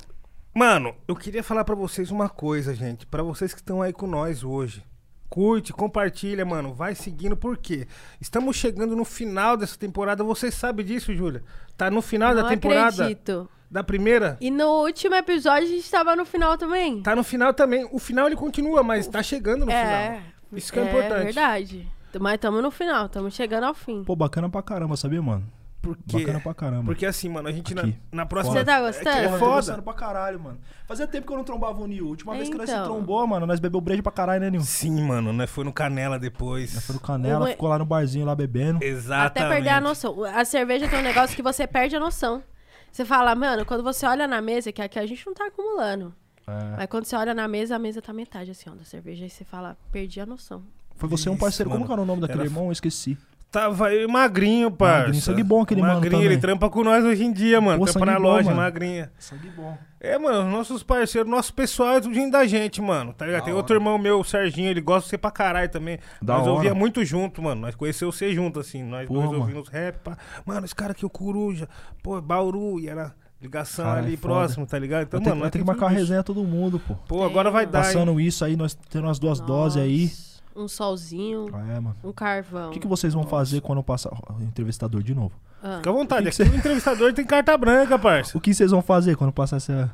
Mano, 0.54 0.96
eu 1.08 1.16
queria 1.16 1.44
falar 1.44 1.64
pra 1.64 1.76
vocês 1.76 2.10
uma 2.12 2.28
coisa, 2.30 2.74
gente. 2.74 3.06
Pra 3.06 3.24
vocês 3.24 3.54
que 3.54 3.60
estão 3.62 3.82
aí 3.82 3.94
com 3.94 4.08
nós 4.08 4.44
hoje. 4.44 4.84
Curte, 5.32 5.72
compartilha, 5.72 6.44
mano. 6.44 6.74
Vai 6.74 6.94
seguindo, 6.94 7.38
por 7.38 7.56
quê? 7.56 7.88
Estamos 8.20 8.58
chegando 8.58 8.98
no 8.98 9.06
final 9.06 9.56
dessa 9.56 9.78
temporada. 9.78 10.26
Você 10.26 10.52
sabe 10.52 10.84
disso, 10.84 11.14
Júlia? 11.14 11.42
Tá 11.78 11.90
no 11.90 12.02
final 12.02 12.36
Não 12.36 12.44
da 12.44 12.50
temporada 12.50 13.04
acredito. 13.04 13.50
da 13.72 13.82
primeira. 13.82 14.38
E 14.42 14.52
no 14.52 14.84
último 14.84 15.16
episódio 15.16 15.70
a 15.70 15.72
gente 15.72 15.90
tava 15.90 16.18
no 16.18 16.26
final 16.26 16.58
também. 16.58 17.02
Tá 17.02 17.16
no 17.16 17.24
final 17.24 17.54
também. 17.54 17.88
O 17.94 17.98
final 17.98 18.28
ele 18.28 18.36
continua, 18.36 18.84
mas 18.84 19.08
tá 19.08 19.24
chegando 19.24 19.66
no 19.66 19.72
é. 19.72 19.86
final. 19.86 20.22
Isso 20.52 20.74
que 20.74 20.80
é, 20.80 20.84
importante. 20.84 21.24
verdade. 21.24 21.88
Mas 22.20 22.34
estamos 22.34 22.62
no 22.62 22.70
final, 22.70 23.06
estamos 23.06 23.34
chegando 23.34 23.64
ao 23.64 23.74
fim. 23.74 24.04
Pô, 24.04 24.18
bacana 24.18 24.50
pra 24.50 24.62
caramba, 24.62 24.98
sabia, 24.98 25.22
mano? 25.22 25.50
Porque, 25.82 26.20
Bacana 26.20 26.40
pra 26.40 26.54
caramba. 26.54 26.84
porque 26.86 27.06
assim, 27.08 27.28
mano, 27.28 27.48
a 27.48 27.52
gente 27.52 27.74
na, 27.74 27.90
na 28.12 28.24
próxima. 28.24 28.54
Você 28.56 28.64
tá 28.64 28.80
gostando? 28.82 29.10
É 29.18 29.26
eu 29.26 29.32
tô 29.32 29.38
foda. 29.40 29.52
gostando 29.56 29.82
pra 29.82 29.94
caralho, 29.96 30.40
mano. 30.40 30.60
Fazia 30.86 31.08
tempo 31.08 31.26
que 31.26 31.34
eu 31.34 31.38
não 31.38 31.44
trombava 31.44 31.82
o 31.82 31.88
Nil. 31.88 32.08
Última 32.08 32.36
vez 32.36 32.50
que 32.50 32.56
nós 32.56 32.70
se 32.70 32.76
Então. 32.76 32.86
trombou, 32.86 33.26
mano, 33.26 33.48
nós 33.48 33.60
bebeu 33.60 33.82
brejo 33.82 34.04
pra 34.04 34.12
caralho, 34.12 34.42
né, 34.42 34.52
Nil? 34.52 34.62
Sim, 34.62 35.02
mano, 35.02 35.34
né? 35.34 35.48
Foi 35.48 35.64
no 35.64 35.74
Canela 35.74 36.20
depois. 36.20 36.76
Nós 36.76 36.86
foi 36.86 36.94
no 36.94 37.02
Canela, 37.02 37.46
O- 37.46 37.48
ficou 37.50 37.68
lá 37.68 37.80
no 37.80 37.86
barzinho 37.86 38.26
lá 38.28 38.36
bebendo. 38.36 38.84
Exatamente. 38.84 39.28
Até 39.40 39.50
perder 39.50 39.70
a 39.70 39.82
noção. 39.82 40.24
A 40.24 40.46
cerveja 40.46 40.88
tem 40.88 41.00
um 41.00 41.04
negócio 41.04 41.36
que 41.36 41.42
você 41.42 41.66
perde 41.66 41.96
a 41.96 42.00
noção. 42.00 42.44
Você 42.92 43.04
fala, 43.04 43.34
mano, 43.34 43.66
quando 43.66 43.82
você 43.84 44.06
olha 44.06 44.28
na 44.28 44.40
mesa, 44.40 44.72
que 44.72 44.82
aqui 44.84 45.00
a 45.00 45.06
gente 45.08 45.26
não 45.26 45.34
tá 45.34 45.48
acumulando. 45.48 46.14
É. 46.46 46.76
Mas 46.78 46.86
quando 46.88 47.06
você 47.06 47.16
olha 47.16 47.34
na 47.34 47.48
mesa, 47.48 47.76
a 47.76 47.80
mesa 47.80 48.02
tá 48.04 48.14
metade 48.14 48.52
assim, 48.52 48.70
ó, 48.70 48.76
da 48.76 48.84
cerveja. 48.84 49.24
Aí 49.24 49.30
você 49.32 49.44
fala, 49.44 49.76
perdi 49.92 50.20
a 50.22 50.26
noção. 50.28 50.62
Foi 50.96 51.10
você 51.10 51.28
um 51.30 51.34
Isso, 51.34 51.40
parceiro. 51.42 51.70
Como 51.72 51.80
mano. 51.80 51.88
que 51.88 51.94
era 51.94 52.02
o 52.02 52.06
nome 52.06 52.22
daquele 52.22 52.42
Era- 52.42 52.50
irmão? 52.50 52.66
Eu 52.66 52.72
esqueci. 52.72 53.18
Tava 53.52 53.88
aí 53.88 54.08
magrinho, 54.08 54.72
parça. 54.72 55.00
Magrinho, 55.08 55.22
sangue 55.22 55.44
bom 55.44 55.62
aquele 55.62 55.82
mano 55.82 55.96
Magrinho, 55.96 56.24
ele 56.24 56.38
trampa 56.38 56.70
com 56.70 56.86
nós 56.86 57.04
hoje 57.04 57.26
em 57.26 57.34
dia, 57.34 57.60
mano. 57.60 57.80
Pô, 57.80 57.86
trampa 57.86 58.06
na 58.06 58.14
bom, 58.14 58.22
loja, 58.22 58.46
mano. 58.46 58.62
magrinha. 58.62 59.12
Sangue 59.20 59.50
bom. 59.50 59.78
É, 60.00 60.18
mano, 60.18 60.50
nossos 60.50 60.82
parceiros, 60.84 61.30
nosso 61.30 61.54
pessoal 61.54 61.98
é 61.98 62.02
tudo 62.02 62.14
gente 62.16 62.32
da 62.32 62.46
gente, 62.48 62.82
mano. 62.82 63.12
Tá 63.14 63.26
ligado? 63.26 63.42
Da 63.42 63.46
Tem 63.46 63.54
hora. 63.54 63.62
outro 63.62 63.76
irmão 63.76 63.98
meu, 63.98 64.22
o 64.22 64.24
Serginho, 64.24 64.70
ele 64.70 64.80
gosta 64.80 65.04
de 65.04 65.10
você 65.10 65.18
pra 65.18 65.30
caralho 65.30 65.70
também. 65.70 66.00
Da 66.22 66.36
nós 66.36 66.44
hora. 66.44 66.52
ouvia 66.54 66.74
muito 66.74 67.04
junto, 67.04 67.42
mano. 67.42 67.60
Nós 67.60 67.76
conheceu 67.76 68.10
você 68.10 68.34
junto, 68.34 68.58
assim. 68.60 68.84
Nós 68.84 69.06
Porra, 69.06 69.20
dois 69.20 69.32
mano. 69.32 69.42
ouvimos 69.44 69.68
rap, 69.68 69.98
pá. 69.98 70.18
Mano, 70.46 70.66
esse 70.66 70.74
cara 70.74 70.94
aqui, 70.94 71.06
o 71.06 71.10
Coruja, 71.10 71.68
pô, 72.02 72.18
é 72.18 72.22
Bauru, 72.22 72.80
e 72.80 72.88
era 72.88 73.14
ligação 73.42 73.84
Cara, 73.84 74.00
ali 74.00 74.14
é 74.14 74.18
próximo, 74.18 74.66
tá 74.66 74.80
ligado? 74.80 75.04
Então, 75.04 75.20
ter, 75.20 75.30
mano, 75.30 75.42
ter 75.42 75.60
que 75.60 75.66
tem 75.66 75.66
marcar 75.66 75.90
resenha 75.90 76.24
todo 76.24 76.42
mundo, 76.46 76.80
pô. 76.80 76.96
Pô, 77.08 77.24
agora 77.26 77.52
vai 77.52 77.66
dar, 77.66 77.80
hein? 77.80 77.84
Passando 77.86 78.20
isso 78.20 78.46
aí, 78.46 78.56
nós 78.56 78.74
tendo 78.90 79.10
as 79.10 79.20
duas 79.20 79.42
doses 79.42 79.82
aí. 79.84 80.10
Nossa, 80.56 80.60
Um 80.60 80.68
solzinho, 80.68 81.48
É, 81.50 81.80
mano. 81.80 81.96
um 82.04 82.12
carvão. 82.12 82.70
O 82.70 82.74
que, 82.74 82.80
que 82.80 82.88
vocês 82.88 83.14
vão 83.14 83.24
fazer 83.24 83.62
quando 83.62 83.84
passar 83.84 84.12
o 84.14 84.42
entrevistador 84.44 85.02
de 85.04 85.14
novo? 85.16 85.34
Ah, 85.64 85.78
Fica 85.78 85.90
à 85.90 85.94
vontade. 85.94 86.28
O 86.28 86.32
que 86.32 86.42
Aqui 86.42 86.50
que 86.52 86.56
o 86.58 86.60
entrevistador 86.60 87.14
tem 87.14 87.26
carta 87.26 87.56
branca, 87.58 87.98
parça. 88.00 88.38
O 88.38 88.42
que 88.42 88.54
vocês 88.54 88.72
vão 88.72 88.82
fazer 88.82 89.16
quando 89.16 89.32
passar 89.32 89.58
essa... 89.58 89.92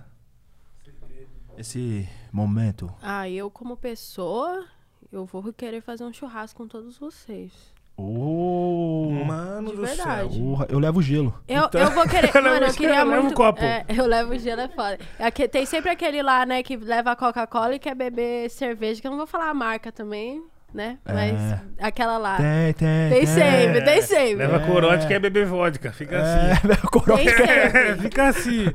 esse 1.58 2.08
momento? 2.32 2.92
Ah, 3.02 3.30
eu 3.30 3.50
como 3.50 3.76
pessoa, 3.76 4.66
eu 5.12 5.26
vou 5.26 5.52
querer 5.54 5.82
fazer 5.82 6.04
um 6.04 6.14
churrasco 6.14 6.62
com 6.62 6.68
todos 6.68 6.98
vocês. 6.98 7.52
Ô, 7.98 9.10
Mano 9.26 9.72
De 9.72 9.76
do 9.76 9.82
verdade. 9.86 10.36
céu. 10.36 10.66
eu 10.70 10.78
levo 10.80 11.02
gelo. 11.02 11.34
Eu, 11.48 11.64
Então- 11.66 11.82
eu 11.82 11.92
vou 11.92 12.08
querer. 12.08 12.32
Mano, 12.42 12.66
eu 12.68 12.74
queria 12.74 13.00
eu 13.00 13.06
levo 13.06 13.22
muito. 13.24 13.34
um 13.34 13.36
copo. 13.36 13.62
É, 13.64 13.86
eu 13.90 14.06
levo 14.06 14.38
gelo, 14.38 14.62
é 14.62 14.68
foda. 14.68 15.00
Aqui- 15.20 15.48
tem 15.48 15.66
sempre 15.66 15.90
aquele 15.90 16.22
lá, 16.22 16.46
né, 16.46 16.62
que 16.62 16.78
leva 16.78 17.12
a 17.12 17.16
Coca-Cola 17.16 17.76
e 17.76 17.80
quer 17.80 17.96
beber 17.96 18.50
cerveja, 18.52 19.02
que 19.02 19.08
eu 19.08 19.12
não 19.12 19.18
vou 19.18 19.28
falar 19.28 19.50
a 19.50 19.54
marca 19.54 19.92
também, 19.92 20.44
né? 20.74 20.98
Mas 21.06 21.34
É. 21.34 21.60
aquela 21.82 22.18
lá. 22.18 22.38
Tem, 22.38 22.74
tem, 22.74 23.10
Tem 23.10 23.26
sempre, 23.26 23.82
tem 23.82 24.02
sempre. 24.02 24.36
Leva 24.36 24.58
É. 24.58 24.68
corote 24.68 25.06
e 25.06 25.08
quer 25.08 25.20
beber 25.20 25.46
vodka. 25.46 25.92
Fica 25.92 26.16
É, 26.18 26.52
assim. 26.52 26.62
leva 26.68 26.88
coroa. 26.88 27.18
Tem 27.18 27.30
sempre. 27.30 27.44
É, 27.52 27.96
fica 27.96 28.28
assim. 28.28 28.66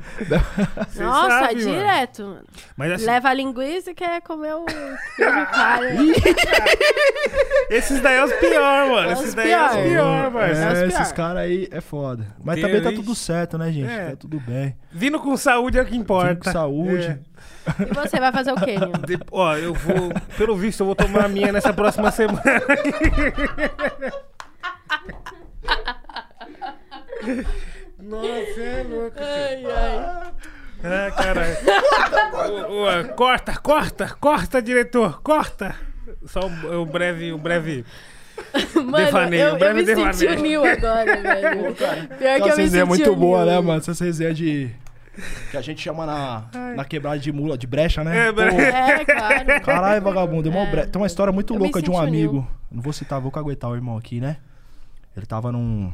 Nossa, 0.99 1.29
sabe, 1.29 1.65
mano. 1.65 1.77
direto, 1.77 2.23
mano. 2.23 2.43
Mas 2.75 2.91
assim, 2.93 3.05
Leva 3.05 3.29
a 3.29 3.33
linguiça 3.33 3.91
e 3.91 3.95
quer 3.95 4.21
comer 4.21 4.53
o 4.55 4.65
esses 7.69 8.01
daí 8.01 8.17
é 8.17 8.23
os 8.25 8.33
piores, 8.33 8.91
mano. 8.91 9.09
É 9.09 9.13
esses 9.13 9.27
os 9.29 9.33
daí 9.33 9.51
é 9.51 9.65
os 9.65 9.71
pior. 9.71 9.83
piores, 9.83 10.33
parça. 10.33 10.61
É 10.61 10.71
É, 10.83 10.87
pior. 10.87 11.01
esses 11.01 11.11
caras 11.11 11.37
aí 11.37 11.67
é 11.71 11.81
foda. 11.81 12.25
Mas 12.43 12.55
Tem 12.55 12.63
também 12.65 12.81
tá 12.81 12.91
tudo 12.91 13.15
certo, 13.15 13.57
né, 13.57 13.71
gente? 13.71 13.91
É. 13.91 14.09
Tá 14.11 14.15
tudo 14.17 14.39
bem. 14.39 14.75
Vindo 14.91 15.19
com 15.19 15.35
saúde 15.37 15.77
é 15.77 15.81
o 15.81 15.85
que 15.85 15.95
importa. 15.95 16.29
Vindo 16.33 16.43
com 16.43 16.51
saúde. 16.51 17.19
É. 17.79 17.83
E 17.83 17.93
você 17.93 18.19
vai 18.19 18.31
fazer 18.31 18.51
o 18.51 18.55
quê? 18.55 18.75
De- 19.07 19.19
ó, 19.31 19.55
eu 19.55 19.73
vou. 19.73 20.11
Pelo 20.37 20.55
visto, 20.55 20.81
eu 20.81 20.85
vou 20.85 20.95
tomar 20.95 21.25
a 21.25 21.27
minha 21.29 21.51
nessa 21.51 21.73
próxima 21.73 22.11
semana. 22.11 22.41
Nossa, 27.99 28.61
é 28.61 28.85
louco. 28.89 29.17
Ai, 29.19 29.65
ai. 29.65 30.31
Ah, 30.85 31.11
caralho. 31.11 31.55
Ô, 32.69 33.13
corta, 33.15 33.55
corta, 33.57 34.15
corta, 34.19 34.61
diretor, 34.61 35.21
corta. 35.21 35.75
Só 36.25 36.41
o, 36.41 36.81
o 36.81 36.85
breve, 36.85 37.31
o 37.31 37.37
breve. 37.37 37.85
Mano, 38.75 38.97
Devaneio, 39.05 39.41
eu, 39.43 39.49
eu 39.49 39.57
breve 39.59 39.79
me 39.81 39.85
senti 39.85 40.17
devaneio. 40.25 40.39
o 40.39 40.41
Nil 40.43 40.65
agora, 40.65 41.21
velho. 41.21 41.75
Pior 41.75 41.77
que 42.17 42.23
eu 42.23 42.57
me 42.57 42.63
resenha 42.63 42.67
senti 42.69 42.77
é 42.79 42.85
muito 42.85 43.15
boa, 43.15 43.45
né, 43.45 43.59
mano? 43.61 43.81
Essa 43.87 44.03
resenha 44.03 44.33
de. 44.33 44.69
Que 45.51 45.57
a 45.57 45.61
gente 45.61 45.81
chama 45.81 46.05
na, 46.05 46.45
na 46.75 46.83
quebrada 46.85 47.19
de 47.19 47.31
mula, 47.31 47.57
de 47.57 47.67
brecha, 47.67 48.03
né? 48.03 48.27
É, 48.27 48.31
Pô, 48.31 48.41
bre- 48.41 48.55
É, 48.61 49.05
claro. 49.05 49.61
Caralho, 49.63 50.01
vagabundo. 50.01 50.43
deu 50.43 50.51
mó 50.51 50.65
bre- 50.65 50.87
Tem 50.87 50.99
uma 51.01 51.05
história 51.07 51.31
muito 51.31 51.53
Eu 51.53 51.59
louca 51.59 51.81
de 51.81 51.89
um 51.91 51.97
amigo. 51.99 52.47
Não 52.71 52.81
vou 52.81 52.91
citar, 52.91 53.21
vou 53.21 53.31
caguetar 53.31 53.69
o 53.69 53.75
irmão 53.75 53.95
aqui, 53.97 54.19
né? 54.19 54.37
Ele 55.15 55.25
tava 55.25 55.51
num. 55.51 55.93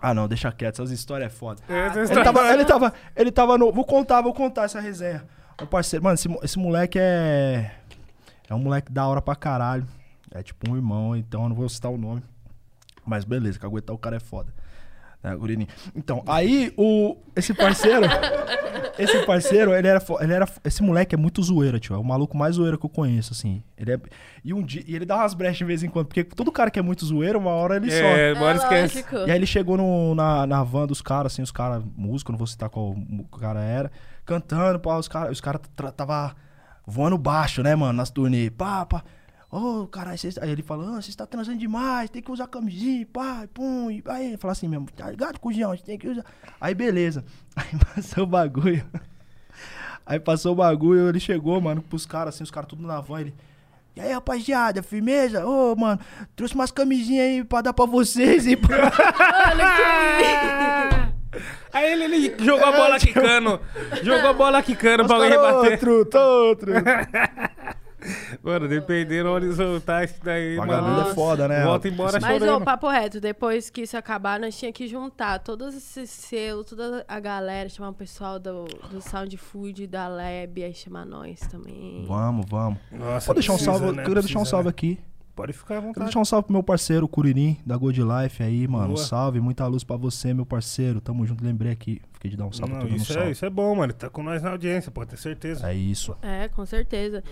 Ah, 0.00 0.14
não, 0.14 0.26
deixa 0.26 0.50
quieto, 0.50 0.74
essas 0.76 0.90
histórias 0.90 1.32
é 1.32 1.36
foda. 1.36 1.60
Essa 1.68 1.98
Ele 1.98 2.04
história- 2.04 2.24
tava, 2.24 2.52
ele 2.52 2.64
tava, 2.64 2.92
ele 3.14 3.30
tava 3.30 3.58
no. 3.58 3.70
Vou 3.70 3.84
contar, 3.84 4.20
vou 4.22 4.32
contar 4.32 4.64
essa 4.64 4.80
resenha. 4.80 5.22
Um 5.60 5.66
parceiro, 5.66 6.02
mano, 6.02 6.14
esse, 6.14 6.28
esse 6.42 6.58
moleque 6.58 6.98
é. 6.98 7.70
É 8.48 8.54
um 8.54 8.58
moleque 8.58 8.90
da 8.90 9.06
hora 9.06 9.20
pra 9.22 9.36
caralho. 9.36 9.86
É 10.34 10.42
tipo 10.42 10.70
um 10.70 10.74
irmão, 10.76 11.14
então 11.14 11.42
eu 11.42 11.48
não 11.50 11.56
vou 11.56 11.68
citar 11.68 11.90
o 11.90 11.98
nome. 11.98 12.22
Mas 13.04 13.24
beleza, 13.24 13.58
caguetar 13.58 13.94
o 13.94 13.98
cara 13.98 14.16
é 14.16 14.20
foda. 14.20 14.52
Né, 15.22 15.36
gurininho? 15.36 15.68
Então, 15.94 16.22
aí 16.26 16.72
o. 16.76 17.16
Esse 17.36 17.54
parceiro. 17.54 18.02
esse 18.98 19.24
parceiro, 19.24 19.72
ele 19.72 19.86
era, 19.86 20.02
ele 20.20 20.32
era. 20.32 20.48
Esse 20.64 20.82
moleque 20.82 21.14
é 21.14 21.18
muito 21.18 21.42
zoeira, 21.42 21.78
tio. 21.78 21.94
É 21.94 21.98
o 21.98 22.02
maluco 22.04 22.36
mais 22.36 22.56
zoeiro 22.56 22.76
que 22.76 22.84
eu 22.86 22.90
conheço, 22.90 23.32
assim. 23.32 23.62
Ele 23.78 23.92
é. 23.92 24.00
E 24.44 24.52
um 24.52 24.62
dia. 24.62 24.82
E 24.86 24.96
ele 24.96 25.04
dá 25.06 25.16
umas 25.16 25.32
brechas 25.34 25.58
de 25.58 25.64
vez 25.64 25.82
em 25.82 25.88
quando. 25.88 26.06
Porque 26.06 26.24
todo 26.24 26.50
cara 26.50 26.70
que 26.70 26.78
é 26.78 26.82
muito 26.82 27.04
zoeiro, 27.06 27.38
uma 27.38 27.50
hora 27.52 27.76
ele 27.76 27.90
sobe. 27.90 28.02
É, 28.04 28.34
bora 28.34 28.52
É 28.54 28.56
esquece. 28.56 28.94
lógico. 28.96 29.16
E 29.28 29.30
aí 29.30 29.36
ele 29.38 29.46
chegou 29.46 29.76
no- 29.76 30.14
na, 30.14 30.46
na 30.46 30.64
van 30.64 30.86
dos 30.86 31.00
caras, 31.00 31.32
assim, 31.32 31.42
os 31.42 31.52
caras, 31.52 31.82
músico, 31.96 32.32
não 32.32 32.38
vou 32.38 32.46
citar 32.46 32.68
qual 32.68 32.92
mu- 32.94 33.24
cara 33.40 33.60
era, 33.62 33.92
cantando, 34.26 34.80
pá, 34.80 34.96
os 34.98 35.06
caras 35.08 35.30
os 35.32 35.40
cara 35.40 35.60
tra- 35.76 35.92
tava 35.92 36.34
voando 36.84 37.16
baixo, 37.16 37.62
né, 37.62 37.76
mano, 37.76 37.92
nas 37.92 38.10
turnê, 38.10 38.50
pá, 38.50 38.84
pá. 38.84 39.04
Ô, 39.54 39.86
caralho, 39.86 40.16
cês- 40.16 40.38
aí 40.38 40.50
ele 40.50 40.62
falou, 40.62 40.94
ah, 40.94 41.02
você 41.02 41.12
tá 41.12 41.26
transando 41.26 41.58
demais, 41.58 42.08
tem 42.08 42.22
que 42.22 42.32
usar 42.32 42.46
camisinha, 42.46 43.06
pá, 43.12 43.46
pum, 43.52 43.90
e 43.90 44.02
aí 44.06 44.28
ele 44.28 44.36
falou 44.38 44.52
assim 44.52 44.66
mesmo, 44.66 44.86
tá 44.96 45.10
ligado, 45.10 45.38
cujão, 45.38 45.76
tem 45.76 45.98
que 45.98 46.08
usar. 46.08 46.24
Aí 46.58 46.74
beleza, 46.74 47.22
aí 47.54 47.66
passou 47.94 48.24
o 48.24 48.26
bagulho. 48.26 48.82
Aí 50.06 50.18
passou 50.18 50.52
o 50.52 50.56
bagulho, 50.56 51.06
ele 51.10 51.20
chegou, 51.20 51.60
mano, 51.60 51.82
pros 51.82 52.06
caras, 52.06 52.34
assim, 52.34 52.44
os 52.44 52.50
caras 52.50 52.66
tudo 52.70 52.86
na 52.86 52.98
van, 53.02 53.20
ele... 53.20 53.34
E 53.94 54.00
aí, 54.00 54.10
rapaziada, 54.10 54.82
firmeza? 54.82 55.46
Ô, 55.46 55.76
mano, 55.76 56.00
trouxe 56.34 56.54
umas 56.54 56.70
camisinhas 56.70 57.26
aí 57.26 57.44
pra 57.44 57.60
dar 57.60 57.74
pra 57.74 57.84
vocês 57.84 58.46
e 58.46 58.56
pra... 58.56 58.88
Aí 61.72 61.92
ele, 61.92 62.04
ele 62.04 62.44
jogou 62.44 62.66
a 62.66 62.72
bola 62.72 62.98
quicando. 62.98 63.60
Jogou 64.02 64.30
a 64.30 64.34
bola 64.34 64.62
quicando 64.62 65.06
pra 65.06 65.16
alguém 65.16 65.30
rebater. 65.30 65.72
Outro, 65.72 66.04
tô 66.04 66.18
outro. 66.48 66.72
Mano, 68.42 68.68
dependendo 68.68 69.52
soltar 69.54 70.04
isso 70.04 70.16
daí, 70.22 70.56
Vagabundo 70.56 70.92
mano. 70.96 71.10
é 71.10 71.14
foda, 71.14 71.48
né? 71.48 71.64
Volta 71.64 71.88
embora 71.88 72.18
Mas, 72.20 72.38
chorando. 72.38 72.60
ô, 72.62 72.64
papo 72.64 72.88
reto, 72.88 73.20
depois 73.20 73.70
que 73.70 73.82
isso 73.82 73.96
acabar, 73.96 74.40
nós 74.40 74.56
tinha 74.58 74.72
que 74.72 74.86
juntar 74.86 75.38
todos 75.38 75.74
esses 75.74 76.10
selos, 76.10 76.66
toda 76.66 77.04
a 77.06 77.20
galera, 77.20 77.68
chamar 77.68 77.90
o 77.90 77.94
pessoal 77.94 78.38
do, 78.38 78.64
do 78.90 79.00
Sound 79.00 79.36
Food, 79.36 79.86
da 79.86 80.08
Lab, 80.08 80.62
aí 80.62 80.74
chamar 80.74 81.04
nós 81.06 81.40
também. 81.40 82.04
Vamos, 82.06 82.46
vamos. 82.48 82.78
Nossa, 82.90 83.26
Pode 83.26 83.38
deixar 83.40 83.52
um 83.52 83.56
precisa, 83.56 83.78
salve, 83.78 83.96
né? 83.96 84.02
eu 84.02 84.06
queria 84.06 84.22
deixar 84.22 84.38
um 84.40 84.44
salve 84.44 84.64
né? 84.66 84.70
aqui. 84.70 84.98
Pode 85.34 85.54
ficar 85.54 85.74
à 85.74 85.76
Quero 85.78 85.86
vontade. 85.86 86.04
deixar 86.06 86.20
um 86.20 86.24
salve 86.26 86.44
pro 86.44 86.52
meu 86.52 86.62
parceiro, 86.62 87.08
Curirim, 87.08 87.56
da 87.64 87.74
Good 87.74 88.02
Life 88.02 88.42
aí, 88.42 88.68
mano. 88.68 88.84
Um 88.84 88.94
Boa. 88.94 88.98
salve, 88.98 89.40
muita 89.40 89.66
luz 89.66 89.82
pra 89.82 89.96
você, 89.96 90.34
meu 90.34 90.44
parceiro. 90.44 91.00
Tamo 91.00 91.24
junto, 91.26 91.42
lembrei 91.42 91.72
aqui. 91.72 92.02
Fiquei 92.12 92.30
de 92.30 92.36
dar 92.36 92.44
um 92.44 92.52
salve, 92.52 92.74
Não, 92.74 92.80
dando 92.80 92.92
um 92.92 92.96
isso, 92.96 93.12
é, 93.12 93.14
salve. 93.14 93.30
isso 93.30 93.46
é 93.46 93.48
bom, 93.50 93.74
mano. 93.74 93.94
Tá 93.94 94.10
com 94.10 94.22
nós 94.22 94.42
na 94.42 94.50
audiência, 94.50 94.90
pode 94.90 95.08
ter 95.08 95.16
certeza. 95.16 95.66
É 95.70 95.74
isso. 95.74 96.14
É, 96.20 96.48
com 96.48 96.66
certeza. 96.66 97.24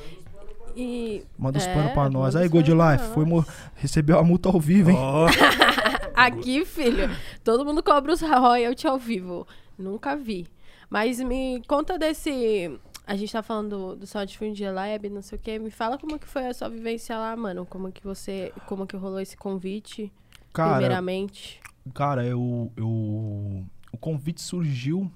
E. 0.76 1.24
Manda 1.38 1.58
os 1.58 1.66
é, 1.66 1.74
panos 1.74 1.92
pra 1.92 2.08
nós. 2.10 2.36
Aí, 2.36 2.48
Good 2.48 2.70
Life, 2.70 3.14
foi, 3.14 3.24
mo- 3.24 3.44
recebeu 3.76 4.18
a 4.18 4.22
multa 4.24 4.48
ao 4.48 4.60
vivo, 4.60 4.90
hein? 4.90 4.96
Ó, 4.98 5.26
Aqui, 6.14 6.64
filho, 6.64 7.08
todo 7.42 7.64
mundo 7.64 7.82
cobra 7.82 8.12
os 8.12 8.20
royalties 8.20 8.84
ao 8.84 8.98
vivo. 8.98 9.46
Nunca 9.78 10.14
vi. 10.16 10.46
Mas 10.90 11.18
me 11.20 11.62
conta 11.66 11.98
desse. 11.98 12.78
A 13.06 13.16
gente 13.16 13.32
tá 13.32 13.42
falando 13.42 13.96
do, 13.96 14.06
do 14.06 14.74
Lab, 14.74 15.08
não 15.08 15.22
sei 15.22 15.38
o 15.38 15.40
quê. 15.40 15.58
Me 15.58 15.70
fala 15.70 15.96
como 15.96 16.18
que 16.18 16.26
foi 16.26 16.46
a 16.46 16.54
sua 16.54 16.68
vivência 16.68 17.16
lá, 17.16 17.34
mano. 17.36 17.64
Como 17.64 17.90
que 17.90 18.04
você. 18.04 18.52
Como 18.66 18.86
que 18.86 18.96
rolou 18.96 19.20
esse 19.20 19.36
convite, 19.36 20.12
Cara, 20.52 20.72
primeiramente. 20.72 21.60
cara, 21.94 22.24
eu, 22.24 22.70
eu. 22.76 23.64
O 23.92 23.96
convite 23.98 24.40
surgiu. 24.42 25.10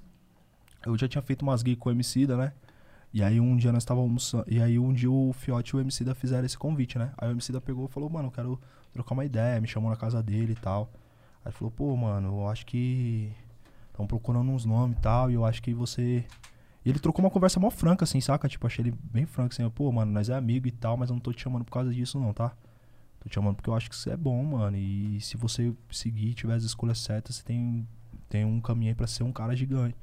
Eu 0.87 0.97
já 0.97 1.09
tinha 1.09 1.23
feito 1.23 1.43
umas 1.43 1.61
gigs 1.61 1.77
com 1.79 1.89
o 1.89 1.93
Emicida, 1.93 2.37
né? 2.37 2.53
E 3.15 3.23
aí 3.23 3.41
um 3.41 3.57
dia 3.57 3.71
nós 3.71 3.85
estávamos 3.85 4.09
almoçando. 4.09 4.45
E 4.49 4.61
aí 4.61 4.77
um 4.77 4.93
dia 4.93 5.09
o 5.09 5.33
Fiote 5.33 5.71
e 5.71 5.77
o 5.77 5.81
Emicida 5.81 6.17
fizeram 6.17 6.45
esse 6.45 6.59
convite, 6.59 6.99
né? 6.99 7.13
Aí 7.17 7.29
o 7.29 7.31
Emicida 7.31 7.61
pegou 7.61 7.87
e 7.87 7.89
falou, 7.89 8.11
mano, 8.11 8.27
eu 8.27 8.33
quero 8.33 8.61
trocar 8.93 9.15
uma 9.15 9.25
ideia, 9.25 9.61
me 9.61 9.69
chamou 9.69 9.89
na 9.89 9.97
casa 9.97 10.21
dele 10.21 10.53
e 10.53 10.57
tal. 10.57 10.91
Aí 11.45 11.51
ele 11.51 11.53
falou, 11.53 11.71
pô, 11.71 11.97
mano, 11.97 12.41
eu 12.41 12.49
acho 12.49 12.67
que. 12.67 13.31
Estão 13.87 14.05
procurando 14.05 14.51
uns 14.51 14.65
nomes 14.65 14.99
e 14.99 15.01
tal, 15.01 15.31
e 15.31 15.35
eu 15.35 15.45
acho 15.45 15.63
que 15.63 15.73
você. 15.73 16.25
E 16.85 16.91
ele 16.91 16.99
trocou 16.99 17.25
uma 17.25 17.31
conversa 17.31 17.61
mó 17.61 17.71
franca, 17.71 18.03
assim, 18.03 18.21
saca? 18.21 18.49
Tipo, 18.49 18.67
achei 18.67 18.83
ele 18.83 18.95
bem 19.05 19.25
franco, 19.25 19.55
assim, 19.55 19.71
pô, 19.71 19.93
mano, 19.93 20.11
nós 20.11 20.29
é 20.29 20.35
amigo 20.35 20.67
e 20.67 20.73
tal, 20.73 20.97
mas 20.97 21.09
eu 21.09 21.15
não 21.15 21.21
tô 21.21 21.33
te 21.33 21.41
chamando 21.41 21.65
por 21.65 21.71
causa 21.71 21.95
disso, 21.95 22.19
não, 22.19 22.33
tá? 22.33 22.49
Tô 23.21 23.29
te 23.29 23.35
chamando 23.37 23.55
porque 23.55 23.71
eu 23.71 23.75
acho 23.75 23.89
que 23.89 23.95
você 23.95 24.11
é 24.11 24.17
bom, 24.17 24.43
mano. 24.43 24.77
E 24.77 25.21
se 25.21 25.37
você 25.37 25.73
seguir 25.89 26.35
tiver 26.35 26.55
as 26.55 26.65
escolhas 26.65 26.99
certas, 26.99 27.37
você 27.37 27.45
tem, 27.45 27.87
tem 28.29 28.45
um 28.45 28.61
caminho 28.61 28.91
aí 28.91 28.95
pra 28.97 29.07
ser 29.07 29.23
um 29.23 29.31
cara 29.31 29.55
gigante 29.55 29.95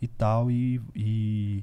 e 0.00 0.08
tal. 0.08 0.50
E, 0.50 0.80
e, 0.94 1.62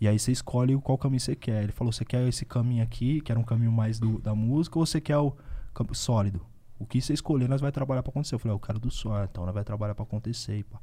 e 0.00 0.06
aí 0.06 0.18
você 0.18 0.30
escolhe 0.30 0.76
qual 0.80 0.96
caminho 0.96 1.20
você 1.20 1.34
quer. 1.34 1.62
Ele 1.62 1.72
falou: 1.72 1.92
você 1.92 2.04
quer 2.04 2.26
esse 2.28 2.44
caminho 2.44 2.82
aqui, 2.82 3.20
que 3.20 3.32
era 3.32 3.40
um 3.40 3.44
caminho 3.44 3.72
mais 3.72 3.98
do, 3.98 4.20
da 4.20 4.34
música, 4.34 4.78
ou 4.78 4.86
você 4.86 5.00
quer 5.00 5.18
o 5.18 5.36
campo 5.74 5.94
sólido? 5.94 6.40
O 6.78 6.86
que 6.86 7.00
você 7.00 7.12
escolher, 7.12 7.48
nós 7.48 7.60
vai 7.60 7.72
trabalhar 7.72 8.02
pra 8.02 8.10
acontecer. 8.10 8.34
Eu 8.34 8.38
falei: 8.38 8.54
"Ah, 8.54 8.56
eu 8.56 8.60
quero 8.60 8.78
do 8.78 8.90
sólido, 8.90 9.28
então 9.32 9.44
nós 9.44 9.54
vai 9.54 9.64
trabalhar 9.64 9.94
pra 9.94 10.04
acontecer. 10.04 10.64
Pá. 10.64 10.78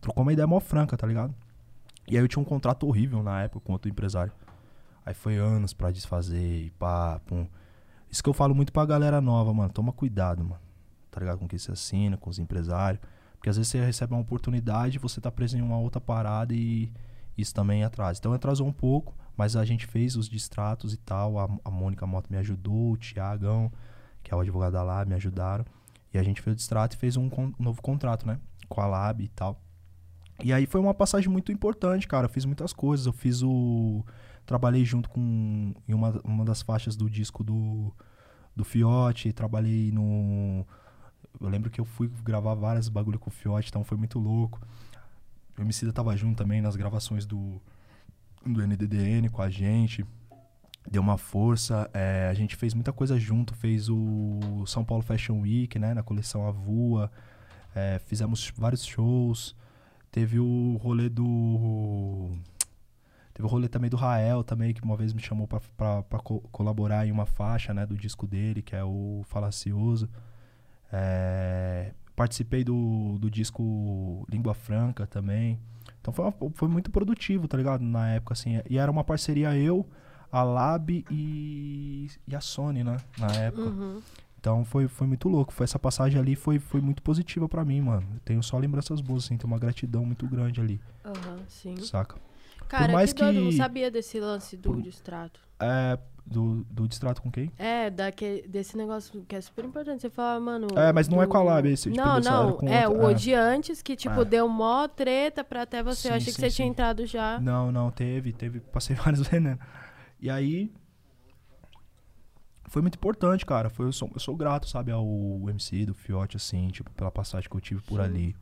Trocou 0.00 0.22
uma 0.22 0.32
ideia 0.32 0.46
mó 0.46 0.60
franca, 0.60 0.96
tá 0.96 1.06
ligado? 1.06 1.34
E 2.06 2.16
aí 2.16 2.22
eu 2.22 2.28
tinha 2.28 2.40
um 2.40 2.44
contrato 2.44 2.86
horrível 2.86 3.22
na 3.22 3.42
época 3.42 3.64
com 3.64 3.72
outro 3.72 3.90
empresário. 3.90 4.32
Aí 5.04 5.14
foi 5.14 5.36
anos 5.36 5.72
pra 5.72 5.90
desfazer 5.90 6.66
e 6.66 6.70
pá, 6.70 7.20
pum. 7.26 7.46
Isso 8.10 8.22
que 8.22 8.28
eu 8.28 8.34
falo 8.34 8.54
muito 8.54 8.72
pra 8.72 8.84
galera 8.86 9.20
nova, 9.20 9.52
mano. 9.52 9.72
Toma 9.72 9.92
cuidado, 9.92 10.44
mano. 10.44 10.60
Tá 11.10 11.20
ligado? 11.20 11.38
Com 11.38 11.46
o 11.46 11.48
que 11.48 11.58
você 11.58 11.72
assina, 11.72 12.16
com 12.16 12.30
os 12.30 12.38
empresários. 12.38 13.02
Porque 13.36 13.48
às 13.48 13.56
vezes 13.56 13.70
você 13.70 13.84
recebe 13.84 14.12
uma 14.12 14.20
oportunidade, 14.20 14.98
você 14.98 15.20
tá 15.20 15.30
preso 15.30 15.56
em 15.56 15.62
uma 15.62 15.78
outra 15.78 16.00
parada 16.00 16.54
e 16.54 16.92
isso 17.40 17.54
também 17.54 17.84
atrasa. 17.84 18.18
Então 18.18 18.32
atrasou 18.32 18.66
um 18.66 18.72
pouco, 18.72 19.14
mas 19.36 19.56
a 19.56 19.64
gente 19.64 19.86
fez 19.86 20.16
os 20.16 20.28
distratos 20.28 20.92
e 20.92 20.96
tal. 20.96 21.38
A, 21.38 21.48
a 21.64 21.70
Mônica 21.70 22.06
Mota 22.06 22.28
me 22.30 22.36
ajudou, 22.38 22.92
o 22.92 22.96
Tiagão, 22.96 23.72
que 24.22 24.32
é 24.32 24.36
o 24.36 24.40
advogado 24.40 24.72
da 24.72 24.82
Lab, 24.82 25.08
me 25.08 25.14
ajudaram. 25.14 25.64
E 26.12 26.18
a 26.18 26.22
gente 26.22 26.42
fez 26.42 26.54
o 26.54 26.56
distrato 26.56 26.96
e 26.96 26.98
fez 26.98 27.16
um 27.16 27.28
con- 27.28 27.52
novo 27.58 27.80
contrato, 27.80 28.26
né? 28.26 28.38
Com 28.68 28.80
a 28.80 28.86
Lab 28.86 29.22
e 29.22 29.28
tal. 29.28 29.60
E 30.42 30.52
aí 30.52 30.66
foi 30.66 30.80
uma 30.80 30.94
passagem 30.94 31.28
muito 31.28 31.52
importante, 31.52 32.08
cara. 32.08 32.24
Eu 32.24 32.30
fiz 32.30 32.44
muitas 32.44 32.72
coisas. 32.72 33.06
Eu 33.06 33.12
fiz 33.12 33.42
o. 33.42 34.04
Trabalhei 34.46 34.84
junto 34.84 35.08
com. 35.08 35.74
Em 35.86 35.94
uma, 35.94 36.20
uma 36.24 36.44
das 36.44 36.62
faixas 36.62 36.96
do 36.96 37.08
disco 37.08 37.44
do, 37.44 37.92
do 38.56 38.64
Fiote. 38.64 39.32
Trabalhei 39.32 39.92
no. 39.92 40.66
Eu 41.40 41.48
lembro 41.48 41.70
que 41.70 41.80
eu 41.80 41.84
fui 41.84 42.08
gravar 42.24 42.54
várias 42.54 42.88
bagulho 42.88 43.18
com 43.18 43.30
o 43.30 43.32
Fiote, 43.32 43.68
então 43.68 43.84
foi 43.84 43.96
muito 43.96 44.18
louco. 44.18 44.60
O 45.60 45.62
Emicida 45.62 45.92
tava 45.92 46.16
junto 46.16 46.38
também 46.38 46.62
nas 46.62 46.74
gravações 46.74 47.26
do, 47.26 47.60
do 48.44 48.66
NDDN 48.66 49.28
com 49.28 49.42
a 49.42 49.50
gente. 49.50 50.06
Deu 50.90 51.02
uma 51.02 51.18
força. 51.18 51.90
é, 51.92 52.28
a 52.30 52.34
gente 52.34 52.56
fez 52.56 52.72
muita 52.72 52.92
coisa 52.94 53.18
junto. 53.20 53.54
Fez 53.54 53.90
o 53.90 54.64
São 54.66 54.82
Paulo 54.82 55.02
Fashion 55.02 55.40
Week, 55.42 55.78
né? 55.78 55.92
Na 55.92 56.02
coleção 56.02 56.46
Avua. 56.46 57.10
É, 57.74 58.00
fizemos 58.06 58.50
vários 58.56 58.84
shows. 58.86 59.54
Teve 60.10 60.38
o 60.40 60.78
rolê 60.82 61.10
do. 61.10 62.30
Teve 63.34 63.46
o 63.46 63.50
rolê 63.50 63.68
também 63.68 63.90
do 63.90 63.96
Rael 63.98 64.42
também, 64.42 64.72
que 64.72 64.82
uma 64.82 64.96
vez 64.96 65.12
me 65.12 65.20
chamou 65.20 65.46
pra 65.46 65.60
co- 66.24 66.40
colaborar 66.50 67.06
em 67.06 67.12
uma 67.12 67.26
faixa, 67.26 67.72
né, 67.74 67.84
do 67.86 67.96
disco 67.96 68.26
dele, 68.26 68.60
que 68.62 68.74
é 68.74 68.82
o 68.82 69.22
Falacioso. 69.26 70.08
É, 70.92 71.92
participei 72.24 72.62
do, 72.62 73.16
do 73.18 73.30
disco 73.30 74.26
Língua 74.30 74.52
Franca 74.52 75.06
também. 75.06 75.58
Então 76.02 76.12
foi, 76.12 76.26
uma- 76.26 76.50
foi 76.54 76.68
muito 76.68 76.90
produtivo, 76.90 77.48
tá 77.48 77.56
ligado? 77.56 77.80
Na 77.82 78.10
época, 78.10 78.34
assim. 78.34 78.60
E 78.68 78.76
era 78.76 78.90
uma 78.90 79.02
parceria 79.02 79.56
eu, 79.56 79.86
a 80.30 80.42
Lab 80.42 81.02
e, 81.10 82.10
e 82.28 82.36
a 82.36 82.40
Sony, 82.40 82.84
né? 82.84 82.98
Na 83.18 83.28
época. 83.36 83.62
Uhum. 83.62 84.02
Então 84.38 84.64
foi, 84.66 84.86
foi 84.86 85.06
muito 85.06 85.30
louco. 85.30 85.50
Foi 85.50 85.64
essa 85.64 85.78
passagem 85.78 86.20
ali 86.20 86.34
foi, 86.36 86.58
foi 86.58 86.80
muito 86.82 87.02
positiva 87.02 87.48
pra 87.48 87.64
mim, 87.64 87.80
mano. 87.80 88.06
Eu 88.14 88.20
tenho 88.20 88.42
só 88.42 88.58
lembranças 88.58 89.00
boas, 89.00 89.24
assim, 89.24 89.38
tenho 89.38 89.50
uma 89.50 89.58
gratidão 89.58 90.04
muito 90.04 90.26
grande 90.28 90.60
ali, 90.60 90.78
Aham, 91.04 91.38
sim. 91.48 91.76
saca? 91.78 92.16
Cara, 92.68 92.92
mais 92.92 93.12
que 93.14 93.22
doido, 93.22 93.36
eu 93.38 93.44
não 93.44 93.50
que- 93.50 93.56
sabia 93.56 93.90
desse 93.90 94.20
lance 94.20 94.56
do 94.58 94.70
por- 94.72 94.82
distrato. 94.82 95.40
É, 95.58 95.98
do, 96.30 96.64
do 96.70 96.86
distrato 96.86 97.20
com 97.20 97.30
quem? 97.30 97.50
É, 97.58 97.90
daque, 97.90 98.44
desse 98.48 98.76
negócio 98.76 99.24
que 99.26 99.34
é 99.34 99.40
super 99.40 99.64
importante. 99.64 100.00
Você 100.02 100.08
fala, 100.10 100.38
mano. 100.38 100.68
É, 100.76 100.92
mas 100.92 101.08
não 101.08 101.20
é 101.20 101.26
do- 101.26 101.30
com 101.32 101.38
a 101.38 101.42
Lab 101.42 101.68
esse, 101.68 101.90
tipo, 101.90 101.96
Não, 102.02 102.16
era 102.18 102.20
não. 102.30 102.52
com 102.52 102.68
É, 102.68 102.88
outra- 102.88 103.06
o 103.06 103.10
é. 103.10 103.14
de 103.14 103.34
antes 103.34 103.82
que, 103.82 103.96
tipo, 103.96 104.20
É. 104.20 104.24
deu 104.24 104.48
mó 104.48 104.86
treta 104.86 105.42
pra 105.42 105.62
até 105.62 105.82
você. 105.82 106.08
eu 106.08 106.12
Sim, 106.12 106.16
achei 106.16 106.26
que 106.32 106.40
sim, 106.40 106.48
você 106.48 106.50
tinha 106.56 106.66
sim. 106.66 106.70
entrado 106.70 107.04
já. 107.04 107.40
Não, 107.40 107.72
não, 107.72 107.90
teve, 107.90 108.32
teve, 108.32 108.60
passei 108.60 108.94
vários 109.18 109.26
venenos. 109.26 109.58
E 110.20 110.30
aí. 110.30 110.72
Foi 112.68 112.80
muito 112.82 112.94
importante, 112.94 113.44
cara. 113.44 113.68
Foi, 113.68 113.86
eu, 113.86 113.92
sou, 113.92 114.08
eu 114.14 114.20
sou 114.20 114.36
grato, 114.36 114.68
sabe, 114.68 114.92
ao 114.92 115.04
MC 115.48 115.84
do 115.86 115.94
Fiote, 115.94 116.36
assim, 116.36 116.68
tipo, 116.68 116.90
pela 116.92 117.10
passagem 117.10 117.50
que 117.50 117.56
eu 117.56 117.60
tive 117.60 117.80
por 117.82 118.00
ali. 118.00 118.36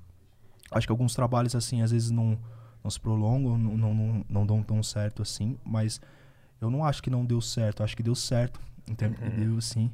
Acho 0.70 0.86
que 0.86 0.92
alguns 0.92 1.14
trabalhos, 1.14 1.54
assim, 1.56 1.80
às 1.80 1.90
vezes 1.90 2.10
não, 2.10 2.38
não 2.84 2.90
se 2.90 3.00
prolongam, 3.00 3.56
não, 3.56 3.76
não, 3.78 3.94
não, 3.94 4.24
não 4.28 4.46
dão 4.46 4.62
tão 4.62 4.82
certo 4.82 5.22
assim, 5.22 5.56
mas 5.64 5.98
eu 6.60 6.70
não 6.70 6.84
acho 6.84 7.02
que 7.02 7.10
não 7.10 7.24
deu 7.24 7.40
certo, 7.40 7.80
eu 7.80 7.84
acho 7.84 7.96
que 7.96 8.02
deu 8.02 8.14
certo, 8.14 8.60
entendeu? 8.88 9.60
Sim. 9.60 9.90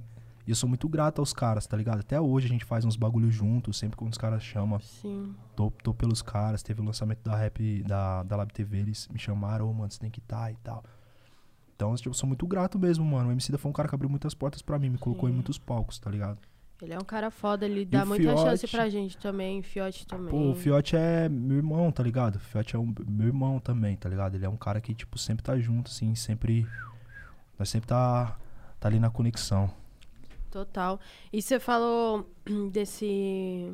E 0.47 0.51
eu 0.51 0.57
sou 0.57 0.69
muito 0.69 0.87
grato 0.89 1.21
aos 1.21 1.33
caras, 1.33 1.67
tá 1.67 1.75
ligado? 1.75 2.01
Até 2.01 2.21
hoje 2.21 2.47
a 2.47 2.49
gente 2.51 2.65
faz 2.65 2.85
uns 2.85 2.97
bagulhos 2.97 3.35
juntos, 3.35 3.79
sempre 3.79 3.97
quando 3.97 4.13
os 4.13 4.19
caras 4.19 4.43
chamam, 4.43 4.79
Sim. 4.79 5.35
tô, 5.57 5.71
tô 5.71 5.95
pelos 5.95 6.21
caras. 6.21 6.63
Teve 6.63 6.83
o 6.83 6.85
lançamento 6.85 7.23
da 7.23 7.35
rap 7.35 7.83
da, 7.83 8.23
da 8.23 8.37
Lab 8.37 8.53
TV, 8.53 8.79
eles 8.79 9.09
me 9.09 9.19
chamaram, 9.19 9.71
ô, 9.71 9.73
mano, 9.73 9.91
você 9.91 9.99
tem 9.99 10.11
que 10.11 10.21
estar 10.21 10.53
e 10.53 10.57
tal. 10.57 10.85
Então, 11.75 11.95
tipo, 11.95 12.11
eu 12.11 12.15
sou 12.15 12.27
muito 12.27 12.47
grato 12.47 12.79
mesmo, 12.79 13.05
mano. 13.05 13.31
O 13.31 13.33
MC 13.33 13.51
da 13.51 13.59
foi 13.59 13.71
um 13.71 13.73
cara 13.73 13.89
que 13.89 13.95
abriu 13.95 14.11
muitas 14.11 14.35
portas 14.35 14.61
pra 14.61 14.79
mim, 14.79 14.91
me 14.91 14.99
colocou 14.99 15.29
em 15.29 15.33
Sim. 15.33 15.37
muitos 15.37 15.59
palcos, 15.59 15.99
tá 15.99 16.11
ligado? 16.11 16.39
Ele 16.83 16.93
é 16.93 16.99
um 16.99 17.05
cara 17.05 17.31
foda, 17.31 17.65
ele 17.65 17.85
dá 17.85 18.05
muita 18.05 18.37
chance 18.37 18.67
Fiote- 18.67 18.69
pra 18.77 18.89
gente 18.91 19.17
também. 19.17 19.63
Fiote 19.63 20.07
também. 20.07 20.29
Pô, 20.29 20.51
o 20.51 20.55
Fiote 20.55 20.97
é 20.97 21.29
meu 21.29 21.57
irmão, 21.57 21.91
tá 21.91 22.03
ligado? 22.03 22.37
O 22.37 22.41
Fiote 22.41 22.77
é 22.77 22.79
um, 22.79 22.93
meu 23.09 23.29
irmão 23.29 23.59
também, 23.61 23.97
tá 23.97 24.09
ligado? 24.09 24.35
Ele 24.35 24.45
é 24.45 24.49
um 24.49 24.57
cara 24.57 24.81
que, 24.81 24.93
tipo, 24.95 25.17
sempre 25.17 25.43
tá 25.43 25.59
junto, 25.59 25.91
assim, 25.91 26.15
sempre. 26.15 26.67
Nós 27.59 27.69
sempre 27.69 27.89
tá, 27.89 28.37
tá 28.81 28.89
ali 28.89 28.99
na 28.99 29.09
conexão. 29.09 29.71
Total. 30.51 31.01
E 31.33 31.41
você 31.41 31.59
falou 31.59 32.29
desse 32.71 33.73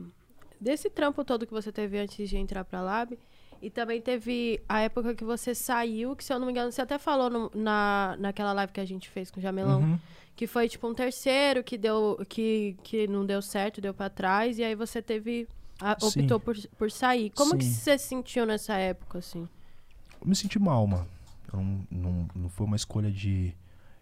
desse 0.60 0.90
trampo 0.90 1.24
todo 1.24 1.46
que 1.46 1.52
você 1.52 1.72
teve 1.72 1.98
antes 1.98 2.28
de 2.28 2.36
entrar 2.36 2.64
pra 2.64 2.80
Lab. 2.82 3.18
E 3.62 3.68
também 3.70 4.00
teve 4.00 4.60
a 4.68 4.80
época 4.80 5.14
que 5.14 5.24
você 5.24 5.54
saiu, 5.54 6.16
que 6.16 6.24
se 6.24 6.32
eu 6.32 6.38
não 6.38 6.46
me 6.46 6.52
engano, 6.52 6.70
você 6.72 6.80
até 6.80 6.98
falou 6.98 7.28
no- 7.28 7.50
na, 7.54 8.16
naquela 8.18 8.52
live 8.54 8.72
que 8.72 8.80
a 8.80 8.84
gente 8.86 9.08
fez 9.10 9.30
com 9.30 9.38
o 9.38 9.42
Jamelão, 9.42 9.80
Uhum. 9.82 9.98
Que 10.36 10.46
foi 10.46 10.68
tipo 10.68 10.88
um 10.88 10.94
terceiro 10.94 11.62
que 11.62 11.76
deu 11.76 12.24
que, 12.28 12.76
que 12.82 13.06
não 13.06 13.24
deu 13.26 13.42
certo, 13.42 13.80
deu 13.80 13.92
pra 13.92 14.08
trás, 14.08 14.58
e 14.58 14.64
aí 14.64 14.74
você 14.74 15.02
teve 15.02 15.46
a- 15.80 15.96
Sim. 16.00 16.20
optou 16.22 16.40
por, 16.40 16.56
por 16.78 16.90
sair. 16.90 17.30
Como 17.30 17.56
que 17.56 17.64
Sim. 17.64 17.72
você 17.72 17.98
se 17.98 18.06
sentiu 18.08 18.46
nessa 18.46 18.74
época 18.76 19.18
assim? 19.18 19.48
Eu 20.20 20.26
me 20.28 20.34
senti 20.36 20.58
mal, 20.58 20.86
mano. 20.86 21.08
Não, 21.52 21.86
não, 21.90 22.28
não 22.34 22.48
foi 22.48 22.66
uma 22.66 22.76
escolha 22.76 23.10
de, 23.10 23.54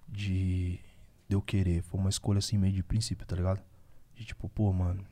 de. 0.09 0.79
de 1.29 1.35
eu 1.35 1.41
querer. 1.43 1.83
Foi 1.83 1.99
uma 2.01 2.11
escolha 2.11 2.39
assim, 2.39 2.59
meio 2.59 2.73
de 2.73 2.83
princípio, 2.83 3.27
tá 3.27 3.35
ligado? 3.37 3.63
De 4.15 4.25
tipo, 4.25 4.49
pô, 4.49 4.73
mano, 4.73 5.05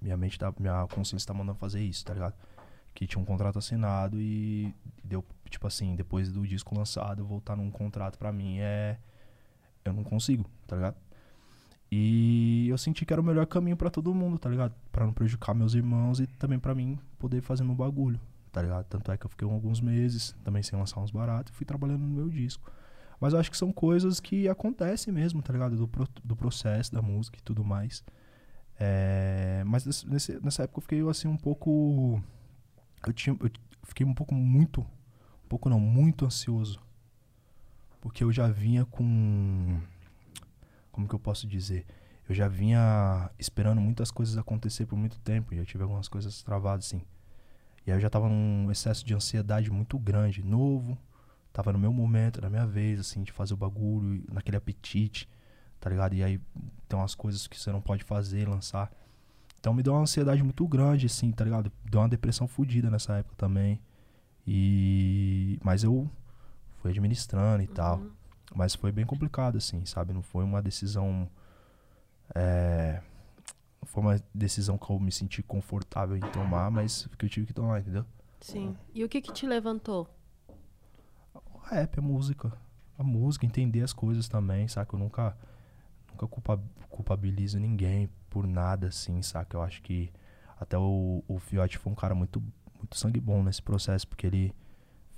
minha 0.00 0.16
mente 0.16 0.38
tá. 0.38 0.52
Minha 0.58 0.86
consciência 0.88 1.26
tá 1.26 1.34
mandando 1.34 1.58
fazer 1.58 1.80
isso, 1.82 2.04
tá 2.04 2.14
ligado? 2.14 2.34
Que 2.94 3.06
tinha 3.06 3.20
um 3.20 3.24
contrato 3.24 3.58
assinado 3.58 4.20
e 4.20 4.74
deu, 5.02 5.24
tipo 5.48 5.66
assim, 5.66 5.94
depois 5.96 6.30
do 6.30 6.46
disco 6.46 6.76
lançado, 6.76 7.24
voltar 7.24 7.56
num 7.56 7.70
contrato 7.70 8.18
pra 8.18 8.32
mim 8.32 8.58
é. 8.60 8.98
Eu 9.84 9.92
não 9.92 10.04
consigo, 10.04 10.44
tá 10.66 10.76
ligado? 10.76 10.96
E 11.92 12.68
eu 12.68 12.78
senti 12.78 13.04
que 13.04 13.12
era 13.12 13.20
o 13.20 13.24
melhor 13.24 13.46
caminho 13.46 13.76
pra 13.76 13.90
todo 13.90 14.14
mundo, 14.14 14.38
tá 14.38 14.48
ligado? 14.48 14.72
Pra 14.92 15.04
não 15.04 15.12
prejudicar 15.12 15.54
meus 15.54 15.74
irmãos 15.74 16.20
e 16.20 16.26
também 16.26 16.58
pra 16.58 16.74
mim 16.74 16.98
poder 17.18 17.40
fazer 17.40 17.64
meu 17.64 17.74
bagulho, 17.74 18.20
tá 18.52 18.62
ligado? 18.62 18.84
Tanto 18.84 19.10
é 19.10 19.16
que 19.16 19.26
eu 19.26 19.30
fiquei 19.30 19.48
alguns 19.48 19.80
meses 19.80 20.36
também 20.44 20.62
sem 20.62 20.78
lançar 20.78 21.00
uns 21.00 21.10
baratos 21.10 21.52
e 21.52 21.56
fui 21.56 21.66
trabalhando 21.66 22.02
no 22.02 22.08
meu 22.14 22.28
disco. 22.28 22.70
Mas 23.20 23.32
eu 23.32 23.40
acho 23.40 23.50
que 23.50 23.56
são 23.56 23.72
coisas 23.72 24.20
que 24.20 24.48
acontecem 24.48 25.12
mesmo, 25.12 25.42
tá 25.42 25.52
ligado? 25.52 25.76
Do, 25.76 25.88
pro- 25.88 26.08
do 26.24 26.36
processo 26.36 26.92
da 26.92 27.02
música 27.02 27.38
e 27.38 27.42
tudo 27.42 27.64
mais. 27.64 28.04
É, 28.78 29.62
mas 29.66 29.84
nesse- 30.06 30.40
nessa 30.42 30.62
época 30.62 30.78
eu 30.78 30.82
fiquei 30.82 31.08
assim 31.08 31.28
um 31.28 31.36
pouco. 31.36 32.22
Eu, 33.06 33.12
tinha, 33.12 33.36
eu 33.40 33.50
fiquei 33.84 34.06
um 34.06 34.14
pouco 34.14 34.34
muito. 34.34 34.80
Um 34.82 35.48
pouco 35.48 35.68
não, 35.68 35.80
muito 35.80 36.24
ansioso. 36.24 36.80
Porque 38.00 38.24
eu 38.24 38.32
já 38.32 38.48
vinha 38.48 38.84
com. 38.84 39.80
Como 40.90 41.08
que 41.08 41.14
eu 41.14 41.18
posso 41.18 41.46
dizer? 41.46 41.86
Eu 42.28 42.34
já 42.34 42.48
vinha 42.48 43.30
esperando 43.38 43.80
muitas 43.80 44.10
coisas 44.10 44.38
acontecer 44.38 44.86
por 44.86 44.96
muito 44.96 45.18
tempo. 45.20 45.54
Já 45.54 45.64
tive 45.64 45.82
algumas 45.82 46.08
coisas 46.08 46.42
travadas, 46.42 46.86
assim. 46.86 47.02
E 47.86 47.90
aí 47.90 47.96
eu 47.96 48.00
já 48.00 48.08
tava 48.08 48.28
num 48.28 48.70
excesso 48.70 49.04
de 49.04 49.14
ansiedade 49.14 49.70
muito 49.70 49.98
grande, 49.98 50.42
novo. 50.42 50.96
Tava 51.52 51.72
no 51.72 51.78
meu 51.78 51.92
momento, 51.92 52.40
na 52.40 52.48
minha 52.48 52.66
vez, 52.66 53.00
assim, 53.00 53.22
de 53.22 53.32
fazer 53.32 53.54
o 53.54 53.56
bagulho, 53.56 54.24
naquele 54.32 54.56
apetite, 54.56 55.28
tá 55.80 55.90
ligado? 55.90 56.14
E 56.14 56.22
aí 56.22 56.40
tem 56.88 56.98
umas 56.98 57.14
coisas 57.14 57.46
que 57.48 57.58
você 57.58 57.72
não 57.72 57.80
pode 57.80 58.04
fazer, 58.04 58.48
lançar. 58.48 58.92
Então 59.58 59.74
me 59.74 59.82
deu 59.82 59.92
uma 59.92 60.02
ansiedade 60.02 60.42
muito 60.42 60.66
grande, 60.68 61.06
assim, 61.06 61.32
tá 61.32 61.44
ligado? 61.44 61.72
Deu 61.84 62.00
uma 62.00 62.08
depressão 62.08 62.46
fodida 62.46 62.88
nessa 62.88 63.16
época 63.18 63.34
também. 63.36 63.80
E. 64.46 65.58
Mas 65.62 65.82
eu 65.82 66.08
fui 66.80 66.90
administrando 66.90 67.62
e 67.62 67.66
tal. 67.66 68.02
Mas 68.54 68.74
foi 68.74 68.90
bem 68.90 69.06
complicado, 69.06 69.56
assim, 69.58 69.84
sabe? 69.84 70.12
Não 70.12 70.22
foi 70.22 70.44
uma 70.44 70.60
decisão. 70.60 71.28
É... 72.34 73.00
Não 73.80 73.86
foi 73.88 74.02
uma 74.02 74.22
decisão 74.34 74.76
que 74.76 74.90
eu 74.90 74.98
me 74.98 75.12
senti 75.12 75.42
confortável 75.42 76.16
em 76.16 76.20
tomar, 76.20 76.70
mas 76.70 77.08
que 77.18 77.24
eu 77.24 77.28
tive 77.28 77.46
que 77.46 77.54
tomar, 77.54 77.80
entendeu? 77.80 78.04
Sim. 78.40 78.76
E 78.92 79.04
o 79.04 79.08
que 79.08 79.20
que 79.20 79.32
te 79.32 79.46
levantou? 79.46 80.08
O 81.34 81.58
rap, 81.58 81.98
a 81.98 82.02
música. 82.02 82.52
A 82.98 83.02
música, 83.02 83.46
entender 83.46 83.82
as 83.82 83.92
coisas 83.92 84.28
também, 84.28 84.68
saca? 84.68 84.94
Eu 84.94 84.98
nunca, 84.98 85.36
nunca 86.10 86.26
culpa, 86.26 86.62
culpabilizo 86.90 87.58
ninguém 87.58 88.10
por 88.28 88.46
nada, 88.46 88.88
assim, 88.88 89.22
saca? 89.22 89.56
Eu 89.56 89.62
acho 89.62 89.80
que 89.82 90.12
até 90.58 90.76
o, 90.76 91.24
o 91.26 91.38
Fiote 91.38 91.78
foi 91.78 91.92
um 91.92 91.96
cara 91.96 92.14
muito, 92.14 92.42
muito 92.76 92.96
sangue 92.96 93.20
bom 93.20 93.42
nesse 93.42 93.62
processo, 93.62 94.06
porque 94.06 94.26
ele 94.26 94.54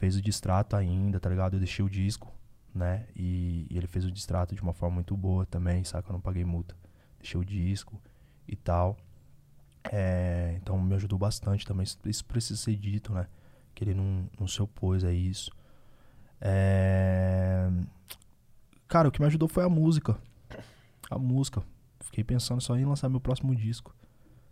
fez 0.02 0.16
o 0.16 0.20
distrato 0.20 0.74
ainda, 0.74 1.20
tá 1.20 1.30
ligado? 1.30 1.54
Eu 1.54 1.60
deixei 1.60 1.84
o 1.84 1.88
disco, 1.88 2.34
né? 2.74 3.06
E, 3.14 3.68
e 3.70 3.78
ele 3.78 3.86
fez 3.86 4.04
o 4.04 4.10
distrato 4.10 4.52
de 4.52 4.60
uma 4.60 4.72
forma 4.72 4.96
muito 4.96 5.16
boa 5.16 5.46
também, 5.46 5.84
saca? 5.84 6.08
Eu 6.08 6.14
não 6.14 6.20
paguei 6.20 6.44
multa. 6.44 6.74
Deixei 7.20 7.40
o 7.40 7.44
disco 7.44 8.02
e 8.48 8.56
tal. 8.56 8.96
É, 9.92 10.58
então 10.60 10.76
me 10.76 10.92
ajudou 10.96 11.16
bastante 11.16 11.64
também. 11.64 11.86
Isso, 12.04 12.24
precisa 12.24 12.60
ser 12.60 12.74
dito, 12.74 13.12
né? 13.12 13.28
Que 13.76 13.84
ele 13.84 13.94
não, 13.94 14.28
não 14.40 14.48
se 14.48 14.60
opôs 14.60 15.04
a 15.04 15.12
isso. 15.12 15.52
É... 16.40 17.70
Cara, 18.88 19.06
o 19.06 19.12
que 19.12 19.20
me 19.20 19.26
ajudou 19.28 19.48
foi 19.48 19.62
a 19.62 19.68
música. 19.68 20.18
A 21.08 21.16
música. 21.16 21.62
Fiquei 22.00 22.24
pensando 22.24 22.60
só 22.60 22.76
em 22.76 22.84
lançar 22.84 23.08
meu 23.08 23.20
próximo 23.20 23.54
disco. 23.54 23.94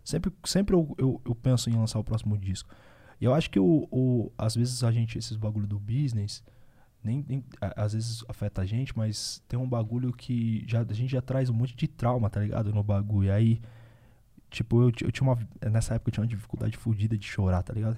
Sempre, 0.01 0.31
sempre 0.45 0.77
eu, 0.77 0.95
eu, 0.97 1.21
eu 1.25 1.35
penso 1.35 1.69
em 1.69 1.75
lançar 1.75 1.99
o 1.99 2.05
próximo 2.05 2.37
disco. 2.37 2.73
E 3.21 3.25
eu 3.25 3.35
acho 3.35 3.51
que 3.51 3.59
o, 3.59 3.87
o, 3.91 4.31
às 4.35 4.55
vezes 4.55 4.83
a 4.83 4.91
gente, 4.91 5.19
esses 5.19 5.37
bagulho 5.37 5.67
do 5.67 5.79
business, 5.79 6.43
nem, 7.03 7.23
nem 7.29 7.45
às 7.61 7.93
vezes 7.93 8.25
afeta 8.27 8.63
a 8.63 8.65
gente, 8.65 8.97
mas 8.97 9.43
tem 9.47 9.59
um 9.59 9.69
bagulho 9.69 10.11
que 10.11 10.65
já, 10.67 10.81
a 10.81 10.93
gente 10.93 11.11
já 11.11 11.21
traz 11.21 11.47
um 11.47 11.53
monte 11.53 11.75
de 11.75 11.87
trauma, 11.87 12.31
tá 12.31 12.39
ligado? 12.39 12.73
No 12.73 12.81
bagulho. 12.81 13.27
E 13.27 13.31
aí, 13.31 13.61
tipo, 14.49 14.81
eu, 14.81 14.91
eu 15.01 15.11
tinha 15.11 15.29
uma. 15.29 15.37
Nessa 15.71 15.93
época 15.93 16.09
eu 16.09 16.13
tinha 16.13 16.23
uma 16.23 16.27
dificuldade 16.27 16.75
fodida 16.75 17.15
de 17.15 17.27
chorar, 17.27 17.61
tá 17.61 17.71
ligado? 17.73 17.97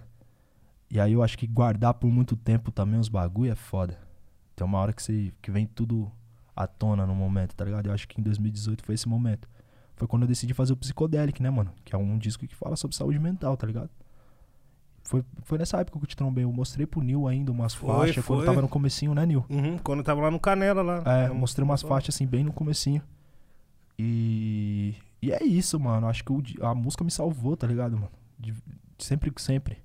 E 0.91 0.99
aí 0.99 1.13
eu 1.13 1.23
acho 1.23 1.37
que 1.37 1.47
guardar 1.47 1.93
por 1.93 2.11
muito 2.11 2.35
tempo 2.35 2.69
também 2.69 2.99
os 2.99 3.07
bagulho 3.07 3.49
é 3.49 3.55
foda. 3.55 3.97
Tem 4.57 4.67
uma 4.67 4.77
hora 4.77 4.91
que, 4.91 5.01
você, 5.01 5.33
que 5.41 5.49
vem 5.49 5.65
tudo 5.65 6.11
à 6.53 6.67
tona 6.67 7.07
no 7.07 7.15
momento, 7.15 7.55
tá 7.55 7.63
ligado? 7.63 7.87
Eu 7.87 7.93
acho 7.93 8.09
que 8.09 8.19
em 8.19 8.23
2018 8.23 8.83
foi 8.83 8.95
esse 8.95 9.07
momento. 9.07 9.49
Foi 9.95 10.05
quando 10.05 10.23
eu 10.23 10.27
decidi 10.27 10.53
fazer 10.53 10.73
o 10.73 10.77
Psicodelic, 10.77 11.41
né, 11.41 11.49
mano? 11.49 11.73
Que 11.85 11.95
é 11.95 11.97
um 11.97 12.17
disco 12.17 12.45
que 12.45 12.53
fala 12.53 12.75
sobre 12.75 12.95
saúde 12.95 13.17
mental, 13.19 13.55
tá 13.55 13.65
ligado? 13.65 13.89
Foi, 15.03 15.23
foi 15.41 15.57
nessa 15.57 15.77
época 15.81 15.99
que 15.99 16.03
eu 16.05 16.07
te 16.07 16.15
trombei. 16.15 16.43
Eu 16.45 16.51
mostrei 16.51 16.85
pro 16.85 17.01
Nil 17.01 17.27
ainda 17.27 17.51
umas 17.51 17.73
Foi, 17.73 17.89
faixas, 17.89 18.25
quando 18.25 18.39
foi. 18.39 18.45
tava 18.47 18.61
no 18.61 18.69
comecinho, 18.69 19.13
né, 19.13 19.25
Nil? 19.25 19.45
Uhum, 19.49 19.77
quando 19.77 19.99
eu 19.99 20.03
tava 20.05 20.21
lá 20.21 20.31
no 20.31 20.39
Canela 20.39 20.81
lá. 20.81 21.03
É, 21.05 21.27
Eu 21.27 21.35
mostrei 21.35 21.63
umas 21.63 21.81
faixas 21.81 22.15
assim, 22.15 22.25
bem 22.25 22.43
no 22.43 22.53
comecinho. 22.53 23.01
E. 23.97 24.95
E 25.21 25.31
é 25.31 25.43
isso, 25.43 25.79
mano. 25.79 26.07
Acho 26.07 26.23
que 26.23 26.31
o 26.31 26.41
a 26.65 26.75
música 26.75 27.03
me 27.03 27.11
salvou, 27.11 27.55
tá 27.55 27.65
ligado, 27.67 27.95
mano? 27.95 28.09
De- 28.37 28.53
sempre, 28.97 29.31
sempre. 29.37 29.77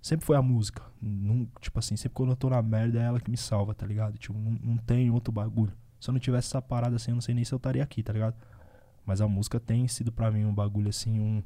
Sempre 0.00 0.24
foi 0.24 0.36
a 0.36 0.42
música. 0.42 0.82
Não, 1.00 1.46
tipo 1.60 1.78
assim, 1.78 1.96
sempre 1.96 2.14
quando 2.14 2.30
eu 2.30 2.36
tô 2.36 2.48
na 2.48 2.62
merda 2.62 2.98
é 2.98 3.02
ela 3.02 3.20
que 3.20 3.30
me 3.30 3.36
salva, 3.36 3.74
tá 3.74 3.86
ligado? 3.86 4.16
Tipo, 4.16 4.38
não, 4.38 4.52
não 4.62 4.76
tem 4.78 5.10
outro 5.10 5.30
bagulho. 5.32 5.72
Se 6.00 6.08
eu 6.08 6.12
não 6.12 6.18
tivesse 6.20 6.48
essa 6.48 6.62
parada 6.62 6.96
assim, 6.96 7.10
eu 7.10 7.14
não 7.16 7.20
sei 7.20 7.34
nem 7.34 7.44
se 7.44 7.52
eu 7.52 7.56
estaria 7.58 7.82
aqui, 7.82 8.02
tá 8.02 8.10
ligado? 8.12 8.34
Mas 9.04 9.20
a 9.20 9.28
música 9.28 9.60
tem 9.60 9.86
sido 9.86 10.10
pra 10.10 10.30
mim 10.30 10.46
um 10.46 10.54
bagulho 10.54 10.88
assim, 10.88 11.20
um, 11.20 11.42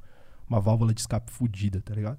uma 0.49 0.61
válvula 0.61 0.95
de 0.95 1.01
escape 1.01 1.33
fodida, 1.33 1.81
tá 1.81 1.93
ligado? 1.95 2.19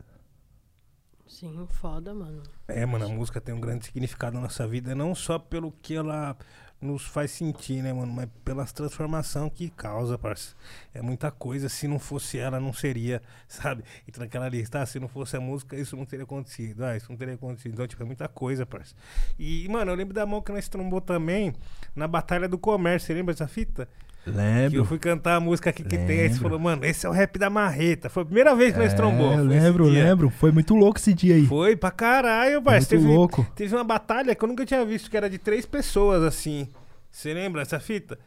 Sim, 1.28 1.68
foda, 1.70 2.14
mano. 2.14 2.44
É, 2.68 2.86
mano, 2.86 3.06
a 3.06 3.10
música 3.10 3.42
tem 3.42 3.54
um 3.54 3.60
grande 3.60 3.86
significado 3.86 4.36
na 4.36 4.42
nossa 4.42 4.68
vida, 4.68 4.94
não 4.94 5.16
só 5.16 5.40
pelo 5.40 5.72
que 5.72 5.96
ela 5.96 6.38
nos 6.80 7.04
faz 7.04 7.32
sentir, 7.32 7.82
né, 7.82 7.92
mano, 7.92 8.12
mas 8.14 8.30
pelas 8.44 8.72
transformações 8.72 9.52
que 9.54 9.70
causa, 9.70 10.18
parça. 10.18 10.56
É 10.94 11.02
muita 11.02 11.32
coisa, 11.32 11.68
se 11.68 11.88
não 11.88 11.98
fosse 11.98 12.38
ela, 12.38 12.60
não 12.60 12.72
seria, 12.72 13.22
sabe? 13.48 13.84
Entra 14.08 14.26
naquela 14.26 14.48
lista, 14.48 14.82
ah, 14.82 14.86
se 14.86 15.00
não 15.00 15.08
fosse 15.08 15.36
a 15.36 15.40
música, 15.40 15.76
isso 15.76 15.96
não 15.96 16.06
teria 16.06 16.24
acontecido, 16.24 16.84
ah, 16.84 16.96
isso 16.96 17.10
não 17.10 17.18
teria 17.18 17.34
acontecido. 17.34 17.74
Então, 17.74 17.88
tipo, 17.88 18.04
é 18.04 18.06
muita 18.06 18.28
coisa, 18.28 18.66
parça. 18.66 18.96
E, 19.40 19.68
mano, 19.70 19.92
eu 19.92 19.96
lembro 19.96 20.14
da 20.14 20.26
mão 20.26 20.42
que 20.42 20.52
nós 20.52 20.68
trombou 20.70 21.02
também 21.02 21.54
na 21.96 22.08
Batalha 22.08 22.48
do 22.48 22.58
Comércio, 22.58 23.08
você 23.08 23.14
lembra 23.14 23.34
dessa 23.34 23.48
fita? 23.48 23.90
Que 24.26 24.32
eu 24.32 24.36
Lembro. 24.36 24.86
fui 24.86 24.98
cantar 24.98 25.36
a 25.36 25.40
música 25.40 25.70
aqui 25.70 25.84
que 25.84 25.98
tem, 25.98 26.00
aí 26.22 26.28
você 26.30 26.34
Lembro. 26.34 26.42
falou, 26.42 26.60
mano, 26.60 26.84
esse 26.84 27.06
é 27.06 27.10
o 27.10 27.12
rap 27.12 27.38
da 27.38 27.50
marreta. 27.50 28.10
Foi 28.10 28.24
a 28.24 28.26
primeira 28.26 28.56
vez 28.56 28.74
que 28.74 28.80
nós 28.80 28.92
É, 28.92 28.96
trombou. 28.96 29.34
eu 29.34 29.44
lembro, 29.46 29.86
lembro. 29.86 30.30
Foi 30.32 30.52
muito 30.52 30.74
louco 30.76 30.98
esse 30.98 31.14
dia 31.14 31.36
aí. 31.36 31.46
Foi 31.46 31.76
pra 31.76 31.92
caralho, 31.92 32.60
muito 32.62 32.88
Teve, 32.88 33.06
louco. 33.06 33.46
teve 33.56 33.76
uma 33.76 33.84
batalha 33.84 34.34
que 34.34 34.44
eu 34.44 34.48
nunca 34.48 34.66
tinha 34.66 34.84
visto, 34.84 35.12
que 35.12 35.16
era 35.18 35.30
de 35.30 35.38
três 35.38 35.66
pessoas, 35.66 36.24
assim. 36.24 36.68
Você 37.12 37.34
lembra 37.34 37.62
essa 37.62 37.80
fita? 37.80 38.18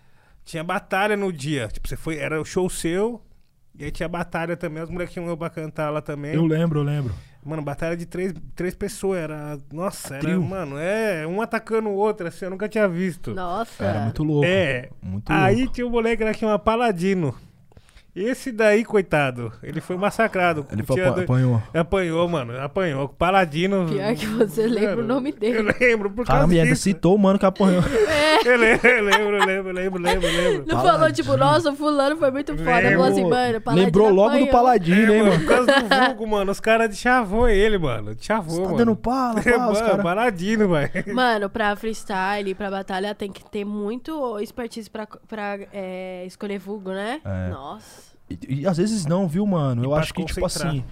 Tinha 0.45 0.63
batalha 0.63 1.17
no 1.17 1.33
dia. 1.33 1.67
Tipo, 1.69 1.89
você 1.89 1.97
foi. 1.97 2.17
Era 2.17 2.41
o 2.41 2.45
show 2.45 2.71
seu. 2.71 3.21
E 3.77 3.85
aí 3.85 3.91
tinha 3.91 4.09
batalha 4.09 4.57
também. 4.57 4.83
Os 4.83 4.89
moleques 4.91 5.13
tinham 5.13 5.27
eu 5.29 5.37
pra 5.37 5.51
cantar 5.51 5.91
lá 5.91 6.01
também. 6.01 6.33
Eu 6.35 6.47
lembro, 6.47 6.79
eu 6.81 6.85
lembro. 6.85 7.13
Mano, 7.49 7.63
batalha 7.63 7.97
de 7.97 8.05
três, 8.07 8.35
três 8.55 8.75
pessoas. 8.75 9.19
Era. 9.21 9.59
Nossa, 9.73 10.15
era. 10.15 10.23
Trio. 10.23 10.43
Mano, 10.43 10.77
é. 10.79 11.27
Um 11.27 11.41
atacando 11.41 11.89
o 11.89 11.95
outro, 11.95 12.27
assim, 12.29 12.45
eu 12.45 12.51
nunca 12.51 12.69
tinha 12.69 12.87
visto. 12.87 13.35
Nossa. 13.35 13.85
Era 13.85 14.01
muito 14.01 14.23
louco. 14.23 14.45
É. 14.47 14.91
Muito 15.03 15.33
Aí 15.33 15.57
louco. 15.63 15.73
tinha 15.73 15.87
um 15.87 15.91
moleque 15.91 16.23
lá 16.23 16.33
que 16.33 16.41
chama 16.41 16.59
Paladino. 16.59 17.35
Esse 18.17 18.51
daí, 18.51 18.85
coitado, 18.85 19.53
ele 19.63 19.81
foi 19.81 19.97
massacrado. 19.97 20.67
Ele 20.73 20.83
foi, 20.83 21.01
apa- 21.05 21.21
apanhou. 21.23 21.63
Apanhou, 21.73 22.27
mano. 22.29 22.59
Apanhou. 22.61 23.09
Paladino. 23.09 23.87
Pior 23.89 24.15
que 24.17 24.27
você 24.27 24.67
lembra 24.67 25.05
o 25.05 25.07
nome 25.07 25.31
dele. 25.31 25.59
Eu 25.59 25.63
lembro, 25.81 26.11
por 26.11 26.27
causa 26.27 26.41
Caramba, 26.41 26.53
ainda 26.55 26.65
disso. 26.71 26.83
citou 26.83 27.15
o 27.15 27.19
mano 27.19 27.39
que 27.39 27.47
apanhou. 27.47 27.83
Eu 28.45 28.57
lembro, 28.57 28.87
eu 28.89 29.03
lembro, 29.05 29.45
lembro, 29.45 29.73
lembro, 29.73 30.01
lembro, 30.03 30.29
lembro. 30.29 30.65
Não 30.67 30.81
falou, 30.81 31.13
tipo, 31.13 31.37
nossa, 31.37 31.73
o 31.73 31.77
fulano 31.77 32.17
foi 32.17 32.31
muito 32.31 32.57
foda. 32.57 32.83
Falou 32.83 33.05
assim, 33.05 33.25
mano, 33.29 33.61
Paladino 33.61 33.87
Lembrou 33.87 34.09
logo 34.11 34.29
do 34.31 34.35
apanhou. 34.37 34.49
Paladino, 34.53 35.13
hein, 35.13 35.19
É, 35.19 35.23
mano, 35.23 35.31
mano? 35.33 35.41
por 35.45 35.49
causa 35.49 35.81
do 35.81 35.89
vulgo, 36.07 36.27
mano. 36.29 36.53
Os 36.53 36.61
caras 36.61 36.97
chavou 36.97 37.49
ele, 37.49 37.79
mano. 37.79 38.15
Chavou, 38.21 38.55
Você 38.55 38.61
tá 38.63 38.67
mano. 38.67 38.79
dando 38.79 38.97
pala, 38.97 39.41
É, 39.41 39.43
pala, 39.53 39.73
os 39.73 39.79
mano, 39.81 39.91
caras. 39.91 40.03
Paladino, 40.05 40.69
velho. 40.69 41.15
Mano, 41.15 41.51
pra 41.51 41.75
freestyle, 41.77 42.55
pra 42.55 42.71
batalha, 42.71 43.13
tem 43.15 43.31
que 43.31 43.45
ter 43.45 43.65
muito 43.65 44.39
expertise 44.39 44.89
pra, 44.89 45.07
pra 45.27 45.59
é, 45.73 46.25
escolher 46.25 46.59
vulgo, 46.61 46.91
né? 46.93 47.21
É. 47.25 47.51
Nossa. 47.51 48.08
E, 48.31 48.61
e 48.61 48.67
às 48.67 48.77
vezes 48.77 49.07
não, 49.07 49.27
viu, 49.29 49.47
mano? 49.47 49.83
E 49.83 49.87
Eu 49.87 49.95
acho 49.95 50.13
que, 50.13 50.25
tipo 50.25 50.41
concentrar. 50.41 50.73
assim, 50.73 50.85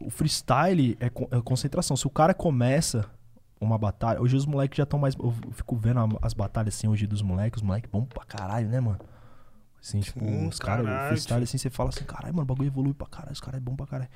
o 0.00 0.10
freestyle 0.10 0.96
é, 1.00 1.08
con- 1.10 1.28
é 1.30 1.40
concentração. 1.40 1.96
Se 1.96 2.06
o 2.06 2.10
cara 2.10 2.32
começa 2.34 3.04
uma 3.60 3.78
batalha. 3.78 4.20
Hoje 4.20 4.36
os 4.36 4.44
moleques 4.46 4.76
já 4.76 4.82
estão 4.82 4.98
mais. 4.98 5.14
Eu 5.14 5.32
fico 5.52 5.76
vendo 5.76 6.00
a- 6.00 6.08
as 6.22 6.34
batalhas 6.34 6.74
assim 6.74 6.88
hoje 6.88 7.06
dos 7.06 7.22
moleques. 7.22 7.62
Os 7.62 7.66
moleques 7.66 7.90
bom 7.90 8.04
pra 8.04 8.24
caralho, 8.24 8.68
né, 8.68 8.80
mano? 8.80 8.98
Assim, 9.80 10.00
tipo, 10.00 10.22
Hum, 10.24 10.48
os 10.48 10.58
caras, 10.58 10.84
freestyle 11.08 11.42
assim, 11.44 11.56
você 11.58 11.70
fala 11.70 11.88
assim, 11.90 12.04
caralho, 12.04 12.34
mano, 12.34 12.42
o 12.42 12.46
bagulho 12.46 12.66
evolui 12.66 12.92
pra 12.92 13.06
caralho, 13.06 13.32
os 13.32 13.40
caras 13.40 13.58
é 13.58 13.60
bom 13.60 13.74
pra 13.76 13.86
caralho. 13.86 14.10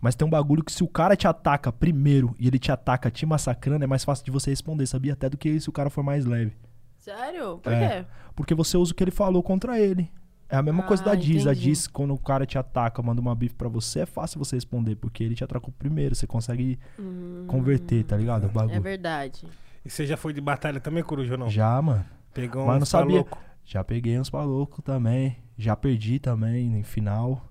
Mas 0.00 0.14
tem 0.14 0.26
um 0.26 0.30
bagulho 0.30 0.64
que 0.64 0.72
se 0.72 0.82
o 0.82 0.88
cara 0.88 1.14
te 1.14 1.28
ataca 1.28 1.70
primeiro 1.70 2.34
e 2.38 2.46
ele 2.48 2.58
te 2.58 2.72
ataca 2.72 3.10
te 3.10 3.26
massacrando, 3.26 3.84
é 3.84 3.86
mais 3.86 4.02
fácil 4.02 4.24
de 4.24 4.30
você 4.30 4.50
responder, 4.50 4.86
sabia? 4.86 5.12
Até 5.12 5.28
do 5.28 5.36
que 5.36 5.60
se 5.60 5.68
o 5.68 5.72
cara 5.72 5.90
for 5.90 6.02
mais 6.02 6.24
leve. 6.24 6.52
Sério? 6.98 7.58
Por 7.58 7.70
É. 7.72 8.00
quê? 8.02 8.06
Porque 8.34 8.54
você 8.54 8.76
usa 8.78 8.92
o 8.92 8.94
que 8.94 9.04
ele 9.04 9.10
falou 9.10 9.42
contra 9.42 9.78
ele. 9.78 10.10
É 10.54 10.56
a 10.56 10.62
mesma 10.62 10.84
coisa 10.84 11.02
Ah, 11.02 11.06
da 11.06 11.14
Diz. 11.16 11.46
A. 11.48 11.52
Diz, 11.52 11.88
quando 11.88 12.14
o 12.14 12.18
cara 12.18 12.46
te 12.46 12.56
ataca, 12.56 13.02
manda 13.02 13.20
uma 13.20 13.34
bife 13.34 13.56
pra 13.56 13.68
você, 13.68 14.00
é 14.00 14.06
fácil 14.06 14.38
você 14.38 14.54
responder, 14.54 14.94
porque 14.94 15.24
ele 15.24 15.34
te 15.34 15.42
atacou 15.42 15.74
primeiro. 15.76 16.14
Você 16.14 16.28
consegue 16.28 16.78
Hum, 16.96 17.44
converter, 17.48 18.04
tá 18.04 18.16
ligado? 18.16 18.48
O 18.56 18.70
É 18.70 18.78
verdade. 18.78 19.48
E 19.84 19.90
você 19.90 20.06
já 20.06 20.16
foi 20.16 20.32
de 20.32 20.40
batalha 20.40 20.78
também, 20.78 21.02
Coruja, 21.02 21.32
ou 21.32 21.38
não? 21.38 21.50
Já, 21.50 21.82
mano. 21.82 22.04
Pegou 22.32 22.66
Mas 22.66 22.76
uns 22.76 22.78
não 22.80 22.86
sabia. 22.86 23.24
paluco. 23.24 23.38
Já 23.64 23.82
peguei 23.82 24.16
uns 24.18 24.30
malucos 24.30 24.78
também. 24.84 25.36
Já 25.58 25.74
perdi 25.74 26.20
também 26.20 26.78
em 26.78 26.82
final. 26.84 27.42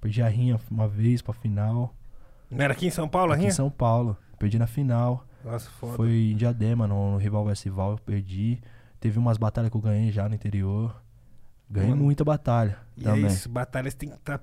Perdi 0.00 0.20
a 0.20 0.28
rinha 0.28 0.58
uma 0.68 0.88
vez 0.88 1.22
pra 1.22 1.32
final. 1.32 1.94
Não 2.50 2.64
era 2.64 2.72
aqui 2.72 2.86
em 2.86 2.90
São 2.90 3.08
Paulo, 3.08 3.30
a 3.30 3.34
Aqui 3.34 3.42
em 3.42 3.46
rinha? 3.46 3.54
São 3.54 3.70
Paulo. 3.70 4.16
Perdi 4.36 4.58
na 4.58 4.66
final. 4.66 5.24
Nossa, 5.44 5.70
foda. 5.70 5.94
Foi 5.94 6.30
em 6.32 6.36
Diadema, 6.36 6.88
no, 6.88 7.12
no 7.12 7.16
Rival 7.18 7.44
vs 7.44 7.62
Rival, 7.62 7.92
eu 7.92 7.98
perdi. 7.98 8.60
Teve 8.98 9.16
umas 9.16 9.38
batalhas 9.38 9.70
que 9.70 9.76
eu 9.76 9.80
ganhei 9.80 10.10
já 10.10 10.28
no 10.28 10.34
interior. 10.34 11.00
Ganhei 11.70 11.90
Mano, 11.90 12.02
muita 12.04 12.24
batalha 12.24 12.78
E 12.96 13.02
também. 13.04 13.24
é 13.24 13.26
isso, 13.28 13.48
batalhas 13.48 13.94
tem 13.94 14.08
que 14.08 14.14
estar 14.16 14.38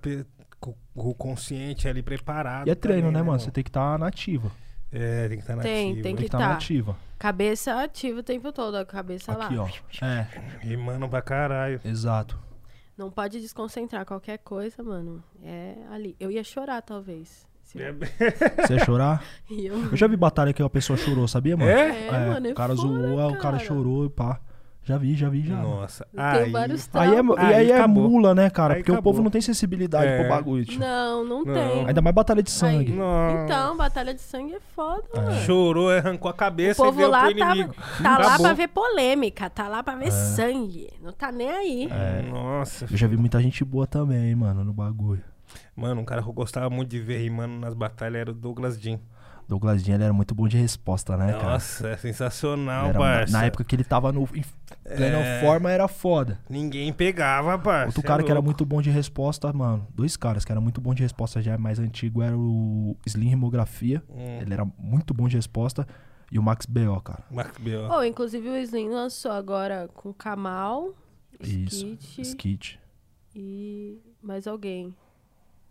com 0.60 0.74
com 0.96 1.10
o 1.10 1.14
consciente 1.14 1.88
ali 1.88 2.02
preparado. 2.02 2.68
E 2.68 2.72
é 2.72 2.76
treino, 2.76 3.08
também, 3.10 3.14
né, 3.22 3.24
mano? 3.24 3.40
Você 3.40 3.52
tem 3.52 3.64
que 3.64 3.70
estar 3.70 4.00
na 4.00 4.08
ativa. 4.08 4.52
É, 4.92 5.28
tem 5.28 5.38
que 5.38 5.44
estar 5.44 5.58
Tem, 5.58 5.88
nativo. 5.90 5.94
tem 5.96 6.04
Tem 6.04 6.16
que 6.16 6.22
que 6.22 6.28
estar 6.28 6.38
tá. 6.38 6.48
na 6.48 6.54
ativa. 6.56 6.98
Cabeça 7.20 7.84
ativa 7.84 8.20
o 8.20 8.24
tempo 8.24 8.52
todo, 8.52 8.76
a 8.76 8.86
cabeça 8.86 9.32
Aqui, 9.34 9.56
lá. 9.58 9.64
ó. 9.64 10.06
É, 10.06 10.28
Rimando 10.62 11.08
pra 11.10 11.22
caralho. 11.22 11.80
exato. 11.84 12.40
Não 12.98 13.12
pode 13.12 13.42
desconcentrar 13.42 14.06
qualquer 14.06 14.38
coisa, 14.40 14.82
mano. 14.82 15.22
É 15.44 15.76
ali. 15.92 16.16
Eu 16.20 16.32
ia 16.32 16.44
chorar, 16.44 16.82
talvez. 16.82 17.46
É, 17.76 17.92
Você 17.92 18.74
ia 18.76 18.86
chorar? 18.86 19.22
E 19.52 19.66
eu... 19.66 19.78
Eu 19.92 19.98
já 19.98 20.08
vi 20.08 20.16
batalha 20.16 20.54
que 20.54 20.64
a 20.64 20.70
pessoa 20.70 20.96
chorou, 20.96 21.28
sabia, 21.28 21.58
mano? 21.58 21.70
É? 21.70 22.08
É, 22.08 22.12
mano, 22.30 22.48
é 22.48 22.52
o 22.52 22.56
cara 22.56 22.76
foda, 22.76 22.88
zoou, 22.88 23.28
o 23.28 23.32
cara 23.34 23.58
cara. 23.58 23.60
chorou 23.60 24.06
e 24.06 24.10
pá. 24.10 24.40
Já 24.88 25.00
vi, 25.00 25.16
já 25.16 25.28
vi, 25.30 25.42
já. 25.42 25.56
Nossa. 25.56 26.06
Tem 26.14 26.24
Aí, 26.24 26.52
vários 26.52 26.88
Aí 26.94 27.10
é, 27.10 27.20
e 27.20 27.40
aí 27.42 27.56
Aí 27.56 27.72
é 27.72 27.88
mula, 27.88 28.36
né, 28.36 28.52
cara? 28.52 28.76
Aí 28.76 28.80
Porque 28.82 28.92
o 28.92 28.94
acabou. 28.94 29.14
povo 29.14 29.24
não 29.24 29.32
tem 29.32 29.42
sensibilidade 29.42 30.06
É. 30.06 30.20
pro 30.20 30.30
bagulho. 30.30 30.64
tio. 30.64 30.80
Não, 30.80 31.26
não, 31.26 31.44
Não. 31.44 31.54
tem. 31.56 31.88
Ainda 31.88 32.02
mais 32.04 32.16
batalha 32.16 32.44
de 32.44 32.52
sangue. 32.52 32.94
Então, 33.44 33.76
batalha 33.76 34.14
de 34.14 34.22
sangue 34.22 34.54
é 34.54 34.60
foda, 34.76 35.04
mano. 35.16 35.32
chorou, 35.40 35.90
arrancou 35.90 36.30
a 36.30 36.34
O 36.34 36.38
cabeça 36.38 36.84
e 36.84 36.86
povo 36.86 36.98
deu 37.00 37.10
lá 37.10 37.26
pro 37.26 37.36
tá, 37.36 37.56
inimigo. 37.56 37.76
tá 38.04 38.18
lá 38.20 38.38
pra 38.40 38.54
ver 38.54 38.68
polêmica, 38.68 39.50
tá 39.50 39.68
lá 39.68 39.82
pra 39.82 39.96
ver 39.96 40.12
sangue. 40.12 40.88
Não 41.02 41.12
tá 41.12 41.32
nem 41.32 41.50
aí. 41.50 41.90
É. 41.92 42.22
Nossa. 42.30 42.86
Eu 42.90 42.96
já 42.96 43.08
vi 43.08 43.18
muita 43.18 43.42
gente 43.42 43.66
boa 43.66 43.88
também, 43.88 44.36
mano, 44.36 44.64
no 44.64 44.72
bagulho. 44.72 45.24
Mano, 45.76 46.02
um 46.02 46.06
cara 46.06 46.22
que 46.22 46.30
eu 46.30 46.34
gostava 46.34 46.70
muito 46.70 46.90
de 46.92 47.00
ver 47.00 47.18
rimando 47.18 47.56
nas 47.60 47.74
batalhas 47.74 48.22
era 48.22 48.30
o 48.32 48.34
Douglas 48.36 48.80
Jean. 48.80 49.00
Douglas 49.48 49.84
Jean, 49.84 49.96
ele 49.96 50.04
era 50.06 50.14
muito 50.14 50.34
bom 50.34 50.48
de 50.48 50.58
resposta, 50.58 51.16
né, 51.16 51.34
cara? 51.34 51.44
Nossa, 51.54 51.88
é 51.90 51.98
sensacional, 51.98 52.88
era- 52.88 53.00
parça. 53.00 53.32
na 53.34 53.46
época 53.46 53.64
que 53.64 53.76
ele 53.76 53.84
tava 53.84 54.12
no, 54.12 54.24
em 54.34 54.44
plena 54.84 55.18
É. 55.20 55.42
forma, 55.42 55.72
era 55.72 55.88
foda. 55.88 56.40
Ninguém 56.50 56.92
pegava, 56.92 57.58
parça. 57.60 57.88
Outro 57.88 58.02
é 58.02 58.04
cara 58.04 58.24
que 58.24 58.32
era 58.32 58.42
muito 58.42 58.66
bom 58.66 58.82
de 58.82 58.90
resposta, 58.90 59.52
mano. 59.54 59.88
Dois 59.94 60.18
caras 60.18 60.44
que 60.44 60.52
era 60.52 60.60
muito 60.60 60.82
bom 60.82 60.94
de 60.94 61.04
resposta 61.04 61.42
já 61.42 61.54
é 61.54 61.58
mais 61.58 61.78
antigo 61.80 62.22
era 62.24 62.36
o 62.38 62.98
Slim 63.06 63.30
Rimografia. 63.30 64.02
Hum. 64.10 64.40
Ele 64.42 64.54
era 64.54 64.66
muito 64.80 65.14
bom 65.14 65.28
de 65.28 65.36
resposta. 65.36 65.88
E 66.32 66.40
o 66.40 66.44
Max 66.44 66.66
B.O., 66.66 67.00
cara. 67.02 67.24
Marcos 67.30 67.64
B.O. 67.64 67.88
Oh, 68.00 68.04
inclusive 68.04 68.50
o 68.50 68.58
Slim 68.58 68.90
lançou 68.90 69.32
agora 69.32 69.88
com 69.94 70.12
Kamal, 70.12 70.90
Isso. 71.40 71.86
Skit 72.00 72.22
Skit. 72.22 72.80
e 73.36 74.00
mais 74.24 74.48
alguém. 74.48 74.94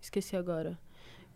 Esqueci 0.01 0.36
agora. 0.36 0.78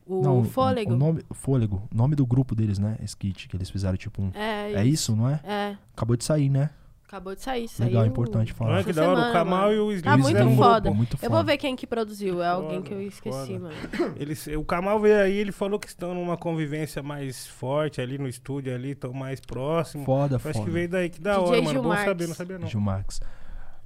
O 0.08 0.22
Não, 0.22 0.42
Fôlego. 0.44 0.94
O 0.94 0.96
nome, 0.96 1.22
Fôlego. 1.32 1.86
O 1.92 1.96
nome 1.96 2.16
do 2.16 2.24
grupo 2.26 2.54
deles, 2.54 2.78
né? 2.78 2.96
Skit, 3.04 3.46
que 3.48 3.56
eles 3.56 3.68
fizeram 3.68 3.96
tipo 3.96 4.22
um. 4.22 4.30
É, 4.34 4.72
É 4.72 4.84
isso, 4.84 5.14
não 5.14 5.28
é? 5.28 5.40
É, 5.44 5.76
Acabou 5.94 6.16
de 6.16 6.24
sair, 6.24 6.48
né? 6.48 6.70
acabou 7.06 7.34
de 7.34 7.40
sair. 7.40 7.66
Legal, 7.80 8.02
saiu 8.02 8.06
importante 8.10 8.52
falar. 8.52 8.74
Olha 8.74 8.84
que 8.84 8.92
da 8.92 9.08
hora, 9.08 9.30
o 9.30 9.32
Kamal 9.32 9.60
mano. 9.70 9.72
e 9.72 9.78
o 9.78 9.92
Slim 9.92 10.02
Tá 10.02 10.18
muito 10.18 10.42
um 10.42 10.56
foda. 10.56 10.80
grupo. 10.80 10.94
Muito 10.94 11.14
Eu 11.14 11.18
foda. 11.20 11.34
vou 11.36 11.42
ver 11.44 11.56
quem 11.56 11.74
que 11.74 11.86
produziu. 11.86 12.42
É 12.42 12.48
alguém 12.48 12.82
que 12.82 12.92
eu 12.92 12.98
Foda, 12.98 13.08
esqueci, 13.08 13.46
foda. 13.58 13.58
mano. 13.60 14.14
Eles, 14.20 14.46
o 14.48 14.62
Kamal 14.62 15.00
veio 15.00 15.18
aí, 15.18 15.36
ele 15.38 15.50
falou 15.50 15.78
que 15.78 15.86
estão 15.88 16.12
numa 16.14 16.36
convivência 16.36 17.02
mais 17.02 17.46
forte 17.46 17.98
ali 18.02 18.18
no 18.18 18.28
estúdio 18.28 18.74
ali, 18.74 18.90
estão 18.90 19.10
mais 19.14 19.40
próximos. 19.40 20.04
Foda, 20.04 20.34
Eu 20.34 20.36
Acho 20.36 20.52
foda. 20.52 20.64
que 20.66 20.70
veio 20.70 20.86
daí, 20.88 21.08
que 21.08 21.18
da 21.18 21.32
DJ 21.38 21.44
hora, 21.46 21.56
mano. 21.62 21.70
Gil 21.70 21.82
Bom 21.82 21.88
Marques. 21.88 22.04
saber, 22.06 22.26
não 22.28 22.34
sabia 22.34 22.58
não. 22.58 22.68
Gil 22.68 22.80
Max. 22.80 23.20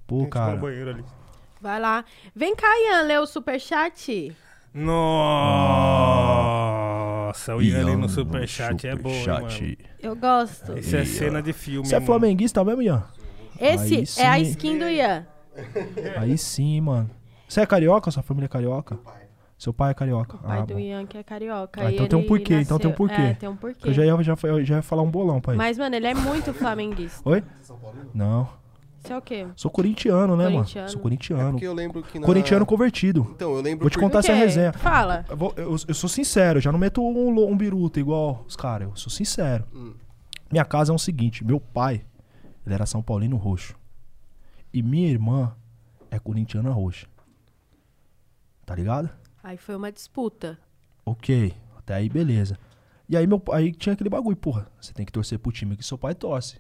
Pô, 0.04 0.18
Gente, 0.22 0.30
cara. 0.30 0.54
no 0.56 0.60
banheiro 0.60 0.90
ali. 0.90 1.04
Vai 1.60 1.78
lá. 1.80 2.04
Vem 2.34 2.56
cá, 2.56 2.66
Ian, 2.80 3.02
lê 3.02 3.18
o 3.18 3.26
superchat. 3.26 4.36
Nossa, 4.74 5.04
o 7.54 7.62
Ian 7.62 7.80
ali 7.80 7.96
no 7.96 8.08
superchat 8.08 8.86
é 8.86 8.96
bom, 8.96 9.12
mano. 9.26 9.48
Eu 10.00 10.16
gosto. 10.16 10.78
Isso 10.78 10.96
é 10.96 11.00
Ian. 11.00 11.06
cena 11.06 11.42
de 11.42 11.52
filme, 11.52 11.86
Você 11.86 11.94
é 11.94 11.98
mano. 11.98 12.06
flamenguista 12.06 12.64
mesmo, 12.64 12.80
Ian? 12.82 13.04
Esse 13.60 13.96
Aí 13.96 14.04
é 14.24 14.28
a 14.28 14.36
sim. 14.36 14.42
skin 14.42 14.78
do 14.78 14.88
Ian. 14.88 15.26
Aí 16.16 16.38
sim, 16.38 16.80
mano. 16.80 17.10
Você 17.46 17.60
é 17.60 17.66
carioca? 17.66 18.10
Sua 18.10 18.22
família 18.22 18.46
é 18.46 18.48
carioca? 18.48 18.98
Seu 19.58 19.72
pai 19.72 19.90
é 19.92 19.94
carioca. 19.94 20.36
O 20.36 20.40
pai 20.40 20.58
ah, 20.58 20.64
do 20.64 20.74
bom. 20.74 20.80
Ian 20.80 21.06
que 21.06 21.18
é 21.18 21.22
carioca. 21.22 21.80
Ah, 21.84 21.92
então 21.92 22.08
tem 22.08 22.18
um 22.18 22.26
porquê, 22.26 22.54
então 22.54 22.78
tem 22.78 22.90
um 22.90 22.94
porquê. 22.94 23.20
É, 23.20 23.34
tem 23.34 23.48
um 23.48 23.54
porquê. 23.54 23.88
Eu 23.88 23.92
já 23.92 24.04
ia, 24.04 24.22
já, 24.22 24.36
eu 24.42 24.64
já 24.64 24.76
ia 24.76 24.82
falar 24.82 25.02
um 25.02 25.10
bolão 25.10 25.40
pra 25.40 25.52
ele. 25.52 25.58
Mas, 25.58 25.78
mano, 25.78 25.94
ele 25.94 26.06
é 26.06 26.14
muito 26.14 26.52
flamenguista. 26.54 27.28
Oi? 27.28 27.44
Não. 28.12 28.48
Você 29.02 29.12
é 29.12 29.18
o 29.18 29.22
quê? 29.22 29.46
Sou 29.56 29.70
corintiano, 29.70 30.36
né, 30.36 30.44
Corintiano. 30.44 30.78
mano? 30.84 30.88
Sou 30.90 31.00
É 31.00 31.02
corintiano. 31.02 31.50
porque 31.52 31.66
eu 31.66 31.74
lembro 31.74 32.02
que 32.02 32.18
na... 32.20 32.26
Corintiano 32.26 32.64
convertido. 32.64 33.26
Então, 33.34 33.52
eu 33.54 33.60
lembro 33.60 33.80
Vou 33.84 33.90
te 33.90 33.98
contar 33.98 34.20
essa 34.20 34.32
resenha. 34.32 34.72
Fala. 34.72 35.24
Eu, 35.28 35.36
vou- 35.36 35.52
eu- 35.56 35.76
eu 35.88 35.94
sou 35.94 36.08
sincero, 36.08 36.60
já 36.60 36.70
não 36.70 36.78
meto 36.78 37.02
um, 37.02 37.50
um 37.50 37.56
biruta 37.56 37.98
igual 37.98 38.44
os 38.46 38.54
caras. 38.54 38.88
Eu 38.88 38.96
sou 38.96 39.10
sincero. 39.10 39.64
Hum. 39.74 39.94
Minha 40.50 40.64
casa 40.64 40.92
é 40.92 40.94
o 40.94 40.98
seguinte: 40.98 41.44
meu 41.44 41.58
pai, 41.58 42.04
ele 42.64 42.74
era 42.74 42.86
São 42.86 43.02
Paulino 43.02 43.36
roxo. 43.36 43.74
E 44.72 44.82
minha 44.82 45.08
irmã 45.08 45.52
é 46.10 46.18
corintiana 46.20 46.70
roxa. 46.70 47.06
Tá 48.64 48.74
ligado? 48.74 49.10
Aí 49.42 49.56
foi 49.56 49.74
uma 49.74 49.90
disputa. 49.90 50.58
Ok, 51.04 51.52
até 51.76 51.94
aí 51.94 52.08
beleza. 52.08 52.56
E 53.08 53.16
aí 53.16 53.26
meu 53.26 53.40
pai 53.40 53.64
aí 53.64 53.72
tinha 53.72 53.92
aquele 53.94 54.08
bagulho, 54.08 54.36
porra, 54.36 54.68
você 54.80 54.92
tem 54.92 55.04
que 55.04 55.10
torcer 55.12 55.38
pro 55.38 55.50
time 55.50 55.76
que 55.76 55.84
seu 55.84 55.98
pai 55.98 56.14
torce. 56.14 56.58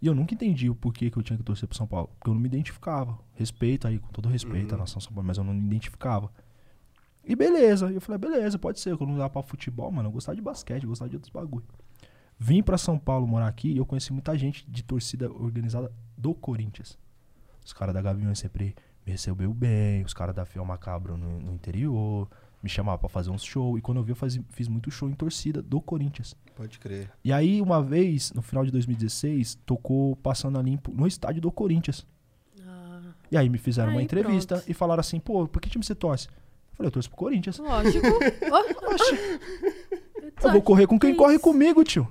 E 0.00 0.06
eu 0.06 0.14
nunca 0.14 0.34
entendi 0.34 0.68
o 0.68 0.74
porquê 0.74 1.10
que 1.10 1.16
eu 1.16 1.22
tinha 1.22 1.36
que 1.36 1.42
torcer 1.42 1.68
pro 1.68 1.76
São 1.76 1.86
Paulo. 1.86 2.08
Porque 2.18 2.28
eu 2.28 2.34
não 2.34 2.40
me 2.40 2.48
identificava. 2.48 3.18
Respeito 3.34 3.88
aí, 3.88 3.98
com 3.98 4.08
todo 4.08 4.28
respeito 4.28 4.74
à 4.74 4.78
nação 4.78 5.00
São 5.00 5.12
Paulo, 5.12 5.26
mas 5.26 5.38
eu 5.38 5.44
não 5.44 5.54
me 5.54 5.66
identificava. 5.66 6.30
E 7.24 7.34
beleza. 7.34 7.90
E 7.90 7.94
eu 7.94 8.00
falei, 8.00 8.18
beleza, 8.18 8.58
pode 8.58 8.78
ser. 8.78 8.96
Quando 8.96 9.10
não 9.10 9.18
dá 9.18 9.28
pra 9.28 9.42
futebol, 9.42 9.90
mano, 9.90 10.08
eu 10.08 10.12
gostava 10.12 10.36
de 10.36 10.42
basquete, 10.42 10.84
eu 10.84 10.88
gostava 10.88 11.08
de 11.08 11.16
outros 11.16 11.32
bagulho. 11.32 11.66
Vim 12.38 12.62
pra 12.62 12.76
São 12.76 12.98
Paulo 12.98 13.26
morar 13.26 13.48
aqui 13.48 13.72
e 13.72 13.78
eu 13.78 13.86
conheci 13.86 14.12
muita 14.12 14.36
gente 14.36 14.70
de 14.70 14.82
torcida 14.84 15.30
organizada 15.30 15.90
do 16.16 16.34
Corinthians. 16.34 16.98
Os 17.64 17.72
caras 17.72 17.94
da 17.94 18.02
Gaviões 18.02 18.38
sempre 18.38 18.76
me 19.04 19.12
recebeu 19.12 19.52
bem, 19.54 20.04
os 20.04 20.12
caras 20.12 20.34
da 20.34 20.44
Fiel 20.44 20.64
Macabro 20.64 21.16
no, 21.16 21.40
no 21.40 21.54
interior, 21.54 22.28
me 22.66 22.70
chamavam 22.70 22.98
pra 22.98 23.08
fazer 23.08 23.30
uns 23.30 23.44
shows. 23.44 23.78
E 23.78 23.80
quando 23.80 23.98
eu 23.98 24.02
vi, 24.04 24.10
eu 24.12 24.16
fazia- 24.16 24.42
fiz 24.50 24.66
muito 24.68 24.90
show 24.90 25.08
em 25.08 25.12
torcida 25.14 25.62
do 25.62 25.80
Corinthians. 25.80 26.36
Pode 26.54 26.78
crer. 26.78 27.10
E 27.24 27.32
aí, 27.32 27.60
uma 27.62 27.82
vez, 27.82 28.32
no 28.32 28.42
final 28.42 28.64
de 28.64 28.70
2016, 28.72 29.54
tocou 29.64 30.16
Passando 30.16 30.58
a 30.58 30.62
Limpo 30.62 30.92
no 30.94 31.06
estádio 31.06 31.40
do 31.40 31.50
Corinthians. 31.52 32.06
Ah, 32.66 33.00
E 33.30 33.36
aí 33.36 33.48
me 33.48 33.58
fizeram 33.58 33.90
uma 33.92 34.00
Aí, 34.00 34.04
entrevista 34.04 34.56
pronto. 34.56 34.70
e 34.70 34.74
falaram 34.74 35.00
assim, 35.00 35.20
pô, 35.20 35.46
por 35.46 35.60
que 35.62 35.68
time 35.70 35.84
você 35.84 35.94
torce? 35.94 36.28
Eu 36.28 36.76
falei, 36.76 36.88
eu 36.88 36.92
torço 36.92 37.08
pro 37.08 37.16
Corinthians. 37.18 37.58
lógico. 37.58 38.06
Eu 40.42 40.52
vou 40.52 40.62
correr 40.62 40.86
com 40.86 40.98
quem 40.98 41.12
Que 41.12 41.16
corre 41.18 41.34
isso? 41.34 41.42
comigo, 41.42 41.82
tio. 41.82 42.06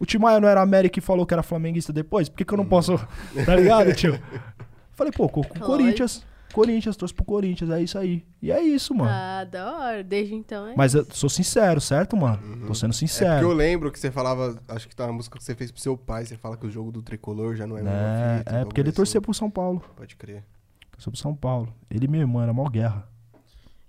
O 0.00 0.06
Timaya 0.06 0.40
não 0.40 0.48
era 0.48 0.60
América 0.60 0.98
e 0.98 1.02
falou 1.02 1.26
que 1.26 1.34
era 1.34 1.42
flamenguista 1.42 1.92
depois? 1.92 2.28
Por 2.28 2.36
que, 2.36 2.44
que 2.44 2.52
eu 2.52 2.56
não 2.58 2.66
posso. 2.66 2.96
Tá 3.44 3.56
ligado, 3.56 3.92
tio? 3.94 4.18
Falei, 4.92 5.12
pô, 5.12 5.28
com, 5.28 5.42
com 5.42 5.48
Lógico. 5.50 5.66
Corinthians. 5.66 6.24
Corinthians, 6.52 6.96
torço 6.96 7.14
pro 7.14 7.24
Corinthians, 7.24 7.70
é 7.70 7.82
isso 7.82 7.98
aí. 7.98 8.24
E 8.42 8.50
é 8.50 8.60
isso, 8.62 8.94
mano. 8.94 9.10
Ah, 9.12 9.44
da 9.44 9.76
hora. 9.78 10.02
Desde 10.04 10.34
então 10.34 10.66
é. 10.66 10.74
Mas 10.76 10.94
eu 10.94 11.06
sou 11.10 11.28
sincero, 11.28 11.80
certo, 11.80 12.16
mano? 12.16 12.38
Tô 12.66 12.74
sendo 12.74 12.90
É 12.90 12.94
porque 12.94 13.06
sincero. 13.06 13.46
eu 13.46 13.52
lembro 13.52 13.90
que 13.92 13.98
você 13.98 14.10
falava, 14.10 14.58
acho 14.68 14.88
que 14.88 14.94
tá 14.96 15.06
na 15.06 15.12
música 15.12 15.36
que 15.38 15.44
você 15.44 15.54
fez 15.54 15.70
pro 15.70 15.80
seu 15.80 15.96
pai, 15.96 16.24
você 16.24 16.36
fala 16.36 16.56
que 16.56 16.66
o 16.66 16.70
jogo 16.70 16.90
do 16.90 17.02
tricolor 17.02 17.54
já 17.56 17.66
não 17.66 17.76
é 17.76 17.80
É, 17.80 17.84
é 17.84 18.48
alguma 18.50 18.64
porque 18.66 18.80
ele 18.80 18.92
torcia 18.92 19.18
assim. 19.18 19.24
pro 19.24 19.34
São 19.34 19.50
Paulo. 19.50 19.82
Pode 19.96 20.16
crer. 20.16 20.44
Torceu 20.92 21.12
pro 21.12 21.20
São 21.20 21.34
Paulo. 21.34 21.72
Ele 21.90 22.06
e 22.06 22.08
minha 22.08 22.22
irmã, 22.22 22.42
era 22.42 22.52
mó 22.52 22.68
guerra. 22.68 23.06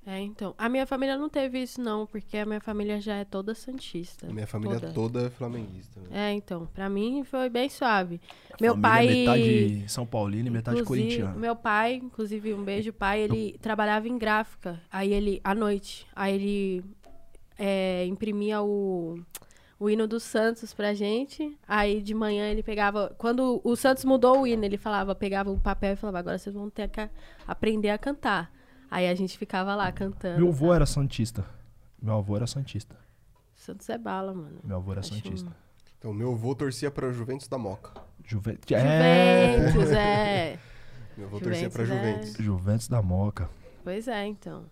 É, 0.05 0.19
então. 0.19 0.55
A 0.57 0.67
minha 0.69 0.87
família 0.87 1.17
não 1.17 1.29
teve 1.29 1.61
isso, 1.61 1.79
não, 1.79 2.07
porque 2.07 2.37
a 2.37 2.45
minha 2.45 2.59
família 2.59 2.99
já 2.99 3.15
é 3.17 3.25
toda 3.25 3.53
santista. 3.53 4.27
A 4.27 4.33
minha 4.33 4.47
família 4.47 4.79
toda. 4.79 4.93
toda 4.93 5.21
é 5.27 5.29
flamenguista. 5.29 5.99
né? 5.99 6.29
É, 6.29 6.33
então. 6.33 6.67
Pra 6.73 6.89
mim 6.89 7.23
foi 7.23 7.49
bem 7.49 7.69
suave. 7.69 8.19
Meu 8.59 8.73
Família 8.73 8.89
pai. 8.89 9.07
Metade 9.07 9.83
São 9.87 10.05
Paulino 10.05 10.47
e 10.47 10.51
metade 10.51 10.83
corintiano. 10.83 11.37
Meu 11.39 11.55
pai, 11.55 11.95
inclusive, 11.95 12.53
um 12.53 12.63
beijo, 12.63 12.91
pai, 12.91 13.21
ele 13.21 13.57
trabalhava 13.61 14.07
em 14.07 14.17
gráfica. 14.17 14.81
Aí 14.91 15.13
ele, 15.13 15.39
à 15.43 15.53
noite, 15.53 16.07
aí 16.15 16.33
ele 16.33 16.83
é, 17.57 18.05
imprimia 18.05 18.61
o, 18.63 19.19
o 19.79 19.89
hino 19.89 20.07
do 20.07 20.19
Santos 20.19 20.73
pra 20.73 20.93
gente. 20.93 21.55
Aí 21.67 22.01
de 22.01 22.13
manhã 22.15 22.49
ele 22.49 22.63
pegava. 22.63 23.13
Quando 23.17 23.61
o 23.63 23.75
Santos 23.75 24.05
mudou 24.05 24.41
o 24.41 24.47
hino, 24.47 24.63
ele 24.65 24.77
falava, 24.77 25.13
pegava 25.13 25.51
o 25.51 25.59
papel 25.59 25.93
e 25.93 25.95
falava, 25.97 26.19
agora 26.19 26.37
vocês 26.37 26.55
vão 26.55 26.69
ter 26.69 26.89
que 26.89 27.07
aprender 27.45 27.89
a 27.89 27.97
cantar. 27.97 28.51
Aí 28.89 29.07
a 29.07 29.15
gente 29.15 29.37
ficava 29.37 29.75
lá 29.75 29.91
cantando. 29.91 30.39
Meu 30.39 30.49
avô 30.49 30.73
era 30.73 30.85
santista. 30.85 31.45
Meu 32.01 32.15
avô 32.15 32.35
era 32.35 32.47
santista. 32.47 32.95
Santos 33.55 33.89
é 33.89 33.97
bala, 33.97 34.33
mano. 34.33 34.59
Meu 34.63 34.77
avô 34.77 34.91
era 34.91 35.01
Acho 35.01 35.13
santista. 35.13 35.51
Então, 35.97 36.13
meu 36.13 36.31
avô 36.31 36.55
torcia 36.55 36.89
pra 36.89 37.11
Juventus 37.11 37.47
da 37.47 37.57
Moca. 37.57 37.91
Juventus. 38.25 38.71
É. 38.71 39.57
Juventus, 39.71 39.91
é. 39.91 40.59
Meu 41.17 41.27
avô 41.27 41.39
torcia 41.41 41.69
pra 41.69 41.83
Juventus, 41.83 42.05
é. 42.05 42.13
Juventus. 42.13 42.45
Juventus 42.45 42.87
da 42.87 43.01
Moca. 43.01 43.49
Pois 43.83 44.07
é, 44.07 44.25
então. 44.25 44.63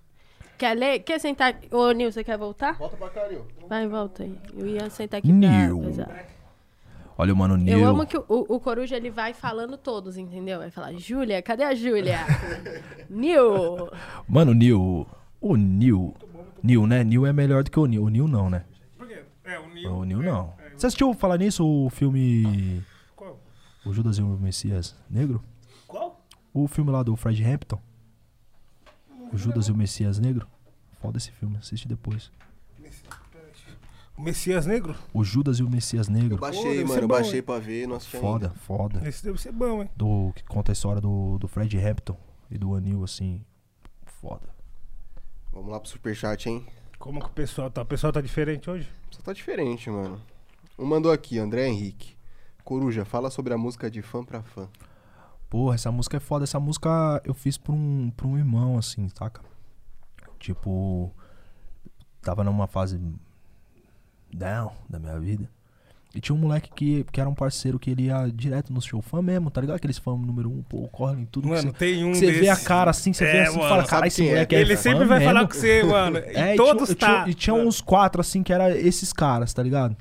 Quer 0.57 0.73
ler? 0.73 0.99
Quer 0.99 1.19
sentar? 1.19 1.59
Ô, 1.69 1.91
Nil, 1.91 2.11
você 2.11 2.23
quer 2.23 2.37
voltar? 2.37 2.77
Volta 2.77 2.95
pra 2.95 3.09
cá, 3.09 3.27
Nil. 3.27 3.45
Vai, 3.67 3.87
volta 3.87 4.23
aí. 4.23 4.39
Eu 4.57 4.65
ia 4.65 4.89
sentar 4.89 5.19
aqui 5.19 5.31
Nil. 5.31 5.75
pra 5.77 5.85
coisar. 5.85 6.25
Olha 7.17 7.33
o 7.33 7.35
Mano 7.35 7.57
Nil. 7.57 7.79
Eu 7.79 7.87
amo 7.87 8.05
que 8.05 8.15
o, 8.15 8.23
o 8.27 8.59
Coruja, 8.59 8.95
ele 8.95 9.09
vai 9.09 9.33
falando 9.33 9.75
todos, 9.75 10.17
entendeu? 10.17 10.59
Vai 10.59 10.69
falar, 10.69 10.93
Júlia, 10.93 11.41
cadê 11.41 11.63
a 11.63 11.73
Júlia? 11.73 12.19
Nil. 13.09 13.89
Mano 14.27 14.53
Nil. 14.53 15.07
O 15.41 15.55
Nil. 15.55 16.13
Nil, 16.61 16.85
né? 16.85 17.03
Nil 17.03 17.25
é 17.25 17.33
melhor 17.33 17.63
do 17.63 17.71
que 17.71 17.79
o 17.79 17.85
Nil. 17.87 18.03
O 18.03 18.09
Nil 18.09 18.27
não, 18.27 18.49
né? 18.49 18.65
Por 18.95 19.07
quê? 19.07 19.23
É, 19.43 19.57
o 19.57 19.67
Nil. 19.67 19.91
O 19.91 20.03
Nil 20.03 20.21
não. 20.21 20.53
Você 20.75 20.85
assistiu 20.85 21.11
falar 21.15 21.37
nisso 21.37 21.65
o 21.65 21.89
filme. 21.89 22.83
Qual? 23.15 23.39
O 23.83 23.91
Judas 23.91 24.19
e 24.19 24.21
o 24.21 24.27
Messias 24.27 24.95
Negro? 25.09 25.43
Qual? 25.87 26.23
O 26.53 26.67
filme 26.67 26.91
lá 26.91 27.01
do 27.01 27.15
Fred 27.15 27.43
Hampton? 27.43 27.79
O 29.33 29.37
Judas 29.37 29.67
e 29.67 29.71
o 29.71 29.75
Messias 29.75 30.19
Negro? 30.19 30.47
Foda 31.01 31.17
esse 31.17 31.31
filme, 31.31 31.57
assiste 31.57 31.87
depois. 31.87 32.31
O 34.17 34.21
Messias 34.21 34.65
Negro? 34.65 34.95
O 35.13 35.23
Judas 35.23 35.59
e 35.59 35.63
o 35.63 35.69
Messias 35.69 36.07
Eu 36.07 36.13
Negro. 36.13 36.37
baixei, 36.37 36.81
Pô, 36.81 36.87
mano, 36.89 37.01
eu 37.01 37.07
bom, 37.07 37.13
baixei 37.15 37.35
hein? 37.39 37.43
pra 37.43 37.59
ver, 37.59 37.91
assisti 37.93 38.17
Foda, 38.17 38.47
ainda. 38.47 38.59
foda. 38.59 39.07
Esse 39.07 39.23
deve 39.23 39.39
ser 39.39 39.51
bom, 39.51 39.83
hein? 39.83 39.89
Do, 39.95 40.31
que 40.35 40.43
conta 40.43 40.71
a 40.71 40.73
história 40.73 40.99
do, 40.99 41.37
do 41.37 41.47
Fred 41.47 41.77
Hampton 41.77 42.17
e 42.49 42.57
do 42.57 42.73
Anil, 42.73 43.03
assim. 43.03 43.45
Foda. 44.05 44.49
Vamos 45.53 45.71
lá 45.71 45.79
pro 45.79 45.89
superchat, 45.89 46.49
hein? 46.49 46.65
Como 46.97 47.19
que 47.19 47.27
o 47.27 47.29
pessoal 47.29 47.69
tá? 47.69 47.83
O 47.83 47.85
pessoal 47.85 48.11
tá 48.11 48.19
diferente 48.21 48.67
hoje? 48.69 48.89
Só 49.11 49.21
tá 49.21 49.33
diferente, 49.33 49.89
mano. 49.89 50.19
Um 50.79 50.85
mandou 50.85 51.11
aqui, 51.11 51.37
André 51.37 51.67
Henrique. 51.67 52.17
Coruja, 52.63 53.05
fala 53.05 53.29
sobre 53.29 53.53
a 53.53 53.57
música 53.57 53.89
de 53.89 54.01
fã 54.01 54.23
pra 54.25 54.41
fã. 54.41 54.67
Porra, 55.49 55.75
essa 55.75 55.91
música 55.91 56.17
é 56.17 56.19
foda. 56.19 56.43
Essa 56.43 56.59
música 56.59 57.21
eu 57.23 57.33
fiz 57.35 57.57
pra 57.57 57.71
um, 57.71 58.11
pra 58.17 58.27
um 58.27 58.37
irmão, 58.37 58.77
assim, 58.77 59.07
saca? 59.09 59.41
Tipo, 60.39 61.13
tava 62.21 62.43
numa 62.43 62.67
fase 62.67 62.99
down 64.33 64.71
da 64.89 64.99
minha 64.99 65.19
vida. 65.19 65.49
E 66.15 66.21
tinha 66.21 66.33
um 66.35 66.39
moleque 66.39 66.71
que, 66.73 67.05
que 67.11 67.19
era 67.21 67.29
um 67.29 67.33
parceiro 67.35 67.77
que 67.77 67.91
ele 67.91 68.03
ia 68.05 68.27
direto 68.33 68.73
no 68.73 68.81
show. 68.81 69.01
Fã 69.01 69.21
mesmo, 69.21 69.51
tá 69.51 69.61
ligado? 69.61 69.75
Aqueles 69.75 69.97
fãs 69.99 70.17
número 70.19 70.49
um, 70.49 70.63
pô, 70.63 70.87
correm 70.87 71.25
tudo. 71.25 71.49
Mano, 71.49 71.71
que 71.73 71.77
tem 71.79 72.03
um 72.03 72.13
você, 72.13 72.25
você 72.27 72.31
vê 72.39 72.49
a 72.49 72.55
cara 72.55 72.89
assim, 72.89 73.13
você 73.13 73.25
vê 73.25 73.37
É, 73.37 73.43
assim 73.43 73.55
e 73.55 73.57
mano, 73.57 73.69
fala, 73.69 73.81
sabe 73.83 73.89
cara, 73.91 74.07
esse 74.07 74.21
quem 74.21 74.27
é? 74.29 74.31
moleque 74.31 74.55
é, 74.55 74.61
Ele 74.61 74.75
fã 74.75 74.81
sempre 74.81 75.05
vai 75.05 75.19
falar 75.19 75.41
mesmo." 75.41 75.47
com 75.49 75.53
você, 75.55 75.83
mano. 75.83 76.17
É, 76.25 76.51
e 76.51 76.53
e 76.53 76.57
todos 76.57 76.87
tinha, 76.87 76.97
tá. 76.97 77.07
tinha, 77.23 77.29
e 77.29 77.33
tinha 77.35 77.53
uns 77.53 77.81
quatro, 77.81 78.19
assim, 78.21 78.41
que 78.41 78.51
era 78.51 78.75
esses 78.75 79.13
caras, 79.13 79.53
tá 79.53 79.61
ligado? 79.61 79.95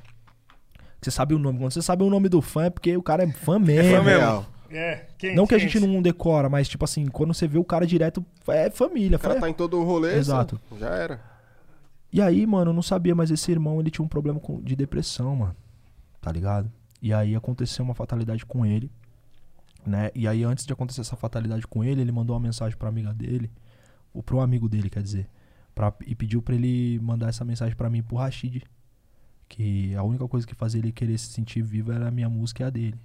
Você 1.03 1.11
sabe 1.11 1.35
o 1.35 1.39
nome. 1.39 1.59
Quando 1.59 1.73
você 1.73 1.83
sabe 1.83 2.03
o 2.03 2.09
nome 2.09 2.29
do 2.29 2.41
fã, 2.41 2.65
é 2.65 2.71
porque 2.71 2.97
o 2.97 3.03
cara 3.03 3.23
é 3.25 3.31
fã 3.33 3.59
mesmo. 3.59 3.91
fã 3.97 4.03
mesmo. 4.03 4.19
Real. 4.21 4.47
É, 4.71 5.05
quem, 5.19 5.35
Não 5.37 5.47
que 5.47 5.55
a 5.55 5.59
quem? 5.59 5.69
gente 5.69 5.87
não 5.87 6.01
decora, 6.03 6.49
mas 6.49 6.67
tipo 6.69 6.85
assim, 6.85 7.07
quando 7.07 7.33
você 7.35 7.47
vê 7.47 7.59
o 7.59 7.65
cara 7.65 7.87
direto, 7.87 8.25
é 8.49 8.71
família. 8.71 9.17
O 9.17 9.21
cara 9.21 9.35
fã- 9.35 9.41
tá 9.43 9.51
em 9.51 9.53
todo 9.53 9.79
o 9.79 9.85
rolê. 9.85 10.15
Exato. 10.17 10.59
Já 10.81 10.89
era. 10.89 11.21
E 12.13 12.21
aí, 12.23 12.47
mano, 12.47 12.71
eu 12.71 12.75
não 12.75 12.83
sabia, 12.83 13.15
mas 13.15 13.31
esse 13.31 13.51
irmão, 13.51 13.81
ele 13.81 13.91
tinha 13.91 14.05
um 14.05 14.09
problema 14.09 14.39
com- 14.41 14.61
de 14.63 14.75
depressão, 14.77 15.37
mano. 15.37 15.57
Tá 16.21 16.33
ligado? 16.33 16.71
E 17.03 17.13
aí 17.13 17.35
aconteceu 17.37 17.85
uma 17.85 17.95
fatalidade 17.95 18.45
com 18.47 18.65
ele, 18.65 18.91
né? 19.87 20.11
E 20.15 20.27
aí, 20.27 20.43
antes 20.45 20.65
de 20.65 20.73
acontecer 20.73 21.01
essa 21.03 21.17
fatalidade 21.17 21.67
com 21.67 21.85
ele, 21.85 22.01
ele 22.01 22.13
mandou 22.13 22.35
uma 22.35 22.41
mensagem 22.43 22.77
pra 22.79 22.89
amiga 22.89 23.13
dele, 23.13 23.51
ou 24.15 24.23
pro 24.23 24.41
amigo 24.41 24.69
dele, 24.69 24.89
quer 24.89 25.03
dizer, 25.03 25.29
pra, 25.75 25.93
e 26.07 26.15
pediu 26.15 26.41
pra 26.41 26.55
ele 26.55 26.99
mandar 27.03 27.29
essa 27.29 27.45
mensagem 27.45 27.77
pra 27.77 27.91
mim 27.91 28.03
pro 28.03 28.17
Rashid. 28.17 28.63
Que 29.49 29.95
a 29.95 30.03
única 30.03 30.27
coisa 30.27 30.45
que 30.47 30.55
fazia 30.55 30.81
ele 30.81 30.91
querer 30.91 31.17
se 31.19 31.27
sentir 31.27 31.63
vivo 31.63 31.93
era 31.93 32.09
a 32.09 32.11
minha 32.11 32.29
música 32.29 32.65
e 32.65 32.67
a 32.67 32.71
dele. 32.71 32.99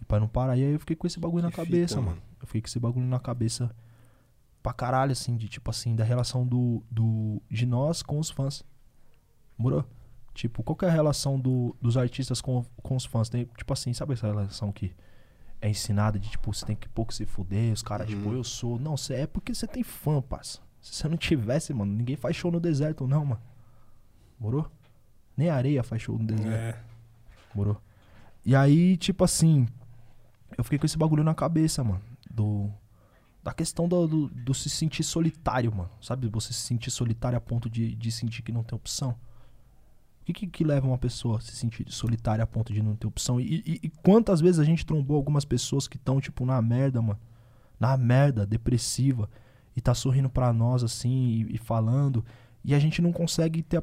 E 0.00 0.04
pra 0.04 0.20
não 0.20 0.28
parar, 0.28 0.56
e 0.56 0.62
aí 0.64 0.72
eu 0.72 0.78
fiquei 0.78 0.94
com 0.94 1.06
esse 1.06 1.18
bagulho 1.18 1.42
na 1.42 1.50
Que 1.50 1.56
fita, 1.56 1.66
cabeça, 1.66 1.96
mano. 1.96 2.08
mano. 2.10 2.22
Eu 2.40 2.46
fiquei 2.46 2.60
com 2.60 2.68
esse 2.68 2.78
bagulho 2.78 3.06
na 3.06 3.18
cabeça 3.18 3.74
pra 4.62 4.72
caralho, 4.72 5.12
assim, 5.12 5.36
de 5.36 5.48
tipo 5.48 5.70
assim, 5.70 5.94
da 5.96 6.04
relação 6.04 6.46
do, 6.46 6.82
do, 6.90 7.42
de 7.50 7.66
nós 7.66 8.02
com 8.02 8.18
os 8.18 8.30
fãs. 8.30 8.64
Morou? 9.58 9.84
Tipo, 10.34 10.62
qual 10.62 10.76
que 10.76 10.84
é 10.84 10.88
a 10.88 10.92
relação 10.92 11.38
do, 11.38 11.76
dos 11.80 11.96
artistas 11.96 12.40
com, 12.40 12.64
com 12.82 12.96
os 12.96 13.04
fãs? 13.04 13.28
Tem, 13.28 13.44
tipo 13.56 13.72
assim, 13.72 13.92
sabe 13.92 14.14
essa 14.14 14.26
relação 14.26 14.72
que 14.72 14.94
é 15.60 15.68
ensinada 15.68 16.18
de 16.18 16.30
tipo, 16.30 16.52
você 16.52 16.64
tem 16.64 16.74
que 16.76 16.88
pouco 16.88 17.12
se 17.12 17.26
fuder, 17.26 17.72
os 17.72 17.82
caras, 17.82 18.08
Uhum. 18.08 18.16
tipo, 18.16 18.32
eu 18.32 18.42
sou. 18.44 18.78
Não, 18.78 18.96
cê 18.96 19.14
é 19.14 19.26
porque 19.26 19.54
você 19.54 19.66
tem 19.66 19.82
fã, 19.82 20.20
parça. 20.22 20.60
Se 20.80 20.94
você 20.94 21.08
não 21.08 21.16
tivesse, 21.16 21.72
mano, 21.74 21.92
ninguém 21.92 22.16
faz 22.16 22.34
show 22.34 22.50
no 22.50 22.58
deserto, 22.58 23.06
não, 23.06 23.24
mano. 23.24 23.40
Morou? 24.38 24.68
Nem 25.36 25.48
a 25.48 25.54
areia 25.54 25.82
faz 25.82 26.02
show 26.02 26.18
no 26.18 26.24
deserto. 26.26 26.50
É. 26.76 26.80
Morou? 27.54 27.80
E 28.44 28.56
aí, 28.56 28.96
tipo 28.96 29.22
assim, 29.22 29.68
eu 30.58 30.64
fiquei 30.64 30.78
com 30.78 30.86
esse 30.86 30.98
bagulho 30.98 31.22
na 31.22 31.34
cabeça, 31.34 31.84
mano. 31.84 32.00
Do. 32.28 32.68
Da 33.42 33.52
questão 33.52 33.88
do, 33.88 34.06
do, 34.06 34.28
do 34.28 34.54
se 34.54 34.70
sentir 34.70 35.02
solitário, 35.02 35.74
mano. 35.74 35.90
Sabe? 36.00 36.28
Você 36.28 36.52
se 36.52 36.60
sentir 36.60 36.90
solitário 36.90 37.36
a 37.36 37.40
ponto 37.40 37.68
de, 37.68 37.94
de 37.96 38.12
sentir 38.12 38.42
que 38.42 38.52
não 38.52 38.62
tem 38.62 38.76
opção. 38.76 39.16
O 40.20 40.24
que, 40.24 40.32
que, 40.32 40.46
que 40.46 40.62
leva 40.64 40.86
uma 40.86 40.98
pessoa 40.98 41.38
a 41.38 41.40
se 41.40 41.50
sentir 41.56 41.84
solitária 41.90 42.44
a 42.44 42.46
ponto 42.46 42.72
de 42.72 42.80
não 42.80 42.94
ter 42.94 43.08
opção? 43.08 43.40
E, 43.40 43.62
e- 43.66 43.80
e 43.82 43.88
quantas 43.88 44.40
vezes 44.40 44.60
a 44.60 44.64
gente 44.64 44.86
trombou 44.86 45.16
algumas 45.16 45.44
pessoas 45.44 45.88
que 45.88 45.96
estão, 45.96 46.20
tipo, 46.20 46.46
na 46.46 46.62
merda, 46.62 47.02
mano? 47.02 47.18
Na 47.80 47.96
merda, 47.96 48.46
depressiva. 48.46 49.28
E 49.74 49.80
tá 49.80 49.92
sorrindo 49.94 50.30
pra 50.30 50.52
nós, 50.52 50.84
assim, 50.84 51.10
e, 51.50 51.54
e 51.56 51.58
falando. 51.58 52.24
E 52.64 52.72
a 52.74 52.78
gente 52.78 53.02
não 53.02 53.10
consegue 53.12 53.60
ter 53.62 53.78
a. 53.78 53.82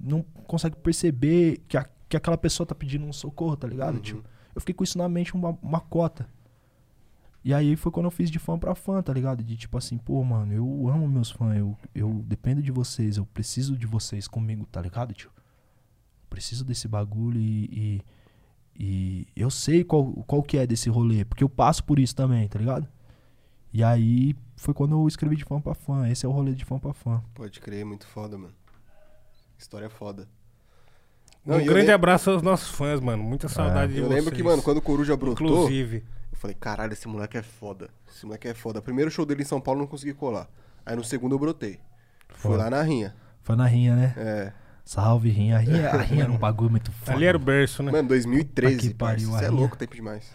Não 0.00 0.22
consegue 0.46 0.76
perceber 0.76 1.62
que, 1.68 1.76
a- 1.76 1.86
que 2.08 2.16
aquela 2.16 2.38
pessoa 2.38 2.66
tá 2.66 2.74
pedindo 2.74 3.04
um 3.04 3.12
socorro, 3.12 3.54
tá 3.56 3.68
ligado? 3.68 3.96
Uhum. 3.96 4.00
Tipo, 4.00 4.24
eu 4.54 4.60
fiquei 4.62 4.74
com 4.74 4.84
isso 4.84 4.96
na 4.96 5.06
mente 5.10 5.34
uma, 5.34 5.50
uma 5.60 5.80
cota. 5.80 6.26
E 7.44 7.52
aí 7.52 7.76
foi 7.76 7.92
quando 7.92 8.06
eu 8.06 8.10
fiz 8.10 8.30
de 8.30 8.38
fã 8.38 8.58
pra 8.58 8.74
fã, 8.74 9.02
tá 9.02 9.12
ligado? 9.12 9.44
De 9.44 9.54
tipo 9.56 9.76
assim, 9.76 9.98
pô, 9.98 10.24
mano, 10.24 10.50
eu 10.52 10.88
amo 10.88 11.06
meus 11.06 11.30
fãs, 11.30 11.58
eu, 11.58 11.76
eu 11.94 12.22
dependo 12.26 12.62
de 12.62 12.72
vocês, 12.72 13.18
eu 13.18 13.26
preciso 13.26 13.76
de 13.76 13.86
vocês 13.86 14.26
comigo, 14.26 14.64
tá 14.66 14.80
ligado, 14.80 15.12
tio? 15.12 15.30
Preciso 16.30 16.64
desse 16.64 16.88
bagulho 16.88 17.38
e, 17.38 17.68
e, 17.70 18.02
e 18.74 19.26
eu 19.36 19.50
sei 19.50 19.84
qual, 19.84 20.06
qual 20.26 20.42
que 20.42 20.56
é 20.56 20.66
desse 20.66 20.88
rolê, 20.88 21.22
porque 21.24 21.44
eu 21.44 21.48
passo 21.48 21.84
por 21.84 21.98
isso 21.98 22.16
também, 22.16 22.48
tá 22.48 22.58
ligado? 22.58 22.88
E 23.72 23.84
aí 23.84 24.34
foi 24.56 24.72
quando 24.72 24.92
eu 24.92 25.06
escrevi 25.06 25.36
de 25.36 25.44
fã 25.44 25.60
pra 25.60 25.74
fã, 25.74 26.08
esse 26.08 26.24
é 26.24 26.28
o 26.28 26.32
rolê 26.32 26.54
de 26.54 26.64
fã 26.64 26.78
pra 26.78 26.94
fã. 26.94 27.22
Pode 27.34 27.60
crer, 27.60 27.84
muito 27.84 28.06
foda, 28.06 28.38
mano. 28.38 28.54
História 29.58 29.90
foda. 29.90 30.26
Um 31.46 31.56
e 31.56 31.58
eu 31.60 31.64
grande 31.66 31.86
lem- 31.88 31.94
abraço 31.94 32.30
aos 32.30 32.40
nossos 32.40 32.68
fãs, 32.70 33.00
mano. 33.00 33.22
Muita 33.22 33.48
saudade 33.48 33.92
de 33.92 33.98
Eu 33.98 34.06
vocês. 34.06 34.18
lembro 34.18 34.34
que, 34.34 34.42
mano, 34.42 34.62
quando 34.62 34.78
o 34.78 34.82
Coruja 34.82 35.14
brotou, 35.14 35.46
Inclusive. 35.46 36.02
Eu 36.44 36.48
falei, 36.50 36.56
caralho, 36.60 36.92
esse 36.92 37.08
moleque 37.08 37.38
é 37.38 37.42
foda. 37.42 37.88
Esse 38.08 38.26
moleque 38.26 38.48
é 38.48 38.54
foda. 38.54 38.82
Primeiro 38.82 39.10
show 39.10 39.24
dele 39.24 39.42
em 39.42 39.46
São 39.46 39.60
Paulo 39.60 39.80
eu 39.80 39.84
não 39.84 39.88
consegui 39.90 40.12
colar. 40.12 40.48
Aí 40.84 40.94
no 40.94 41.02
segundo 41.02 41.34
eu 41.34 41.38
brotei. 41.38 41.80
Foda. 42.28 42.58
lá 42.58 42.70
na 42.70 42.82
rinha. 42.82 43.14
Foi 43.42 43.56
na 43.56 43.66
rinha, 43.66 43.96
né? 43.96 44.14
É. 44.16 44.52
Salve, 44.84 45.30
rinha. 45.30 45.56
A 45.56 45.60
rinha, 45.60 45.90
a 45.90 46.02
rinha 46.02 46.24
era 46.24 46.32
um 46.32 46.36
bagulho 46.38 46.70
muito 46.70 46.92
foda. 46.92 47.12
Ali 47.12 47.24
era 47.24 47.36
o 47.36 47.40
berço, 47.40 47.82
né? 47.82 47.90
Mano, 47.90 48.08
2013, 48.08 48.76
Puta 48.76 48.88
que 48.88 48.94
pariu, 48.94 49.28
Isso 49.30 49.44
é 49.44 49.48
louco, 49.48 49.76
tempo 49.76 49.94
demais. 49.94 50.30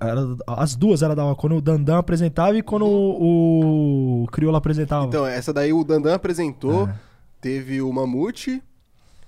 Era- 0.00 0.20
as 0.46 0.76
duas 0.76 1.02
era 1.02 1.16
da 1.16 1.24
hora. 1.24 1.34
Quando 1.34 1.56
o 1.56 1.60
Dandan 1.60 1.98
apresentava 1.98 2.56
e 2.56 2.62
quando 2.62 2.86
o, 2.86 4.22
o 4.24 4.26
Criolo 4.28 4.56
apresentava. 4.56 5.06
Então, 5.06 5.26
essa 5.26 5.52
daí 5.52 5.72
o 5.72 5.82
Dandan 5.82 6.14
apresentou. 6.14 6.88
É. 6.88 6.94
Teve 7.40 7.80
o 7.80 7.92
Mamute, 7.92 8.62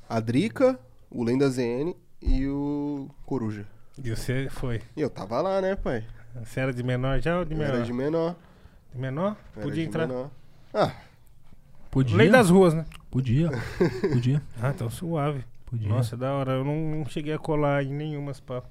a 0.09 0.21
Drica, 0.21 0.79
o 1.11 1.23
Lenda 1.25 1.49
ZN 1.49 1.95
e 2.21 2.47
o 2.47 3.09
Coruja. 3.25 3.67
E 4.03 4.11
você 4.11 4.49
foi. 4.51 4.81
E 4.97 5.01
eu 5.01 5.09
tava 5.11 5.41
lá, 5.41 5.61
né, 5.61 5.77
pai? 5.77 6.05
Você 6.45 6.61
era 6.61 6.73
de 6.73 6.83
menor 6.83 7.21
já 7.21 7.39
ou 7.39 7.45
de 7.45 7.55
menor? 7.55 7.75
era 7.75 7.83
de 7.85 7.93
menor. 7.93 8.37
De 8.93 8.99
menor? 9.01 9.37
era 9.57 9.63
Podia 9.65 9.83
de 9.83 9.89
entrar. 9.89 10.07
menor. 10.07 10.31
Ah, 10.73 10.93
Podia. 11.91 12.17
Lei 12.17 12.29
das 12.31 12.51
ruas, 12.51 12.73
né? 12.73 12.85
Podia. 13.11 13.51
Podia. 14.13 14.41
Ah, 14.63 14.71
então 14.71 14.89
suave. 14.89 15.45
Podia. 15.67 15.89
Nossa, 15.89 16.15
é 16.15 16.19
da 16.19 16.33
hora. 16.33 16.53
Eu 16.53 16.65
não, 16.65 16.77
não 16.99 17.05
cheguei 17.07 17.33
a 17.35 17.39
colar 17.39 17.83
em 17.85 17.93
nenhuma, 17.93 18.33
pá. 18.47 18.63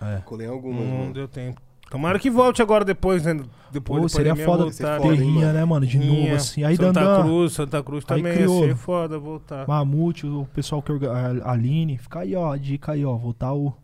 É. 0.00 0.20
colei 0.24 0.46
algumas, 0.48 0.84
Não 0.84 0.98
mano. 0.98 1.12
deu 1.14 1.28
tempo. 1.28 1.60
Tomara 1.90 2.18
que 2.18 2.30
volte 2.30 2.62
agora 2.62 2.84
depois, 2.86 3.24
né? 3.26 3.38
Depois 3.70 3.98
Pô, 4.00 4.06
da 4.06 4.08
seria 4.08 4.32
pandemia, 4.32 4.46
foda 4.46 4.62
voltar. 4.64 4.96
foda, 4.96 5.08
ter 5.14 5.22
hein, 5.22 5.28
rinha, 5.30 5.46
mano? 5.46 5.58
né, 5.58 5.64
mano? 5.66 5.86
De 5.86 5.98
Rinha, 5.98 6.22
novo, 6.24 6.34
assim. 6.36 6.64
Aí 6.64 6.74
Santa 6.76 7.00
Dandan, 7.00 7.22
Cruz, 7.22 7.52
Santa 7.52 7.82
Cruz 7.82 8.04
também 8.06 8.24
ia 8.32 8.32
criou. 8.38 8.64
ser 8.64 8.76
foda 8.76 9.18
voltar. 9.18 9.68
Mamute, 9.68 10.26
o 10.26 10.48
pessoal 10.54 10.82
que 10.82 10.90
a 11.06 11.50
Aline. 11.50 11.98
Fica 11.98 12.20
aí, 12.20 12.34
ó. 12.34 12.50
A 12.52 12.56
dica 12.56 12.92
aí, 12.92 13.04
ó. 13.04 13.14
Voltar 13.14 13.52
o. 13.52 13.74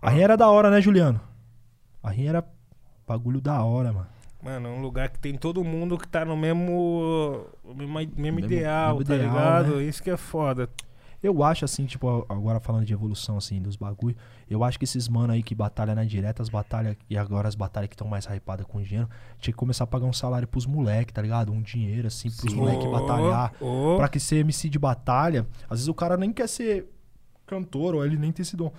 A 0.00 0.08
rinha 0.08 0.24
era 0.24 0.36
da 0.38 0.48
hora, 0.48 0.70
né, 0.70 0.80
Juliano? 0.80 1.20
A 2.02 2.10
rinha 2.10 2.30
era 2.30 2.44
bagulho 3.10 3.40
da 3.40 3.62
hora, 3.64 3.92
mano. 3.92 4.06
Mano, 4.42 4.68
é 4.68 4.70
um 4.70 4.80
lugar 4.80 5.10
que 5.10 5.18
tem 5.18 5.34
todo 5.36 5.62
mundo 5.64 5.98
que 5.98 6.06
tá 6.08 6.24
no 6.24 6.36
mesmo, 6.36 7.44
mesmo, 7.76 7.98
mesmo 8.16 8.38
ideal, 8.40 8.94
mesmo 8.94 9.04
tá 9.04 9.14
ideal, 9.16 9.30
ligado? 9.32 9.76
né? 9.76 9.82
Isso 9.84 10.02
que 10.02 10.10
é 10.10 10.16
foda. 10.16 10.68
Eu 11.22 11.42
acho, 11.44 11.66
assim, 11.66 11.84
tipo, 11.84 12.24
agora 12.30 12.58
falando 12.60 12.86
de 12.86 12.94
evolução, 12.94 13.36
assim, 13.36 13.60
dos 13.60 13.76
bagulho, 13.76 14.16
eu 14.48 14.64
acho 14.64 14.78
que 14.78 14.84
esses 14.86 15.06
mano 15.06 15.34
aí 15.34 15.42
que 15.42 15.54
batalham 15.54 15.94
na 15.94 16.04
direta, 16.04 16.40
as 16.40 16.48
batalhas, 16.48 16.96
e 17.10 17.18
agora 17.18 17.46
as 17.46 17.54
batalhas 17.54 17.88
que 17.90 17.94
estão 17.94 18.08
mais 18.08 18.24
hypadas 18.24 18.64
com 18.66 18.80
dinheiro, 18.80 19.06
tinha 19.38 19.52
que 19.52 19.58
começar 19.58 19.84
a 19.84 19.86
pagar 19.86 20.06
um 20.06 20.14
salário 20.14 20.48
pros 20.48 20.64
moleque, 20.64 21.12
tá 21.12 21.20
ligado? 21.20 21.52
Um 21.52 21.60
dinheiro, 21.60 22.06
assim, 22.06 22.30
pros 22.30 22.50
Sim. 22.52 22.60
moleque 22.60 22.88
batalhar. 22.88 23.52
ô. 23.60 23.96
Pra 23.96 24.08
que 24.08 24.18
ser 24.18 24.36
MC 24.36 24.70
de 24.70 24.78
batalha, 24.78 25.46
às 25.64 25.80
vezes 25.80 25.88
o 25.88 25.94
cara 25.94 26.16
nem 26.16 26.32
quer 26.32 26.48
ser 26.48 26.86
cantor, 27.46 27.94
ou 27.96 28.06
ele 28.06 28.16
nem 28.16 28.32
tem 28.32 28.42
esse 28.42 28.56
dom. 28.56 28.72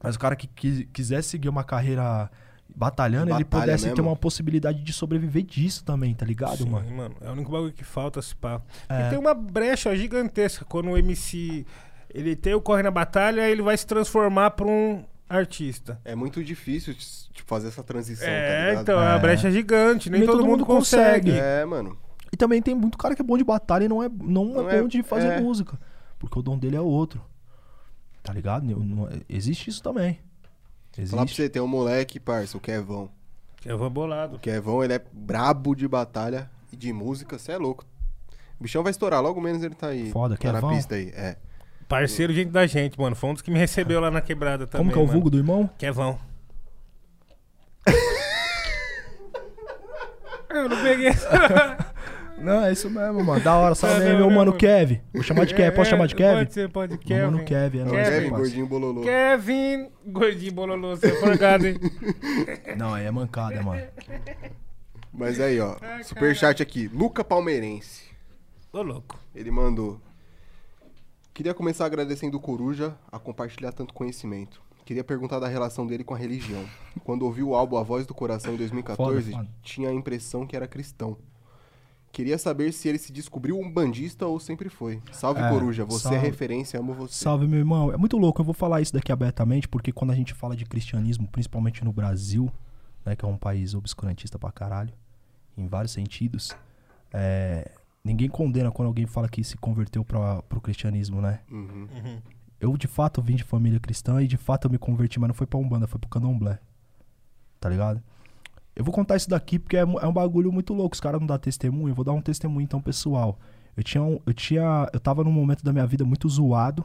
Mas 0.00 0.14
o 0.14 0.18
cara 0.20 0.36
que, 0.36 0.46
qui- 0.46 0.84
quiser 0.92 1.22
seguir 1.24 1.48
uma 1.48 1.64
carreira 1.64 2.30
batalhando, 2.76 3.30
ele 3.32 3.42
Batalha 3.44 3.62
pudesse 3.62 3.84
ter 3.84 3.90
mesmo. 3.90 4.10
uma 4.10 4.16
possibilidade 4.16 4.82
de 4.82 4.92
sobreviver 4.92 5.42
disso 5.42 5.82
também, 5.82 6.14
tá 6.14 6.26
ligado, 6.26 6.58
Sim, 6.58 6.68
mano? 6.68 6.90
mano. 6.94 7.14
É 7.22 7.28
o 7.30 7.32
único 7.32 7.50
bagulho 7.50 7.72
que 7.72 7.82
falta, 7.82 8.20
se 8.20 8.36
pá. 8.36 8.60
É. 8.88 9.06
E 9.06 9.10
tem 9.10 9.18
uma 9.18 9.32
brecha 9.32 9.96
gigantesca 9.96 10.64
quando 10.66 10.90
o 10.90 10.96
MC 10.98 11.64
ele 12.14 12.36
tem 12.36 12.52
o 12.54 12.60
corre 12.60 12.82
na 12.82 12.90
batalha, 12.90 13.48
ele 13.48 13.62
vai 13.62 13.76
se 13.76 13.86
transformar 13.86 14.50
pra 14.50 14.66
um 14.66 15.02
artista. 15.28 15.98
É 16.04 16.14
muito 16.14 16.44
difícil 16.44 16.94
tipo, 16.94 17.48
fazer 17.48 17.68
essa 17.68 17.82
transição, 17.82 18.26
tá 18.26 18.30
É, 18.32 18.68
ligado? 18.68 18.82
então, 18.82 19.00
é 19.00 19.06
uma 19.06 19.14
É. 19.16 19.18
brecha 19.18 19.50
gigante, 19.50 20.08
nem, 20.10 20.24
todo, 20.26 20.44
mundo 20.44 20.64
consegue. 20.66 21.32
É, 21.32 21.64
mano. 21.64 21.96
E 22.32 22.36
também 22.36 22.60
tem 22.60 22.74
muito 22.74 22.98
cara 22.98 23.14
que 23.14 23.22
é 23.22 23.24
bom 23.24 23.38
de 23.38 23.44
batalha 23.44 23.84
e 23.84 23.88
não 23.88 24.02
é, 24.02 24.08
não 24.08 24.44
Não 24.44 24.70
é 24.70 24.76
é- 24.76 24.82
bom 24.82 24.88
de 24.88 25.02
fazer 25.02 25.28
é. 25.28 25.40
música. 25.40 25.78
Porque 26.18 26.38
o 26.38 26.42
dom 26.42 26.58
dele 26.58 26.76
é 26.76 26.80
outro. 26.80 27.20
Tá 28.22 28.32
ligado? 28.32 28.70
Eu- 28.70 28.78
não- 28.80 29.08
existe 29.28 29.70
isso 29.70 29.82
também. 29.82 30.18
Falar 31.04 31.08
pra 31.08 31.22
Existe. 31.24 31.42
você, 31.42 31.48
tem 31.48 31.60
um 31.60 31.66
moleque, 31.66 32.18
parça, 32.18 32.56
o 32.56 32.60
Kevão. 32.60 33.10
Eu 33.64 33.76
vou 33.76 33.90
bolado. 33.90 34.36
O 34.36 34.38
Kevão, 34.38 34.82
ele 34.82 34.94
é 34.94 35.02
brabo 35.12 35.74
de 35.74 35.86
batalha 35.88 36.50
e 36.72 36.76
de 36.76 36.92
música, 36.92 37.38
você 37.38 37.52
é 37.52 37.58
louco. 37.58 37.84
O 38.58 38.62
bichão 38.62 38.82
vai 38.82 38.90
estourar, 38.90 39.22
logo 39.22 39.40
menos 39.40 39.62
ele 39.62 39.74
tá 39.74 39.88
aí. 39.88 40.10
Foda, 40.10 40.36
tá 40.36 40.52
na 40.52 40.60
Kevão. 40.60 40.74
pista 40.74 40.94
aí, 40.94 41.10
é. 41.14 41.36
Parceiro, 41.88 42.32
gente 42.32 42.50
da 42.50 42.66
gente, 42.66 42.98
mano. 42.98 43.14
Foi 43.14 43.30
um 43.30 43.34
dos 43.34 43.42
que 43.42 43.50
me 43.50 43.58
recebeu 43.58 44.00
lá 44.00 44.10
na 44.10 44.20
quebrada 44.20 44.66
também. 44.66 44.86
Como 44.86 44.92
que 44.92 44.98
é 44.98 45.02
o 45.02 45.06
mano. 45.06 45.12
vulgo 45.12 45.30
do 45.30 45.38
irmão? 45.38 45.70
Kevão. 45.78 46.18
Eu 50.50 50.68
não 50.68 50.82
peguei 50.82 51.08
essa. 51.08 51.28
Não, 52.38 52.64
é 52.64 52.72
isso 52.72 52.88
mesmo, 52.90 53.24
mano. 53.24 53.42
Da 53.42 53.54
hora, 53.56 53.74
salve 53.74 54.02
aí, 54.02 54.10
Não, 54.12 54.18
meu 54.18 54.26
não, 54.28 54.36
mano. 54.36 54.52
Kevin. 54.52 55.00
Vou 55.12 55.22
chamar 55.22 55.46
de 55.46 55.54
Kevin. 55.54 55.74
Posso 55.76 55.88
É, 55.88 55.90
chamar 55.90 56.06
de 56.06 56.14
Kevin? 56.14 56.36
Pode 56.38 56.52
ser, 56.54 56.68
pode. 56.68 56.98
Meu 57.06 57.24
mano 57.30 57.44
Kevin. 57.44 57.78
Kevin, 57.78 57.78
é 57.78 57.84
nóis, 57.84 58.08
Kevin, 58.08 58.30
gordinho 58.30 58.66
bololô. 58.66 59.00
Kevin, 59.02 59.88
gordinho 60.06 60.52
bololô, 60.52 60.96
você 60.96 61.06
é 61.08 61.20
forgado, 61.20 61.66
hein? 61.66 61.76
Não, 62.76 62.92
aí 62.94 63.06
é 63.06 63.10
mancada, 63.10 63.62
mano. 63.62 63.82
Mas 65.12 65.40
aí, 65.40 65.58
ó. 65.60 65.76
Ah, 65.80 66.02
Superchat 66.02 66.62
aqui. 66.62 66.88
Luca 66.92 67.24
Palmeirense. 67.24 68.02
Ô, 68.72 68.82
louco. 68.82 69.18
Ele 69.34 69.50
mandou. 69.50 69.98
Queria 71.32 71.54
começar 71.54 71.86
agradecendo 71.86 72.36
o 72.36 72.40
Coruja 72.40 72.94
a 73.10 73.18
compartilhar 73.18 73.72
tanto 73.72 73.94
conhecimento. 73.94 74.60
Queria 74.84 75.02
perguntar 75.02 75.38
da 75.40 75.48
relação 75.48 75.86
dele 75.86 76.04
com 76.04 76.14
a 76.14 76.18
religião. 76.18 76.64
Quando 77.02 77.22
ouviu 77.24 77.48
o 77.48 77.54
álbum 77.54 77.76
A 77.76 77.82
Voz 77.82 78.06
do 78.06 78.14
Coração 78.14 78.54
em 78.54 78.56
2014, 78.56 79.32
Foda, 79.32 79.42
foda. 79.44 79.48
tinha 79.62 79.88
a 79.88 79.92
impressão 79.92 80.46
que 80.46 80.54
era 80.54 80.66
cristão. 80.68 81.16
Queria 82.16 82.38
saber 82.38 82.72
se 82.72 82.88
ele 82.88 82.96
se 82.96 83.12
descobriu 83.12 83.60
um 83.60 83.70
bandista 83.70 84.26
ou 84.26 84.40
sempre 84.40 84.70
foi. 84.70 85.02
Salve, 85.12 85.38
É, 85.38 85.50
Coruja. 85.50 85.84
Você 85.84 86.08
é 86.08 86.12
salve. 86.12 86.26
referência, 86.26 86.80
amo 86.80 86.94
você. 86.94 87.12
Salve, 87.12 87.46
meu 87.46 87.58
irmão. 87.58 87.92
É 87.92 87.98
muito 87.98 88.16
louco, 88.16 88.40
eu 88.40 88.44
vou 88.46 88.54
falar 88.54 88.80
isso 88.80 88.90
daqui 88.94 89.12
abertamente, 89.12 89.68
porque 89.68 89.92
quando 89.92 90.12
a 90.12 90.14
gente 90.14 90.32
fala 90.32 90.56
de 90.56 90.64
cristianismo, 90.64 91.28
principalmente 91.28 91.84
no 91.84 91.92
Brasil, 91.92 92.50
né, 93.04 93.14
que 93.14 93.22
é 93.22 93.28
um 93.28 93.36
país 93.36 93.74
obscurantista 93.74 94.38
pra 94.38 94.50
caralho, 94.50 94.94
em 95.58 95.66
vários 95.66 95.92
sentidos, 95.92 96.56
é, 97.12 97.70
ninguém 98.02 98.30
condena 98.30 98.70
quando 98.70 98.86
alguém 98.88 99.04
fala 99.06 99.28
que 99.28 99.44
se 99.44 99.58
converteu 99.58 100.02
pra, 100.02 100.40
pro 100.44 100.58
cristianismo, 100.58 101.20
né? 101.20 101.40
Uhum. 101.50 101.86
Eu, 102.58 102.78
de 102.78 102.86
fato, 102.86 103.20
vim 103.20 103.36
de 103.36 103.44
família 103.44 103.78
cristã 103.78 104.22
e, 104.22 104.26
de 104.26 104.38
fato, 104.38 104.64
eu 104.68 104.70
me 104.70 104.78
converti, 104.78 105.20
mas 105.20 105.28
não 105.28 105.34
foi 105.34 105.46
pra 105.46 105.58
Umbanda, 105.58 105.86
foi 105.86 106.00
pro 106.00 106.08
Candomblé. 106.08 106.58
Tá 107.60 107.68
ligado? 107.68 108.02
Eu 108.76 108.84
vou 108.84 108.92
contar 108.94 109.16
isso 109.16 109.28
daqui 109.28 109.58
porque 109.58 109.76
é, 109.76 109.80
é 109.80 110.06
um 110.06 110.12
bagulho 110.12 110.52
muito 110.52 110.72
louco. 110.74 110.94
Os 110.94 111.00
caras 111.00 111.18
não 111.18 111.26
dão 111.26 111.38
testemunho. 111.38 111.88
Eu 111.90 111.94
vou 111.94 112.04
dar 112.04 112.12
um 112.12 112.20
testemunho, 112.20 112.62
então, 112.62 112.80
pessoal. 112.80 113.38
Eu 113.76 113.82
tinha, 113.82 114.02
um- 114.02 114.20
eu 114.26 114.32
tinha... 114.34 114.88
Eu 114.92 115.00
tava 115.00 115.24
num 115.24 115.32
momento 115.32 115.64
da 115.64 115.72
minha 115.72 115.86
vida 115.86 116.04
muito 116.04 116.28
zoado, 116.28 116.84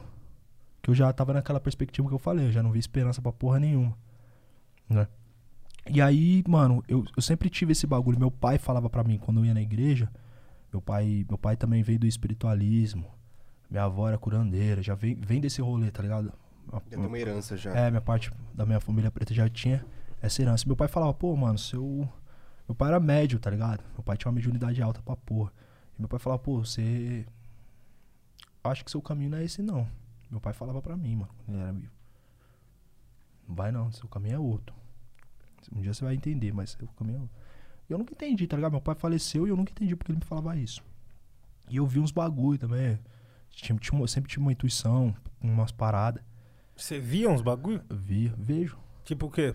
que 0.82 0.90
eu 0.90 0.94
já 0.94 1.12
tava 1.12 1.32
naquela 1.34 1.60
perspectiva 1.60 2.08
que 2.08 2.14
eu 2.14 2.18
falei. 2.18 2.46
Eu 2.46 2.52
já 2.52 2.62
não 2.62 2.72
vi 2.72 2.78
esperança 2.78 3.20
pra 3.20 3.30
porra 3.30 3.60
nenhuma. 3.60 3.96
Né? 4.88 5.06
E 5.90 6.00
aí, 6.00 6.42
mano, 6.48 6.82
eu, 6.88 7.04
eu 7.14 7.22
sempre 7.22 7.50
tive 7.50 7.72
esse 7.72 7.86
bagulho. 7.86 8.18
Meu 8.18 8.30
pai 8.30 8.56
falava 8.56 8.88
pra 8.88 9.04
mim, 9.04 9.18
quando 9.18 9.40
eu 9.40 9.44
ia 9.44 9.54
na 9.54 9.62
igreja... 9.62 10.10
Meu 10.72 10.80
pai, 10.80 11.26
meu 11.28 11.36
pai 11.36 11.54
também 11.54 11.82
veio 11.82 11.98
do 11.98 12.06
espiritualismo. 12.06 13.04
Minha 13.70 13.84
avó 13.84 14.08
era 14.08 14.16
curandeira. 14.16 14.82
Já 14.82 14.94
vem, 14.94 15.14
vem 15.16 15.38
desse 15.38 15.60
rolê, 15.60 15.90
tá 15.90 16.00
ligado? 16.02 16.32
Já 16.72 16.80
tem 16.80 16.98
uma 16.98 17.18
herança 17.18 17.58
já. 17.58 17.76
É, 17.76 17.90
minha 17.90 18.00
parte 18.00 18.32
da 18.54 18.64
minha 18.64 18.80
família 18.80 19.10
preta 19.10 19.34
já 19.34 19.46
tinha 19.50 19.84
essa 20.22 20.40
herança. 20.40 20.64
Meu 20.66 20.76
pai 20.76 20.88
falava, 20.88 21.12
pô, 21.12 21.36
mano, 21.36 21.58
seu. 21.58 22.08
Meu 22.66 22.74
pai 22.74 22.88
era 22.88 23.00
médio, 23.00 23.38
tá 23.38 23.50
ligado? 23.50 23.82
Meu 23.92 24.02
pai 24.02 24.16
tinha 24.16 24.30
uma 24.30 24.36
mediunidade 24.36 24.80
alta 24.80 25.02
pra 25.02 25.16
porra. 25.16 25.52
E 25.98 26.00
meu 26.00 26.08
pai 26.08 26.18
falava, 26.18 26.40
pô, 26.40 26.64
você. 26.64 27.26
Acho 28.64 28.84
que 28.84 28.90
seu 28.90 29.02
caminho 29.02 29.30
não 29.30 29.38
é 29.38 29.44
esse, 29.44 29.60
não. 29.60 29.86
Meu 30.30 30.40
pai 30.40 30.52
falava 30.52 30.80
pra 30.80 30.96
mim, 30.96 31.16
mano, 31.16 31.30
quando 31.44 31.56
ele 31.56 31.62
era 31.64 31.72
vivo. 31.72 31.92
Não 33.48 33.54
vai 33.54 33.72
não, 33.72 33.90
seu 33.90 34.08
caminho 34.08 34.36
é 34.36 34.38
outro. 34.38 34.74
Um 35.74 35.80
dia 35.80 35.92
você 35.92 36.04
vai 36.04 36.14
entender, 36.14 36.52
mas 36.52 36.70
seu 36.70 36.86
caminho 36.96 37.18
é 37.18 37.20
outro. 37.20 37.36
E 37.90 37.92
eu 37.92 37.98
nunca 37.98 38.12
entendi, 38.14 38.46
tá 38.46 38.56
ligado? 38.56 38.72
Meu 38.72 38.80
pai 38.80 38.94
faleceu 38.94 39.46
e 39.46 39.50
eu 39.50 39.56
nunca 39.56 39.72
entendi 39.72 39.96
porque 39.96 40.12
ele 40.12 40.20
me 40.20 40.24
falava 40.24 40.56
isso. 40.56 40.82
E 41.68 41.76
eu 41.76 41.86
vi 41.86 41.98
uns 41.98 42.12
bagulho 42.12 42.58
também. 42.58 42.98
Tinha, 43.50 43.78
tinha 43.78 44.06
sempre 44.06 44.30
tive 44.30 44.40
uma 44.40 44.52
intuição, 44.52 45.14
umas 45.40 45.72
paradas. 45.72 46.22
Você 46.76 46.98
via 46.98 47.28
uns 47.28 47.42
bagulho? 47.42 47.82
Via, 47.90 48.32
vejo. 48.38 48.78
Tipo 49.04 49.26
o 49.26 49.30
quê? 49.30 49.54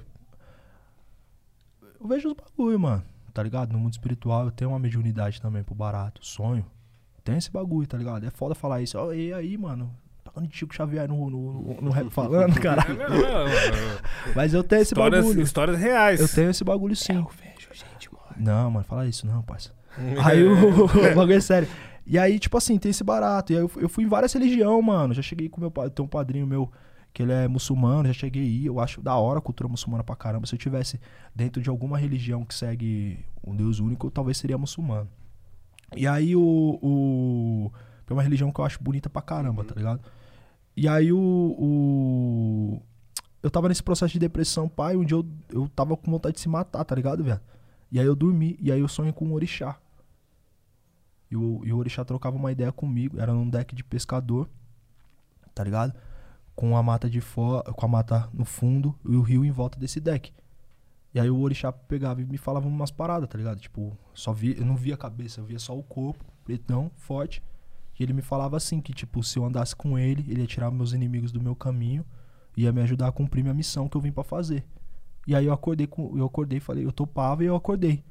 Eu 2.00 2.08
vejo 2.08 2.30
os 2.30 2.34
bagulho, 2.36 2.80
mano. 2.80 3.04
Tá 3.34 3.44
ligado? 3.44 3.72
No 3.74 3.80
mundo 3.80 3.94
espiritual 3.94 4.46
eu 4.46 4.52
tenho 4.52 4.72
uma 4.72 4.80
mediunidade 4.80 5.42
também 5.42 5.64
pro 5.64 5.76
barato, 5.76 6.26
sonho. 6.26 6.66
Tem 7.24 7.38
esse 7.38 7.52
bagulho, 7.52 7.88
tá 7.88 7.98
ligado? 7.98 8.26
É 8.26 8.30
foda 8.30 8.56
falar 8.56 8.82
isso. 8.82 8.98
Ó, 8.98 9.14
e 9.14 9.34
aí, 9.34 9.58
mano? 9.58 9.94
Tocando 10.24 10.48
de 10.48 10.56
Chico 10.56 10.74
Xavier 10.74 11.08
no, 11.08 11.30
no, 11.30 11.54
no, 11.62 11.82
no 11.82 11.92
rap 11.92 12.10
falando, 12.10 12.56
Não, 12.56 12.62
caralho. 12.62 12.98
não, 12.98 13.10
não, 13.10 13.20
não. 13.20 14.34
Mas 14.36 14.54
eu 14.54 14.64
tenho 14.64 14.82
esse 14.82 14.94
Histórias, 14.94 15.24
bagulho. 15.26 15.42
histórias 15.44 15.78
reais. 15.80 16.20
Eu 16.20 16.28
tenho 16.30 16.50
esse 16.50 16.64
bagulho 16.64 16.96
sim. 16.96 17.14
Eu 17.16 17.28
vejo 17.40 17.68
gente 17.74 18.12
morre. 18.12 18.36
Não, 18.38 18.72
mano, 18.72 18.86
fala 18.86 19.06
isso 19.08 19.28
não, 19.28 19.42
parça. 19.44 19.72
Aí 20.24 20.44
o, 20.44 20.86
o 20.86 21.16
bagulho 21.16 21.34
é 21.34 21.40
sério. 21.42 21.68
E 22.06 22.18
aí, 22.18 22.40
tipo 22.40 22.58
assim, 22.58 22.78
tem 22.80 22.90
esse 22.92 23.04
barato. 23.04 23.52
E 23.52 23.56
aí 23.58 23.62
eu, 23.62 23.68
fui- 23.68 23.84
eu 23.84 23.90
fui 23.90 24.04
em 24.06 24.08
várias 24.08 24.32
religiões, 24.32 24.84
mano. 24.86 25.14
Já 25.14 25.22
cheguei 25.22 25.50
com 25.50 25.60
meu 25.60 25.70
pai. 25.70 25.90
Tem 25.90 26.04
um 26.06 26.08
padrinho 26.08 26.48
meu 26.48 26.72
que 27.18 27.24
ele 27.24 27.32
é 27.32 27.48
muçulmano, 27.48 28.08
já 28.08 28.14
cheguei 28.14 28.44
aí. 28.44 28.68
Eu 28.68 28.80
acho 28.80 29.02
da 29.02 29.16
hora 29.16 29.40
a 29.40 29.42
cultura 29.42 29.68
muçulmana 29.68 30.04
pra 30.04 30.16
caramba. 30.16 30.46
Se 30.46 30.54
eu 30.54 30.60
tivesse 30.60 31.00
dentro 31.34 31.60
de 31.60 31.68
alguma 31.68 31.98
religião 31.98 32.46
que 32.46 32.54
segue 32.54 33.26
um 33.44 33.56
Deus 33.56 33.80
único, 33.80 34.06
eu 34.06 34.12
talvez 34.12 34.38
seria 34.38 34.56
muçulmano. 34.56 35.10
E 35.96 36.06
aí 36.06 36.36
o. 36.36 36.78
o 36.80 37.72
é 38.08 38.14
uma 38.14 38.22
religião 38.22 38.52
que 38.52 38.62
eu 38.62 38.66
acho 38.66 38.84
bonita 38.84 39.10
pra 39.10 39.24
caramba, 39.24 39.64
tá 39.64 39.74
ligado? 39.74 40.00
E 40.76 40.88
aí 40.88 41.12
o. 41.12 41.18
o 41.58 42.82
eu 43.42 43.50
tava 43.50 43.68
nesse 43.68 43.82
processo 43.82 44.14
de 44.14 44.20
depressão, 44.20 44.70
pai. 44.70 44.96
Dia 45.04 45.18
eu, 45.18 45.26
eu 45.50 45.68
tava 45.70 45.98
com 45.98 46.12
vontade 46.12 46.36
de 46.36 46.42
se 46.42 46.48
matar, 46.48 46.86
tá 46.86 46.94
ligado, 46.94 47.24
velho? 47.24 47.42
E 47.92 48.00
aí 48.00 48.06
eu 48.06 48.16
dormi, 48.16 48.60
e 48.62 48.72
aí 48.72 48.80
eu 48.80 48.88
sonhei 48.88 49.12
com 49.12 49.26
um 49.26 49.34
orixá. 49.34 49.76
E 51.32 51.36
o, 51.36 51.66
e 51.66 51.74
o 51.74 51.78
orixá 51.78 52.06
trocava 52.06 52.36
uma 52.38 52.52
ideia 52.52 52.72
comigo, 52.72 53.20
era 53.20 53.34
num 53.34 53.50
deck 53.50 53.76
de 53.76 53.84
pescador, 53.84 54.48
tá 55.56 55.64
ligado? 55.64 55.96
Com 56.58 56.76
a 56.76 56.82
mata 56.82 57.08
de 57.08 57.22
com 57.22 57.86
a 57.86 57.88
mata 57.88 58.28
no 58.34 58.44
fundo 58.44 58.94
e 59.06 59.16
o 59.16 59.22
rio 59.22 59.46
em 59.46 59.52
volta 59.52 59.80
desse 59.80 60.02
deck. 60.02 60.34
E 61.14 61.20
aí 61.20 61.30
o 61.30 61.40
orixá 61.40 61.72
pegava 61.72 62.20
e 62.20 62.26
me 62.26 62.38
falava 62.38 62.68
umas 62.68 62.90
paradas, 62.90 63.30
tá 63.30 63.38
ligado? 63.38 63.60
Tipo, 63.60 63.96
só 64.12 64.34
via, 64.34 64.58
eu 64.58 64.66
não 64.66 64.76
via 64.76 64.96
a 64.96 64.98
cabeça, 64.98 65.40
eu 65.40 65.46
via 65.46 65.60
só 65.60 65.78
o 65.78 65.84
corpo, 65.84 66.26
pretão, 66.44 66.92
forte. 66.96 67.44
E 67.98 68.04
ele 68.04 68.12
me 68.12 68.24
falava 68.24 68.58
assim, 68.58 68.82
que 68.82 68.92
tipo, 68.92 69.24
se 69.24 69.38
eu 69.38 69.46
andasse 69.46 69.76
com 69.76 69.98
ele, 70.00 70.26
ele 70.28 70.42
ia 70.42 70.48
tirar 70.48 70.72
meus 70.72 70.94
inimigos 70.94 71.32
do 71.32 71.40
meu 71.40 71.56
caminho 71.56 72.04
e 72.56 72.64
ia 72.64 72.72
me 72.72 72.82
ajudar 72.82 73.08
a 73.08 73.12
cumprir 73.12 73.44
minha 73.44 73.54
missão 73.54 73.88
que 73.88 73.96
eu 73.96 74.02
vim 74.02 74.12
pra 74.12 74.24
fazer. 74.24 74.66
E 75.28 75.36
aí 75.36 75.46
eu 75.46 75.54
acordei 75.54 75.86
com, 75.86 76.18
eu 76.18 76.26
acordei 76.26 76.60
falei, 76.60 76.84
eu 76.86 76.92
topava 76.92 77.44
e 77.44 77.48
eu 77.48 77.56
acordei. 77.56 78.04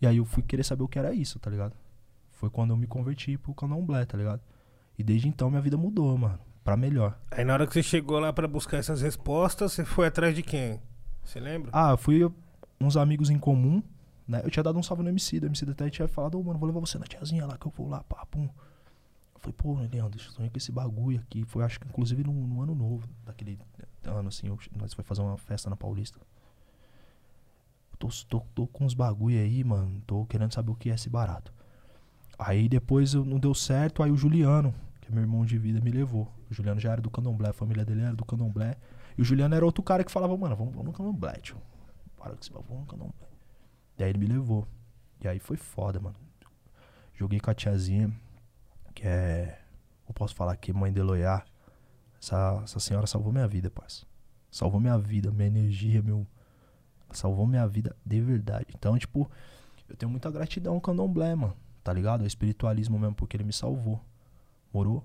E 0.00 0.06
aí 0.06 0.16
eu 0.16 0.24
fui 0.24 0.42
querer 0.42 0.64
saber 0.64 0.82
o 0.82 0.88
que 0.88 0.98
era 0.98 1.14
isso, 1.14 1.38
tá 1.38 1.50
ligado? 1.50 1.76
Foi 2.32 2.48
quando 2.50 2.70
eu 2.70 2.76
me 2.76 2.86
converti 2.86 3.36
pro 3.36 3.54
candomblé, 3.54 4.04
tá 4.04 4.16
ligado? 4.16 4.40
E 4.96 5.02
desde 5.02 5.28
então 5.28 5.50
minha 5.50 5.60
vida 5.62 5.76
mudou, 5.76 6.16
mano, 6.16 6.38
pra 6.68 6.76
melhor. 6.76 7.18
Aí 7.30 7.44
na 7.46 7.54
hora 7.54 7.66
que 7.66 7.72
você 7.72 7.82
chegou 7.82 8.18
lá 8.18 8.30
pra 8.30 8.46
buscar 8.46 8.76
essas 8.76 9.00
respostas, 9.00 9.72
você 9.72 9.86
foi 9.86 10.06
atrás 10.06 10.34
de 10.34 10.42
quem? 10.42 10.78
Você 11.24 11.40
lembra? 11.40 11.70
Ah, 11.72 11.92
eu 11.92 11.96
fui 11.96 12.30
uns 12.78 12.94
amigos 12.94 13.30
em 13.30 13.38
comum, 13.38 13.82
né? 14.26 14.42
Eu 14.44 14.50
tinha 14.50 14.62
dado 14.62 14.78
um 14.78 14.82
salve 14.82 15.02
no 15.02 15.08
MC, 15.08 15.38
o 15.38 15.46
MC 15.46 15.64
até 15.70 15.88
tinha 15.88 16.06
falado, 16.06 16.38
ô 16.38 16.42
mano, 16.42 16.58
vou 16.58 16.66
levar 16.66 16.80
você 16.80 16.98
na 16.98 17.06
tiazinha 17.06 17.46
lá 17.46 17.56
que 17.56 17.66
eu 17.66 17.72
vou 17.74 17.88
lá, 17.88 18.02
pá, 18.04 18.26
pum. 18.26 18.42
Eu 19.34 19.40
falei, 19.40 19.54
pô, 19.56 19.74
Leandro, 19.76 20.20
eu 20.20 20.30
sonhei 20.30 20.50
com 20.50 20.58
esse 20.58 20.70
bagulho 20.70 21.20
aqui. 21.20 21.42
Foi, 21.46 21.64
acho 21.64 21.80
que 21.80 21.88
inclusive 21.88 22.22
no, 22.22 22.32
no 22.34 22.60
ano 22.60 22.74
novo, 22.74 23.08
daquele 23.24 23.58
ano 24.04 24.28
assim, 24.28 24.48
eu- 24.48 24.58
nós 24.76 24.92
foi 24.92 25.02
fazer 25.04 25.22
uma 25.22 25.38
festa 25.38 25.70
na 25.70 25.76
Paulista. 25.76 26.18
Eu 27.92 27.96
tô, 27.98 28.08
tô, 28.28 28.40
tô 28.54 28.66
com 28.66 28.84
uns 28.84 28.92
bagulho 28.92 29.38
aí, 29.38 29.64
mano, 29.64 30.02
tô 30.06 30.26
querendo 30.26 30.52
saber 30.52 30.70
o 30.70 30.74
que 30.74 30.90
é 30.90 30.94
esse 30.94 31.08
barato. 31.08 31.50
Aí 32.38 32.68
depois 32.68 33.14
eu- 33.14 33.24
não 33.24 33.38
deu 33.38 33.54
certo, 33.54 34.02
aí 34.02 34.10
o 34.10 34.16
Juliano, 34.18 34.74
que 35.00 35.08
é 35.08 35.10
meu 35.14 35.22
irmão 35.22 35.46
de 35.46 35.56
vida, 35.56 35.80
me 35.80 35.90
levou. 35.90 36.30
O 36.50 36.54
Juliano 36.54 36.80
já 36.80 36.92
era 36.92 37.00
do 37.00 37.10
candomblé, 37.10 37.50
a 37.50 37.52
família 37.52 37.84
dele 37.84 38.02
era 38.02 38.14
do 38.14 38.24
candomblé. 38.24 38.76
E 39.16 39.22
o 39.22 39.24
Juliano 39.24 39.54
era 39.54 39.64
outro 39.64 39.82
cara 39.82 40.02
que 40.02 40.10
falava, 40.10 40.36
mano, 40.36 40.56
vamos, 40.56 40.72
vamos 40.72 40.86
no 40.86 40.92
candomblé, 40.92 41.32
tio. 41.34 41.56
Para 42.16 42.32
com 42.32 42.40
esse 42.40 42.50
bagulho, 42.50 42.68
vamos 42.68 42.84
no 42.84 42.90
candomblé. 42.90 43.28
E 43.98 44.04
aí 44.04 44.10
ele 44.10 44.18
me 44.18 44.26
levou. 44.26 44.66
E 45.20 45.28
aí 45.28 45.38
foi 45.38 45.56
foda, 45.56 46.00
mano. 46.00 46.16
Joguei 47.14 47.40
com 47.40 47.50
a 47.50 47.54
tiazinha, 47.54 48.12
que 48.94 49.06
é. 49.06 49.60
Eu 50.06 50.14
posso 50.14 50.34
falar 50.34 50.52
aqui, 50.52 50.72
mãe 50.72 50.92
de 50.92 51.00
Eloiá. 51.00 51.44
Essa, 52.20 52.60
essa 52.64 52.80
senhora 52.80 53.06
salvou 53.06 53.32
minha 53.32 53.46
vida, 53.46 53.70
parça. 53.70 54.06
Salvou 54.50 54.80
minha 54.80 54.98
vida, 54.98 55.30
minha 55.30 55.48
energia, 55.48 56.02
meu. 56.02 56.26
Salvou 57.10 57.46
minha 57.46 57.66
vida 57.66 57.94
de 58.04 58.20
verdade. 58.20 58.66
Então, 58.74 58.96
tipo, 58.98 59.30
eu 59.88 59.96
tenho 59.96 60.10
muita 60.10 60.30
gratidão 60.30 60.74
ao 60.74 60.80
candomblé, 60.80 61.34
mano. 61.34 61.56
Tá 61.82 61.92
ligado? 61.92 62.20
Ao 62.20 62.26
espiritualismo 62.26 62.98
mesmo, 62.98 63.14
porque 63.14 63.36
ele 63.36 63.44
me 63.44 63.52
salvou. 63.52 64.00
Morou? 64.72 65.04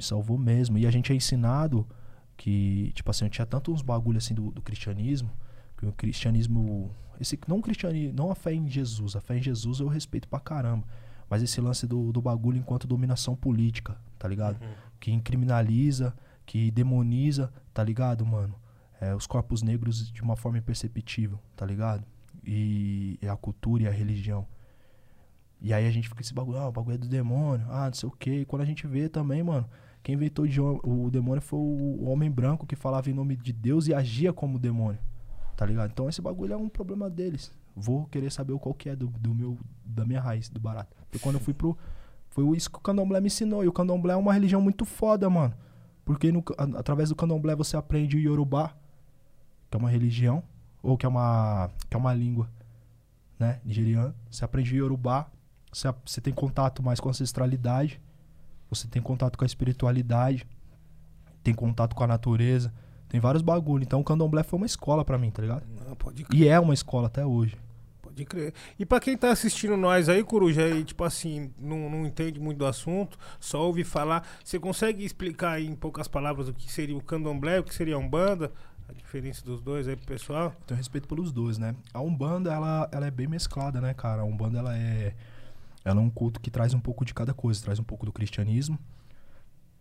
Me 0.00 0.04
salvou 0.04 0.38
mesmo. 0.38 0.78
E 0.78 0.86
a 0.86 0.90
gente 0.90 1.12
é 1.12 1.14
ensinado 1.14 1.86
que, 2.38 2.90
tipo 2.94 3.10
assim, 3.10 3.26
eu 3.26 3.30
tinha 3.30 3.44
tanto 3.44 3.70
uns 3.70 3.82
bagulho 3.82 4.16
assim 4.16 4.32
do, 4.32 4.50
do 4.50 4.62
cristianismo, 4.62 5.30
que 5.76 5.84
o 5.84 5.92
cristianismo. 5.92 6.90
Esse, 7.20 7.38
não 7.46 7.60
cristianismo, 7.60 8.16
não 8.16 8.30
a 8.30 8.34
fé 8.34 8.54
em 8.54 8.66
Jesus. 8.66 9.14
A 9.14 9.20
fé 9.20 9.36
em 9.36 9.42
Jesus 9.42 9.78
eu 9.78 9.88
respeito 9.88 10.26
pra 10.26 10.40
caramba. 10.40 10.86
Mas 11.28 11.42
esse 11.42 11.60
lance 11.60 11.86
do, 11.86 12.10
do 12.10 12.22
bagulho 12.22 12.56
enquanto 12.56 12.86
dominação 12.88 13.36
política, 13.36 13.94
tá 14.18 14.26
ligado? 14.26 14.58
Que 14.98 15.20
criminaliza, 15.20 16.16
que 16.46 16.70
demoniza, 16.70 17.52
tá 17.74 17.84
ligado, 17.84 18.24
mano? 18.24 18.54
É, 18.98 19.14
os 19.14 19.26
corpos 19.26 19.62
negros 19.62 20.10
de 20.10 20.22
uma 20.22 20.34
forma 20.34 20.56
imperceptível, 20.56 21.38
tá 21.54 21.66
ligado? 21.66 22.06
E, 22.42 23.18
e 23.20 23.28
a 23.28 23.36
cultura 23.36 23.82
e 23.82 23.86
a 23.86 23.90
religião. 23.90 24.46
E 25.60 25.74
aí 25.74 25.86
a 25.86 25.90
gente 25.90 26.08
fica 26.08 26.22
esse 26.22 26.32
bagulho, 26.32 26.56
ah, 26.56 26.68
o 26.68 26.72
bagulho 26.72 26.94
é 26.94 26.98
do 26.98 27.06
demônio, 27.06 27.66
ah, 27.68 27.86
não 27.86 27.92
sei 27.92 28.08
o 28.08 28.12
quê. 28.12 28.40
E 28.40 28.44
quando 28.46 28.62
a 28.62 28.64
gente 28.64 28.86
vê 28.86 29.10
também, 29.10 29.42
mano, 29.42 29.68
quem 30.02 30.14
inventou 30.14 30.46
o 30.84 31.10
demônio 31.10 31.42
foi 31.42 31.58
o, 31.58 32.08
homem 32.08 32.30
branco 32.30 32.66
que 32.66 32.74
falava 32.74 33.10
em 33.10 33.12
nome 33.12 33.36
de 33.36 33.52
Deus 33.52 33.86
e 33.86 33.94
agia 33.94 34.32
como 34.32 34.58
demônio, 34.58 34.98
tá 35.56 35.66
ligado? 35.66 35.90
Então 35.90 36.08
esse 36.08 36.22
bagulho 36.22 36.54
é 36.54 36.56
um 36.56 36.68
problema 36.68 37.10
deles, 37.10 37.52
vou 37.76 38.06
querer 38.06 38.30
saber 38.30 38.52
o 38.52 38.58
qual 38.58 38.74
que 38.74 38.88
é 38.88 38.96
do, 38.96 39.08
do 39.08 39.34
meu, 39.34 39.58
da 39.84 40.04
minha 40.04 40.20
raiz, 40.20 40.48
do 40.48 40.60
barato. 40.60 40.96
Porque 41.04 41.18
quando 41.18 41.36
eu 41.36 41.40
fui 41.40 41.54
pro. 41.54 41.76
Foi 42.28 42.56
isso 42.56 42.70
que 42.70 42.78
o 42.78 42.80
candomblé 42.80 43.20
me 43.20 43.26
ensinou. 43.26 43.64
E 43.64 43.68
o 43.68 43.72
candomblé 43.72 44.14
é 44.14 44.16
uma 44.16 44.32
religião 44.32 44.60
muito 44.60 44.84
foda, 44.84 45.28
mano. 45.28 45.52
Porque 46.04 46.30
no, 46.30 46.44
através 46.76 47.08
do 47.08 47.16
candomblé 47.16 47.56
você 47.56 47.76
aprende 47.76 48.16
o 48.16 48.20
Yorubá, 48.20 48.74
que 49.68 49.76
é 49.76 49.78
uma 49.78 49.90
religião, 49.90 50.42
ou 50.82 50.96
que 50.96 51.04
é 51.04 51.08
uma, 51.08 51.70
que 51.88 51.96
é 51.96 51.98
uma 51.98 52.14
língua, 52.14 52.48
né, 53.38 53.60
nigeriana. 53.64 54.14
Você 54.30 54.44
aprende 54.44 54.72
o 54.74 54.76
Yorubá, 54.76 55.26
você, 55.72 55.92
você 56.04 56.20
tem 56.20 56.32
contato 56.32 56.82
mais 56.82 57.00
com 57.00 57.08
a 57.08 57.10
ancestralidade, 57.10 58.00
você 58.70 58.88
tem 58.88 59.02
contato 59.02 59.36
com 59.36 59.44
a 59.44 59.46
espiritualidade, 59.46 60.46
tem 61.42 61.52
contato 61.52 61.94
com 61.94 62.04
a 62.04 62.06
natureza, 62.06 62.72
tem 63.08 63.20
vários 63.20 63.42
bagulho. 63.42 63.82
Então 63.82 64.00
o 64.00 64.04
candomblé 64.04 64.42
foi 64.42 64.56
uma 64.56 64.66
escola 64.66 65.04
pra 65.04 65.18
mim, 65.18 65.30
tá 65.30 65.42
ligado? 65.42 65.64
Não, 65.86 65.96
pode 65.96 66.24
crer. 66.24 66.40
E 66.40 66.48
é 66.48 66.58
uma 66.58 66.72
escola 66.72 67.08
até 67.08 67.26
hoje. 67.26 67.56
Pode 68.00 68.24
crer. 68.24 68.54
E 68.78 68.86
pra 68.86 69.00
quem 69.00 69.16
tá 69.16 69.30
assistindo 69.30 69.76
nós 69.76 70.08
aí, 70.08 70.22
Coruja, 70.22 70.68
e 70.68 70.84
tipo 70.84 71.04
assim, 71.04 71.50
não, 71.58 71.90
não 71.90 72.06
entende 72.06 72.38
muito 72.38 72.58
do 72.58 72.66
assunto, 72.66 73.18
só 73.38 73.66
ouve 73.66 73.84
falar, 73.84 74.26
você 74.44 74.58
consegue 74.58 75.04
explicar 75.04 75.52
aí 75.52 75.66
em 75.66 75.74
poucas 75.74 76.08
palavras 76.08 76.48
o 76.48 76.54
que 76.54 76.70
seria 76.70 76.96
o 76.96 77.02
candomblé, 77.02 77.58
o 77.58 77.64
que 77.64 77.74
seria 77.74 77.96
a 77.96 77.98
Umbanda? 77.98 78.52
A 78.88 78.92
diferença 78.92 79.44
dos 79.44 79.60
dois 79.62 79.86
aí 79.86 79.94
pro 79.94 80.06
pessoal? 80.06 80.52
Tenho 80.66 80.76
respeito 80.76 81.06
pelos 81.06 81.30
dois, 81.30 81.58
né? 81.58 81.76
A 81.94 82.00
Umbanda, 82.00 82.52
ela, 82.52 82.88
ela 82.90 83.06
é 83.06 83.10
bem 83.10 83.28
mesclada, 83.28 83.80
né, 83.80 83.94
cara? 83.94 84.22
A 84.22 84.24
Umbanda, 84.24 84.58
ela 84.58 84.76
é, 84.76 85.14
ela 85.84 86.00
é 86.00 86.02
um 86.02 86.10
culto 86.10 86.40
que 86.40 86.50
traz 86.50 86.74
um 86.74 86.80
pouco 86.80 87.04
de 87.04 87.14
cada 87.14 87.32
coisa. 87.32 87.62
Traz 87.62 87.78
um 87.78 87.84
pouco 87.84 88.04
do 88.06 88.12
cristianismo, 88.12 88.78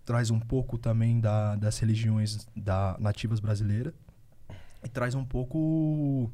traz 0.06 0.32
um 0.32 0.40
pouco 0.40 0.78
também 0.78 1.20
da, 1.20 1.56
das 1.56 1.78
religiões 1.80 2.48
da, 2.56 2.96
nativas 3.00 3.40
brasileiras 3.40 3.94
e 4.84 4.88
traz 4.90 5.16
um 5.16 5.26
pouco... 5.26 6.32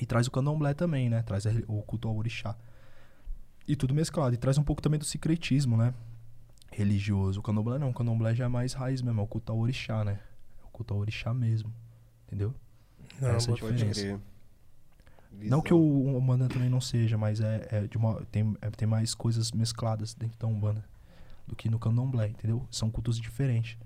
E 0.00 0.06
traz 0.06 0.28
o 0.28 0.30
candomblé 0.30 0.74
também, 0.74 1.10
né? 1.10 1.22
Traz 1.22 1.44
o 1.66 1.82
culto 1.82 2.06
ao 2.06 2.16
orixá. 2.16 2.56
E 3.66 3.74
tudo 3.74 3.92
mesclado. 3.92 4.34
E 4.34 4.38
traz 4.38 4.56
um 4.56 4.62
pouco 4.62 4.80
também 4.80 4.98
do 4.98 5.04
secretismo, 5.04 5.76
né? 5.76 5.92
Religioso. 6.70 7.40
O 7.40 7.42
candomblé 7.42 7.78
não. 7.78 7.90
O 7.90 7.94
candomblé 7.94 8.34
já 8.34 8.44
é 8.44 8.48
mais 8.48 8.72
raiz 8.74 9.02
mesmo. 9.02 9.20
É 9.20 9.24
o 9.24 9.26
culto 9.26 9.50
ao 9.50 9.58
orixá, 9.58 10.04
né? 10.04 10.20
É 10.62 10.64
o 10.64 10.68
culto 10.68 10.94
ao 10.94 11.00
orixá 11.00 11.34
mesmo. 11.34 11.74
Entendeu? 12.26 12.54
Não, 13.20 13.30
Essa 13.30 13.50
é 13.50 13.52
a 13.52 13.56
diferença. 13.56 14.00
crer. 14.00 14.20
Não 15.32 15.60
que 15.60 15.72
Visão. 15.72 15.78
o 15.80 16.16
Umbanda 16.18 16.48
também 16.48 16.68
não 16.68 16.80
seja, 16.80 17.16
mas 17.16 17.40
é, 17.40 17.68
é 17.70 17.80
de 17.86 17.96
uma, 17.96 18.22
tem, 18.32 18.56
é- 18.60 18.70
tem 18.70 18.88
mais 18.88 19.14
coisas 19.14 19.52
mescladas 19.52 20.14
dentro 20.14 20.38
da 20.38 20.46
Umbanda 20.46 20.84
do 21.46 21.54
que 21.56 21.68
no 21.70 21.78
Candomblé, 21.78 22.28
entendeu? 22.28 22.66
São 22.70 22.90
cultos 22.90 23.18
diferentes. 23.18 23.78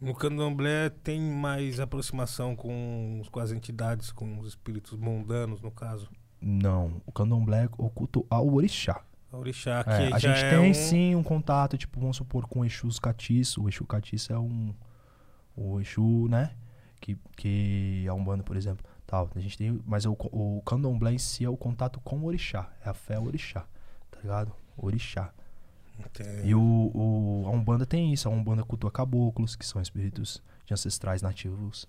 No 0.00 0.14
candomblé 0.14 0.90
tem 0.90 1.20
mais 1.20 1.80
aproximação 1.80 2.54
com, 2.54 3.20
com 3.32 3.40
as 3.40 3.50
entidades, 3.50 4.12
com 4.12 4.38
os 4.38 4.46
espíritos 4.48 4.96
mundanos, 4.96 5.60
no 5.60 5.72
caso. 5.72 6.08
Não, 6.40 7.02
o 7.04 7.10
Candomblé 7.10 7.64
é 7.64 7.68
o 7.76 7.90
culto 7.90 8.24
ao 8.30 8.46
orixá. 8.54 9.02
A 9.32 9.36
orixá, 9.36 9.82
que 9.82 9.90
É, 9.90 10.12
a 10.14 10.18
gente 10.20 10.38
é 10.44 10.50
tem 10.50 10.70
um... 10.70 10.74
sim 10.74 11.14
um 11.16 11.22
contato, 11.22 11.76
tipo, 11.76 11.98
vamos 11.98 12.16
supor, 12.16 12.46
com 12.46 12.60
o 12.60 12.64
Exus 12.64 13.00
Catiço. 13.00 13.64
O 13.64 13.68
Exu 13.68 13.84
Catiço 13.84 14.32
é 14.32 14.38
um. 14.38 14.72
O 15.56 15.80
Exu, 15.80 16.28
né? 16.28 16.52
Que, 17.00 17.16
que 17.36 18.06
a 18.08 18.14
Umbanda, 18.14 18.44
por 18.44 18.56
exemplo. 18.56 18.86
Tal. 19.08 19.30
A 19.34 19.40
gente 19.40 19.56
tem. 19.56 19.80
Mas 19.86 20.04
o, 20.04 20.12
o 20.12 20.62
Candomblé 20.66 21.12
em 21.14 21.18
si 21.18 21.42
é 21.44 21.48
o 21.48 21.56
contato 21.56 21.98
com 22.00 22.18
o 22.18 22.24
orixá. 22.26 22.70
É 22.84 22.90
a 22.90 22.94
fé 22.94 23.18
orixá. 23.18 23.62
Tá 24.10 24.18
ligado? 24.20 24.52
Orixá. 24.76 25.32
E 26.44 26.54
o, 26.54 26.60
o, 26.60 27.44
a 27.46 27.50
Umbanda 27.50 27.84
tem 27.86 28.12
isso, 28.12 28.28
a 28.28 28.30
Umbanda 28.30 28.62
cultua 28.62 28.90
caboclos, 28.92 29.56
que 29.56 29.66
são 29.66 29.80
espíritos 29.82 30.42
de 30.66 30.74
ancestrais 30.74 31.22
nativos. 31.22 31.88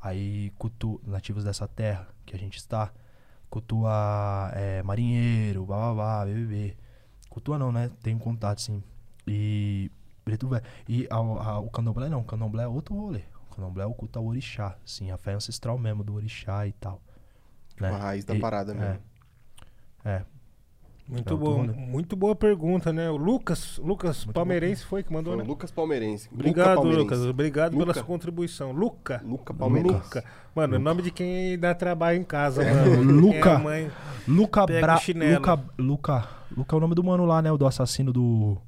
Aí 0.00 0.50
cultua 0.58 0.98
nativos 1.06 1.44
dessa 1.44 1.68
terra 1.68 2.08
que 2.24 2.34
a 2.34 2.38
gente 2.38 2.56
está. 2.56 2.90
Cultua 3.50 4.50
é, 4.54 4.82
marinheiro, 4.82 5.66
bababá, 5.66 6.24
BBB. 6.24 6.76
Cultua 7.28 7.58
não, 7.58 7.70
né? 7.70 7.90
Tem 8.02 8.14
um 8.14 8.18
contato, 8.18 8.60
sim. 8.62 8.82
E 9.26 9.90
preto 10.24 10.48
velho. 10.48 10.64
E 10.88 11.06
a- 11.10 11.16
a- 11.16 11.58
o 11.60 11.68
candomblé 11.70 12.08
não, 12.08 12.20
o 12.20 12.24
candomblé 12.24 12.64
é 12.64 12.68
outro 12.68 12.94
rolê. 12.94 13.22
O 13.58 13.60
candomblé 13.60 13.82
é 13.82 13.86
o 13.86 13.92
culto 13.92 14.18
ao 14.20 14.24
orixá, 14.24 14.76
sim, 14.84 15.10
a 15.10 15.16
fé 15.18 15.32
ancestral 15.32 15.76
mesmo 15.76 16.04
do 16.04 16.14
orixá 16.14 16.64
e 16.66 16.72
tal. 16.72 17.02
Né? 17.80 17.88
A 17.90 17.96
raiz 17.96 18.24
da 18.24 18.34
E- 18.34 18.38
parada 18.38 18.72
mesmo. 18.72 18.98
É, 20.04 20.22
Muito 21.08 21.34
É, 21.34 21.36
boa, 21.36 21.56
outro 21.56 21.74
muito 21.74 22.14
boa 22.16 22.36
pergunta, 22.36 22.92
né? 22.92 23.10
O 23.10 23.16
Lucas, 23.16 23.78
Lucas 23.78 24.26
Muito 24.26 24.34
Palmeirense 24.34 24.84
foi 24.84 25.02
que 25.02 25.10
mandou, 25.12 25.32
Foi 25.32 25.40
o 25.40 25.44
né? 25.44 25.48
Lucas 25.48 25.70
Palmeirense. 25.70 26.28
Obrigado, 26.30 26.74
Palmeirense. 26.76 27.02
Lucas. 27.02 27.20
Obrigado 27.22 27.70
pela 27.72 27.84
Luca. 27.86 27.94
sua 27.94 28.04
contribuição. 28.04 28.72
Luca. 28.72 29.22
Luca 29.24 29.54
Palmeirense. 29.54 29.94
Luca. 29.94 30.24
Mano, 30.54 30.76
o 30.76 30.78
nome 30.78 31.00
de 31.02 31.10
quem 31.10 31.58
dá 31.58 31.74
trabalho 31.74 32.18
em 32.20 32.24
casa, 32.24 32.62
mano. 32.62 33.02
Luca. 33.20 33.52
É 33.52 33.58
mãe. 33.58 33.90
Luca 34.28 34.66
Bra... 34.66 35.00
Luca... 35.34 35.64
Luca... 35.78 36.28
Luca 36.54 36.76
é 36.76 36.78
o 36.78 36.80
nome 36.80 36.94
do 36.94 37.02
mano 37.02 37.24
lá, 37.24 37.40
né? 37.40 37.50
O 37.50 37.56
do 37.56 37.66
assassino 37.66 38.12
do... 38.12 38.58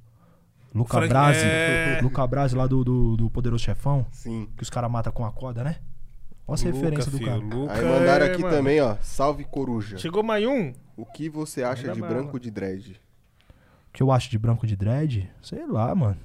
Luca 0.75 0.95
Frank- 0.99 1.09
Brasi. 1.09 1.41
é. 1.45 2.01
Luca 2.03 2.27
Brasi 2.27 2.55
lá 2.55 2.67
do, 2.67 2.85
do, 2.85 3.17
do 3.17 3.31
Poderoso 3.31 3.65
Chefão. 3.65 4.07
Sim. 4.13 4.49
Que 4.57 4.63
os 4.63 4.71
caras 4.71 4.91
matam 4.91 5.13
com 5.13 5.25
a 5.25 5.33
corda, 5.33 5.65
né? 5.65 5.77
Olha 6.47 6.55
essa 6.55 6.65
referência 6.67 7.11
do 7.11 7.19
filho, 7.19 7.31
cara. 7.31 7.39
Luca 7.41 7.73
Aí 7.75 7.85
mandaram 7.85 8.27
é, 8.27 8.33
aqui 8.33 8.43
mano. 8.43 8.57
também, 8.57 8.81
ó. 8.81 8.97
Salve 9.03 9.45
Coruja. 9.45 9.99
Chegou 9.99 10.23
mais 10.23 10.45
um? 10.47 10.73
O 10.97 11.05
que 11.07 11.29
você 11.29 11.63
acha 11.63 11.83
Manda 11.89 11.95
de 11.95 12.01
branco 12.01 12.39
de 12.41 12.51
dread? 12.51 13.01
O 13.89 13.93
que 13.93 14.03
eu 14.03 14.11
acho 14.13 14.31
de 14.31 14.39
branco 14.39 14.67
de 14.67 14.77
dread? 14.77 15.31
Sei 15.43 15.67
lá, 15.67 15.95
mano. 15.95 16.17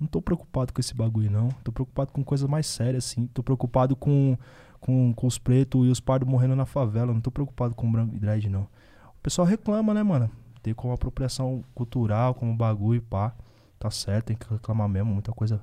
Não 0.00 0.06
tô 0.06 0.22
preocupado 0.22 0.72
com 0.72 0.80
esse 0.80 0.94
bagulho, 0.94 1.30
não. 1.30 1.48
Tô 1.64 1.72
preocupado 1.72 2.12
com 2.12 2.22
coisas 2.22 2.48
mais 2.48 2.66
sérias, 2.66 3.04
assim. 3.06 3.26
Tô 3.26 3.42
preocupado 3.42 3.96
com, 3.96 4.36
com, 4.80 5.12
com 5.12 5.26
os 5.26 5.38
pretos 5.38 5.86
e 5.86 5.90
os 5.90 5.98
pardos 6.00 6.28
morrendo 6.28 6.54
na 6.54 6.64
favela. 6.66 7.12
Não 7.12 7.20
tô 7.20 7.30
preocupado 7.30 7.74
com 7.74 7.90
branco 7.90 8.12
de 8.12 8.18
dread, 8.20 8.48
não. 8.48 8.62
O 8.62 9.20
pessoal 9.22 9.46
reclama, 9.46 9.92
né, 9.92 10.02
mano? 10.02 10.30
Tem 10.62 10.72
como 10.72 10.92
apropriação 10.92 11.64
cultural, 11.74 12.34
como 12.34 12.54
bagulho, 12.54 13.02
pá. 13.02 13.34
Tá 13.78 13.90
certo, 13.90 14.26
tem 14.26 14.36
que 14.36 14.48
reclamar 14.50 14.88
mesmo. 14.88 15.12
Muita 15.12 15.32
coisa 15.32 15.62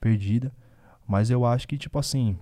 perdida. 0.00 0.52
Mas 1.06 1.30
eu 1.30 1.44
acho 1.46 1.66
que, 1.68 1.78
tipo 1.78 1.98
assim, 1.98 2.36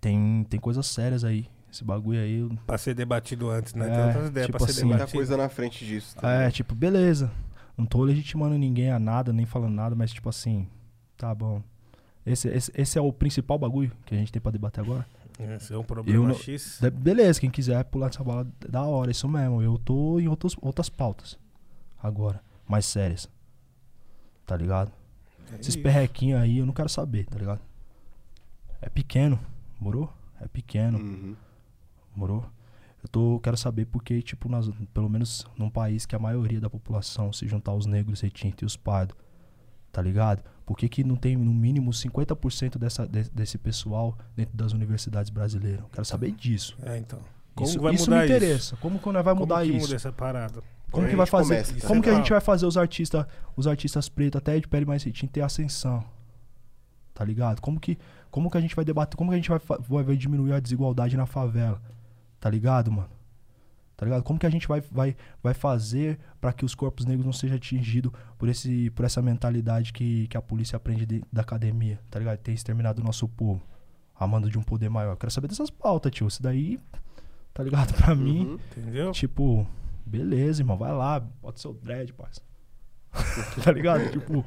tem, 0.00 0.44
tem 0.48 0.58
coisas 0.60 0.86
sérias 0.86 1.24
aí. 1.24 1.46
Esse 1.70 1.84
bagulho 1.84 2.18
aí, 2.20 2.38
eu 2.40 2.50
Pra 2.66 2.78
ser 2.78 2.94
debatido 2.94 3.50
antes, 3.50 3.74
né? 3.74 3.86
É, 3.86 3.94
Tem 3.94 4.04
outras 4.06 4.28
ideias 4.28 4.46
tipo 4.46 4.58
pra 4.58 4.66
ser 4.66 4.72
assim, 4.72 4.82
Muita 4.84 4.96
debatido. 4.98 5.18
coisa 5.18 5.36
na 5.36 5.48
frente 5.48 5.84
disso. 5.84 6.16
tá 6.16 6.30
É, 6.30 6.50
tipo, 6.50 6.74
beleza. 6.74 7.30
Não 7.76 7.84
tô 7.86 8.02
legitimando 8.02 8.56
ninguém 8.58 8.90
a 8.90 8.98
nada, 8.98 9.32
nem 9.32 9.44
falando 9.46 9.74
nada, 9.74 9.94
mas 9.94 10.10
tipo 10.12 10.28
assim, 10.28 10.66
tá 11.16 11.34
bom. 11.34 11.62
Esse, 12.26 12.48
esse, 12.48 12.72
esse 12.74 12.98
é 12.98 13.00
o 13.02 13.12
principal 13.12 13.58
bagulho 13.58 13.92
que 14.04 14.14
a 14.14 14.18
gente 14.18 14.32
tem 14.32 14.40
pra 14.42 14.50
debater 14.50 14.82
agora. 14.82 15.06
Esse 15.38 15.72
é 15.72 15.78
um 15.78 15.84
problema 15.84 16.18
Eu 16.18 16.26
não- 16.26 16.34
X. 16.34 16.78
De- 16.80 16.90
beleza, 16.90 17.38
quem 17.40 17.50
quiser 17.50 17.84
pular 17.84 18.08
dessa 18.08 18.24
bola, 18.24 18.46
da 18.68 18.82
hora, 18.82 19.10
isso 19.10 19.28
mesmo. 19.28 19.62
Eu 19.62 19.78
tô 19.78 20.18
em 20.18 20.26
outros, 20.26 20.56
outras 20.60 20.88
pautas 20.88 21.38
agora, 22.02 22.40
mais 22.66 22.86
sérias. 22.86 23.28
Tá 24.48 24.56
ligado? 24.56 24.90
É 25.52 25.60
Esses 25.60 25.76
perrequinhos 25.76 26.40
aí 26.40 26.58
eu 26.58 26.66
não 26.66 26.72
quero 26.72 26.88
saber, 26.88 27.26
tá 27.26 27.38
ligado? 27.38 27.60
É 28.82 28.88
pequeno, 28.88 29.38
morou? 29.78 30.12
É 30.40 30.48
pequeno. 30.48 30.98
Uhum. 30.98 31.36
Morou? 32.16 32.44
Eu 33.02 33.08
tô, 33.08 33.38
quero 33.40 33.56
saber 33.56 33.84
porque, 33.86 34.20
tipo, 34.22 34.48
nós, 34.48 34.68
pelo 34.92 35.08
menos 35.08 35.46
num 35.56 35.70
país 35.70 36.04
que 36.06 36.16
a 36.16 36.18
maioria 36.18 36.60
da 36.60 36.68
população, 36.70 37.32
se 37.32 37.46
juntar 37.46 37.72
os 37.74 37.86
negros, 37.86 38.20
retintos 38.22 38.62
e 38.62 38.64
os 38.64 38.76
pardos, 38.76 39.16
tá 39.92 40.02
ligado? 40.02 40.42
Por 40.66 40.76
que, 40.76 40.88
que 40.88 41.04
não 41.04 41.14
tem 41.16 41.36
no 41.36 41.52
mínimo 41.54 41.90
50% 41.92 42.76
dessa, 42.78 43.06
de- 43.06 43.30
desse 43.30 43.56
pessoal 43.58 44.16
dentro 44.34 44.56
das 44.56 44.72
universidades 44.72 45.30
brasileiras? 45.30 45.80
Eu 45.80 45.88
quero 45.90 46.04
saber 46.04 46.32
disso. 46.32 46.76
É, 46.82 46.96
então. 46.98 47.20
Como 47.54 47.68
isso 47.68 47.80
vai 47.80 47.94
isso 47.94 48.04
mudar 48.10 48.16
me 48.20 48.24
isso? 48.26 48.34
interessa. 48.36 48.76
Como 48.78 48.98
que 48.98 49.06
nós 49.10 49.24
vai 49.24 49.34
Como 49.34 49.46
mudar 49.46 49.62
que 49.62 49.68
isso? 49.70 49.80
muda 49.80 49.94
essa 49.96 50.12
parada? 50.12 50.62
Como 50.90 51.06
que 51.06 51.14
a 51.14 51.16
vai 51.16 51.26
gente 51.26 51.30
fazer? 51.30 51.54
começa, 51.54 51.86
como 51.86 51.94
isso 52.00 52.02
que 52.02 52.10
a 52.10 52.14
gente 52.14 52.30
vai 52.30 52.40
fazer 52.40 52.66
os 52.66 52.76
artistas, 52.76 53.26
os 53.56 53.66
artistas 53.66 54.08
pretos 54.08 54.38
até 54.38 54.58
de 54.58 54.66
pele 54.66 54.86
mais 54.86 55.02
retinta 55.04 55.32
ter 55.34 55.40
ascensão? 55.42 56.04
Tá 57.14 57.24
ligado? 57.24 57.60
Como 57.60 57.78
que, 57.80 57.98
como 58.30 58.50
que 58.50 58.56
a 58.56 58.60
gente 58.60 58.74
vai 58.76 58.84
debater? 58.84 59.16
Como 59.16 59.30
que 59.30 59.34
a 59.34 59.38
gente 59.38 59.48
vai, 59.50 59.60
vai, 59.80 60.02
vai 60.04 60.16
diminuir 60.16 60.52
a 60.52 60.60
desigualdade 60.60 61.16
na 61.16 61.26
favela? 61.26 61.80
Tá 62.40 62.48
ligado, 62.48 62.90
mano? 62.92 63.08
Tá 63.96 64.06
ligado? 64.06 64.22
Como 64.22 64.38
que 64.38 64.46
a 64.46 64.50
gente 64.50 64.68
vai, 64.68 64.80
vai, 64.92 65.16
vai 65.42 65.52
fazer 65.54 66.18
pra 66.40 66.52
que 66.52 66.64
os 66.64 66.72
corpos 66.72 67.04
negros 67.04 67.26
não 67.26 67.32
sejam 67.32 67.56
atingidos 67.56 68.12
por, 68.38 68.48
esse, 68.48 68.90
por 68.90 69.04
essa 69.04 69.20
mentalidade 69.20 69.92
que, 69.92 70.28
que 70.28 70.36
a 70.36 70.40
polícia 70.42 70.76
aprende 70.76 71.04
de- 71.04 71.24
da 71.32 71.42
academia? 71.42 71.98
Tá 72.08 72.20
ligado? 72.20 72.38
Tem 72.38 72.54
exterminado 72.54 73.02
o 73.02 73.04
nosso 73.04 73.26
povo. 73.26 73.60
A 74.14 74.24
mando 74.26 74.48
de 74.48 74.56
um 74.56 74.62
poder 74.62 74.88
maior. 74.88 75.12
Eu 75.12 75.16
quero 75.16 75.32
saber 75.32 75.48
dessas 75.48 75.70
pautas, 75.70 76.12
tio. 76.12 76.28
Isso 76.28 76.40
daí, 76.40 76.78
tá 77.52 77.64
ligado? 77.64 77.92
Pra 78.00 78.14
mim, 78.14 78.46
Uhum. 78.46 78.58
Entendeu? 78.70 79.10
Tipo, 79.10 79.66
beleza, 80.08 80.62
irmão, 80.62 80.76
vai 80.76 80.92
lá, 80.92 81.20
bota 81.20 81.58
seu 81.60 81.72
dread, 81.74 82.12
parça. 82.12 82.40
tá 83.64 83.72
ligado? 83.72 84.10
Tipo, 84.10 84.44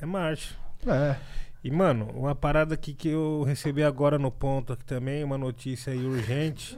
É 0.00 0.06
marcha. 0.06 0.54
é. 0.86 1.16
E, 1.64 1.70
mano, 1.70 2.08
uma 2.14 2.34
parada 2.34 2.74
aqui 2.74 2.92
que 2.92 3.08
eu 3.08 3.44
recebi 3.46 3.84
agora 3.84 4.18
no 4.18 4.32
ponto 4.32 4.72
aqui 4.72 4.84
também, 4.84 5.22
uma 5.22 5.38
notícia 5.38 5.92
aí 5.92 6.04
urgente, 6.04 6.76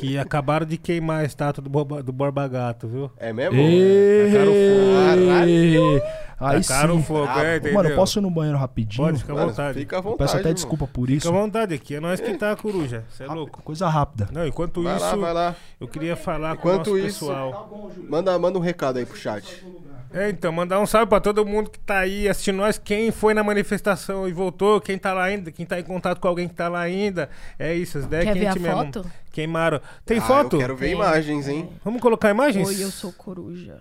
que 0.00 0.18
acabaram 0.18 0.66
de 0.66 0.76
queimar 0.76 1.20
a 1.20 1.24
estátua 1.24 1.64
do, 1.64 1.70
Borba, 1.70 2.02
do 2.02 2.12
Borba 2.12 2.46
Gato, 2.46 2.86
viu? 2.86 3.10
É 3.16 3.32
mesmo? 3.32 3.56
Tacaram 3.56 5.48
Ei, 5.48 6.02
Aí 6.40 6.60
Tacaram 6.62 6.96
sim. 6.98 7.02
fogo, 7.04 7.24
Brabo. 7.24 7.40
é, 7.40 7.56
entendeu? 7.56 7.74
Mano, 7.74 7.88
eu 7.88 7.96
posso 7.96 8.18
ir 8.18 8.22
no 8.22 8.30
banheiro 8.30 8.58
rapidinho? 8.58 9.06
Pode, 9.06 9.18
fica 9.18 9.32
à 9.32 9.46
vontade. 9.46 9.78
Fica 9.78 9.98
à 9.98 10.00
vontade. 10.00 10.18
Peço 10.18 10.32
até 10.34 10.40
irmão. 10.42 10.54
desculpa 10.54 10.86
por 10.86 11.06
Fica 11.06 11.16
isso. 11.18 11.28
à 11.28 11.32
vontade 11.32 11.74
aqui, 11.74 11.94
é 11.96 12.00
nós 12.00 12.20
que 12.20 12.34
tá, 12.34 12.54
coruja. 12.60 13.04
Você 13.10 13.24
é 13.24 13.26
louco? 13.26 13.62
Coisa 13.62 13.88
rápida. 13.88 14.28
Não, 14.30 14.46
enquanto 14.46 14.82
Vai 14.82 14.94
isso, 14.96 15.04
lá, 15.06 15.16
vai 15.16 15.32
lá. 15.34 15.56
eu 15.80 15.88
queria 15.88 16.14
falar 16.14 16.56
com 16.58 16.68
o 16.68 16.76
nosso 16.76 16.96
isso- 16.98 17.20
pessoal. 17.26 17.90
Manda, 18.08 18.38
manda 18.38 18.56
um 18.58 18.62
recado 18.62 18.98
aí 18.98 19.06
pro 19.06 19.16
chat. 19.16 19.64
É, 20.10 20.30
então, 20.30 20.50
mandar 20.50 20.80
um 20.80 20.86
salve 20.86 21.06
pra 21.06 21.20
todo 21.20 21.44
mundo 21.44 21.68
que 21.68 21.78
tá 21.80 21.98
aí 21.98 22.26
assistindo 22.28 22.56
nós, 22.56 22.78
quem 22.78 23.10
foi 23.10 23.34
na 23.34 23.44
manifestação 23.44 24.26
e 24.26 24.32
voltou, 24.32 24.80
quem 24.80 24.96
tá 24.98 25.12
lá 25.12 25.24
ainda, 25.24 25.52
quem 25.52 25.66
tá 25.66 25.78
em 25.78 25.82
contato 25.82 26.18
com 26.18 26.26
alguém 26.28 26.48
que 26.48 26.54
tá 26.54 26.66
lá 26.68 26.80
ainda. 26.80 27.28
É 27.58 27.74
isso, 27.74 27.98
as 27.98 28.04
ideias 28.04 28.24
Quer 28.24 28.32
que 28.32 28.38
ver 28.38 28.46
a 28.46 28.54
mesmo. 28.54 28.76
foto? 28.92 29.12
Queimaram. 29.30 29.80
Tem 30.06 30.18
Ah, 30.18 30.22
foto? 30.22 30.56
Eu 30.56 30.60
quero 30.60 30.76
ver 30.76 30.86
Tem. 30.86 30.94
imagens, 30.94 31.46
hein? 31.46 31.68
Vamos 31.84 32.00
colocar 32.00 32.30
imagens? 32.30 32.66
Oi, 32.66 32.82
eu 32.82 32.90
sou 32.90 33.12
coruja. 33.12 33.80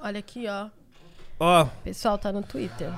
Olha 0.00 0.20
aqui, 0.20 0.46
ó. 0.48 0.68
Ó, 1.40 1.64
Pessoal, 1.82 2.16
tá 2.18 2.30
no 2.30 2.42
Twitter. 2.42 2.92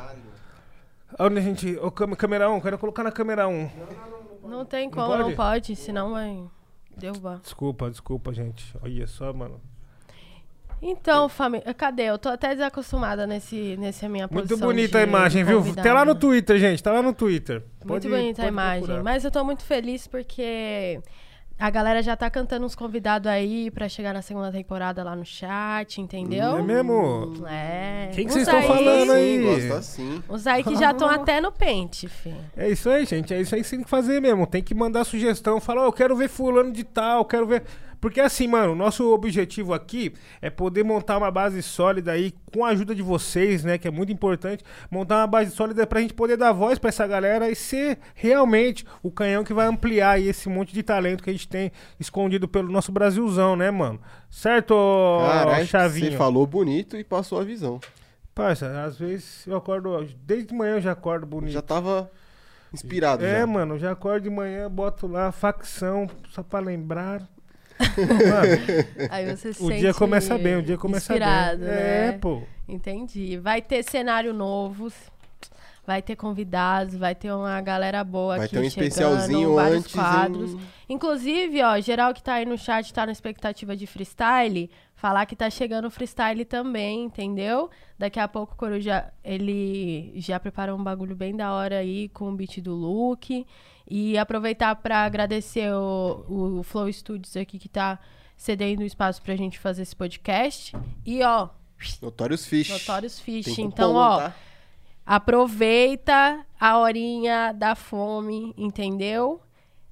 onde 1.18 1.39
a 1.39 1.40
gente. 1.42 1.78
Ô, 1.78 1.90
câmera, 1.90 2.16
câmera 2.16 2.50
1, 2.50 2.60
quero 2.60 2.78
colocar 2.78 3.02
na 3.02 3.10
câmera 3.12 3.48
1. 3.48 3.70
Não 4.44 4.66
tem 4.66 4.90
como, 4.90 5.06
pode? 5.06 5.23
não 5.23 5.34
pode, 5.34 5.74
senão 5.76 6.12
vai 6.12 6.44
derrubar. 6.94 7.39
Desculpa, 7.42 7.90
desculpa, 7.90 8.34
gente. 8.34 8.76
Olha 8.82 9.06
só, 9.06 9.32
mano. 9.32 9.58
Então, 10.86 11.30
família, 11.30 11.72
cadê? 11.72 12.02
Eu 12.04 12.18
tô 12.18 12.28
até 12.28 12.50
desacostumada 12.50 13.26
nesse, 13.26 13.74
nesse 13.78 14.06
minha 14.06 14.28
Muito 14.30 14.48
posição 14.48 14.68
bonita 14.68 14.98
a 14.98 15.02
imagem, 15.02 15.42
viu? 15.42 15.58
convidada. 15.58 15.88
Tá 15.88 15.94
lá 15.94 16.04
no 16.04 16.14
Twitter, 16.14 16.58
gente. 16.58 16.82
Tá 16.82 16.92
lá 16.92 17.00
no 17.00 17.14
Twitter. 17.14 17.62
Muito 17.78 17.86
Pode- 17.86 18.08
bonita 18.08 18.42
a 18.42 18.46
imagem. 18.48 18.80
procurar. 18.84 19.02
Mas 19.02 19.24
eu 19.24 19.30
tô 19.30 19.42
muito 19.42 19.62
feliz 19.64 20.06
porque 20.06 21.00
a 21.58 21.70
galera 21.70 22.02
já 22.02 22.14
tá 22.16 22.28
cantando 22.28 22.66
uns 22.66 22.74
convidados 22.74 23.30
aí 23.30 23.70
pra 23.70 23.88
chegar 23.88 24.12
na 24.12 24.20
segunda 24.20 24.52
temporada 24.52 25.02
lá 25.02 25.16
no 25.16 25.24
chat, 25.24 26.02
entendeu? 26.02 26.58
É 26.58 26.62
mesmo? 26.62 27.32
É. 27.48 28.10
Quem 28.12 28.26
que 28.26 28.32
vocês 28.34 28.46
estão 28.46 28.62
falando 28.64 29.12
aí? 29.12 29.38
Sim, 29.38 29.44
gosto 29.46 29.72
assim. 29.78 30.22
Os 30.28 30.46
aí 30.46 30.62
que 30.62 30.76
já 30.76 30.90
estão 30.90 31.08
até 31.10 31.40
no 31.40 31.50
pente, 31.50 32.08
filho. 32.08 32.36
É 32.56 32.68
isso 32.68 32.90
aí, 32.90 33.06
gente. 33.06 33.32
É 33.32 33.40
isso 33.40 33.54
aí 33.54 33.62
que 33.62 33.66
você 33.68 33.76
tem 33.76 33.84
que 33.84 33.90
fazer 33.90 34.20
mesmo. 34.20 34.46
Tem 34.46 34.62
que 34.62 34.74
mandar 34.74 35.04
sugestão. 35.04 35.58
Falar, 35.60 35.82
ó, 35.84 35.86
eu 35.86 35.92
quero 35.92 36.14
ver 36.14 36.28
fulano 36.28 36.70
de 36.72 36.84
tal, 36.84 37.24
quero 37.24 37.46
ver. 37.46 37.62
Porque 38.05 38.20
assim, 38.20 38.47
mano, 38.47 38.74
o 38.74 38.76
nosso 38.76 39.15
objetivo 39.15 39.73
aqui 39.73 40.12
é 40.42 40.50
poder 40.50 40.84
montar 40.84 41.16
uma 41.16 41.31
base 41.31 41.62
sólida 41.62 42.12
aí, 42.12 42.34
com 42.52 42.62
a 42.62 42.68
ajuda 42.68 42.94
de 42.94 43.00
vocês, 43.00 43.65
né? 43.65 43.78
Que 43.78 43.89
é 43.89 43.91
muito 43.91 44.12
importante. 44.12 44.62
Montar 44.91 45.23
uma 45.23 45.26
base 45.26 45.52
sólida 45.52 45.86
pra 45.86 46.02
gente 46.02 46.12
poder 46.12 46.36
dar 46.36 46.52
voz 46.52 46.78
pra 46.78 46.91
essa 46.91 47.07
galera 47.07 47.49
e 47.50 47.57
ser 47.57 47.99
realmente 48.15 48.84
o 49.02 49.10
canhão 49.10 49.42
que 49.42 49.55
vai 49.55 49.66
ampliar 49.66 50.10
aí 50.10 50.28
esse 50.28 50.50
monte 50.50 50.74
de 50.74 50.83
talento 50.83 51.24
que 51.24 51.31
a 51.31 51.33
gente 51.33 51.49
tem 51.49 51.73
escondido 51.99 52.47
pelo 52.47 52.70
nosso 52.70 52.92
Brasilzão, 52.92 53.57
né, 53.57 53.70
mano? 53.70 53.99
Certo, 54.31 54.73
ô, 54.73 55.20
Caralho, 55.26 55.66
Chavinho? 55.66 56.10
você 56.10 56.18
falou 56.18 56.47
bonito 56.47 56.99
e 56.99 57.05
passou 57.05 57.41
a 57.41 57.42
visão. 57.42 57.81
Parça, 58.34 58.84
às 58.84 58.99
vezes 58.99 59.47
eu 59.47 59.57
acordo. 59.57 60.07
Desde 60.26 60.49
de 60.49 60.55
manhã 60.55 60.74
eu 60.74 60.83
já 60.83 60.92
acordo 60.92 61.24
bonito. 61.24 61.55
Já 61.55 61.62
tava 61.62 62.10
inspirado. 62.70 63.24
É, 63.24 63.41
já. 63.41 63.47
mano, 63.47 63.78
já 63.78 63.92
acordo 63.92 64.24
de 64.24 64.31
manhã, 64.31 64.70
boto 64.70 65.07
lá 65.07 65.33
facção, 65.33 66.07
só 66.28 66.42
pra 66.42 66.60
lembrar. 66.60 67.26
Mano, 67.78 69.08
Aí 69.10 69.34
você 69.36 69.52
se 69.52 69.62
o 69.62 69.68
dia 69.70 69.80
sente 69.92 69.98
começa 69.98 70.38
bem, 70.38 70.56
o 70.56 70.62
dia 70.62 70.78
começa 70.78 71.12
inspirado, 71.12 71.58
bem. 71.58 71.68
né? 71.68 72.08
É, 72.08 72.12
pô. 72.12 72.42
Entendi. 72.68 73.36
Vai 73.38 73.60
ter 73.60 73.82
cenário 73.82 74.32
novo, 74.32 74.90
vai 75.86 76.00
ter 76.00 76.16
convidados, 76.16 76.94
vai 76.96 77.14
ter 77.14 77.32
uma 77.32 77.60
galera 77.60 78.02
boa 78.04 78.36
Vai 78.36 78.46
aqui 78.46 78.56
ter 78.56 78.60
um 78.64 78.70
chegando, 78.70 78.88
especialzinho 78.88 79.54
vários 79.54 79.78
antes. 79.80 79.92
quadros. 79.94 80.52
em- 80.54 80.60
Inclusive, 80.88 81.62
ó, 81.62 81.78
geral 81.80 82.14
que 82.14 82.22
tá 82.22 82.34
aí 82.34 82.44
no 82.46 82.56
chat 82.56 82.92
tá 82.92 83.04
na 83.06 83.12
expectativa 83.12 83.76
de 83.76 83.86
freestyle, 83.86 84.70
falar 85.05 85.26
que 85.26 85.36
tá 85.36 85.50
chegando 85.50 85.84
o 85.84 85.91
freestyle 85.91 86.47
também, 86.47 87.05
entendeu? 87.05 87.68
Daqui 87.99 88.18
a 88.18 88.26
pouco 88.26 88.55
o 88.55 88.57
Coruja, 88.57 89.12
ele 89.23 90.15
já 90.16 90.41
preparou 90.41 90.78
um 90.78 90.83
bagulho 90.83 91.15
bem 91.15 91.36
da 91.36 91.52
hora 91.52 91.81
aí 91.81 92.08
com 92.08 92.31
o 92.31 92.34
beat 92.34 92.62
do 92.62 92.74
Luke. 92.74 93.47
E 93.86 94.16
aproveitar 94.16 94.74
pra 94.76 95.05
agradecer 95.05 95.70
o, 95.74 96.60
o 96.60 96.62
Flow 96.62 96.91
Studios 96.91 97.36
aqui 97.36 97.58
que 97.58 97.68
tá 97.68 97.99
cedendo 98.34 98.81
o 98.81 98.86
espaço 98.86 99.20
pra 99.20 99.36
gente 99.36 99.58
fazer 99.58 99.83
esse 99.83 99.94
podcast. 99.94 100.74
E, 101.05 101.23
ó, 101.23 101.50
Notorious 102.00 102.47
Fish. 102.47 102.70
Notorious 102.70 103.20
Fish. 103.20 103.58
Então, 103.58 103.91
cupom, 103.91 104.00
ó, 104.00 104.18
tá? 104.20 104.34
aproveita 105.05 106.47
a 106.58 106.78
horinha 106.78 107.52
da 107.52 107.74
fome, 107.74 108.55
entendeu? 108.57 109.39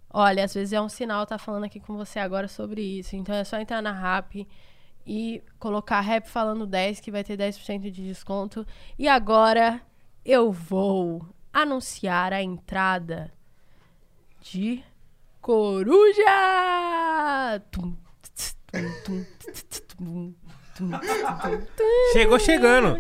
Olha, 0.09 0.45
às 0.45 0.55
vezes 0.55 0.73
é 0.73 0.81
um 0.81 0.89
sinal 0.89 1.27
tá 1.27 1.37
falando 1.37 1.65
aqui 1.65 1.79
com 1.81 1.99
você 1.99 2.19
agora 2.19 2.49
sobre 2.49 2.81
isso. 2.81 3.15
Então 3.15 3.35
é 3.35 3.45
só 3.45 3.59
entrar 3.61 3.83
na 3.83 3.93
Rap 3.93 4.49
e 5.07 5.43
colocar 5.59 6.01
rap 6.01 6.27
falando 6.29 6.67
10 6.67 7.01
que 7.01 7.11
vai 7.11 7.25
ter 7.25 7.37
10% 7.37 7.91
de 7.91 8.05
desconto. 8.05 8.67
E 8.99 9.09
agora 9.09 9.81
eu 10.25 10.53
vou 10.53 11.27
anunciar 11.53 12.33
a 12.33 12.43
entrada 12.43 13.33
de 14.41 14.83
Coruja! 15.41 16.23
Tum, 17.71 17.97
tum, 19.05 19.27
tum, 19.97 20.35
Chegou 22.13 22.39
chegando. 22.39 22.97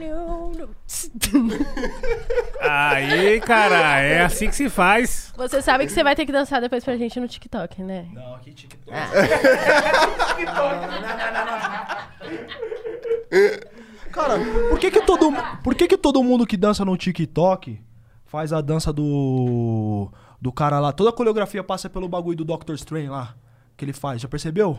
Aí, 2.60 3.40
cara, 3.40 4.00
é 4.00 4.22
assim 4.22 4.48
que 4.48 4.54
se 4.54 4.68
faz. 4.68 5.32
Você 5.36 5.62
sabe 5.62 5.86
que 5.86 5.92
você 5.92 6.04
vai 6.04 6.14
ter 6.14 6.26
que 6.26 6.32
dançar 6.32 6.60
depois 6.60 6.84
pra 6.84 6.96
gente 6.96 7.18
no 7.18 7.26
TikTok, 7.26 7.82
né? 7.82 8.06
Não, 8.12 8.34
aqui 8.34 8.52
TikTok. 8.52 8.92
Cara, 14.12 14.38
por 14.68 14.78
que 14.78 14.90
que 14.90 15.00
todo, 15.00 15.32
por 15.64 15.74
que 15.74 15.88
que 15.88 15.96
todo 15.96 16.22
mundo 16.22 16.46
que 16.46 16.56
dança 16.56 16.84
no 16.84 16.96
TikTok 16.96 17.80
faz 18.26 18.52
a 18.52 18.60
dança 18.60 18.92
do 18.92 20.10
do 20.40 20.52
cara 20.52 20.78
lá? 20.78 20.92
Toda 20.92 21.08
a 21.08 21.12
coreografia 21.12 21.64
passa 21.64 21.88
pelo 21.88 22.08
bagulho 22.08 22.36
do 22.36 22.44
Doctor 22.44 22.74
Strange 22.74 23.08
lá. 23.08 23.34
Que 23.82 23.86
ele 23.86 23.92
faz, 23.92 24.22
já 24.22 24.28
percebeu? 24.28 24.78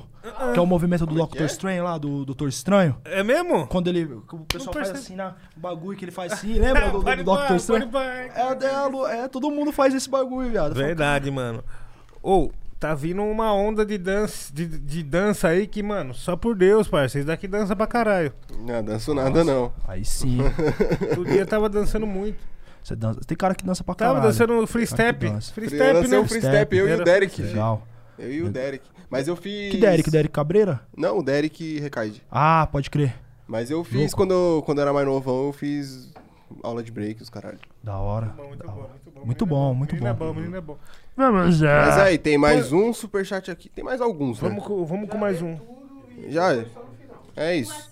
Que 0.54 0.58
é 0.58 0.62
o 0.62 0.66
movimento 0.66 1.06
do 1.06 1.14
Doctor 1.14 1.46
Strange 1.48 1.82
lá, 1.82 1.98
do 1.98 2.24
Doutor 2.24 2.48
Estranho. 2.48 2.96
É 3.04 3.22
mesmo? 3.22 3.68
Quando 3.68 3.90
ele. 3.90 4.06
O 4.06 4.46
pessoal 4.48 4.74
faz 4.74 4.92
assim, 4.92 5.18
né? 5.18 5.34
O 5.58 5.60
bagulho 5.60 5.98
que 5.98 6.06
ele 6.06 6.12
faz 6.14 6.32
assim, 6.32 6.54
lembra 6.54 6.90
do, 6.90 7.00
do, 7.04 7.16
do 7.18 7.24
Doctor 7.26 7.58
Strange? 7.58 7.90
É, 8.34 8.56
dela, 8.56 9.14
é, 9.14 9.28
todo 9.28 9.52
mundo 9.52 9.74
faz 9.74 9.94
esse 9.94 10.10
bagulho, 10.10 10.50
viado. 10.50 10.74
Verdade, 10.74 11.30
mano. 11.30 11.62
Ou, 12.22 12.54
tá 12.80 12.96
vindo 12.96 13.22
uma 13.24 13.54
onda 13.54 13.86
de 13.86 13.98
dança, 13.98 14.54
de, 14.54 14.66
de 14.66 15.04
dança 15.04 15.50
aí 15.50 15.68
que, 15.68 15.84
mano, 15.84 16.14
só 16.14 16.38
por 16.38 16.56
Deus, 16.56 16.88
parça. 16.88 17.12
Vocês 17.12 17.26
daqui 17.26 17.46
dançam 17.46 17.76
pra 17.76 17.86
caralho. 17.86 18.32
Não, 18.58 18.82
danço 18.82 19.14
nada, 19.14 19.44
não. 19.44 19.74
Aí 19.86 20.06
sim. 20.06 20.38
Todo 21.14 21.26
dia 21.26 21.46
tava 21.46 21.68
dançando 21.68 22.08
muito. 22.08 22.38
Você 22.82 22.96
dança. 22.96 23.20
Tem 23.28 23.36
cara 23.36 23.54
que 23.54 23.66
dança 23.66 23.84
pra 23.84 23.96
caralho. 23.96 24.20
Tava 24.20 24.28
dançando 24.30 24.66
free 24.66 24.88
step. 24.88 25.30
dança. 25.30 25.52
Free 25.52 25.66
Eu 25.66 25.70
step, 25.72 26.08
né? 26.08 26.26
free 26.26 26.40
step, 26.42 26.78
eu 26.78 26.88
e 26.88 26.94
o 26.94 27.04
Derek. 27.04 27.42
Legal. 27.42 27.86
Eu 28.18 28.32
e 28.34 28.42
o 28.42 28.50
Derek. 28.52 28.86
Mas 29.10 29.28
eu 29.28 29.36
fiz. 29.36 29.72
Que 29.72 29.78
Derek? 29.78 30.10
Derek 30.10 30.34
Cabreira? 30.34 30.82
Não, 30.96 31.20
o 31.20 31.24
Derek 31.24 31.80
Recaide. 31.80 32.24
Ah, 32.32 32.68
pode 32.72 32.90
crer. 32.90 33.16
Mas 33.48 33.70
eu 33.70 33.84
fiz 33.84 34.00
Louco. 34.00 34.16
quando 34.18 34.34
eu, 34.34 34.64
quando 34.66 34.82
era 34.82 34.94
mais 34.94 35.06
novão, 35.06 35.48
eu 35.48 35.54
fiz 35.54 36.12
aula 36.64 36.82
de 36.84 36.92
break, 36.92 37.22
os 37.22 37.30
caralho. 37.30 37.60
Da 37.84 37.98
hora. 37.98 38.28
Muito 38.38 38.66
bom, 38.66 38.86
muito 38.86 39.10
bom. 39.14 39.26
Muito 39.26 39.46
Menino 39.46 39.46
bom, 39.46 39.72
é 39.72 39.76
muito 39.76 39.96
menino 39.96 40.08
é 40.10 40.14
bom. 40.14 40.34
menino 40.34 40.58
é 40.58 40.62
bom. 40.62 40.78
Vamos 41.16 41.62
Mas 41.62 41.98
aí, 41.98 42.18
tem 42.18 42.38
mais 42.38 42.72
um 42.72 42.92
superchat 42.94 43.52
aqui. 43.52 43.70
Tem 43.70 43.84
mais 43.84 44.02
alguns, 44.02 44.42
né? 44.42 44.50
Vamos, 44.50 44.64
com- 44.66 44.86
vamos 44.86 45.10
com 45.10 45.18
mais 45.18 45.42
um. 45.42 45.58
Já. 46.30 46.66
É 47.36 47.56
isso. 47.56 47.90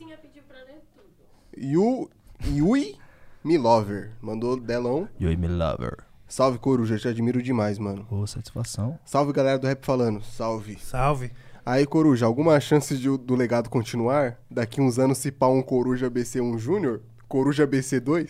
Yu, 1.58 2.10
Yui 2.46 2.96
Milover. 3.44 4.12
Mandou 4.22 4.60
delão. 4.60 5.08
You 5.20 5.38
me 5.38 5.48
lover. 5.48 5.98
Salve, 6.32 6.58
Coruja. 6.60 6.98
Te 6.98 7.10
admiro 7.10 7.44
demais, 7.44 7.78
mano. 7.78 8.08
Ô, 8.10 8.26
satisfação. 8.26 8.98
Salve, 9.04 9.34
galera 9.34 9.60
do 9.60 9.68
Rap 9.68 9.86
Falando. 9.86 10.24
Salve. 10.24 10.78
Salve. 10.80 11.30
Aí, 11.66 11.86
Coruja, 11.86 12.26
alguma 12.26 12.58
chance 12.62 12.98
de, 12.98 13.10
do 13.18 13.36
legado 13.36 13.70
continuar? 13.70 14.38
Daqui 14.50 14.80
uns 14.80 14.98
anos 14.98 15.18
se 15.18 15.30
pá 15.30 15.48
um 15.48 15.62
Coruja 15.62 16.10
BC1 16.10 16.58
Júnior? 16.58 17.02
Coruja 17.28 17.68
BC2? 17.68 18.30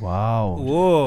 Uau. 0.00 0.64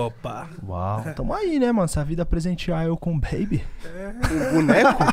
Opa. 0.07 0.49
Uau. 0.67 1.01
Tamo 1.15 1.33
aí, 1.33 1.59
né, 1.59 1.71
mano? 1.71 1.87
Se 1.87 1.97
a 1.97 2.03
vida 2.03 2.25
presentear 2.25 2.85
eu 2.85 2.97
com 2.97 3.13
um 3.13 3.19
baby. 3.19 3.63
Um 4.51 4.55
boneco? 4.55 5.03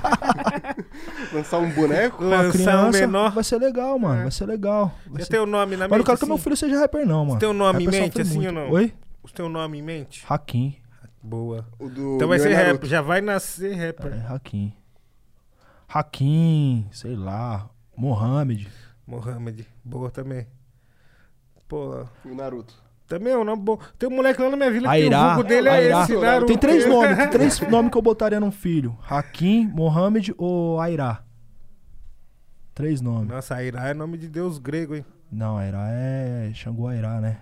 Lançar 1.32 1.58
um 1.58 1.70
boneco? 1.70 2.16
Com 2.18 2.24
a 2.24 2.42
Lançar 2.42 2.48
um 2.48 2.50
criança, 2.90 2.90
menor. 3.06 3.32
vai 3.32 3.44
ser 3.44 3.58
legal, 3.58 3.96
mano. 4.00 4.22
Vai 4.22 4.32
ser 4.32 4.46
legal. 4.46 4.92
Vai 5.06 5.20
Já 5.20 5.26
ser... 5.26 5.30
tem 5.30 5.40
o 5.40 5.46
nome 5.46 5.76
na 5.76 5.84
Mas 5.86 5.90
eu 5.90 5.90
não 5.90 5.96
mente? 5.98 6.06
quero 6.06 6.18
que 6.18 6.26
meu 6.26 6.34
assim? 6.34 6.42
filho 6.42 6.56
seja 6.56 6.78
rapper, 6.80 7.06
não, 7.06 7.24
mano. 7.24 7.38
tem 7.38 7.48
um 7.48 7.52
nome 7.52 7.82
em 7.82 7.84
Rapper 7.86 8.00
mente, 8.00 8.12
sofre 8.12 8.22
assim, 8.22 8.34
muito. 8.34 8.48
ou 8.48 8.52
não? 8.54 8.70
Oi? 8.72 8.92
Você 9.24 9.34
tem 9.34 9.46
um 9.46 9.48
nome 9.48 9.78
em 9.78 9.82
mente? 9.82 10.24
Hakim. 10.28 10.76
Boa. 11.26 11.66
O 11.78 11.88
do 11.88 12.16
Então 12.16 12.28
vai 12.28 12.38
ser 12.38 12.50
Naruto. 12.50 12.72
rapper. 12.74 12.88
Já 12.90 13.00
vai 13.00 13.20
nascer 13.22 13.74
rapper. 13.74 14.12
É, 14.12 14.26
Hakim. 14.34 14.74
Hakim, 15.88 16.86
sei 16.92 17.16
lá. 17.16 17.68
Mohamed. 17.96 18.68
Mohamed. 19.06 19.66
Boa 19.82 20.10
também. 20.10 20.46
Pô, 21.66 22.04
O 22.24 22.34
Naruto. 22.34 22.74
Também 23.06 23.32
é 23.32 23.38
um 23.38 23.44
nome 23.44 23.62
bom. 23.62 23.78
Tem 23.98 24.08
um 24.08 24.14
moleque 24.16 24.40
lá 24.42 24.50
na 24.50 24.56
minha 24.56 24.70
vila 24.70 24.88
que 24.88 24.94
Airá. 24.94 25.22
o 25.32 25.34
vulgo 25.34 25.48
dele 25.48 25.68
é 25.68 25.72
Airá. 25.72 26.02
esse, 26.02 26.16
Naruto. 26.16 26.46
Tem 26.46 26.58
três 26.58 26.84
nomes, 26.88 27.16
tem 27.16 27.28
três 27.30 27.60
nomes 27.70 27.90
que 27.90 27.96
eu 27.98 28.02
botaria 28.02 28.40
num 28.40 28.50
filho. 28.50 28.96
Hakim, 29.08 29.66
Mohamed 29.68 30.34
ou 30.36 30.80
Airá. 30.80 31.22
Três 32.74 33.00
nomes. 33.00 33.28
Nossa, 33.28 33.54
Airá 33.54 33.88
é 33.88 33.94
nome 33.94 34.18
de 34.18 34.28
deus 34.28 34.58
grego, 34.58 34.94
hein? 34.94 35.04
Não, 35.30 35.56
Airá 35.56 35.86
é 35.90 36.50
Xangô 36.54 36.86
Airá, 36.88 37.20
né? 37.20 37.40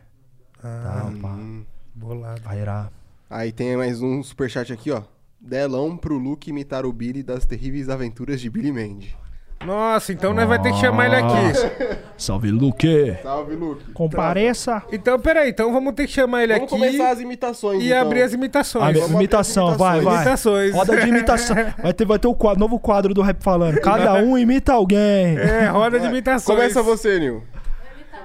Ah, 0.62 0.82
Tá, 1.10 1.12
pá. 1.20 1.28
Hum. 1.34 1.64
bolado. 1.94 2.42
Airá. 2.44 2.90
Aí 3.32 3.50
tem 3.50 3.78
mais 3.78 4.02
um 4.02 4.22
superchat 4.22 4.70
aqui, 4.74 4.90
ó. 4.90 5.00
Delão 5.40 5.96
pro 5.96 6.18
Luke 6.18 6.50
imitar 6.50 6.84
o 6.84 6.92
Billy 6.92 7.22
das 7.22 7.46
terríveis 7.46 7.88
aventuras 7.88 8.38
de 8.42 8.50
Billy 8.50 8.70
Mandy. 8.70 9.16
Nossa, 9.64 10.12
então 10.12 10.34
nós 10.34 10.46
vai 10.46 10.60
ter 10.60 10.70
que 10.72 10.78
chamar 10.80 11.06
ele 11.06 11.14
aqui. 11.16 11.98
Salve, 12.18 12.50
Luque! 12.50 13.16
Salve, 13.22 13.54
Luke. 13.54 13.90
Compareça! 13.94 14.82
Então, 14.92 15.18
peraí, 15.18 15.48
então 15.48 15.72
vamos 15.72 15.94
ter 15.94 16.06
que 16.08 16.12
chamar 16.12 16.42
ele 16.42 16.52
Vamos 16.52 16.70
aqui 16.70 16.78
começar 16.78 17.10
as 17.10 17.20
imitações, 17.20 17.82
e 17.82 17.86
então. 17.86 18.00
abrir 18.02 18.22
as 18.22 18.32
Ah, 18.32 18.36
imitações. 18.36 18.98
Vamos 18.98 19.14
imitação, 19.14 19.68
abrir 19.68 19.72
as 19.72 19.78
vai, 19.78 20.00
vai. 20.02 20.14
Imitações. 20.16 20.74
Roda 20.74 21.00
de 21.00 21.08
imitação. 21.08 21.56
Vai 21.82 21.92
ter, 21.94 22.04
vai 22.04 22.18
ter 22.18 22.28
o 22.28 22.34
quadro, 22.34 22.60
novo 22.60 22.78
quadro 22.78 23.14
do 23.14 23.22
Rap 23.22 23.42
Falando. 23.42 23.80
Cada 23.80 24.14
um 24.14 24.36
imita 24.36 24.74
alguém. 24.74 25.38
É, 25.38 25.68
roda 25.68 25.98
de 25.98 26.06
imitações. 26.06 26.58
Começa 26.58 26.82
você, 26.82 27.18
Nil. 27.18 27.42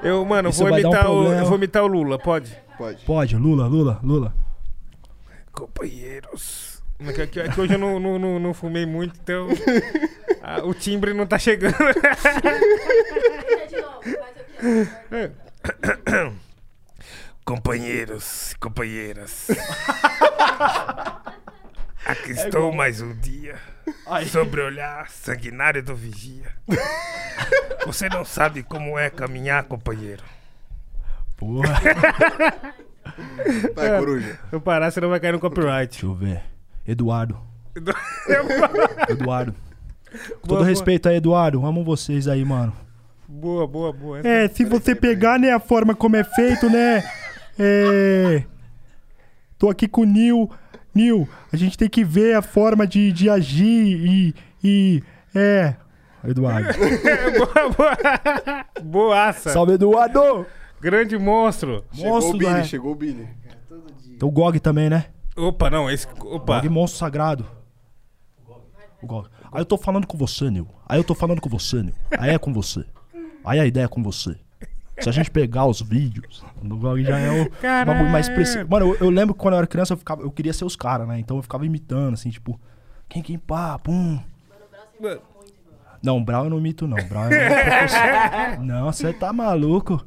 Eu, 0.03 0.25
mano, 0.25 0.49
Isso 0.49 0.59
vou 0.61 0.69
vai 0.69 0.81
dar 0.81 0.89
um 0.89 0.91
imitar, 0.91 1.09
o, 1.09 1.13
problema. 1.15 1.41
eu 1.41 1.45
vou 1.45 1.57
imitar 1.57 1.83
o 1.83 1.87
Lula, 1.87 2.19
pode? 2.19 2.51
Pode. 2.77 3.05
Pode, 3.05 3.35
Lula, 3.37 3.67
Lula, 3.67 3.99
Lula. 4.03 4.46
Companheiros. 5.57 6.83
É 6.99 7.25
que, 7.25 7.39
é 7.39 7.49
que 7.49 7.59
hoje 7.59 7.73
eu 7.73 7.79
não, 7.79 7.99
não, 7.99 8.19
não, 8.19 8.39
não 8.39 8.53
fumei 8.53 8.85
muito, 8.85 9.19
então 9.19 9.47
ah, 10.43 10.63
o 10.63 10.71
timbre 10.71 11.15
não 11.15 11.25
tá 11.25 11.39
chegando. 11.39 11.75
Companheiros 17.43 18.51
e 18.51 18.55
companheiras. 18.57 19.47
Aqui 22.05 22.33
estou 22.33 22.71
mais 22.71 23.01
um 23.01 23.15
dia 23.15 23.59
sobre 24.31 24.61
o 24.61 24.65
olhar 24.65 25.09
sanguinário 25.09 25.81
do 25.81 25.95
vigia. 25.95 26.51
Você 27.85 28.07
não 28.09 28.23
sabe 28.23 28.61
como 28.61 28.95
é 28.97 29.09
caminhar, 29.09 29.63
companheiro. 29.63 30.23
Porra. 31.35 31.81
Vai, 33.75 33.99
coruja. 33.99 34.39
Se 34.49 34.55
eu 34.55 34.61
parar, 34.61 34.91
você 34.91 35.01
não 35.01 35.09
vai 35.09 35.19
cair 35.19 35.33
no 35.33 35.39
copyright. 35.39 35.91
Deixa 35.91 36.05
eu 36.05 36.13
ver. 36.13 36.41
Eduardo. 36.85 37.37
Eduardo. 39.09 39.53
Com 40.41 40.47
todo 40.47 40.59
boa. 40.59 40.65
respeito 40.65 41.09
aí, 41.09 41.17
Eduardo. 41.17 41.65
Amo 41.65 41.83
vocês 41.83 42.27
aí, 42.27 42.43
mano. 42.43 42.73
boa, 43.27 43.67
boa, 43.67 43.93
boa. 43.93 44.19
É, 44.25 44.47
se 44.47 44.63
você 44.63 44.95
pegar, 44.95 45.37
né, 45.37 45.51
a 45.51 45.59
forma 45.59 45.93
como 45.93 46.15
é 46.15 46.23
feito, 46.23 46.69
né? 46.69 47.03
É. 47.59 48.43
Tô 49.57 49.69
aqui 49.69 49.87
com 49.87 50.01
o 50.01 50.05
Nil. 50.05 50.49
Nil, 50.93 51.27
a 51.51 51.57
gente 51.57 51.77
tem 51.77 51.89
que 51.89 52.03
ver 52.03 52.35
a 52.35 52.41
forma 52.41 52.87
de, 52.87 53.11
de 53.11 53.29
agir 53.29 53.65
e. 53.65 54.35
e. 54.63 55.03
É. 55.35 55.75
Eduardo. 56.23 56.67
boa, 57.37 57.69
boa. 57.69 58.65
Boaça. 58.81 59.51
Salve, 59.51 59.73
Eduardo! 59.73 60.45
Grande 60.79 61.17
monstro. 61.17 61.83
Chegou 61.91 62.11
Monstro 62.11 62.35
o 62.35 62.37
Billy, 62.37 62.53
da- 62.53 62.63
chegou 62.63 62.91
o 62.91 62.95
Billy. 62.95 63.27
Tem 64.19 64.27
o 64.27 64.31
Gog 64.31 64.59
também, 64.59 64.89
né? 64.89 65.05
Opa, 65.35 65.69
não, 65.69 65.89
esse. 65.89 66.07
Opa. 66.19 66.55
Gog 66.55 66.69
monstro 66.69 66.99
sagrado. 66.99 67.45
O 69.01 69.05
Gog. 69.07 69.27
Aí 69.51 69.61
eu 69.61 69.65
tô 69.65 69.77
falando 69.77 70.07
com 70.07 70.17
você, 70.17 70.49
Nil. 70.49 70.67
Aí 70.87 70.99
eu 70.99 71.03
tô 71.03 71.13
falando 71.15 71.41
com 71.41 71.49
você, 71.49 71.81
Nil. 71.83 71.93
Aí 72.17 72.31
é 72.31 72.37
com 72.39 72.53
você. 72.53 72.83
Aí 73.45 73.59
a 73.59 73.65
ideia 73.65 73.85
é 73.85 73.87
com 73.87 74.01
você. 74.03 74.35
Se 74.99 75.07
a 75.07 75.11
gente 75.11 75.29
pegar 75.29 75.65
os 75.67 75.79
vídeos, 75.79 76.43
o 76.63 76.75
Gog 76.75 77.03
já 77.03 77.19
é 77.19 77.43
o 77.43 77.85
bagulho 77.85 78.09
mais 78.09 78.27
preciso. 78.27 78.67
Mano, 78.67 78.87
eu, 78.95 78.97
eu 79.05 79.09
lembro 79.11 79.35
que 79.35 79.39
quando 79.39 79.53
eu 79.53 79.59
era 79.59 79.67
criança, 79.67 79.93
eu, 79.93 79.97
ficava, 79.97 80.23
eu 80.23 80.31
queria 80.31 80.51
ser 80.53 80.65
os 80.65 80.75
caras, 80.75 81.07
né? 81.07 81.19
Então 81.19 81.37
eu 81.37 81.43
ficava 81.43 81.63
imitando, 81.65 82.15
assim, 82.15 82.31
tipo, 82.31 82.59
quem, 83.07 83.21
quem, 83.21 83.37
pá, 83.37 83.77
pum. 83.77 84.19
Não, 86.01 86.23
Brau 86.23 86.45
eu 86.45 86.49
não 86.49 86.57
imito, 86.57 86.87
não. 86.87 86.97
Brau 87.07 87.25
é. 87.31 88.57
Não, 88.61 88.91
você 88.91 89.13
tá 89.13 89.31
maluco. 89.31 90.03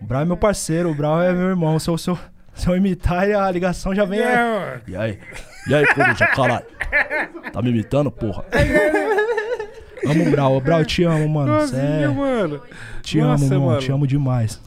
O 0.00 0.04
Brau 0.04 0.22
é 0.22 0.24
meu 0.24 0.36
parceiro, 0.36 0.90
o 0.90 0.94
Brau 0.94 1.22
é 1.22 1.32
meu 1.32 1.48
irmão. 1.48 1.78
Se 1.78 1.88
eu, 1.88 1.96
se 1.98 2.10
eu, 2.10 2.18
se 2.54 2.68
eu 2.68 2.76
imitar, 2.76 3.24
a 3.30 3.50
ligação 3.50 3.94
já 3.94 4.04
vem. 4.04 4.20
É, 4.20 4.80
E 4.86 4.96
aí? 4.96 5.18
E 5.68 5.74
aí, 5.74 5.86
coruja, 5.94 6.26
caralho? 6.28 6.64
Tá 7.52 7.62
me 7.62 7.70
imitando, 7.70 8.10
porra? 8.10 8.44
Amo 10.06 10.26
o 10.26 10.30
Brau. 10.30 10.60
Brau, 10.60 10.80
eu 10.80 10.84
te 10.86 11.04
amo, 11.04 11.28
mano. 11.28 11.66
Sério. 11.68 12.14
mano. 12.14 12.60
Te 13.02 13.18
Nossa, 13.20 13.44
amo, 13.44 13.54
mano. 13.54 13.66
mano. 13.66 13.80
Te 13.80 13.92
amo 13.92 14.06
demais. 14.06 14.60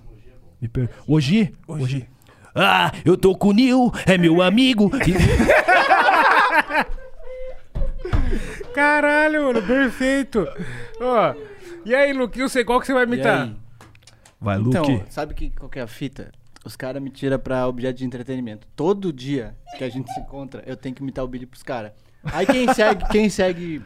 Me 0.61 0.67
per... 0.67 0.89
Hoje? 1.07 1.53
Hoje. 1.67 2.07
Ah, 2.55 2.91
eu 3.03 3.17
tô 3.17 3.35
com 3.35 3.49
o 3.49 3.51
Nil, 3.51 3.91
é 4.05 4.17
meu 4.17 4.41
amigo. 4.41 4.89
Caralho, 8.73 9.43
mano, 9.43 9.61
perfeito. 9.61 10.47
Ó, 11.01 11.33
e 11.85 11.93
aí, 11.93 12.13
sei 12.49 12.63
qual 12.63 12.79
que 12.79 12.87
você 12.87 12.93
vai 12.93 13.03
E 13.03 13.07
imitar? 13.07 13.49
Vai, 14.45 14.59
Então, 14.59 14.83
Luke. 14.85 15.03
sabe 15.11 15.33
que, 15.33 15.49
qual 15.49 15.67
que 15.67 15.79
é 15.79 15.81
a 15.81 15.87
fita? 15.87 16.31
Os 16.63 16.75
caras 16.75 17.01
me 17.01 17.09
tiram 17.09 17.39
pra 17.39 17.67
objeto 17.67 17.97
de 17.97 18.05
entretenimento. 18.05 18.67
Todo 18.75 19.11
dia 19.11 19.55
que 19.77 19.83
a 19.83 19.89
gente 19.89 20.11
se 20.13 20.19
encontra, 20.19 20.63
eu 20.67 20.77
tenho 20.77 20.93
que 20.93 21.01
imitar 21.01 21.25
o 21.25 21.27
Billy 21.27 21.47
pros 21.47 21.63
caras. 21.63 21.91
Aí 22.23 22.45
quem 22.45 22.71
segue, 22.73 23.05
quem 23.09 23.27
segue. 23.29 23.81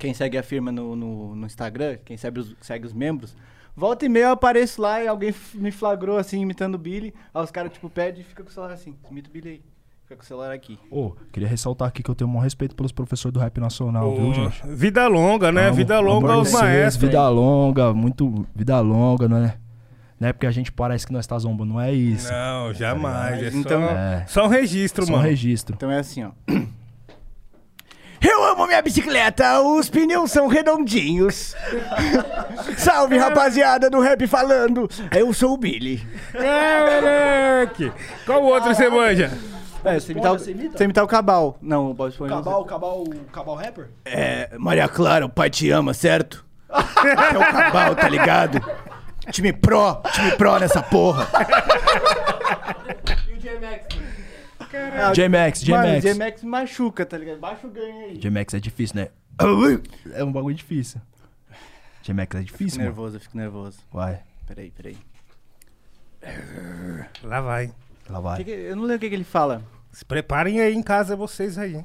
Quem 0.00 0.12
segue 0.14 0.36
a 0.36 0.42
firma 0.42 0.70
no, 0.72 0.94
no, 0.96 1.34
no 1.36 1.46
Instagram, 1.46 1.98
quem 2.04 2.16
segue 2.16 2.40
os, 2.40 2.54
segue 2.60 2.86
os 2.86 2.92
membros, 2.92 3.36
volta 3.76 4.04
e 4.06 4.08
meia 4.08 4.24
eu 4.26 4.30
apareço 4.30 4.80
lá 4.82 5.02
e 5.02 5.08
alguém 5.08 5.34
me 5.54 5.70
flagrou 5.72 6.18
assim, 6.18 6.40
imitando 6.40 6.74
o 6.76 6.78
Billy. 6.78 7.14
Aí 7.34 7.42
os 7.42 7.50
caras, 7.50 7.72
tipo, 7.72 7.88
pedem 7.90 8.20
e 8.20 8.24
fica 8.24 8.42
com 8.44 8.48
o 8.50 8.52
celular 8.52 8.72
assim. 8.72 8.94
Imita 9.10 9.28
o 9.28 9.32
Billy 9.32 9.48
aí. 9.48 9.62
Fica 10.04 10.16
com 10.16 10.22
o 10.22 10.26
celular 10.26 10.52
aqui. 10.52 10.78
Ô, 10.90 11.12
queria 11.32 11.48
ressaltar 11.48 11.88
aqui 11.88 12.02
que 12.02 12.08
eu 12.10 12.14
tenho 12.14 12.30
o 12.30 12.32
maior 12.32 12.44
respeito 12.44 12.74
pelos 12.76 12.92
professores 12.92 13.32
do 13.32 13.40
rap 13.40 13.58
nacional, 13.60 14.14
viu, 14.14 14.28
Ô, 14.30 14.34
gente? 14.34 14.66
vida 14.68 15.06
longa, 15.08 15.50
né? 15.52 15.66
Amo, 15.66 15.76
vida 15.76 15.98
longa 16.00 16.32
aos 16.32 16.52
maestros. 16.52 17.04
Vida 17.04 17.28
longa, 17.28 17.92
muito 17.92 18.46
vida 18.54 18.80
longa, 18.80 19.28
né? 19.28 19.58
Não 20.20 20.28
é 20.28 20.32
porque 20.32 20.46
a 20.46 20.50
gente 20.50 20.72
parece 20.72 21.06
que 21.06 21.12
nós 21.12 21.26
tá 21.26 21.38
zombando, 21.38 21.74
não 21.74 21.80
é 21.80 21.92
isso. 21.92 22.30
Não, 22.32 22.74
jamais. 22.74 23.42
É 23.42 23.48
Então- 23.56 23.86
só, 23.86 23.94
É. 23.94 24.24
só 24.26 24.44
um 24.46 24.48
registro, 24.48 25.06
Só 25.06 25.12
um 25.12 25.16
mano. 25.16 25.28
registro. 25.28 25.74
Então 25.76 25.90
é 25.90 25.98
assim, 26.00 26.24
ó. 26.24 26.30
Eu 28.20 28.42
amo 28.44 28.66
minha 28.66 28.82
bicicleta, 28.82 29.60
os 29.60 29.88
pneus 29.88 30.32
são 30.32 30.48
redondinhos. 30.48 31.54
Salve, 32.76 33.16
rapaziada 33.16 33.88
do 33.88 34.00
Rap 34.00 34.26
Falando. 34.26 34.88
Eu 35.16 35.32
sou 35.32 35.52
o 35.54 35.56
Billy. 35.56 36.04
É, 36.34 37.00
moleque. 37.00 37.92
Qual 38.26 38.42
outro 38.42 38.74
você 38.74 38.88
manja? 38.88 39.30
É, 39.84 40.00
você 40.00 40.10
imitar, 40.10 40.32
o, 40.32 40.38
você 40.38 40.50
imitar 40.84 41.04
o 41.04 41.06
Cabal. 41.06 41.56
Não, 41.62 41.92
o 41.92 41.94
Bob 41.94 42.10
Esponja. 42.10 42.34
Cabal, 42.34 42.64
Cabal, 42.64 43.04
Cabal 43.32 43.54
Rapper? 43.54 43.86
É, 44.04 44.50
Maria 44.58 44.88
Clara, 44.88 45.24
o 45.24 45.28
pai 45.28 45.48
te 45.48 45.70
ama, 45.70 45.94
certo? 45.94 46.44
é 46.68 47.38
o 47.38 47.52
Cabal, 47.52 47.94
tá 47.94 48.08
ligado? 48.08 48.60
Time 49.32 49.52
Pro, 49.52 50.00
time 50.14 50.32
Pro 50.32 50.58
nessa 50.58 50.82
porra. 50.82 51.28
J-Max, 55.14 55.62
Mano, 55.64 55.82
o 55.82 55.90
J-Max. 55.94 56.02
J-Max 56.02 56.42
me 56.42 56.48
machuca, 56.50 57.06
tá 57.06 57.16
ligado? 57.16 57.38
Baixa 57.38 57.66
o 57.66 57.70
ganho 57.70 58.06
aí. 58.06 58.18
J-Max 58.18 58.54
é 58.54 58.60
difícil, 58.60 58.96
né? 58.96 59.08
É 60.14 60.24
um 60.24 60.32
bagulho 60.32 60.54
difícil. 60.54 61.00
J-Max 62.02 62.34
é 62.36 62.38
Fico 62.42 62.52
difícil, 62.52 62.78
mano. 62.78 62.90
nervoso, 62.90 63.16
eu 63.16 63.20
fico 63.20 63.36
nervoso. 63.36 63.78
Vai, 63.92 64.20
Peraí, 64.46 64.70
peraí. 64.70 64.96
Lá 67.22 67.40
vai. 67.40 67.70
lá 68.08 68.18
Que 68.18 68.22
vai. 68.22 68.44
que- 68.44 68.50
eu 68.50 68.74
não 68.76 68.82
lembro 68.82 68.96
o 68.96 69.00
que, 69.00 69.08
que 69.08 69.14
ele 69.14 69.24
fala. 69.24 69.62
Se 69.92 70.04
preparem 70.04 70.60
aí 70.60 70.74
em 70.74 70.82
casa 70.82 71.14
vocês 71.16 71.56
aí. 71.58 71.76
hein? 71.76 71.84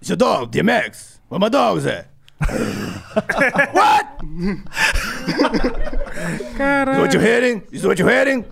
Seu 0.00 0.16
dog, 0.16 0.46
DMX. 0.50 1.20
Mama 1.30 1.50
dog, 1.50 1.80
Zé. 1.80 2.06
Caralho. 6.56 6.92
Is 6.92 6.98
what 6.98 7.14
you 7.14 7.20
hearing? 7.20 7.62
Is 7.72 7.84
what 7.84 8.00
you 8.00 8.08
hearing? 8.08 8.44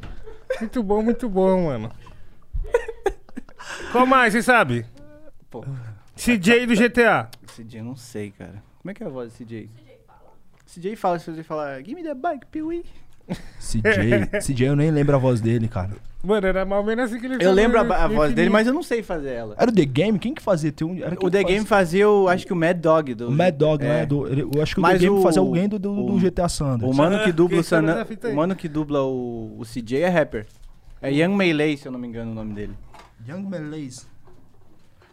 Muito 0.61 0.83
bom, 0.83 1.03
muito 1.03 1.29
bom, 1.29 1.67
mano. 1.67 1.91
Qual 3.93 4.07
mais, 4.07 4.33
você 4.33 4.43
sabe? 4.43 4.87
Pô, 5.51 5.65
CJ 6.17 6.67
do 6.67 6.75
GTA. 6.75 7.29
CJ 7.47 7.81
eu 7.81 7.85
não 7.85 7.97
sei, 7.97 8.31
cara. 8.31 8.63
Como 8.81 8.91
é 8.91 8.95
que 8.95 9.03
é 9.03 9.07
a 9.07 9.11
voz 9.11 9.33
do 9.33 9.45
CJ? 9.45 9.71
CJ 10.67 10.97
fala, 10.97 11.19
se 11.19 11.31
você 11.31 11.43
falar, 11.43 11.79
give 11.83 11.95
me 11.95 12.03
the 12.03 12.15
bike, 12.15 12.47
Pee-wee. 12.47 12.85
CJ. 13.61 14.41
CJ 14.43 14.69
eu 14.69 14.77
nem 14.77 14.91
lembro 14.91 15.15
a 15.15 15.19
voz 15.19 15.41
dele, 15.41 15.69
cara. 15.69 15.93
Mano, 16.25 16.47
era 16.47 16.65
mal 16.65 16.79
ou 16.81 16.87
menos 16.87 17.05
assim 17.11 17.21
que 17.21 17.27
ele 17.27 17.35
Eu 17.35 17.41
falou, 17.41 17.55
lembro 17.55 17.79
a, 17.81 17.85
né? 17.85 17.95
a 17.97 18.09
voz 18.09 18.33
dele, 18.33 18.49
mas 18.49 18.67
eu 18.67 18.73
não 18.73 18.83
sei 18.83 19.03
fazer 19.03 19.31
ela. 19.33 19.55
Era 19.59 19.71
o 19.71 19.75
The 19.75 19.85
Game? 19.85 20.19
Quem 20.19 20.33
que 20.33 20.41
fazia? 20.41 20.73
Tem 20.73 20.87
um, 20.87 20.97
era 20.97 21.15
quem 21.15 21.29
O 21.29 21.31
The 21.31 21.45
Game 21.45 21.67
fazia, 21.67 22.09
o, 22.09 22.29
acho 22.29 22.47
que 22.47 22.53
o 22.53 22.57
Mad 22.57 22.79
Dog. 22.79 23.15
Do, 23.15 23.29
O 23.29 23.31
Mad 23.31 23.55
Dog, 23.55 23.85
é. 23.85 23.89
né? 23.89 24.07
Do, 24.07 24.27
ele- 24.27 24.43
eu 24.55 24.63
acho 24.63 24.75
que 24.75 24.81
o 24.81 24.83
Mas 24.83 24.95
The 24.95 24.99
Game 25.07 25.19
o- 25.19 25.23
fazia 25.23 25.41
alguém 25.41 25.69
do, 25.69 25.79
do, 25.79 25.95
do 25.95 26.15
o- 26.15 26.19
GTA 26.19 26.49
Sanders. 26.49 26.91
O 26.91 26.95
mano 26.97 27.23
que 27.23 27.31
dubla 27.33 27.57
o 27.59 27.61
Quem 27.61 27.63
sabe 27.63 28.19
San? 28.21 28.29
O 28.31 28.35
mano 28.37 28.57
que 28.57 28.69
dubla 28.69 29.03
o, 29.03 29.57
o 29.59 29.65
CJ 29.65 29.99
é 30.03 30.09
rapper. 30.09 30.47
É 31.03 31.13
Young 31.13 31.37
Melee, 31.37 31.77
se 31.77 31.87
eu 31.87 31.93
não 31.93 31.99
me 31.99 32.09
engano 32.09 32.31
o 32.31 32.35
nome 32.35 32.55
dele. 32.55 32.73
Young 33.29 33.43
Malays. 33.43 34.07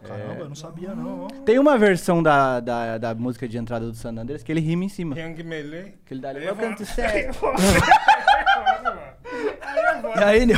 Caramba, 0.03 0.39
eu 0.39 0.47
não 0.49 0.55
sabia 0.55 0.95
não. 0.95 1.23
ó. 1.25 1.27
Tem 1.45 1.59
uma 1.59 1.77
versão 1.77 2.23
da, 2.23 2.59
da, 2.59 2.97
da 2.97 3.13
música 3.13 3.47
de 3.47 3.57
entrada 3.57 3.85
do 3.85 3.93
San 3.95 4.09
Andreas 4.17 4.41
que 4.41 4.51
ele 4.51 4.61
rima 4.61 4.85
em 4.85 4.89
cima. 4.89 5.19
Young 5.19 5.43
Melee. 5.43 5.93
Que 6.05 6.13
ele 6.15 6.21
dá 6.21 6.29
ali, 6.29 6.39
welcome 6.45 6.75
to 6.75 6.83
E 10.19 10.23
aí, 10.23 10.45
Nil? 10.45 10.57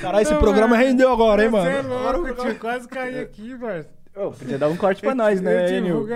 Caralho, 0.00 0.22
esse 0.22 0.34
programa 0.36 0.76
rendeu 0.76 1.12
agora, 1.12 1.44
hein, 1.44 1.50
Você 1.50 1.68
é 1.68 1.82
mano? 1.82 2.22
louco, 2.22 2.42
tio. 2.42 2.58
Quase 2.58 2.88
caí 2.88 3.18
aqui, 3.20 3.54
velho. 3.54 3.86
Ô, 4.14 4.30
podia 4.30 4.58
dar 4.58 4.68
um 4.68 4.76
corte 4.76 5.00
pra 5.00 5.14
nós, 5.14 5.40
né, 5.40 5.80
Nil? 5.80 6.06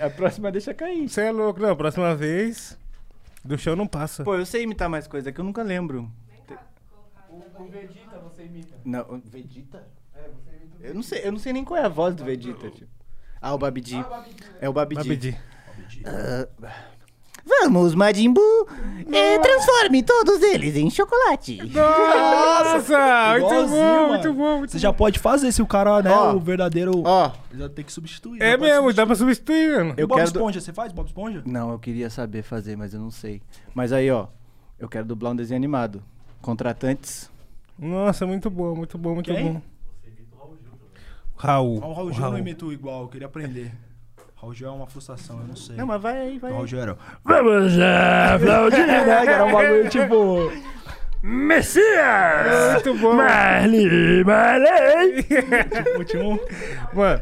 A 0.00 0.10
próxima 0.10 0.50
deixa 0.50 0.72
cair. 0.74 1.08
Você 1.08 1.22
é 1.22 1.30
louco. 1.30 1.60
Não, 1.60 1.74
próxima 1.76 2.14
vez, 2.14 2.78
do 3.44 3.56
show 3.58 3.74
não 3.76 3.86
passa. 3.86 4.24
Pô, 4.24 4.34
eu 4.34 4.46
sei 4.46 4.62
imitar 4.62 4.88
mais 4.88 5.06
coisa 5.06 5.30
que 5.32 5.40
eu 5.40 5.44
nunca 5.44 5.62
lembro. 5.62 6.10
O 7.58 7.64
Vegeta 7.64 8.18
você 8.18 8.44
imita. 8.44 8.74
Não, 8.84 9.02
o 9.02 9.18
Vegeta? 9.24 9.86
Eu 10.80 10.94
não 10.94 11.02
sei, 11.02 11.20
eu 11.24 11.32
não 11.32 11.38
sei 11.38 11.52
nem 11.52 11.62
qual 11.64 11.78
é 11.78 11.84
a 11.84 11.88
voz 11.88 12.14
do 12.14 12.24
Vegeta, 12.24 12.70
tio. 12.70 12.88
Ah, 13.40 13.54
o 13.54 13.58
Babidi. 13.58 14.02
É 14.60 14.68
o 14.68 14.72
Babidi. 14.72 15.02
Babidi. 15.02 15.38
Vamos, 17.62 17.94
Majin 17.94 18.32
Buu. 18.32 18.68
É, 19.12 19.38
transforme 19.40 20.02
todos 20.04 20.40
eles 20.40 20.76
em 20.76 20.88
chocolate. 20.88 21.58
Nossa, 21.74 23.32
muito 23.32 23.68
bom, 23.68 23.68
mano. 23.70 24.08
muito 24.08 24.32
bom. 24.32 24.58
Muito 24.58 24.70
Você 24.72 24.78
já 24.78 24.92
pode 24.92 25.18
fazer 25.18 25.50
se 25.50 25.60
o 25.60 25.66
cara, 25.66 26.00
né, 26.00 26.10
Ó. 26.12 26.34
o 26.34 26.38
verdadeiro... 26.40 27.02
Ó, 27.04 27.32
Já 27.52 27.68
tem 27.68 27.84
que 27.84 27.92
substituir. 27.92 28.40
É 28.40 28.56
pode 28.56 28.70
mesmo, 28.70 28.92
dá 28.92 29.04
pra 29.04 29.16
substituir, 29.16 29.78
mano. 29.78 29.94
Eu 29.96 30.06
Bob 30.06 30.18
quero 30.18 30.30
do- 30.30 30.38
Esponja, 30.38 30.60
você 30.60 30.72
faz 30.72 30.92
Bob 30.92 31.06
Esponja? 31.08 31.42
não, 31.44 31.72
eu 31.72 31.78
queria 31.78 32.08
saber 32.08 32.42
fazer, 32.42 32.76
mas 32.76 32.94
eu 32.94 33.00
não 33.00 33.10
sei. 33.10 33.42
Mas 33.74 33.92
aí, 33.92 34.08
ó, 34.12 34.28
eu 34.78 34.88
quero 34.88 35.04
dublar 35.06 35.32
um 35.32 35.36
desenho 35.36 35.56
animado. 35.58 36.00
Contratantes. 36.40 37.28
Nossa, 37.76 38.24
muito 38.26 38.48
bom, 38.48 38.76
muito 38.76 38.96
bom, 38.96 39.14
muito 39.14 39.32
Quem? 39.34 39.54
bom. 39.54 39.62
Raul. 41.36 41.80
Ah, 41.82 41.86
o 41.88 41.92
Raul 41.94 42.12
Gil 42.12 42.30
não 42.30 42.38
imito 42.38 42.72
igual, 42.72 43.02
eu 43.02 43.08
queria 43.08 43.26
aprender. 43.26 43.72
Raul 44.40 44.54
Gil 44.54 44.68
é 44.68 44.70
uma 44.70 44.86
frustração, 44.86 45.38
eu 45.40 45.46
não 45.48 45.56
sei. 45.56 45.76
Não, 45.76 45.86
mas 45.86 46.00
vai 46.00 46.16
aí, 46.18 46.38
vai 46.38 46.52
O. 46.52 46.66
Gil 46.66 46.80
era... 46.80 46.96
Vamos 47.22 47.72
já, 47.72 48.34
aplaudir, 48.36 48.86
né? 48.86 49.04
Que 49.04 49.10
era 49.30 49.44
um 49.44 49.52
bagulho 49.52 49.88
tipo... 49.90 50.52
Messias! 51.22 52.72
Muito 52.74 52.94
bom. 52.98 53.14
Marley, 53.14 54.24
Marley! 54.24 55.22
tipo, 55.22 56.04
tinha 56.04 56.24
um... 56.24 56.38
Mano, 56.94 57.20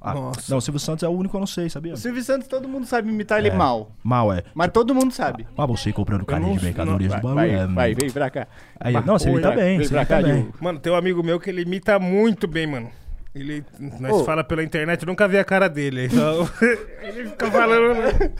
Ah, 0.00 0.14
Nossa. 0.14 0.42
Não, 0.50 0.58
o 0.58 0.60
Silvio 0.60 0.78
Santos 0.78 1.02
é 1.02 1.08
o 1.08 1.10
único 1.12 1.30
que 1.30 1.36
eu 1.36 1.40
não 1.40 1.46
sei, 1.46 1.68
sabia? 1.70 1.94
O 1.94 1.96
Silvio 1.96 2.22
Santos, 2.22 2.46
todo 2.46 2.68
mundo 2.68 2.86
sabe 2.86 3.08
imitar 3.08 3.38
ele 3.38 3.50
mal. 3.50 3.90
Mal, 4.04 4.32
é. 4.32 4.42
Mas 4.54 4.70
todo 4.70 4.94
mundo 4.94 5.12
sabe. 5.12 5.46
Mas 5.56 5.66
você 5.68 5.92
comprando 5.92 6.24
carne 6.26 6.46
não- 6.46 6.56
de 6.56 6.64
mercadorias 6.64 7.10
do 7.12 7.16
bagulho. 7.16 7.34
vai, 7.34 7.50
é- 7.50 7.66
vai, 7.66 7.94
vem 7.94 8.10
pra 8.10 8.28
cá. 8.30 8.46
Aí, 8.78 8.92
não, 8.92 9.18
você 9.18 9.30
imita 9.30 9.50
bem, 9.52 9.78
vem 9.78 9.86
você 9.86 9.94
pra 9.94 10.02
imita 10.02 10.14
cá, 10.16 10.22
bem. 10.22 10.42
Diogo. 10.42 10.58
mano, 10.60 10.78
tem 10.78 10.92
um 10.92 10.96
amigo 10.96 11.22
meu 11.22 11.40
que 11.40 11.48
ele 11.50 11.62
imita 11.62 11.98
muito 11.98 12.46
bem, 12.46 12.66
mano. 12.66 12.90
Ele, 13.38 13.64
nós 14.00 14.12
Ô. 14.12 14.24
fala 14.24 14.42
pela 14.42 14.62
internet, 14.62 15.02
eu 15.02 15.06
nunca 15.06 15.28
vi 15.28 15.38
a 15.38 15.44
cara 15.44 15.68
dele. 15.68 16.08
Só, 16.10 16.48
ele 17.02 17.28
fica 17.30 17.50
falando. 17.50 18.32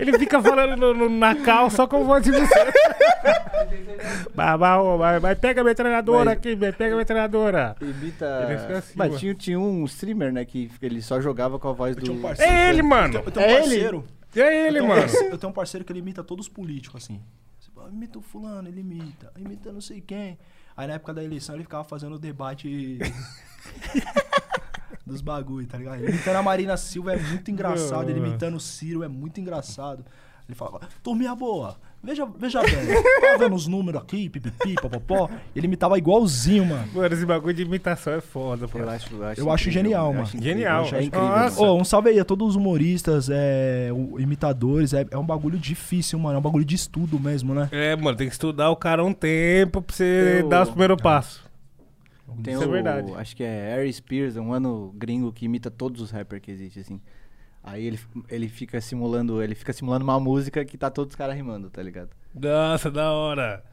Ele 0.00 0.18
fica 0.18 0.42
falando 0.42 0.76
no, 0.76 0.94
no, 0.94 1.08
na 1.10 1.34
cal 1.34 1.68
só 1.70 1.86
com 1.86 2.04
voz 2.04 2.22
de 2.24 2.30
você. 2.32 2.54
vai, 5.20 5.34
pega 5.36 5.60
a 5.60 5.64
metralhadora 5.64 6.24
Mas- 6.26 6.34
aqui, 6.38 6.56
pega 6.56 6.94
a 6.94 6.98
metralhadora. 6.98 7.76
Imita. 7.80 8.46
Ele 8.48 8.76
assim, 8.76 8.92
Mas 8.96 9.18
tinha, 9.18 9.34
tinha 9.34 9.58
um 9.58 9.84
streamer, 9.84 10.32
né, 10.32 10.44
que 10.44 10.70
ele 10.80 11.00
só 11.02 11.20
jogava 11.20 11.58
com 11.58 11.68
a 11.68 11.72
voz 11.72 11.96
do. 11.96 12.04
É 12.38 12.70
ele, 12.70 12.82
mano. 12.82 13.22
Eu 13.24 13.30
tenho 13.30 13.46
um 13.46 13.48
É 13.48 13.52
ele? 13.52 13.60
parceiro. 13.60 14.04
É 14.36 14.66
ele, 14.66 14.78
eu 14.78 14.82
tenho 14.82 14.84
um 14.84 14.88
mano. 14.88 15.00
parceiro- 15.02 15.28
Eu 15.34 15.38
tenho 15.38 15.50
um 15.50 15.54
parceiro 15.54 15.84
que 15.84 15.92
ele 15.92 16.00
imita 16.00 16.22
todos 16.24 16.46
os 16.46 16.52
políticos, 16.52 17.02
assim. 17.04 17.20
Você 17.60 17.70
fala, 17.74 17.88
imita 17.90 18.18
o 18.18 18.22
fulano, 18.22 18.68
ele 18.68 18.80
imita. 18.80 19.32
Imita 19.38 19.72
não 19.72 19.80
sei 19.80 20.00
quem. 20.00 20.38
Aí 20.76 20.88
na 20.88 20.94
época 20.94 21.14
da 21.14 21.22
eleição 21.22 21.54
ele 21.54 21.62
ficava 21.62 21.84
fazendo 21.84 22.16
o 22.16 22.18
debate 22.18 22.98
dos 25.06 25.20
bagulho, 25.20 25.66
tá 25.66 25.76
ligado? 25.78 25.96
Ele 25.96 26.08
imitando 26.10 26.36
a 26.36 26.42
Marina 26.42 26.76
Silva 26.76 27.12
é 27.12 27.16
muito 27.16 27.50
engraçado. 27.50 28.08
Ele 28.08 28.18
imitando 28.18 28.56
o 28.56 28.60
Ciro 28.60 29.02
é 29.02 29.08
muito 29.08 29.40
engraçado. 29.40 30.04
Ele 30.46 30.54
falava, 30.54 30.80
turminha 31.02 31.34
boa, 31.34 31.74
veja, 32.02 32.26
veja 32.38 32.60
bem, 32.60 32.74
tá 32.74 33.38
vendo 33.38 33.54
os 33.56 33.66
números 33.66 34.02
aqui, 34.02 34.28
pipipi, 34.28 34.74
papapó. 34.74 35.30
Ele 35.56 35.66
imitava 35.66 35.96
igualzinho, 35.96 36.66
mano. 36.66 36.86
Mano, 36.92 37.14
esse 37.14 37.24
bagulho 37.24 37.54
de 37.54 37.62
imitação 37.62 38.12
é 38.12 38.20
foda, 38.20 38.68
pô. 38.68 38.78
Eu 38.78 38.90
acho, 38.90 39.14
eu 39.14 39.24
acho, 39.26 39.40
Eu 39.40 39.50
acho 39.50 39.62
incrível, 39.70 39.82
genial, 39.84 40.04
eu 40.08 40.12
mano. 40.12 40.22
acho 40.22 40.36
incrível, 40.36 40.54
Genial. 40.58 40.76
eu 40.76 40.84
acho 40.84 40.96
incrível. 40.96 41.28
Nossa. 41.28 41.62
Ô, 41.62 41.76
um 41.80 41.84
salve 41.84 42.10
aí 42.10 42.20
a 42.20 42.26
todos 42.26 42.48
os 42.50 42.56
humoristas, 42.56 43.30
é, 43.30 43.88
imitadores. 44.18 44.92
É, 44.92 45.06
é 45.10 45.16
um 45.16 45.24
bagulho 45.24 45.58
difícil, 45.58 46.18
mano. 46.18 46.36
É 46.36 46.38
um 46.38 46.42
bagulho 46.42 46.64
de 46.64 46.74
estudo 46.74 47.18
mesmo, 47.18 47.54
né? 47.54 47.68
É, 47.72 47.96
mano, 47.96 48.14
tem 48.16 48.26
que 48.26 48.34
estudar 48.34 48.68
o 48.68 48.76
cara 48.76 49.02
um 49.02 49.14
tempo 49.14 49.80
pra 49.80 49.96
você 49.96 50.40
Eu- 50.42 50.48
dar 50.50 50.64
os 50.64 50.68
primeiros 50.70 51.00
passos. 51.00 51.42
Tem 52.42 52.54
Isso 52.54 52.62
é 52.62 52.66
o, 52.66 52.70
verdade. 52.70 53.12
Acho 53.14 53.36
que 53.36 53.42
é 53.42 53.74
Harry 53.76 53.92
Spears, 53.92 54.36
um 54.36 54.52
ano 54.52 54.92
gringo 54.96 55.32
que 55.32 55.44
imita 55.44 55.70
todos 55.70 56.00
os 56.00 56.10
rappers 56.10 56.42
que 56.42 56.50
existem, 56.50 56.82
assim. 56.82 57.00
Aí 57.62 57.86
ele, 57.86 57.98
ele 58.28 58.48
fica 58.48 58.80
simulando, 58.80 59.42
ele 59.42 59.54
fica 59.54 59.72
simulando 59.72 60.04
uma 60.04 60.20
música 60.20 60.64
que 60.64 60.76
tá 60.76 60.90
todos 60.90 61.12
os 61.12 61.16
caras 61.16 61.34
rimando, 61.34 61.70
tá 61.70 61.82
ligado? 61.82 62.10
Nossa, 62.34 62.90
da 62.90 63.10
hora. 63.12 63.64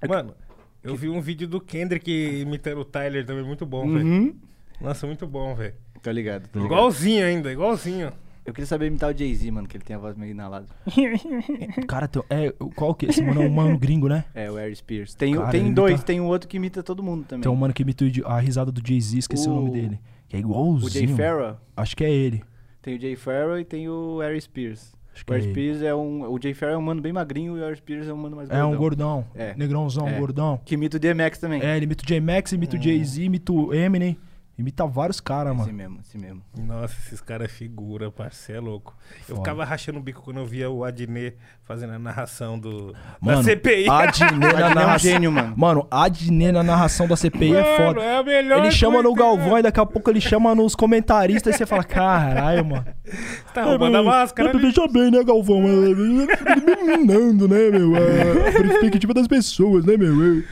É 0.00 0.06
Mano, 0.06 0.34
eu 0.82 0.94
vi 0.94 1.08
um 1.08 1.20
vídeo 1.20 1.48
do 1.48 1.60
Kendrick 1.60 2.10
imitando 2.10 2.80
o 2.80 2.84
Tyler 2.84 3.24
também, 3.24 3.44
muito 3.44 3.64
bom, 3.64 3.90
velho. 3.90 4.06
Uhum. 4.06 4.36
Nossa, 4.80 5.06
muito 5.06 5.26
bom, 5.26 5.54
velho. 5.54 5.74
Tá 6.02 6.12
ligado, 6.12 6.48
tá 6.48 6.60
ligado. 6.60 6.66
Igualzinho 6.66 7.24
ainda, 7.24 7.50
igualzinho. 7.50 8.12
Eu 8.48 8.54
queria 8.54 8.66
saber 8.66 8.86
imitar 8.86 9.12
o 9.14 9.16
Jay-Z, 9.16 9.50
mano, 9.50 9.68
que 9.68 9.76
ele 9.76 9.84
tem 9.84 9.94
a 9.94 9.98
voz 9.98 10.16
meio 10.16 10.30
inalada. 10.30 10.66
Cara, 11.86 12.08
tem, 12.08 12.22
é, 12.30 12.50
qual 12.74 12.94
que 12.94 13.06
é? 13.06 13.10
Esse 13.10 13.22
mano 13.22 13.42
é 13.42 13.46
um 13.46 13.50
mano 13.50 13.76
gringo, 13.78 14.08
né? 14.08 14.24
É, 14.34 14.50
o 14.50 14.54
Harry 14.54 14.74
Spears. 14.74 15.14
Tem, 15.14 15.34
Cara, 15.34 15.50
tem 15.50 15.72
dois, 15.72 15.92
imita- 15.92 16.06
tem 16.06 16.20
um 16.20 16.26
outro 16.26 16.48
que 16.48 16.56
imita 16.56 16.82
todo 16.82 17.02
mundo 17.02 17.24
também. 17.26 17.42
Tem 17.42 17.52
um 17.52 17.56
mano 17.56 17.74
que 17.74 17.82
imita 17.82 18.04
a 18.24 18.40
risada 18.40 18.72
do 18.72 18.80
Jay-Z, 18.86 19.18
esqueci 19.18 19.48
o... 19.48 19.52
O- 19.52 19.54
nome 19.56 19.70
dele. 19.70 20.00
Que 20.28 20.36
é 20.36 20.38
igualzinho. 20.40 20.86
o 20.86 20.90
Jay 20.90 21.06
Farrell, 21.08 21.56
Acho 21.76 21.96
que 21.96 22.04
é 22.04 22.10
ele. 22.10 22.42
tem 22.82 22.96
o 22.96 23.00
Jay 23.00 23.16
Farrell 23.16 23.60
e 23.60 23.64
tem 23.64 23.88
o 23.88 24.18
Harry 24.20 24.40
Spears. 24.40 24.92
Acho 25.14 25.24
que 25.26 25.32
O 25.32 25.34
é 25.34 25.38
Harry 25.38 25.50
ele. 25.50 25.52
Spears 25.54 25.82
é 25.82 25.94
um. 25.94 26.30
O 26.32 26.38
Jay 26.40 26.54
Farrell 26.54 26.76
é 26.76 26.78
um 26.78 26.82
mano 26.82 27.00
bem 27.02 27.12
magrinho 27.12 27.56
e 27.56 27.60
o 27.60 27.64
Harry 27.64 27.76
Spears 27.76 28.08
é 28.08 28.12
um 28.12 28.16
mano 28.16 28.36
mais 28.36 28.48
É 28.50 28.64
um 28.64 28.76
gordão. 28.76 29.24
gordão. 29.24 29.26
É. 29.34 29.54
Negrãozão, 29.56 30.08
É. 30.08 30.18
gordão. 30.18 30.60
Que 30.64 30.74
imita 30.74 30.96
o 30.96 31.00
DMX 31.00 31.38
também. 31.38 31.60
É, 31.62 31.76
ele 31.76 31.84
imita 31.84 32.02
o 32.04 32.06
J-Max, 32.06 32.52
imita 32.52 32.76
Hum. 32.76 32.80
o 32.80 32.82
Jay-Z, 32.82 33.22
imita 33.24 33.52
o 33.52 33.74
Eminem. 33.74 34.16
Imita 34.58 34.84
vários 34.84 35.20
caras, 35.20 35.52
Esse 35.54 35.60
mano. 35.66 35.72
mesmo, 35.72 36.00
esse 36.04 36.18
mesmo. 36.18 36.42
Nossa, 36.58 36.92
esses 37.06 37.20
caras 37.20 37.44
é 37.44 37.48
figura, 37.48 38.10
parceiro, 38.10 38.60
é 38.60 38.64
louco. 38.64 38.92
Eu 39.20 39.36
Foda. 39.36 39.38
ficava 39.38 39.64
rachando 39.64 40.00
o 40.00 40.02
bico 40.02 40.20
quando 40.20 40.38
eu 40.38 40.46
via 40.46 40.68
o 40.68 40.82
Adnet 40.82 41.36
fazendo 41.62 41.92
a 41.92 41.98
narração 41.98 42.58
do, 42.58 42.92
Mano, 43.20 43.38
da 43.38 43.44
CPI. 43.44 43.88
Adnet 43.88 44.74
na 44.74 44.82
é 44.82 44.96
um 44.96 44.98
gênio, 44.98 45.30
mano. 45.30 45.54
Mano, 45.56 45.86
Adnet 45.88 46.50
na 46.50 46.64
narração 46.64 47.06
da 47.06 47.14
CPI 47.14 47.54
é 47.54 47.62
Mano, 47.62 47.76
foda. 47.94 48.02
é 48.04 48.16
a 48.16 48.22
melhor 48.24 48.58
Ele 48.58 48.72
chama 48.72 49.00
no 49.00 49.14
Galvão 49.14 49.58
e 49.58 49.62
daqui 49.62 49.78
a 49.78 49.86
pouco 49.86 50.10
ele 50.10 50.20
chama 50.20 50.52
nos 50.56 50.74
comentaristas 50.74 51.54
e 51.54 51.58
você 51.58 51.64
fala, 51.64 51.84
caralho, 51.84 52.64
mano. 52.64 52.84
Você 53.04 53.52
tá 53.54 53.62
roubando 53.62 53.96
a 53.98 54.02
máscara, 54.02 54.50
É, 54.50 54.52
né? 54.54 54.58
Veja 54.60 54.88
bem, 54.88 55.10
né, 55.12 55.22
Galvão? 55.22 55.62
É, 55.62 56.96
Minando, 56.96 57.46
né, 57.48 57.70
meu? 57.70 57.92
A 57.94 58.52
perspectiva 58.60 59.14
das 59.14 59.28
pessoas, 59.28 59.84
né, 59.84 59.96
meu? 59.96 60.42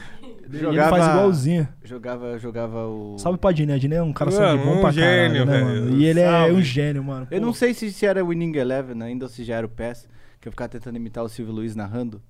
E 0.49 0.55
ele 0.55 0.59
Jogava- 0.63 0.89
faz 0.97 1.07
igualzinho. 1.07 1.67
Jogava, 1.83 2.37
jogava 2.39 2.87
o. 2.87 3.17
Salve 3.19 3.37
pra 3.39 3.49
Adnet. 3.49 3.75
Adnet 3.77 3.99
é 3.99 4.03
um 4.03 4.13
cara 4.13 4.31
sangue 4.31 4.63
bom 4.63 4.77
um 4.77 4.81
pra 4.81 4.91
gênio, 4.91 5.45
caralho, 5.45 5.45
né, 5.45 5.51
velho. 5.73 5.85
mano? 5.85 5.97
E 5.97 6.05
ele 6.05 6.19
é 6.19 6.29
Salve. 6.31 6.53
um 6.53 6.61
gênio, 6.61 7.03
mano. 7.03 7.27
Eu 7.29 7.39
Pô, 7.39 7.45
não 7.45 7.53
sei 7.53 7.73
se, 7.73 7.91
se 7.91 8.05
era 8.05 8.23
o 8.23 8.29
Winning 8.29 8.55
Eleven 8.55 9.01
ainda 9.03 9.25
ou 9.25 9.29
se 9.29 9.43
já 9.43 9.55
era 9.55 9.65
o 9.65 9.69
PES, 9.69 10.07
que 10.39 10.47
eu 10.47 10.51
ficava 10.51 10.69
tentando 10.69 10.95
imitar 10.95 11.23
o 11.23 11.29
Silvio 11.29 11.53
Luiz 11.53 11.75
narrando. 11.75 12.21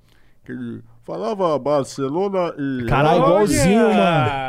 Falava 1.07 1.57
Barcelona 1.57 2.53
e. 2.57 2.85
Caralho, 2.85 3.21
Olha! 3.21 3.27
igualzinho, 3.29 3.93
mano. 3.93 4.47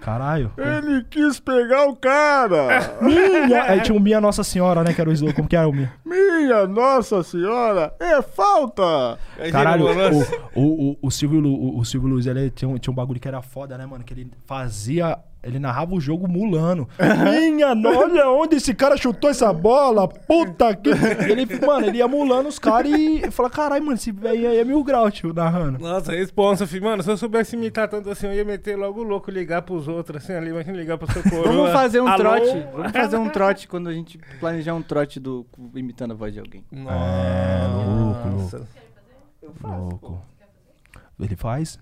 Caralho. 0.00 0.50
Ele 0.56 1.04
quis 1.04 1.38
pegar 1.38 1.86
o 1.86 1.94
cara! 1.94 2.96
Minha... 3.02 3.62
Aí 3.64 3.80
tinha 3.82 3.96
o 3.96 4.00
Minha 4.00 4.20
Nossa 4.20 4.42
Senhora, 4.42 4.82
né, 4.82 4.94
que 4.94 5.00
era 5.02 5.10
o 5.10 5.12
slogan. 5.12 5.34
Como 5.34 5.48
que 5.48 5.54
era 5.54 5.68
o 5.68 5.72
Minha? 5.72 5.92
Minha 6.04 6.66
Nossa 6.66 7.22
Senhora! 7.22 7.94
É 8.00 8.22
falta! 8.22 9.18
Caralho, 9.52 9.84
o, 9.84 10.60
o, 10.60 10.90
o, 10.92 10.96
o 11.02 11.10
Silvio, 11.10 11.40
Lu- 11.40 11.54
o, 11.54 11.78
o 11.78 11.84
Silvio 11.84 12.08
Luiz, 12.08 12.26
ele 12.26 12.50
tinha 12.50 12.68
um, 12.68 12.78
tinha 12.78 12.90
um 12.90 12.96
bagulho 12.96 13.20
que 13.20 13.28
era 13.28 13.42
foda, 13.42 13.76
né, 13.76 13.84
mano? 13.84 14.02
Que 14.02 14.14
ele 14.14 14.30
fazia. 14.46 15.18
Ele 15.44 15.58
narrava 15.58 15.92
o 15.92 16.00
jogo 16.00 16.28
mulando. 16.28 16.88
Minha, 17.24 17.72
olha 17.98 18.28
onde 18.30 18.56
esse 18.56 18.72
cara 18.74 18.96
chutou 18.96 19.28
essa 19.28 19.52
bola. 19.52 20.06
Puta 20.06 20.74
que. 20.76 20.88
Ele, 20.88 21.46
mano, 21.66 21.86
ele 21.86 21.98
ia 21.98 22.06
mulando 22.06 22.48
os 22.48 22.60
caras 22.60 22.92
e 22.92 23.28
fala: 23.32 23.50
caralho, 23.50 23.82
mano, 23.84 23.96
esse 23.96 24.12
velho 24.12 24.48
aí 24.48 24.58
é 24.58 24.64
mil 24.64 24.84
graus, 24.84 25.12
tio, 25.14 25.32
narrando. 25.34 25.81
Nossa, 25.82 26.12
responsa, 26.12 26.64
filho. 26.64 26.84
Mano, 26.84 27.02
se 27.02 27.10
eu 27.10 27.16
soubesse 27.16 27.56
imitar 27.56 27.88
tanto 27.88 28.08
assim, 28.08 28.28
eu 28.28 28.34
ia 28.34 28.44
meter 28.44 28.76
logo 28.76 29.00
o 29.00 29.02
louco, 29.02 29.32
ligar 29.32 29.62
pros 29.62 29.88
outros, 29.88 30.22
assim, 30.22 30.32
ali, 30.32 30.50
imagina 30.50 30.76
ligar 30.76 30.96
pro 30.96 31.12
seu 31.12 31.22
coroa. 31.24 31.52
Vamos 31.52 31.72
fazer 31.72 32.00
um 32.00 32.06
Alô? 32.06 32.18
trote. 32.18 32.66
Vamos 32.72 32.92
fazer 32.92 33.16
um 33.16 33.28
trote 33.28 33.66
quando 33.66 33.88
a 33.88 33.92
gente 33.92 34.18
planejar 34.38 34.74
um 34.74 34.82
trote 34.82 35.18
do 35.18 35.44
imitando 35.74 36.12
a 36.12 36.14
voz 36.14 36.32
de 36.32 36.38
alguém. 36.38 36.64
É, 36.72 37.66
louco, 37.66 38.28
Nossa. 38.28 38.68
Louco. 39.62 40.22
Ele 41.18 41.36
faz? 41.36 41.78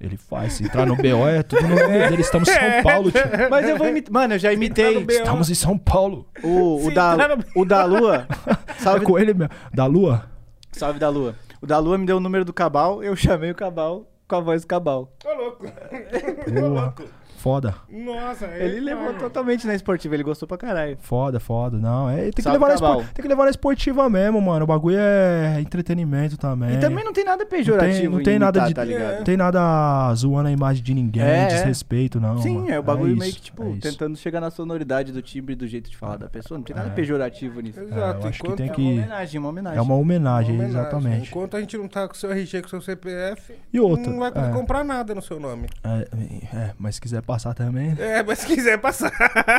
Ele 0.00 0.16
faz. 0.16 0.54
Se 0.54 0.64
entrar 0.64 0.86
no 0.86 0.96
BO 0.96 1.28
é 1.28 1.42
tudo 1.42 1.62
no 1.62 1.74
nome 1.74 2.08
dele. 2.08 2.22
Estamos 2.22 2.48
em 2.48 2.52
São 2.52 2.82
Paulo, 2.82 3.10
tio. 3.10 3.20
Mas 3.50 3.68
eu 3.68 3.76
vou 3.76 3.88
imitar. 3.88 4.12
Mano, 4.12 4.34
eu 4.34 4.38
já 4.38 4.52
imitei 4.52 5.04
Estamos 5.08 5.50
em 5.50 5.54
São 5.54 5.76
Paulo. 5.78 6.26
o, 6.42 6.86
o, 6.86 6.94
da, 6.94 7.16
o 7.56 7.64
da 7.64 7.84
Lua. 7.84 8.26
É 8.46 8.80
Salve, 8.82 9.04
com 9.04 9.18
ele 9.18 9.34
mesmo. 9.34 9.52
Da 9.72 9.86
Lua? 9.86 10.30
salve 10.70 11.00
da 11.00 11.08
Lua. 11.08 11.34
O 11.60 11.66
da 11.66 11.78
Lua 11.78 11.98
me 11.98 12.06
deu 12.06 12.16
o 12.16 12.20
número 12.20 12.44
do 12.44 12.52
Cabal, 12.52 13.02
eu 13.02 13.14
chamei 13.16 13.50
o 13.50 13.54
Cabal 13.54 14.06
com 14.28 14.36
a 14.36 14.40
voz 14.40 14.62
do 14.62 14.68
Cabal. 14.68 15.12
Ô, 15.24 15.34
louco. 15.34 15.64
Porra. 15.64 16.94
Foda. 17.38 17.74
Nossa, 17.88 18.46
é, 18.46 18.64
Ele 18.66 18.80
levou 18.80 19.14
totalmente 19.14 19.66
na 19.66 19.74
esportiva, 19.74 20.14
ele 20.14 20.22
gostou 20.24 20.46
pra 20.48 20.58
caralho. 20.58 20.96
Foda, 21.00 21.38
foda. 21.38 21.78
Não, 21.78 22.10
é, 22.10 22.22
tem 22.22 22.30
que, 22.32 22.42
Salve, 22.42 22.58
levar 22.58 22.68
na 22.68 22.74
Cabal. 22.74 23.00
espor- 23.00 23.12
tem 23.14 23.22
que 23.22 23.28
levar 23.28 23.44
na 23.44 23.50
esportiva 23.50 24.10
mesmo, 24.10 24.40
mano. 24.40 24.64
O 24.64 24.66
bagulho 24.66 24.96
é 24.98 25.60
entretenimento 25.60 26.36
também. 26.36 26.74
E 26.74 26.78
também 26.78 27.04
não 27.04 27.12
tem 27.12 27.24
nada 27.24 27.46
pejorativo 27.46 28.16
não 28.16 28.22
tem 28.22 28.36
em 28.36 28.38
nada 28.38 28.58
imitar, 28.58 28.68
de- 28.68 28.92
tá 28.92 28.98
ligado? 28.98 29.16
Não 29.18 29.24
tem 29.24 29.36
nada 29.36 30.14
zoando 30.14 30.48
a 30.48 30.52
imagem 30.52 30.82
de 30.82 30.92
ninguém, 30.94 31.22
É, 31.22 31.42
é. 31.44 31.46
desrespeito, 31.46 32.20
não. 32.20 32.38
Sim, 32.42 32.56
mano. 32.58 32.70
é 32.70 32.78
o 32.78 32.82
bagulho 32.82 33.10
isso, 33.12 33.18
meio 33.20 33.32
que, 33.32 33.40
tipo, 33.40 33.62
é 33.64 33.70
isso. 33.70 33.80
tentando 33.80 34.16
chegar 34.16 34.40
na 34.40 34.50
sonoridade 34.50 35.12
do 35.12 35.22
timbre 35.22 35.52
e 35.52 35.56
do 35.56 35.66
jeito 35.66 35.88
de 35.90 35.96
falar 35.96 36.16
da 36.16 36.28
pessoa. 36.28 36.58
Não 36.58 36.64
tem 36.64 36.74
nada 36.74 36.88
É. 36.88 36.92
pejorativo 36.92 37.60
nisso. 37.60 37.78
É, 37.78 37.84
Exato. 37.84 38.22
eu 38.24 38.28
acho 38.28 38.40
que 38.40 38.46
enquanto- 38.46 38.56
tem 38.58 38.66
É 38.66 38.70
uma 38.70 38.74
que. 38.74 38.82
homenagem, 38.82 39.40
uma 39.40 39.48
homenagem. 39.48 39.78
É 39.78 39.82
uma 39.82 39.94
homenagem, 39.94 40.54
Uma 40.54 40.64
homenagem. 40.64 40.80
exatamente. 40.80 41.28
Enquanto 41.30 41.56
a 41.56 41.60
gente 41.60 41.76
não 41.78 41.86
tá 41.88 42.08
com 42.08 42.14
seu 42.14 42.30
RG, 42.32 42.62
com 42.62 42.68
seu 42.68 42.80
CPF, 42.80 43.54
E 43.72 43.78
outra, 43.78 44.10
não 44.10 44.18
vai 44.18 44.32
poder 44.32 44.48
é. 44.48 44.52
comprar 44.52 44.84
nada 44.84 45.14
no 45.14 45.22
seu 45.22 45.38
nome. 45.38 45.68
É, 45.84 46.08
é, 46.56 46.70
mas 46.78 46.96
se 46.96 47.00
quiser 47.00 47.22
passar 47.28 47.52
também. 47.52 47.94
É, 47.98 48.22
mas 48.22 48.38
se 48.38 48.46
quiser 48.46 48.78
passar. 48.78 49.12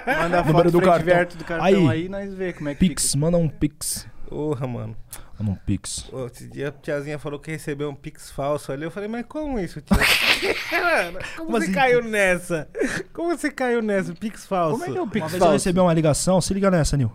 Manda 0.07 0.39
a 0.39 0.43
Número 0.43 0.51
foto 0.57 0.71
do 0.71 0.81
cartão. 0.81 1.37
do 1.37 1.45
cartão 1.45 1.65
Aí. 1.65 1.87
aí, 1.87 2.09
nós 2.09 2.33
vê 2.33 2.51
como 2.51 2.67
é 2.69 2.73
que 2.73 2.79
Pix, 2.79 3.11
fica. 3.11 3.17
manda 3.19 3.37
um 3.37 3.47
Pix. 3.47 4.07
Porra, 4.27 4.65
mano. 4.65 4.97
Manda 5.39 5.51
um 5.51 5.55
Pix. 5.55 6.11
Ô, 6.11 6.25
Esse 6.25 6.47
dia 6.47 6.69
a 6.69 6.71
tiazinha 6.71 7.19
falou 7.19 7.39
que 7.39 7.51
recebeu 7.51 7.87
um 7.89 7.95
pix 7.95 8.31
falso 8.31 8.71
ali. 8.71 8.83
Eu 8.83 8.91
falei, 8.91 9.07
mas 9.07 9.23
como 9.27 9.59
isso, 9.59 9.79
tia? 9.81 9.95
Como, 10.69 11.19
Como 11.37 11.51
você 11.51 11.65
assim, 11.65 11.73
caiu 11.73 12.03
nessa? 12.03 12.67
Como 13.13 13.37
você 13.37 13.51
caiu 13.51 13.81
nessa? 13.81 14.13
Pix 14.13 14.45
falso. 14.47 14.79
Como 14.79 14.89
é 14.89 14.91
que 14.91 14.97
é 14.97 15.01
o 15.01 15.07
Pix 15.07 15.23
Uma 15.23 15.29
vez 15.29 15.33
eu 15.33 15.39
falso? 15.39 15.53
recebi 15.53 15.79
uma 15.79 15.93
ligação, 15.93 16.41
se 16.41 16.53
liga 16.53 16.71
nessa, 16.71 16.97
Nil. 16.97 17.11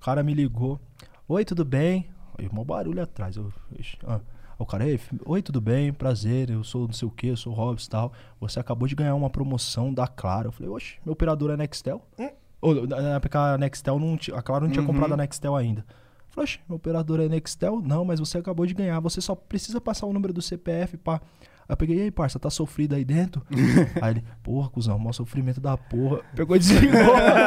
O 0.00 0.04
cara 0.04 0.22
me 0.22 0.32
ligou. 0.34 0.80
Oi, 1.28 1.44
tudo 1.44 1.64
bem? 1.64 2.10
Aí, 2.38 2.48
mó 2.50 2.64
barulho 2.64 3.02
atrás. 3.02 3.36
Eu, 3.36 3.52
ixi, 3.78 3.98
ah. 4.06 4.20
O 4.60 4.66
cara, 4.66 4.86
Ei, 4.86 5.00
oi, 5.24 5.40
tudo 5.40 5.58
bem? 5.58 5.90
Prazer, 5.90 6.50
eu 6.50 6.62
sou 6.62 6.86
não 6.86 6.92
sei 6.92 7.08
o 7.08 7.10
que, 7.10 7.28
eu 7.28 7.36
sou 7.36 7.50
o 7.50 7.56
Hobbs 7.56 7.86
e 7.86 7.88
tal. 7.88 8.12
Você 8.38 8.60
acabou 8.60 8.86
de 8.86 8.94
ganhar 8.94 9.14
uma 9.14 9.30
promoção 9.30 9.92
da 9.92 10.06
Claro. 10.06 10.48
Eu 10.48 10.52
falei, 10.52 10.70
oxe, 10.70 10.96
meu 11.02 11.14
operador 11.14 11.50
é 11.50 11.56
Nextel? 11.56 12.06
Hum? 12.18 12.28
Ou, 12.60 12.86
na 12.86 13.14
época 13.16 13.40
a 13.54 13.56
Nextel 13.58 13.98
não 13.98 14.18
tinha, 14.18 14.36
a 14.36 14.42
Claro 14.42 14.64
não 14.66 14.70
tinha 14.70 14.82
Uhum. 14.82 14.88
comprado 14.88 15.14
a 15.14 15.16
Nextel 15.16 15.56
ainda. 15.56 15.80
Eu 15.80 15.94
falei, 16.28 16.44
oxe, 16.44 16.58
meu 16.68 16.76
operador 16.76 17.20
é 17.20 17.28
Nextel? 17.28 17.80
Não, 17.82 18.04
mas 18.04 18.20
você 18.20 18.36
acabou 18.36 18.66
de 18.66 18.74
ganhar, 18.74 19.00
você 19.00 19.22
só 19.22 19.34
precisa 19.34 19.80
passar 19.80 20.04
o 20.06 20.12
número 20.12 20.32
do 20.34 20.42
CPF, 20.42 20.98
pá. 20.98 21.22
Aí 21.66 21.72
eu 21.72 21.76
peguei, 21.78 21.96
e 21.96 22.02
aí, 22.02 22.10
parça, 22.10 22.38
tá 22.38 22.50
sofrido 22.50 22.94
aí 22.94 23.04
dentro? 23.04 23.40
aí 24.02 24.10
ele, 24.12 24.24
porra, 24.42 24.68
cuzão, 24.68 24.98
maior 24.98 25.12
sofrimento 25.14 25.58
da 25.58 25.78
porra. 25.78 26.20
Pegou 26.36 26.54
e 26.54 26.58
desligou. 26.58 27.00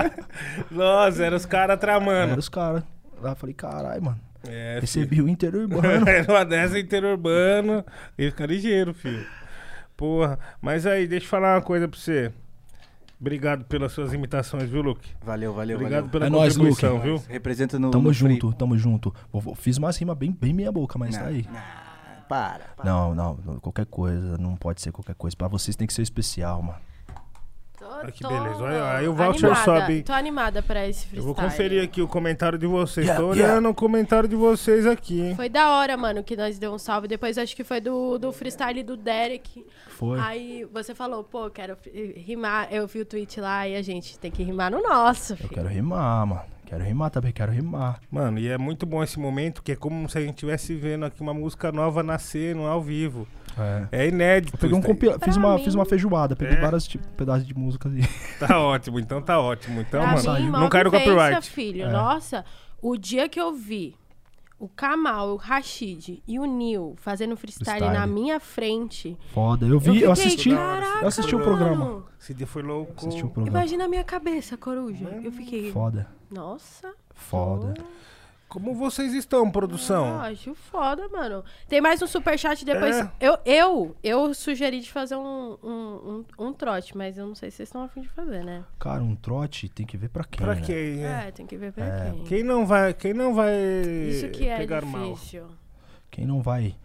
Nossa, 0.71 1.23
eram 1.25 1.37
os 1.37 1.45
caras 1.45 1.79
tramando. 1.79 2.31
Era 2.31 2.39
os 2.39 2.49
caras. 2.49 2.83
Lá 3.21 3.31
eu 3.31 3.35
falei, 3.35 3.53
caralho, 3.53 4.03
mano. 4.03 4.19
É, 4.47 4.77
Recebi 4.81 5.21
o 5.21 5.27
interurbano. 5.29 6.07
Era 6.09 6.31
uma 6.31 6.43
dessa 6.45 6.77
interurbano. 6.79 7.83
Ele 8.17 8.31
fica 8.31 8.45
ligeiro, 8.45 8.93
filho. 8.93 9.25
Porra. 9.95 10.37
Mas 10.61 10.85
aí, 10.85 11.07
deixa 11.07 11.25
eu 11.25 11.29
falar 11.29 11.55
uma 11.55 11.61
coisa 11.61 11.87
pra 11.87 11.99
você. 11.99 12.31
Obrigado 13.19 13.63
pelas 13.65 13.93
suas 13.93 14.11
imitações, 14.11 14.69
viu, 14.69 14.81
Luke? 14.81 15.09
Valeu, 15.23 15.53
valeu, 15.53 15.77
Obrigado 15.77 16.09
valeu. 16.11 16.11
pela 16.11 16.25
É 16.25 16.29
contribuição, 16.29 16.93
Luke. 16.95 17.05
viu? 17.05 17.23
Representa 17.29 17.79
no. 17.79 17.89
tamo 17.89 18.09
no 18.09 18.13
free. 18.13 18.33
junto, 18.33 18.53
tamo 18.53 18.77
junto. 18.77 19.15
Vou- 19.31 19.41
vou- 19.41 19.55
Fiz 19.55 19.77
umas 19.77 19.95
rimas 19.97 20.17
bem, 20.17 20.31
bem 20.37 20.51
meia 20.51 20.71
boca, 20.73 20.99
mas 20.99 21.15
tá 21.15 21.21
Não, 21.21 21.27
aí. 21.29 21.45
não, 21.49 22.23
para, 22.27 22.65
para. 22.75 22.85
Não, 22.85 23.15
não, 23.15 23.39
não, 23.45 23.59
qualquer 23.59 23.85
coisa, 23.85 24.37
não 24.37 24.57
pode 24.57 24.81
ser 24.81 24.91
qualquer 24.91 25.15
coisa. 25.15 25.37
Pra 25.37 25.47
vocês 25.47 25.73
tem 25.77 25.87
que 25.87 25.93
ser 25.93 26.01
especial, 26.01 26.61
mano. 26.61 26.79
Tô, 27.83 27.89
Olha 27.89 28.11
que 28.11 28.21
tô 28.21 28.29
beleza. 28.29 28.63
Olha, 28.63 28.91
aí 28.93 29.07
o 29.07 29.13
voucher 29.13 29.49
animada, 29.49 29.63
sobe. 29.65 30.03
Tô 30.03 30.13
animada 30.13 30.61
pra 30.61 30.87
esse 30.87 31.05
freestyle. 31.05 31.17
Eu 31.17 31.23
vou 31.23 31.35
conferir 31.35 31.83
aqui 31.83 32.01
o 32.01 32.07
comentário 32.07 32.57
de 32.57 32.65
vocês. 32.65 33.05
Yeah, 33.05 33.21
Tô 33.21 33.33
yeah. 33.33 33.53
olhando 33.53 33.69
o 33.69 33.73
comentário 33.73 34.29
de 34.29 34.35
vocês 34.35 34.87
aqui, 34.87 35.21
hein? 35.21 35.35
Foi 35.35 35.49
da 35.49 35.69
hora, 35.71 35.97
mano, 35.97 36.23
que 36.23 36.35
nós 36.35 36.57
deu 36.57 36.73
um 36.73 36.77
salve. 36.77 37.07
Depois 37.07 37.37
acho 37.37 37.55
que 37.55 37.63
foi 37.63 37.81
do, 37.81 38.17
do 38.17 38.31
freestyle 38.31 38.83
do 38.83 38.95
Derek. 38.95 39.65
Foi. 39.89 40.19
Aí 40.19 40.67
você 40.71 40.95
falou, 40.95 41.23
pô, 41.23 41.49
quero 41.49 41.77
rimar. 42.15 42.67
Eu 42.71 42.87
vi 42.87 43.01
o 43.01 43.05
tweet 43.05 43.41
lá 43.41 43.67
e 43.67 43.75
a 43.75 43.81
gente 43.81 44.17
tem 44.17 44.31
que 44.31 44.43
rimar 44.43 44.71
no 44.71 44.81
nosso. 44.81 45.33
Eu 45.33 45.37
filho. 45.37 45.49
quero 45.49 45.67
rimar, 45.67 46.25
mano. 46.25 46.53
Quero 46.65 46.83
rimar 46.83 47.11
também, 47.11 47.31
quero 47.31 47.51
rimar. 47.51 47.99
Mano, 48.09 48.39
e 48.39 48.47
é 48.47 48.57
muito 48.57 48.85
bom 48.85 49.03
esse 49.03 49.19
momento, 49.19 49.61
que 49.61 49.73
é 49.73 49.75
como 49.75 50.09
se 50.09 50.17
a 50.17 50.21
gente 50.21 50.31
estivesse 50.31 50.73
vendo 50.73 51.05
aqui 51.05 51.21
uma 51.21 51.33
música 51.33 51.71
nova 51.71 52.01
nascer 52.01 52.55
no 52.55 52.65
ao 52.65 52.81
vivo. 52.81 53.27
É. 53.57 53.87
É 54.03 54.07
inédito. 54.07 54.55
Eu 54.55 54.59
peguei 54.59 54.77
um 54.77 54.81
compila... 54.81 55.17
fiz, 55.19 55.35
uma, 55.37 55.55
mim- 55.57 55.63
fiz 55.63 55.73
uma 55.75 55.85
feijoada, 55.85 56.35
peguei 56.35 56.57
É. 56.57 56.61
vários 56.61 56.87
tipos, 56.87 57.07
pedaços 57.17 57.45
de 57.47 57.53
música 57.55 57.87
ali. 57.89 58.01
Tá 58.39 58.59
ótimo, 58.59 58.99
então 58.99 59.21
tá 59.21 59.39
ótimo. 59.39 59.79
Então, 59.81 60.01
pra 60.01 60.13
mano, 60.15 60.33
mim, 60.45 60.49
não 60.51 60.59
mó 60.61 60.69
cai 60.69 60.83
no 60.83 60.91
vivência, 60.91 61.13
copyright. 61.15 61.49
filho. 61.49 61.83
É. 61.85 61.91
Nossa, 61.91 62.43
o 62.81 62.97
dia 62.97 63.29
que 63.29 63.39
eu 63.39 63.53
vi 63.53 63.95
o 64.59 64.67
Kamal, 64.69 65.33
o 65.33 65.35
Rashid 65.35 66.21
e 66.27 66.39
o 66.39 66.45
Nil 66.45 66.95
fazendo 66.97 67.35
freestyle, 67.35 67.79
Freestyle. 67.79 67.99
na 67.99 68.07
minha 68.07 68.39
frente. 68.39 69.17
Foda. 69.33 69.65
Eu 69.65 69.77
vi, 69.79 70.01
eu, 70.01 70.15
fiquei, 70.15 70.25
assisti. 70.31 70.49
Caraca, 70.51 70.99
eu 71.01 71.07
assisti 71.07 71.35
o 71.35 71.39
mano. 71.39 71.49
programa. 71.49 72.03
Esse 72.19 72.33
dia 72.33 72.47
foi 72.47 72.61
louco. 72.63 72.93
Assisti 72.97 73.23
o 73.25 73.29
programa. 73.29 73.57
Imagina 73.59 73.85
a 73.85 73.87
minha 73.89 74.03
cabeça, 74.03 74.55
coruja. 74.57 75.05
Eu 75.23 75.31
fiquei. 75.31 75.71
Foda. 75.71 76.07
Nossa. 76.31 76.93
Foda. 77.13 77.73
Como 78.53 78.75
vocês 78.75 79.13
estão, 79.15 79.49
produção? 79.49 80.19
Ah, 80.21 80.27
acho 80.27 80.53
foda, 80.53 81.09
mano. 81.09 81.43
Tem 81.67 81.81
mais 81.81 81.99
um 82.03 82.07
superchat 82.07 82.63
depois. 82.63 82.95
É. 82.99 83.09
Eu, 83.19 83.37
eu, 83.45 83.95
eu 84.03 84.33
sugeri 84.35 84.79
de 84.79 84.91
fazer 84.91 85.15
um, 85.15 85.57
um, 85.63 86.23
um, 86.39 86.45
um 86.47 86.53
trote, 86.53 86.95
mas 86.95 87.17
eu 87.17 87.25
não 87.25 87.33
sei 87.33 87.49
se 87.49 87.57
vocês 87.57 87.69
estão 87.69 87.81
afim 87.83 88.01
de 88.01 88.09
fazer, 88.09 88.43
né? 88.43 88.63
Cara, 88.79 89.01
um 89.01 89.15
trote 89.15 89.67
tem 89.69 89.85
que 89.87 89.97
ver 89.97 90.09
pra 90.09 90.23
quem, 90.23 90.45
Pra 90.45 90.53
né? 90.55 90.61
quem? 90.63 90.95
né? 90.97 91.25
É, 91.27 91.31
tem 91.31 91.47
que 91.47 91.57
ver 91.57 91.71
pra 91.73 91.89
quem. 92.11 92.23
Quem 92.25 92.43
não 92.43 92.63
vai, 92.65 92.93
quem 92.93 93.13
não 93.13 93.33
vai 93.33 93.53
Isso 94.07 94.29
que 94.29 94.47
é 94.47 94.57
pegar 94.57 94.85
mal? 94.85 95.13
difícil. 95.13 95.45
Quem 96.11 96.25
não 96.27 96.39
vai... 96.41 96.75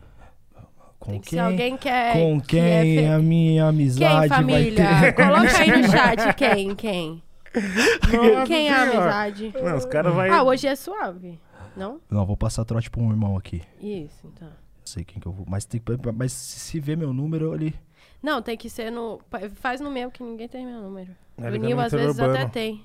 Com 0.98 1.12
Tem 1.12 1.20
que 1.20 1.30
quem? 1.30 1.38
alguém 1.38 1.76
que 1.76 1.88
é. 1.88 2.12
Com 2.12 2.40
que 2.40 2.58
é 2.58 2.82
quem 2.82 2.98
fe- 2.98 3.06
a 3.06 3.18
minha 3.20 3.62
Quem, 3.62 3.68
amizade 3.68 4.28
família? 4.30 4.84
vai 4.84 5.00
ter? 5.00 5.12
Coloca 5.22 5.58
aí 5.58 5.82
no 5.82 5.88
chat 5.88 6.34
quem, 6.34 6.74
quem. 6.74 7.22
Nossa 7.54 8.46
Quem 8.46 8.68
é 8.68 8.72
a 8.74 8.82
amizade? 8.82 9.54
Não, 9.62 9.76
os 9.76 9.84
caras 9.84 10.12
vai 10.14 10.28
Ah, 10.28 10.42
hoje 10.42 10.66
é 10.66 10.74
suave. 10.74 11.38
Não? 11.78 12.00
Não, 12.10 12.26
vou 12.26 12.36
passar 12.36 12.64
trote 12.64 12.90
pra 12.90 13.00
um 13.00 13.10
irmão 13.10 13.36
aqui. 13.36 13.62
Isso, 13.80 14.26
então. 14.26 14.48
Sei 14.84 15.04
quem 15.04 15.20
que 15.20 15.26
eu 15.28 15.32
vou. 15.32 15.44
Mas, 15.48 15.64
tem, 15.64 15.80
que- 15.80 16.12
mas 16.14 16.32
se 16.32 16.80
ver 16.80 16.96
meu 16.96 17.12
número 17.12 17.52
ali. 17.52 17.74
Não, 18.22 18.42
tem 18.42 18.56
que 18.56 18.68
ser 18.68 18.90
no. 18.90 19.20
Faz 19.56 19.80
no 19.80 19.90
meu 19.90 20.10
que 20.10 20.22
ninguém 20.22 20.48
tem 20.48 20.64
meu 20.66 20.80
número. 20.80 21.14
Não, 21.36 21.46
o 21.46 21.50
liga 21.50 21.66
Nil 21.66 21.76
no 21.76 21.82
às 21.82 21.92
vezes 21.92 22.08
interurbano. 22.16 22.42
até 22.44 22.48
tem. 22.52 22.84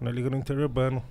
Não 0.00 0.10
liga 0.10 0.30
no 0.30 0.36
interurbano. 0.36 1.02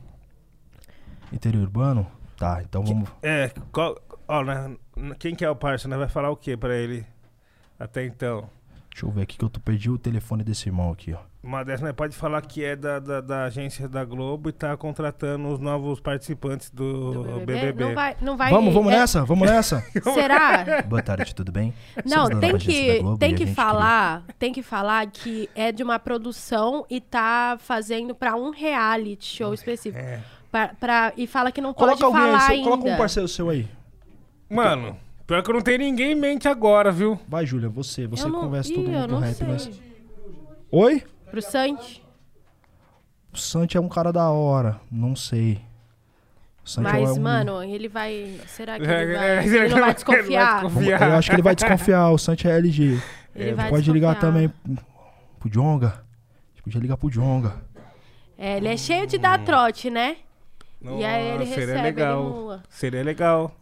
Interior 1.31 1.63
urbano? 1.63 2.07
Tá, 2.37 2.61
então 2.61 2.83
vamos. 2.83 3.09
É, 3.21 3.51
qual, 3.71 3.97
ó, 4.27 4.43
né, 4.43 4.75
quem 5.19 5.35
que 5.35 5.43
é 5.43 5.49
o 5.49 5.55
parça? 5.55 5.87
Nós 5.87 5.99
vai 5.99 6.07
falar 6.07 6.29
o 6.29 6.37
que 6.37 6.55
pra 6.55 6.75
ele 6.75 7.05
até 7.79 8.05
então? 8.05 8.49
Deixa 8.91 9.05
eu 9.05 9.11
ver 9.11 9.23
aqui 9.23 9.37
que 9.37 9.43
eu 9.45 9.49
tô, 9.49 9.59
perdi 9.59 9.89
o 9.89 9.97
telefone 9.97 10.43
desse 10.43 10.69
irmão 10.69 10.91
aqui, 10.91 11.13
ó. 11.13 11.19
Uma 11.47 11.63
dessas, 11.63 11.81
nós 11.81 11.93
pode 11.93 12.13
falar 12.13 12.41
que 12.41 12.61
é 12.61 12.75
da, 12.75 12.99
da, 12.99 13.21
da 13.21 13.43
agência 13.45 13.87
da 13.87 14.03
Globo 14.03 14.49
e 14.49 14.51
tá 14.51 14.75
contratando 14.75 15.47
os 15.47 15.59
novos 15.61 15.97
participantes 16.01 16.69
do, 16.69 17.23
Do 17.23 17.45
BBB. 17.45 17.85
Não 17.85 17.95
vai, 17.95 18.17
não 18.19 18.35
vai. 18.35 18.51
vamos, 18.51 18.73
vamos 18.73 18.91
é- 18.91 18.97
nessa? 18.97 19.23
Vamos 19.23 19.49
nessa? 19.49 19.81
Será? 20.13 20.81
Boa 20.85 21.01
tarde, 21.01 21.33
tudo 21.33 21.49
bem? 21.49 21.73
Não, 22.05 22.25
Somos 22.25 22.39
tem 22.41 22.57
que, 22.57 22.99
tem 23.17 23.33
que 23.33 23.47
falar, 23.47 24.25
tem 24.37 24.51
que 24.51 24.61
falar 24.61 25.07
que 25.07 25.49
é 25.55 25.71
de 25.71 25.81
uma 25.81 25.97
produção 25.97 26.85
e 26.89 26.99
tá 26.99 27.55
fazendo 27.61 28.13
pra 28.13 28.35
um 28.35 28.49
reality 28.49 29.37
show 29.37 29.53
específico. 29.53 30.03
É. 30.03 30.19
Pra, 30.51 30.67
pra- 30.77 31.13
e 31.15 31.25
fala 31.25 31.49
que 31.49 31.61
não 31.61 31.73
Queria... 31.73 31.91
pode 31.91 32.01
Coloca 32.01 32.17
alguém 32.19 32.33
aí, 32.33 32.37
falar 32.39 32.45
seu- 32.45 32.55
ainda. 32.55 32.69
coloca 32.69 32.89
um 32.89 32.97
parceiro 32.97 33.27
seu 33.29 33.49
aí. 33.49 33.65
Mano, 34.49 34.97
pior 35.25 35.41
que 35.41 35.49
eu 35.49 35.53
não 35.53 35.61
tenho 35.61 35.77
ninguém 35.79 36.11
em 36.11 36.15
mente 36.15 36.45
agora, 36.49 36.91
viu? 36.91 37.17
Vai, 37.25 37.45
Júlia, 37.45 37.69
você. 37.69 38.05
Você 38.05 38.27
não- 38.27 38.41
conversa 38.41 38.69
Ih, 38.69 38.75
todo 38.75 38.89
mundo 38.89 39.07
do 39.07 39.13
não 39.13 39.19
rap. 39.21 39.33
sei. 39.33 39.47
Mas... 39.47 39.69
Oi? 40.69 41.03
Pro 41.29 41.41
Santi. 41.41 42.03
O 43.33 43.37
Santi 43.37 43.77
é 43.77 43.81
um 43.81 43.89
cara 43.89 44.11
da 44.11 44.29
hora. 44.29 44.79
Não 44.91 45.15
sei. 45.15 45.61
O 46.65 46.69
Santi 46.69 46.87
é 46.87 46.91
Mas, 46.91 47.17
um... 47.17 47.21
mano, 47.21 47.63
ele 47.63 47.87
vai. 47.87 48.39
Será 48.47 48.79
que 48.79 48.85
É, 48.85 49.01
ele 49.03 49.13
é, 49.13 49.17
vai. 49.17 49.45
ele 49.45 49.57
Ele 49.57 49.63
não 49.69 49.71
vai 49.71 49.81
vai 49.81 49.93
desconfiar? 49.93 50.63
desconfiar. 50.63 51.09
Eu 51.09 51.15
acho 51.15 51.29
que 51.29 51.35
ele 51.35 51.41
vai 51.43 51.55
desconfiar. 51.55 52.09
O 52.11 52.17
Santi 52.17 52.47
é 52.47 52.51
LG. 52.57 53.01
Ele 53.35 53.53
vai 53.53 53.69
Pode 53.69 53.91
ligar 53.91 54.15
desconfiar. 54.15 54.31
também 54.33 54.53
pro 55.39 55.49
Jonga. 55.49 56.05
Podia 56.63 56.81
ligar 56.81 56.97
pro 56.97 57.09
Jonga. 57.09 57.53
É, 58.37 58.57
ele 58.57 58.67
é 58.67 58.75
cheio 58.75 59.07
de 59.07 59.17
dar 59.17 59.41
trote, 59.45 59.89
né? 59.89 60.17
E 60.81 61.05
aí 61.05 61.27
ele 61.29 61.37
Nossa, 61.39 61.51
seria 61.53 61.65
recebe, 61.67 61.81
legal. 61.81 62.19
ele 62.23 62.29
mula. 62.33 62.63
Seria 62.69 63.03
legal. 63.03 63.55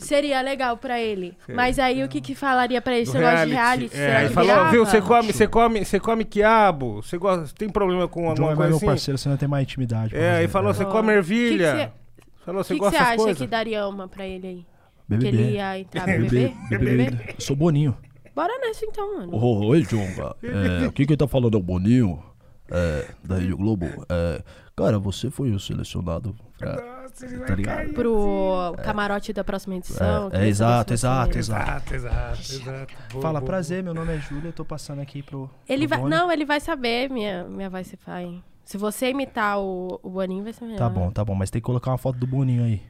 Seria 0.00 0.40
legal 0.42 0.76
pra 0.76 1.00
ele. 1.00 1.36
Mas 1.48 1.78
aí 1.78 2.02
o 2.04 2.08
que 2.08 2.20
que 2.20 2.34
falaria 2.34 2.80
pra 2.80 2.94
ele? 2.96 3.04
Do 3.06 3.12
Você 3.12 3.20
gosta 3.20 3.46
de 3.46 3.52
reality? 3.52 3.94
É, 3.94 3.98
Será 3.98 4.18
aí 4.18 4.28
que 4.28 4.34
falou, 4.34 4.50
virava? 4.50 4.70
viu, 4.70 4.86
você 4.86 5.00
come, 5.00 5.32
você 5.32 5.46
come, 5.48 5.84
você 5.84 6.00
come 6.00 6.24
quiabo? 6.24 7.02
Você 7.02 7.18
gosta, 7.18 7.54
tem 7.56 7.68
problema 7.68 8.08
com 8.08 8.26
O 8.26 8.28
alguma 8.30 8.48
Jonga 8.48 8.52
é 8.52 8.56
coisa 8.56 8.68
meu 8.70 8.76
assim? 8.78 8.86
parceiro, 8.86 9.18
você 9.18 9.28
não 9.28 9.36
tem 9.36 9.48
mais 9.48 9.62
intimidade. 9.64 10.16
É, 10.16 10.32
aí 10.36 10.42
ele. 10.44 10.48
falou, 10.48 10.72
você 10.74 10.84
Ó, 10.84 10.90
come 10.90 11.12
ervilha. 11.12 11.92
que 11.94 12.44
Falou, 12.44 12.60
O 12.60 12.64
você 12.64 12.74
que 12.74 12.80
que 12.80 12.84
gosta 12.86 12.98
você 12.98 13.10
dessas 13.10 13.26
acha 13.26 13.34
que 13.36 13.46
daria 13.46 13.86
uma 13.86 14.08
pra 14.08 14.26
ele 14.26 14.46
aí? 14.46 14.66
Que 15.08 15.16
BBB. 15.16 15.28
ele 15.28 15.50
ia 15.56 15.78
entrar 15.78 16.06
no 16.06 16.12
BBB. 16.28 16.54
BBB? 16.70 17.34
Sou 17.38 17.54
Boninho. 17.56 17.96
Bora 18.34 18.56
nessa 18.60 18.84
então, 18.86 19.18
mano. 19.18 19.36
Oi, 19.36 19.82
Jonga. 19.82 20.34
É, 20.42 20.86
o 20.86 20.92
que 20.92 21.04
que 21.04 21.12
ele 21.12 21.16
tá 21.18 21.26
falando 21.28 21.54
é 21.56 21.60
o 21.60 21.62
Boninho? 21.62 22.22
É, 22.70 23.04
da 23.24 23.36
Rede 23.36 23.52
Globo. 23.52 23.86
É, 24.08 24.40
cara, 24.76 24.98
você 24.98 25.28
foi 25.30 25.50
o 25.50 25.58
selecionado 25.58 26.34
pra 26.56 26.99
Tá 27.46 27.54
ligado? 27.54 27.76
cair. 27.76 27.92
Pro 27.94 28.74
camarote 28.82 29.32
da 29.32 29.42
próxima 29.44 29.76
edição. 29.76 30.30
É, 30.32 30.44
é, 30.44 30.48
exato, 30.48 30.92
exato, 30.92 31.38
Exato, 31.38 31.94
exato, 31.94 32.40
exato. 32.40 32.94
Fala, 33.20 33.40
boa, 33.40 33.42
prazer, 33.42 33.82
meu 33.82 33.92
nome 33.94 34.14
é 34.14 34.18
Júlia, 34.18 34.48
eu 34.48 34.52
tô 34.52 34.64
passando 34.64 35.00
aqui 35.00 35.22
pro. 35.22 35.50
Ele 35.68 35.86
pro 35.88 36.00
vai. 36.00 36.08
Não, 36.08 36.30
ele 36.30 36.44
vai 36.44 36.60
saber 36.60 37.10
minha, 37.10 37.44
minha 37.44 37.68
voz 37.70 37.86
se 37.86 37.96
faz. 37.96 38.28
Se 38.64 38.76
você 38.78 39.10
imitar 39.10 39.58
o, 39.58 39.98
o 40.02 40.10
Boninho, 40.10 40.44
vai 40.44 40.52
ser 40.52 40.64
melhor. 40.64 40.78
Tá 40.78 40.88
bom, 40.88 41.10
tá 41.10 41.24
bom, 41.24 41.34
mas 41.34 41.50
tem 41.50 41.60
que 41.60 41.66
colocar 41.66 41.90
uma 41.90 41.98
foto 41.98 42.18
do 42.18 42.26
Boninho 42.26 42.64
aí. 42.64 42.82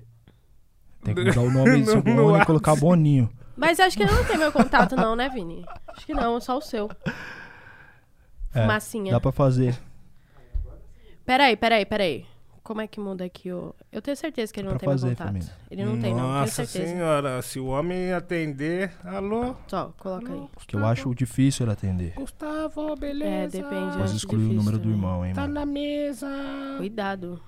Tem 1.02 1.14
que 1.14 1.24
mudar 1.24 1.40
o 1.40 1.50
nome 1.50 1.80
do 1.80 1.86
seu 1.86 2.02
No- 2.02 2.14
no 2.14 2.22
Boni 2.24 2.36
e 2.36 2.40
ar. 2.40 2.46
colocar 2.46 2.76
Boninho. 2.76 3.30
Mas 3.56 3.80
acho 3.80 3.96
que 3.96 4.02
ele 4.02 4.12
não 4.12 4.24
tem 4.24 4.36
meu 4.38 4.52
contato, 4.52 4.94
não, 4.96 5.16
né, 5.16 5.28
Vini? 5.30 5.64
Acho 5.88 6.04
que 6.06 6.12
não, 6.14 6.38
só 6.40 6.58
o 6.58 6.60
seu. 6.60 6.90
É, 8.54 8.62
Fumacinha. 8.62 9.12
Dá 9.12 9.20
pra 9.20 9.32
fazer. 9.32 9.78
Peraí, 11.24 11.56
peraí, 11.56 11.86
peraí. 11.86 12.26
Como 12.62 12.80
é 12.82 12.86
que 12.86 13.00
muda 13.00 13.24
aqui 13.24 13.50
o. 13.50 13.74
Eu 13.90 14.02
tenho 14.02 14.16
certeza 14.16 14.52
que 14.52 14.60
ele 14.60 14.68
não 14.68 14.76
Pra 14.76 14.80
tem 14.80 14.88
fazer, 14.90 15.06
meu 15.06 15.16
contato. 15.16 15.26
família. 15.28 15.52
Ele 15.70 15.84
não 15.84 15.92
tem, 16.00 16.12
não, 16.14 16.20
tenho 16.20 16.32
Nossa 16.32 16.66
certeza. 16.66 16.92
senhora, 16.94 17.42
se 17.42 17.58
o 17.58 17.66
homem 17.66 18.12
atender, 18.12 18.92
alô? 19.02 19.56
Só, 19.66 19.92
coloca 19.98 20.30
aí. 20.32 20.48
Porque 20.54 20.76
eu 20.76 20.84
acho 20.84 21.14
difícil 21.14 21.64
ele 21.64 21.72
atender. 21.72 22.12
Gustavo, 22.14 22.92
É, 22.92 22.96
beleza? 22.96 23.56
depende. 23.62 23.92
Pode 23.92 24.02
acho 24.02 24.16
excluir 24.16 24.44
o 24.50 24.52
número 24.52 24.76
do 24.78 24.82
também. 24.84 24.96
irmão, 24.96 25.26
hein, 25.26 25.32
Tá 25.32 25.40
mano. 25.42 25.54
na 25.54 25.64
mesa. 25.66 26.28
Cuidado. 26.76 27.42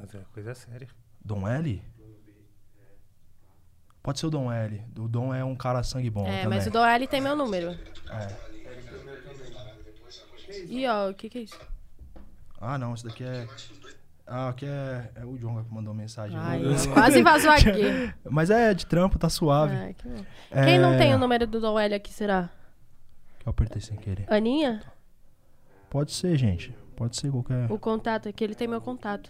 Mas 0.00 0.14
é 0.14 0.20
coisa 0.32 0.54
séria. 0.54 0.88
Dom 1.24 1.46
L? 1.46 1.82
Pode 4.02 4.18
ser 4.18 4.26
o 4.26 4.30
Dom 4.30 4.50
L. 4.50 4.82
O 4.98 5.06
Dom 5.08 5.32
é 5.34 5.44
um 5.44 5.54
cara 5.54 5.82
sangue 5.82 6.10
bom 6.10 6.26
é, 6.26 6.42
também. 6.42 6.58
mas 6.58 6.66
o 6.66 6.70
Dom 6.70 6.84
L 6.84 7.06
tem 7.06 7.20
meu 7.20 7.36
número. 7.36 7.70
É. 8.10 8.52
E 10.68 10.86
ó, 10.88 11.10
o 11.10 11.14
que 11.14 11.28
que 11.28 11.38
é 11.38 11.42
isso? 11.42 11.58
Ah, 12.64 12.78
não, 12.78 12.94
esse 12.94 13.04
daqui 13.04 13.24
é... 13.24 13.46
Ah, 14.26 14.48
aqui 14.50 14.64
é, 14.64 15.10
é 15.16 15.24
o 15.26 15.36
Jonga 15.36 15.64
que 15.64 15.74
mandou 15.74 15.92
mensagem. 15.92 16.38
Ai, 16.38 16.62
Eu- 16.64 16.92
quase 16.94 17.20
vazou 17.22 17.50
aqui. 17.52 18.14
Mas 18.30 18.50
é 18.50 18.72
de 18.72 18.86
trampo, 18.86 19.18
tá 19.18 19.28
suave. 19.28 19.74
Ai, 19.74 19.94
que. 19.94 20.08
É, 20.50 20.64
Quem 20.64 20.78
não 20.78 20.96
tem 20.96 21.12
o 21.12 21.18
número 21.18 21.44
do 21.46 21.60
Dom 21.60 21.78
L 21.78 21.92
aqui, 21.94 22.12
será? 22.12 22.48
Eu 23.44 23.50
apertei 23.50 23.82
sem 23.82 23.96
querer. 23.96 24.24
Aninha? 24.32 24.80
Pode 25.90 26.12
ser, 26.12 26.36
gente. 26.36 26.72
Pode 26.96 27.16
ser 27.16 27.30
qualquer... 27.32 27.70
O 27.70 27.78
contato 27.78 28.28
aqui, 28.28 28.44
ele 28.44 28.54
tem 28.54 28.68
meu 28.68 28.80
contato. 28.80 29.28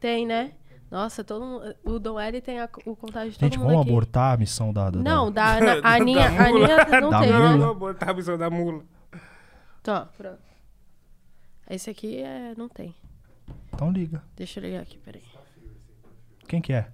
Tem, 0.00 0.26
né? 0.26 0.52
Nossa, 0.90 1.24
todo 1.24 1.44
mundo, 1.44 1.74
o 1.84 1.98
Dom 1.98 2.18
L 2.18 2.40
tem 2.40 2.60
a- 2.60 2.68
o 2.84 2.94
contato 2.94 3.28
de 3.30 3.38
todo 3.38 3.42
Gente, 3.48 3.58
mundo 3.58 3.68
vamos 3.68 3.82
aqui. 3.82 3.90
abortar 3.90 4.34
a 4.34 4.36
missão 4.36 4.72
da... 4.72 4.90
da 4.90 4.98
Não, 5.00 5.30
da... 5.32 5.44
a 5.82 5.94
Aninha, 5.94 6.28
a 6.28 6.46
Aninha 6.48 7.00
não 7.00 7.10
Da 7.10 7.20
tem, 7.20 7.32
mula. 7.32 7.50
né? 7.56 7.56
Vou 7.64 7.74
botar 7.74 8.10
a 8.10 8.14
missão 8.14 8.36
da 8.38 8.50
mula. 8.50 8.82
Tá, 9.82 10.08
pronto. 10.16 10.45
Esse 11.68 11.90
aqui 11.90 12.18
é, 12.22 12.54
não 12.56 12.68
tem. 12.68 12.94
Então 13.72 13.90
liga. 13.90 14.22
Deixa 14.36 14.60
eu 14.60 14.64
ligar 14.64 14.82
aqui, 14.82 14.98
peraí. 14.98 15.24
Quem 16.48 16.60
que 16.60 16.72
é? 16.72 16.88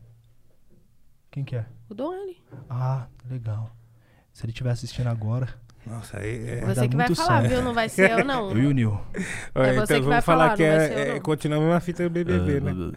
Quem 1.31 1.45
que 1.45 1.57
é? 1.57 1.67
O 1.89 1.95
Dom 1.95 2.13
L. 2.13 2.43
Ah, 2.69 3.07
legal. 3.31 3.71
Se 4.33 4.45
ele 4.45 4.53
estiver 4.53 4.71
assistindo 4.71 5.09
agora... 5.09 5.49
Nossa, 5.87 6.19
aí 6.19 6.49
é. 6.49 6.61
Vai 6.61 6.75
Você 6.75 6.89
que 6.89 6.97
vai 6.97 7.15
falar, 7.15 7.41
certo. 7.41 7.53
viu? 7.53 7.63
Não 7.63 7.75
vai 7.75 7.89
ser 7.89 8.11
eu, 8.11 8.23
não. 8.25 8.51
Eu 8.51 8.59
e 8.63 8.67
o 8.67 8.73
Nil. 8.73 9.01
Que 9.13 9.21
então 9.21 9.63
vai 9.63 9.75
vamos 9.75 10.05
falar 10.05 10.23
falar, 10.23 10.57
que 10.57 10.63
é, 10.63 11.17
é, 11.17 11.57
a 11.57 11.61
mesma 11.61 11.81
fita 11.81 12.05
do 12.05 12.11
BBB, 12.11 12.61
né? 12.61 12.93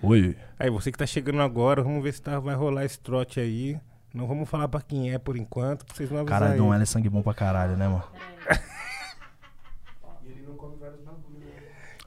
Oi. 0.00 0.36
Aí, 0.58 0.70
você 0.70 0.92
que 0.92 0.98
tá 0.98 1.06
chegando 1.06 1.42
agora, 1.42 1.82
vamos 1.82 2.02
ver 2.02 2.12
se 2.12 2.22
tá, 2.22 2.38
vai 2.38 2.54
rolar 2.54 2.84
esse 2.84 3.00
trote 3.00 3.40
aí. 3.40 3.78
Não 4.14 4.26
vamos 4.26 4.48
falar 4.48 4.68
pra 4.68 4.80
quem 4.80 5.12
é 5.12 5.18
por 5.18 5.36
enquanto, 5.36 5.84
pra 5.84 5.94
vocês 5.94 6.10
não 6.10 6.20
avisarem. 6.20 6.48
Caralho, 6.48 6.62
Dom 6.62 6.74
L 6.74 6.82
é 6.82 6.86
sangue 6.86 7.08
bom 7.08 7.22
pra 7.22 7.34
caralho, 7.34 7.76
né, 7.76 7.88
mano? 7.88 8.04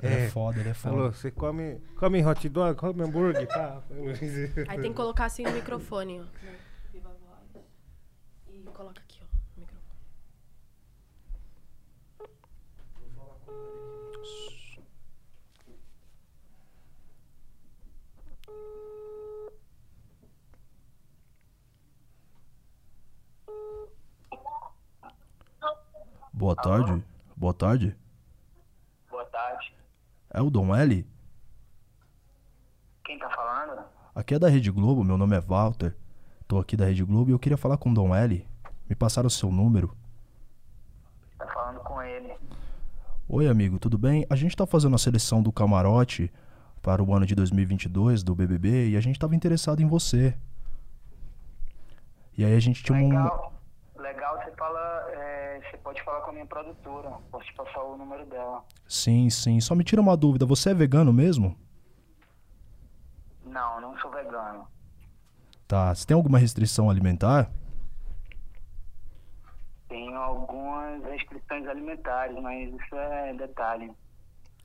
Ele 0.03 0.13
é 0.15 0.25
É. 0.25 0.29
foda, 0.29 0.59
ele 0.59 0.69
é 0.69 0.73
foda. 0.73 0.95
Falou, 0.95 1.11
você 1.13 1.31
come, 1.31 1.79
come 1.97 2.25
hot 2.25 2.49
dog, 2.49 2.77
come 2.77 3.03
hambúrguer, 3.03 3.47
tá? 3.47 3.81
Aí 4.67 4.81
tem 4.81 4.91
que 4.91 4.97
colocar 4.97 5.25
assim 5.25 5.43
no 5.43 5.51
microfone, 5.51 6.19
ó. 6.19 6.25
Viva 6.91 7.09
a 7.09 7.13
voz. 7.13 7.65
E 8.49 8.63
coloca 8.71 9.01
aqui, 9.01 9.19
ó, 9.21 9.25
no 9.55 9.61
microfone. 9.61 9.97
Boa 26.31 26.55
tarde. 26.55 27.03
Boa 27.35 27.53
tarde. 27.53 27.95
Boa 29.09 29.25
tarde. 29.25 29.73
É 30.33 30.41
o 30.41 30.49
Dom 30.49 30.75
L? 30.75 31.07
Quem 33.05 33.19
tá 33.19 33.29
falando? 33.29 33.83
Aqui 34.15 34.33
é 34.33 34.39
da 34.39 34.49
Rede 34.49 34.71
Globo, 34.71 35.03
meu 35.03 35.15
nome 35.15 35.37
é 35.37 35.39
Walter. 35.39 35.95
Tô 36.47 36.57
aqui 36.57 36.75
da 36.75 36.85
Rede 36.85 37.03
Globo 37.03 37.29
e 37.29 37.33
eu 37.33 37.37
queria 37.37 37.57
falar 37.57 37.77
com 37.77 37.91
o 37.91 37.93
Dom 37.93 38.15
L. 38.15 38.43
Me 38.89 38.95
passaram 38.95 39.27
o 39.27 39.29
seu 39.29 39.51
número. 39.51 39.95
Tá 41.37 41.45
falando 41.45 41.81
com 41.81 42.01
ele. 42.01 42.33
Oi, 43.29 43.47
amigo, 43.47 43.77
tudo 43.77 43.95
bem? 43.95 44.25
A 44.27 44.35
gente 44.35 44.57
tá 44.57 44.65
fazendo 44.65 44.95
a 44.95 44.97
seleção 44.97 45.43
do 45.43 45.51
camarote 45.51 46.33
para 46.81 47.03
o 47.03 47.13
ano 47.13 47.27
de 47.27 47.35
2022 47.35 48.23
do 48.23 48.33
BBB 48.33 48.89
e 48.89 48.97
a 48.97 49.01
gente 49.01 49.19
tava 49.19 49.35
interessado 49.35 49.83
em 49.83 49.87
você. 49.87 50.35
E 52.35 52.43
aí 52.43 52.55
a 52.55 52.59
gente 52.59 52.83
tinha 52.83 52.97
um... 52.97 53.09
Legal. 53.09 53.53
Legal, 53.97 54.43
você 54.43 54.51
fala. 54.53 55.11
é, 55.11 55.61
você 55.61 55.77
pode 55.93 56.03
falar 56.03 56.21
com 56.21 56.29
a 56.31 56.33
minha 56.33 56.45
produtora. 56.45 57.11
Posso 57.31 57.45
te 57.45 57.53
passar 57.53 57.83
o 57.83 57.95
número 57.95 58.25
dela. 58.25 58.63
Sim, 58.87 59.29
sim. 59.29 59.59
Só 59.59 59.75
me 59.75 59.83
tira 59.83 60.01
uma 60.01 60.17
dúvida, 60.17 60.45
você 60.45 60.71
é 60.71 60.73
vegano 60.73 61.13
mesmo? 61.13 61.55
Não, 63.45 63.79
não 63.79 63.97
sou 63.99 64.09
vegano. 64.11 64.67
Tá. 65.67 65.93
Você 65.93 66.07
tem 66.07 66.15
alguma 66.15 66.39
restrição 66.39 66.89
alimentar? 66.89 67.51
Tenho 69.87 70.17
algumas 70.17 71.03
restrições 71.03 71.67
alimentares, 71.67 72.35
mas 72.41 72.73
isso 72.73 72.95
é 72.95 73.33
detalhe. 73.35 73.91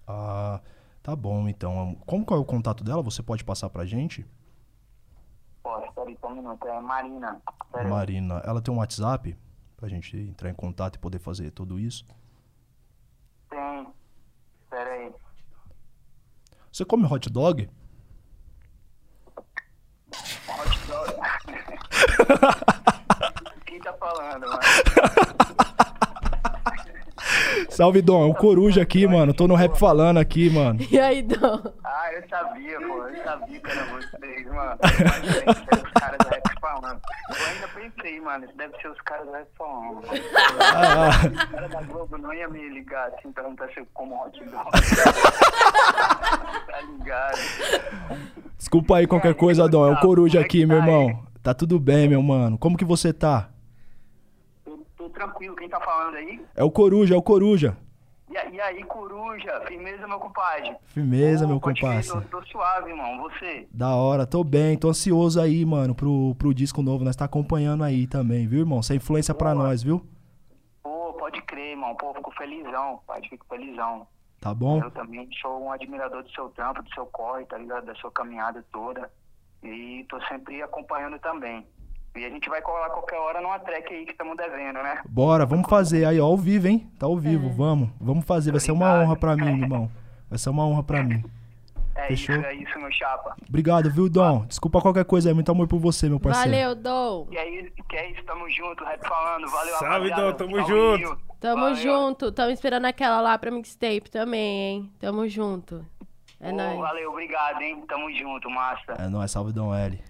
Ah, 0.06 0.60
tá 1.02 1.14
bom 1.14 1.46
então. 1.46 1.96
Como 2.06 2.24
que 2.24 2.32
é 2.32 2.36
o 2.36 2.44
contato 2.44 2.82
dela? 2.82 3.02
Você 3.02 3.22
pode 3.22 3.44
passar 3.44 3.68
pra 3.68 3.84
gente? 3.84 4.26
Posso, 5.62 5.92
peraí, 5.92 6.16
só 6.18 6.28
um 6.28 6.36
minuto. 6.36 6.66
É 6.66 6.80
Marina. 6.80 7.42
Peraí. 7.70 7.90
Marina, 7.90 8.40
ela 8.46 8.62
tem 8.62 8.72
um 8.72 8.78
WhatsApp 8.78 9.36
pra 9.78 9.88
gente 9.88 10.14
entrar 10.16 10.50
em 10.50 10.54
contato 10.54 10.96
e 10.96 10.98
poder 10.98 11.20
fazer 11.20 11.52
tudo 11.52 11.78
isso? 11.78 12.04
Tem. 13.48 13.86
Peraí. 14.68 15.12
Você 16.70 16.84
come 16.84 17.06
hot 17.06 17.30
dog? 17.30 17.70
Hot 20.48 20.86
dog. 20.88 21.14
Quem 23.64 23.80
tá 23.80 23.92
falando, 23.94 24.48
mano? 24.48 24.58
Salve, 27.78 28.02
Dom. 28.02 28.24
É 28.24 28.26
o 28.26 28.34
Coruja 28.34 28.82
aqui, 28.82 29.06
mano. 29.06 29.32
Tô 29.32 29.46
no 29.46 29.54
rap 29.54 29.78
falando 29.78 30.18
aqui, 30.18 30.50
mano. 30.50 30.80
E 30.90 30.98
aí, 30.98 31.22
Dom? 31.22 31.62
Ah, 31.84 32.12
eu 32.12 32.28
sabia, 32.28 32.76
pô. 32.80 33.06
Eu 33.06 33.22
sabia 33.22 33.60
que 33.60 33.70
era 33.70 33.84
vocês, 33.84 34.46
mano. 34.48 34.78
Os 34.82 35.92
caras 35.92 36.18
da 36.18 36.28
rap 36.28 36.60
falando. 36.60 37.00
Eu 37.30 37.46
ainda 37.46 37.68
pensei, 37.68 38.20
mano, 38.20 38.44
isso 38.46 38.56
deve 38.56 38.76
ser 38.78 38.88
os 38.88 39.00
caras 39.02 39.26
da 39.26 39.38
rap 39.38 39.48
falando. 39.56 40.00
Ah, 40.60 41.10
Os 41.32 41.44
caras 41.44 41.70
da 41.70 41.82
Globo 41.82 42.18
não 42.18 42.34
ia 42.34 42.48
me 42.48 42.68
ligar 42.68 43.10
assim, 43.10 43.30
perguntar 43.30 43.68
se 43.68 43.78
eu 43.78 43.86
como 43.94 44.24
hot 44.24 44.44
dog. 44.46 44.70
tá 46.66 46.80
ligado? 46.80 47.38
desculpa 48.58 48.96
aí 48.96 49.06
qualquer 49.06 49.34
coisa, 49.36 49.68
Dom. 49.68 49.86
É 49.86 49.92
o 49.92 50.00
Coruja 50.00 50.40
aqui, 50.40 50.66
meu 50.66 50.78
irmão. 50.78 51.22
Tá 51.44 51.54
tudo 51.54 51.78
bem, 51.78 52.08
meu 52.08 52.20
mano. 52.24 52.58
Como 52.58 52.76
que 52.76 52.84
você 52.84 53.12
tá? 53.12 53.50
Tranquilo, 55.18 55.56
quem 55.56 55.68
tá 55.68 55.80
falando 55.80 56.14
aí? 56.14 56.40
É 56.54 56.62
o 56.62 56.70
Coruja, 56.70 57.12
é 57.12 57.18
o 57.18 57.22
Coruja. 57.22 57.76
E, 58.30 58.54
e 58.54 58.60
aí, 58.60 58.84
coruja? 58.84 59.60
Firmeza, 59.66 60.06
meu 60.06 60.20
compadre? 60.20 60.76
Firmeza, 60.84 61.44
Pô, 61.44 61.50
meu 61.50 61.60
pode 61.60 61.80
comparsa. 61.80 62.20
Tô, 62.20 62.38
tô 62.38 62.46
suave, 62.46 62.90
irmão. 62.90 63.18
Você? 63.22 63.66
Da 63.72 63.96
hora, 63.96 64.24
tô 64.26 64.44
bem, 64.44 64.78
tô 64.78 64.90
ansioso 64.90 65.40
aí, 65.40 65.64
mano, 65.64 65.92
pro, 65.92 66.36
pro 66.36 66.54
disco 66.54 66.82
novo. 66.82 67.04
Nós 67.04 67.16
tá 67.16 67.24
acompanhando 67.24 67.82
aí 67.82 68.06
também, 68.06 68.46
viu, 68.46 68.60
irmão? 68.60 68.80
Você 68.80 68.92
é 68.92 68.96
influência 68.96 69.34
pra 69.34 69.52
Boa. 69.54 69.64
nós, 69.66 69.82
viu? 69.82 70.06
Pô, 70.84 71.14
pode 71.14 71.42
crer, 71.42 71.70
irmão. 71.70 71.96
Pô, 71.96 72.14
fico 72.14 72.30
felizão, 72.32 73.00
pai. 73.06 73.20
Fico 73.28 73.44
felizão. 73.48 74.06
Tá 74.40 74.54
bom? 74.54 74.80
Eu 74.80 74.90
também 74.92 75.28
sou 75.42 75.64
um 75.64 75.72
admirador 75.72 76.22
do 76.22 76.30
seu 76.30 76.48
trampo, 76.50 76.82
do 76.82 76.94
seu 76.94 77.06
corre, 77.06 77.44
tá 77.46 77.58
ligado? 77.58 77.86
Da 77.86 77.94
sua 77.96 78.12
caminhada 78.12 78.64
toda. 78.70 79.10
E 79.64 80.06
tô 80.08 80.20
sempre 80.26 80.62
acompanhando 80.62 81.18
também. 81.18 81.66
E 82.16 82.24
a 82.24 82.30
gente 82.30 82.48
vai 82.48 82.60
colar 82.62 82.90
qualquer 82.90 83.16
hora 83.18 83.40
numa 83.40 83.58
track 83.60 83.92
aí 83.94 84.04
que 84.04 84.12
estamos 84.12 84.36
devendo, 84.36 84.82
né? 84.82 85.00
Bora, 85.08 85.46
vamos 85.46 85.68
fazer 85.68 86.04
aí, 86.04 86.20
ó, 86.20 86.26
ao 86.26 86.36
vivo, 86.36 86.66
hein? 86.66 86.90
Tá 86.98 87.06
ao 87.06 87.16
vivo, 87.16 87.48
vamos. 87.50 87.90
Vamos 88.00 88.24
fazer, 88.24 88.50
vai 88.50 88.60
ser 88.60 88.72
uma 88.72 88.92
honra 88.92 89.14
pra 89.16 89.36
mim, 89.36 89.60
irmão. 89.62 89.90
Vai 90.28 90.38
ser 90.38 90.50
uma 90.50 90.66
honra 90.66 90.82
pra 90.82 91.02
mim. 91.02 91.22
É 91.94 92.08
Fechou? 92.08 92.36
isso, 92.36 92.44
é 92.46 92.54
isso, 92.54 92.78
meu 92.78 92.92
chapa. 92.92 93.36
Obrigado, 93.48 93.90
viu, 93.90 94.08
Dom? 94.08 94.46
Desculpa 94.46 94.80
qualquer 94.80 95.04
coisa 95.04 95.28
aí. 95.28 95.34
Muito 95.34 95.50
amor 95.50 95.66
por 95.66 95.78
você, 95.80 96.08
meu 96.08 96.20
parceiro. 96.20 96.50
Valeu, 96.50 96.74
Dom. 96.76 97.26
E 97.30 97.36
aí, 97.38 97.72
que 97.88 97.96
é 97.96 98.10
isso, 98.10 98.22
tamo 98.24 98.48
junto, 98.50 98.84
rap 98.84 99.06
falando. 99.08 99.48
Valeu, 99.48 99.74
Salve. 99.76 100.10
Dom, 100.10 100.32
tamo 100.34 100.56
Salve, 100.56 100.72
junto. 100.72 100.98
Gil. 100.98 101.16
Tamo 101.40 101.60
Valeu. 101.62 101.76
junto. 101.76 102.32
Tamo 102.32 102.50
esperando 102.50 102.84
aquela 102.84 103.20
lá 103.20 103.36
pra 103.38 103.50
mixtape 103.50 104.10
também, 104.10 104.60
hein? 104.60 104.92
Tamo 105.00 105.28
junto. 105.28 105.84
É 106.40 106.52
Ô, 106.52 106.56
nóis. 106.56 106.78
Valeu, 106.78 107.10
obrigado, 107.10 107.60
hein? 107.62 107.82
Tamo 107.88 108.12
junto, 108.12 108.48
massa. 108.48 108.92
É 108.92 109.08
nóis, 109.08 109.30
salve 109.30 109.52
Dom 109.52 109.74
L. 109.74 110.00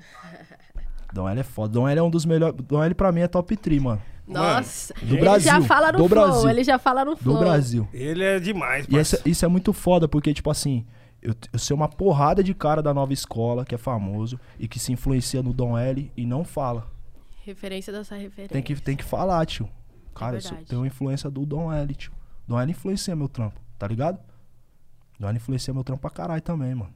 Dom 1.12 1.28
L 1.28 1.40
é 1.40 1.42
foda. 1.42 1.72
Dom 1.72 1.88
L 1.88 1.98
é 1.98 2.02
um 2.02 2.10
dos 2.10 2.24
melhores. 2.24 2.56
Dom 2.66 2.82
L 2.82 2.94
pra 2.94 3.10
mim 3.12 3.20
é 3.20 3.28
top 3.28 3.56
3, 3.56 3.82
mano. 3.82 4.02
Nossa, 4.26 4.94
do 5.02 5.14
ele 5.14 5.20
Brasil, 5.22 5.50
já 5.50 5.60
fala 5.62 5.90
no 5.90 5.98
do 5.98 6.08
flow, 6.08 6.24
Brasil. 6.28 6.50
ele 6.50 6.62
já 6.62 6.78
fala 6.78 7.04
no 7.04 7.12
Do 7.16 7.16
flow. 7.16 7.38
Brasil. 7.40 7.88
Ele 7.92 8.22
é 8.22 8.38
demais, 8.38 8.86
E 8.88 8.96
essa- 8.96 9.16
parça. 9.16 9.28
isso 9.28 9.44
é 9.44 9.48
muito 9.48 9.72
foda, 9.72 10.06
porque, 10.06 10.32
tipo 10.32 10.48
assim, 10.48 10.86
eu, 11.20 11.34
eu 11.52 11.58
sei 11.58 11.74
uma 11.74 11.88
porrada 11.88 12.44
de 12.44 12.54
cara 12.54 12.80
da 12.80 12.94
nova 12.94 13.12
escola, 13.12 13.64
que 13.64 13.74
é 13.74 13.78
famoso, 13.78 14.38
e 14.56 14.68
que 14.68 14.78
se 14.78 14.92
influencia 14.92 15.42
no 15.42 15.52
Dom 15.52 15.76
L 15.76 16.12
e 16.16 16.24
não 16.24 16.44
fala. 16.44 16.88
Referência 17.44 17.92
dessa 17.92 18.14
referência. 18.14 18.52
Tem 18.52 18.62
que, 18.62 18.76
tem 18.80 18.96
que 18.96 19.02
falar, 19.02 19.44
tio. 19.46 19.68
Cara, 20.14 20.36
eu 20.36 20.40
sou- 20.40 20.50
verdade. 20.52 20.68
tenho 20.70 20.86
influência 20.86 21.28
do 21.28 21.44
Dom 21.44 21.72
L, 21.72 21.92
tio. 21.96 22.12
Dom 22.46 22.60
L 22.60 22.70
influencia 22.70 23.16
meu 23.16 23.28
trampo, 23.28 23.60
tá 23.76 23.88
ligado? 23.88 24.16
Dom 25.18 25.28
L 25.28 25.36
influencia 25.36 25.74
meu 25.74 25.82
trampo 25.82 26.02
pra 26.02 26.10
caralho 26.10 26.40
também, 26.42 26.72
mano. 26.72 26.94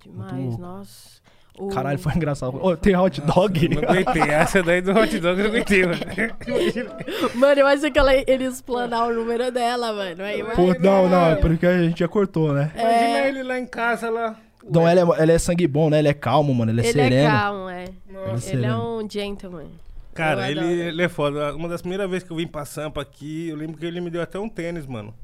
Demais, 0.00 0.56
nossa. 0.56 1.20
O- 1.58 1.68
Caralho, 1.68 1.98
foi 1.98 2.12
engraçado. 2.14 2.56
Ô, 2.64 2.76
tem 2.76 2.96
hot 2.96 3.20
dog? 3.20 3.68
Não 3.68 3.82
aguentei. 3.82 4.22
Essa 4.22 4.62
daí 4.62 4.80
do 4.80 4.92
hot 4.92 5.18
dog 5.18 5.40
eu 5.40 5.44
não 5.48 5.50
aguentei, 5.54 5.84
mano. 5.86 5.98
Mano, 7.34 7.60
eu 7.60 7.66
achei 7.66 7.90
que 7.90 7.98
ela 7.98 8.14
ele 8.14 8.44
ia 8.44 8.48
explanar 8.48 9.08
o 9.08 9.14
número 9.14 9.50
dela, 9.50 9.92
mano. 9.92 10.22
Aí, 10.22 10.42
vai, 10.42 10.54
Pô, 10.56 10.74
não, 10.80 11.08
não, 11.08 11.26
é 11.30 11.36
porque 11.36 11.66
a 11.66 11.78
gente 11.82 11.98
já 12.00 12.08
cortou, 12.08 12.52
né? 12.52 12.70
Imagina 12.74 13.18
ele 13.28 13.42
lá 13.42 13.58
em 13.58 13.66
casa, 13.66 14.08
lá. 14.10 14.36
Dom 14.68 14.86
L 14.86 15.00
é, 15.00 15.22
ele 15.22 15.32
é 15.32 15.38
sangue 15.38 15.66
bom, 15.66 15.88
né? 15.88 15.98
Ele 15.98 16.08
é 16.08 16.14
calmo, 16.14 16.54
mano. 16.54 16.70
Ele 16.70 16.80
é 16.80 16.84
Ele 16.84 16.92
sereno. 16.92 17.14
é 17.28 17.30
calmo, 17.30 17.68
é. 17.68 17.84
Ele 17.84 18.16
é 18.18 18.22
Ele 18.22 18.30
é 18.32 18.36
sereno. 18.38 18.98
um 19.02 19.10
gentleman. 19.10 19.66
Cara, 20.14 20.50
ele, 20.50 20.64
ele 20.64 21.02
é 21.02 21.08
foda. 21.08 21.54
Uma 21.54 21.68
das 21.68 21.80
primeiras 21.80 22.08
vezes 22.10 22.24
que 22.26 22.32
eu 22.32 22.36
vim 22.36 22.46
pra 22.46 22.64
Sampa 22.64 23.00
aqui, 23.00 23.48
eu 23.48 23.56
lembro 23.56 23.76
que 23.78 23.86
ele 23.86 24.00
me 24.00 24.10
deu 24.10 24.20
até 24.20 24.38
um 24.38 24.48
tênis, 24.48 24.84
mano. 24.84 25.14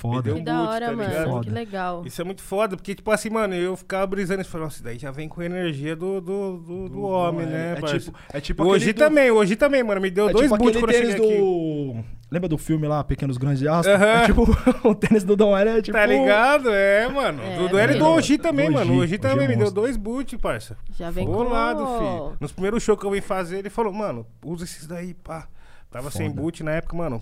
Que 0.00 0.06
Me 0.08 0.14
foda. 0.14 0.22
deu 0.34 0.42
Que 0.44 0.50
um 0.50 0.66
hora, 0.66 0.86
tá 0.86 0.92
mano. 0.96 1.08
ligado? 1.08 1.28
Foda. 1.28 1.44
Que 1.44 1.50
legal. 1.50 2.02
Isso 2.06 2.20
é 2.20 2.24
muito 2.24 2.42
foda, 2.42 2.76
porque, 2.76 2.94
tipo 2.94 3.10
assim, 3.10 3.28
mano, 3.30 3.54
eu 3.54 3.76
ficava 3.76 4.06
brisando 4.06 4.40
e 4.40 4.44
falava, 4.44 4.66
nossa, 4.66 4.76
isso 4.76 4.84
daí 4.84 4.98
já 4.98 5.10
vem 5.10 5.28
com 5.28 5.40
a 5.40 5.44
energia 5.44 5.94
do, 5.94 6.20
do, 6.20 6.56
do, 6.58 6.88
do 6.88 7.02
homem, 7.02 7.46
né, 7.46 7.74
é, 7.76 7.80
parça? 7.80 7.98
tipo, 7.98 8.18
é 8.32 8.40
tipo 8.40 8.64
hoje 8.64 8.90
aquele 8.90 8.92
do- 8.92 8.98
também, 9.08 9.30
hoje 9.30 9.56
também, 9.56 9.82
mano. 9.82 10.00
Me 10.00 10.10
deu 10.10 10.28
É 10.28 10.32
dois 10.32 10.46
tipo 10.50 10.56
boots 10.58 10.80
quando 10.80 10.92
eu 10.92 10.96
cheguei 10.98 11.14
aqui. 11.14 11.38
do... 11.38 12.20
Lembra 12.32 12.48
do 12.48 12.56
filme 12.56 12.86
lá, 12.86 13.02
Pequenos 13.02 13.36
Grandes 13.36 13.66
Astros? 13.66 13.94
Aham. 13.96 14.06
É 14.06 14.26
tipo, 14.26 14.46
o 14.88 14.94
tênis 14.94 15.24
do 15.24 15.34
Dom 15.36 15.56
L 15.56 15.68
é 15.70 15.82
tipo... 15.82 15.98
Tá 15.98 16.06
ligado? 16.06 16.70
É, 16.70 17.08
mano. 17.08 17.42
É, 17.42 17.56
do 17.68 17.76
L 17.76 17.92
e 17.92 17.98
do 17.98 18.04
porque- 18.04 18.18
Oji 18.18 18.38
também, 18.38 18.66
Do 18.68 18.72
mano. 18.74 18.92
O 18.92 18.96
Oji, 18.98 19.02
Oji 19.04 19.18
também 19.18 19.44
é 19.46 19.48
me 19.48 19.56
deu 19.56 19.70
dois 19.70 19.96
boots, 19.96 20.38
parça. 20.40 20.76
Já 20.96 21.10
vem 21.10 21.26
com 21.26 21.32
Bolado, 21.32 21.82
o- 21.82 21.98
filho. 21.98 22.36
Nos 22.40 22.52
primeiros 22.52 22.82
shows 22.84 22.98
que 23.00 23.04
eu 23.04 23.10
vim 23.10 23.20
fazer, 23.20 23.58
ele 23.58 23.68
falou, 23.70 23.92
mano, 23.92 24.24
usa 24.44 24.64
esses 24.64 24.86
daí, 24.86 25.12
pá. 25.12 25.48
Tava 25.90 26.08
sem 26.12 26.28
Foda. 26.28 26.40
boot 26.40 26.62
na 26.62 26.70
época, 26.72 26.96
mano. 26.96 27.20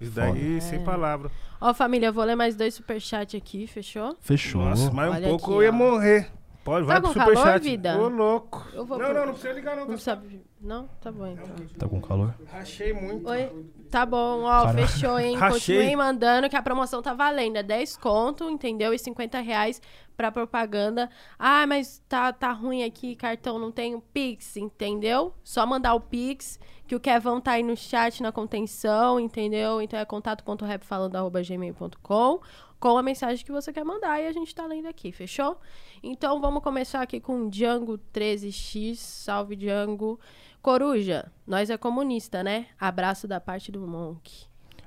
Isso 0.00 0.12
daí, 0.12 0.60
sem 0.60 0.80
É. 0.80 0.84
palavra. 0.84 1.30
Ó, 1.60 1.72
família, 1.72 2.08
eu 2.08 2.12
vou 2.12 2.24
ler 2.24 2.36
mais 2.36 2.54
dois 2.54 2.74
superchats 2.74 3.34
aqui, 3.34 3.66
fechou? 3.66 4.16
Fechou. 4.20 4.62
Nossa, 4.62 4.90
mais 4.90 5.10
um 5.10 5.14
Olha 5.14 5.28
pouco 5.28 5.44
aqui, 5.46 5.54
eu 5.54 5.62
ia 5.62 5.70
ó. 5.70 5.72
morrer. 5.72 6.30
Pode, 6.62 6.84
vai 6.84 6.96
Tá 6.96 7.00
pro 7.02 7.12
com 7.12 7.18
calor, 7.20 7.36
superchat. 7.36 7.62
vida? 7.62 7.96
Ô, 7.98 8.08
louco. 8.08 8.66
Eu 8.74 8.84
vou 8.84 8.98
não, 8.98 9.04
pro- 9.06 9.14
não, 9.14 9.26
não 9.26 9.32
precisa 9.34 9.52
ligar, 9.54 9.76
não. 9.76 9.84
Não 9.86 9.92
Tá 9.94 9.98
sabe. 9.98 10.42
Não? 10.60 10.88
Tá 11.00 11.10
bom, 11.12 11.26
então. 11.26 11.46
Tá 11.78 11.88
com 11.88 12.00
calor? 12.00 12.34
Rachei 12.46 12.92
muito. 12.92 13.28
Oi? 13.28 13.50
Tá 13.90 14.06
bom, 14.06 14.42
ó, 14.42 14.72
fechou, 14.72 15.18
hein? 15.18 15.36
Rachei. 15.36 15.76
Continuem 15.76 15.96
mandando 15.96 16.48
que 16.48 16.56
a 16.56 16.62
promoção 16.62 17.02
tá 17.02 17.12
valendo. 17.12 17.56
É 17.56 17.62
10 17.62 17.96
conto, 17.98 18.48
entendeu? 18.50 18.92
E 18.92 18.98
50 18.98 19.38
reais 19.40 19.80
pra 20.16 20.32
propaganda. 20.32 21.10
Ah, 21.38 21.66
mas 21.66 22.02
tá, 22.08 22.32
tá 22.32 22.50
ruim 22.52 22.84
aqui, 22.84 23.14
cartão, 23.14 23.58
não 23.58 23.70
tem 23.70 23.94
o 23.94 24.00
Pix, 24.00 24.56
entendeu? 24.56 25.34
Só 25.44 25.66
mandar 25.66 25.92
o 25.94 26.00
Pix, 26.00 26.58
que 26.86 26.96
o 26.96 27.00
Kevão 27.00 27.38
tá 27.40 27.52
aí 27.52 27.62
no 27.62 27.76
chat, 27.76 28.22
na 28.22 28.32
contenção, 28.32 29.20
entendeu? 29.20 29.82
Então 29.82 30.00
é 30.00 30.04
contato.rapfalando.gmail.com 30.04 32.40
com 32.78 32.98
a 32.98 33.02
mensagem 33.02 33.44
que 33.44 33.52
você 33.52 33.72
quer 33.72 33.84
mandar 33.84 34.20
e 34.20 34.26
a 34.26 34.32
gente 34.32 34.54
tá 34.54 34.66
lendo 34.66 34.86
aqui, 34.86 35.10
fechou? 35.10 35.58
Então 36.02 36.40
vamos 36.40 36.62
começar 36.62 37.00
aqui 37.00 37.20
com 37.20 37.48
Django 37.48 37.98
13X. 38.12 38.96
Salve, 38.96 39.56
Django. 39.56 40.20
Coruja, 40.66 41.30
nós 41.46 41.70
é 41.70 41.78
comunista, 41.78 42.42
né? 42.42 42.66
Abraço 42.76 43.28
da 43.28 43.40
parte 43.40 43.70
do 43.70 43.86
Monk. 43.86 44.46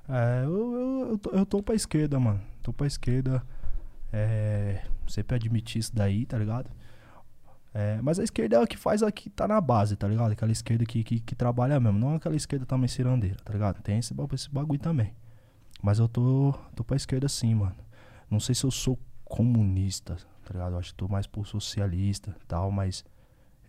É, 0.09 0.43
eu, 0.43 0.73
eu, 0.73 1.07
eu, 1.11 1.17
tô, 1.17 1.29
eu 1.29 1.45
tô 1.45 1.63
pra 1.63 1.73
esquerda, 1.73 2.19
mano. 2.19 2.41
Tô 2.61 2.73
pra 2.73 2.85
esquerda. 2.85 3.41
É, 4.11 4.83
sempre 5.07 5.37
admitir 5.37 5.79
isso 5.79 5.95
daí, 5.95 6.25
tá 6.25 6.37
ligado? 6.37 6.69
É, 7.73 7.97
mas 8.01 8.19
a 8.19 8.25
esquerda 8.25 8.57
é 8.57 8.61
a 8.61 8.67
que 8.67 8.75
faz 8.75 9.01
a 9.01 9.09
que 9.09 9.29
tá 9.29 9.47
na 9.47 9.61
base, 9.61 9.95
tá 9.95 10.05
ligado? 10.05 10.33
Aquela 10.33 10.51
esquerda 10.51 10.83
que, 10.83 11.01
que, 11.01 11.21
que 11.21 11.33
trabalha 11.33 11.79
mesmo. 11.79 11.97
Não 11.97 12.15
aquela 12.15 12.35
esquerda 12.35 12.65
também 12.65 12.89
cirandeira, 12.89 13.37
tá 13.41 13.53
ligado? 13.53 13.81
Tem 13.81 13.99
esse, 13.99 14.13
esse 14.33 14.49
bagulho 14.49 14.81
também. 14.81 15.13
Mas 15.81 15.97
eu 15.97 16.09
tô, 16.09 16.53
tô 16.75 16.83
pra 16.83 16.97
esquerda 16.97 17.29
sim, 17.29 17.55
mano. 17.55 17.77
Não 18.29 18.41
sei 18.41 18.53
se 18.53 18.65
eu 18.65 18.71
sou 18.71 18.99
comunista, 19.23 20.17
tá 20.43 20.51
ligado? 20.51 20.73
Eu 20.73 20.79
acho 20.79 20.89
que 20.89 20.97
tô 20.97 21.07
mais 21.07 21.25
pro 21.25 21.45
socialista 21.45 22.35
tal, 22.49 22.69
mas 22.69 23.05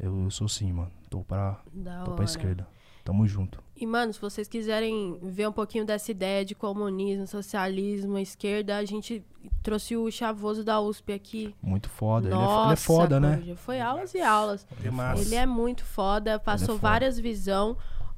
eu, 0.00 0.24
eu 0.24 0.30
sou 0.30 0.48
sim, 0.48 0.72
mano. 0.72 0.90
Tô 1.08 1.20
pra, 1.20 1.60
Da 1.72 1.98
tô 2.04 2.10
hora. 2.10 2.16
pra 2.16 2.24
esquerda. 2.24 2.66
Tamo 3.04 3.26
junto. 3.26 3.62
E, 3.74 3.86
mano, 3.86 4.12
se 4.12 4.20
vocês 4.20 4.46
quiserem 4.46 5.18
ver 5.22 5.48
um 5.48 5.52
pouquinho 5.52 5.86
dessa 5.86 6.10
ideia 6.10 6.44
de 6.44 6.54
comunismo, 6.54 7.26
socialismo, 7.26 8.18
esquerda, 8.18 8.76
a 8.76 8.84
gente 8.84 9.24
trouxe 9.62 9.96
o 9.96 10.10
chavoso 10.10 10.62
da 10.62 10.80
USP 10.80 11.12
aqui. 11.12 11.54
Muito 11.62 11.88
foda. 11.88 12.28
Ele 12.28 12.34
é, 12.34 12.38
Nossa, 12.38 12.64
ele 12.66 12.72
é 12.74 12.76
foda, 12.76 13.18
né? 13.18 13.54
Foi 13.56 13.80
aulas 13.80 14.14
e 14.14 14.20
aulas. 14.20 14.66
É 14.84 14.90
massa. 14.90 15.22
Ele 15.22 15.34
é 15.34 15.46
muito 15.46 15.84
foda, 15.84 16.38
passou 16.38 16.76
foda. 16.76 16.78
várias 16.78 17.18
visão. 17.18 17.76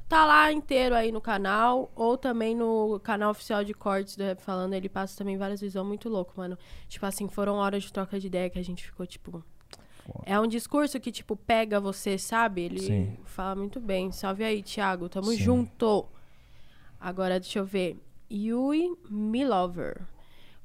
Tá 0.08 0.26
lá 0.26 0.52
inteiro 0.52 0.94
aí 0.94 1.10
no 1.10 1.22
canal, 1.22 1.90
ou 1.94 2.18
também 2.18 2.54
no 2.54 3.00
canal 3.00 3.30
oficial 3.30 3.64
de 3.64 3.72
cortes 3.72 4.14
do 4.14 4.22
Rap 4.24 4.42
Falando, 4.42 4.74
ele 4.74 4.88
passa 4.88 5.16
também 5.16 5.38
várias 5.38 5.60
visão 5.60 5.84
muito 5.86 6.08
louco, 6.10 6.34
mano. 6.36 6.58
Tipo 6.86 7.06
assim, 7.06 7.28
foram 7.28 7.54
horas 7.54 7.84
de 7.84 7.92
troca 7.92 8.20
de 8.20 8.26
ideia 8.26 8.50
que 8.50 8.58
a 8.58 8.64
gente 8.64 8.84
ficou, 8.84 9.06
tipo... 9.06 9.42
É 10.24 10.38
um 10.38 10.46
discurso 10.46 10.98
que, 11.00 11.12
tipo, 11.12 11.36
pega 11.36 11.78
você, 11.80 12.18
sabe? 12.18 12.62
Ele 12.62 12.80
Sim. 12.80 13.16
fala 13.24 13.54
muito 13.54 13.80
bem. 13.80 14.10
Salve 14.12 14.42
aí, 14.44 14.62
Thiago. 14.62 15.08
Tamo 15.08 15.28
Sim. 15.28 15.36
junto. 15.36 16.06
Agora, 17.00 17.38
deixa 17.40 17.58
eu 17.58 17.64
ver. 17.64 17.96
Yui 18.30 18.96
Milover. 19.10 20.00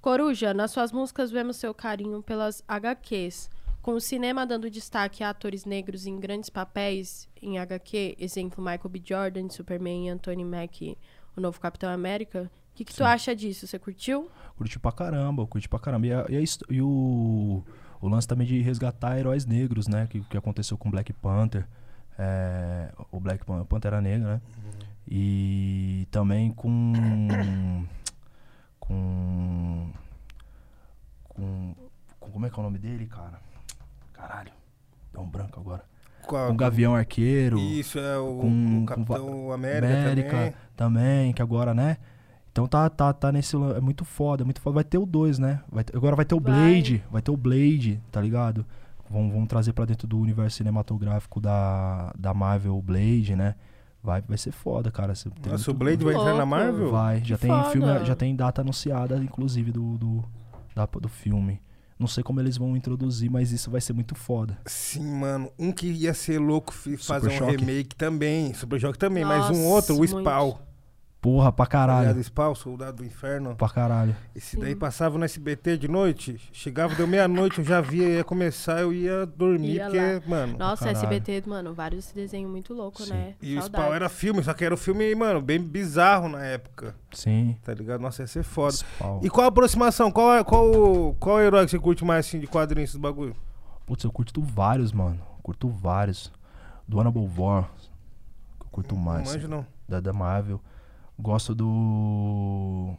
Coruja, 0.02 0.54
nas 0.54 0.72
suas 0.72 0.92
músicas 0.92 1.32
vemos 1.32 1.58
seu 1.58 1.74
carinho 1.74 2.22
pelas 2.24 2.64
HQs. 2.68 3.50
Com 3.82 3.94
o 3.94 4.02
cinema 4.02 4.46
dando 4.46 4.70
destaque 4.70 5.24
a 5.24 5.30
atores 5.30 5.66
negros 5.66 6.06
em 6.06 6.20
grandes 6.20 6.50
papéis 6.50 7.28
em 7.42 7.58
HQ, 7.58 8.16
exemplo 8.20 8.62
Michael 8.64 8.90
B. 8.90 9.02
Jordan, 9.04 9.50
Superman 9.50 10.08
e 10.08 10.10
Anthony 10.10 10.44
Mack, 10.44 10.98
o 11.36 11.42
novo 11.42 11.60
Capitão 11.60 11.90
América. 11.90 12.52
O 12.74 12.76
que, 12.76 12.84
que 12.86 12.94
tu 12.94 13.04
acha 13.04 13.34
disso? 13.36 13.66
Você 13.66 13.80
curtiu? 13.80 14.30
Curti 14.58 14.78
pra 14.78 14.92
caramba, 14.92 15.48
curti 15.48 15.68
pra 15.70 15.80
caramba. 15.80 16.06
E, 16.06 16.14
a- 16.14 16.26
e, 16.30 16.38
a 16.38 16.44
e 16.70 16.82
o, 16.82 17.64
o 18.02 18.08
lance 18.08 18.28
também 18.28 18.46
de 18.48 18.62
resgatar 18.62 19.18
heróis 19.18 19.46
negros, 19.46 19.88
né? 19.88 20.08
Que, 20.10 20.22
que 20.22 20.38
aconteceu 20.38 20.78
com 20.78 20.90
Black 20.92 21.12
Panther. 21.14 21.66
é, 22.20 22.92
o 23.12 23.20
Black 23.20 23.46
Pan- 23.46 23.64
Pantera 23.66 24.02
Negra, 24.02 24.34
né? 24.36 24.42
E 25.08 26.08
também 26.12 26.52
com. 26.52 26.94
Com. 28.80 29.92
Com. 31.30 31.76
com- 32.20 32.30
Como 32.32 32.46
é 32.46 32.50
que 32.50 32.56
é 32.58 32.60
o 32.60 32.64
nome 32.64 32.78
dele, 32.78 33.06
cara? 33.06 33.40
Caralho. 34.14 34.52
Dá 35.14 35.20
um 35.20 35.28
branco 35.30 35.60
agora. 35.60 35.84
Qual- 36.26 36.48
Com 36.48 36.54
o 36.54 36.58
Gavião 36.58 36.96
Arqueiro. 36.96 37.58
Isso, 37.60 38.00
é 38.00 38.18
o, 38.18 38.38
com- 38.40 38.84
o 38.84 38.86
Capitão 38.86 39.26
com 39.28 39.52
América, 39.52 39.88
América 39.94 40.30
também. 40.32 40.54
também, 40.76 41.34
que 41.34 41.42
agora, 41.42 41.74
né? 41.74 41.98
Então 42.58 42.66
tá, 42.68 42.90
tá, 42.90 43.14
tá 43.14 43.32
nesse. 43.32 43.56
É 43.56 43.80
muito 43.80 44.04
foda, 44.04 44.42
é 44.42 44.46
muito 44.46 44.60
foda. 44.60 44.74
Vai 44.74 44.84
ter 44.84 44.98
o 44.98 45.06
2, 45.06 45.38
né? 45.38 45.62
Vai 45.72 45.86
agora 45.94 46.16
vai 46.16 46.26
ter 46.26 46.34
o 46.34 46.40
Vai. 46.40 46.52
Blade. 46.54 47.04
Vai 47.12 47.22
ter 47.22 47.30
o 47.30 47.38
Blade, 47.38 48.02
tá 48.12 48.20
ligado? 48.20 48.66
Vão, 49.08 49.30
vão 49.30 49.46
trazer 49.46 49.74
pra 49.74 49.86
dentro 49.86 50.08
do 50.08 50.18
universo 50.20 50.58
cinematográfico 50.58 51.40
da, 51.40 52.12
da 52.18 52.34
Marvel 52.34 52.76
o 52.76 52.82
Blade, 52.82 53.36
né? 53.36 53.54
Vai, 54.04 54.24
vai 54.28 54.40
ser 54.40 54.52
foda, 54.52 54.90
cara. 54.90 55.10
Nossa, 55.10 55.30
o 55.30 55.32
muito- 55.32 55.74
Blade 55.76 56.04
vai 56.04 56.16
entrar 56.16 56.34
na. 56.34 56.46
Marvel? 56.48 56.92
Vai, 56.92 57.24
já 57.24 57.36
Que 57.36 57.44
tem 57.44 57.52
foda. 57.52 57.70
filme, 57.70 58.06
já 58.06 58.16
tem 58.16 58.36
data 58.36 58.62
anunciada, 58.62 59.18
inclusive, 59.18 59.72
do, 59.72 59.96
do, 60.00 60.24
da- 60.76 60.86
do 61.00 61.08
filme. 61.08 61.62
Não 62.00 62.08
sei 62.08 62.24
como 62.24 62.40
eles 62.40 62.58
vão 62.58 62.76
introduzir, 62.76 63.30
mas 63.30 63.52
isso 63.52 63.70
vai 63.70 63.82
ser 63.82 63.94
muito 63.94 64.16
foda. 64.16 64.58
Sim, 64.66 65.06
mano. 65.20 65.52
Um 65.60 65.72
que 65.72 65.88
ia 65.88 66.14
ser 66.14 66.40
louco 66.40 66.74
fazer 66.74 67.28
um 67.28 67.32
Choque. 67.32 67.56
remake 67.58 67.96
também. 67.96 68.52
Super 68.56 68.80
Choque 68.80 68.98
também, 68.98 69.24
mas 69.26 69.46
um 69.46 69.50
Nossa, 69.50 69.94
outro, 69.94 69.96
o 69.96 69.98
muito. 70.00 70.24
Porra, 71.20 71.52
pra 71.52 71.66
Aliado 71.66 72.04
caralho. 72.06 72.24
Spawn, 72.24 72.56
Soldado 72.56 72.98
do 72.98 73.06
Inferno. 73.06 73.56
Pra 73.56 73.68
caralho. 73.68 74.16
Esse 74.36 74.56
daí 74.58 74.76
passava 74.76 75.18
no 75.18 75.26
SBT 75.26 75.76
de 75.78 75.88
noite, 75.88 76.40
chegava, 76.54 76.94
deu 76.94 77.08
meia-noite, 77.08 77.58
eu 77.60 77.66
já 77.66 77.82
via, 77.82 78.08
ia 78.08 78.24
começar, 78.24 78.82
eu 78.82 78.94
ia 78.94 79.26
dormir, 79.26 79.74
Ia 79.78 79.84
porque, 79.86 80.00
lá. 80.00 80.22
mano. 80.28 80.58
Nossa. 80.58 80.90
SBT, 80.92 81.44
mano, 81.48 81.74
vários 81.74 82.12
desenhos 82.12 82.50
muito 82.52 82.74
loucos, 82.74 83.06
Sim. 83.08 83.14
né? 83.14 83.34
E 83.42 83.58
o. 83.58 83.62
Spawn 83.64 83.94
era 83.94 84.08
filme, 84.10 84.44
só 84.44 84.54
que 84.54 84.64
era 84.64 84.74
um 84.74 84.78
filme, 84.78 85.14
mano, 85.16 85.42
bem 85.42 85.60
bizarro 85.60 86.30
na 86.30 86.46
época, 86.46 86.96
Sim. 87.12 87.58
tá 87.64 87.74
ligado? 87.74 88.00
Nossa, 88.00 88.22
ia 88.22 88.28
ser 88.28 88.44
foda. 88.44 88.74
Spawn. 88.76 89.20
E 89.24 89.30
qual 89.30 89.46
a 89.46 89.50
aproximação? 89.50 90.12
Qual, 90.12 90.34
é- 90.36 90.44
qual, 90.44 91.16
qual 91.20 91.42
herói 91.42 91.66
que 91.66 91.72
você 91.72 91.80
curte 91.80 92.06
mais, 92.06 92.28
assim, 92.28 92.40
de 92.40 92.46
quadrinhos, 92.48 92.92
esses 92.92 93.02
bagulho? 93.02 93.36
Putz, 93.88 94.04
eu 94.04 94.12
curto 94.12 94.42
vários, 94.42 94.92
mano. 94.92 95.20
Curto 95.42 95.68
vários. 95.68 96.32
Do 96.88 97.00
Annabelle 97.02 97.30
War. 97.38 97.64
Que 98.60 98.66
eu 98.66 98.70
curto 98.72 98.96
mais. 98.96 99.26
Não 99.26 99.34
manjo, 99.34 99.48
não. 99.48 99.66
da, 99.90 100.00
da 100.00 100.14
Marvel. 100.14 100.62
Gosto 101.20 101.56
do. 101.56 102.94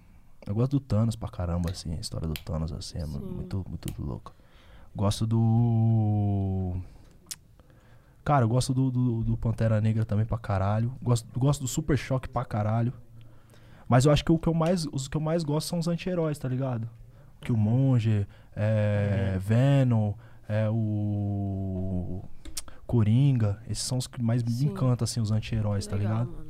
Eu 0.46 0.54
gosto 0.54 0.72
do 0.72 0.80
Thanos 0.80 1.14
pra 1.14 1.28
caramba, 1.28 1.70
assim. 1.70 1.94
A 1.94 2.00
história 2.00 2.26
do 2.26 2.34
Thanos, 2.34 2.72
assim, 2.72 2.98
é 2.98 3.06
Sim. 3.06 3.18
muito, 3.18 3.64
muito 3.68 3.94
louco. 4.02 4.34
Gosto 4.94 5.26
do. 5.26 6.76
Cara, 8.24 8.44
eu 8.44 8.48
gosto 8.48 8.74
do, 8.74 8.90
do, 8.90 9.24
do 9.24 9.36
Pantera 9.36 9.80
Negra 9.80 10.04
também 10.04 10.26
pra 10.26 10.36
caralho. 10.36 10.92
Gosto, 11.02 11.26
gosto 11.38 11.60
do 11.60 11.68
Super 11.68 11.96
Choque 11.96 12.28
pra 12.28 12.44
caralho. 12.44 12.92
Mas 13.88 14.04
eu 14.04 14.12
acho 14.12 14.24
que 14.24 14.32
o 14.32 14.38
que 14.38 14.48
eu 14.48 14.54
mais, 14.54 14.86
os 14.92 15.08
que 15.08 15.16
eu 15.16 15.20
mais 15.20 15.42
gosto 15.44 15.68
são 15.68 15.78
os 15.78 15.88
anti-heróis, 15.88 16.38
tá 16.38 16.46
ligado? 16.48 16.88
Que 17.40 17.52
o 17.52 17.56
Monge, 17.56 18.26
é, 18.54 19.38
Venom, 19.40 20.12
é 20.48 20.68
o. 20.68 22.22
Coringa. 22.86 23.62
Esses 23.68 23.84
são 23.84 23.98
os 23.98 24.06
que 24.06 24.22
mais 24.22 24.42
me 24.42 24.50
Sim. 24.50 24.66
encantam, 24.66 25.04
assim, 25.04 25.20
os 25.20 25.30
anti-heróis, 25.30 25.86
tá 25.86 25.96
ligado? 25.96 26.30
mano. 26.30 26.47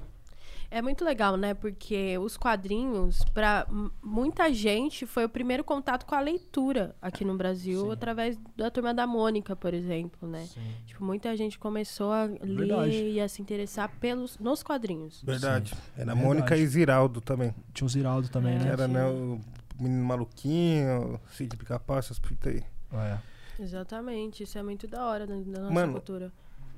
É 0.70 0.82
muito 0.82 1.02
legal, 1.02 1.36
né? 1.38 1.54
Porque 1.54 2.18
os 2.18 2.36
quadrinhos, 2.36 3.24
pra 3.32 3.66
m- 3.70 3.90
muita 4.02 4.52
gente, 4.52 5.06
foi 5.06 5.24
o 5.24 5.28
primeiro 5.28 5.64
contato 5.64 6.04
com 6.04 6.14
a 6.14 6.20
leitura 6.20 6.94
aqui 7.00 7.24
no 7.24 7.34
Brasil, 7.36 7.86
Sim. 7.86 7.92
através 7.92 8.38
da 8.54 8.70
Turma 8.70 8.92
da 8.92 9.06
Mônica, 9.06 9.56
por 9.56 9.72
exemplo, 9.72 10.28
né? 10.28 10.46
Tipo, 10.84 11.02
muita 11.04 11.34
gente 11.36 11.58
começou 11.58 12.12
a 12.12 12.24
ler 12.24 12.38
Verdade. 12.66 12.92
e 12.96 13.18
a 13.20 13.26
se 13.28 13.40
interessar 13.40 13.88
pelos, 13.98 14.38
nos 14.38 14.62
quadrinhos. 14.62 15.22
Verdade. 15.24 15.72
Era 15.96 16.04
Verdade. 16.12 16.20
Mônica 16.26 16.56
e 16.56 16.66
Ziraldo 16.66 17.20
também. 17.22 17.54
Tinha 17.72 17.86
o 17.86 17.88
Ziraldo 17.88 18.28
também, 18.28 18.56
É. 18.56 18.58
Que 18.58 18.64
né? 18.66 18.70
era, 18.72 18.86
sim. 18.86 18.92
né, 18.92 19.06
o 19.06 19.40
menino 19.80 20.04
maluquinho, 20.04 21.18
Cid 21.32 21.56
Pica-Pau, 21.56 21.96
essas 21.98 22.18
fitas 22.18 22.54
aí. 22.54 22.62
É. 22.92 23.18
Exatamente, 23.62 24.42
isso 24.44 24.56
é 24.58 24.62
muito 24.62 24.86
da 24.86 25.04
hora 25.06 25.26
da, 25.26 25.34
da 25.34 25.60
nossa 25.62 25.72
Mano, 25.74 25.94
cultura. 25.94 26.32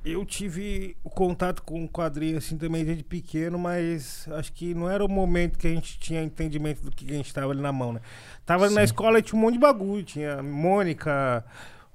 Eu 0.04 0.24
tive 0.24 0.96
o 1.04 1.10
contato 1.10 1.62
com 1.62 1.84
o 1.84 1.88
quadrinho 1.88 2.38
assim 2.38 2.56
também 2.56 2.84
desde 2.84 3.04
pequeno, 3.04 3.58
mas 3.58 4.26
acho 4.32 4.52
que 4.52 4.74
não 4.74 4.88
era 4.88 5.04
o 5.04 5.08
momento 5.08 5.58
que 5.58 5.66
a 5.66 5.70
gente 5.70 5.98
tinha 5.98 6.22
entendimento 6.22 6.82
do 6.82 6.90
que 6.90 7.10
a 7.10 7.14
gente 7.14 7.32
tava 7.34 7.52
ali 7.52 7.60
na 7.60 7.72
mão, 7.72 7.92
né? 7.92 8.00
Tava 8.46 8.64
ali 8.64 8.74
na 8.74 8.82
escola 8.82 9.18
e 9.18 9.22
tinha 9.22 9.38
um 9.38 9.42
monte 9.42 9.54
de 9.54 9.60
bagulho, 9.60 10.02
tinha 10.02 10.42
Mônica, 10.42 11.44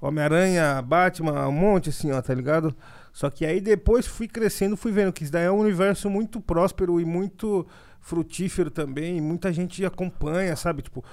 Homem-Aranha, 0.00 0.80
Batman, 0.82 1.48
um 1.48 1.52
monte 1.52 1.88
assim, 1.90 2.12
ó, 2.12 2.22
tá 2.22 2.32
ligado? 2.32 2.74
Só 3.12 3.28
que 3.28 3.44
aí 3.44 3.60
depois 3.60 4.06
fui 4.06 4.28
crescendo, 4.28 4.76
fui 4.76 4.92
vendo 4.92 5.12
que 5.12 5.24
isso 5.24 5.32
daí 5.32 5.44
é 5.44 5.50
um 5.50 5.58
universo 5.58 6.08
muito 6.08 6.40
próspero 6.40 7.00
e 7.00 7.04
muito 7.04 7.66
frutífero 8.00 8.70
também, 8.70 9.18
e 9.18 9.20
muita 9.20 9.52
gente 9.52 9.84
acompanha, 9.84 10.54
sabe? 10.54 10.82
Tipo, 10.82 11.04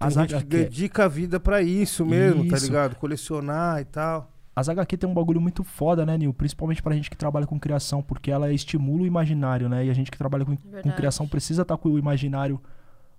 As 0.00 0.14
gente 0.14 0.34
que 0.34 0.44
dedica 0.44 1.04
a 1.04 1.08
vida 1.08 1.38
pra 1.38 1.62
isso 1.62 2.04
mesmo, 2.04 2.48
tá 2.48 2.56
Isso. 2.56 2.66
ligado? 2.66 2.96
Colecionar 2.96 3.80
e 3.80 3.84
tal. 3.84 4.32
As 4.54 4.68
HQ 4.68 4.96
tem 4.96 5.08
um 5.08 5.14
bagulho 5.14 5.40
muito 5.40 5.62
foda, 5.62 6.04
né, 6.04 6.18
Nil? 6.18 6.34
Principalmente 6.34 6.82
pra 6.82 6.94
gente 6.94 7.08
que 7.08 7.16
trabalha 7.16 7.46
com 7.46 7.58
criação, 7.58 8.02
porque 8.02 8.30
ela 8.30 8.52
estimula 8.52 9.02
o 9.02 9.06
imaginário, 9.06 9.68
né? 9.68 9.86
E 9.86 9.90
a 9.90 9.94
gente 9.94 10.10
que 10.10 10.18
trabalha 10.18 10.44
com, 10.44 10.56
com 10.56 10.90
criação 10.92 11.26
precisa 11.26 11.62
estar 11.62 11.76
com 11.76 11.90
o 11.90 11.98
imaginário, 11.98 12.60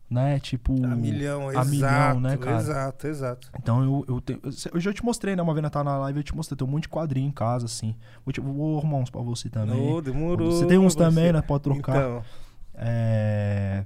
né? 0.10 0.40
Tipo. 0.40 0.74
A 0.86 0.90
milhão, 0.96 1.48
a 1.48 1.52
exato. 1.54 1.70
milhão, 1.70 2.20
né, 2.20 2.38
cara? 2.38 2.58
Exato, 2.58 3.08
exato. 3.08 3.50
Então 3.58 3.82
eu, 3.82 4.06
eu, 4.10 4.22
tenho, 4.22 4.40
eu, 4.44 4.52
eu 4.74 4.80
já 4.82 4.94
te 4.94 5.04
mostrei, 5.04 5.36
né? 5.36 5.42
Uma 5.42 5.54
vez 5.54 5.70
tá 5.70 5.84
na 5.84 5.98
live, 6.00 6.20
eu 6.20 6.24
te 6.24 6.36
mostrei. 6.36 6.58
Tem 6.58 6.68
um 6.68 6.72
monte 6.72 6.84
de 6.84 6.90
quadrinho 6.90 7.30
em 7.30 7.32
casa, 7.32 7.66
assim. 7.66 7.96
Vou, 8.26 8.34
te, 8.34 8.42
vou 8.42 8.78
arrumar 8.78 8.98
uns 8.98 9.10
pra 9.10 9.22
você 9.22 9.50
também. 9.50 9.94
Ô, 9.94 10.02
demorou. 10.02 10.52
Você 10.52 10.66
tem 10.68 10.78
uns 10.78 10.96
também, 10.96 11.28
você. 11.28 11.34
né? 11.34 11.42
Pode 11.42 11.64
trocar. 11.64 11.96
Então, 11.98 12.24
É. 12.76 13.86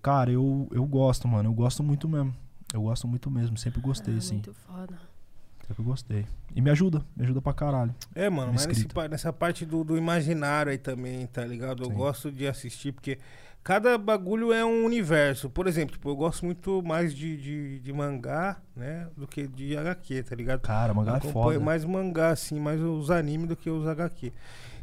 Cara, 0.00 0.30
eu, 0.30 0.68
eu 0.70 0.84
gosto, 0.86 1.26
mano. 1.26 1.48
Eu 1.48 1.52
gosto 1.52 1.82
muito 1.82 2.08
mesmo. 2.08 2.32
Eu 2.72 2.82
gosto 2.82 3.08
muito 3.08 3.28
mesmo. 3.28 3.56
Sempre 3.56 3.80
gostei, 3.80 4.14
Ah, 4.14 4.18
assim. 4.18 4.34
Muito 4.34 4.54
foda. 4.54 4.94
Sempre 5.66 5.82
gostei. 5.82 6.24
E 6.54 6.60
me 6.60 6.70
ajuda. 6.70 7.02
Me 7.16 7.24
ajuda 7.24 7.42
pra 7.42 7.52
caralho. 7.52 7.94
é, 8.14 8.30
mano, 8.30 8.52
mas 8.52 8.66
nesse 8.66 8.86
nessa 9.10 9.32
parte 9.32 9.66
do, 9.66 9.82
do 9.82 9.96
imaginário 9.96 10.70
aí 10.70 10.78
também, 10.78 11.26
tá 11.26 11.44
ligado? 11.44 11.82
Eu 11.82 11.90
Sim. 11.90 11.96
gosto 11.96 12.30
de 12.30 12.46
assistir, 12.46 12.92
porque 12.92 13.18
cada 13.64 13.98
bagulho 13.98 14.52
é 14.52 14.64
um 14.64 14.84
universo. 14.84 15.50
Por 15.50 15.66
exemplo, 15.66 15.94
tipo, 15.94 16.08
eu 16.08 16.14
gosto 16.14 16.44
muito 16.44 16.82
mais 16.84 17.12
de, 17.12 17.36
de, 17.36 17.80
de 17.80 17.92
mangá, 17.92 18.58
né? 18.76 19.08
Do 19.16 19.26
que 19.26 19.46
de 19.48 19.76
HQ, 19.76 20.22
tá 20.22 20.36
ligado? 20.36 20.60
Cara, 20.60 20.94
mangá 20.94 21.14
é 21.14 21.16
Acompanho 21.16 21.32
foda. 21.54 21.60
mais 21.60 21.84
mangá, 21.84 22.30
assim, 22.30 22.60
mais 22.60 22.80
os 22.80 23.10
animes 23.10 23.48
do 23.48 23.56
que 23.56 23.68
os 23.68 23.86
HQ. 23.88 24.32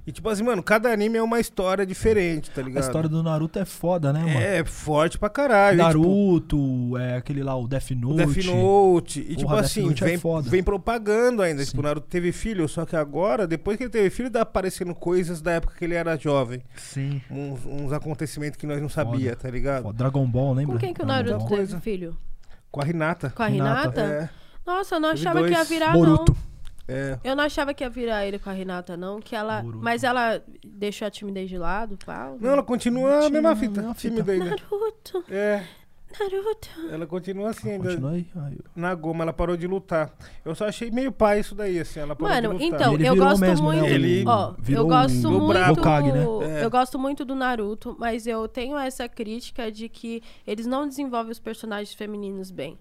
E 0.06 0.12
tipo 0.12 0.28
assim, 0.28 0.44
mano, 0.44 0.62
cada 0.62 0.92
anime 0.92 1.18
é 1.18 1.24
uma 1.24 1.40
história 1.40 1.86
diferente, 1.86 2.52
tá 2.52 2.60
A 2.60 2.64
ligado? 2.66 2.84
história 2.84 3.08
do 3.08 3.24
Naruto 3.24 3.58
é 3.58 3.64
foda, 3.64 4.12
né, 4.12 4.20
mano? 4.20 4.32
É 4.38 4.64
forte 4.66 5.18
pra 5.18 5.30
caralho. 5.30 5.76
e, 5.82 5.86
tipo, 5.88 6.00
Naruto, 6.00 6.98
é 6.98 7.16
aquele 7.16 7.42
lá, 7.42 7.56
o 7.56 7.68
Death 7.68 7.92
Note. 7.92 8.14
O 8.14 8.26
Death 8.34 8.46
Note. 8.46 9.20
E 9.22 9.36
tipo 9.38 9.50
Death 9.52 9.64
assim, 9.64 9.82
Note 9.88 10.04
é 10.04 10.08
vem, 10.08 10.18
foda. 10.18 10.50
vem 10.50 10.62
propagando 10.62 11.42
ainda. 11.42 11.64
Sim. 11.64 11.70
Tipo, 11.70 11.80
o 11.82 11.84
Naruto 11.84 12.08
teve 12.08 12.32
filho, 12.34 12.68
só 12.68 12.86
que 12.86 12.96
agora, 12.98 13.48
depois 13.48 13.78
que 13.78 13.84
ele 13.84 13.90
teve 13.92 14.10
filho, 14.10 14.30
tá 14.30 14.42
aparecendo 14.42 14.94
coisas 14.94 15.42
da 15.42 15.52
época 15.54 15.76
que 15.78 15.86
ele 15.86 15.94
era 15.96 16.18
jovem. 16.18 16.62
Sim. 16.76 17.22
Uns, 17.32 17.66
uns 17.66 17.94
acontecimentos 17.94 18.58
que 18.58 18.68
nós 18.68 18.82
não 18.82 18.90
sabia, 18.90 19.36
tá 19.38 19.50
ligado? 19.50 19.84
Foda. 19.84 19.98
Dragon 19.98 20.26
Ball, 20.28 20.54
lembra? 20.54 20.74
Com 20.74 20.80
quem 20.80 20.94
que 20.94 21.02
o 21.02 21.06
Dragon 21.06 21.24
Naruto 21.24 21.40
Ball. 21.40 21.48
teve 21.48 21.62
Coisa. 21.62 21.80
filho? 21.80 22.18
Com 22.70 22.84
a 22.84 22.88
Hinata. 22.88 23.30
Com 23.30 23.44
a 23.44 23.50
Hinata. 23.50 24.02
É, 24.02 24.30
Nossa, 24.66 24.96
eu 24.96 25.00
não 25.00 25.10
Teve 25.14 25.22
achava 25.28 25.44
que 25.46 25.52
ia 25.52 25.64
virar, 25.64 25.94
Boruto. 25.94 26.36
É. 26.88 27.18
Eu 27.24 27.36
não 27.36 27.44
achava 27.44 27.74
que 27.74 27.84
ia 27.84 27.90
virar 27.90 28.26
ele 28.26 28.38
com 28.40 28.50
a 28.50 28.54
Renata, 28.54 28.96
não. 28.98 29.20
Que 29.22 29.36
ela... 29.36 29.64
Mas 29.64 30.04
ela 30.04 30.42
deixou 30.66 31.08
a 31.08 31.12
timidez 31.12 31.50
de 31.50 31.58
lado, 31.58 31.98
pau. 32.06 32.38
Não, 32.40 32.52
ela 32.52 32.64
continua 32.64 33.26
a 33.26 33.30
mesma 33.30 33.56
fita. 33.56 33.82
mesma 33.82 33.94
fita. 33.96 34.10
Tímida 34.10 34.32
ainda. 34.34 34.50
Naruto, 34.50 35.24
É, 35.30 35.64
Naruto. 36.20 36.70
ela 36.92 37.08
continua 37.08 37.50
assim 37.50 37.72
ainda. 37.72 37.90
Continua 37.90 38.12
aí. 38.12 38.28
aí. 38.36 38.58
Na 38.76 38.94
goma, 38.94 39.24
ela 39.24 39.34
parou 39.34 39.58
de 39.58 39.66
lutar. 39.66 40.12
Eu 40.46 40.54
só 40.54 40.68
achei 40.68 40.92
meio 40.92 41.12
pai 41.12 41.40
isso 41.40 41.56
daí, 41.56 41.80
assim. 41.80 42.00
Ela 42.02 42.16
parou 42.16 42.36
Mano, 42.36 42.60
de 42.60 42.66
lutar. 42.66 42.80
então, 42.82 42.94
ele 42.94 43.08
eu 43.08 43.16
gosto 43.16 43.42
mesmo, 43.42 43.72
né, 43.72 43.80
muito. 43.80 43.92
Ele 43.94 44.24
ó, 44.28 44.54
virou 44.60 44.84
eu 44.84 44.88
gosto 44.90 45.28
o 45.28 45.42
muito. 45.42 45.72
Hokage, 45.80 46.12
né? 46.12 46.26
É. 46.60 46.66
Eu 46.66 46.70
gosto 46.70 47.00
muito 47.00 47.26
do 47.26 47.34
Naruto, 47.34 47.96
mas 48.00 48.28
eu 48.28 48.48
tenho 48.48 48.78
essa 48.78 49.08
crítica 49.10 49.72
de 49.72 49.90
que 49.90 50.22
eles 50.46 50.66
não 50.68 50.88
desenvolvem 50.88 51.32
os 51.32 51.40
personagens 51.40 51.94
femininos 51.96 52.52
bem. 52.52 52.78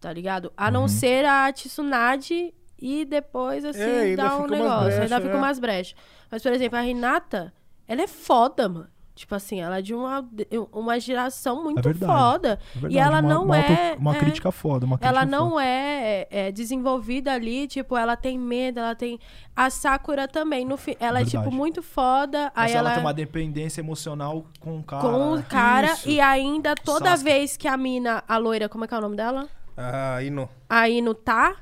Tá 0.00 0.12
ligado? 0.12 0.52
A 0.56 0.66
Uhum. 0.66 0.70
não 0.72 0.88
ser 0.88 1.24
a 1.24 1.50
Tsunade 1.52 2.54
e 2.80 3.04
depois, 3.04 3.64
assim, 3.64 3.80
É, 3.80 4.16
dá 4.16 4.36
um 4.36 4.46
negócio. 4.46 4.84
brechas, 4.84 5.00
ainda 5.12 5.20
fica 5.20 5.34
é. 5.34 5.38
umas 5.38 5.58
brechas. 5.58 5.94
Mas, 6.30 6.42
por 6.42 6.52
exemplo, 6.52 6.78
a 6.78 6.82
Renata, 6.82 7.52
ela 7.86 8.02
é 8.02 8.06
foda, 8.06 8.68
mano. 8.68 8.88
Tipo 9.14 9.34
assim, 9.34 9.62
ela 9.62 9.78
é 9.78 9.82
de 9.82 9.94
uma, 9.94 10.28
uma 10.70 11.00
geração 11.00 11.62
muito 11.64 11.80
verdade. 11.80 12.04
foda. 12.12 12.58
É 12.60 12.72
verdade, 12.74 12.94
e 12.94 12.98
ela 12.98 13.20
uma, 13.20 13.22
não 13.22 13.44
uma 13.46 13.56
auto- 13.56 13.72
é. 13.72 13.96
Uma 13.98 14.14
é, 14.14 14.18
crítica 14.18 14.52
foda. 14.52 14.84
Uma 14.84 14.98
crítica 14.98 15.08
ela 15.08 15.20
foda. 15.26 15.30
não 15.38 15.58
é, 15.58 16.26
é, 16.30 16.52
desenvolvida 16.52 17.32
ali, 17.32 17.66
tipo, 17.66 17.96
ela 17.96 18.14
tem 18.14 18.38
medo, 18.38 18.78
ela 18.78 18.94
tem. 18.94 19.18
A 19.56 19.70
Sakura 19.70 20.28
também, 20.28 20.66
no 20.66 20.76
fi... 20.76 20.98
ela 21.00 21.22
é, 21.22 21.24
tipo, 21.24 21.50
muito 21.50 21.82
foda. 21.82 22.52
Mas 22.54 22.72
aí 22.72 22.76
ela, 22.76 22.88
ela. 22.90 22.94
tem 22.98 23.04
uma 23.06 23.14
dependência 23.14 23.80
emocional 23.80 24.44
com 24.60 24.80
o 24.80 24.82
cara. 24.82 25.02
com 25.02 25.30
o 25.32 25.36
né? 25.36 25.46
cara, 25.48 25.92
Isso. 25.94 26.10
e 26.10 26.20
ainda 26.20 26.74
toda 26.74 27.08
Sasuke. 27.08 27.24
vez 27.24 27.56
que 27.56 27.66
a 27.66 27.76
mina, 27.78 28.22
a 28.28 28.36
loira, 28.36 28.68
como 28.68 28.84
é 28.84 28.86
que 28.86 28.92
é 28.92 28.98
o 28.98 29.00
nome 29.00 29.16
dela? 29.16 29.48
Ah, 29.78 30.22
Ino. 30.22 30.46
Aí 30.68 31.00
não 31.00 31.14
tá. 31.14 31.56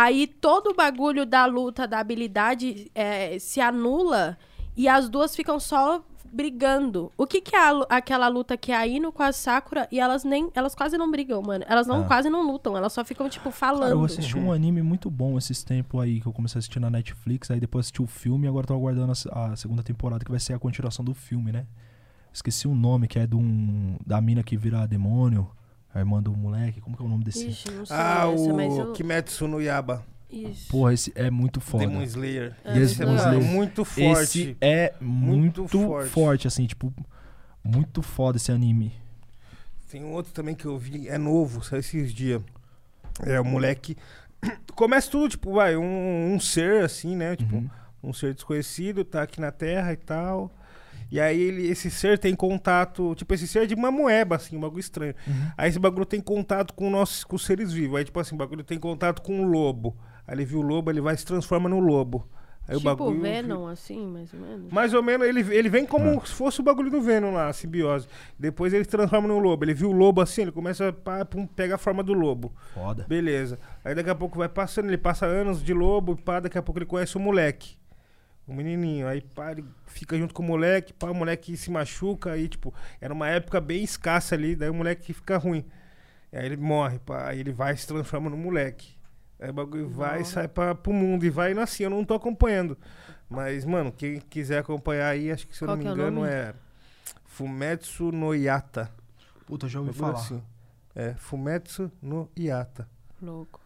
Aí 0.00 0.26
todo 0.26 0.68
o 0.70 0.74
bagulho 0.74 1.26
da 1.26 1.44
luta, 1.44 1.86
da 1.88 1.98
habilidade 1.98 2.90
é, 2.94 3.36
se 3.38 3.60
anula 3.60 4.38
e 4.76 4.86
as 4.88 5.08
duas 5.08 5.34
ficam 5.34 5.58
só 5.58 6.00
brigando. 6.32 7.10
O 7.16 7.26
que 7.26 7.40
que 7.40 7.56
é 7.56 7.58
a 7.58 7.86
aquela 7.88 8.28
luta 8.28 8.56
que 8.56 8.70
é 8.70 8.76
a 8.76 8.86
Ino 8.86 9.10
com 9.10 9.22
a 9.22 9.32
Sakura 9.32 9.88
e 9.90 9.98
elas 9.98 10.22
nem, 10.24 10.50
elas 10.54 10.74
quase 10.74 10.96
não 10.96 11.10
brigam, 11.10 11.42
mano. 11.42 11.64
Elas 11.66 11.86
não 11.86 12.02
Ah. 12.02 12.04
quase 12.06 12.30
não 12.30 12.46
lutam, 12.46 12.76
elas 12.76 12.92
só 12.92 13.04
ficam 13.04 13.28
tipo 13.28 13.44
Cara, 13.50 13.56
falando. 13.56 13.90
eu 13.90 14.04
assisti 14.04 14.36
um 14.38 14.52
anime 14.52 14.82
muito 14.82 15.10
bom 15.10 15.36
esses 15.36 15.64
tempos 15.64 16.00
aí, 16.00 16.20
que 16.20 16.26
eu 16.28 16.32
comecei 16.32 16.58
a 16.58 16.60
assistir 16.60 16.78
na 16.80 16.90
Netflix, 16.90 17.50
aí 17.50 17.58
depois 17.58 17.86
assisti 17.86 18.00
o 18.02 18.06
filme 18.06 18.46
e 18.46 18.48
agora 18.48 18.66
tô 18.66 18.74
aguardando 18.74 19.12
a, 19.32 19.46
a 19.46 19.56
segunda 19.56 19.82
temporada, 19.82 20.24
que 20.24 20.30
vai 20.30 20.38
ser 20.40 20.52
a 20.52 20.58
continuação 20.60 21.04
do 21.04 21.14
filme, 21.14 21.50
né? 21.50 21.66
Esqueci 22.32 22.68
o 22.68 22.74
nome, 22.74 23.08
que 23.08 23.18
é 23.18 23.26
de 23.26 23.34
um, 23.34 23.96
da 24.06 24.20
mina 24.20 24.42
que 24.44 24.56
vira 24.56 24.86
demônio, 24.86 25.50
a 25.94 25.98
irmã 26.00 26.22
do 26.22 26.32
moleque, 26.36 26.80
como 26.80 26.96
que 26.96 27.02
é 27.02 27.06
o 27.06 27.08
nome 27.08 27.24
desse? 27.24 27.46
Ixi, 27.48 27.70
não 27.70 27.86
sei 27.86 27.96
Ah, 27.96 28.30
essa, 28.32 28.52
mas 28.54 28.72
o 28.74 28.80
eu... 28.80 28.92
Kimetsu 28.92 29.48
no 29.48 29.60
Yaba. 29.60 30.04
Isso. 30.30 30.68
Porra, 30.68 30.92
esse 30.92 31.10
é 31.14 31.30
muito 31.30 31.58
foda. 31.60 31.86
Demon 31.86 32.02
Slayer. 32.02 32.54
É, 32.64 32.78
esse 32.78 32.94
é 33.02 33.06
Demon 33.06 33.16
mano, 33.16 33.38
Slayer. 33.38 33.54
muito 33.54 33.84
forte. 33.84 34.40
Esse 34.40 34.56
é 34.60 34.92
muito, 35.00 35.60
Muito 35.62 35.78
forte. 35.80 36.10
forte. 36.10 36.46
assim, 36.48 36.66
tipo, 36.66 36.92
muito 37.64 38.02
foda 38.02 38.36
esse 38.36 38.52
anime. 38.52 38.92
Tem 39.90 40.04
um 40.04 40.12
outro 40.12 40.32
também 40.32 40.54
que 40.54 40.66
eu 40.66 40.76
vi, 40.78 41.08
é 41.08 41.16
novo, 41.16 41.64
saiu 41.64 41.80
esses 41.80 42.12
dias. 42.12 42.42
É, 43.24 43.40
o 43.40 43.44
moleque. 43.44 43.96
Começa 44.76 45.10
tudo, 45.10 45.30
tipo, 45.30 45.52
vai, 45.54 45.76
um, 45.78 46.34
um 46.34 46.38
ser 46.38 46.84
assim, 46.84 47.16
né? 47.16 47.34
Tipo, 47.34 47.56
Uhum. 47.56 47.70
um 48.04 48.12
ser 48.12 48.34
desconhecido, 48.34 49.04
tá 49.04 49.22
aqui 49.22 49.40
na 49.40 49.50
Terra 49.50 49.92
e 49.94 49.96
tal. 49.96 50.50
E 51.10 51.18
aí 51.18 51.40
ele, 51.40 51.66
esse 51.68 51.90
ser 51.90 52.18
tem 52.18 52.34
contato, 52.34 53.14
tipo, 53.14 53.32
esse 53.32 53.48
ser 53.48 53.62
é 53.62 53.66
de 53.66 53.74
uma 53.74 53.90
moeba, 53.90 54.36
assim, 54.36 54.56
um 54.56 54.60
bagulho 54.60 54.80
estranho. 54.80 55.14
Aí 55.56 55.68
esse 55.68 55.78
bagulho 55.78 56.04
tem 56.04 56.20
contato 56.20 56.74
com, 56.74 56.90
nossos, 56.90 57.24
com 57.24 57.36
os 57.36 57.44
seres 57.44 57.72
vivos. 57.72 57.98
Aí, 57.98 58.04
tipo 58.04 58.20
assim, 58.20 58.34
o 58.34 58.38
bagulho 58.38 58.62
tem 58.62 58.78
contato 58.78 59.22
com 59.22 59.40
o 59.40 59.44
lobo. 59.44 59.96
Aí 60.26 60.34
ele 60.34 60.44
viu 60.44 60.58
o 60.58 60.62
lobo, 60.62 60.90
ele 60.90 61.00
vai 61.00 61.14
e 61.14 61.18
se 61.18 61.24
transforma 61.24 61.68
no 61.68 61.80
lobo. 61.80 62.28
Aí 62.68 62.76
o 62.76 62.78
tipo 62.80 62.90
bagulho. 62.90 63.20
Venom, 63.22 63.66
assim, 63.66 64.06
mais 64.06 64.32
ou 64.34 64.40
menos. 64.40 64.70
Mais 64.70 64.92
ou 64.92 65.02
menos, 65.02 65.26
ele, 65.26 65.40
ele 65.54 65.70
vem 65.70 65.86
como 65.86 66.24
se 66.26 66.34
fosse 66.34 66.60
o 66.60 66.62
bagulho 66.62 66.90
do 66.90 67.00
Venom 67.00 67.32
lá, 67.32 67.48
a 67.48 67.52
simbiose. 67.54 68.06
Depois 68.38 68.74
ele 68.74 68.84
se 68.84 68.90
transforma 68.90 69.26
no 69.26 69.38
lobo. 69.38 69.64
Ele 69.64 69.72
viu 69.72 69.88
o 69.88 69.92
lobo 69.92 70.20
assim, 70.20 70.42
ele 70.42 70.52
começa 70.52 70.88
a 70.88 70.92
pá, 70.92 71.24
pum, 71.24 71.46
pega 71.46 71.76
a 71.76 71.78
forma 71.78 72.02
do 72.02 72.12
lobo. 72.12 72.52
Foda. 72.74 73.06
Beleza. 73.08 73.58
Aí 73.82 73.94
daqui 73.94 74.10
a 74.10 74.14
pouco 74.14 74.36
vai 74.36 74.50
passando, 74.50 74.88
ele 74.88 74.98
passa 74.98 75.24
anos 75.24 75.64
de 75.64 75.72
lobo, 75.72 76.14
pá, 76.14 76.40
daqui 76.40 76.58
a 76.58 76.62
pouco 76.62 76.78
ele 76.78 76.84
conhece 76.86 77.16
o 77.16 77.20
moleque. 77.20 77.78
O 78.48 78.54
menininho. 78.54 79.06
Aí 79.06 79.20
pá, 79.20 79.52
ele 79.52 79.64
fica 79.86 80.16
junto 80.16 80.32
com 80.32 80.42
o 80.42 80.46
moleque, 80.46 80.92
pá, 80.94 81.10
o 81.10 81.14
moleque 81.14 81.54
se 81.56 81.70
machuca. 81.70 82.32
Aí, 82.32 82.48
tipo, 82.48 82.74
era 83.00 83.12
uma 83.12 83.28
época 83.28 83.60
bem 83.60 83.84
escassa 83.84 84.34
ali, 84.34 84.56
daí 84.56 84.70
o 84.70 84.74
moleque 84.74 85.12
fica 85.12 85.36
ruim. 85.36 85.64
Aí 86.32 86.46
ele 86.46 86.56
morre, 86.56 86.98
pá, 86.98 87.28
aí 87.28 87.40
ele 87.40 87.52
vai 87.52 87.74
e 87.74 87.76
se 87.76 87.86
transforma 87.86 88.30
no 88.30 88.36
moleque. 88.36 88.96
Aí 89.38 89.50
o 89.50 89.52
bagulho 89.52 89.88
vai 89.88 90.22
e 90.22 90.24
sai 90.24 90.48
pra, 90.48 90.74
pro 90.74 90.92
mundo 90.92 91.24
e 91.24 91.30
vai 91.30 91.52
indo 91.52 91.60
assim, 91.60 91.84
eu 91.84 91.90
não 91.90 92.04
tô 92.04 92.14
acompanhando. 92.14 92.76
Mas, 93.28 93.64
mano, 93.64 93.92
quem 93.92 94.18
quiser 94.18 94.58
acompanhar 94.58 95.10
aí, 95.10 95.30
acho 95.30 95.46
que 95.46 95.54
se 95.56 95.62
eu 95.62 95.68
Qual 95.68 95.76
não 95.76 95.84
me 95.84 95.90
é 95.90 95.92
engano 95.92 96.24
é 96.24 96.54
Fumetsu 97.26 98.10
no 98.10 98.34
Yata. 98.34 98.90
Puta, 99.46 99.66
eu 99.66 99.70
já 99.70 99.78
ouvi 99.80 99.92
falar. 99.92 100.14
assim. 100.14 100.42
É, 100.94 101.14
Fumetsu 101.14 101.92
no 102.02 102.28
Yata. 102.36 102.88
Louco. 103.22 103.57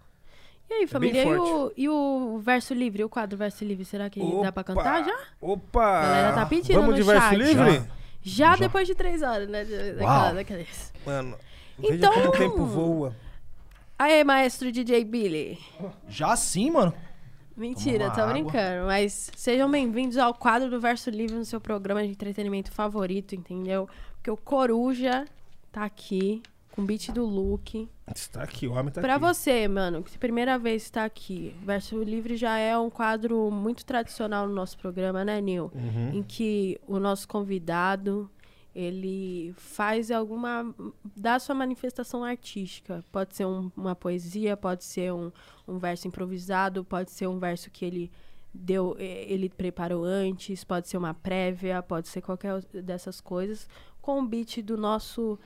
E 0.72 0.74
aí, 0.76 0.84
É 0.84 0.86
família, 0.86 1.22
e 1.24 1.36
o, 1.38 1.72
e 1.76 1.88
o 1.88 2.38
verso 2.38 2.72
livre, 2.72 3.04
o 3.04 3.08
quadro 3.08 3.36
verso 3.36 3.62
livre, 3.64 3.84
será 3.84 4.08
que 4.08 4.20
dá 4.42 4.50
pra 4.50 4.64
cantar 4.64 5.04
já? 5.04 5.18
Opa! 5.40 5.84
A 5.84 6.02
galera 6.02 6.32
tá 6.32 6.46
pedindo 6.46 6.74
Vamos 6.80 6.90
no 6.90 6.96
de 6.96 7.02
verso 7.02 7.28
chat. 7.28 7.36
livre? 7.36 7.74
Já. 7.74 7.86
Já, 8.24 8.56
depois 8.56 8.86
de 8.86 8.94
três 8.94 9.20
horas, 9.20 9.48
né? 9.48 9.64
Daquela. 9.64 10.64
Mano, 11.04 11.36
Então- 11.82 12.12
como 12.12 12.28
o 12.28 12.32
tempo 12.32 12.64
voa. 12.64 13.16
Aê, 13.98 14.24
maestro 14.24 14.70
DJ 14.72 15.04
Billy. 15.04 15.58
Já 16.08 16.34
sim, 16.36 16.70
mano. 16.70 16.94
Mentira, 17.56 18.10
tô 18.10 18.22
água. 18.22 18.32
brincando. 18.32 18.86
Mas 18.86 19.30
sejam 19.36 19.70
bem-vindos 19.70 20.16
ao 20.16 20.32
quadro 20.32 20.70
do 20.70 20.80
Verso 20.80 21.10
Livre 21.10 21.36
no 21.36 21.44
seu 21.44 21.60
programa 21.60 22.02
de 22.02 22.08
entretenimento 22.10 22.72
favorito, 22.72 23.34
entendeu? 23.34 23.88
Porque 24.14 24.30
o 24.30 24.36
Coruja 24.36 25.26
tá 25.70 25.84
aqui 25.84 26.42
com 26.72 26.82
o 26.82 26.84
beat 26.84 27.10
do 27.12 27.24
Luke. 27.24 27.88
Está 28.14 28.42
aqui, 28.42 28.66
o 28.66 28.72
homem 28.72 28.92
tá 28.92 29.00
Pra 29.00 29.14
aqui. 29.14 29.24
você, 29.24 29.68
mano, 29.68 30.02
que 30.02 30.18
primeira 30.18 30.58
vez 30.58 30.82
está 30.82 31.04
aqui, 31.04 31.54
Verso 31.64 32.02
Livre 32.02 32.36
já 32.36 32.58
é 32.58 32.76
um 32.76 32.90
quadro 32.90 33.50
muito 33.50 33.84
tradicional 33.84 34.46
no 34.48 34.54
nosso 34.54 34.76
programa, 34.78 35.24
né, 35.24 35.40
Nil? 35.40 35.70
Uhum. 35.74 36.10
Em 36.18 36.22
que 36.22 36.80
o 36.88 36.98
nosso 36.98 37.28
convidado, 37.28 38.28
ele 38.74 39.52
faz 39.56 40.10
alguma... 40.10 40.74
dá 41.14 41.38
sua 41.38 41.54
manifestação 41.54 42.24
artística. 42.24 43.04
Pode 43.12 43.36
ser 43.36 43.46
um- 43.46 43.70
uma 43.76 43.94
poesia, 43.94 44.56
pode 44.56 44.82
ser 44.84 45.12
um, 45.12 45.30
um 45.68 45.78
verso 45.78 46.08
improvisado, 46.08 46.82
pode 46.84 47.10
ser 47.10 47.26
um 47.26 47.38
verso 47.38 47.70
que 47.70 47.84
ele 47.84 48.10
deu, 48.54 48.96
eh, 48.98 49.26
ele 49.28 49.48
preparou 49.48 50.04
antes, 50.04 50.64
pode 50.64 50.88
ser 50.88 50.96
uma 50.96 51.14
prévia, 51.14 51.82
pode 51.82 52.08
ser 52.08 52.20
qualquer 52.22 52.62
dessas 52.82 53.20
coisas, 53.20 53.68
com 54.00 54.20
o 54.20 54.26
beat 54.26 54.60
do 54.62 54.76
nosso 54.76 55.38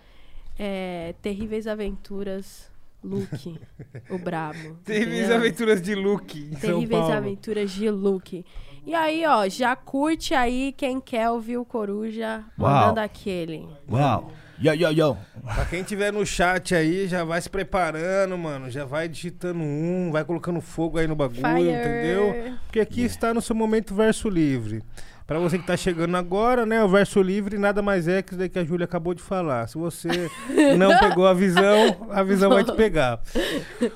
é, 0.59 1.15
Terríveis 1.23 1.67
Aventuras 1.67 2.70
Luke, 3.02 3.59
o 4.10 4.18
Brabo. 4.18 4.76
Terríveis 4.85 5.18
entendeu? 5.20 5.36
aventuras 5.36 5.83
de 5.83 5.94
Luke 5.94 6.39
em 6.39 6.57
São 6.57 6.60
Terríveis 6.75 7.01
Paulo. 7.01 7.15
Aventuras 7.15 7.70
de 7.70 7.91
Luke. 7.91 8.44
E 8.85 8.94
aí, 8.94 9.25
ó, 9.26 9.49
já 9.49 9.75
curte 9.75 10.35
aí 10.35 10.73
quem 10.76 11.01
quer 11.01 11.28
ouvir 11.31 11.57
o 11.57 11.65
Coruja 11.65 12.44
Uau. 12.59 12.70
mandando 12.70 13.01
aquele. 13.01 13.67
Uau. 13.91 14.33
Yo, 14.59 14.73
yo, 14.73 14.91
yo. 14.91 15.17
Pra 15.43 15.67
quem 15.67 15.83
tiver 15.83 16.12
no 16.12 16.25
chat 16.25 16.75
aí, 16.75 17.07
já 17.07 17.23
vai 17.25 17.41
se 17.41 17.51
preparando, 17.51 18.39
mano. 18.39 18.70
Já 18.70 18.85
vai 18.86 19.07
digitando 19.07 19.60
um, 19.60 20.10
vai 20.10 20.25
colocando 20.25 20.60
fogo 20.62 20.99
aí 20.99 21.07
no 21.07 21.15
bagulho, 21.15 21.43
Fire. 21.43 21.68
entendeu? 21.70 22.55
Porque 22.65 22.81
aqui 22.81 23.02
está 23.02 23.35
no 23.35 23.43
seu 23.43 23.55
momento 23.55 23.94
verso 23.94 24.28
livre. 24.31 24.83
Pra 25.26 25.40
você 25.40 25.58
que 25.58 25.66
tá 25.66 25.76
chegando 25.76 26.16
agora, 26.16 26.64
né? 26.64 26.82
O 26.84 26.88
verso 26.88 27.20
livre 27.20 27.58
nada 27.58 27.82
mais 27.82 28.06
é 28.06 28.22
que 28.22 28.30
isso 28.30 28.38
daí 28.38 28.48
que 28.48 28.58
a 28.60 28.64
Júlia 28.64 28.84
acabou 28.84 29.12
de 29.12 29.20
falar. 29.22 29.66
Se 29.68 29.76
você 29.76 30.08
não 30.78 30.96
pegou 31.00 31.26
a 31.26 31.34
visão, 31.34 31.96
a 32.10 32.22
visão 32.22 32.48
vai 32.50 32.62
te 32.62 32.72
pegar. 32.72 33.20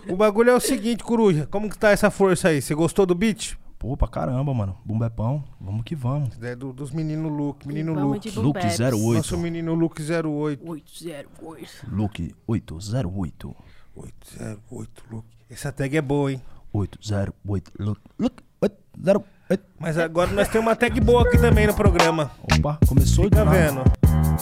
O 0.09 0.17
bagulho 0.17 0.51
é 0.51 0.55
o 0.55 0.61
seguinte, 0.61 1.05
Coruja. 1.05 1.47
Como 1.47 1.71
que 1.71 1.79
tá 1.79 1.91
essa 1.91 2.11
força 2.11 2.49
aí? 2.49 2.61
Você 2.61 2.75
gostou 2.75 3.07
do 3.07 3.15
beat? 3.15 3.55
Pô, 3.79 3.97
pra 3.97 4.09
caramba, 4.09 4.53
mano. 4.53 4.77
Bumbepão. 4.85 5.43
Vamos 5.61 5.85
que 5.85 5.95
vamos. 5.95 6.31
É 6.43 6.55
do- 6.57 6.73
dos 6.73 6.91
meninos 6.91 7.31
Luke. 7.33 7.67
Menino 7.67 7.95
Vamos 7.95 8.17
Luke. 8.17 8.29
Luke 8.39 8.59
Bumbeps. 8.61 8.81
08. 8.81 9.17
Nosso 9.17 9.39
menino 9.39 9.75
Luke 9.75 10.03
08. 10.03 10.69
808. 10.69 11.87
Luke 11.91 12.35
808. 12.47 13.57
808, 13.95 15.05
Luke. 15.11 15.29
Essa 15.49 15.73
tag 15.73 15.97
é 15.97 16.03
boa, 16.03 16.33
hein? 16.33 16.43
808. 16.73 17.73
Luke. 17.79 18.01
Luke 18.19 18.43
808. 18.61 19.40
Mas 19.79 19.99
agora 19.99 20.31
nós 20.31 20.49
temos 20.49 20.67
uma 20.69 20.77
tag 20.77 21.01
boa 21.01 21.23
aqui 21.23 21.39
também 21.39 21.67
no 21.67 21.75
programa. 21.75 22.31
Opa, 22.43 22.79
começou 22.87 23.25
Fica 23.25 23.45
de 23.45 23.51
vendo. 23.51 23.83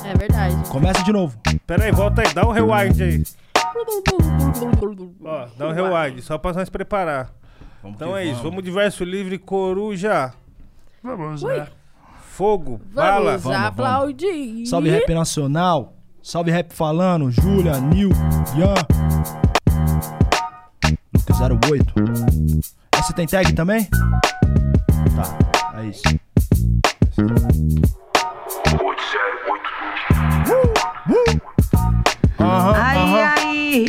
É 0.04 0.14
verdade. 0.16 0.68
Começa 0.68 1.02
de 1.02 1.12
novo. 1.12 1.38
Pera 1.66 1.84
aí, 1.84 1.92
volta 1.92 2.22
aí. 2.22 2.34
Dá 2.34 2.46
um 2.46 2.50
rewind 2.50 3.00
aí. 3.00 3.22
Ó, 5.24 5.46
dá 5.56 5.68
um 5.68 5.72
rewind. 5.72 6.22
Só 6.22 6.36
pra 6.36 6.52
nós 6.52 6.68
preparar. 6.68 7.32
Vamos 7.82 7.96
Então 7.96 8.16
é 8.16 8.24
isso. 8.24 8.42
Vamos 8.42 8.62
de 8.62 8.70
verso 8.70 9.04
livre, 9.04 9.38
coruja. 9.38 10.32
Vamos, 11.02 11.42
Ui. 11.42 11.56
né? 11.56 11.68
Fogo, 12.20 12.80
bala. 12.92 13.38
Vamos 13.38 13.42
vamos. 13.42 13.58
aplaudir. 13.68 14.66
Salve 14.66 14.90
Rap 14.90 15.12
Nacional. 15.14 15.94
Salve 16.22 16.50
Rap 16.50 16.72
Falando. 16.72 17.30
Júlia, 17.30 17.80
Nil, 17.80 18.10
Ian. 18.56 18.74
Luke 21.14 21.32
08. 21.32 21.94
Essa 22.94 23.12
tem 23.12 23.26
tag 23.26 23.52
também? 23.54 23.88
Tá, 25.22 25.80
é 25.80 25.86
isso. 25.86 26.02
Aham, 32.40 32.72
Aí, 32.76 32.98
aham. 32.98 33.34
aí, 33.38 33.86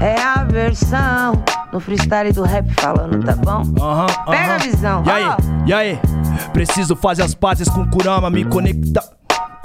é 0.00 0.20
a 0.20 0.44
versão 0.44 1.42
no 1.72 1.80
freestyle 1.80 2.32
do 2.32 2.42
rap 2.42 2.68
falando, 2.80 3.22
tá 3.24 3.34
bom? 3.36 3.62
Aham, 3.82 4.06
Pega 4.30 4.54
a 4.54 4.58
visão, 4.58 5.02
E 5.06 5.10
aí, 5.10 5.24
ó. 5.24 5.36
e 5.66 5.72
aí? 5.72 5.98
Preciso 6.52 6.94
fazer 6.96 7.22
as 7.22 7.34
pazes 7.34 7.68
com 7.68 7.86
Kurama, 7.88 8.30
me 8.30 8.44
conectar. 8.44 9.04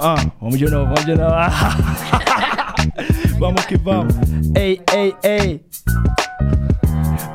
Ah, 0.00 0.16
vamos 0.40 0.58
de 0.58 0.66
novo, 0.68 0.86
vamos 0.86 1.04
de 1.04 1.14
novo. 1.14 1.34
vamos 3.38 3.64
que 3.66 3.76
vamos. 3.78 4.14
Ei, 4.56 4.80
ei, 4.92 5.14
ei. 5.22 5.64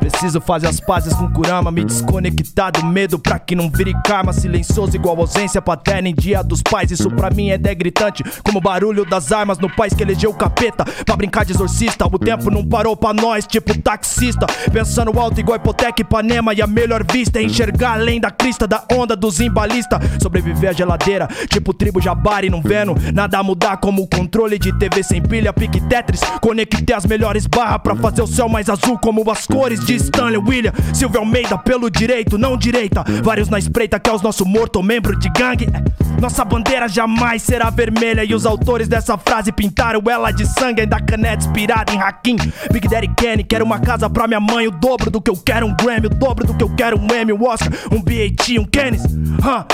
Preciso 0.10 0.42
fazer 0.42 0.68
as 0.68 0.80
pazes 0.80 1.14
com 1.14 1.30
Kurama, 1.32 1.72
me 1.72 1.86
desconectar 1.86 2.72
do 2.72 2.86
medo 2.86 3.20
pra 3.20 3.40
que 3.40 3.56
não 3.56 3.70
vire 3.70 3.94
karma. 4.06 4.34
Silencioso 4.34 4.96
igual 4.96 5.18
ausência 5.20 5.62
paterna 5.62 6.10
em 6.10 6.16
dia 6.16 6.44
dos 6.44 6.62
pais. 6.62 6.92
Isso 6.92 7.10
pra 7.12 7.30
mim 7.30 7.50
é 7.50 7.56
até 7.56 7.74
gritante, 7.76 8.24
como 8.44 8.58
o 8.58 8.62
barulho 8.62 9.06
das 9.06 9.32
armas 9.32 9.60
no 9.60 9.70
país 9.70 9.94
que 9.94 10.04
elegeu 10.04 10.32
o 10.32 10.34
capeta. 10.34 10.84
Pra 11.06 11.16
brincar 11.16 11.46
de 11.46 11.54
exorcista, 11.54 12.06
o 12.06 12.18
tempo 12.18 12.50
não 12.50 12.66
parou 12.66 12.98
pra 12.98 13.14
nós, 13.14 13.46
tipo 13.46 13.78
taxista. 13.82 14.46
Pensando 14.72 15.18
alto 15.20 15.40
igual 15.40 15.58
hipoteca 15.58 16.02
Ipanema. 16.02 16.54
E 16.54 16.62
a 16.62 16.68
melhor 16.68 17.06
vista 17.10 17.40
é 17.40 17.44
enxergar 17.44 17.94
além 17.94 18.20
da 18.20 18.32
crista 18.32 18.68
da 18.68 18.84
onda 18.92 19.16
dos 19.16 19.40
embalistas. 19.40 20.00
Sobreviver 20.22 20.72
à 20.72 20.74
geladeira, 20.74 21.28
tipo 21.50 21.74
tribo 21.74 22.02
jabari, 22.02 22.50
não 22.50 22.62
vendo 22.62 22.96
nada 23.14 23.42
mudar 23.44 23.78
como 23.78 24.02
o 24.02 24.08
controle 24.08 24.58
de 24.58 24.78
TV 24.78 25.04
sem 25.04 25.22
pilha, 25.22 25.54
pique 25.54 25.80
Tetris. 25.80 26.22
Conectei 26.42 26.96
as 26.96 27.06
melhores 27.06 27.46
barras 27.46 27.82
pra 27.82 27.96
fazer 27.96 28.22
o 28.22 28.28
céu 28.28 28.50
mais 28.50 28.70
azul 28.70 28.98
como 28.98 29.30
as 29.30 29.46
cores 29.46 29.86
de 29.86 29.99
Stanley 30.00 30.38
William. 30.38 30.74
Silvio 30.94 31.20
Almeida 31.20 31.58
pelo 31.58 31.90
direito, 31.90 32.38
não 32.38 32.58
direita. 32.58 33.04
Vários 33.24 33.50
na 33.50 33.60
espreita 33.60 34.00
que 34.00 34.10
é 34.10 34.14
os 34.14 34.22
nosso 34.22 34.46
morto, 34.46 34.82
membro 34.82 35.18
de 35.18 35.30
gangue. 35.30 35.66
É, 35.66 36.22
Nossa 36.22 36.44
bandeira 36.44 36.88
jamais 36.88 37.42
será 37.42 37.70
vermelha. 37.70 38.24
E 38.24 38.34
os 38.34 38.46
autores 38.46 38.88
dessa 38.88 39.18
frase 39.18 39.52
pintaram 39.52 40.02
ela 40.10 40.32
de 40.32 40.46
sangue. 40.46 40.82
Ainda 40.82 41.00
caneta 41.00 41.46
inspirada 41.46 41.94
em 41.94 42.00
Hakim. 42.00 42.38
Big 42.72 42.88
Daddy 42.88 43.08
Kenny, 43.16 43.44
quero 43.44 43.66
uma 43.66 43.80
casa 43.80 44.10
pra 44.10 44.28
minha 44.28 44.40
mãe. 44.40 44.68
O 44.68 44.72
dobro 44.72 45.10
do 45.10 45.22
que 45.22 45.30
eu 45.30 45.38
quero, 45.38 45.66
um 45.66 45.76
Grammy. 45.76 46.08
O 46.08 46.10
dobro 46.10 46.46
do 46.46 46.54
que 46.54 46.64
eu 46.64 46.70
quero, 46.76 47.00
um 47.00 47.08
Emmy, 47.14 47.34
um 47.34 47.44
Oscar, 47.44 47.70
um 47.92 48.02
BAT, 48.02 48.58
um 48.60 48.66
Kennis. 48.66 49.04
Huh. 49.04 49.66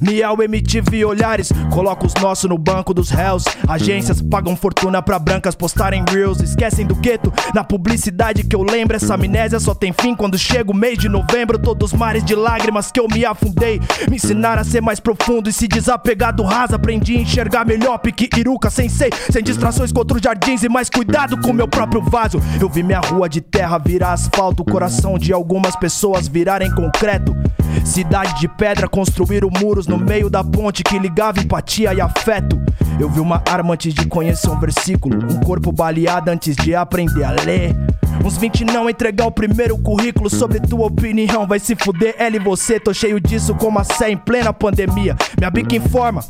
Miel, 0.00 0.42
MTV, 0.42 1.04
olhares. 1.04 1.50
Coloca 1.72 2.06
os 2.06 2.14
nossos 2.14 2.48
no 2.48 2.56
banco 2.58 2.94
dos 2.94 3.10
réus. 3.10 3.44
Agências 3.66 4.20
pagam 4.20 4.56
fortuna 4.56 5.02
pra 5.02 5.18
brancas 5.18 5.54
postarem 5.54 6.04
reels. 6.08 6.40
Esquecem 6.40 6.86
do 6.86 6.94
gueto. 6.94 7.32
Na 7.54 7.64
publicidade 7.64 8.44
que 8.44 8.54
eu 8.54 8.62
lembro, 8.62 8.96
essa 8.96 9.14
amnésia 9.14 9.58
só 9.60 9.73
tem 9.74 9.92
fim 9.92 10.14
quando 10.14 10.38
chega 10.38 10.70
o 10.70 10.74
mês 10.74 10.98
de 10.98 11.08
novembro. 11.08 11.58
Todos 11.58 11.92
os 11.92 11.98
mares 11.98 12.24
de 12.24 12.34
lágrimas 12.34 12.90
que 12.90 13.00
eu 13.00 13.06
me 13.08 13.24
afundei. 13.24 13.80
Me 14.08 14.16
ensinaram 14.16 14.62
a 14.62 14.64
ser 14.64 14.80
mais 14.80 15.00
profundo 15.00 15.48
e 15.48 15.52
se 15.52 15.68
desapegar 15.68 16.34
do 16.34 16.42
raso. 16.42 16.74
Aprendi 16.74 17.16
a 17.16 17.20
enxergar 17.20 17.64
melhor, 17.64 17.98
pique 17.98 18.28
Iruka 18.38 18.70
sensei. 18.70 19.10
Sem 19.30 19.42
distrações 19.42 19.92
contra 19.92 20.16
os 20.16 20.22
jardins 20.22 20.62
e 20.62 20.68
mais 20.68 20.88
cuidado 20.88 21.40
com 21.40 21.52
meu 21.52 21.68
próprio 21.68 22.02
vaso. 22.02 22.40
Eu 22.60 22.68
vi 22.68 22.82
minha 22.82 23.00
rua 23.00 23.28
de 23.28 23.40
terra 23.40 23.78
virar 23.78 24.12
asfalto, 24.12 24.62
o 24.62 24.66
coração 24.66 25.18
de 25.18 25.32
algumas 25.32 25.76
pessoas 25.76 26.28
virarem 26.28 26.70
concreto. 26.74 27.34
Cidade 27.84 28.40
de 28.40 28.48
pedra 28.48 28.88
construíram 28.88 29.50
muros 29.60 29.86
no 29.86 29.98
meio 29.98 30.30
da 30.30 30.42
ponte 30.42 30.82
que 30.82 30.98
ligava 30.98 31.40
empatia 31.40 31.92
e 31.92 32.00
afeto. 32.00 32.60
Eu 32.98 33.08
vi 33.10 33.20
uma 33.20 33.42
arma 33.48 33.74
antes 33.74 33.92
de 33.92 34.06
conhecer 34.06 34.48
um 34.48 34.58
versículo, 34.58 35.18
um 35.32 35.40
corpo 35.40 35.72
baleado 35.72 36.30
antes 36.30 36.56
de 36.56 36.74
aprender 36.74 37.24
a 37.24 37.30
ler. 37.30 37.74
Uns 38.24 38.38
20 38.38 38.64
não 38.64 38.88
entregar 38.88 39.26
o 39.26 39.30
primeiro 39.30 39.76
currículo 39.76 40.30
sobre 40.30 40.58
tua 40.58 40.86
opinião. 40.86 41.46
Vai 41.46 41.58
se 41.58 41.76
fuder, 41.76 42.14
ela 42.18 42.36
e 42.36 42.38
você. 42.38 42.80
Tô 42.80 42.94
cheio 42.94 43.20
disso 43.20 43.54
como 43.54 43.78
a 43.78 43.84
sé 43.84 44.10
em 44.10 44.16
plena 44.16 44.50
pandemia. 44.50 45.14
Minha 45.36 45.50
bica 45.50 45.76
informa. 45.76 46.24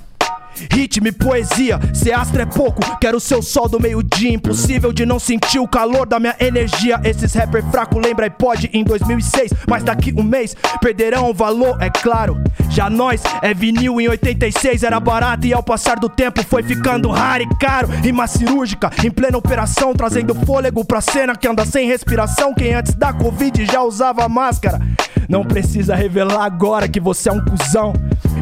Ritmo 0.70 1.08
e 1.08 1.12
poesia, 1.12 1.78
ser 1.92 2.12
astro 2.12 2.40
é 2.40 2.46
pouco, 2.46 2.80
quero 2.98 3.18
seu 3.20 3.42
sol 3.42 3.68
do 3.68 3.80
meio-dia. 3.80 4.32
Impossível 4.32 4.92
de 4.92 5.04
não 5.04 5.18
sentir 5.18 5.58
o 5.58 5.68
calor 5.68 6.06
da 6.06 6.18
minha 6.18 6.36
energia. 6.40 7.00
Esses 7.04 7.34
rapper 7.34 7.64
fraco 7.70 7.98
lembra 7.98 8.26
iPod 8.26 8.70
em 8.72 8.84
2006, 8.84 9.52
mas 9.68 9.82
daqui 9.82 10.12
um 10.16 10.22
mês 10.22 10.56
perderão 10.80 11.30
o 11.30 11.34
valor, 11.34 11.76
é 11.80 11.90
claro. 11.90 12.42
Já 12.70 12.88
nós 12.90 13.22
é 13.42 13.54
vinil 13.54 14.00
em 14.00 14.08
86, 14.08 14.82
era 14.82 14.98
barato 14.98 15.46
e 15.46 15.52
ao 15.52 15.62
passar 15.62 15.98
do 15.98 16.08
tempo 16.08 16.44
foi 16.44 16.62
ficando 16.62 17.10
raro 17.10 17.42
e 17.42 17.48
caro. 17.56 17.88
Rima 17.88 18.26
cirúrgica, 18.26 18.90
em 19.04 19.10
plena 19.10 19.38
operação, 19.38 19.94
trazendo 19.94 20.34
fôlego 20.34 20.84
pra 20.84 21.00
cena 21.00 21.36
que 21.36 21.46
anda 21.46 21.64
sem 21.64 21.86
respiração. 21.86 22.54
Quem 22.54 22.74
antes 22.74 22.94
da 22.94 23.12
Covid 23.12 23.64
já 23.66 23.82
usava 23.82 24.28
máscara. 24.28 24.80
Não 25.28 25.44
precisa 25.44 25.94
revelar 25.94 26.44
agora 26.44 26.88
que 26.88 27.00
você 27.00 27.28
é 27.28 27.32
um 27.32 27.42
cuzão. 27.44 27.92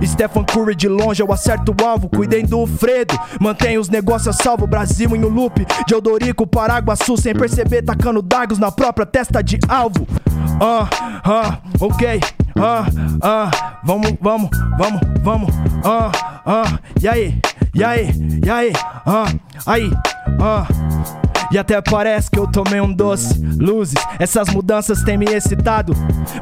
Stephen 0.05 0.45
Curry 0.45 0.75
de 0.75 0.89
longe, 0.89 1.23
eu 1.23 1.33
acerto 1.33 1.75
o 1.79 1.87
alvo. 1.87 2.02
Cuidem 2.09 2.45
do 2.45 2.67
Fredo, 2.67 3.19
mantenha 3.41 3.81
os 3.81 3.89
negócios 3.89 4.29
a 4.29 4.43
salvo. 4.43 4.67
Brasil 4.67 5.15
em 5.15 5.25
um 5.25 5.29
loop 5.29 5.65
de 5.87 5.95
Odorico, 5.95 6.47
Paraguaçu, 6.47 7.17
sem 7.17 7.35
perceber, 7.35 7.83
tacando 7.83 8.23
dagos 8.23 8.59
na 8.59 8.71
própria 8.71 9.07
testa 9.07 9.43
de 9.43 9.59
alvo. 9.69 10.07
Ah, 10.61 10.89
ah, 11.25 11.59
ok. 11.81 12.21
Ah, 12.57 12.87
ah, 13.23 13.81
vamos, 13.83 14.13
vamos, 14.21 14.51
vamos, 14.79 15.01
vamos. 15.23 15.55
Ah, 15.85 16.13
ah, 16.47 16.79
e 17.01 17.09
aí, 17.09 17.41
e 17.75 17.83
aí, 17.83 18.09
e 18.45 18.51
aí, 18.51 18.73
ah, 19.07 19.27
aí, 19.67 19.91
ah. 20.41 20.67
E 21.53 21.59
até 21.59 21.81
parece 21.83 22.31
que 22.31 22.39
eu 22.39 22.47
tomei 22.47 22.81
um 22.81 22.91
doce. 22.91 23.39
Luzes, 23.61 23.95
essas 24.19 24.49
mudanças 24.49 25.03
têm 25.03 25.19
me 25.19 25.27
excitado. 25.27 25.93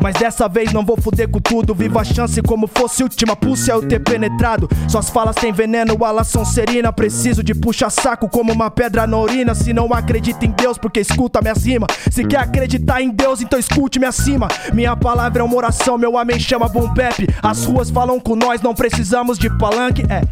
Mas 0.00 0.14
dessa 0.14 0.48
vez 0.48 0.72
não 0.72 0.84
vou 0.84 0.96
fuder 0.96 1.28
com 1.28 1.40
tudo. 1.40 1.74
Vivo 1.74 1.98
a 1.98 2.04
chance 2.04 2.40
como 2.42 2.68
fosse 2.68 3.02
última 3.02 3.34
pulse 3.34 3.70
eu 3.70 3.86
ter 3.86 3.98
penetrado. 3.98 4.68
Suas 4.88 5.10
falas 5.10 5.34
têm 5.34 5.52
veneno, 5.52 5.96
são 6.24 6.44
serina. 6.44 6.92
Preciso 6.92 7.42
de 7.42 7.54
puxa-saco 7.54 8.28
como 8.28 8.52
uma 8.52 8.70
pedra 8.70 9.04
na 9.04 9.18
urina. 9.18 9.52
Se 9.52 9.72
não 9.72 9.92
acredita 9.92 10.46
em 10.46 10.50
Deus, 10.52 10.78
porque 10.78 11.00
escuta 11.00 11.42
minhas 11.42 11.64
rimas. 11.64 11.88
Se 12.08 12.24
quer 12.24 12.38
acreditar 12.38 13.02
em 13.02 13.10
Deus, 13.10 13.40
então 13.40 13.58
escute-me 13.58 14.06
acima. 14.06 14.46
Minha 14.72 14.94
palavra 14.94 15.42
é 15.42 15.44
uma 15.44 15.56
oração, 15.56 15.98
meu 15.98 16.16
amém 16.16 16.38
chama 16.38 16.68
Boom 16.68 16.94
Bap. 16.94 17.26
As 17.42 17.64
ruas 17.64 17.90
falam 17.90 18.20
com 18.20 18.36
nós, 18.36 18.62
não 18.62 18.74
precisamos 18.74 19.38
de 19.38 19.50
palanque. 19.58 20.04
É, 20.08 20.22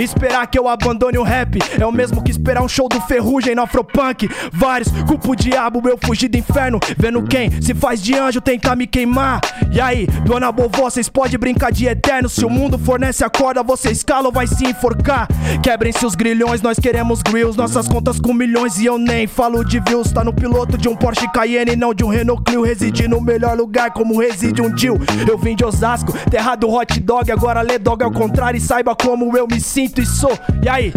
esperar 0.00 0.46
que 0.46 0.56
eu 0.56 0.68
abandone 0.68 1.18
o 1.18 1.24
rap. 1.24 1.58
É 1.78 1.84
o 1.84 1.90
mesmo 1.90 2.22
que 2.22 2.30
esperar 2.30 2.62
um 2.62 2.68
show 2.68 2.88
do 2.88 3.00
Ferrugem 3.00 3.56
no 3.56 3.62
Afropunk. 3.62 4.27
Vários, 4.52 4.90
culpa 5.06 5.30
o 5.30 5.36
diabo, 5.36 5.82
meu 5.82 5.98
fugir 6.02 6.28
do 6.28 6.36
inferno. 6.36 6.78
Vendo 6.96 7.22
quem 7.22 7.50
se 7.60 7.74
faz 7.74 8.02
de 8.02 8.14
anjo 8.14 8.40
tentar 8.40 8.76
me 8.76 8.86
queimar. 8.86 9.40
E 9.72 9.80
aí, 9.80 10.06
dona 10.24 10.50
Bovó, 10.50 10.90
vocês 10.90 11.08
podem 11.08 11.38
brincar 11.38 11.70
de 11.70 11.86
eterno. 11.86 12.28
Se 12.28 12.44
o 12.44 12.50
mundo 12.50 12.78
fornece 12.78 13.24
a 13.24 13.30
corda, 13.30 13.62
você 13.62 13.90
escala 13.90 14.26
ou 14.26 14.32
vai 14.32 14.46
se 14.46 14.66
enforcar. 14.66 15.28
Quebrem-se 15.62 16.04
os 16.04 16.14
grilhões, 16.14 16.62
nós 16.62 16.78
queremos 16.78 17.22
grills. 17.22 17.56
Nossas 17.56 17.88
contas 17.88 18.20
com 18.20 18.32
milhões 18.32 18.78
e 18.78 18.86
eu 18.86 18.98
nem 18.98 19.26
falo 19.26 19.64
de 19.64 19.80
views. 19.80 20.12
Tá 20.12 20.24
no 20.24 20.32
piloto 20.32 20.78
de 20.78 20.88
um 20.88 20.96
Porsche 20.96 21.28
Cayenne, 21.32 21.76
não 21.76 21.92
de 21.92 22.04
um 22.04 22.08
Renault 22.08 22.42
Clio. 22.44 22.62
Residi 22.62 23.08
no 23.08 23.20
melhor 23.20 23.56
lugar 23.56 23.90
como 23.92 24.20
reside 24.20 24.62
um 24.62 24.72
Dil. 24.72 24.98
Eu 25.28 25.38
vim 25.38 25.56
de 25.56 25.64
Osasco, 25.64 26.12
terra 26.30 26.54
do 26.54 26.68
hot 26.70 27.00
dog. 27.00 27.30
Agora 27.30 27.60
lê 27.60 27.78
dog 27.78 28.02
ao 28.02 28.12
contrário 28.12 28.58
e 28.58 28.60
saiba 28.60 28.94
como 28.94 29.36
eu 29.36 29.46
me 29.46 29.60
sinto 29.60 30.00
e 30.00 30.06
sou. 30.06 30.36
E 30.62 30.68
aí, 30.68 30.92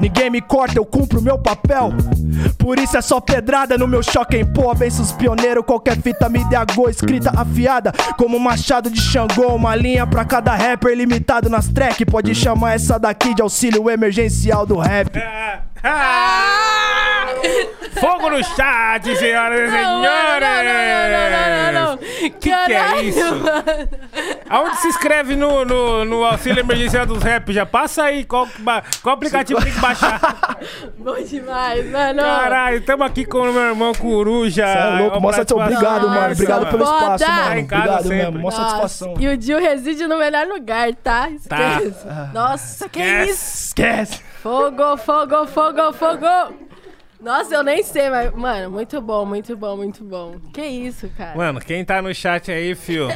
ninguém 0.00 0.30
me 0.30 0.40
corta, 0.40 0.78
eu 0.78 0.84
cumpro 0.84 1.20
meu 1.20 1.38
papel. 1.38 1.92
Por 2.58 2.73
isso 2.78 2.96
é 2.96 3.02
só 3.02 3.20
pedrada 3.20 3.76
no 3.76 3.86
meu 3.86 4.02
choque 4.02 4.36
em 4.36 4.44
pó. 4.44 4.72
Vence 4.74 5.00
os 5.00 5.12
pioneiros, 5.12 5.64
qualquer 5.64 5.96
fita 5.96 6.28
me 6.28 6.44
dê 6.44 6.56
a 6.56 6.64
go, 6.64 6.88
escrita 6.88 7.32
afiada. 7.36 7.92
Como 8.16 8.36
um 8.36 8.40
machado 8.40 8.90
de 8.90 9.00
Xangô, 9.00 9.54
uma 9.54 9.74
linha 9.74 10.06
pra 10.06 10.24
cada 10.24 10.54
rapper 10.54 10.96
limitado 10.96 11.48
nas 11.48 11.68
track. 11.68 12.04
Pode 12.06 12.34
chamar 12.34 12.74
essa 12.74 12.98
daqui 12.98 13.34
de 13.34 13.42
auxílio 13.42 13.90
emergencial 13.90 14.66
do 14.66 14.78
rap. 14.78 15.18
Ah! 15.82 17.03
Fogo 18.00 18.30
no 18.30 18.42
chat, 18.44 19.16
senhoras 19.16 19.60
e 19.60 19.70
senhores! 19.70 19.70
não, 19.70 20.00
não, 20.00 20.64
não, 20.64 21.72
não, 21.72 21.72
não, 21.72 21.90
não. 21.90 21.96
Que 21.98 22.30
que 22.30 22.50
é 22.52 23.02
isso? 23.02 23.20
mano. 23.36 23.54
Aonde 24.48 24.76
se 24.78 24.88
inscreve 24.88 25.36
no, 25.36 25.64
no, 25.64 26.04
no 26.04 26.24
auxílio 26.24 26.60
emergencial 26.60 27.06
dos 27.06 27.22
rap? 27.22 27.52
Já 27.52 27.64
passa 27.64 28.04
aí 28.04 28.24
qual, 28.24 28.48
qual 29.02 29.14
aplicativo 29.14 29.62
tem 29.62 29.72
que 29.72 29.80
baixar. 29.80 30.58
Bom 30.98 31.14
demais, 31.22 31.90
mano. 31.90 32.20
Caralho, 32.22 32.76
estamos 32.78 33.06
aqui 33.06 33.24
com 33.24 33.38
o 33.38 33.52
meu 33.52 33.62
irmão 33.62 33.92
Coruja. 33.94 34.66
Cê 34.66 34.78
é 34.78 35.00
louco, 35.00 35.20
mó 35.20 35.32
satisfação. 35.32 35.66
Obrigado, 35.76 36.08
mano. 36.08 36.32
Obrigado 36.32 36.66
pelo 36.70 36.86
Foda. 36.86 37.14
espaço, 37.14 37.24
Tá 37.24 37.32
mano. 37.32 37.66
casa 37.68 37.82
Obrigado 37.82 38.02
sempre. 38.02 38.16
mesmo. 38.16 38.38
Mó 38.40 38.50
satisfação. 38.50 39.14
E 39.18 39.28
o 39.28 39.36
Dil 39.36 39.58
reside 39.60 40.06
no 40.06 40.18
melhor 40.18 40.46
lugar, 40.46 40.94
tá? 40.96 41.30
Esquece. 41.30 41.94
Nossa, 42.32 42.88
que 42.88 43.00
Esquece. 43.00 43.30
isso? 43.30 43.64
Esquece. 43.66 44.22
Fogo, 44.42 44.96
fogo, 44.98 45.46
fogo, 45.46 45.92
fogo. 45.94 46.26
Nossa, 47.24 47.54
eu 47.54 47.62
nem 47.64 47.82
sei, 47.82 48.10
mas, 48.10 48.30
mano, 48.34 48.70
muito 48.70 49.00
bom, 49.00 49.24
muito 49.24 49.56
bom, 49.56 49.78
muito 49.78 50.04
bom. 50.04 50.36
Que 50.52 50.60
isso, 50.60 51.08
cara? 51.16 51.34
Mano, 51.34 51.58
quem 51.58 51.82
tá 51.82 52.02
no 52.02 52.14
chat 52.14 52.52
aí, 52.52 52.74
fio? 52.74 53.08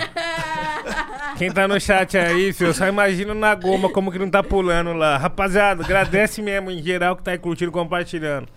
Quem 1.37 1.53
tá 1.53 1.69
no 1.69 1.79
chat 1.79 2.17
aí, 2.17 2.51
fio? 2.55 2.73
Só 2.73 2.87
imagina 2.87 3.35
na 3.35 3.55
goma 3.55 3.91
como 3.91 4.11
que 4.11 4.19
não 4.19 4.31
tá 4.31 4.43
pulando 4.43 4.95
lá. 4.95 5.19
Rapaziada, 5.19 5.85
agradece 5.85 6.41
mesmo 6.41 6.71
em 6.71 6.83
geral 6.83 7.17
que 7.17 7.23
tá 7.23 7.33
aí 7.33 7.39
curtindo, 7.39 7.71
compartilhando. 7.71 8.49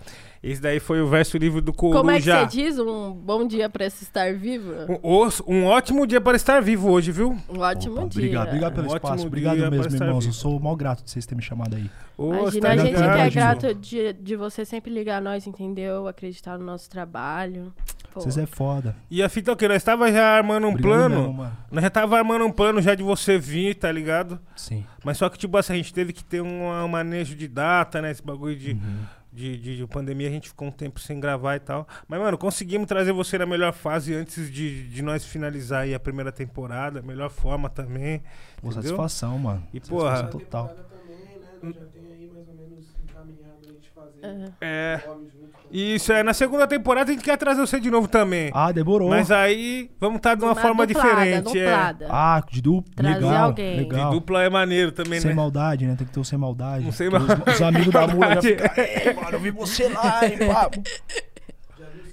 Esse 0.42 0.60
daí 0.60 0.80
foi 0.80 1.00
o 1.00 1.06
verso 1.06 1.38
livre 1.38 1.60
do 1.60 1.72
Coruja. 1.72 1.98
Como 2.00 2.10
é 2.10 2.16
que 2.16 2.22
você 2.24 2.46
diz? 2.46 2.76
Um 2.76 3.12
bom 3.12 3.46
dia 3.46 3.68
pra 3.68 3.88
se 3.88 4.02
estar 4.02 4.34
vivo? 4.34 4.72
Um, 5.02 5.54
um 5.54 5.64
ótimo 5.66 6.04
dia 6.04 6.20
para 6.20 6.36
estar 6.36 6.60
vivo 6.60 6.90
hoje, 6.90 7.12
viu? 7.12 7.38
Um 7.48 7.60
ótimo 7.60 7.94
Opa, 8.00 8.08
dia. 8.08 8.22
Obrigado, 8.22 8.48
obrigado 8.48 8.74
pelo 8.74 8.86
Um 8.88 8.90
ótimo 8.90 9.08
espaço. 9.08 9.26
Obrigado 9.28 9.70
mesmo, 9.70 9.94
irmãos. 9.94 10.26
Eu 10.26 10.32
sou 10.32 10.58
mal 10.58 10.74
grato 10.74 11.04
de 11.04 11.10
vocês 11.12 11.24
terem 11.26 11.36
me 11.36 11.44
chamado 11.44 11.76
aí. 11.76 11.88
Imagina, 12.18 12.70
a 12.70 12.76
gente 12.76 12.94
que 12.96 13.02
é 13.02 13.30
grato 13.30 13.74
de, 13.74 14.12
de 14.14 14.34
você 14.34 14.64
sempre 14.64 14.92
ligar 14.92 15.22
nós, 15.22 15.46
entendeu? 15.46 16.08
Acreditar 16.08 16.58
no 16.58 16.64
nosso 16.64 16.90
trabalho. 16.90 17.72
Pô. 18.12 18.20
Vocês 18.20 18.36
é 18.36 18.44
foda. 18.44 18.94
E 19.10 19.22
a 19.22 19.28
fita 19.28 19.52
é 19.52 19.54
o 19.54 19.56
quê? 19.56 19.66
Nós 19.68 19.82
tava 19.82 20.10
já 20.12 20.36
armando 20.36 20.66
um 20.66 20.70
Obrigado 20.70 20.90
plano. 20.90 21.32
mesmo, 21.32 21.52
nós 21.70 21.82
já 21.82 21.88
tava 21.88 22.18
armando 22.18 22.44
um 22.44 22.50
plano 22.52 22.82
já 22.82 22.94
de 22.94 23.02
você 23.02 23.38
vir, 23.38 23.76
tá 23.76 23.90
ligado? 23.90 24.38
Sim. 24.54 24.84
Mas 25.04 25.16
só 25.16 25.28
que, 25.30 25.38
tipo 25.38 25.56
assim, 25.56 25.72
a 25.72 25.76
gente 25.76 25.94
teve 25.94 26.12
que 26.12 26.22
ter 26.22 26.42
um, 26.42 26.64
um 26.68 26.88
manejo 26.88 27.34
de 27.34 27.48
data, 27.48 28.02
né? 28.02 28.10
Esse 28.10 28.22
bagulho 28.22 28.56
de, 28.56 28.72
Uhum. 28.72 29.04
De, 29.32 29.56
de, 29.56 29.76
de 29.78 29.86
pandemia, 29.86 30.28
a 30.28 30.30
gente 30.30 30.48
ficou 30.48 30.68
um 30.68 30.70
tempo 30.70 31.00
sem 31.00 31.18
gravar 31.18 31.56
e 31.56 31.60
tal. 31.60 31.88
Mas, 32.06 32.20
mano, 32.20 32.36
conseguimos 32.36 32.86
trazer 32.86 33.12
você 33.12 33.38
na 33.38 33.46
melhor 33.46 33.72
fase 33.72 34.14
antes 34.14 34.52
de, 34.52 34.86
de 34.88 35.02
nós 35.02 35.24
finalizar 35.24 35.82
aí 35.82 35.94
a 35.94 36.00
primeira 36.00 36.30
temporada. 36.30 37.00
Melhor 37.02 37.30
forma 37.30 37.70
também. 37.70 38.18
Pô, 38.60 38.68
entendeu? 38.68 38.82
satisfação, 38.82 39.38
mano. 39.38 39.66
E, 39.72 39.78
Satisfação 39.78 39.98
porra, 39.98 40.28
total. 40.28 40.68
também, 40.68 41.38
né? 41.40 41.72
Já 41.74 41.86
tem 41.86 42.12
aí 42.12 42.30
mais 42.32 42.48
ou 42.48 42.54
menos 42.54 42.84
encaminhado 43.02 43.58
a 43.62 43.72
gente 43.72 43.90
fazer 43.90 44.20
É. 44.60 45.00
É. 45.02 45.08
nome 45.08 45.28
junto. 45.30 45.41
Isso, 45.72 46.12
é. 46.12 46.22
Na 46.22 46.34
segunda 46.34 46.66
temporada 46.66 47.10
a 47.10 47.14
gente 47.14 47.24
quer 47.24 47.36
trazer 47.38 47.60
você 47.60 47.80
de 47.80 47.90
novo 47.90 48.06
também. 48.06 48.50
Ah, 48.52 48.70
demorou. 48.70 49.08
Mas 49.08 49.30
aí 49.30 49.90
vamos 49.98 50.16
estar 50.18 50.34
de 50.34 50.44
uma, 50.44 50.54
forma 50.54 50.86
duplada, 50.86 51.08
diferente. 51.08 51.58
é. 51.58 51.64
duplada. 51.64 52.06
Ah, 52.10 52.42
de 52.50 52.60
dupla. 52.60 52.92
Trazer 52.94 53.24
Legal. 53.24 53.44
alguém. 53.46 53.76
De 53.76 53.82
Legal. 53.84 54.10
dupla 54.10 54.42
é 54.42 54.50
maneiro 54.50 54.92
também, 54.92 55.18
Sem 55.20 55.30
né? 55.30 55.34
maldade, 55.36 55.86
né? 55.86 55.94
Tem 55.96 56.06
que 56.06 56.12
ter 56.12 56.20
o 56.20 56.24
sem 56.24 56.38
maldade. 56.38 56.86
Um 56.86 56.92
sem 56.92 57.08
maldade. 57.08 57.42
Os, 57.48 57.54
os 57.54 57.62
amigos 57.62 57.92
da 57.92 58.06
mula 58.06 58.34
já 58.34 58.42
ficam. 58.42 58.70
"Ei, 58.76 59.14
mano, 59.14 59.28
eu 59.32 59.40
vi 59.40 59.50
você 59.50 59.88
lá, 59.88 60.20
hein, 60.26 60.38
papo. 60.46 60.82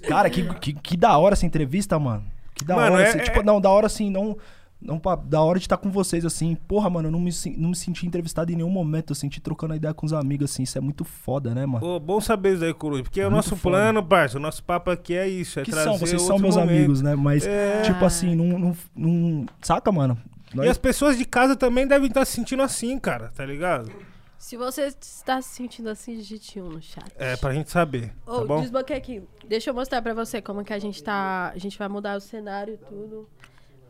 Cara, 0.08 0.30
que, 0.30 0.42
que, 0.54 0.72
que 0.72 0.96
da 0.96 1.16
hora 1.18 1.34
essa 1.34 1.44
entrevista, 1.46 1.98
mano. 1.98 2.24
Que 2.54 2.64
da 2.64 2.76
Mano, 2.76 2.94
hora. 2.94 3.04
é- 3.04 3.08
assim, 3.08 3.18
tipo, 3.18 3.40
é- 3.40 3.42
não, 3.42 3.60
da 3.60 3.68
hora 3.70 3.86
assim, 3.86 4.10
não. 4.10 4.36
Não, 4.82 4.98
pra- 4.98 5.14
da 5.16 5.42
hora 5.42 5.58
de 5.58 5.66
estar 5.66 5.76
com 5.76 5.90
vocês, 5.90 6.24
assim. 6.24 6.54
Porra, 6.54 6.88
mano, 6.88 7.08
eu 7.08 7.12
não 7.12 7.20
me, 7.20 7.30
não 7.58 7.68
me 7.70 7.76
senti 7.76 8.06
entrevistado 8.06 8.50
em 8.50 8.56
nenhum 8.56 8.70
momento. 8.70 9.10
Eu 9.10 9.14
senti 9.14 9.38
trocando 9.40 9.74
a 9.74 9.76
ideia 9.76 9.92
com 9.92 10.06
os 10.06 10.12
amigos, 10.12 10.50
assim. 10.50 10.62
Isso 10.62 10.78
é 10.78 10.80
muito 10.80 11.04
foda, 11.04 11.54
né, 11.54 11.66
mano? 11.66 11.84
Ô, 11.86 12.00
bom 12.00 12.20
saber 12.20 12.54
isso 12.54 12.64
aí, 12.64 12.72
Coruja. 12.72 13.02
Porque 13.02 13.20
é 13.20 13.26
o 13.26 13.30
nosso 13.30 13.54
foda. 13.56 13.76
plano, 13.76 14.02
parça. 14.02 14.38
O 14.38 14.40
nosso 14.40 14.64
papo 14.64 14.90
aqui 14.90 15.14
é 15.14 15.28
isso. 15.28 15.60
É 15.60 15.64
que 15.64 15.70
trazer 15.70 15.90
são, 15.90 15.98
vocês 15.98 16.22
são 16.22 16.38
meus 16.38 16.56
momento. 16.56 16.70
amigos, 16.76 17.02
né? 17.02 17.14
Mas, 17.14 17.46
É. 17.46 17.82
tipo 17.82 18.02
assim, 18.04 18.34
não, 18.34 18.58
não, 18.58 18.76
não- 18.96 19.46
Saca, 19.60 19.92
mano? 19.92 20.16
E 20.52 20.56
Nós- 20.56 20.70
as 20.70 20.78
pessoas 20.78 21.18
de 21.18 21.24
casa 21.26 21.54
também 21.54 21.86
devem 21.86 22.08
estar 22.08 22.24
se 22.24 22.32
sentindo 22.32 22.62
assim, 22.62 22.98
cara, 22.98 23.28
tá 23.36 23.44
ligado? 23.44 23.92
Se 24.38 24.56
você 24.56 24.86
está 25.02 25.42
se 25.42 25.50
sentindo 25.54 25.90
assim, 25.90 26.16
digite 26.16 26.58
um 26.62 26.70
no 26.70 26.80
chat. 26.80 27.04
É, 27.18 27.36
pra 27.36 27.52
gente 27.52 27.70
saber. 27.70 28.10
Ô, 28.26 28.38
tá 28.38 28.44
bom? 28.46 28.60
desbloqueia 28.62 28.98
aqui. 28.98 29.22
Deixa 29.46 29.68
eu 29.68 29.74
mostrar 29.74 30.00
pra 30.00 30.14
você 30.14 30.40
como 30.40 30.64
que 30.64 30.72
a 30.72 30.78
gente 30.78 31.02
tá. 31.02 31.52
A 31.54 31.58
gente 31.58 31.78
vai 31.78 31.88
mudar 31.88 32.16
o 32.16 32.20
cenário 32.20 32.72
e 32.72 32.76
tudo. 32.78 33.28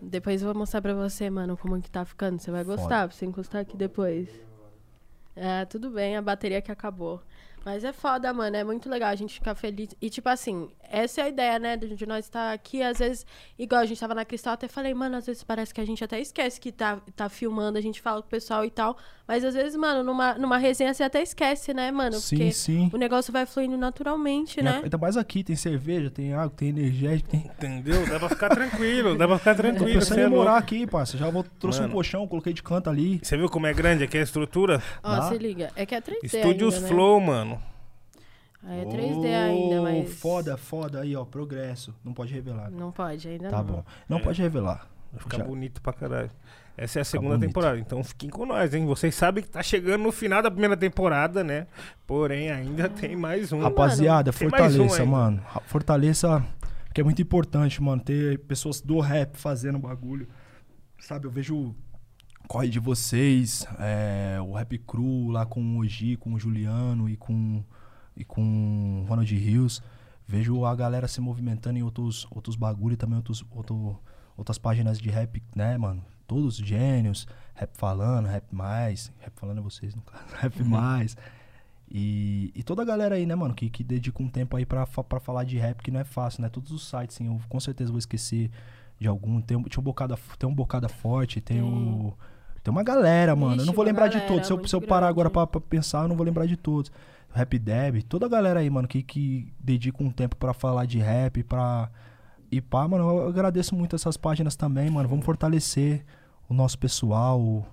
Depois 0.02 0.40
eu 0.42 0.48
vou 0.48 0.58
mostrar 0.58 0.80
pra 0.80 0.94
você, 0.94 1.28
mano, 1.28 1.56
como 1.56 1.80
que 1.80 1.90
tá 1.90 2.04
ficando. 2.04 2.40
Você 2.40 2.50
vai 2.50 2.64
gostar, 2.64 3.08
pra 3.08 3.16
você 3.16 3.26
encostar 3.26 3.62
aqui 3.62 3.76
depois. 3.76 4.28
É, 5.36 5.64
tudo 5.64 5.90
bem, 5.90 6.16
a 6.16 6.22
bateria 6.22 6.60
que 6.60 6.72
acabou. 6.72 7.22
Mas 7.64 7.84
é 7.84 7.92
foda, 7.92 8.32
mano. 8.32 8.56
É 8.56 8.64
muito 8.64 8.88
legal 8.88 9.10
a 9.10 9.14
gente 9.14 9.34
ficar 9.34 9.54
feliz. 9.54 9.94
E, 10.00 10.08
tipo 10.08 10.28
assim, 10.28 10.70
essa 10.90 11.20
é 11.20 11.24
a 11.24 11.28
ideia, 11.28 11.58
né? 11.58 11.76
De 11.76 12.06
nós 12.06 12.24
estar 12.24 12.52
aqui, 12.52 12.82
às 12.82 12.98
vezes, 12.98 13.24
igual 13.58 13.80
a 13.80 13.86
gente 13.86 13.98
tava 14.00 14.14
na 14.14 14.24
Cristal, 14.24 14.54
até 14.54 14.68
falei, 14.68 14.92
mano, 14.92 15.16
às 15.16 15.26
vezes 15.26 15.42
parece 15.42 15.72
que 15.72 15.80
a 15.80 15.84
gente 15.84 16.02
até 16.02 16.20
esquece 16.20 16.60
que 16.60 16.72
tá, 16.72 17.00
tá 17.14 17.28
filmando, 17.28 17.78
a 17.78 17.80
gente 17.80 18.00
fala 18.00 18.20
com 18.20 18.26
o 18.26 18.30
pessoal 18.30 18.64
e 18.64 18.70
tal. 18.70 18.96
Mas 19.26 19.44
às 19.44 19.54
vezes, 19.54 19.76
mano, 19.76 20.02
numa, 20.02 20.34
numa 20.34 20.58
resenha 20.58 20.92
você 20.92 21.04
até 21.04 21.22
esquece, 21.22 21.72
né, 21.72 21.90
mano? 21.92 22.18
Sim, 22.18 22.36
Porque 22.36 22.52
sim. 22.52 22.90
o 22.92 22.96
negócio 22.96 23.32
vai 23.32 23.46
fluindo 23.46 23.76
naturalmente, 23.76 24.58
E 24.58 24.62
né? 24.62 24.80
Ainda 24.82 24.98
mais 24.98 25.16
aqui, 25.16 25.44
tem 25.44 25.54
cerveja, 25.54 26.10
tem 26.10 26.34
água, 26.34 26.52
tem 26.56 26.70
energético, 26.70 27.30
tem. 27.30 27.40
Entendeu? 27.56 28.04
Dá 28.08 28.18
pra 28.18 28.28
ficar 28.28 28.48
tranquilo, 28.48 29.16
dá 29.16 29.28
pra 29.28 29.38
ficar 29.38 29.54
tranquilo. 29.54 30.00
pensando 30.00 30.16
cê 30.16 30.20
é 30.22 30.26
em 30.26 30.28
morar 30.28 30.56
aqui, 30.56 30.86
parça. 30.86 31.16
Já 31.16 31.30
vou, 31.30 31.44
trouxe 31.60 31.80
Mano. 31.80 31.92
um 31.92 31.94
colchão, 31.94 32.26
coloquei 32.26 32.52
de 32.52 32.62
canto 32.62 32.90
ali. 32.90 33.20
Você 33.22 33.36
viu 33.36 33.48
como 33.48 33.66
é 33.66 33.72
grande 33.72 34.02
aqui 34.02 34.18
a 34.18 34.22
estrutura? 34.22 34.82
Ó, 35.02 35.28
se 35.28 35.38
liga. 35.38 35.70
É 35.76 35.86
que 35.86 35.94
é 35.94 36.00
3D 36.00 36.24
Estúdios 36.24 36.74
ainda, 36.74 36.86
né? 36.86 36.92
Flow, 36.92 37.20
mano. 37.20 37.62
É 38.66 38.84
3D 38.84 39.24
ainda, 39.26 39.80
mas... 39.82 40.12
Foda, 40.18 40.56
foda. 40.56 41.00
Aí, 41.00 41.16
ó, 41.16 41.24
progresso. 41.24 41.94
Não 42.04 42.12
pode 42.12 42.34
revelar. 42.34 42.70
Não 42.70 42.92
pode, 42.92 43.26
ainda 43.28 43.48
Tá 43.48 43.58
não. 43.58 43.64
bom. 43.64 43.84
Não 44.08 44.20
pode 44.20 44.40
revelar. 44.42 44.86
Vai 45.12 45.20
ficar 45.22 45.38
Já- 45.38 45.44
bonito 45.44 45.80
pra 45.80 45.92
caralho. 45.92 46.30
Essa 46.76 47.00
é 47.00 47.02
a 47.02 47.04
segunda 47.04 47.34
bonito. 47.36 47.48
temporada, 47.48 47.78
então 47.78 48.02
fiquem 48.02 48.30
com 48.30 48.46
nós, 48.46 48.72
hein? 48.72 48.86
Vocês 48.86 49.14
sabem 49.14 49.42
que 49.42 49.50
tá 49.50 49.62
chegando 49.62 50.02
no 50.02 50.12
final 50.12 50.40
da 50.42 50.50
primeira 50.50 50.76
temporada, 50.76 51.42
né? 51.44 51.66
Porém, 52.06 52.50
ainda 52.50 52.88
tem 52.88 53.16
mais 53.16 53.52
um. 53.52 53.60
Rapaziada, 53.60 54.30
um 54.30 54.32
fortaleça, 54.32 55.02
ainda. 55.02 55.06
mano. 55.06 55.42
Fortaleça, 55.66 56.42
porque 56.86 57.00
é 57.00 57.04
muito 57.04 57.20
importante, 57.20 57.82
mano, 57.82 58.00
ter 58.00 58.38
pessoas 58.40 58.80
do 58.80 58.98
rap 59.00 59.36
fazendo 59.36 59.78
bagulho. 59.78 60.26
Sabe, 60.98 61.26
eu 61.26 61.30
vejo 61.30 61.56
o 61.56 61.74
corre 62.48 62.68
de 62.68 62.78
vocês, 62.78 63.66
é, 63.78 64.38
o 64.40 64.52
Rap 64.52 64.76
Cru 64.78 65.28
lá 65.28 65.44
com 65.46 65.60
o 65.62 65.78
Oji, 65.80 66.16
com 66.16 66.34
o 66.34 66.38
Juliano 66.38 67.08
e 67.08 67.16
com, 67.16 67.62
e 68.20 68.24
com 68.24 69.02
o 69.02 69.08
Ronald 69.08 69.34
Rios. 69.34 69.82
Vejo 70.28 70.64
a 70.64 70.74
galera 70.76 71.08
se 71.08 71.20
movimentando 71.20 71.78
em 71.78 71.82
outros, 71.82 72.26
outros 72.30 72.54
bagulho 72.54 72.94
e 72.94 72.96
também 72.96 73.16
outros, 73.16 73.44
outro, 73.50 73.98
outras 74.36 74.58
páginas 74.58 74.98
de 75.00 75.10
rap, 75.10 75.42
né, 75.56 75.76
mano? 75.76 76.04
Todos 76.26 76.56
gênios, 76.56 77.26
rap 77.54 77.70
falando, 77.76 78.26
rap 78.26 78.44
mais. 78.54 79.10
Rap 79.18 79.32
falando 79.34 79.58
é 79.58 79.60
vocês, 79.62 79.94
no 79.94 80.02
caso. 80.02 80.22
Rap 80.38 80.62
mais. 80.62 81.16
E, 81.90 82.52
e 82.54 82.62
toda 82.62 82.82
a 82.82 82.84
galera 82.84 83.16
aí, 83.16 83.26
né, 83.26 83.34
mano, 83.34 83.52
que, 83.52 83.68
que 83.68 83.82
dedica 83.82 84.22
um 84.22 84.28
tempo 84.28 84.56
aí 84.56 84.64
pra, 84.64 84.86
pra 84.86 85.18
falar 85.18 85.42
de 85.42 85.58
rap, 85.58 85.82
que 85.82 85.90
não 85.90 85.98
é 85.98 86.04
fácil, 86.04 86.42
né? 86.42 86.48
Todos 86.48 86.70
os 86.70 86.88
sites, 86.88 87.16
sim, 87.16 87.26
eu 87.26 87.40
com 87.48 87.58
certeza 87.58 87.90
vou 87.90 87.98
esquecer 87.98 88.48
de 89.00 89.08
algum. 89.08 89.40
Tem, 89.40 89.56
um- 89.56 89.64
tinha 89.64 89.80
um 89.80 89.84
bocada, 89.84 90.16
tem 90.38 90.48
um 90.48 90.54
bocada 90.54 90.88
forte, 90.88 91.40
tem 91.40 91.60
o. 91.60 92.14
Tem 92.62 92.70
uma 92.70 92.84
galera, 92.84 93.34
mano. 93.34 93.54
eu 93.54 93.56
Ixi, 93.56 93.66
não 93.66 93.72
vou 93.74 93.84
lembrar 93.84 94.06
de 94.06 94.18
galera 94.18 94.28
todos. 94.32 94.46
Se 94.46 94.52
eu, 94.52 94.64
se 94.68 94.76
eu 94.76 94.80
parar 94.82 95.08
agora 95.08 95.28
pra, 95.30 95.46
pra 95.46 95.60
pensar, 95.60 96.02
eu 96.02 96.08
não 96.08 96.14
vou 96.14 96.24
lembrar 96.24 96.46
de 96.46 96.56
todos. 96.56 96.92
Rap 97.32 97.58
Deb, 97.58 98.02
toda 98.02 98.26
a 98.26 98.28
galera 98.28 98.60
aí, 98.60 98.68
mano, 98.68 98.88
que, 98.88 99.02
que 99.02 99.52
dedica 99.58 100.02
um 100.02 100.10
tempo 100.10 100.36
pra 100.36 100.52
falar 100.52 100.86
de 100.86 100.98
rap, 100.98 101.42
pra. 101.44 101.90
E 102.50 102.60
pá, 102.60 102.86
mano, 102.88 103.08
eu 103.08 103.28
agradeço 103.28 103.74
muito 103.74 103.94
essas 103.94 104.16
páginas 104.16 104.56
também, 104.56 104.90
mano. 104.90 105.08
Vamos 105.08 105.24
fortalecer 105.24 106.04
o 106.48 106.54
nosso 106.54 106.78
pessoal, 106.78 107.40
o 107.40 107.64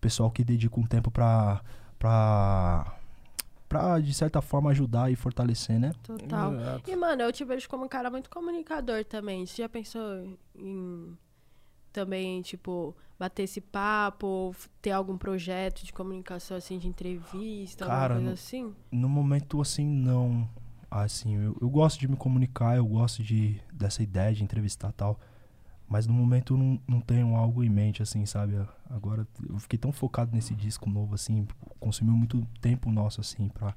pessoal 0.00 0.30
que 0.30 0.44
dedica 0.44 0.78
um 0.78 0.86
tempo 0.86 1.10
pra. 1.10 1.62
pra. 1.98 2.94
pra, 3.66 3.98
de 3.98 4.12
certa 4.12 4.42
forma, 4.42 4.70
ajudar 4.70 5.10
e 5.10 5.16
fortalecer, 5.16 5.78
né? 5.80 5.92
Total. 6.02 6.54
Exato. 6.54 6.90
E, 6.90 6.96
mano, 6.96 7.22
eu 7.22 7.32
te 7.32 7.44
vejo 7.44 7.68
como 7.68 7.84
um 7.86 7.88
cara 7.88 8.10
muito 8.10 8.28
comunicador 8.28 9.02
também. 9.04 9.46
Você 9.46 9.62
já 9.62 9.68
pensou 9.68 10.36
em 10.54 11.16
também, 11.96 12.42
tipo, 12.42 12.94
bater 13.18 13.44
esse 13.44 13.60
papo, 13.60 14.26
ou 14.26 14.56
ter 14.82 14.90
algum 14.90 15.16
projeto 15.16 15.82
de 15.82 15.92
comunicação, 15.92 16.56
assim, 16.56 16.78
de 16.78 16.86
entrevista, 16.86 17.86
Cara, 17.86 17.94
alguma 17.94 18.08
coisa 18.14 18.26
não- 18.26 18.32
assim? 18.34 18.74
No 18.92 19.08
momento, 19.08 19.60
assim, 19.60 19.86
não. 19.86 20.48
Assim, 20.90 21.34
eu, 21.36 21.56
eu 21.60 21.68
gosto 21.68 21.98
de 21.98 22.06
me 22.06 22.16
comunicar, 22.16 22.76
eu 22.76 22.86
gosto 22.86 23.22
de 23.22 23.60
dessa 23.72 24.02
ideia 24.02 24.32
de 24.34 24.44
entrevistar 24.44 24.92
tal. 24.92 25.18
Mas 25.88 26.06
no 26.06 26.12
momento 26.12 26.54
eu 26.54 26.58
não, 26.58 26.80
não 26.86 27.00
tenho 27.00 27.34
algo 27.34 27.62
em 27.64 27.70
mente, 27.70 28.02
assim, 28.02 28.26
sabe? 28.26 28.54
Agora 28.90 29.26
eu 29.48 29.58
fiquei 29.58 29.78
tão 29.78 29.92
focado 29.92 30.34
nesse 30.34 30.54
disco 30.54 30.88
novo, 30.90 31.14
assim, 31.14 31.46
consumiu 31.80 32.14
muito 32.14 32.46
tempo 32.60 32.90
nosso, 32.92 33.20
assim, 33.20 33.48
pra. 33.48 33.74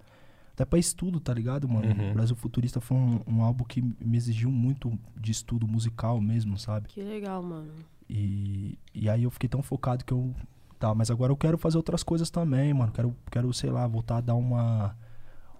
Até 0.53 0.65
pra 0.65 0.77
estudo, 0.77 1.21
tá 1.21 1.33
ligado, 1.33 1.69
mano? 1.69 1.87
Uhum. 1.87 2.11
O 2.11 2.13
Brasil 2.13 2.35
Futurista 2.35 2.81
foi 2.81 2.97
um, 2.97 3.21
um 3.25 3.41
álbum 3.43 3.63
que 3.63 3.81
me 3.81 4.17
exigiu 4.17 4.51
muito 4.51 4.91
de 5.15 5.31
estudo 5.31 5.65
musical 5.65 6.19
mesmo, 6.19 6.57
sabe? 6.57 6.89
Que 6.89 7.01
legal, 7.01 7.41
mano. 7.41 7.71
E, 8.09 8.77
e 8.93 9.07
aí 9.07 9.23
eu 9.23 9.29
fiquei 9.29 9.47
tão 9.47 9.61
focado 9.61 10.03
que 10.03 10.11
eu. 10.11 10.33
Tá, 10.79 10.95
mas 10.95 11.11
agora 11.11 11.31
eu 11.31 11.37
quero 11.37 11.57
fazer 11.57 11.77
outras 11.77 12.03
coisas 12.03 12.29
também, 12.29 12.73
mano. 12.73 12.91
Quero, 12.91 13.15
quero 13.29 13.53
sei 13.53 13.69
lá, 13.69 13.85
voltar 13.85 14.17
a 14.17 14.21
dar 14.21 14.35
uma, 14.35 14.95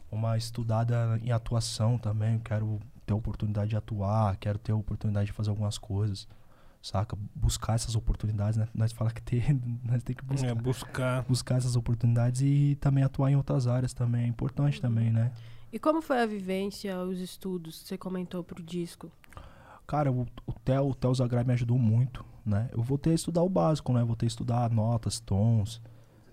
uma 0.09 0.37
estudada 0.37 1.19
em 1.21 1.31
atuação 1.31 1.97
também. 1.97 2.39
Quero 2.39 2.79
ter 3.05 3.13
a 3.13 3.17
oportunidade 3.17 3.71
de 3.71 3.75
atuar, 3.75 4.37
quero 4.37 4.57
ter 4.57 4.71
a 4.71 4.75
oportunidade 4.75 5.27
de 5.27 5.33
fazer 5.33 5.49
algumas 5.49 5.77
coisas. 5.77 6.27
Saca? 6.81 7.17
Buscar 7.35 7.75
essas 7.75 7.95
oportunidades, 7.95 8.57
né? 8.57 8.67
Nós 8.73 8.93
fala 8.93 9.11
que 9.11 9.21
tem, 9.21 9.61
nós 9.83 10.01
tem 10.01 10.15
que 10.15 10.23
buscar. 10.23 10.47
É, 10.47 10.55
buscar. 10.55 11.23
Buscar 11.23 11.55
essas 11.57 11.75
oportunidades 11.75 12.41
e 12.41 12.77
também 12.79 13.03
atuar 13.03 13.29
em 13.29 13.35
outras 13.35 13.67
áreas 13.67 13.93
também. 13.93 14.23
É 14.23 14.27
importante 14.27 14.79
também, 14.81 15.11
né? 15.11 15.33
E 15.71 15.77
como 15.77 16.01
foi 16.01 16.21
a 16.21 16.25
vivência, 16.25 16.97
os 17.03 17.19
estudos 17.19 17.81
que 17.81 17.89
você 17.89 17.97
comentou 17.97 18.43
pro 18.43 18.63
disco? 18.63 19.11
Cara, 19.85 20.11
o, 20.11 20.25
o 20.45 20.53
Theo, 20.53 20.89
o 20.89 20.95
Theo 20.95 21.13
Zagrai 21.13 21.43
me 21.43 21.53
ajudou 21.53 21.77
muito, 21.77 22.23
né? 22.49 22.69
Eu 22.71 22.81
voltei 22.81 23.13
a 23.13 23.15
estudar 23.15 23.43
o 23.43 23.49
básico, 23.49 23.93
né? 23.93 24.03
Voltei 24.03 24.27
a 24.27 24.29
estudar 24.29 24.69
notas, 24.71 25.19
tons, 25.19 25.81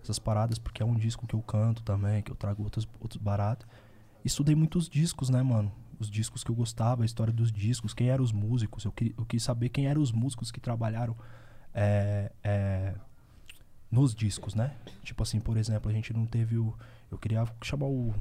essas 0.03 0.19
paradas, 0.19 0.59
porque 0.59 0.83
é 0.83 0.87
um 0.87 0.95
disco 0.95 1.27
que 1.27 1.35
eu 1.35 1.43
canto 1.43 1.83
também, 1.83 2.23
que 2.23 2.31
eu 2.31 2.37
trago 2.37 2.63
outros, 2.63 2.89
outros 3.01 3.23
baratos. 3.23 3.67
Estudei 4.25 4.55
muitos 4.55 4.89
discos, 4.89 5.29
né, 5.29 5.43
mano? 5.43 5.71
Os 5.99 6.11
discos 6.11 6.45
que 6.45 6.51
eu 6.51 6.55
gostava, 6.55 7.03
a 7.03 7.07
história 7.07 7.33
dos 7.33 7.51
discos, 7.53 7.95
quem 7.95 8.09
eram 8.09 8.23
os 8.23 8.33
músicos. 8.33 8.85
Eu, 8.85 8.93
eu 9.17 9.25
quis 9.25 9.43
saber 9.43 9.69
quem 9.69 9.87
eram 9.87 10.03
os 10.03 10.13
músicos 10.13 10.51
que 10.51 10.61
trabalharam 10.61 11.17
é, 11.73 12.33
é, 12.43 12.95
nos 13.91 14.15
discos, 14.15 14.55
né? 14.55 14.75
Tipo 15.03 15.23
assim, 15.23 15.41
por 15.41 15.57
exemplo, 15.57 15.91
a 15.91 15.95
gente 15.95 16.13
não 16.13 16.27
teve 16.27 16.59
o... 16.59 16.75
Eu 17.11 17.19
queria 17.19 17.45
chamar 17.63 17.87
o, 17.87 18.13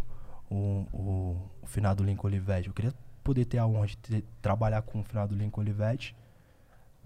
o, 0.49 0.55
o, 0.93 1.49
o 1.61 1.67
finado 1.67 2.03
Lincoln 2.03 2.27
Olivetti. 2.27 2.67
Eu 2.67 2.73
queria 2.73 2.93
poder 3.23 3.45
ter 3.45 3.57
a 3.57 3.65
honra 3.65 3.87
de 3.87 3.97
ter- 3.97 4.25
trabalhar 4.41 4.81
com 4.83 4.99
o 4.99 5.03
finado 5.03 5.35
Lincoln 5.35 5.61
Olivetti. 5.61 6.15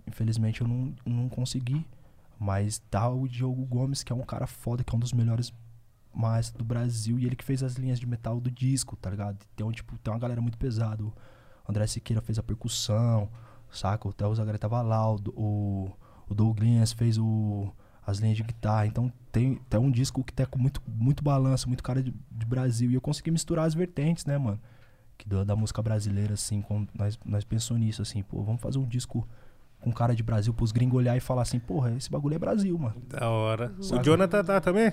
Infelizmente 0.07 0.61
eu 0.61 0.67
não, 0.67 0.93
não 1.05 1.29
consegui. 1.29 1.85
Mas 2.39 2.79
tá 2.89 3.09
o 3.09 3.27
Diogo 3.27 3.65
Gomes, 3.65 4.01
que 4.01 4.13
é 4.13 4.15
um 4.15 4.21
cara 4.21 4.47
foda, 4.47 4.83
que 4.83 4.95
é 4.95 4.95
um 4.95 4.99
dos 4.99 5.11
melhores 5.11 5.53
mais 6.13 6.51
do 6.51 6.63
Brasil. 6.63 7.19
E 7.19 7.25
ele 7.25 7.35
que 7.35 7.43
fez 7.43 7.61
as 7.61 7.75
linhas 7.75 7.99
de 7.99 8.07
metal 8.07 8.39
do 8.39 8.49
disco, 8.49 8.95
tá 8.95 9.09
ligado? 9.09 9.37
Então, 9.53 9.71
tipo, 9.71 9.97
tem 9.97 10.13
uma 10.13 10.19
galera 10.19 10.41
muito 10.41 10.57
pesada. 10.57 11.03
O 11.03 11.13
André 11.67 11.85
Siqueira 11.87 12.21
fez 12.21 12.39
a 12.39 12.43
percussão, 12.43 13.29
saca? 13.69 14.07
O 14.07 14.13
Theo 14.13 14.33
Zagalé 14.33 14.57
tava 14.57 14.81
lá. 14.81 15.11
O, 15.11 15.91
o, 16.29 16.33
Douglas 16.33 16.93
fez 16.93 17.17
o, 17.17 17.71
as 18.05 18.19
linhas 18.19 18.37
de 18.37 18.43
guitarra. 18.43 18.87
Então 18.87 19.11
tem, 19.31 19.55
tem 19.69 19.79
um 19.79 19.91
disco 19.91 20.23
que 20.23 20.31
tá 20.31 20.45
com 20.45 20.57
muito, 20.57 20.81
muito 20.87 21.21
balanço, 21.21 21.67
muito 21.67 21.83
cara 21.83 22.01
de, 22.01 22.13
de 22.31 22.45
Brasil. 22.45 22.89
E 22.89 22.93
eu 22.93 23.01
consegui 23.01 23.31
misturar 23.31 23.65
as 23.65 23.73
vertentes, 23.73 24.25
né, 24.25 24.37
mano? 24.37 24.59
Que 25.17 25.27
da, 25.27 25.43
da 25.43 25.55
música 25.57 25.81
brasileira, 25.81 26.35
assim, 26.35 26.61
quando 26.61 26.87
nós, 26.93 27.19
nós 27.25 27.43
pensamos 27.43 27.83
nisso, 27.83 28.01
assim, 28.01 28.23
pô, 28.23 28.41
vamos 28.41 28.61
fazer 28.61 28.77
um 28.79 28.87
disco 28.87 29.27
com 29.81 29.91
cara 29.91 30.15
de 30.15 30.21
Brasil 30.23 30.53
pros 30.53 30.71
gringos 30.71 30.97
olhar 30.97 31.15
e 31.15 31.19
falar 31.19 31.43
assim, 31.43 31.59
porra, 31.59 31.91
esse 31.95 32.09
bagulho 32.09 32.35
é 32.35 32.39
Brasil, 32.39 32.77
mano. 32.77 32.95
Da 33.07 33.29
hora. 33.29 33.73
O 33.77 33.83
Saca? 33.83 34.03
Jonathan 34.03 34.43
tá 34.43 34.59
também? 34.61 34.91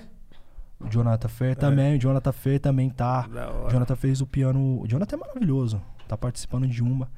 O 0.79 0.87
Jonathan 0.89 1.27
Fer 1.27 1.55
também, 1.55 1.97
o 1.97 1.99
Jonathan 1.99 2.31
Fer 2.31 2.59
também 2.59 2.89
tá. 2.89 3.27
Da 3.27 3.51
O. 3.65 3.69
Jonathan 3.69 3.95
fez 3.95 4.21
o 4.21 4.27
piano. 4.27 4.81
O 4.81 4.87
Jonathan 4.87 5.15
é 5.15 5.19
maravilhoso. 5.19 5.81
Tá 6.07 6.15
participando 6.15 6.67
de 6.67 6.83
uma, 6.83 7.09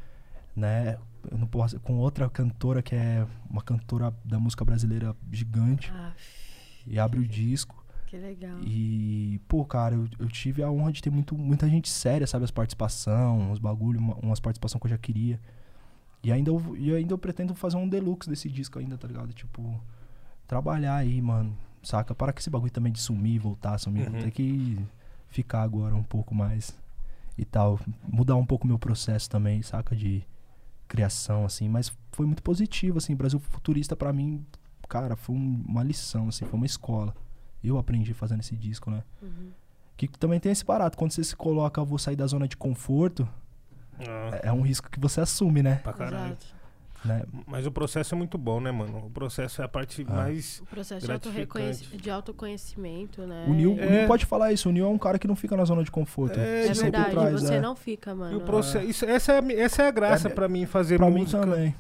né? 0.55 0.97
Eu 1.29 1.37
não 1.37 1.45
posso, 1.45 1.77
com 1.81 1.97
outra 1.97 2.29
cantora 2.29 2.81
que 2.81 2.95
é 2.95 3.25
uma 3.49 3.61
cantora 3.61 4.13
da 4.23 4.39
música 4.39 4.63
brasileira 4.63 5.13
gigante. 5.31 5.91
Ah, 5.93 6.13
E 6.87 6.97
abre 6.97 7.19
o 7.19 7.27
disco. 7.27 7.83
que 8.07 8.17
legal. 8.17 8.57
E, 8.63 9.39
pô, 9.47 9.63
cara, 9.65 9.93
eu, 9.93 10.07
eu 10.17 10.27
tive 10.29 10.63
a 10.63 10.71
honra 10.71 10.91
de 10.93 11.01
ter 11.01 11.09
muito, 11.11 11.37
muita 11.37 11.67
gente 11.69 11.89
séria, 11.89 12.25
sabe? 12.25 12.45
As 12.45 12.51
participações, 12.51 13.41
uns 13.51 13.59
bagulho, 13.59 13.99
uma- 13.99 14.15
umas 14.15 14.39
participações 14.39 14.79
que 14.79 14.87
eu 14.87 14.91
já 14.91 14.97
queria. 14.97 15.39
E 16.23 16.31
ainda, 16.31 16.51
eu, 16.51 16.75
e 16.77 16.93
ainda 16.93 17.13
eu 17.13 17.17
pretendo 17.17 17.55
fazer 17.55 17.77
um 17.77 17.87
deluxe 17.87 18.29
desse 18.29 18.49
disco 18.49 18.77
ainda, 18.79 18.97
tá 18.97 19.07
ligado? 19.07 19.31
Tipo, 19.33 19.79
trabalhar 20.47 20.95
aí, 20.95 21.21
mano. 21.21 21.55
Saca? 21.81 22.13
Para 22.13 22.33
com 22.33 22.39
esse 22.39 22.49
bagulho 22.49 22.71
também 22.71 22.91
de 22.91 22.99
sumir 22.99 23.35
e 23.35 23.39
voltar, 23.39 23.77
sumir. 23.77 24.05
Vou 24.09 24.15
Uhum. 24.15 24.23
ter 24.25 24.31
que 24.31 24.77
ficar 25.29 25.61
agora 25.61 25.95
um 25.95 26.03
pouco 26.03 26.35
mais 26.35 26.77
e 27.37 27.45
tal. 27.45 27.79
Mudar 28.03 28.35
um 28.35 28.45
pouco 28.45 28.65
o 28.65 28.67
meu 28.67 28.77
processo 28.77 29.29
também, 29.29 29.61
saca? 29.61 29.95
De 29.95 30.21
criação, 30.87 31.45
assim. 31.45 31.69
Mas 31.69 31.91
foi 32.11 32.25
muito 32.25 32.43
positivo, 32.43 32.97
assim. 32.97 33.15
Brasil 33.15 33.39
Futurista, 33.39 33.95
pra 33.95 34.11
mim, 34.11 34.45
cara, 34.89 35.15
foi 35.15 35.35
um- 35.35 35.63
uma 35.65 35.83
lição, 35.83 36.27
assim. 36.27 36.45
Foi 36.45 36.57
uma 36.57 36.65
escola. 36.65 37.15
Eu 37.63 37.77
aprendi 37.77 38.13
fazendo 38.13 38.41
esse 38.41 38.55
disco, 38.57 38.91
né? 38.91 39.03
Uhum. 39.21 39.51
Que 39.95 40.07
também 40.07 40.39
tem 40.39 40.51
esse 40.51 40.65
barato. 40.65 40.97
Quando 40.97 41.11
você 41.11 41.23
se 41.23 41.35
coloca, 41.35 41.81
vou 41.83 41.97
sair 41.97 42.15
da 42.15 42.25
zona 42.27 42.47
de 42.47 42.57
conforto, 42.57 43.27
Ah, 44.07 44.39
é- 44.43 44.47
é 44.47 44.51
um 44.51 44.61
risco 44.61 44.89
que 44.89 44.99
você 44.99 45.21
assume, 45.21 45.61
né? 45.63 45.79
pra 45.83 45.93
caralho. 45.93 46.27
Exato. 46.27 46.59
né? 47.05 47.23
Mas 47.47 47.65
o 47.65 47.71
processo 47.71 48.13
é 48.13 48.17
muito 48.17 48.37
bom, 48.37 48.59
né, 48.59 48.71
mano? 48.71 49.05
O 49.05 49.09
processo 49.09 49.61
é 49.61 49.65
a 49.65 49.69
parte 49.69 50.05
Ah. 50.09 50.13
mais. 50.13 50.59
O 50.59 50.65
processo 50.65 50.99
de, 50.99 51.07
Gratificante. 51.07 51.41
autorreconheci- 51.57 51.97
de 51.97 52.11
autoconhecimento, 52.11 53.21
né? 53.21 53.45
O 53.47 53.53
Nil, 53.53 53.75
o 53.75 53.79
É. 53.79 53.99
Nil 53.99 54.07
pode 54.07 54.25
falar 54.25 54.51
isso. 54.51 54.67
O 54.67 54.71
Nil 54.73 54.85
é 54.85 54.89
um 54.89 54.97
cara 54.97 55.17
que 55.17 55.25
não 55.25 55.35
fica 55.35 55.55
na 55.55 55.63
zona 55.63 55.81
de 55.81 55.89
conforto. 55.91 56.37
É, 56.37 56.67
É 56.67 56.73
verdade, 56.73 57.11
traz, 57.11 57.41
você 57.41 57.53
é. 57.53 57.61
não 57.61 57.73
fica, 57.75 58.11
E 58.11 58.13
mano. 58.13 58.37
o 58.37 58.41
processo, 58.41 58.85
isso- 58.85 59.05
essa, 59.05 59.31
é, 59.33 59.53
essa 59.61 59.83
é 59.83 59.87
a 59.87 59.91
graça 59.91 60.27
É, 60.27 60.31
pra 60.31 60.49
mim 60.49 60.65
fazer 60.65 60.97
Pra 60.97 61.09
mim 61.09 61.21
música. 61.21 61.39
também. 61.39 61.73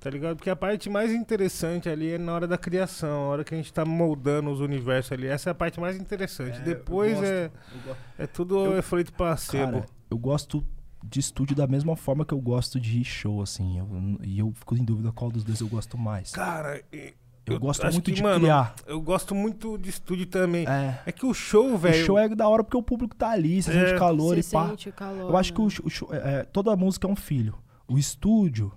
Tá 0.00 0.08
ligado? 0.10 0.36
Porque 0.36 0.48
a 0.50 0.56
parte 0.56 0.88
mais 0.90 1.12
interessante 1.12 1.88
ali 1.88 2.14
é 2.14 2.18
na 2.18 2.32
hora 2.34 2.46
da 2.48 2.56
criação, 2.58 3.26
a 3.26 3.28
hora 3.28 3.44
que 3.44 3.54
a 3.54 3.56
gente 3.56 3.70
tá 3.72 3.84
moldando 3.84 4.50
os 4.50 4.58
universos 4.58 5.12
ali. 5.12 5.26
Essa 5.28 5.50
é 5.50 5.52
a 5.52 5.54
parte 5.54 5.78
mais 5.78 5.94
interessante. 5.96 6.56
É, 6.56 6.60
eu 6.60 6.64
Depois 6.64 7.12
gosto, 7.14 7.26
é, 7.26 7.44
eu 7.44 7.50
gosto. 7.86 7.98
é 8.18 8.26
tudo 8.26 8.76
efeito 8.78 9.12
placebo. 9.12 9.72
Cara, 9.82 9.86
eu 10.10 10.16
gosto 10.18 10.64
de 11.02 11.20
estúdio 11.20 11.56
da 11.56 11.66
mesma 11.66 11.96
forma 11.96 12.24
que 12.24 12.34
eu 12.34 12.40
gosto 12.40 12.78
de 12.78 13.02
show, 13.04 13.42
assim. 13.42 13.78
Eu- 13.78 14.18
e 14.22 14.38
eu 14.38 14.52
fico 14.52 14.76
em 14.76 14.84
dúvida 14.84 15.10
qual 15.12 15.30
dos 15.30 15.42
dois 15.44 15.60
eu 15.60 15.68
gosto 15.68 15.96
mais. 15.98 16.30
Cara, 16.30 16.82
e- 16.92 17.14
eu, 17.46 17.58
gosto 17.58 17.82
muito 17.90 18.04
que, 18.04 18.12
de 18.12 18.22
mano, 18.22 18.40
criar. 18.40 18.74
Eu 18.86 19.00
gosto 19.00 19.34
muito 19.34 19.76
de 19.78 19.88
estúdio 19.90 20.26
também. 20.26 20.66
É, 20.68 21.00
É. 21.06 21.12
que 21.12 21.26
o 21.26 21.34
show, 21.34 21.72
O 21.74 21.78
velho. 21.78 22.04
show 22.04 22.16
é 22.18 22.28
da 22.28 22.46
hora 22.48 22.62
porque 22.62 22.76
o 22.76 22.82
público 22.82 23.16
tá 23.16 23.30
ali, 23.30 23.62
você 23.62 23.70
É. 23.72 23.86
sente 23.88 23.98
calor 23.98 24.36
Você 24.36 24.48
e 24.48 24.52
pá. 24.52 24.68
sente 24.68 24.88
o 24.88 24.92
calor. 24.92 25.30
Eu 25.30 25.36
acho 25.36 25.52
que 25.52 25.60
né? 25.60 25.64
o, 25.82 25.86
o 25.86 25.90
show- 25.90 26.08
é, 26.14 26.40
é, 26.40 26.44
toda 26.44 26.76
música 26.76 27.08
é 27.08 27.10
um 27.10 27.16
filho. 27.16 27.54
O 27.88 27.98
estúdio, 27.98 28.70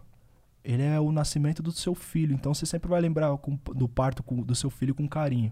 ele 0.63 0.81
é 0.81 0.99
o 0.99 1.11
nascimento 1.11 1.61
do 1.61 1.71
seu 1.71 1.93
filho. 1.93 2.33
Então 2.33 2.53
você 2.53 2.65
sempre 2.65 2.89
vai 2.89 2.99
lembrar 3.01 3.37
com- 3.37 3.59
do 3.75 3.87
parto 3.87 4.23
com- 4.23 4.41
do 4.41 4.55
seu 4.55 4.69
filho 4.71 4.95
com 4.95 5.07
carinho. 5.07 5.51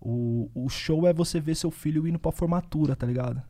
O, 0.00 0.48
o 0.54 0.68
show 0.68 1.06
é 1.06 1.12
você 1.12 1.40
ver 1.40 1.54
seu 1.56 1.70
filho 1.70 2.06
indo 2.06 2.18
pra 2.18 2.30
formatura, 2.32 2.94
tá 2.96 3.06
ligado? 3.06 3.42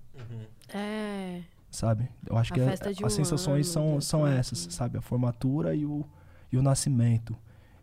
É. 0.73 1.43
Sabe? 1.75 2.09
Eu 2.25 2.37
acho 2.37 2.53
A 2.53 2.55
que 2.55 2.61
é- 2.61 2.65
um 3.03 3.07
as 3.07 3.13
sensações 3.13 3.77
ano, 3.77 4.01
são, 4.01 4.01
são 4.01 4.27
essas, 4.27 4.59
sabe? 4.71 4.97
A 4.97 5.01
formatura 5.01 5.75
e 5.75 5.85
o, 5.85 6.05
e 6.53 6.57
o 6.57 6.63
nascimento. 6.63 7.37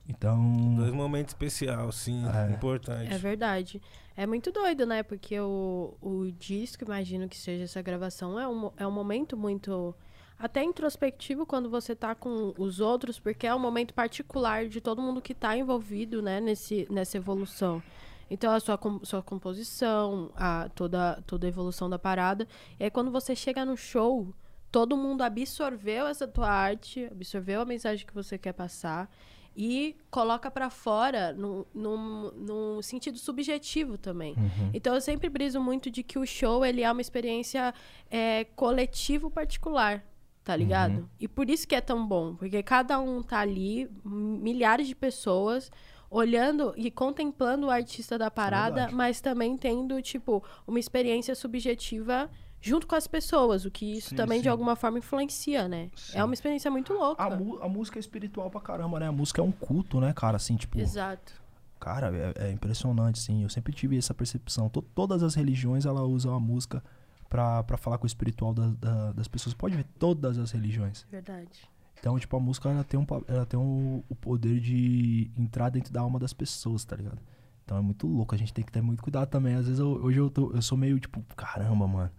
Então. 0.08 0.76
Dois 0.78 0.94
momentos 0.94 1.34
especiais, 1.34 1.96
sim, 1.96 2.24
É. 2.26 2.54
importante. 2.54 3.14
É 3.14 3.18
verdade. 3.18 3.82
É 4.16 4.26
muito 4.26 4.50
doido, 4.52 4.86
né? 4.86 5.04
Porque 5.04 5.38
o, 5.40 5.94
o 6.02 6.32
disco, 6.32 6.84
imagino 6.86 7.28
que 7.28 7.38
seja 7.38 7.66
essa 7.66 7.82
gravação, 7.82 8.40
é 8.40 8.48
um, 8.48 8.72
é 8.78 8.88
um 8.88 8.92
momento 8.92 9.36
muito. 9.36 9.94
Até 10.40 10.64
introspectivo 10.64 11.46
quando 11.46 11.70
você 11.70 11.94
tá 11.96 12.16
com 12.16 12.54
os 12.58 12.80
outros, 12.80 13.20
porque 13.20 13.46
é 13.46 13.54
um 13.54 13.60
momento 13.60 13.94
particular 13.94 14.68
de 14.68 14.80
todo 14.82 15.02
mundo 15.02 15.22
que 15.22 15.36
tá 15.36 15.56
envolvido, 15.56 16.22
né, 16.22 16.40
nesse, 16.40 16.88
nessa 16.90 17.18
evolução. 17.18 17.84
Então, 18.32 18.54
a 18.54 18.62
sua, 18.62 18.80
sua 19.04 19.22
composição, 19.22 20.32
a, 20.36 20.70
toda, 20.74 21.22
toda 21.28 21.46
a 21.46 21.50
evolução 21.50 21.90
da 21.90 22.00
parada. 22.00 22.48
E 22.80 22.86
aí, 22.86 22.90
quando 22.90 23.12
você 23.12 23.36
chega 23.36 23.66
no 23.66 23.76
show, 23.76 24.34
todo 24.72 24.96
mundo 24.96 25.22
absorveu 25.22 26.08
essa 26.08 26.26
tua 26.26 26.50
arte, 26.50 27.10
absorveu 27.12 27.60
a 27.60 27.66
mensagem 27.66 28.08
que 28.08 28.14
você 28.14 28.38
quer 28.38 28.54
passar 28.54 29.12
e 29.54 29.98
coloca 30.10 30.50
pra 30.50 30.70
fora 30.70 31.34
num, 31.34 31.66
num, 31.74 32.32
num 32.32 32.82
sentido 32.82 33.18
subjetivo 33.18 33.98
também. 33.98 34.34
Uhum. 34.38 34.72
Então 34.74 34.96
eu 34.96 35.02
sempre 35.02 35.30
briso 35.30 35.60
muito 35.60 35.92
de 35.92 36.02
que 36.04 36.18
o 36.18 36.26
show 36.26 36.66
ele 36.66 36.84
é 36.84 36.90
uma 36.90 37.02
experiência 37.02 37.74
é, 38.10 38.46
coletivo 38.56 39.30
particular, 39.30 40.06
tá 40.42 40.56
ligado? 40.56 41.00
Uhum. 41.00 41.08
E 41.20 41.28
por 41.28 41.50
isso 41.50 41.68
que 41.68 41.76
é 41.76 41.82
tão 41.82 42.08
bom, 42.08 42.34
porque 42.36 42.64
cada 42.64 42.98
um 43.02 43.22
tá 43.22 43.40
ali, 43.40 43.90
milhares 44.06 44.88
de 44.88 44.96
pessoas 44.96 45.70
olhando 46.12 46.74
e 46.76 46.92
contemplando 46.92 47.68
o 47.68 47.70
artista 47.72 48.18
da 48.20 48.30
parada, 48.30 48.76
verdade. 48.76 48.96
mas 48.96 49.22
também 49.22 49.58
tendo 49.58 50.00
tipo 50.02 50.44
uma 50.68 50.78
experiência 50.78 51.34
subjetiva 51.34 52.30
junto 52.60 52.86
com 52.86 52.94
as 52.96 53.08
pessoas, 53.08 53.66
o 53.66 53.72
que 53.72 53.98
isso 53.98 54.10
Sim, 54.10 54.16
também 54.18 54.40
de 54.40 54.44
sim. 54.44 54.50
alguma 54.50 54.76
forma 54.76 55.00
influencia, 55.00 55.68
né? 55.68 55.90
É 56.14 56.24
uma 56.24 56.34
experiência 56.34 56.70
muito 56.70 56.94
louca. 56.94 57.24
A, 57.24 57.28
a 57.28 57.70
música 57.70 57.98
é 57.98 58.02
espiritual 58.02 58.52
pra 58.52 58.62
caramba, 58.62 59.00
né? 59.00 59.08
A 59.08 59.12
música 59.12 59.42
é 59.42 59.44
um 59.44 59.52
culto, 59.52 60.00
né, 60.00 60.14
cara? 60.14 60.36
Assim, 60.36 60.56
tipo. 60.58 60.78
Exato. 60.80 61.34
Cara, 61.80 62.12
é, 62.38 62.50
é 62.50 62.52
impressionante, 62.52 63.18
sim. 63.18 63.42
Eu 63.42 63.50
sempre 63.50 63.74
tive 63.74 63.98
essa 63.98 64.14
percepção. 64.14 64.70
To- 64.70 64.84
todas 64.84 65.24
as 65.24 65.34
religiões, 65.34 65.86
ela 65.86 66.04
usam 66.04 66.36
a 66.36 66.40
música 66.40 66.84
pra, 67.28 67.64
pra 67.64 67.78
falar 67.78 67.98
com 67.98 68.04
o 68.04 68.08
espiritual 68.08 68.54
da- 68.54 68.68
da- 68.80 69.12
das 69.14 69.28
pessoas. 69.28 69.56
Pode 69.56 69.76
ver, 69.78 69.86
todas 69.98 70.38
as 70.38 70.52
religiões. 70.52 71.08
Verdade. 71.10 71.68
Então, 72.02 72.20
tipo, 72.20 72.38
a 72.38 72.42
música, 72.42 72.70
ela 72.70 72.84
tem, 72.84 73.00
um, 73.00 73.08
ela 73.30 73.46
tem 73.46 73.60
um- 73.60 74.04
o 74.10 74.16
poder 74.16 74.60
de 74.60 75.32
entrar 75.38 75.70
dentro 75.70 75.94
da 75.94 76.02
alma 76.02 76.20
das 76.20 76.34
pessoas, 76.34 76.84
tá 76.86 76.98
ligado? 76.98 77.20
Então 77.66 77.78
é 77.78 77.82
muito 77.82 78.08
louco. 78.08 78.36
A 78.36 78.40
gente 78.40 78.54
tem 78.54 78.66
que 78.66 78.72
ter 78.74 78.82
muito 78.82 79.04
cuidado 79.04 79.30
também. 79.30 79.56
Às 79.56 79.66
vezes, 79.68 79.80
eu- 79.80 80.04
hoje 80.04 80.20
eu, 80.20 80.30
tô, 80.30 80.52
eu 80.52 80.62
sou 80.64 80.78
meio, 80.78 81.00
tipo, 81.00 81.24
caramba, 81.38 81.88
mano. 81.88 82.12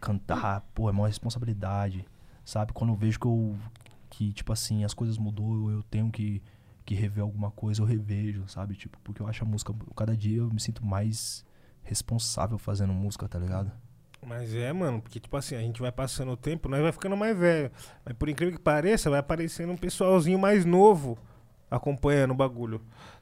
Cantar, 0.00 0.62
pô, 0.74 0.88
é 0.88 0.92
uma 0.92 1.06
responsabilidade. 1.08 2.06
Sabe? 2.44 2.72
Quando 2.72 2.90
eu 2.92 2.96
vejo 2.96 3.18
que 3.20 3.26
eu... 3.26 3.56
Que, 4.10 4.32
tipo 4.32 4.52
assim, 4.52 4.84
as 4.84 4.94
coisas 4.94 5.18
mudou, 5.18 5.70
eu 5.70 5.82
tenho 5.84 6.10
que, 6.10 6.42
que 6.84 6.94
rever 6.94 7.22
alguma 7.22 7.50
coisa, 7.50 7.82
eu 7.82 7.86
revejo, 7.86 8.46
sabe? 8.48 8.74
Tipo, 8.76 8.98
porque 9.04 9.22
eu 9.22 9.28
acho 9.28 9.44
a 9.44 9.46
música... 9.46 9.74
Cada 9.96 10.16
dia 10.16 10.38
eu 10.38 10.50
me 10.50 10.60
sinto 10.60 10.84
mais 10.84 11.44
responsável 11.82 12.58
fazendo 12.58 12.92
música, 12.92 13.28
tá 13.28 13.38
ligado? 13.38 13.72
Mas 14.26 14.54
é, 14.54 14.72
mano, 14.72 15.00
porque, 15.00 15.18
tipo 15.18 15.36
assim, 15.36 15.56
a 15.56 15.60
gente 15.60 15.80
vai 15.80 15.90
passando 15.90 16.32
o 16.32 16.36
tempo, 16.36 16.68
nós 16.68 16.80
vai 16.82 16.92
ficando 16.92 17.16
mais 17.16 17.36
velho. 17.36 17.70
Mas 18.04 18.14
por 18.16 18.28
incrível 18.28 18.54
que 18.56 18.60
pareça, 18.62 19.08
vai 19.10 19.18
aparecendo 19.18 19.72
um 19.72 19.76
pessoalzinho 19.76 20.38
mais 20.38 20.64
novo 20.64 21.18
acompanhando 21.70 22.32
o 22.32 22.34
bagulho, 22.34 22.80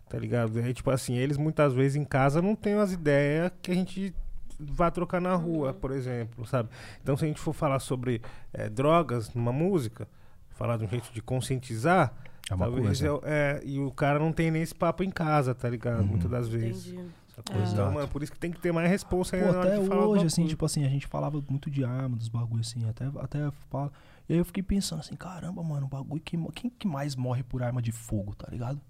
tá 0.09 0.19
ligado? 0.19 0.59
Aí, 0.59 0.73
tipo 0.75 0.91
assim, 0.91 1.17
eles 1.17 1.37
muitas 1.37 1.73
vezes 1.73 1.97
em 1.97 2.05
casa 2.05 2.43
não 2.43 2.55
têm 2.57 2.75
as 2.75 2.93
ideias 2.93 3.53
que 3.63 3.71
a 3.71 3.75
gente 3.75 4.15
vai 4.59 4.91
trocar 4.91 5.21
na 5.21 5.35
rua, 5.37 5.73
por 5.73 5.93
exemplo, 5.93 6.45
sabe? 6.47 6.69
Então, 7.03 7.17
se 7.17 7.25
a 7.25 7.29
gente 7.29 7.41
for 7.41 7.53
falar 7.53 7.79
sobre 7.79 8.21
eh, 8.53 8.69
drogas 8.69 9.33
numa 9.35 9.53
música, 9.53 10.09
falar 10.51 10.77
de 10.79 10.85
um 10.85 10.89
jeito 10.89 11.13
de 11.13 11.23
conscientizar, 11.23 12.13
É 12.51 12.55
uma 12.55 12.65
talvez 12.67 12.87
coisa. 12.87 13.07
eu- 13.07 13.23
é, 13.25 13.61
e 13.65 13.79
o 13.79 13.93
cara 13.93 14.19
não 14.19 14.33
tem 14.33 14.51
nem 14.51 14.63
esse 14.63 14.75
papo 14.75 15.05
em 15.05 15.11
casa, 15.11 15.55
tá 15.55 15.69
ligado? 15.71 16.01
Uhum. 16.01 16.07
Muitas 16.07 16.31
das 16.31 16.49
vezes. 16.49 16.89
Entendi. 16.89 17.09
Sacou? 17.47 17.63
É. 17.63 17.69
Então, 17.73 17.93
mano, 17.93 18.09
por 18.09 18.23
isso 18.23 18.33
que 18.33 18.39
tem 18.39 18.51
que 18.51 18.61
ter 18.61 18.73
mais 18.73 18.89
responsa 18.91 19.31
Pô, 19.31 19.37
ainda 19.37 19.53
na 19.53 19.59
hora 19.61 19.69
até 19.75 19.81
de 19.83 19.87
falar 19.89 20.03
do 20.03 20.09
hoje, 20.11 20.27
assim, 20.27 20.47
tipo 20.47 20.65
assim, 20.65 20.85
a 20.85 20.89
gente 20.89 21.07
falava 21.07 21.43
muito 21.49 21.71
de 21.71 21.85
arma, 21.85 22.17
dos 22.17 22.29
bagulhos 22.29 22.69
assim, 22.69 22.89
até, 22.89 23.07
até 23.21 23.51
fala. 23.71 23.93
E 24.29 24.33
aí 24.33 24.39
eu 24.39 24.45
fiquei 24.45 24.63
pensando 24.63 25.01
assim, 25.01 25.15
caramba, 25.17 25.63
mano, 25.63 25.87
o 25.87 25.89
bagulho 25.89 26.21
que. 26.21 26.37
Quem 26.53 26.69
que 26.71 26.87
mais 26.87 27.15
morre 27.17 27.43
por 27.43 27.63
arma 27.63 27.81
de 27.81 27.93
fogo, 27.93 28.35
tá 28.35 28.49
ligado? 28.51 28.81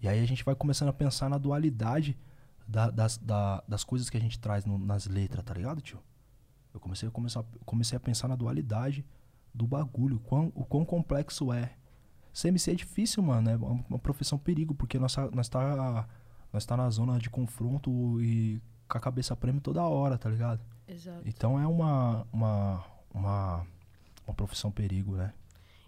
E 0.00 0.06
aí 0.08 0.22
a 0.22 0.26
gente 0.26 0.44
vai 0.44 0.54
começando 0.54 0.88
a 0.88 0.92
pensar 0.92 1.28
na 1.28 1.38
dualidade 1.38 2.16
da- 2.66 2.90
das, 2.90 3.16
da- 3.18 3.62
das 3.66 3.82
coisas 3.82 4.08
que 4.08 4.16
a 4.16 4.20
gente 4.20 4.38
traz 4.38 4.64
no- 4.64 4.78
nas 4.78 5.06
letras, 5.06 5.44
tá 5.44 5.54
ligado, 5.54 5.80
tio? 5.80 5.98
Eu 6.72 6.78
comecei 6.78 7.08
a, 7.08 7.10
começar, 7.10 7.44
comecei 7.64 7.96
a 7.96 8.00
pensar 8.00 8.28
na 8.28 8.36
dualidade 8.36 9.04
do 9.52 9.66
bagulho, 9.66 10.16
o 10.16 10.20
quão, 10.20 10.52
o 10.54 10.64
quão 10.64 10.84
complexo 10.84 11.52
é. 11.52 11.72
CMC 12.32 12.70
é 12.70 12.74
difícil, 12.74 13.22
mano, 13.22 13.50
é 13.50 13.56
uma, 13.56 13.84
uma 13.88 13.98
profissão 13.98 14.38
perigo, 14.38 14.74
porque 14.74 14.98
nós, 14.98 15.16
nós 15.32 15.48
tá 15.48 16.06
nós 16.52 16.64
tá 16.64 16.76
na 16.76 16.88
zona 16.90 17.18
de 17.18 17.28
confronto 17.28 18.20
e 18.20 18.60
com 18.88 18.98
a 18.98 19.00
cabeça 19.00 19.36
prêmio 19.36 19.60
toda 19.60 19.82
hora, 19.82 20.16
tá 20.16 20.30
ligado? 20.30 20.60
Exato. 20.86 21.22
Então 21.26 21.60
é 21.60 21.66
uma, 21.66 22.26
uma, 22.32 22.84
uma, 23.12 23.66
uma 24.26 24.34
profissão 24.34 24.70
perigo, 24.70 25.14
né? 25.14 25.32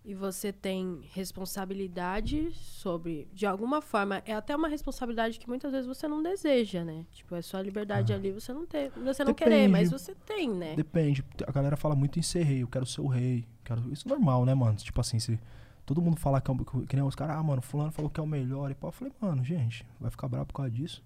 E 0.02 0.14
você 0.14 0.50
tem 0.50 1.02
responsabilidade 1.12 2.50
sobre, 2.52 3.28
de 3.34 3.44
alguma 3.44 3.82
forma, 3.82 4.22
é 4.24 4.32
até 4.32 4.56
uma 4.56 4.66
responsabilidade 4.66 5.38
que 5.38 5.46
muitas 5.46 5.70
vezes 5.72 5.86
você 5.86 6.08
não 6.08 6.22
deseja, 6.22 6.82
né? 6.82 7.04
Tipo, 7.12 7.34
é 7.34 7.42
sua 7.42 7.60
liberdade 7.60 8.10
ali, 8.12 8.32
você 8.32 8.50
não 8.50 8.64
tem, 8.64 8.88
você 8.88 9.22
não 9.22 9.34
querer, 9.34 9.68
mas 9.68 9.90
você 9.90 10.14
tem, 10.14 10.48
né? 10.48 10.74
Depende. 10.74 11.22
A 11.46 11.52
galera 11.52 11.76
fala 11.76 11.94
muito 11.94 12.18
em 12.18 12.22
ser 12.22 12.44
rei, 12.44 12.62
eu 12.62 12.68
quero 12.68 12.86
ser 12.86 13.02
o 13.02 13.06
rei. 13.06 13.46
Quero... 13.62 13.92
Isso 13.92 14.08
é 14.08 14.10
normal, 14.10 14.46
né, 14.46 14.54
mano? 14.54 14.76
Tipo 14.76 15.02
assim, 15.02 15.18
se 15.18 15.38
todo 15.86 16.00
mundo 16.02 16.16
falar 16.18 16.40
que, 16.40 16.50
é 16.50 16.54
um- 16.54 16.86
que 16.86 16.96
nem 16.96 17.04
os 17.04 17.14
caras, 17.14 17.36
ah, 17.36 17.42
mano, 17.42 17.60
fulano 17.62 17.90
falou 17.92 18.10
que 18.10 18.20
é 18.20 18.22
o 18.22 18.26
melhor 18.26 18.70
e 18.70 18.74
pá. 18.74 18.88
Eu 18.88 18.92
falei, 18.92 19.12
mano, 19.20 19.44
gente, 19.44 19.86
vai 20.00 20.10
ficar 20.10 20.28
bravo 20.28 20.46
por 20.46 20.54
causa 20.54 20.70
disso? 20.70 21.02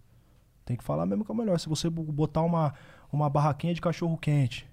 Tem 0.65 0.77
que 0.77 0.85
falar 0.85 1.05
mesmo 1.07 1.25
que 1.25 1.31
é 1.31 1.35
o 1.35 1.37
melhor. 1.37 1.59
Se 1.59 1.69
você 1.69 1.91
bo- 1.91 2.03
botar 2.05 2.43
uma, 2.43 2.73
uma 3.13 3.29
barraquinha 3.29 3.75
de 3.75 3.81
cachorro 3.81 4.17
quente 4.17 4.67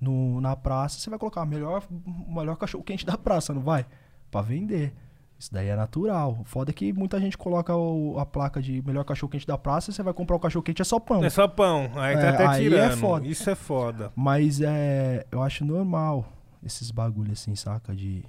no, 0.00 0.40
na 0.40 0.54
praça, 0.54 0.98
você 0.98 1.08
vai 1.10 1.18
colocar 1.18 1.42
o 1.42 1.46
melhor, 1.46 1.82
melhor 2.28 2.56
cachorro 2.56 2.84
quente 2.84 3.06
da 3.06 3.16
praça, 3.16 3.54
não 3.54 3.62
vai? 3.62 3.86
Pra 4.30 4.42
vender. 4.42 4.94
Isso 5.38 5.52
daí 5.52 5.68
é 5.68 5.76
natural. 5.76 6.38
O 6.40 6.44
foda 6.44 6.70
é 6.70 6.74
que 6.74 6.92
muita 6.94 7.20
gente 7.20 7.36
coloca 7.36 7.74
o- 7.76 8.18
a 8.18 8.24
placa 8.24 8.60
de 8.62 8.82
melhor 8.86 9.04
cachorro 9.04 9.30
quente 9.30 9.46
da 9.46 9.58
praça, 9.58 9.92
você 9.92 10.02
vai 10.02 10.14
comprar 10.14 10.36
o 10.36 10.40
cachorro 10.40 10.62
quente, 10.62 10.80
é 10.80 10.84
só 10.84 10.98
pão. 10.98 11.22
É 11.24 11.28
só 11.30 11.46
pão, 11.46 11.90
aí 11.94 12.14
tá 12.16 12.22
É, 12.22 12.28
até 12.30 12.46
aí 12.46 12.66
é 12.66 12.68
tirando. 12.70 12.96
foda. 12.98 13.26
Isso 13.26 13.48
é 13.50 13.54
foda. 13.54 14.12
Mas 14.16 14.60
é. 14.62 15.26
Eu 15.30 15.42
acho 15.42 15.62
normal 15.64 16.26
esses 16.62 16.90
bagulhos 16.90 17.40
assim, 17.40 17.54
saca? 17.54 17.94
De. 17.94 18.24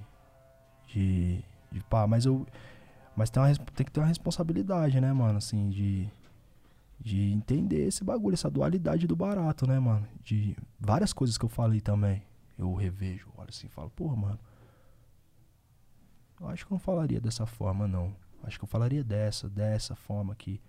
De. 0.88 1.43
de 1.72 1.83
pá, 1.90 2.07
mas 2.07 2.25
eu. 2.25 2.45
Mas 3.16 3.30
tem, 3.30 3.41
uma, 3.41 3.53
tem 3.56 3.85
que 3.85 3.91
ter 3.91 3.99
uma 3.99 4.07
responsabilidade, 4.07 4.99
né, 5.01 5.11
mano? 5.14 5.38
Assim, 5.38 5.69
de. 5.69 6.09
De 6.99 7.32
entender 7.32 7.88
esse 7.88 8.03
bagulho, 8.03 8.33
essa 8.33 8.49
dualidade 8.49 9.06
do 9.06 9.16
barato, 9.16 9.67
né, 9.67 9.80
mano? 9.80 10.07
De 10.24 10.57
várias 10.80 11.14
coisas 11.14 11.38
que 11.38 11.45
eu 11.45 11.49
falei 11.49 11.80
também. 11.80 12.24
Eu 12.57 12.74
revejo, 12.74 13.30
olho 13.38 13.49
assim 13.49 13.67
falo, 13.67 13.91
porra, 13.91 14.16
mano. 14.16 14.40
Eu 16.41 16.48
acho 16.48 16.66
que 16.66 16.72
eu 16.72 16.75
não 16.75 16.80
falaria 16.80 17.22
dessa 17.22 17.45
forma, 17.45 17.88
não. 17.88 18.16
Acho 18.43 18.57
que 18.57 18.64
eu 18.64 18.67
falaria 18.67 19.03
dessa, 19.03 19.48
dessa 19.48 19.95
forma 19.95 20.33
aqui. 20.33 20.59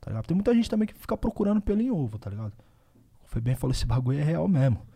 Tá 0.00 0.10
ligado? 0.10 0.26
Tem 0.26 0.34
muita 0.34 0.54
gente 0.54 0.68
também 0.68 0.88
que 0.88 0.94
fica 0.94 1.16
procurando 1.16 1.60
pelo 1.60 1.80
em 1.80 1.90
ovo, 1.90 2.18
tá 2.18 2.30
ligado? 2.30 2.52
O 3.24 3.28
Febem 3.28 3.54
falou, 3.54 3.72
esse 3.72 3.86
bagulho 3.86 4.18
é 4.18 4.22
real 4.22 4.48
mesmo. 4.48 4.86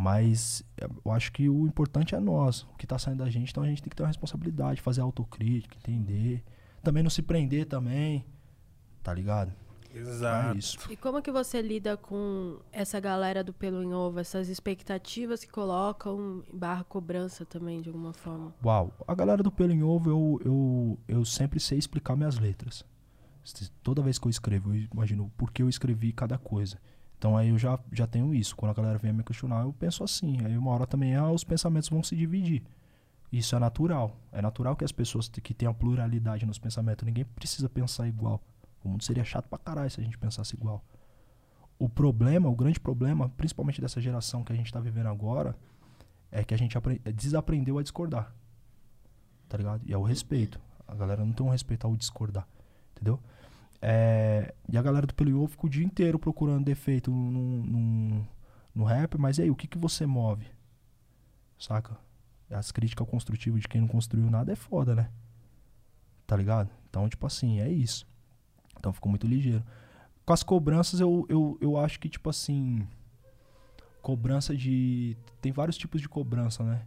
Mas 0.00 0.62
é, 0.80 0.84
eu 1.04 1.10
acho 1.10 1.32
que 1.32 1.48
o 1.48 1.66
importante 1.66 2.14
é 2.14 2.20
nós, 2.20 2.62
o 2.62 2.76
que 2.78 2.86
tá 2.86 2.96
saindo 2.96 3.18
da 3.18 3.28
gente, 3.28 3.50
então 3.50 3.64
a 3.64 3.66
gente 3.66 3.82
tem 3.82 3.90
que 3.90 3.96
ter 3.96 4.04
uma 4.04 4.08
responsabilidade, 4.08 4.80
fazer 4.80 5.00
autocrítica, 5.00 5.76
entender. 5.76 6.44
Também 6.84 7.02
não 7.02 7.10
se 7.10 7.20
prender 7.20 7.66
também, 7.66 8.24
tá 9.02 9.12
ligado? 9.12 9.52
Exato. 9.92 10.54
É 10.54 10.56
isso. 10.56 10.78
E 10.88 10.96
como 10.96 11.20
que 11.20 11.32
você 11.32 11.60
lida 11.60 11.96
com 11.96 12.60
essa 12.70 13.00
galera 13.00 13.42
do 13.42 13.52
pelo 13.52 13.82
em 13.82 13.92
ovo, 13.92 14.20
essas 14.20 14.48
expectativas 14.48 15.42
que 15.42 15.50
colocam 15.50 16.44
barra 16.52 16.84
cobrança 16.84 17.44
também, 17.44 17.80
de 17.80 17.88
alguma 17.88 18.12
forma? 18.12 18.54
Uau, 18.64 18.92
a 19.04 19.14
galera 19.16 19.42
do 19.42 19.50
Pelo 19.50 19.72
em 19.72 19.82
Ovo, 19.82 20.10
eu, 20.10 20.40
eu, 20.44 20.98
eu 21.08 21.24
sempre 21.24 21.58
sei 21.58 21.76
explicar 21.76 22.14
minhas 22.14 22.38
letras. 22.38 22.84
Toda 23.82 24.00
vez 24.00 24.16
que 24.16 24.28
eu 24.28 24.30
escrevo, 24.30 24.72
eu 24.72 24.86
imagino 24.94 25.28
por 25.36 25.50
que 25.50 25.60
eu 25.60 25.68
escrevi 25.68 26.12
cada 26.12 26.38
coisa. 26.38 26.78
Então 27.18 27.36
aí 27.36 27.48
eu 27.48 27.58
já, 27.58 27.78
já 27.92 28.06
tenho 28.06 28.32
isso. 28.32 28.54
Quando 28.56 28.70
a 28.70 28.74
galera 28.74 28.98
vem 28.98 29.12
me 29.12 29.22
questionar, 29.24 29.62
eu 29.64 29.72
penso 29.72 30.04
assim. 30.04 30.38
Aí 30.44 30.56
uma 30.56 30.70
hora 30.70 30.86
também 30.86 31.16
ah, 31.16 31.30
os 31.30 31.44
pensamentos 31.44 31.88
vão 31.88 32.02
se 32.02 32.16
dividir. 32.16 32.62
Isso 33.30 33.54
é 33.54 33.58
natural. 33.58 34.16
É 34.32 34.40
natural 34.40 34.76
que 34.76 34.84
as 34.84 34.92
pessoas 34.92 35.28
que 35.28 35.52
tenham 35.52 35.74
pluralidade 35.74 36.46
nos 36.46 36.58
pensamentos, 36.58 37.04
ninguém 37.04 37.24
precisa 37.24 37.68
pensar 37.68 38.06
igual. 38.08 38.40
O 38.82 38.88
mundo 38.88 39.02
seria 39.04 39.24
chato 39.24 39.48
pra 39.48 39.58
caralho 39.58 39.90
se 39.90 40.00
a 40.00 40.04
gente 40.04 40.16
pensasse 40.16 40.54
igual. 40.54 40.82
O 41.78 41.88
problema, 41.88 42.48
o 42.48 42.54
grande 42.54 42.80
problema, 42.80 43.28
principalmente 43.30 43.80
dessa 43.80 44.00
geração 44.00 44.42
que 44.42 44.52
a 44.52 44.56
gente 44.56 44.72
tá 44.72 44.80
vivendo 44.80 45.08
agora, 45.08 45.54
é 46.30 46.42
que 46.44 46.54
a 46.54 46.56
gente 46.56 46.78
apre- 46.78 47.00
desaprendeu 47.14 47.78
a 47.78 47.82
discordar 47.82 48.32
tá 49.48 49.56
ligado? 49.56 49.82
E 49.86 49.92
é 49.92 49.96
o 49.96 50.02
respeito. 50.02 50.60
A 50.86 50.94
galera 50.94 51.24
não 51.24 51.32
tem 51.32 51.44
um 51.44 51.50
respeito 51.50 51.86
ao 51.86 51.96
discordar, 51.96 52.46
entendeu? 52.92 53.18
É, 53.80 54.54
e 54.68 54.76
a 54.76 54.82
galera 54.82 55.06
do 55.06 55.14
Pelo 55.14 55.40
Ovo 55.40 55.52
fica 55.52 55.66
o 55.66 55.70
dia 55.70 55.84
inteiro 55.84 56.18
procurando 56.18 56.64
defeito 56.64 57.10
no, 57.10 57.62
no, 57.64 58.28
no 58.74 58.84
rap, 58.84 59.16
mas 59.16 59.38
e 59.38 59.42
aí, 59.42 59.50
o 59.50 59.56
que, 59.56 59.68
que 59.68 59.78
você 59.78 60.06
move? 60.06 60.46
Saca? 61.58 61.96
As 62.50 62.72
críticas 62.72 63.08
construtivas 63.08 63.60
de 63.60 63.68
quem 63.68 63.80
não 63.80 63.88
construiu 63.88 64.30
nada 64.30 64.52
é 64.52 64.56
foda, 64.56 64.94
né? 64.94 65.10
Tá 66.26 66.36
ligado? 66.36 66.70
Então, 66.88 67.08
tipo 67.08 67.26
assim, 67.26 67.60
é 67.60 67.68
isso. 67.68 68.06
Então 68.78 68.92
ficou 68.92 69.10
muito 69.10 69.26
ligeiro. 69.26 69.64
Com 70.24 70.32
as 70.32 70.42
cobranças, 70.42 71.00
eu, 71.00 71.26
eu, 71.28 71.58
eu 71.60 71.76
acho 71.76 71.98
que, 72.00 72.08
tipo 72.08 72.28
assim. 72.30 72.86
Cobrança 74.02 74.56
de. 74.56 75.16
Tem 75.40 75.52
vários 75.52 75.76
tipos 75.76 76.00
de 76.00 76.08
cobrança, 76.08 76.62
né? 76.62 76.86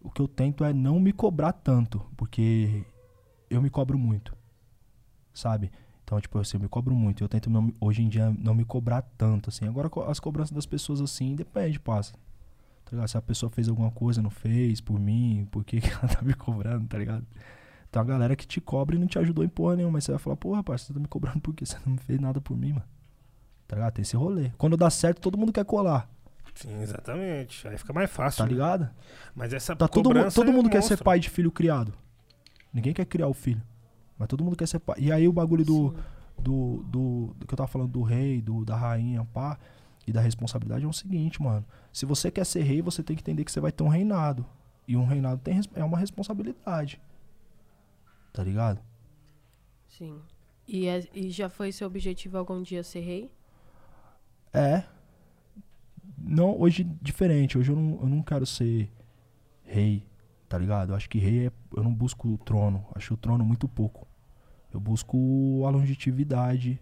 o 0.00 0.10
que 0.10 0.20
eu 0.20 0.28
tento 0.28 0.64
é 0.64 0.72
não 0.72 0.98
me 0.98 1.12
cobrar 1.12 1.52
tanto, 1.52 2.00
porque 2.16 2.84
eu 3.48 3.60
me 3.60 3.68
cobro 3.68 3.98
muito, 3.98 4.36
sabe? 5.32 5.70
Então, 6.10 6.20
tipo, 6.20 6.40
assim, 6.40 6.56
eu 6.56 6.60
me 6.60 6.68
cobro 6.68 6.92
muito. 6.92 7.22
Eu 7.22 7.28
tento, 7.28 7.48
não 7.48 7.72
hoje 7.80 8.02
em 8.02 8.08
dia, 8.08 8.34
não 8.36 8.52
me 8.52 8.64
cobrar 8.64 9.00
tanto, 9.16 9.48
assim. 9.48 9.68
Agora, 9.68 9.88
as 10.08 10.18
cobranças 10.18 10.50
das 10.50 10.66
pessoas, 10.66 11.00
assim, 11.00 11.36
depende, 11.36 11.78
passa. 11.78 12.14
Tá 12.84 12.90
ligado? 12.90 13.06
Se 13.06 13.16
a 13.16 13.22
pessoa 13.22 13.48
fez 13.48 13.68
alguma 13.68 13.92
coisa, 13.92 14.20
não 14.20 14.28
fez, 14.28 14.80
por 14.80 14.98
mim, 14.98 15.46
por 15.52 15.62
que 15.62 15.78
que 15.80 15.88
ela 15.88 16.08
tá 16.08 16.20
me 16.20 16.34
cobrando, 16.34 16.84
tá 16.88 16.98
ligado? 16.98 17.24
Tem 17.92 18.02
uma 18.02 18.08
galera 18.08 18.34
que 18.34 18.44
te 18.44 18.60
cobra 18.60 18.96
e 18.96 18.98
não 18.98 19.06
te 19.06 19.20
ajudou 19.20 19.44
em 19.44 19.48
porra 19.48 19.76
nenhuma, 19.76 19.92
mas 19.92 20.04
você 20.04 20.10
vai 20.10 20.18
falar, 20.18 20.34
porra, 20.34 20.56
rapaz, 20.56 20.80
você 20.82 20.92
tá 20.92 20.98
me 20.98 21.06
cobrando 21.06 21.38
por 21.40 21.54
quê? 21.54 21.64
Você 21.64 21.76
não 21.86 21.96
fez 21.96 22.18
nada 22.18 22.40
por 22.40 22.56
mim, 22.56 22.72
mano. 22.72 22.84
Tá 23.68 23.76
ligado? 23.76 23.92
Tem 23.92 24.02
esse 24.02 24.16
rolê. 24.16 24.50
Quando 24.58 24.76
dá 24.76 24.90
certo, 24.90 25.20
todo 25.20 25.38
mundo 25.38 25.52
quer 25.52 25.64
colar, 25.64 26.10
Sim, 26.56 26.82
exatamente. 26.82 27.68
Aí 27.68 27.78
fica 27.78 27.92
mais 27.92 28.10
fácil. 28.10 28.38
tá 28.38 28.44
né? 28.46 28.50
ligado? 28.50 28.90
Mas 29.32 29.52
essa 29.52 29.76
Tá 29.76 29.86
todo, 29.86 30.10
todo 30.32 30.50
é 30.50 30.52
mundo 30.52 30.68
quer 30.68 30.82
ser 30.82 30.94
monstro. 30.94 31.04
pai 31.04 31.20
de 31.20 31.30
filho 31.30 31.52
criado. 31.52 31.94
Ninguém 32.74 32.92
quer 32.92 33.04
criar 33.04 33.28
o 33.28 33.32
filho. 33.32 33.62
Mas 34.20 34.28
todo 34.28 34.44
mundo 34.44 34.54
quer 34.54 34.68
ser 34.68 34.78
pai. 34.78 34.96
E 34.98 35.10
aí 35.10 35.26
o 35.26 35.32
bagulho 35.32 35.64
do, 35.64 35.94
do, 36.38 36.84
do, 36.86 37.34
do 37.38 37.46
que 37.46 37.54
eu 37.54 37.56
tava 37.56 37.66
falando 37.66 37.90
do 37.90 38.02
rei, 38.02 38.42
do, 38.42 38.66
da 38.66 38.76
rainha, 38.76 39.24
pá, 39.24 39.58
e 40.06 40.12
da 40.12 40.20
responsabilidade 40.20 40.84
é 40.84 40.88
o 40.88 40.92
seguinte, 40.92 41.42
mano. 41.42 41.64
Se 41.90 42.04
você 42.04 42.30
quer 42.30 42.44
ser 42.44 42.60
rei, 42.62 42.82
você 42.82 43.02
tem 43.02 43.16
que 43.16 43.22
entender 43.22 43.46
que 43.46 43.50
você 43.50 43.60
vai 43.60 43.72
ter 43.72 43.82
um 43.82 43.88
reinado. 43.88 44.44
E 44.86 44.94
um 44.94 45.06
reinado 45.06 45.40
tem, 45.40 45.58
é 45.74 45.82
uma 45.82 45.96
responsabilidade. 45.96 47.00
Tá 48.30 48.44
ligado? 48.44 48.78
Sim. 49.88 50.20
E, 50.68 50.86
é- 50.86 51.08
e 51.14 51.30
já 51.30 51.48
foi 51.48 51.72
seu 51.72 51.86
objetivo 51.86 52.36
algum 52.36 52.60
dia 52.62 52.82
ser 52.82 53.00
rei? 53.00 53.32
É. 54.52 54.84
Não, 56.18 56.60
hoje 56.60 56.84
diferente. 57.00 57.56
Hoje 57.56 57.72
eu 57.72 57.76
não, 57.76 58.00
eu 58.02 58.06
não 58.06 58.22
quero 58.22 58.44
ser 58.44 58.92
rei, 59.64 60.04
tá 60.46 60.58
ligado? 60.58 60.92
Eu 60.92 60.96
acho 60.96 61.08
que 61.08 61.18
rei 61.18 61.46
é. 61.46 61.52
Eu 61.74 61.82
não 61.82 61.94
busco 61.94 62.28
o 62.28 62.36
trono. 62.36 62.84
Acho 62.94 63.14
o 63.14 63.16
trono 63.16 63.42
muito 63.44 63.66
pouco. 63.66 64.06
Eu 64.72 64.80
busco 64.80 65.64
a 65.66 65.70
longevidade. 65.70 66.80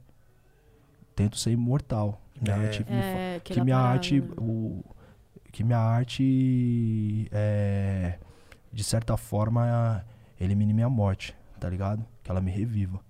Tento 1.16 1.36
ser 1.36 1.50
imortal. 1.52 2.20
Que 2.34 2.42
minha 2.44 2.56
É. 2.56 2.66
arte, 2.66 2.84
É, 2.88 3.40
que 3.44 3.60
minha 3.60 3.76
parada, 3.76 3.94
arte. 3.94 4.20
né? 4.20 4.28
O, 4.38 4.84
que 5.50 5.64
minha 5.64 5.78
arte. 5.78 7.28
É, 7.32 8.18
de 8.72 8.84
certa 8.84 9.16
forma, 9.16 10.04
elimine 10.40 10.72
minha 10.72 10.88
morte, 10.88 11.34
tá 11.58 11.68
ligado? 11.68 12.04
Que 12.22 12.30
ela 12.30 12.40
me 12.40 12.50
reviva. 12.50 13.00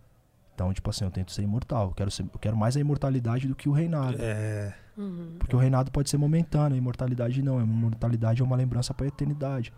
Então, 0.55 0.73
tipo 0.73 0.89
assim, 0.91 1.05
eu 1.05 1.11
tento 1.11 1.31
ser 1.33 1.43
imortal. 1.43 1.89
Eu 1.89 1.95
quero, 1.95 2.11
ser, 2.11 2.23
eu 2.23 2.39
quero 2.41 2.57
mais 2.57 2.77
a 2.77 2.81
imortalidade 2.81 3.47
do 3.47 3.55
que 3.55 3.69
o 3.69 3.73
reinado. 3.73 4.17
É. 4.21 4.75
Uhum. 4.97 5.37
Porque 5.39 5.55
o 5.55 5.59
reinado 5.59 5.91
pode 5.93 6.11
ser 6.11 6.17
momentâneo, 6.17 6.75
a 6.75 6.79
imortalidade 6.79 7.43
não. 7.43 7.59
A 7.59 7.63
imortalidade 7.63 8.41
é 8.43 8.45
uma 8.45 8.57
lembrança 8.57 8.93
pra 8.95 9.07
eternidade. 9.07 9.73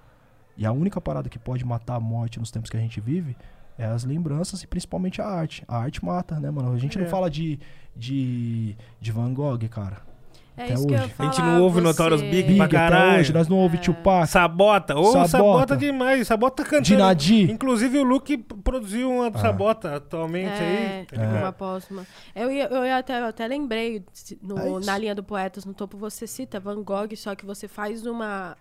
E 0.57 0.65
a 0.65 0.73
única 0.73 1.01
parada 1.01 1.29
que 1.29 1.39
pode 1.39 1.65
matar 1.65 1.97
a 1.97 2.01
morte 2.01 2.39
nos 2.39 2.51
tempos 2.51 2.71
que 2.71 2.77
a 2.77 2.81
gente 2.81 3.01
vive 3.01 3.37
é 3.81 3.87
as 3.87 4.05
lembranças 4.05 4.63
e 4.63 4.67
principalmente 4.67 5.21
a 5.23 5.27
arte. 5.27 5.65
A 5.67 5.79
arte 5.79 6.05
mata, 6.05 6.39
né, 6.39 6.51
mano? 6.51 6.73
A 6.73 6.79
gente 6.79 6.99
É. 6.99 7.01
não 7.03 7.09
fala 7.09 7.31
de, 7.31 7.59
de, 7.97 8.77
de 9.01 9.13
Van 9.13 9.33
Gogh, 9.33 9.59
cara. 9.69 10.09
É 10.57 10.65
Até 10.65 10.75
isso 10.75 10.87
que 10.87 10.93
eu 10.93 10.99
ia 10.99 11.05
hoje. 11.05 11.15
A 11.19 11.25
gente 11.25 11.37
falar, 11.37 11.53
não 11.55 11.63
ouve 11.63 11.77
você- 11.77 11.87
Notorious 11.87 12.21
Big 12.21 12.43
Big 12.43 12.57
pra 12.57 12.65
até 12.67 12.77
caralho. 12.77 13.21
hoje, 13.21 13.33
nós 13.33 13.49
não 13.49 13.57
ouvimos 13.57 13.87
Tupac, 13.87 14.27
Sabota. 14.29 14.95
Ô, 14.99 15.05
sabota. 15.13 15.29
Sabota. 15.29 15.77
demais. 15.77 16.27
Sabota 16.27 16.63
cantando. 16.65 16.83
Dinadi. 16.83 17.51
Inclusive 17.51 17.99
o 17.99 18.03
Luke 18.03 18.37
produziu 18.37 19.11
uma 19.11 19.29
Ah. 19.29 19.39
sabota 19.39 19.97
atualmente 19.97 20.51
É, 20.63 20.99
aí. 21.01 21.07
tá 21.07 21.17
ligado? 21.17 21.39
uma 21.41 21.53
póstuma. 21.53 22.07
Eu, 22.35 22.51
ia, 22.51 22.67
eu 22.67 22.85
ia 22.85 22.99
até, 22.99 23.21
eu 23.21 23.27
até 23.27 23.47
lembrei, 23.47 24.05
no- 24.43 24.83
É 24.83 24.85
na 24.85 24.99
linha 24.99 25.15
do 25.15 25.23
Poetas 25.23 25.65
no 25.65 25.73
Topo, 25.73 25.97
você 25.97 26.27
cita 26.27 26.61
Van 26.61 26.83
Gogh, 26.83 27.17
só 27.17 27.35
que 27.35 27.47
você 27.47 27.67
faz 27.67 28.05
uma 28.05 28.55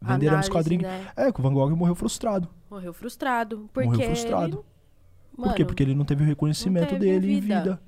Venderam 0.00 0.34
análise, 0.34 0.50
quadrinhos. 0.50 0.82
né? 0.84 1.08
É, 1.16 1.32
que 1.32 1.40
o 1.40 1.42
Van 1.42 1.52
Gogh 1.52 1.74
morreu 1.76 1.94
frustrado. 1.94 2.48
Morreu 2.70 2.92
frustrado. 2.92 3.68
Porque 3.72 3.88
morreu 3.88 4.06
frustrado. 4.06 4.44
ele- 4.44 4.56
Por 4.56 4.62
quê? 4.62 5.48
Mano, 5.62 5.66
Porque 5.66 5.82
ele 5.82 5.94
não 5.94 6.04
teve 6.04 6.22
o 6.22 6.26
reconhecimento 6.26 6.88
teve 6.90 7.00
dele 7.00 7.32
em 7.32 7.40
vida. 7.40 7.60
vida. 7.60 7.82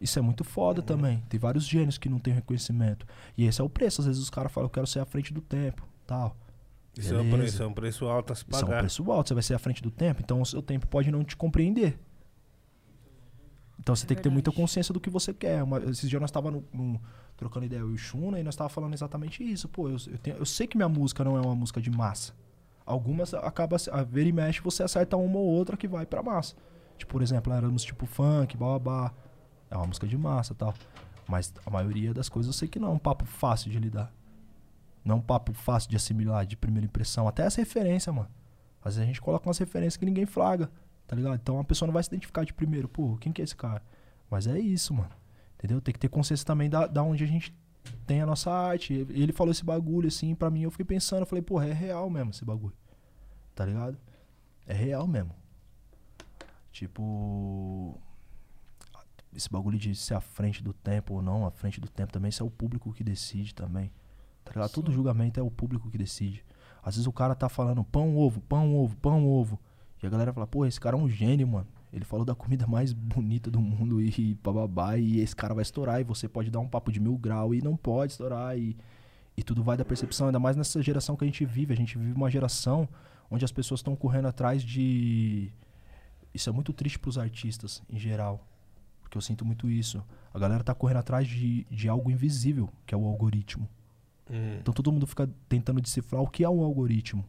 Isso 0.00 0.18
é 0.18 0.22
muito 0.22 0.42
foda 0.44 0.82
também. 0.82 1.22
Tem 1.28 1.38
vários 1.38 1.64
gênios 1.64 1.96
que 1.98 2.08
não 2.08 2.18
têm 2.18 2.34
reconhecimento. 2.34 3.06
E 3.36 3.44
esse 3.44 3.60
é 3.60 3.64
o 3.64 3.68
preço. 3.68 4.00
Às 4.00 4.06
vezes 4.08 4.20
os 4.22 4.28
caras 4.30 4.50
falam, 4.50 4.66
eu 4.66 4.70
quero 4.70 4.86
ser 4.86 4.98
à 5.00 5.04
frente 5.04 5.32
do 5.32 5.40
tempo. 5.40 5.86
Tal. 6.06 6.36
Isso 6.98 7.14
é, 7.14 7.20
um 7.20 7.30
preço, 7.30 7.62
é 7.62 7.66
um 7.66 7.72
preço 7.72 8.04
alto 8.06 8.32
a 8.32 8.36
se 8.36 8.42
Isso 8.42 8.54
é 8.60 8.64
um 8.64 8.66
pagar. 8.68 8.78
preço 8.80 9.10
alto. 9.12 9.28
Você 9.28 9.34
vai 9.34 9.42
ser 9.42 9.54
à 9.54 9.58
frente 9.58 9.82
do 9.82 9.90
tempo, 9.90 10.20
então 10.22 10.40
o 10.42 10.44
seu 10.46 10.60
tempo 10.60 10.86
pode 10.86 11.10
não 11.10 11.22
te 11.24 11.36
compreender. 11.36 11.98
Então 13.78 13.96
você 13.96 14.04
É 14.04 14.08
tem 14.08 14.16
que 14.16 14.22
ter 14.22 14.28
muita 14.28 14.50
verdade. 14.50 14.62
consciência 14.62 14.92
do 14.92 15.00
que 15.00 15.08
você 15.10 15.32
quer. 15.32 15.62
Uma, 15.62 15.78
esses 15.84 16.08
dias 16.08 16.20
nós 16.20 16.28
estávamos 16.30 16.62
trocando 17.42 17.66
ideia, 17.66 17.80
eu 17.80 17.90
e 17.90 17.94
o 17.94 17.98
Shuna, 17.98 18.38
e 18.38 18.42
nós 18.42 18.54
estávamos 18.54 18.72
falando 18.74 18.94
exatamente 18.94 19.42
isso. 19.42 19.68
Pô, 19.68 19.88
eu, 19.88 19.96
eu, 20.06 20.18
tenho- 20.18 20.36
eu 20.36 20.46
sei 20.46 20.66
que 20.66 20.76
minha 20.76 20.88
música 20.88 21.24
não 21.24 21.36
é 21.36 21.40
uma 21.40 21.54
música 21.54 21.80
de 21.80 21.90
massa. 21.90 22.32
Algumas 22.86 23.34
acaba 23.34 23.76
a 23.92 24.02
ver 24.02 24.26
e 24.26 24.32
mexe, 24.32 24.60
você 24.60 24.82
acerta 24.82 25.16
uma 25.16 25.38
ou 25.38 25.46
outra 25.46 25.76
que 25.76 25.86
vai 25.88 26.04
pra 26.06 26.22
massa. 26.22 26.54
Tipo, 26.98 27.12
por 27.12 27.22
exemplo, 27.22 27.52
éramos 27.52 27.82
tipo 27.82 28.06
funk, 28.06 28.56
babá. 28.56 29.12
É 29.70 29.76
uma 29.76 29.86
música 29.86 30.06
de 30.06 30.16
massa 30.16 30.54
tal. 30.54 30.74
Mas 31.28 31.52
a 31.64 31.70
maioria 31.70 32.12
das 32.12 32.28
coisas 32.28 32.52
eu 32.52 32.58
sei 32.58 32.68
que 32.68 32.78
não 32.78 32.88
é 32.88 32.90
um 32.92 32.98
papo 32.98 33.24
fácil 33.24 33.70
de 33.70 33.78
lidar. 33.78 34.12
Não 35.04 35.16
é 35.16 35.18
um 35.18 35.22
papo 35.22 35.52
fácil 35.52 35.90
de 35.90 35.96
assimilar, 35.96 36.44
de 36.46 36.56
primeira 36.56 36.84
impressão. 36.86 37.26
Até 37.26 37.44
essa 37.44 37.60
referência, 37.60 38.12
mano. 38.12 38.28
Às 38.84 38.94
vezes 38.94 39.02
a 39.02 39.06
gente 39.06 39.20
coloca 39.20 39.48
umas 39.48 39.58
referências 39.58 39.96
que 39.96 40.04
ninguém 40.04 40.26
flaga, 40.26 40.70
tá 41.06 41.14
ligado? 41.16 41.34
Então 41.36 41.58
a 41.58 41.64
pessoa 41.64 41.86
não 41.86 41.92
vai 41.94 42.02
se 42.02 42.08
identificar 42.08 42.44
de 42.44 42.52
primeiro. 42.52 42.88
Pô, 42.88 43.16
quem 43.16 43.32
que 43.32 43.40
é 43.40 43.44
esse 43.44 43.56
cara? 43.56 43.82
Mas 44.30 44.46
é 44.46 44.58
isso, 44.58 44.92
mano. 44.92 45.10
Entendeu? 45.62 45.80
Tem 45.80 45.92
que 45.92 46.00
ter 46.00 46.08
consciência 46.08 46.44
também 46.44 46.68
da, 46.68 46.88
da 46.88 47.04
onde 47.04 47.22
a 47.22 47.26
gente 47.26 47.54
tem 48.04 48.20
a 48.20 48.26
nossa 48.26 48.50
arte. 48.50 49.06
E 49.08 49.22
ele 49.22 49.32
falou 49.32 49.52
esse 49.52 49.64
bagulho, 49.64 50.08
assim, 50.08 50.34
pra 50.34 50.50
mim 50.50 50.62
eu 50.62 50.72
fiquei 50.72 50.84
pensando. 50.84 51.20
Eu 51.20 51.26
falei, 51.26 51.40
porra, 51.40 51.68
é 51.68 51.72
real 51.72 52.10
mesmo 52.10 52.30
esse 52.30 52.44
bagulho. 52.44 52.74
Tá 53.54 53.64
ligado? 53.64 53.96
É 54.66 54.74
real 54.74 55.06
mesmo. 55.06 55.32
Tipo. 56.72 57.96
Esse 59.32 59.48
bagulho 59.48 59.78
de 59.78 59.94
ser 59.94 60.14
à 60.14 60.20
frente 60.20 60.62
do 60.62 60.72
tempo 60.72 61.14
ou 61.14 61.22
não, 61.22 61.46
à 61.46 61.50
frente 61.50 61.80
do 61.80 61.88
tempo 61.88 62.12
também, 62.12 62.28
isso 62.28 62.42
é 62.42 62.46
o 62.46 62.50
público 62.50 62.92
que 62.92 63.04
decide 63.04 63.54
também. 63.54 63.90
Tá 64.44 64.50
ligado? 64.50 64.70
Todo 64.72 64.92
julgamento 64.92 65.38
é 65.38 65.42
o 65.42 65.50
público 65.50 65.88
que 65.90 65.96
decide. 65.96 66.44
Às 66.82 66.96
vezes 66.96 67.06
o 67.06 67.12
cara 67.12 67.34
tá 67.34 67.48
falando 67.48 67.84
pão, 67.84 68.16
ovo, 68.16 68.40
pão, 68.40 68.74
ovo, 68.76 68.96
pão, 68.96 69.26
ovo. 69.26 69.58
E 70.02 70.06
a 70.06 70.10
galera 70.10 70.32
fala, 70.32 70.46
pô, 70.46 70.66
esse 70.66 70.80
cara 70.80 70.96
é 70.96 71.00
um 71.00 71.08
gênio, 71.08 71.46
mano. 71.46 71.68
Ele 71.92 72.04
falou 72.04 72.24
da 72.24 72.34
comida 72.34 72.66
mais 72.66 72.92
bonita 72.92 73.50
do 73.50 73.60
mundo 73.60 74.00
e 74.00 74.34
bababá, 74.42 74.96
e 74.96 75.20
esse 75.20 75.36
cara 75.36 75.52
vai 75.52 75.62
estourar. 75.62 76.00
E 76.00 76.04
você 76.04 76.26
pode 76.26 76.50
dar 76.50 76.60
um 76.60 76.68
papo 76.68 76.90
de 76.90 76.98
mil 76.98 77.18
grau 77.18 77.54
e 77.54 77.60
não 77.60 77.76
pode 77.76 78.12
estourar. 78.12 78.56
E, 78.58 78.76
e 79.36 79.42
tudo 79.42 79.62
vai 79.62 79.76
da 79.76 79.84
percepção, 79.84 80.26
ainda 80.26 80.40
mais 80.40 80.56
nessa 80.56 80.82
geração 80.82 81.16
que 81.16 81.24
a 81.24 81.26
gente 81.26 81.44
vive. 81.44 81.74
A 81.74 81.76
gente 81.76 81.98
vive 81.98 82.14
uma 82.14 82.30
geração 82.30 82.88
onde 83.30 83.44
as 83.44 83.52
pessoas 83.52 83.80
estão 83.80 83.94
correndo 83.94 84.28
atrás 84.28 84.62
de. 84.62 85.52
Isso 86.32 86.48
é 86.48 86.52
muito 86.52 86.72
triste 86.72 86.98
pros 86.98 87.18
artistas, 87.18 87.82
em 87.90 87.98
geral. 87.98 88.46
Porque 89.02 89.18
eu 89.18 89.22
sinto 89.22 89.44
muito 89.44 89.68
isso. 89.68 90.02
A 90.32 90.38
galera 90.38 90.64
tá 90.64 90.74
correndo 90.74 90.98
atrás 90.98 91.28
de, 91.28 91.66
de 91.70 91.88
algo 91.90 92.10
invisível, 92.10 92.70
que 92.86 92.94
é 92.94 92.96
o 92.96 93.04
algoritmo. 93.04 93.68
Hum. 94.30 94.56
Então 94.60 94.72
todo 94.72 94.90
mundo 94.90 95.06
fica 95.06 95.28
tentando 95.46 95.80
decifrar 95.80 96.22
o 96.22 96.26
que 96.26 96.42
é 96.42 96.48
um 96.48 96.62
algoritmo, 96.62 97.22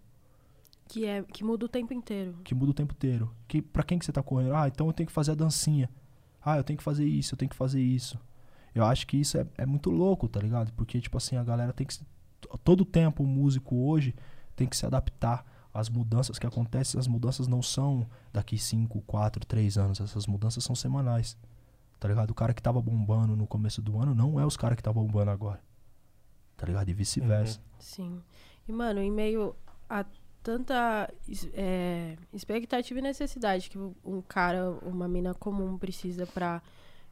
Que, 0.88 1.06
é, 1.06 1.24
que 1.24 1.44
muda 1.44 1.66
o 1.66 1.70
tempo 1.70 1.94
inteiro. 1.94 2.36
que 2.44 2.54
muda 2.54 2.72
o 2.72 2.74
tempo 2.74 2.94
inteiro. 2.94 3.34
Que 3.48 3.62
para 3.62 3.84
quem 3.84 3.98
que 3.98 4.06
você 4.06 4.12
tá 4.12 4.22
correndo? 4.22 4.54
Ah, 4.56 4.68
então 4.68 4.88
eu 4.88 4.94
tenho 4.94 5.08
que 5.08 5.14
fazer 5.14 5.32
a 5.32 5.36
dancinha. 5.36 5.90
Ah, 6.44 6.58
eu 6.58 6.64
tenho 6.64 6.78
que 6.78 6.84
fazer 6.84 7.06
isso, 7.06 7.34
eu 7.34 7.38
tenho 7.38 7.50
que 7.50 7.56
fazer 7.56 7.82
isso. 7.82 8.20
Eu 8.76 8.84
acho 8.86 9.08
que 9.08 9.18
isso 9.18 9.38
é, 9.38 9.48
é 9.58 9.66
muito 9.66 9.90
louco, 9.90 10.28
tá 10.28 10.40
ligado? 10.40 10.72
Porque 10.74 11.00
tipo 11.00 11.18
assim, 11.18 11.38
a 11.38 11.44
galera 11.44 11.72
tem 11.74 11.88
que 11.88 11.94
se- 11.94 12.06
todo 12.64 12.84
tempo 12.84 13.24
o 13.24 13.28
músico 13.28 13.76
hoje 13.76 14.14
tem 14.56 14.68
que 14.68 14.76
se 14.76 14.86
adaptar 14.86 15.46
às 15.74 15.90
mudanças 15.90 16.38
que 16.38 16.46
acontecem. 16.46 17.00
As 17.00 17.08
mudanças 17.08 17.48
não 17.48 17.62
são 17.62 18.06
daqui 18.32 18.58
5, 18.58 19.02
4, 19.04 19.46
3 19.46 19.78
anos, 19.78 20.00
essas 20.02 20.28
mudanças 20.28 20.64
são 20.64 20.76
semanais. 20.76 21.38
Tá 22.00 22.08
ligado? 22.10 22.32
O 22.32 22.36
cara 22.36 22.54
que 22.54 22.62
tava 22.62 22.82
bombando 22.82 23.36
no 23.36 23.48
começo 23.48 23.82
do 23.82 23.98
ano 24.00 24.14
não 24.14 24.38
é 24.40 24.46
os 24.46 24.58
caras 24.58 24.76
que 24.76 24.84
tá 24.84 24.92
bombando 24.92 25.32
agora. 25.32 25.62
Tá 26.58 26.68
ligado? 26.68 26.90
E 26.90 26.94
vice-versa. 26.94 27.60
Sim. 27.80 28.22
E, 28.68 28.72
mano, 28.74 29.00
em 29.02 29.12
meio 29.12 29.56
a 29.90 30.06
tanta 30.44 31.10
é, 31.54 32.18
expectativa 32.34 33.00
e 33.00 33.02
necessidade 33.02 33.70
que 33.70 33.78
um 33.78 34.22
cara, 34.22 34.72
uma 34.84 35.08
mina 35.08 35.34
comum 35.34 35.78
precisa 35.78 36.28
pra 36.28 36.62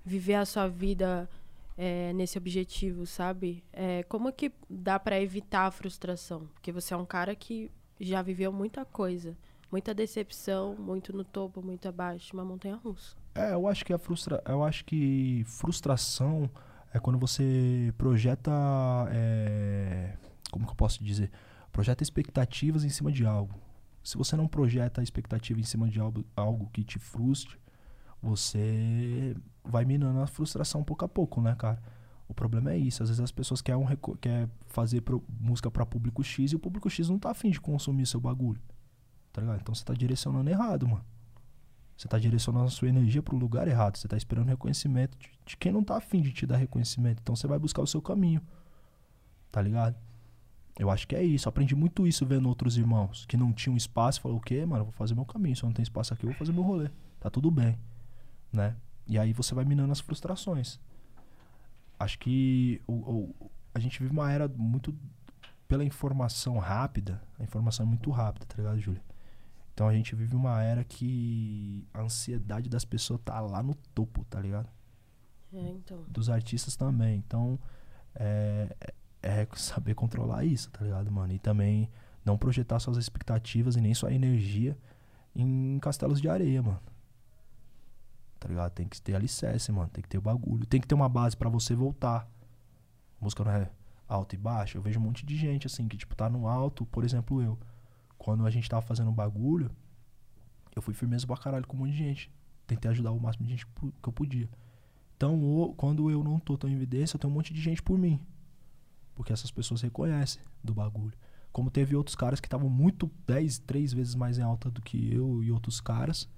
viver 0.04 0.36
a 0.36 0.46
sua 0.46 0.68
vida 0.68 1.30
é, 1.78 2.12
nesse 2.14 2.38
objetivo, 2.38 3.06
sabe? 3.06 3.64
É, 3.72 4.04
como 4.04 4.32
que 4.34 4.52
dá 4.70 5.00
pra 5.00 5.20
evitar 5.20 5.68
a 5.68 5.72
frustração? 5.72 6.48
Porque 6.54 6.72
você 6.72 6.94
é 6.94 6.98
um 6.98 7.06
cara 7.06 7.34
que 7.34 7.72
já 8.00 8.22
viveu 8.22 8.52
muita 8.52 8.84
coisa. 8.84 9.36
Muita 9.72 9.94
decepção, 9.94 10.76
muito 10.78 11.16
no 11.16 11.24
topo, 11.24 11.62
muito 11.62 11.88
abaixo, 11.88 12.34
uma 12.34 12.44
montanha 12.44 12.76
russa. 12.76 13.16
É, 13.34 13.54
eu 13.54 13.66
acho 13.70 13.86
que 13.86 13.94
a 13.94 13.98
frustra... 13.98 14.44
eu 14.46 14.62
acho 14.66 14.84
que 14.84 15.46
frustração 15.46 16.50
é 16.94 17.00
quando 17.00 17.18
você 17.18 17.94
projeta 17.98 18.52
é, 19.14 20.18
como 20.52 20.66
que 20.66 20.72
eu 20.72 20.76
posso 20.76 21.02
dizer? 21.02 21.32
Projeta 21.72 22.04
expectativas 22.04 22.84
em 22.84 22.90
cima 22.90 23.12
de 23.12 23.26
algo. 23.26 23.60
Se 24.04 24.18
você 24.18 24.36
não 24.36 24.48
projeta 24.48 25.02
a 25.02 25.04
expectativa 25.04 25.60
em 25.60 25.64
cima 25.64 25.88
de 25.88 26.00
algo, 26.00 26.26
algo 26.36 26.70
que 26.74 26.84
te 26.84 26.98
frustre, 27.00 27.58
você 28.22 29.36
vai 29.64 29.86
minando 29.86 30.20
a 30.20 30.28
frustração 30.28 30.84
pouco 30.84 31.06
a 31.06 31.10
pouco, 31.10 31.42
né, 31.42 31.56
cara? 31.56 31.82
O 32.28 32.34
problema 32.34 32.72
é 32.72 32.78
isso. 32.78 33.04
Às 33.04 33.10
vezes 33.10 33.22
as 33.22 33.32
pessoas 33.32 33.62
querem, 33.62 33.82
um 33.82 33.86
reco- 33.86 34.18
quer 34.18 34.48
fazer 34.68 35.02
pro- 35.02 35.24
música 35.40 35.70
pra 35.70 35.86
público 35.86 36.24
X 36.24 36.52
e 36.52 36.56
o 36.56 36.60
público 36.60 36.90
X 36.90 37.10
não 37.10 37.20
tá 37.20 37.32
afim 37.32 37.50
de 37.52 37.60
consumir 37.60 38.06
seu 38.06 38.20
bagulho. 38.20 38.62
Tá 39.34 39.42
ligado? 39.42 39.60
Então 39.62 39.74
você 39.76 39.84
tá 39.84 39.94
direcionando 39.94 40.50
errado, 40.50 40.88
mano. 40.88 41.06
Você 41.98 42.08
tá 42.08 42.18
direcionando 42.18 42.66
a 42.66 42.70
sua 42.70 42.88
energia 42.90 43.22
pro 43.22 43.38
lugar 43.38 43.68
errado. 43.68 43.98
Você 43.98 44.08
tá 44.08 44.18
esperando 44.18 44.48
reconhecimento 44.48 45.18
de, 45.18 45.30
de 45.46 45.58
quem 45.58 45.72
não 45.72 45.84
tá 45.84 45.98
afim 45.98 46.22
de 46.22 46.32
te 46.32 46.46
dar 46.46 46.58
reconhecimento. 46.58 47.20
Então 47.22 47.36
você 47.36 47.48
vai 47.48 47.60
buscar 47.60 47.82
o 47.82 47.88
seu 47.88 48.02
caminho. 48.02 48.42
Tá 49.52 49.62
ligado? 49.62 49.96
Eu 50.80 50.90
acho 50.90 51.08
que 51.08 51.16
é 51.16 51.24
isso. 51.24 51.48
Aprendi 51.50 51.76
muito 51.76 52.08
isso 52.08 52.26
vendo 52.26 52.48
outros 52.50 52.78
irmãos 52.78 53.26
que 53.26 53.38
não 53.38 53.52
tinham 53.54 53.76
espaço. 53.78 54.22
Falou, 54.22 54.38
o 54.38 54.42
quê, 54.42 54.66
mano? 54.66 54.82
Eu 54.82 54.86
vou 54.86 54.94
fazer 54.94 55.14
meu 55.14 55.26
caminho. 55.26 55.56
Se 55.56 55.64
eu 55.64 55.68
não 55.68 55.74
tem 55.74 55.84
espaço 55.84 56.14
aqui, 56.14 56.24
eu 56.26 56.30
vou 56.30 56.38
fazer 56.38 56.52
meu 56.54 56.64
rolê. 56.64 56.90
Tá 57.20 57.30
tudo 57.30 57.52
bem. 57.52 57.78
Né? 58.52 58.76
E 59.08 59.18
aí 59.20 59.34
você 59.34 59.54
vai 59.54 59.66
minando 59.66 59.92
as 59.92 60.00
frustrações. 60.00 60.80
Acho 62.00 62.18
que 62.20 62.82
o, 62.88 62.94
o- 62.94 63.52
a 63.74 63.80
gente 63.80 64.00
vive 64.02 64.12
uma 64.12 64.32
era 64.32 64.48
muito 64.48 64.94
pela 65.68 65.84
informação 65.84 66.58
rápida. 66.58 67.22
A 67.40 67.44
informação 67.44 67.86
é 67.86 67.90
muito 67.90 68.10
rápida, 68.10 68.46
tá 68.46 68.56
ligado, 68.58 68.80
Júlia? 68.80 69.02
Então 69.74 69.88
a 69.88 69.94
gente 69.94 70.16
vive 70.16 70.36
uma 70.36 70.62
era 70.62 70.84
que 70.84 71.86
a 71.94 72.02
ansiedade 72.02 72.70
das 72.70 72.84
pessoas 72.84 73.22
tá 73.24 73.40
lá 73.40 73.62
no 73.64 73.74
topo, 73.94 74.26
tá 74.26 74.40
ligado? 74.40 74.68
É, 75.54 75.60
então. 75.70 76.04
Dos 76.08 76.30
artistas 76.30 76.76
também. 76.76 77.18
Então 77.26 77.58
é, 78.16 78.76
é 79.22 79.48
saber 79.56 79.94
controlar 79.96 80.44
isso, 80.46 80.70
tá 80.72 80.84
ligado, 80.84 81.12
mano? 81.12 81.34
E 81.34 81.40
também 81.40 81.90
não 82.26 82.38
projetar 82.38 82.80
suas 82.80 82.98
expectativas 82.98 83.76
e 83.76 83.82
nem 83.82 83.94
sua 83.94 84.14
energia 84.14 84.78
em 85.36 85.80
castelos 85.80 86.20
de 86.22 86.28
areia, 86.30 86.62
mano. 86.62 86.80
Tá 88.40 88.48
ligado? 88.48 88.72
Tem 88.72 88.88
que 88.88 89.00
ter 89.02 89.16
alicerce, 89.16 89.72
mano. 89.72 89.90
Tem 89.90 90.02
que 90.02 90.10
ter 90.10 90.18
o 90.18 90.22
bagulho. 90.22 90.66
Tem 90.66 90.82
que 90.82 90.88
ter 90.88 90.96
uma 90.96 91.08
base 91.10 91.38
pra 91.38 91.50
você 91.50 91.76
voltar. 91.76 92.28
A 93.20 93.24
música 93.24 93.44
não 93.44 93.52
é 93.52 93.70
alto 94.08 94.34
e 94.34 94.38
baixo. 94.38 94.78
Eu 94.78 94.82
vejo 94.82 95.00
um 95.00 95.04
monte 95.04 95.26
de 95.26 95.38
gente, 95.38 95.68
assim, 95.68 95.88
que, 95.88 95.96
tipo, 95.96 96.16
tá 96.16 96.28
no 96.28 96.48
alto. 96.48 96.86
Por 96.88 97.04
exemplo, 97.04 97.42
eu. 97.42 97.58
Quando 98.18 98.46
a 98.46 98.50
gente 98.50 98.68
tava 98.68 98.82
fazendo 98.82 99.12
um 99.12 99.14
bagulho, 99.14 99.70
eu 100.76 100.82
fui 100.82 100.94
firmeza 100.94 101.28
pra 101.28 101.38
caralho 101.38 101.68
com 101.68 101.76
um 101.78 101.82
monte 101.82 101.92
de 101.92 101.98
gente. 101.98 102.32
Tentei 102.66 102.90
ajudar 102.90 103.12
o 103.12 103.20
máximo 103.20 103.46
de 103.46 103.52
gente 103.52 103.68
que 103.68 104.10
eu 104.10 104.14
podia. 104.14 104.50
Então, 105.16 105.40
o- 105.44 105.74
quando 105.76 106.10
eu 106.10 106.24
não 106.24 106.40
tô 106.40 106.58
tão 106.58 106.68
em 106.70 106.74
evidência, 106.74 107.16
eu 107.16 107.20
tenho 107.20 107.32
um 107.32 107.36
monte 107.36 107.54
de 107.54 107.62
gente 107.62 107.82
por 107.82 107.98
mim. 107.98 108.20
Porque 109.16 109.34
essas 109.34 109.52
pessoas 109.52 109.82
reconhecem 109.82 110.42
do 110.64 110.74
bagulho. 110.74 111.18
Como 111.52 111.70
teve 111.70 111.96
outros 111.96 112.16
caras 112.16 112.40
que 112.40 112.48
estavam 112.48 112.70
muito 112.70 113.12
10, 113.28 113.60
3 113.60 113.94
vezes 113.94 114.16
mais 114.16 114.38
em 114.38 114.42
alta 114.42 114.70
do 114.72 114.82
que 114.82 115.14
eu 115.14 115.44
e 115.44 115.52
outros 115.52 115.82
caras. 115.82 116.30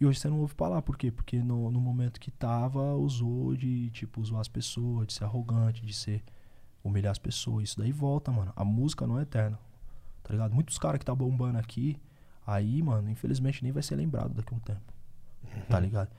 E 0.00 0.06
hoje 0.06 0.18
você 0.20 0.28
não 0.28 0.40
ouve 0.40 0.54
falar. 0.54 0.82
Por 0.82 0.96
quê? 0.96 1.10
Porque 1.10 1.42
no, 1.42 1.70
no 1.70 1.80
momento 1.80 2.20
que 2.20 2.30
tava, 2.30 2.94
usou 2.94 3.56
de, 3.56 3.90
tipo, 3.90 4.24
zoar 4.24 4.40
as 4.40 4.48
pessoas, 4.48 5.06
de 5.06 5.12
ser 5.14 5.24
arrogante, 5.24 5.84
de 5.84 5.92
ser. 5.92 6.22
humilhar 6.84 7.12
as 7.12 7.18
pessoas. 7.18 7.64
Isso 7.70 7.78
daí 7.78 7.92
volta, 7.92 8.30
mano. 8.32 8.52
A 8.56 8.64
música 8.64 9.06
não 9.06 9.18
é 9.18 9.22
eterna. 9.22 9.58
Tá 10.22 10.32
ligado? 10.32 10.54
Muitos 10.54 10.78
caras 10.78 10.98
que 10.98 11.04
tá 11.04 11.14
bombando 11.14 11.58
aqui, 11.58 12.00
aí, 12.46 12.82
mano, 12.82 13.10
infelizmente 13.10 13.62
nem 13.62 13.72
vai 13.72 13.82
ser 13.82 13.96
lembrado 13.96 14.34
daqui 14.34 14.54
a 14.54 14.56
um 14.56 14.60
tempo. 14.60 14.92
Tá 15.68 15.78
ligado? 15.80 16.10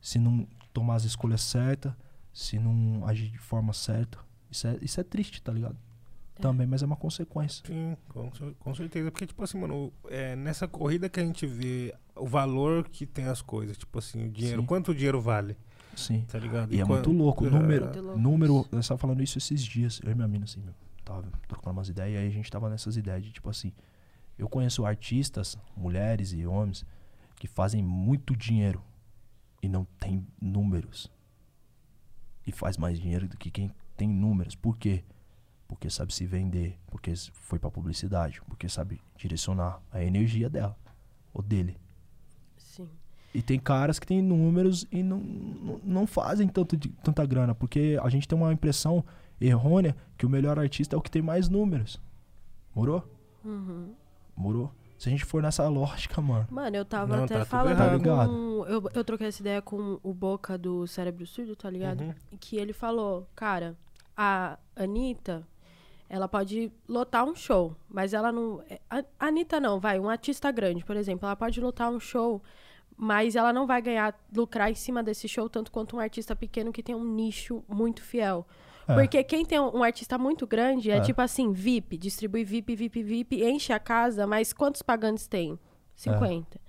Se 0.00 0.18
não 0.18 0.46
tomar 0.72 0.94
as 0.94 1.04
escolhas 1.04 1.42
certas, 1.42 1.92
se 2.32 2.58
não 2.58 3.04
agir 3.06 3.28
de 3.28 3.38
forma 3.38 3.72
certa. 3.72 4.18
Isso 4.50 4.66
é, 4.66 4.78
isso 4.82 5.00
é 5.00 5.04
triste, 5.04 5.40
tá 5.42 5.52
ligado? 5.52 5.76
Também, 6.40 6.66
mas 6.66 6.82
é 6.82 6.86
uma 6.86 6.96
consequência. 6.96 7.62
Sim, 7.66 7.96
com, 8.08 8.30
com 8.58 8.74
certeza. 8.74 9.10
Porque, 9.10 9.26
tipo 9.26 9.42
assim, 9.44 9.58
mano, 9.58 9.92
é, 10.08 10.34
nessa 10.34 10.66
corrida 10.66 11.06
que 11.08 11.20
a 11.20 11.24
gente 11.24 11.46
vê 11.46 11.94
o 12.16 12.26
valor 12.26 12.88
que 12.88 13.04
tem 13.04 13.26
as 13.26 13.42
coisas. 13.42 13.76
Tipo 13.76 13.98
assim, 13.98 14.24
o 14.26 14.30
dinheiro. 14.30 14.62
Sim. 14.62 14.66
Quanto 14.66 14.90
o 14.92 14.94
dinheiro 14.94 15.20
vale? 15.20 15.54
Sim. 15.94 16.24
Tá 16.30 16.38
ligado? 16.38 16.72
E 16.72 16.80
é 16.80 16.84
quan- 16.84 16.94
muito 16.94 17.12
louco. 17.12 17.46
é, 17.46 17.50
Número, 17.50 17.84
Muito 17.84 18.00
louco 18.00 18.18
número. 18.18 18.66
Eu 18.72 18.80
estava 18.80 18.96
falando 18.96 19.22
isso 19.22 19.36
esses 19.36 19.62
dias. 19.62 20.00
Eu 20.02 20.12
e 20.12 20.14
minha 20.14 20.26
mina, 20.28 20.44
assim, 20.44 20.60
meu. 20.62 20.72
Tava 21.04 21.22
trocando 21.46 21.76
umas 21.76 21.90
ideias. 21.90 22.14
E 22.14 22.16
aí 22.16 22.26
a 22.26 22.30
gente 22.30 22.50
tava 22.50 22.70
nessas 22.70 22.96
ideias 22.96 23.22
de, 23.22 23.32
tipo 23.32 23.50
assim. 23.50 23.70
Eu 24.38 24.48
conheço 24.48 24.86
artistas, 24.86 25.58
mulheres 25.76 26.32
e 26.32 26.46
homens, 26.46 26.86
que 27.36 27.46
fazem 27.46 27.82
muito 27.82 28.34
dinheiro 28.34 28.82
e 29.62 29.68
não 29.68 29.84
tem 29.98 30.26
números. 30.40 31.10
E 32.46 32.52
faz 32.52 32.78
mais 32.78 32.98
dinheiro 32.98 33.28
do 33.28 33.36
que 33.36 33.50
quem 33.50 33.70
tem 34.00 34.08
números. 34.08 34.54
Por 34.54 34.76
quê? 34.78 35.04
Porque 35.68 35.88
sabe 35.90 36.12
se 36.14 36.24
vender, 36.26 36.78
porque 36.86 37.12
foi 37.32 37.58
pra 37.58 37.70
publicidade, 37.70 38.40
porque 38.48 38.68
sabe 38.68 39.00
direcionar 39.16 39.80
a 39.92 40.02
energia 40.02 40.48
dela 40.48 40.76
ou 41.34 41.42
dele. 41.42 41.76
Sim. 42.56 42.88
E 43.34 43.40
tem 43.42 43.58
caras 43.60 43.98
que 43.98 44.06
têm 44.06 44.20
números 44.22 44.86
e 44.90 45.02
não, 45.02 45.18
não, 45.18 45.80
não 45.84 46.06
fazem 46.06 46.48
tanto 46.48 46.76
de- 46.76 46.88
tanta 47.04 47.24
grana, 47.26 47.54
porque 47.54 47.98
a 48.02 48.08
gente 48.08 48.26
tem 48.26 48.36
uma 48.36 48.52
impressão 48.52 49.04
errônea 49.40 49.94
que 50.18 50.26
o 50.26 50.28
melhor 50.30 50.58
artista 50.58 50.96
é 50.96 50.98
o 50.98 51.02
que 51.02 51.10
tem 51.10 51.22
mais 51.22 51.48
números. 51.48 52.00
Morou? 52.74 53.06
Uhum. 53.44 53.94
Morou? 54.36 54.72
Se 54.98 55.08
a 55.08 55.12
gente 55.12 55.24
for 55.24 55.40
nessa 55.42 55.66
lógica, 55.68 56.20
mano. 56.20 56.46
Mano, 56.50 56.76
eu 56.76 56.84
tava 56.84 57.16
Não, 57.16 57.24
até 57.24 57.38
tá 57.38 57.44
falando. 57.44 57.76
Tá 57.78 57.96
ligado? 57.96 58.28
com. 58.28 58.64
Eu, 58.66 58.82
eu 58.92 59.04
troquei 59.04 59.28
essa 59.28 59.40
ideia 59.40 59.62
com 59.62 59.98
o 60.02 60.12
Boca 60.12 60.58
do 60.58 60.86
Cérebro 60.86 61.26
Surdo, 61.26 61.54
tá 61.56 61.70
ligado? 61.70 62.02
Uhum. 62.02 62.14
Que 62.38 62.56
ele 62.56 62.72
falou, 62.72 63.26
cara, 63.34 63.76
a 64.22 64.58
Anitta, 64.76 65.46
ela 66.08 66.28
pode 66.28 66.70
lotar 66.86 67.24
um 67.24 67.34
show, 67.34 67.74
mas 67.88 68.12
ela 68.12 68.30
não. 68.30 68.62
é, 68.68 68.78
A 68.90 69.26
Anitta 69.28 69.58
não, 69.58 69.80
vai, 69.80 69.98
um 69.98 70.10
artista 70.10 70.50
grande, 70.50 70.84
por 70.84 70.94
exemplo, 70.94 71.24
ela 71.26 71.34
pode 71.36 71.58
lotar 71.58 71.90
um 71.90 71.98
show, 71.98 72.42
mas 72.94 73.34
ela 73.34 73.50
não 73.50 73.66
vai 73.66 73.80
ganhar, 73.80 74.14
lucrar 74.36 74.70
em 74.70 74.74
cima 74.74 75.02
desse 75.02 75.26
show 75.26 75.48
tanto 75.48 75.72
quanto 75.72 75.96
um 75.96 76.00
artista 76.00 76.36
pequeno 76.36 76.70
que 76.70 76.82
tem 76.82 76.94
um 76.94 77.02
nicho 77.04 77.64
muito 77.66 78.02
fiel. 78.02 78.46
É. 78.86 78.94
Porque 78.94 79.24
quem 79.24 79.42
tem 79.44 79.58
um 79.58 79.78
um 79.78 79.82
artista 79.82 80.18
muito 80.18 80.46
grande 80.46 80.90
é, 80.90 80.96
É. 80.96 81.00
tipo 81.00 81.22
assim, 81.22 81.50
VIP, 81.52 81.96
distribui 81.96 82.44
VIP, 82.44 82.76
VIP, 82.76 83.02
VIP, 83.02 83.42
enche 83.42 83.72
a 83.72 83.78
casa, 83.78 84.26
mas 84.26 84.52
quantos 84.52 84.82
pagantes 84.82 85.26
tem? 85.26 85.58
50. 85.96 86.60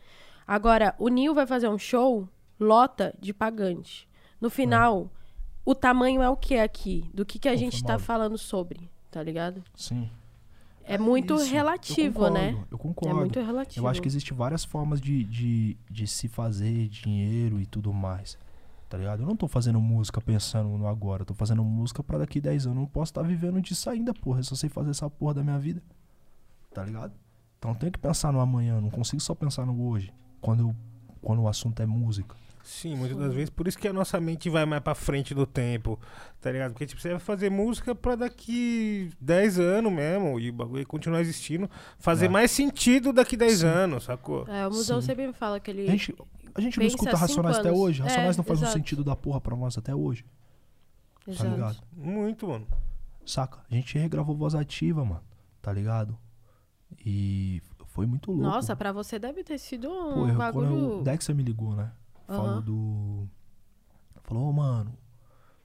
Agora, 0.48 0.96
o 1.00 1.10
Nil 1.10 1.34
vai 1.34 1.46
fazer 1.46 1.68
um 1.68 1.78
show, 1.78 2.30
lota 2.60 3.14
de 3.20 3.34
pagante. 3.34 4.08
No 4.40 4.50
final, 4.50 5.10
o 5.66 5.76
tamanho 5.76 6.22
é 6.22 6.30
o 6.30 6.36
que 6.38 6.56
aqui? 6.58 7.10
Do 7.14 7.26
que, 7.26 7.38
que 7.40 7.48
a 7.50 7.56
gente 7.56 7.74
tá 7.84 7.94
Conformado. 7.94 8.04
falando 8.04 8.38
sobre, 8.38 8.90
tá 9.10 9.22
ligado? 9.22 9.64
Sim. 9.76 10.10
É, 10.84 10.98
muito 10.98 11.36
isso. 11.36 11.46
Eu 11.46 11.52
relativo, 11.52 12.14
concordo, 12.16 12.34
né? 12.34 12.52
Eu 12.72 12.78
É 12.78 12.82
concordo. 12.82 13.16
muito 13.20 13.40
relativo. 13.40 13.86
Eu 13.86 13.90
acho 13.90 14.02
que 14.02 14.08
existem 14.08 14.36
várias 14.36 14.64
formas 14.66 15.00
de, 15.00 15.24
de, 15.24 15.78
de 15.90 16.08
se 16.08 16.28
fazer 16.28 16.88
dinheiro 16.90 17.60
e 17.60 17.66
tudo 17.66 17.94
mais. 17.94 18.38
Tá 18.90 18.98
ligado? 18.98 19.22
Eu 19.22 19.28
não 19.28 19.36
tô 19.38 19.48
fazendo 19.48 19.80
música 19.80 20.20
pensando 20.20 20.68
no 20.78 20.88
agora. 20.88 21.22
Eu 21.22 21.26
tô 21.28 21.34
fazendo 21.34 21.64
música 21.64 22.04
pra 22.04 22.18
daqui 22.18 22.42
10 22.42 22.66
anos. 22.66 22.76
Eu 22.78 22.82
não 22.82 22.88
posso 22.88 23.12
estar 23.12 23.22
vivendo 23.22 23.62
disso 23.62 23.90
ainda, 23.90 24.14
porra. 24.14 24.40
Eu 24.40 24.44
só 24.44 24.56
sei 24.56 24.70
fazer 24.70 24.90
essa 24.90 25.10
porra 25.10 25.36
da 25.36 25.44
minha 25.44 25.58
vida. 25.60 25.82
Tá 26.74 26.84
ligado? 26.84 27.14
Então 27.58 27.72
eu 27.72 27.78
tenho 27.78 27.92
que 27.92 28.00
pensar 28.00 28.34
no 28.34 28.40
amanhã. 28.42 28.76
eu 28.76 28.82
Não 28.82 28.90
consigo 28.90 29.22
só 29.22 29.34
pensar 29.36 29.66
no 29.66 29.88
hoje. 29.88 30.12
Quando, 30.42 30.62
eu, 30.62 30.76
quando 31.22 31.42
o 31.44 31.48
assunto 31.48 31.80
é 31.82 31.86
música. 31.86 32.36
Sim, 32.64 32.96
muitas 32.96 33.18
das 33.18 33.34
vezes. 33.34 33.50
Por 33.50 33.68
isso 33.68 33.78
que 33.78 33.88
a 33.88 33.94
nossa 33.94 34.20
mente 34.20 34.50
vai 34.50 34.66
mais 34.66 34.82
pra 34.84 34.94
frente 34.96 35.34
do 35.34 35.46
tempo, 35.46 36.00
tá 36.40 36.52
ligado? 36.52 36.72
Porque, 36.74 36.86
tipo, 36.86 37.02
você 37.02 37.10
vai 37.10 37.20
fazer 37.20 37.50
música 37.50 37.94
pra 37.96 38.16
daqui 38.16 39.10
10 39.20 39.60
anos 39.60 39.92
mesmo, 39.92 40.40
e 40.40 40.50
o 40.50 40.54
bagulho 40.54 40.86
continuar 40.86 41.22
existindo, 41.22 41.70
fazer 41.98 42.26
É. 42.28 42.30
mais 42.30 42.52
sentido 42.52 43.12
daqui 43.12 43.36
10 43.36 43.64
anos, 43.64 44.04
sacou? 44.04 44.48
É, 44.48 44.68
o 44.68 44.72
museu 44.72 45.02
Sim. 45.02 45.08
sempre 45.08 45.28
me 45.28 45.34
fala 45.34 45.60
que 45.60 45.72
ele. 45.72 45.88
A 45.88 45.92
gente, 45.92 46.16
a 46.54 46.62
gente 46.62 46.80
não 46.80 46.86
escuta 46.86 47.18
Racionais 47.18 47.58
até 47.58 47.72
hoje. 47.72 48.02
Racionais 48.02 48.36
É, 48.36 48.38
não 48.38 48.44
faz 48.44 48.60
um 48.60 48.64
exato. 48.64 48.78
sentido 48.78 49.04
da 49.04 49.16
porra 49.16 49.42
pra 49.42 49.56
nós 49.56 49.78
até 49.78 49.94
hoje. 49.96 50.24
Tá 51.26 51.32
Exato. 51.32 51.50
ligado? 51.52 51.78
Muito, 51.96 52.48
mano. 52.48 52.68
Saca? 53.26 53.60
A 53.70 53.74
gente 53.76 53.98
regravou 53.98 54.36
voz 54.36 54.56
ativa, 54.56 55.04
mano. 55.06 55.22
Tá 55.62 55.72
ligado? 55.72 56.18
E 57.06 57.62
foi 57.88 58.06
muito 58.06 58.32
louco. 58.32 58.44
Nossa, 58.48 58.76
pra 58.76 58.92
você 58.92 59.18
deve 59.20 59.44
ter 59.44 59.58
sido 59.58 59.90
um 59.90 60.14
Pô, 60.14 60.20
eu, 60.28 60.36
quando 60.36 60.38
bagulho. 60.38 61.00
o 61.00 61.04
Dexter 61.04 61.36
me 61.36 61.44
ligou, 61.44 61.76
né? 61.76 61.92
Falou 62.38 62.62
do. 62.62 63.28
Falou, 64.24 64.50
ô 64.50 64.54
mano, 64.54 64.98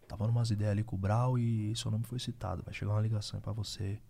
tava 0.08 0.26
numas 0.26 0.50
ideias 0.50 0.72
ali 0.72 0.82
com 0.82 0.96
o 0.96 0.98
Brau 0.98 1.38
e 1.38 1.74
seu 1.76 1.90
nome 1.90 2.04
foi 2.04 2.18
citado. 2.18 2.62
Vai 2.64 2.74
chegar 2.74 2.92
uma 2.92 3.00
ligação 3.00 3.38
aí 3.38 3.42
pra 3.42 3.52
você. 3.52 4.00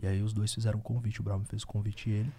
E 0.00 0.06
aí 0.06 0.22
os 0.22 0.32
dois 0.32 0.52
fizeram 0.54 0.78
um 0.78 0.82
convite. 0.82 1.20
O 1.20 1.24
Brau 1.24 1.38
me 1.38 1.44
fez 1.44 1.62
o 1.62 1.66
convite 1.66 2.08
e 2.08 2.12
ele. 2.12 2.32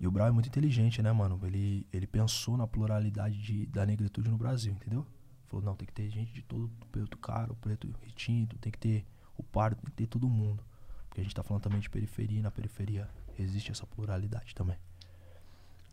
E 0.00 0.06
o 0.06 0.10
Brau 0.10 0.26
é 0.26 0.30
muito 0.30 0.48
inteligente, 0.48 1.02
né, 1.02 1.12
mano? 1.12 1.38
Ele, 1.44 1.86
ele 1.92 2.06
pensou 2.06 2.56
na 2.56 2.66
pluralidade 2.66 3.40
de, 3.40 3.66
da 3.66 3.86
negritude 3.86 4.30
no 4.30 4.36
Brasil, 4.36 4.72
entendeu? 4.72 5.06
Falou, 5.46 5.64
não, 5.64 5.76
tem 5.76 5.86
que 5.86 5.92
ter 5.92 6.08
gente 6.08 6.32
de 6.32 6.42
todo 6.42 6.68
preto 6.90 7.16
caro, 7.18 7.54
preto 7.60 7.88
retinto, 8.00 8.58
tem 8.58 8.72
que 8.72 8.78
ter 8.78 9.06
o 9.36 9.42
pardo, 9.42 9.76
tem 9.76 9.84
que 9.84 9.96
ter 9.96 10.06
todo 10.06 10.28
mundo. 10.28 10.64
Porque 11.08 11.20
a 11.20 11.24
gente 11.24 11.34
tá 11.34 11.42
falando 11.42 11.62
também 11.62 11.78
de 11.78 11.90
periferia 11.90 12.38
e 12.38 12.42
na 12.42 12.50
periferia 12.50 13.08
existe 13.38 13.70
essa 13.70 13.86
pluralidade 13.86 14.54
também. 14.54 14.78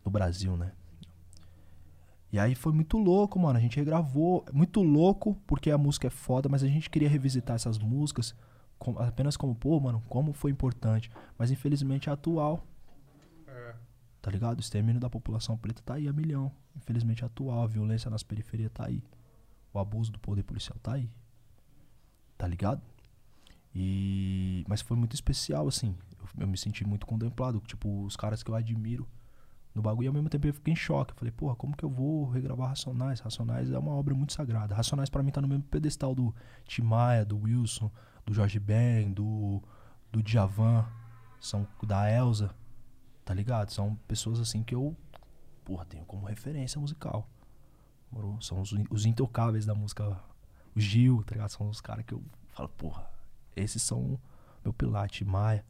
No 0.04 0.10
Brasil, 0.10 0.56
né? 0.56 0.72
E 2.32 2.38
aí 2.38 2.54
foi 2.54 2.72
muito 2.72 2.96
louco, 2.96 3.38
mano. 3.38 3.58
A 3.58 3.60
gente 3.62 3.76
regravou. 3.76 4.44
Muito 4.52 4.82
louco, 4.82 5.34
porque 5.46 5.70
a 5.70 5.78
música 5.78 6.06
é 6.06 6.10
foda, 6.10 6.48
mas 6.48 6.62
a 6.62 6.68
gente 6.68 6.88
queria 6.88 7.08
revisitar 7.08 7.56
essas 7.56 7.78
músicas 7.78 8.34
com- 8.78 8.98
apenas 8.98 9.36
como, 9.36 9.54
pô, 9.54 9.78
mano, 9.80 10.02
como 10.08 10.32
foi 10.32 10.50
importante. 10.50 11.10
Mas 11.36 11.50
infelizmente 11.50 12.08
é 12.08 12.12
atual. 12.12 12.64
Tá 14.22 14.30
ligado? 14.30 14.58
O 14.58 14.60
extermínio 14.60 15.00
da 15.00 15.10
população 15.10 15.56
preta 15.56 15.82
tá 15.84 15.94
aí 15.94 16.06
a 16.06 16.12
milhão. 16.12 16.52
Infelizmente 16.76 17.22
é 17.24 17.26
atual. 17.26 17.62
A 17.62 17.66
violência 17.66 18.10
nas 18.10 18.22
periferias 18.22 18.70
tá 18.72 18.86
aí. 18.86 19.02
O 19.72 19.78
abuso 19.78 20.12
do 20.12 20.18
poder 20.18 20.42
policial 20.44 20.78
tá 20.82 20.92
aí. 20.92 21.08
Tá 22.38 22.46
ligado? 22.46 22.80
E. 23.74 24.64
Mas 24.68 24.80
foi 24.80 24.96
muito 24.96 25.14
especial, 25.14 25.66
assim. 25.68 25.94
Eu, 26.18 26.42
eu 26.42 26.46
me 26.48 26.56
senti 26.56 26.86
muito 26.86 27.06
contemplado. 27.06 27.60
Tipo, 27.66 28.04
os 28.04 28.16
caras 28.16 28.42
que 28.42 28.50
eu 28.50 28.54
admiro 28.54 29.06
no 29.74 29.82
bagulho 29.82 30.06
e 30.06 30.08
ao 30.08 30.14
mesmo 30.14 30.28
tempo 30.28 30.46
eu 30.46 30.54
fiquei 30.54 30.72
em 30.72 30.76
choque. 30.76 31.12
Eu 31.12 31.16
falei, 31.16 31.32
porra, 31.32 31.54
como 31.54 31.76
que 31.76 31.84
eu 31.84 31.90
vou 31.90 32.28
regravar 32.28 32.68
Racionais? 32.68 33.20
Racionais 33.20 33.70
é 33.70 33.78
uma 33.78 33.92
obra 33.92 34.14
muito 34.14 34.32
sagrada. 34.32 34.74
Racionais 34.74 35.08
pra 35.08 35.22
mim 35.22 35.30
tá 35.30 35.40
no 35.40 35.48
mesmo 35.48 35.64
pedestal 35.64 36.14
do 36.14 36.34
Tim 36.64 36.82
Maia, 36.82 37.24
do 37.24 37.38
Wilson, 37.38 37.90
do 38.26 38.34
Jorge 38.34 38.58
Ben, 38.58 39.12
do, 39.12 39.62
do 40.10 40.22
Djavan, 40.22 40.86
são 41.40 41.66
da 41.82 42.10
Elsa, 42.10 42.54
tá 43.24 43.32
ligado? 43.32 43.70
São 43.70 43.94
pessoas 44.06 44.40
assim 44.40 44.62
que 44.62 44.74
eu, 44.74 44.96
porra, 45.64 45.84
tenho 45.84 46.04
como 46.04 46.26
referência 46.26 46.80
musical. 46.80 47.28
Moro? 48.10 48.36
São 48.40 48.60
os, 48.60 48.74
os 48.90 49.06
intocáveis 49.06 49.64
da 49.64 49.74
música. 49.74 50.20
O 50.74 50.80
Gil, 50.80 51.22
tá 51.24 51.34
ligado? 51.34 51.50
São 51.50 51.68
os 51.68 51.80
caras 51.80 52.04
que 52.04 52.14
eu 52.14 52.22
falo, 52.48 52.68
porra, 52.70 53.08
esses 53.56 53.82
são 53.82 54.18
meu 54.64 54.72
pilar, 54.72 55.08
Tim 55.08 55.24
Maia, 55.24 55.64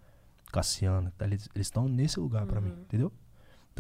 Cassiano, 0.53 1.11
tá? 1.13 1.27
eles 1.27 1.49
estão 1.55 1.89
nesse 1.89 2.19
lugar 2.19 2.45
pra 2.47 2.61
mim, 2.61 2.71
entendeu? 2.71 3.13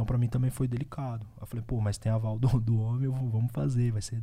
Então 0.00 0.06
pra 0.06 0.16
mim 0.16 0.28
também 0.28 0.50
foi 0.50 0.66
delicado. 0.66 1.26
Eu 1.38 1.46
falei, 1.46 1.62
pô, 1.62 1.78
mas 1.78 1.98
tem 1.98 2.10
aval 2.10 2.38
do, 2.38 2.48
do 2.58 2.80
homem, 2.80 3.04
eu 3.04 3.12
vou- 3.12 3.28
vamos 3.28 3.52
fazer, 3.52 3.92
vai 3.92 4.00
ser. 4.00 4.22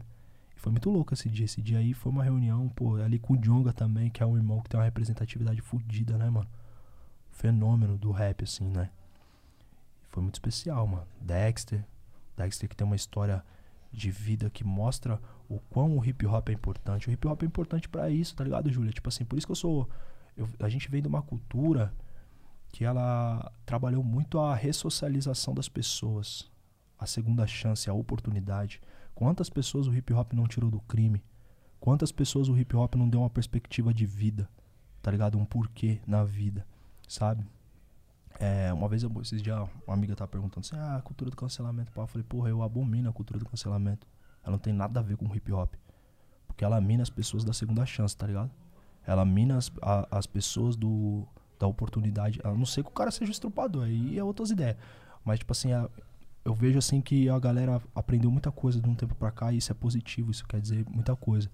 E 0.56 0.60
foi 0.60 0.72
muito 0.72 0.90
louco 0.90 1.14
esse 1.14 1.30
dia. 1.30 1.46
Esse 1.46 1.62
dia 1.62 1.78
aí 1.78 1.94
foi 1.94 2.12
uma 2.12 2.24
reunião, 2.24 2.68
pô, 2.70 2.96
ali 2.96 3.20
com 3.20 3.36
o 3.36 3.38
Jonga 3.38 3.72
também, 3.72 4.10
que 4.10 4.24
é 4.24 4.26
um 4.26 4.36
irmão 4.36 4.60
que 4.60 4.70
tem 4.70 4.80
uma 4.80 4.86
representatividade 4.86 5.62
fodida, 5.62 6.18
né, 6.18 6.32
mano? 6.32 6.48
Fenômeno 7.30 7.96
do 7.96 8.10
rap, 8.10 8.44
assim, 8.44 8.66
né? 8.72 8.90
Foi 10.10 10.24
muito 10.24 10.34
especial, 10.34 10.88
mano. 10.88 11.06
Dexter. 11.22 11.86
Dexter 12.36 12.68
que 12.68 12.76
tem 12.76 12.88
uma 12.88 12.96
história 12.96 13.46
de 13.92 14.10
vida 14.10 14.50
que 14.50 14.64
mostra 14.64 15.22
o 15.48 15.60
quão 15.70 15.96
o 15.96 16.04
hip 16.04 16.26
hop 16.26 16.50
é 16.50 16.54
importante. 16.54 17.08
O 17.08 17.12
hip 17.12 17.28
hop 17.28 17.44
é 17.44 17.46
importante 17.46 17.88
pra 17.88 18.10
isso, 18.10 18.36
tá 18.36 18.44
ligado, 18.44 18.72
Júlia? 18.72 18.92
Tipo 18.92 19.10
assim, 19.10 19.24
por 19.26 19.38
isso 19.38 19.46
que 19.46 19.52
eu 19.52 19.56
sou. 19.56 19.88
eu- 20.36 20.50
a 20.60 20.70
gente 20.70 20.90
vem 20.90 21.04
de 21.04 21.08
uma 21.08 21.22
cultura 21.22 21.94
que 22.78 22.86
ela 22.86 23.52
trabalhou 23.66 24.04
muito 24.04 24.38
a 24.38 24.54
ressocialização 24.54 25.52
das 25.52 25.68
pessoas, 25.68 26.48
a 27.00 27.08
segunda 27.08 27.48
chance, 27.48 27.90
a 27.90 27.94
oportunidade. 27.94 28.80
Quantas 29.16 29.50
pessoas 29.50 29.88
o 29.88 29.96
hip 29.96 30.14
hop 30.14 30.34
não 30.34 30.46
tirou 30.46 30.70
do 30.70 30.80
crime? 30.82 31.24
Quantas 31.80 32.12
pessoas 32.12 32.50
o 32.50 32.56
hip 32.56 32.76
hop 32.76 32.94
não 32.94 33.10
deu 33.10 33.22
uma 33.22 33.32
perspectiva 33.32 33.92
de 33.92 34.06
vida? 34.06 34.48
Tá 35.02 35.10
ligado? 35.10 35.40
Um 35.40 35.44
porquê 35.44 36.00
na 36.06 36.24
vida, 36.24 36.68
sabe? 37.08 37.44
É, 38.40 38.72
uma 38.72 38.88
vez, 38.88 39.02
eu, 39.02 39.12
esses 39.24 39.42
dias, 39.42 39.58
uma 39.88 39.96
amiga 39.96 40.16
tava 40.16 40.30
perguntando 40.30 40.60
assim: 40.60 40.76
ah, 40.76 40.98
a 40.98 41.02
cultura 41.02 41.32
do 41.32 41.36
cancelamento. 41.36 41.92
Pá. 41.92 42.04
Eu 42.04 42.08
falei, 42.08 42.26
porra, 42.30 42.50
eu 42.50 42.62
abomino 42.62 43.10
a 43.10 43.14
cultura 43.14 43.40
do 43.40 43.46
cancelamento. 43.50 44.06
Ela 44.44 44.52
não 44.52 44.60
tem 44.60 44.72
nada 44.72 45.00
a 45.00 45.04
ver 45.04 45.18
com 45.18 45.26
hip 45.36 45.52
hop. 45.52 45.74
Porque 46.46 46.64
ela 46.64 46.80
mina 46.80 47.02
as 47.02 47.10
pessoas 47.10 47.44
da 47.44 47.54
segunda 47.54 47.84
chance, 47.88 48.16
tá 48.16 48.28
ligado? 48.28 48.52
Ela 49.04 49.26
mina 49.26 49.58
as, 49.58 49.72
a- 49.82 50.08
as 50.12 50.28
pessoas 50.28 50.76
do, 50.76 51.28
da 51.60 51.68
oportunidade. 51.68 52.40
A 52.44 52.52
não 52.54 52.66
ser 52.66 52.84
que 52.84 52.90
o 52.90 52.94
cara 52.94 53.12
seja 53.12 53.32
estrupador, 53.32 53.84
aí 53.86 54.18
é 54.18 54.24
outras 54.24 54.52
ideias. 54.52 54.78
Mas, 55.26 55.40
tipo 55.40 55.52
assim, 55.52 55.72
a- 55.74 55.90
eu 56.46 56.54
vejo 56.54 56.78
assim 56.78 57.02
que 57.02 57.28
a 57.30 57.38
galera 57.40 57.82
aprendeu 57.94 58.32
muita 58.32 58.52
coisa 58.52 58.80
de 58.80 58.88
um 58.90 58.96
tempo 58.96 59.14
pra 59.16 59.32
cá 59.32 59.52
e 59.52 59.58
isso 59.58 59.72
é 59.72 59.76
positivo, 59.76 60.32
isso 60.32 60.46
quer 60.48 60.62
dizer 60.62 60.86
muita 60.90 61.16
coisa. 61.16 61.50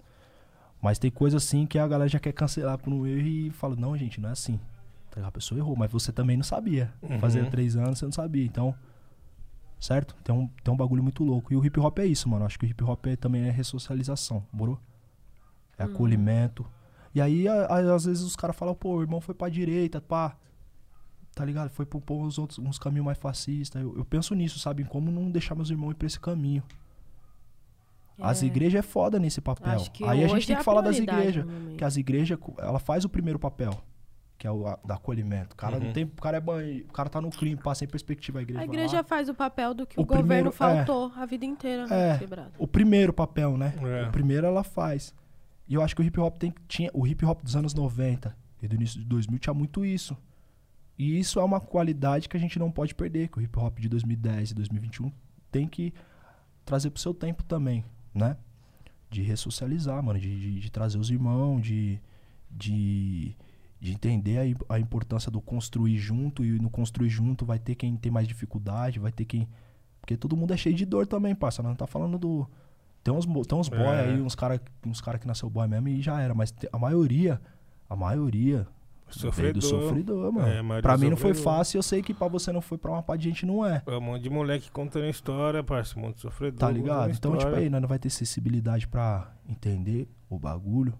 Mas 0.80 0.98
tem 0.98 1.10
coisa 1.10 1.38
assim 1.38 1.66
que 1.66 1.78
a 1.78 1.88
galera 1.88 2.08
já 2.08 2.20
quer 2.20 2.32
cancelar 2.32 2.78
por 2.78 2.92
um 2.92 3.06
erro 3.06 3.26
e 3.26 3.50
fala, 3.50 3.74
não, 3.74 3.96
gente, 3.96 4.20
não 4.20 4.28
é 4.28 4.32
assim. 4.32 4.60
Tá? 5.10 5.26
A 5.26 5.32
pessoa 5.32 5.58
errou, 5.58 5.74
mas 5.74 5.90
você 5.90 6.12
também 6.12 6.36
não 6.36 6.44
sabia. 6.44 6.92
Uhum. 7.02 7.18
Fazia 7.18 7.44
três 7.50 7.74
anos 7.76 7.98
você 7.98 8.04
não 8.04 8.12
sabia, 8.12 8.44
então. 8.44 8.74
Certo? 9.80 10.14
Tem 10.22 10.34
um, 10.34 10.46
tem 10.62 10.72
um 10.72 10.76
bagulho 10.76 11.02
muito 11.02 11.24
louco. 11.24 11.52
E 11.52 11.56
o 11.56 11.64
hip 11.64 11.78
hop 11.80 11.98
é 11.98 12.06
isso, 12.06 12.28
mano. 12.28 12.44
Acho 12.44 12.58
que 12.58 12.64
o 12.66 12.68
hip 12.68 12.82
hop 12.84 13.06
é- 13.06 13.16
também 13.16 13.42
é 13.42 13.50
ressocialização, 13.50 14.44
moro? 14.52 14.78
É 15.78 15.84
acolhimento. 15.84 16.64
E 17.14 17.20
aí, 17.20 17.46
a- 17.46 17.66
a- 17.66 17.94
às 17.94 18.04
vezes, 18.04 18.22
os 18.22 18.34
caras 18.36 18.56
falam, 18.56 18.74
pô, 18.74 18.96
o 18.96 19.02
irmão 19.02 19.20
foi 19.20 19.34
pra 19.34 19.48
direita, 19.48 20.00
pá. 20.00 20.36
Tá 21.34 21.44
ligado? 21.44 21.68
Foi 21.70 21.84
por 21.84 22.00
pôr 22.00 22.22
uns, 22.22 22.38
outros, 22.38 22.58
uns 22.58 22.78
caminhos 22.78 23.04
mais 23.06 23.18
fascistas. 23.18 23.80
Eu, 23.82 23.96
eu 23.96 24.04
penso 24.04 24.34
nisso, 24.34 24.58
sabe? 24.58 24.82
Em 24.82 24.86
como 24.86 25.10
não 25.10 25.30
deixar 25.30 25.54
meus 25.54 25.68
irmãos 25.70 25.90
ir 25.92 25.94
pra 25.94 26.06
esse 26.06 26.18
caminho. 26.20 26.62
As 28.20 28.42
É. 28.42 28.46
igrejas 28.46 28.78
é 28.78 28.82
foda 28.82 29.18
nesse 29.18 29.40
papel. 29.40 29.80
Aí 30.06 30.22
a 30.24 30.28
gente 30.28 30.46
tem 30.46 30.54
é 30.54 30.58
que 30.58 30.64
falar 30.64 30.80
das 30.82 30.98
igrejas. 30.98 31.44
Que 31.76 31.84
as 31.84 31.96
igrejas, 31.96 32.38
ela 32.58 32.78
faz 32.78 33.04
o 33.04 33.08
primeiro 33.08 33.38
papel. 33.38 33.72
Que 34.38 34.46
é 34.46 34.50
o 34.50 34.66
a- 34.66 34.78
da 34.84 34.94
acolhimento. 34.94 35.54
O 35.54 35.56
cara 35.56 35.78
não 35.80 35.92
tem. 35.92 36.04
O 36.04 36.08
cara 36.10 36.36
é 36.36 36.40
banho. 36.40 36.84
O 36.84 36.92
cara 36.92 37.08
tá 37.08 37.20
no 37.20 37.30
crime, 37.30 37.56
passa 37.56 37.80
sem 37.80 37.88
perspectiva. 37.88 38.38
A 38.38 38.42
igreja, 38.42 38.60
A 38.60 38.64
igreja 38.64 38.96
lá. 38.98 39.04
faz 39.04 39.28
o 39.28 39.34
papel 39.34 39.74
do 39.74 39.86
que 39.86 39.98
O 39.98 40.02
o, 40.02 40.06
governo 40.06 40.26
primeiro- 40.28 40.48
é. 40.50 40.52
faltou 40.52 41.12
a 41.16 41.24
vida 41.26 41.44
inteira, 41.44 41.86
né, 41.86 42.10
É. 42.14 42.18
quebrado. 42.18 42.52
O 42.58 42.66
primeiro 42.68 43.12
papel, 43.12 43.56
né? 43.56 43.74
É. 44.04 44.08
O 44.08 44.12
primeiro 44.12 44.46
ela 44.46 44.62
faz. 44.62 45.12
E 45.68 45.74
eu 45.74 45.82
acho 45.82 45.94
que 45.94 46.02
o 46.02 46.04
hip 46.04 46.18
hop 46.20 46.36
tem, 46.36 46.54
tinha. 46.68 46.90
O 46.92 47.06
hip 47.06 47.24
hop 47.24 47.42
dos 47.42 47.56
anos 47.56 47.74
90 47.74 48.36
e 48.62 48.68
do 48.68 48.74
início 48.74 48.98
de 49.00 49.06
2000 49.06 49.38
tinha 49.38 49.54
muito 49.54 49.84
isso. 49.84 50.16
E 50.98 51.18
isso 51.18 51.40
é 51.40 51.44
uma 51.44 51.60
qualidade 51.60 52.28
que 52.28 52.36
a 52.36 52.40
gente 52.40 52.58
não 52.58 52.70
pode 52.70 52.94
perder. 52.94 53.28
Que 53.28 53.38
o 53.38 53.42
hip 53.42 53.58
hop 53.58 53.78
de 53.78 53.88
2010 53.88 54.50
e 54.50 54.54
2021 54.54 55.12
tem 55.50 55.66
que 55.66 55.92
trazer 56.64 56.90
pro 56.90 57.00
seu 57.00 57.14
tempo 57.14 57.42
também, 57.42 57.84
né? 58.14 58.36
De 59.10 59.22
ressocializar, 59.22 60.02
mano. 60.02 60.18
De, 60.18 60.38
de, 60.38 60.60
de 60.60 60.70
trazer 60.70 60.98
os 60.98 61.10
irmãos, 61.10 61.60
de. 61.62 62.00
de 62.50 63.36
de 63.80 63.92
entender 63.92 64.56
a, 64.70 64.76
a 64.76 64.78
importância 64.80 65.30
do 65.30 65.42
construir 65.42 65.98
junto 65.98 66.42
e 66.42 66.58
no 66.58 66.70
construir 66.70 67.10
junto 67.10 67.44
vai 67.44 67.58
ter 67.58 67.74
quem 67.74 67.94
tem 67.98 68.10
mais 68.10 68.26
dificuldade, 68.26 68.98
vai 68.98 69.12
ter 69.12 69.26
quem 69.26 69.46
porque 70.04 70.18
todo 70.18 70.36
mundo 70.36 70.52
é 70.52 70.56
cheio 70.58 70.76
de 70.76 70.84
dor 70.84 71.06
também, 71.06 71.34
parça. 71.34 71.62
Não 71.62 71.74
tá 71.74 71.86
falando 71.86 72.18
do. 72.18 72.46
Tem 73.04 73.12
uns, 73.14 73.26
tem 73.46 73.58
uns 73.58 73.68
boy 73.68 73.80
É. 73.80 74.00
aí, 74.00 74.20
uns 74.22 74.34
cara, 74.34 74.60
uns 74.84 75.00
cara 75.00 75.18
que 75.18 75.26
nasceu 75.26 75.48
boy 75.50 75.68
mesmo 75.68 75.88
e 75.88 76.00
já 76.00 76.20
era. 76.20 76.34
Mas 76.34 76.52
a 76.72 76.78
maioria, 76.78 77.40
a 77.88 77.94
maioria 77.94 78.66
Sofredor. 79.10 79.60
do 79.60 79.62
sofredor, 79.62 80.32
mano. 80.32 80.48
É, 80.48 80.58
a 80.58 80.62
maioria 80.62 80.82
pra 80.82 80.96
mim 80.96 81.10
não 81.10 81.16
foi 81.16 81.34
fácil, 81.34 81.78
eu 81.78 81.82
sei 81.82 82.02
que 82.02 82.14
pra 82.14 82.26
você 82.26 82.50
não 82.50 82.62
foi, 82.62 82.78
pra 82.78 82.90
uma 82.90 83.02
parte 83.02 83.20
de 83.20 83.28
gente 83.28 83.44
não 83.44 83.64
é. 83.64 83.82
É 83.86 83.96
um 83.96 84.00
monte 84.00 84.22
de 84.22 84.30
moleque 84.30 84.70
contando 84.70 85.04
história, 85.06 85.62
parça. 85.62 85.98
Um 85.98 86.02
monte 86.02 86.16
de 86.16 86.22
sofredor. 86.22 86.58
Tá 86.58 86.70
ligado? 86.70 87.10
Então, 87.12 87.36
tipo 87.36 87.54
aí, 87.54 87.68
nós 87.68 87.80
não 87.82 87.88
vai 87.88 87.98
ter 87.98 88.08
sensibilidade 88.08 88.88
pra 88.88 89.32
entender 89.46 90.08
o 90.28 90.38
bagulho, 90.38 90.94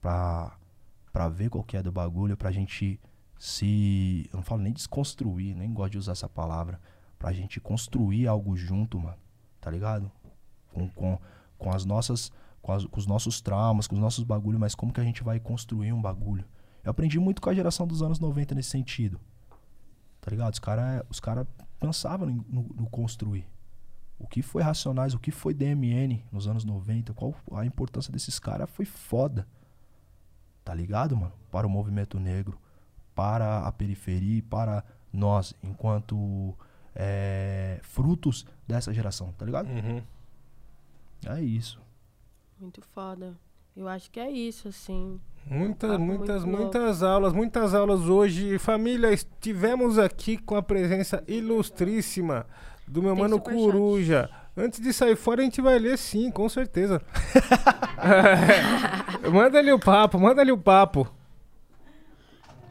pra, 0.00 0.56
pra 1.12 1.28
ver 1.28 1.48
qual 1.50 1.62
que 1.62 1.76
é 1.76 1.82
do 1.82 1.92
bagulho, 1.92 2.36
pra 2.36 2.50
gente 2.50 3.00
se. 3.38 4.28
Eu 4.32 4.38
não 4.38 4.42
falo 4.42 4.60
nem 4.60 4.72
desconstruir, 4.72 5.54
nem 5.54 5.72
gosto 5.72 5.92
de 5.92 5.98
usar 5.98 6.12
essa 6.12 6.28
palavra. 6.28 6.80
Pra 7.16 7.32
gente 7.32 7.60
construir 7.60 8.26
algo 8.26 8.56
junto, 8.56 8.98
mano. 8.98 9.16
Tá 9.60 9.70
ligado? 9.70 10.10
Com, 10.72 10.88
com, 10.90 11.18
com 11.58 11.70
as 11.70 11.84
nossas. 11.84 12.30
Com, 12.60 12.72
as- 12.72 12.84
com 12.84 12.98
os 12.98 13.06
nossos 13.06 13.40
traumas, 13.40 13.86
com 13.86 13.94
os 13.94 14.00
nossos 14.00 14.24
bagulhos, 14.24 14.60
mas 14.60 14.74
como 14.74 14.92
que 14.92 15.00
a 15.00 15.04
gente 15.04 15.22
vai 15.22 15.38
construir 15.40 15.92
um 15.92 16.02
bagulho? 16.02 16.44
Eu 16.84 16.90
aprendi 16.90 17.18
muito 17.18 17.40
com 17.40 17.48
a 17.50 17.54
geração 17.54 17.86
dos 17.86 18.02
anos 18.02 18.18
90 18.18 18.54
nesse 18.54 18.70
sentido. 18.70 19.18
Tá 20.20 20.30
ligado? 20.30 20.52
Os 20.52 20.58
caras 20.58 21.02
os 21.08 21.20
cara 21.20 21.46
pensavam 21.80 22.26
no, 22.28 22.62
no 22.74 22.86
construir. 22.90 23.46
O 24.18 24.26
que 24.26 24.42
foi 24.42 24.62
Racionais, 24.62 25.14
o 25.14 25.18
que 25.18 25.30
foi 25.30 25.54
DMN 25.54 26.24
nos 26.32 26.48
anos 26.48 26.64
90, 26.64 27.14
qual 27.14 27.32
a 27.52 27.64
importância 27.64 28.12
desses 28.12 28.38
caras 28.38 28.68
foi 28.68 28.84
foda. 28.84 29.46
Tá 30.64 30.74
ligado, 30.74 31.16
mano? 31.16 31.32
Para 31.50 31.66
o 31.66 31.70
movimento 31.70 32.18
negro, 32.18 32.58
para 33.14 33.60
a 33.66 33.72
periferia, 33.72 34.42
para 34.42 34.84
nós, 35.12 35.54
enquanto 35.62 36.54
é, 36.94 37.78
frutos 37.82 38.44
dessa 38.66 38.92
geração, 38.92 39.32
tá 39.38 39.44
ligado? 39.46 39.68
Uhum. 39.68 40.02
É 41.26 41.40
isso. 41.40 41.80
Muito 42.58 42.80
foda. 42.82 43.36
Eu 43.76 43.86
acho 43.86 44.10
que 44.10 44.18
é 44.18 44.30
isso, 44.30 44.68
assim. 44.68 45.20
Muitas, 45.46 45.98
muitas, 45.98 46.44
muitas 46.44 47.02
aulas, 47.02 47.32
muitas 47.32 47.74
aulas 47.74 48.00
hoje. 48.08 48.58
Família, 48.58 49.12
estivemos 49.12 49.98
aqui 49.98 50.36
com 50.36 50.56
a 50.56 50.62
presença 50.62 51.22
ilustríssima 51.26 52.46
do 52.86 53.02
meu 53.02 53.14
Tem 53.14 53.22
mano. 53.22 53.40
Coruja. 53.40 54.28
Antes 54.56 54.80
de 54.80 54.92
sair 54.92 55.14
fora, 55.16 55.40
a 55.40 55.44
gente 55.44 55.60
vai 55.60 55.78
ler 55.78 55.96
sim, 55.96 56.30
com 56.30 56.48
certeza. 56.48 57.00
É. 59.24 59.28
Manda 59.30 59.58
ali 59.58 59.72
o 59.72 59.78
papo, 59.78 60.18
manda 60.18 60.40
ali 60.40 60.50
o 60.50 60.58
papo. 60.58 61.08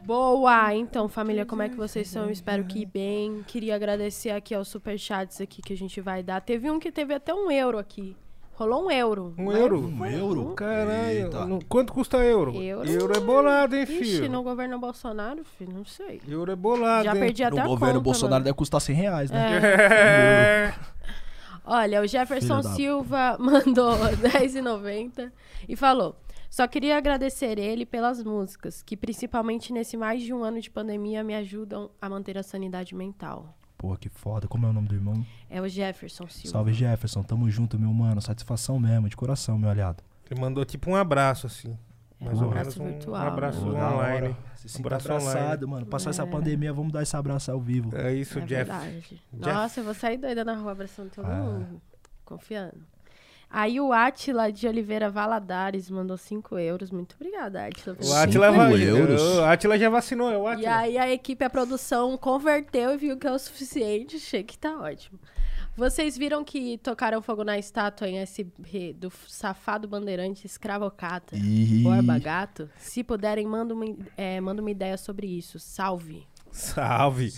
Boa! 0.04 0.74
Então, 0.74 1.08
família, 1.08 1.44
como 1.46 1.62
é 1.62 1.68
que 1.68 1.76
vocês 1.76 2.06
estão? 2.06 2.24
Eu 2.24 2.30
espero 2.30 2.64
que 2.64 2.84
bem. 2.84 3.44
Queria 3.46 3.74
agradecer 3.74 4.30
aqui 4.30 4.54
aos 4.54 4.68
superchats 4.68 5.40
aqui 5.40 5.60
que 5.62 5.72
a 5.72 5.76
gente 5.76 6.00
vai 6.00 6.22
dar. 6.22 6.40
Teve 6.40 6.70
um 6.70 6.78
que 6.78 6.90
teve 6.90 7.14
até 7.14 7.32
um 7.32 7.50
euro 7.50 7.78
aqui. 7.78 8.16
Rolou 8.58 8.86
um 8.86 8.90
euro. 8.90 9.34
Um 9.38 9.44
Mas 9.44 9.56
euro? 9.56 9.78
Um 9.86 10.04
euro? 10.06 10.54
Caralho, 10.56 11.26
Eita. 11.26 11.44
no- 11.46 11.64
quanto 11.66 11.92
custa 11.92 12.16
euro? 12.24 12.60
Euro? 12.60 13.16
é 13.16 13.20
bolado, 13.20 13.76
hein, 13.76 13.84
Ixi, 13.84 13.94
filho? 13.94 14.28
no 14.30 14.42
governo 14.42 14.80
Bolsonaro, 14.80 15.44
filho, 15.44 15.72
não 15.72 15.84
sei. 15.84 16.20
Euro 16.28 16.50
é 16.50 16.56
bolado, 16.56 17.04
Já 17.04 17.14
hein? 17.14 17.20
perdi 17.20 17.44
até 17.44 17.54
No 17.54 17.62
a 17.62 17.66
governo 17.68 17.94
conta, 17.94 18.04
Bolsonaro 18.04 18.32
mano. 18.34 18.44
deve 18.46 18.56
custar 18.56 18.80
100 18.80 18.96
reais, 18.96 19.30
né? 19.30 19.60
É. 19.62 20.74
Olha, 21.64 22.00
o 22.02 22.06
Jefferson 22.08 22.60
da- 22.60 22.70
Silva 22.70 23.36
mandou 23.38 23.92
R$10,90 23.92 25.30
e 25.68 25.76
falou: 25.76 26.16
Só 26.50 26.66
queria 26.66 26.96
agradecer 26.96 27.58
ele 27.58 27.84
pelas 27.86 28.24
músicas, 28.24 28.82
que 28.82 28.96
principalmente 28.96 29.72
nesse 29.72 29.96
mais 29.96 30.22
de 30.22 30.32
um 30.34 30.42
ano 30.42 30.60
de 30.60 30.70
pandemia 30.70 31.22
me 31.22 31.34
ajudam 31.36 31.90
a 32.00 32.08
manter 32.08 32.36
a 32.38 32.42
sanidade 32.42 32.94
mental. 32.94 33.54
Porra, 33.78 33.96
que 33.96 34.08
foda. 34.08 34.48
Como 34.48 34.66
é 34.66 34.68
o 34.68 34.72
nome 34.72 34.88
do 34.88 34.94
irmão? 34.96 35.24
É 35.48 35.60
o 35.62 35.68
Jefferson 35.68 36.26
Silva. 36.26 36.48
Salve 36.50 36.72
Jefferson, 36.74 37.22
tamo 37.22 37.48
junto, 37.48 37.78
meu 37.78 37.92
mano. 37.92 38.20
Satisfação 38.20 38.78
mesmo, 38.78 39.08
de 39.08 39.16
coração, 39.16 39.56
meu 39.56 39.70
aliado. 39.70 40.02
Ele 40.30 40.40
mandou 40.40 40.64
tipo 40.64 40.90
um 40.90 40.96
abraço, 40.96 41.46
assim. 41.46 41.78
Mais 42.20 42.36
um 42.40 42.46
ou 42.46 42.50
abraço 42.50 42.78
menos 42.82 42.94
um, 42.94 42.98
virtual, 42.98 43.24
um 43.24 43.28
abraço 43.28 43.64
online. 43.68 44.36
Se 44.56 44.68
sinta 44.68 44.88
abraço 44.88 45.12
abraçado, 45.12 45.38
online. 45.64 45.66
mano. 45.66 45.86
Passar 45.86 46.10
essa 46.10 46.24
É. 46.24 46.26
pandemia, 46.26 46.72
vamos 46.72 46.92
dar 46.92 47.04
esse 47.04 47.16
abraço 47.16 47.52
ao 47.52 47.60
vivo. 47.60 47.96
É 47.96 48.12
isso, 48.12 48.40
É 48.40 48.42
Jeff. 48.42 48.70
Jeff. 48.72 49.20
Nossa, 49.32 49.78
eu 49.80 49.84
vou 49.84 49.94
sair 49.94 50.18
doida 50.18 50.44
na 50.44 50.56
rua 50.56 50.72
abraçando 50.72 51.10
todo 51.10 51.24
Ah. 51.26 51.36
mundo. 51.36 51.80
Confiando. 52.24 52.74
Aí 53.50 53.80
o 53.80 53.92
Atila 53.92 54.52
de 54.52 54.66
Oliveira 54.68 55.08
Valadares 55.10 55.88
mandou 55.90 56.16
5 56.18 56.58
euros. 56.58 56.90
Muito 56.90 57.14
obrigada, 57.18 57.66
Atila. 57.66 57.96
O 58.02 58.12
Atila, 58.14 58.46
Cinco 58.50 58.58
vai, 58.58 58.82
euros? 58.82 59.22
o 59.22 59.44
Atila 59.44 59.78
já 59.78 59.88
vacinou, 59.88 60.30
é 60.30 60.36
o 60.36 60.44
E 60.48 60.52
Atila. 60.66 60.76
aí 60.76 60.98
a 60.98 61.10
equipe, 61.10 61.42
a 61.44 61.48
produção, 61.50 62.16
converteu 62.18 62.92
e 62.92 62.96
viu 62.98 63.16
que 63.16 63.26
é 63.26 63.32
o 63.32 63.38
suficiente. 63.38 64.16
Achei 64.16 64.42
que 64.42 64.58
tá 64.58 64.78
ótimo. 64.78 65.18
Vocês 65.76 66.18
viram 66.18 66.42
que 66.44 66.76
tocaram 66.78 67.22
fogo 67.22 67.44
na 67.44 67.56
estátua 67.56 68.08
em 68.08 68.18
SB 68.18 68.94
do 68.94 69.12
safado 69.28 69.86
bandeirante 69.86 70.44
escravocata, 70.44 71.36
Ih. 71.36 71.82
Borba 71.84 72.18
Gato? 72.18 72.68
Se 72.76 73.04
puderem, 73.04 73.46
manda 73.46 73.72
uma, 73.72 73.84
é, 74.16 74.40
manda 74.40 74.60
uma 74.60 74.70
ideia 74.72 74.96
sobre 74.98 75.28
isso. 75.28 75.58
Salve. 75.60 76.26
Salve. 76.58 77.32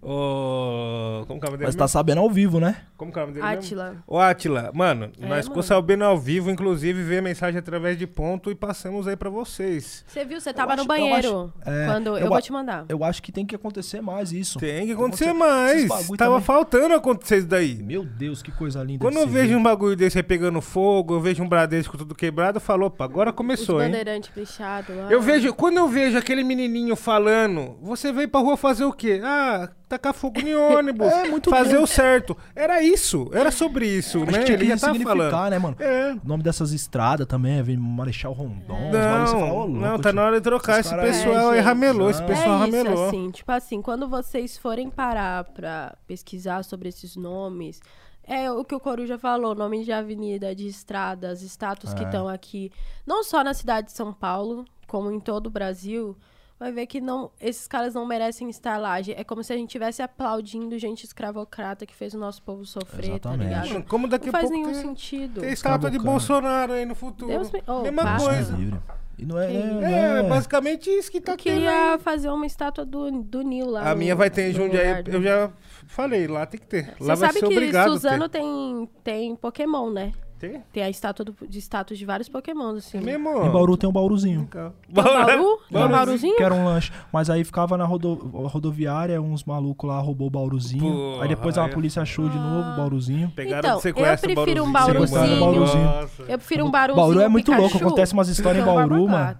Ô, 0.00 1.24
Como 1.26 1.38
que 1.40 1.46
é 1.46 1.48
o 1.48 1.50
nome 1.50 1.58
dele 1.58 1.66
Mas 1.66 1.74
tá 1.74 1.84
mesmo? 1.84 1.88
sabendo 1.92 2.20
ao 2.20 2.30
vivo, 2.30 2.58
né? 2.58 2.76
Como 2.96 3.12
que 3.12 3.18
é 3.18 3.22
o 3.22 3.26
nome 3.26 3.40
dele 3.40 3.56
mesmo? 3.56 4.02
Ô, 4.06 4.18
Atila, 4.18 4.70
mano, 4.74 5.10
É, 5.20 5.26
nós 5.26 5.40
ficou 5.44 5.56
mano. 5.56 5.62
sabendo 5.62 6.04
ao 6.04 6.18
vivo, 6.18 6.50
inclusive, 6.50 7.02
ver 7.02 7.18
a 7.18 7.22
mensagem 7.22 7.58
através 7.58 7.98
de 7.98 8.06
ponto 8.06 8.50
e 8.50 8.54
passamos 8.54 9.06
aí 9.06 9.14
pra 9.16 9.28
vocês. 9.28 10.04
Você 10.06 10.24
viu? 10.24 10.40
Você 10.40 10.52
tava 10.54 10.72
acho- 10.72 10.76
no 10.78 10.82
eu 10.84 10.88
banheiro. 10.88 11.16
acho- 11.16 11.52
é, 11.70 11.86
quando 11.86 12.06
eu, 12.08 12.16
eu 12.18 12.28
vou 12.28 12.36
a- 12.38 12.42
te 12.42 12.50
mandar. 12.52 12.84
Eu 12.88 13.04
acho 13.04 13.22
que 13.22 13.30
tem 13.30 13.44
que 13.44 13.54
acontecer 13.54 14.00
mais 14.00 14.32
isso. 14.32 14.58
Tem 14.58 14.86
que 14.86 14.92
acontecer 14.92 15.32
mais. 15.34 15.76
esses 15.78 15.88
bagulho 15.88 16.18
Tava 16.18 16.30
também. 16.32 16.44
faltando 16.46 16.94
acontecer 16.94 17.38
isso 17.38 17.46
daí. 17.48 17.74
Meu 17.82 18.04
Deus, 18.04 18.42
que 18.42 18.50
coisa 18.52 18.82
linda. 18.82 19.04
Quando 19.04 19.18
eu 19.18 19.26
vejo 19.26 19.48
ver. 19.50 19.56
um 19.56 19.62
bagulho 19.62 19.96
desse 19.96 20.18
aí 20.18 20.22
pegando 20.22 20.60
fogo, 20.60 21.14
eu 21.14 21.20
vejo 21.20 21.42
um 21.42 21.48
Bradesco 21.48 21.98
tudo 21.98 22.14
quebrado, 22.14 22.56
eu 22.56 22.60
falo, 22.60 22.86
opa, 22.86 23.04
agora 23.04 23.30
Os 23.30 23.36
começou, 23.36 23.82
hein? 23.82 23.88
bandeirantes 23.90 24.30
pichados 24.30 24.96
lá. 24.96 25.10
Eu 25.10 25.20
vejo, 25.20 25.52
quando 25.54 25.76
eu 25.76 25.88
vejo 25.88 26.16
aquele 26.16 26.42
menininho 26.42 26.96
falando, 26.96 27.76
você 27.82 28.12
veio 28.12 28.28
pra 28.28 28.40
rua 28.40 28.56
fazer 28.62 28.84
o 28.84 28.92
quê? 28.92 29.20
Ah, 29.22 29.68
tacar 29.88 30.14
fogo 30.14 30.40
em 30.40 30.54
ônibus, 30.54 31.06
É, 31.12 31.28
muito 31.28 31.50
fazer 31.50 31.74
bem. 31.74 31.82
o 31.82 31.86
certo. 31.86 32.34
Era 32.56 32.80
isso, 32.82 33.28
era 33.34 33.50
sobre 33.50 33.86
isso, 33.86 34.22
Acho 34.22 34.30
né? 34.32 34.38
que 34.38 34.44
tinha 34.44 34.56
Ele 34.56 34.68
tava 34.80 34.92
significar, 34.94 35.30
falando. 35.30 35.50
né, 35.50 35.58
mano? 35.58 35.76
É. 35.80 36.12
O 36.14 36.20
nome 36.28 36.42
dessas 36.42 36.72
estradas 36.72 37.26
também 37.26 37.58
é 37.58 37.62
Marechal 37.76 38.32
Rondon. 38.32 38.90
Não, 38.90 39.26
fala, 39.26 39.26
não, 39.26 39.66
louco, 39.66 40.02
tá 40.02 40.08
tio. 40.10 40.12
na 40.16 40.22
hora 40.24 40.36
de 40.36 40.42
trocar. 40.42 40.80
Esse 40.80 40.94
pessoal 40.96 41.34
É, 41.34 41.48
aí 41.50 41.56
gente. 41.56 41.64
ramelou, 41.64 42.08
esse 42.08 42.20
Não. 42.20 42.26
pessoal 42.28 42.62
é 42.64 42.68
isso, 42.68 42.76
ramelou. 42.78 43.08
assim, 43.08 43.30
tipo 43.30 43.52
assim, 43.52 43.82
quando 43.82 44.08
vocês 44.08 44.56
forem 44.56 44.88
parar 44.88 45.44
pra 45.44 45.94
pesquisar 46.06 46.64
sobre 46.64 46.88
esses 46.88 47.16
nomes, 47.16 47.80
é 48.24 48.50
o 48.50 48.64
que 48.64 48.74
o 48.74 48.80
Coruja 48.80 49.18
falou, 49.18 49.52
nome 49.54 49.84
de 49.84 49.90
avenida, 49.92 50.54
de 50.54 50.68
estradas, 50.68 51.42
status 51.42 51.92
que 51.92 52.02
É. 52.02 52.06
estão 52.06 52.28
aqui, 52.28 52.70
não 53.04 53.24
só 53.24 53.42
na 53.42 53.52
cidade 53.52 53.88
de 53.88 53.92
São 53.92 54.12
Paulo, 54.12 54.64
como 54.86 55.10
em 55.10 55.18
todo 55.18 55.48
o 55.48 55.50
Brasil, 55.50 56.16
vai 56.62 56.72
ver 56.72 56.86
que 56.86 57.00
não, 57.00 57.30
esses 57.40 57.66
caras 57.68 57.94
não 57.94 58.06
merecem 58.06 58.48
estar 58.48 58.78
lá. 58.78 58.98
É 59.00 59.24
como 59.24 59.42
se 59.42 59.52
a 59.52 59.56
gente 59.56 59.68
estivesse 59.68 60.00
aplaudindo 60.02 60.78
gente 60.78 61.04
escravocrata 61.04 61.84
que 61.84 61.94
fez 61.94 62.14
o 62.14 62.18
nosso 62.18 62.42
povo 62.42 62.64
sofrer, 62.64 63.10
Exatamente. 63.10 63.38
tá 63.38 63.44
ligado? 63.60 63.68
Mano, 63.74 63.84
Como 63.88 64.08
daqui 64.08 64.26
Não 64.26 64.30
a 64.30 64.32
faz 64.32 64.44
pouco 64.50 64.56
nenhum 64.56 64.72
tem, 64.72 64.82
sentido. 64.82 65.40
tem 65.40 65.52
estátua 65.52 65.90
de. 65.90 65.98
Bolsonaro 65.98 66.72
aí 66.72 66.84
no 66.86 66.94
futuro. 66.94 67.30
Deus 67.30 67.50
me- 67.50 67.62
oh, 67.66 67.80
Mesma 67.82 68.16
coisa. 68.18 68.56
livre. 68.56 68.80
E 69.18 69.26
não 69.26 69.38
é. 69.38 69.48
Não 69.52 69.82
É, 69.84 70.18
é- 70.20 70.22
basicamente 70.22 70.88
isso 70.90 71.10
que 71.10 71.20
tá 71.20 71.32
Eu 71.32 71.36
tendo 71.36 71.52
aí. 71.52 71.58
queria 71.60 71.98
fazer 71.98 72.28
uma 72.30 72.46
estátua 72.46 72.84
do, 72.84 73.10
do 73.22 73.42
Nil 73.42 73.68
lá. 73.68 73.88
A 73.90 73.94
no- 73.94 73.98
minha 73.98 74.16
vai 74.16 74.30
ter 74.30 74.50
em 74.50 74.52
Jundiaí, 74.54 75.02
eu 75.06 75.22
já 75.22 75.50
falei, 75.86 76.26
lá 76.26 76.46
tem 76.46 76.58
que 76.58 76.66
ter. 76.66 76.86
Lá 76.86 76.94
Você 76.98 77.04
vai 77.06 77.16
sabe 77.16 77.32
ser 77.34 77.46
que 77.46 77.52
obrigado 77.52 77.90
Suzano 77.92 78.28
ter. 78.28 78.38
tem, 78.40 78.88
tem 79.04 79.36
Pokémon, 79.36 79.90
né? 79.90 80.12
Tem? 80.42 80.60
Tem 80.72 80.82
a 80.82 80.90
estátua 80.90 81.24
do- 81.24 81.36
de 81.48 81.58
status 81.60 81.96
de 81.96 82.04
vários 82.04 82.28
Pokémon, 82.28 82.70
assim. 82.74 82.98
É 82.98 83.00
mesmo? 83.00 83.44
Em 83.46 83.48
Bauru 83.48 83.76
tem 83.76 83.88
um 83.88 83.92
Bauruzinho. 83.92 84.40
Legal. 84.40 84.74
Tem 84.92 85.02
um 85.04 85.04
Bauru? 85.04 85.58
Tem 85.70 85.82
um 85.84 85.88
Bauruzinho? 85.88 86.36
Que 86.36 86.42
era 86.42 86.52
um 86.52 86.64
lanche. 86.64 86.90
Mas 87.12 87.30
aí 87.30 87.44
ficava 87.44 87.78
na 87.78 87.84
rodo- 87.84 88.16
rodoviária, 88.48 89.22
uns 89.22 89.44
malucos 89.44 89.88
lá 89.88 90.00
roubou 90.00 90.26
o 90.26 90.30
Bauruzinho. 90.30 90.82
Porra, 90.82 91.22
aí 91.22 91.28
depois 91.28 91.56
a 91.56 91.64
aí- 91.66 91.70
polícia 91.70 92.02
achou 92.02 92.28
de 92.28 92.36
novo 92.36 92.70
o 92.72 92.76
Bauruzinho. 92.76 93.30
Pegaram 93.36 93.78
Então, 93.78 93.80
eu 93.94 94.18
prefiro 94.18 94.64
um 94.64 94.72
Bauruzinho. 94.72 95.38
Bauruzinho. 95.40 95.84
Nossa, 95.84 96.22
Eu 96.24 96.38
prefiro 96.38 96.66
um 96.66 96.70
Bauruzinho 96.72 96.96
Bauru 97.06 97.20
é 97.20 97.28
muito 97.28 97.44
Pikachu 97.46 97.62
louco, 97.62 97.76
acontece 97.78 98.12
umas 98.12 98.28
histórias 98.28 98.64
em 98.64 98.66
Bauru, 98.66 99.08
mano. 99.08 99.36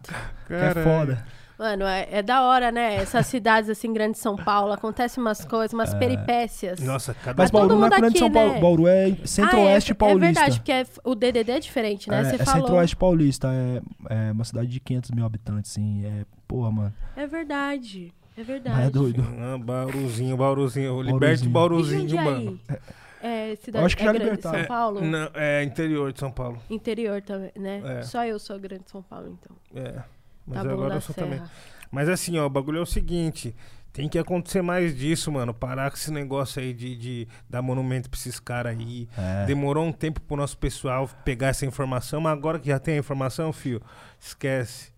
Que 0.47 0.55
é 0.55 0.75
foda. 0.75 1.25
Mano, 1.63 1.85
é, 1.85 2.09
é 2.11 2.23
da 2.23 2.43
hora, 2.43 2.73
né? 2.73 2.97
Essas 2.97 3.25
cidades 3.29 3.71
assim, 3.71 3.93
grandes 3.93 4.17
de 4.17 4.23
São 4.25 4.35
Paulo, 4.35 4.73
acontecem 4.73 5.23
umas 5.23 5.45
coisas, 5.45 5.73
umas 5.73 5.95
peripécias. 5.95 6.81
Nossa, 6.81 7.15
cada 7.15 7.41
Mas 7.41 7.53
todo 7.53 7.69
Bauru 7.69 7.75
não 7.77 7.87
é 7.87 7.91
mundo 7.91 8.01
grande 8.01 8.19
São 8.19 8.27
aqui, 8.27 8.35
Paulo. 8.35 8.53
né? 8.53 8.61
Bauru 8.61 8.87
é 8.89 9.17
centro-oeste 9.25 9.93
ah, 9.93 9.95
é, 9.95 9.95
paulista. 9.95 10.27
É 10.27 10.33
verdade, 10.33 10.59
porque 10.59 10.73
é- 10.73 10.87
o 11.05 11.15
DDD 11.15 11.53
é 11.53 11.61
diferente, 11.61 12.11
né? 12.11 12.21
É, 12.21 12.25
Você 12.25 12.35
é 12.35 12.39
falou. 12.39 12.63
centro-oeste 12.63 12.97
paulista. 12.97 13.49
É, 14.11 14.29
é 14.29 14.33
uma 14.33 14.43
cidade 14.43 14.67
de 14.67 14.81
500 14.81 15.13
mil 15.13 15.25
habitantes, 15.25 15.71
sim. 15.71 16.05
É, 16.05 16.25
porra, 16.49 16.73
mano. 16.73 16.95
É 17.15 17.29
verdade. 17.29 18.13
É 18.37 18.41
Mas 18.41 18.47
verdade. 18.49 18.83
é 18.83 18.91
doido. 18.91 19.25
Ah, 19.39 19.57
Bauruzinho, 19.57 20.37
Bauruzinho. 20.37 21.01
Liberte 21.01 21.47
Bauruzinho. 21.49 22.09
E 22.09 22.15
mano. 22.15 22.61
É, 23.23 23.55
cidade 23.55 23.83
Eu 23.83 23.87
acho 23.87 23.97
que 23.97 24.03
é 24.03 24.07
já 24.07 24.13
grande 24.13 24.25
de 24.25 24.31
libertaram. 24.37 24.59
São 24.59 24.67
Paulo? 24.67 25.01
Não, 25.01 25.31
é 25.35 25.63
interior 25.63 26.13
de 26.13 26.19
São 26.19 26.33
Paulo. 26.33 26.59
Interior 26.69 27.23
também, 27.23 27.53
né? 27.55 28.01
É. 28.01 28.03
Só 28.03 28.27
eu 28.27 28.37
sou 28.41 28.59
grande 28.59 28.83
de 28.83 28.91
São 28.91 29.01
Paulo, 29.01 29.39
então. 29.41 29.57
É. 29.81 30.03
Mas 30.47 30.63
Tá 30.63 30.71
agora 30.73 30.95
eu 30.95 31.01
sou 31.01 31.15
Serra. 31.15 31.27
também. 31.27 31.43
Mas 31.91 32.09
assim, 32.09 32.39
ó, 32.39 32.47
o 32.47 32.51
bagulho 32.51 32.79
é 32.79 32.83
o 32.83 32.87
seguinte. 32.87 33.55
Tem 33.93 34.09
que 34.09 34.19
acontecer 34.19 34.63
mais 34.63 34.97
disso, 34.97 35.31
mano. 35.31 35.53
Parar 35.53 35.91
com 35.91 35.97
esse 35.97 36.11
negócio 36.11 36.63
aí 36.63 36.73
de, 36.73 36.97
de 36.97 37.29
dar 37.49 37.61
monumento 37.61 38.09
pra 38.09 38.19
esses 38.19 38.41
caras 38.41 38.77
aí. 38.79 39.07
É. 39.19 39.45
Demorou 39.45 39.85
um 39.85 39.93
tempo 39.93 40.19
pro 40.23 40.35
nosso 40.37 40.57
pessoal 40.57 41.09
pegar 41.25 41.49
essa 41.49 41.67
informação, 41.67 42.21
mas 42.21 42.33
agora 42.33 42.59
que 42.59 42.69
já 42.69 42.79
tem 42.79 42.95
a 42.95 42.99
informação, 42.99 43.53
fio, 43.53 43.83
esquece. 44.19 44.91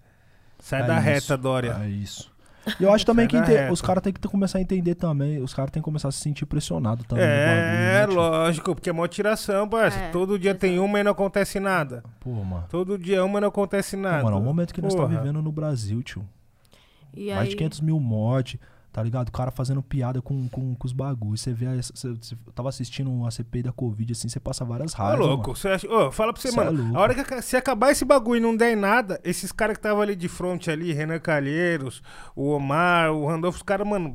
Sai 0.61 0.83
É 0.83 0.87
da 0.87 0.95
isso, 0.99 1.03
reta, 1.05 1.37
Dória. 1.37 1.77
É 1.83 1.89
isso. 1.89 2.33
E 2.81 2.83
eu 2.83 2.93
acho 2.93 3.05
também 3.05 3.29
Sai 3.29 3.45
que 3.45 3.53
inte- 3.53 3.73
os 3.73 3.83
caras 3.83 4.03
têm 4.03 4.13
que 4.13 4.21
começar 4.29 4.59
a 4.59 4.61
entender 4.61 4.95
também. 4.95 5.43
Os 5.43 5.53
caras 5.53 5.71
têm 5.71 5.83
que 5.83 5.85
começar 5.85 6.09
a 6.09 6.13
se 6.13 6.19
sentir 6.21 6.47
pressionados 6.47 7.07
também. 7.07 7.25
É, 7.25 7.47
bagulho, 7.47 7.85
né, 7.85 8.07
tio? 8.07 8.15
lógico, 8.17 8.75
porque 8.75 8.91
é 8.91 8.93
mó 8.93 9.07
tiração, 9.07 9.69
parça. 9.69 9.99
É, 9.99 10.11
Todo 10.11 10.39
dia 10.39 10.55
tem 10.55 10.79
uma 10.79 10.99
e 10.99 11.03
não 11.05 11.13
acontece 11.13 11.61
nada. 11.61 12.03
Pô, 12.21 12.31
mano. 12.31 12.65
Todo 12.71 12.97
dia 12.99 13.25
uma 13.25 13.39
e 13.39 13.41
não 13.43 13.49
acontece 13.49 13.97
Pô, 13.97 14.03
nada. 14.03 14.23
mano, 14.25 14.37
é 14.37 14.41
o 14.41 14.43
momento 14.43 14.73
que 14.73 14.81
nós 14.81 14.93
estamos 14.93 15.11
Porra. 15.11 15.23
vivendo 15.23 15.43
no 15.43 15.53
Brasil, 15.53 16.03
tio. 16.03 16.25
E 17.17 17.29
Mais 17.29 17.41
aí, 17.43 17.49
de 17.51 17.57
500 17.57 17.81
mil 17.81 18.01
mortes, 18.01 18.59
tá 18.95 19.03
ligado? 19.03 19.29
O 19.29 19.33
cara 19.33 19.51
fazendo 19.51 19.83
piada 19.83 20.23
com, 20.23 20.49
com, 20.49 20.73
com 20.73 20.87
os 20.87 20.93
bagulhos. 20.93 21.41
Você 21.41 21.53
vê, 21.53 21.67
você, 21.83 22.15
você 22.15 22.37
tava 22.55 22.69
assistindo 22.69 23.27
a 23.27 23.31
CPI 23.33 23.65
da 23.65 23.73
Covid, 23.73 24.13
assim, 24.13 24.29
você 24.29 24.39
passa 24.39 24.65
várias 24.65 24.95
Ô, 24.95 24.99
raivas. 24.99 25.27
louco, 25.27 25.57
você 25.57 25.67
acha... 25.67 25.89
Ô, 25.93 26.13
fala 26.13 26.33
pra 26.33 26.41
você, 26.41 26.53
Cê 26.53 26.61
é 26.61 26.65
mano. 26.65 26.81
louco. 26.81 26.97
a 26.97 27.01
hora 27.01 27.13
que 27.13 27.43
se 27.43 27.57
acabar 27.57 27.91
esse 27.91 28.05
bagulho 28.05 28.39
e 28.39 28.41
não 28.41 28.57
der 28.57 28.73
em 28.73 28.77
nada, 28.77 29.21
esses 29.25 29.51
caras 29.51 29.75
que 29.77 29.81
estavam 29.81 30.01
ali 30.01 30.15
de 30.15 30.29
frente 30.29 30.71
ali, 30.71 30.93
Renan 30.93 31.19
Calheiros, 31.19 32.05
o 32.37 32.51
Omar, 32.51 33.11
o 33.11 33.27
Randolfo, 33.27 33.57
os 33.57 33.63
caras, 33.65 33.85
mano, 33.85 34.15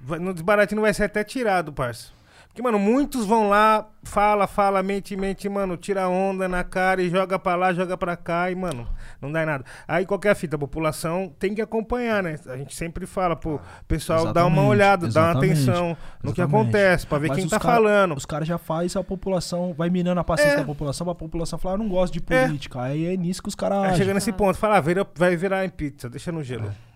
vai, 0.00 0.18
no 0.18 0.32
desbaratinho 0.32 0.80
vai 0.80 0.94
ser 0.94 1.04
até 1.04 1.22
tirado, 1.22 1.70
parça. 1.70 2.15
Porque, 2.56 2.62
mano, 2.62 2.78
muitos 2.78 3.26
vão 3.26 3.50
lá, 3.50 3.86
fala, 4.02 4.46
fala, 4.46 4.82
mente, 4.82 5.14
mente, 5.14 5.46
mano, 5.46 5.76
tira 5.76 6.08
onda 6.08 6.48
na 6.48 6.64
cara 6.64 7.02
e 7.02 7.10
joga 7.10 7.38
pra 7.38 7.54
lá, 7.54 7.70
joga 7.74 7.98
pra 7.98 8.16
cá 8.16 8.50
e, 8.50 8.54
mano, 8.54 8.88
não 9.20 9.30
dá 9.30 9.42
em 9.42 9.44
nada. 9.44 9.62
Aí 9.86 10.06
qualquer 10.06 10.34
fita, 10.34 10.56
a 10.56 10.58
população 10.58 11.30
tem 11.38 11.54
que 11.54 11.60
acompanhar, 11.60 12.22
né? 12.22 12.38
A 12.46 12.56
gente 12.56 12.74
sempre 12.74 13.04
fala, 13.04 13.36
pô, 13.36 13.60
pessoal, 13.86 14.32
dá 14.32 14.46
uma 14.46 14.52
Exatamente, 14.52 14.70
olhada, 14.70 15.08
dá 15.08 15.20
uma 15.20 15.30
exatamente, 15.32 15.52
atenção 15.52 15.96
no 16.22 16.32
que 16.32 16.40
exatamente. 16.40 16.62
acontece, 16.70 17.06
pra 17.06 17.18
ver 17.18 17.28
Mas 17.28 17.36
quem 17.40 17.46
tá 17.50 17.60
cara- 17.60 17.74
falando. 17.74 18.14
Os 18.16 18.24
caras 18.24 18.48
já 18.48 18.56
fazem, 18.56 18.98
a 18.98 19.04
população 19.04 19.74
vai 19.76 19.90
minando 19.90 20.18
a 20.20 20.24
paciência 20.24 20.54
É. 20.54 20.60
da 20.60 20.64
população, 20.64 21.04
pra 21.04 21.14
população 21.14 21.58
falar, 21.58 21.74
eu 21.74 21.78
não 21.78 21.88
gosto 21.90 22.14
de 22.14 22.22
É. 22.34 22.46
política. 22.46 22.80
Aí 22.80 23.04
é 23.12 23.14
nisso 23.18 23.42
que 23.42 23.50
os 23.50 23.54
caras 23.54 23.84
agem. 23.84 23.96
chega 23.98 24.14
nesse 24.14 24.32
ponto, 24.32 24.56
fala, 24.56 24.78
ah, 24.78 25.06
vai 25.14 25.36
virar 25.36 25.62
em 25.62 25.68
pizza, 25.68 26.08
deixa 26.08 26.32
no 26.32 26.42
gelo. 26.42 26.72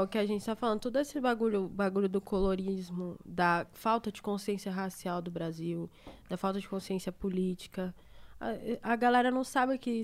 o 0.00 0.06
que 0.08 0.18
a 0.18 0.26
gente 0.26 0.44
tá 0.44 0.54
falando, 0.54 0.80
todo 0.80 0.98
esse 0.98 1.20
bagulho, 1.20 1.68
bagulho 1.68 2.08
do 2.08 2.20
colorismo, 2.20 3.18
da 3.24 3.66
falta 3.72 4.12
de 4.12 4.22
consciência 4.22 4.70
racial 4.70 5.20
do 5.20 5.30
Brasil, 5.30 5.90
da 6.28 6.36
falta 6.36 6.60
de 6.60 6.68
consciência 6.68 7.10
política. 7.10 7.94
A, 8.40 8.92
a 8.92 8.96
galera 8.96 9.30
não 9.30 9.44
sabe 9.44 9.78
que 9.78 10.02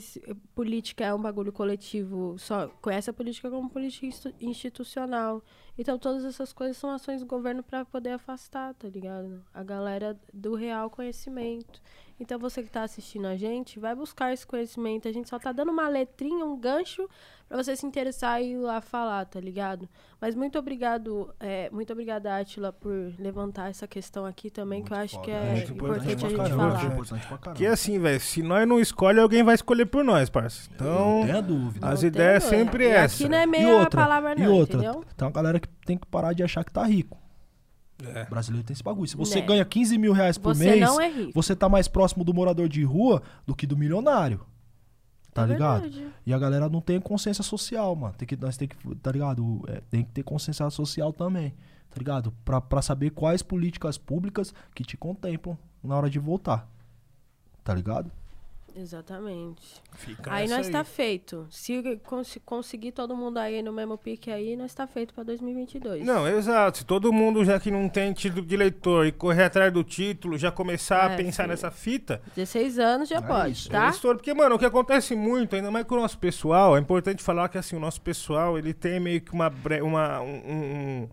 política 0.54 1.04
é 1.04 1.12
um 1.12 1.20
bagulho 1.20 1.52
coletivo, 1.52 2.38
só 2.38 2.68
conhece 2.80 3.10
a 3.10 3.12
política 3.12 3.50
como 3.50 3.68
política 3.68 4.32
institucional. 4.40 5.42
Então 5.76 5.98
todas 5.98 6.24
essas 6.24 6.52
coisas 6.52 6.76
são 6.76 6.90
ações 6.90 7.20
do 7.20 7.26
governo 7.26 7.64
pra 7.64 7.84
poder 7.84 8.10
afastar, 8.10 8.74
tá 8.74 8.88
ligado? 8.88 9.44
A 9.52 9.64
galera 9.64 10.16
do 10.32 10.54
real 10.54 10.88
conhecimento. 10.88 11.82
Então 12.20 12.38
você 12.38 12.62
que 12.62 12.70
tá 12.70 12.82
assistindo 12.82 13.26
a 13.26 13.36
gente, 13.36 13.80
vai 13.80 13.94
buscar 13.94 14.32
esse 14.32 14.46
conhecimento. 14.46 15.08
A 15.08 15.12
gente 15.12 15.28
só 15.28 15.38
tá 15.38 15.50
dando 15.50 15.72
uma 15.72 15.88
letrinha, 15.88 16.44
um 16.44 16.56
gancho 16.56 17.08
pra 17.48 17.62
você 17.62 17.74
se 17.74 17.86
interessar 17.86 18.42
e 18.42 18.52
ir 18.52 18.56
lá 18.58 18.80
falar, 18.80 19.24
tá 19.24 19.40
ligado? 19.40 19.88
Mas 20.20 20.34
muito 20.34 20.58
obrigado, 20.58 21.32
é, 21.40 21.70
muito 21.70 21.92
obrigada, 21.92 22.36
Atila, 22.36 22.72
por 22.72 23.12
levantar 23.18 23.70
essa 23.70 23.86
questão 23.86 24.26
aqui 24.26 24.50
também, 24.50 24.82
que 24.82 24.92
eu 24.92 24.96
acho 24.96 25.20
que 25.22 25.30
é 25.30 25.52
Muito 25.52 25.72
importante 25.72 26.08
a 26.08 26.12
importante 26.12 26.20
gente 26.20 26.34
pra 26.34 26.44
caramba, 26.44 26.78
falar. 26.78 26.80
gente. 27.16 27.28
caramba. 27.38 27.52
Que 27.54 27.66
assim, 27.66 27.98
velho, 27.98 28.20
se 28.20 28.42
nós 28.42 28.68
não 28.68 28.78
escolhe, 28.80 29.18
alguém 29.20 29.42
vai 29.42 29.54
escolher 29.54 29.86
por 29.86 30.04
nós, 30.04 30.28
parça. 30.28 30.68
Então, 30.74 31.20
Não 31.20 31.26
tenha 31.26 31.40
dúvida. 31.42 31.88
as 31.88 32.02
Não 32.02 32.08
ideias 32.08 32.44
tem, 32.48 32.58
sempre 32.58 32.84
e 32.84 32.88
essa. 32.88 33.14
Aqui 33.22 33.28
não 33.30 33.38
é 33.38 33.44
E 33.44 33.46
meia 33.46 33.68
outra, 33.76 34.00
palavra 34.02 34.34
e 34.38 34.42
não, 34.44 34.52
outra, 34.52 34.76
entendeu? 34.78 35.04
tem 35.16 35.26
uma 35.26 35.32
galera 35.32 35.58
que 35.60 35.68
tem 35.86 35.96
que 35.96 36.06
parar 36.06 36.32
de 36.32 36.42
achar 36.42 36.64
que 36.64 36.72
tá 36.72 36.84
rico. 36.84 37.16
É. 38.04 38.22
O 38.24 38.30
brasileiro 38.30 38.64
tem 38.66 38.74
esse 38.74 38.82
bagulho. 38.82 39.08
Se 39.08 39.16
você 39.16 39.40
Né. 39.40 39.46
ganha 39.46 39.64
15 39.64 39.98
mil 39.98 40.12
reais 40.12 40.38
por 40.38 40.54
Você 40.54 40.64
mês, 40.64 40.80
não 40.80 41.00
é 41.00 41.08
rico. 41.10 41.32
você 41.34 41.56
tá 41.56 41.68
mais 41.68 41.88
próximo 41.88 42.22
do 42.22 42.32
morador 42.32 42.68
de 42.68 42.84
rua 42.84 43.22
do 43.46 43.56
que 43.56 43.66
do 43.66 43.76
milionário. 43.76 44.40
Tá 45.32 45.42
É 45.42 45.46
ligado? 45.46 45.82
verdade. 45.82 46.08
E 46.26 46.32
a 46.34 46.38
galera 46.38 46.68
não 46.68 46.80
tem 46.80 47.00
consciência 47.00 47.44
social, 47.44 47.94
mano. 47.94 48.14
Tem 48.16 48.26
que, 48.26 48.36
nós 48.36 48.56
tem 48.56 48.66
que, 48.68 48.76
tá 48.96 49.12
ligado? 49.12 49.62
É, 49.68 49.80
tem 49.90 50.02
que 50.04 50.10
ter 50.10 50.22
consciência 50.22 50.68
social 50.70 51.12
também, 51.12 51.50
tá 51.90 51.98
ligado? 51.98 52.32
Pra, 52.44 52.60
pra 52.60 52.82
saber 52.82 53.10
quais 53.10 53.42
políticas 53.42 53.96
públicas 53.98 54.52
que 54.74 54.82
te 54.84 54.96
contemplam 54.96 55.56
na 55.82 55.96
hora 55.96 56.10
de 56.10 56.18
votar. 56.18 56.68
Tá 57.62 57.74
ligado? 57.74 58.10
Exatamente. 58.80 59.60
Fica 59.96 60.32
Aí 60.32 60.46
nós 60.48 60.68
tá 60.68 60.84
feito. 60.84 61.46
Se 61.50 61.98
cons- 62.04 62.38
conseguir 62.44 62.92
todo 62.92 63.16
mundo 63.16 63.38
aí 63.38 63.60
no 63.60 63.72
mesmo 63.72 63.98
pique 63.98 64.30
aí, 64.30 64.56
nós 64.56 64.72
tá 64.72 64.86
feito 64.86 65.12
pra 65.12 65.24
2022. 65.24 66.06
Não, 66.06 66.28
exato. 66.28 66.78
Se 66.78 66.84
todo 66.84 67.12
mundo 67.12 67.44
já 67.44 67.58
que 67.58 67.70
não 67.70 67.88
tem 67.88 68.12
título 68.12 68.46
de 68.46 68.54
eleitor 68.54 69.06
e 69.06 69.12
correr 69.12 69.44
atrás 69.44 69.72
do 69.72 69.82
título, 69.82 70.38
já 70.38 70.52
começar 70.52 71.08
a 71.08 71.12
É, 71.12 71.16
pensar 71.16 71.42
filho. 71.44 71.48
nessa 71.50 71.70
fita, 71.70 72.22
16 72.36 72.78
anos 72.78 73.08
já 73.08 73.16
É 73.18 73.20
pode, 73.22 73.52
isso, 73.52 73.70
tá? 73.70 73.88
Estouro, 73.88 74.18
porque, 74.18 74.32
mano, 74.32 74.54
o 74.54 74.58
que 74.58 74.64
acontece 74.66 75.16
muito, 75.16 75.56
ainda 75.56 75.70
mais 75.70 75.84
com 75.84 75.96
o 75.96 76.00
nosso 76.00 76.18
pessoal, 76.18 76.76
é 76.76 76.80
importante 76.80 77.22
falar 77.22 77.48
que, 77.48 77.58
assim, 77.58 77.74
o 77.76 77.80
nosso 77.80 78.00
pessoal, 78.00 78.56
ele 78.56 78.72
tem 78.72 79.00
meio 79.00 79.20
que 79.20 79.32
uma, 79.32 79.52
uma 79.82 80.20
um, 80.20 80.36
um, 80.46 81.08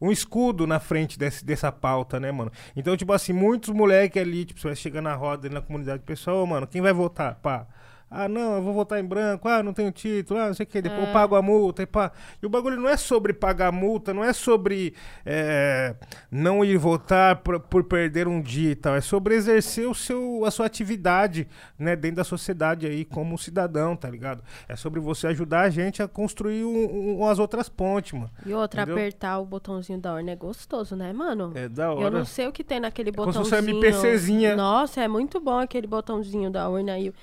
um 0.00 0.10
escudo 0.10 0.66
na 0.66 0.78
frente 0.80 1.18
desse, 1.18 1.44
dessa 1.44 1.70
pauta, 1.72 2.18
né, 2.20 2.30
mano? 2.30 2.50
Então, 2.74 2.96
tipo 2.96 3.12
assim, 3.12 3.32
muitos 3.32 3.70
moleques 3.70 4.20
ali, 4.20 4.44
tipo, 4.44 4.60
você 4.60 4.68
vai 4.68 4.76
chegar 4.76 5.02
na 5.02 5.14
roda 5.14 5.46
ali 5.46 5.54
na 5.54 5.60
comunidade 5.62 6.02
pessoal, 6.02 6.46
mano, 6.46 6.66
quem 6.66 6.80
vai 6.80 6.92
votar? 6.92 7.36
Pá. 7.36 7.66
Ah, 8.08 8.28
não, 8.28 8.54
eu 8.56 8.62
vou 8.62 8.72
votar 8.72 9.00
em 9.00 9.04
branco. 9.04 9.48
Ah, 9.48 9.62
não 9.64 9.72
tenho 9.72 9.90
título. 9.90 10.38
Ah, 10.38 10.46
não 10.46 10.54
sei 10.54 10.64
o 10.64 10.66
que. 10.66 10.80
Depois 10.80 11.02
eu 11.02 11.08
É. 11.08 11.12
pago 11.12 11.34
a 11.34 11.42
multa 11.42 11.82
e 11.82 11.86
pá. 11.86 12.12
E 12.40 12.46
o 12.46 12.48
bagulho 12.48 12.76
não 12.80 12.88
é 12.88 12.96
sobre 12.96 13.32
pagar 13.32 13.72
multa, 13.72 14.14
não 14.14 14.22
é 14.22 14.32
sobre 14.32 14.94
é, 15.24 15.94
não 16.30 16.64
ir 16.64 16.76
votar 16.76 17.36
por, 17.36 17.58
por 17.58 17.82
perder 17.84 18.28
um 18.28 18.40
dia 18.40 18.70
e 18.70 18.74
tal. 18.76 18.94
É 18.94 19.00
sobre 19.00 19.34
exercer 19.34 19.88
o 19.88 19.94
seu, 19.94 20.44
a 20.44 20.50
sua 20.52 20.66
atividade, 20.66 21.48
né, 21.78 21.96
dentro 21.96 22.18
da 22.18 22.24
sociedade 22.24 22.86
aí, 22.86 23.04
como 23.04 23.36
cidadão, 23.36 23.96
tá 23.96 24.08
ligado? 24.08 24.42
É 24.68 24.76
sobre 24.76 25.00
você 25.00 25.26
ajudar 25.26 25.62
a 25.62 25.70
gente 25.70 26.00
a 26.02 26.06
construir 26.08 26.64
um, 26.64 27.18
um- 27.20 27.26
as 27.28 27.38
outras 27.40 27.68
pontes, 27.68 28.12
mano. 28.12 28.30
E 28.46 28.52
outra, 28.54 28.82
Entendeu? 28.82 28.98
apertar 29.02 29.38
o 29.40 29.44
botãozinho 29.44 29.98
da 30.00 30.14
urna 30.14 30.30
é 30.30 30.36
gostoso, 30.36 30.94
né, 30.94 31.12
mano? 31.12 31.50
É 31.56 31.68
da 31.68 31.86
Eu 31.86 31.90
hora. 31.96 32.10
não 32.10 32.24
sei 32.24 32.46
o 32.46 32.52
que 32.52 32.62
tem 32.62 32.78
naquele 32.78 33.10
como 33.12 33.32
se 33.32 33.38
fosse 33.38 33.50
botãozinho. 33.50 33.78
MPCzinha. 33.84 34.54
Nossa, 34.56 35.00
é 35.02 35.08
muito 35.08 35.40
bom 35.40 35.58
aquele 35.58 35.86
botãozinho 35.88 36.50
da 36.50 36.68
urna 36.68 36.92
aí. 36.92 37.08
o- 37.08 37.14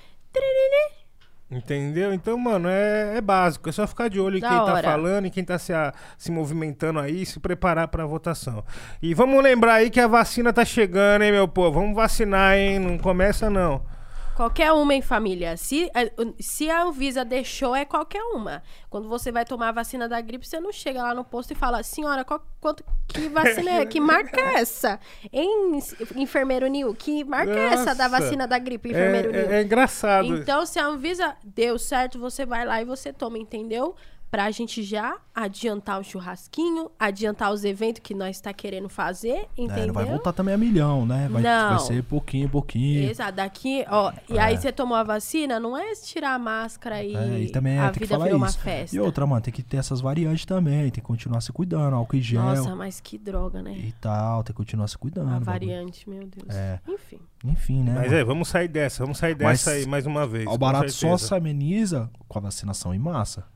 Entendeu? 1.50 2.12
Então, 2.12 2.36
mano, 2.38 2.68
é, 2.68 3.16
é 3.18 3.20
básico. 3.20 3.68
É 3.68 3.72
só 3.72 3.86
ficar 3.86 4.08
de 4.08 4.18
olho 4.18 4.38
em 4.38 4.40
Da 4.40 4.48
quem 4.48 4.56
tá 4.58 4.64
hora. 4.64 4.82
falando, 4.82 5.26
em 5.26 5.30
quem 5.30 5.44
tá 5.44 5.58
se, 5.58 5.72
a- 5.72 5.92
se 6.18 6.32
movimentando 6.32 6.98
aí, 6.98 7.22
e 7.22 7.26
se 7.26 7.38
preparar 7.38 7.86
pra 7.88 8.06
votação. 8.06 8.64
E 9.00 9.14
vamos 9.14 9.42
lembrar 9.42 9.74
aí 9.74 9.90
que 9.90 10.00
a 10.00 10.08
vacina 10.08 10.52
tá 10.52 10.64
chegando, 10.64 11.22
hein, 11.22 11.30
meu 11.30 11.46
povo? 11.46 11.78
Vamos 11.80 11.94
vacinar, 11.94 12.56
hein? 12.56 12.78
Não 12.80 12.98
começa, 12.98 13.48
não. 13.50 13.82
Qualquer 14.36 14.72
uma, 14.72 14.92
hein, 14.94 15.00
família. 15.02 15.56
Se, 15.56 15.90
a- 15.94 16.34
se 16.40 16.68
a 16.68 16.82
Anvisa 16.82 17.24
deixou, 17.24 17.74
é 17.74 17.84
qualquer 17.84 18.22
uma. 18.22 18.62
Quando 18.90 19.08
você 19.08 19.30
vai 19.30 19.44
tomar 19.44 19.68
a 19.68 19.72
vacina 19.72 20.08
da 20.08 20.20
gripe, 20.20 20.46
você 20.46 20.58
não 20.58 20.72
chega 20.72 21.02
lá 21.02 21.14
no 21.14 21.24
posto 21.24 21.52
e 21.52 21.54
fala, 21.54 21.82
senhora, 21.82 22.24
qual, 22.24 22.44
quanto, 22.60 22.84
que 23.08 23.28
vacina 23.28 23.70
é? 23.80 23.86
Que 23.86 24.00
marca 24.00 24.40
é 24.40 24.54
essa? 24.60 24.98
Hein, 25.32 25.78
enfermeiro 26.16 26.66
Nil? 26.66 26.94
Que 26.94 27.22
marca 27.24 27.52
é 27.52 27.64
essa 27.74 27.94
da 27.94 28.08
Nossa. 28.08 28.22
vacina 28.22 28.46
da 28.46 28.58
gripe, 28.58 28.88
É, 28.88 28.92
enfermeiro 28.92 29.30
Nil? 29.32 29.50
é- 29.50 29.60
é 29.60 29.62
engraçado. 29.62 30.26
Então, 30.26 30.66
se 30.66 30.78
a 30.78 30.86
Anvisa 30.86 31.36
deu 31.44 31.78
certo, 31.78 32.18
você 32.18 32.44
vai 32.44 32.64
lá 32.64 32.80
e 32.82 32.84
você 32.84 33.12
toma, 33.12 33.38
entendeu? 33.38 33.94
Pra 34.34 34.50
gente 34.50 34.82
já 34.82 35.16
adiantar 35.32 36.00
o 36.00 36.02
churrasquinho, 36.02 36.90
adiantar 36.98 37.52
os 37.52 37.64
eventos 37.64 38.00
que 38.02 38.12
nós 38.12 38.40
tá 38.40 38.52
querendo 38.52 38.88
fazer, 38.88 39.46
entendeu? 39.56 39.84
É, 39.84 39.86
não 39.86 39.94
vai 39.94 40.04
voltar 40.04 40.32
também 40.32 40.52
a 40.52 40.58
milhão, 40.58 41.06
né? 41.06 41.28
Vai, 41.30 41.40
Não. 41.40 41.76
vai 41.76 41.78
ser 41.78 42.02
pouquinho, 42.02 42.48
pouquinho. 42.48 43.08
Exato, 43.08 43.36
daqui, 43.36 43.84
ó. 43.88 44.12
E 44.28 44.36
aí 44.36 44.56
você 44.56 44.72
tomou 44.72 44.96
a 44.96 45.04
vacina, 45.04 45.60
não 45.60 45.78
é 45.78 45.94
tirar 45.94 46.34
a 46.34 46.38
máscara 46.40 47.00
e, 47.00 47.14
É, 47.14 47.42
e 47.42 47.50
também 47.52 47.76
é, 47.76 47.78
a 47.78 47.92
vida 47.92 48.18
virou 48.18 48.36
uma 48.36 48.50
festa. 48.50 48.96
E 48.96 48.98
outra, 48.98 49.24
mano, 49.24 49.40
tem 49.40 49.54
que 49.54 49.62
ter 49.62 49.76
essas 49.76 50.00
variantes 50.00 50.44
também. 50.44 50.82
Tem 50.82 50.90
que 50.90 51.00
continuar 51.02 51.40
se 51.40 51.52
cuidando, 51.52 51.94
álcool 51.94 52.16
em 52.16 52.20
gel 52.20 52.42
Nossa, 52.42 52.74
mas 52.74 52.98
que 52.98 53.16
droga, 53.16 53.62
né? 53.62 53.72
e 53.72 53.92
tal. 54.00 54.42
Tem 54.42 54.52
que 54.52 54.56
continuar 54.56 54.88
se 54.88 54.98
cuidando. 54.98 55.32
a 55.32 55.38
variante, 55.38 56.10
meu 56.10 56.26
Deus. 56.26 56.52
É. 56.52 56.80
Enfim. 56.88 57.20
Enfim, 57.44 57.82
né? 57.84 57.92
Mas 57.94 58.06
mano? 58.06 58.16
é, 58.16 58.24
vamos 58.24 58.48
sair 58.48 58.66
dessa, 58.66 59.04
vamos 59.04 59.16
sair 59.16 59.36
Mas 59.40 59.60
dessa 59.60 59.70
aí 59.70 59.86
mais 59.86 60.06
uma 60.06 60.26
vez. 60.26 60.44
O 60.48 60.58
barato 60.58 60.90
só 60.90 61.16
se 61.16 61.32
ameniza 61.32 62.10
com 62.26 62.38
a 62.38 62.42
vacinação 62.42 62.92
em 62.92 62.98
massa. 62.98 63.53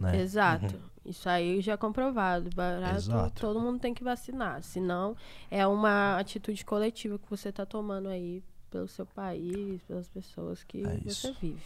Né? 0.00 0.20
Exato. 0.20 0.74
Isso 1.04 1.28
aí 1.28 1.60
já 1.60 1.72
é 1.72 1.76
comprovado. 1.76 2.50
Barato, 2.54 2.96
Exato. 2.96 3.40
todo 3.40 3.58
mundo 3.60 3.78
tem 3.78 3.94
que 3.94 4.04
vacinar. 4.04 4.62
Senão, 4.62 5.16
é 5.50 5.66
uma 5.66 6.18
atitude 6.18 6.64
coletiva 6.64 7.18
que 7.18 7.28
você 7.30 7.50
tá 7.50 7.64
tomando 7.64 8.08
aí 8.08 8.42
pelo 8.70 8.86
seu 8.86 9.06
país, 9.06 9.80
pelas 9.88 10.06
pessoas 10.08 10.62
que 10.64 10.84
É 10.86 10.96
você 10.98 11.08
isso. 11.08 11.36
vive. 11.40 11.56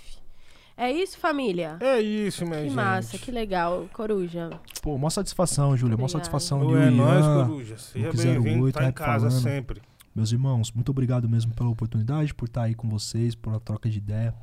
É 0.77 0.91
isso, 0.91 1.19
família? 1.19 1.77
É 1.81 2.01
isso, 2.01 2.45
minha 2.47 2.59
que 2.59 2.65
gente. 2.69 2.75
massa, 2.75 3.19
que 3.19 3.31
legal. 3.31 3.89
Coruja. 3.93 4.49
Pô, 4.81 4.97
mó 4.97 5.11
satisfação, 5.11 5.77
Júlia. 5.77 5.97
Mó 5.99 6.09
satisfação. 6.09 6.61
Ô, 6.63 6.65
Nil 6.69 6.79
é 6.79 6.91
nóis, 6.91 7.25
Ian, 7.25 7.47
coruja. 7.47 7.77
Seja 7.79 8.11
bem-vindo, 8.13 8.65
08, 8.65 8.75
tá 8.75 8.85
em 8.89 8.93
casa 8.93 9.29
falando. 9.29 9.43
sempre. 9.43 9.83
Meus 10.15 10.31
irmãos, 10.33 10.71
muito 10.73 10.91
obrigado 10.91 11.29
mesmo 11.29 11.53
pela 11.55 11.69
oportunidade, 11.69 12.33
por 12.35 12.47
estar 12.47 12.63
aí 12.63 12.75
com 12.75 12.89
vocês, 12.89 13.35
pela 13.35 13.59
troca 13.61 13.89
de 13.91 13.99
ideia. 13.99 14.35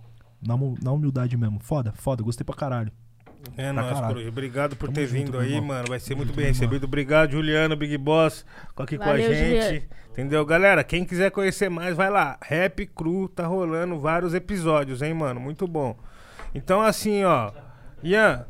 Na, 0.42 0.56
na 0.82 0.92
humildade 0.92 1.36
mesmo. 1.36 1.60
Foda, 1.60 1.92
foda, 1.94 2.22
gostei 2.24 2.44
pra 2.46 2.56
caralho. 2.56 2.92
É 3.58 3.72
Pra 3.74 3.84
nóis. 3.84 4.00
Coruja. 4.00 4.30
Obrigado 4.30 4.76
por 4.76 4.86
Tamo 4.88 4.96
ter 4.96 5.08
junto, 5.08 5.18
vindo 5.20 5.32
meu 5.32 5.40
aí, 5.42 5.54
irmão. 5.54 5.68
mano. 5.68 5.88
Vai 5.90 6.00
ser 6.00 6.16
muito 6.16 6.34
bem 6.34 6.46
recebido. 6.48 6.84
Obrigado, 6.86 7.32
Juliano, 7.32 7.76
Big 7.76 7.98
Boss, 7.98 8.46
aqui 8.78 8.98
com 8.98 9.04
a 9.04 9.08
Valeu, 9.08 9.34
gente. 9.34 9.46
Juliano. 9.66 9.82
Entendeu? 10.12 10.46
Galera, 10.46 10.84
quem 10.84 11.06
quiser 11.06 11.32
conhecer 11.32 11.70
mais, 11.70 11.96
vai 11.96 12.10
lá. 12.10 12.38
Rap 12.42 12.86
Cru 12.88 13.30
tá 13.30 13.46
rolando 13.48 13.98
vários 14.00 14.34
episódios, 14.34 15.02
hein, 15.02 15.14
mano? 15.14 15.40
Muito 15.40 15.66
bom. 15.68 15.96
Então, 16.54 16.82
assim, 16.82 17.24
ó. 17.24 17.52
Ian, 18.04 18.46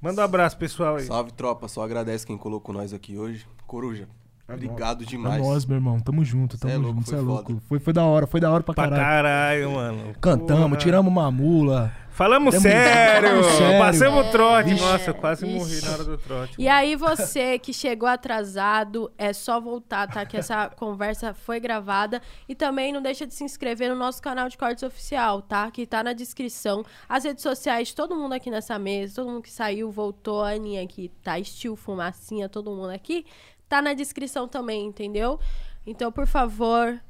manda 0.00 0.20
um 0.20 0.24
abraço, 0.24 0.56
pessoal 0.56 0.96
aí. 0.96 1.04
Salve, 1.04 1.32
tropa. 1.32 1.66
Só 1.66 1.82
agradece 1.82 2.26
quem 2.26 2.36
colocou 2.38 2.72
nós 2.74 2.92
aqui 2.92 3.16
hoje. 3.18 3.46
Coruja, 3.66 4.06
obrigado 4.48 5.02
É 5.02 5.06
demais. 5.06 5.42
nós, 5.42 5.64
meu 5.66 5.76
irmão. 5.76 5.98
Tamo 5.98 6.24
junto, 6.24 6.56
é 6.56 6.58
tamo 6.58 6.74
louco, 6.78 6.94
junto. 6.98 7.04
Cê 7.06 7.16
foi 7.16 7.18
é 7.18 7.26
louco. 7.26 7.62
Foi, 7.68 7.78
foi 7.80 7.92
da 7.92 8.04
hora, 8.04 8.26
foi 8.26 8.40
da 8.40 8.50
hora 8.52 8.62
pra 8.62 8.74
Pra 8.74 8.84
caralho. 8.88 9.02
caralho, 9.02 9.70
mano. 9.72 10.14
Cantamos, 10.20 10.68
Porra. 10.68 10.76
tiramos 10.76 11.10
uma 11.10 11.30
mula. 11.32 11.92
Falamos 12.18 12.56
sério. 12.56 13.28
Falamos 13.28 13.46
sério. 13.52 13.78
Passamos 13.78 14.26
o 14.26 14.30
trote. 14.32 14.70
Vixe. 14.70 14.84
Nossa, 14.84 15.10
eu 15.10 15.14
quase 15.14 15.46
Ixi. 15.46 15.54
morri 15.56 15.80
na 15.82 15.92
hora 15.92 16.04
do 16.04 16.18
trote. 16.18 16.54
E 16.58 16.66
aí, 16.66 16.96
você 16.96 17.60
que 17.60 17.72
chegou 17.72 18.08
atrasado, 18.08 19.08
é 19.16 19.32
só 19.32 19.60
voltar, 19.60 20.08
tá? 20.08 20.26
Que 20.26 20.36
essa 20.36 20.68
conversa 20.74 21.32
foi 21.32 21.60
gravada. 21.60 22.20
E 22.48 22.56
também 22.56 22.92
não 22.92 23.00
deixa 23.00 23.24
de 23.24 23.32
se 23.32 23.44
inscrever 23.44 23.88
no 23.88 23.94
nosso 23.94 24.20
canal 24.20 24.48
de 24.48 24.58
cortes 24.58 24.82
oficial, 24.82 25.40
tá? 25.40 25.70
Que 25.70 25.86
tá 25.86 26.02
na 26.02 26.12
descrição. 26.12 26.84
As 27.08 27.22
redes 27.22 27.40
sociais 27.40 27.86
de 27.86 27.94
todo 27.94 28.16
mundo 28.16 28.32
aqui 28.32 28.50
nessa 28.50 28.76
mesa, 28.80 29.14
todo 29.14 29.30
mundo 29.30 29.42
que 29.42 29.52
saiu, 29.52 29.88
voltou, 29.88 30.42
a 30.42 30.50
Aninha 30.50 30.82
aqui, 30.82 31.12
tá? 31.22 31.38
Estilo, 31.38 31.76
fumacinha, 31.76 32.48
todo 32.48 32.74
mundo 32.74 32.90
aqui. 32.90 33.26
Tá 33.68 33.80
na 33.80 33.92
descrição 33.92 34.48
também, 34.48 34.86
entendeu? 34.86 35.38
Então, 35.86 36.10
por 36.10 36.26
favor, 36.26 37.00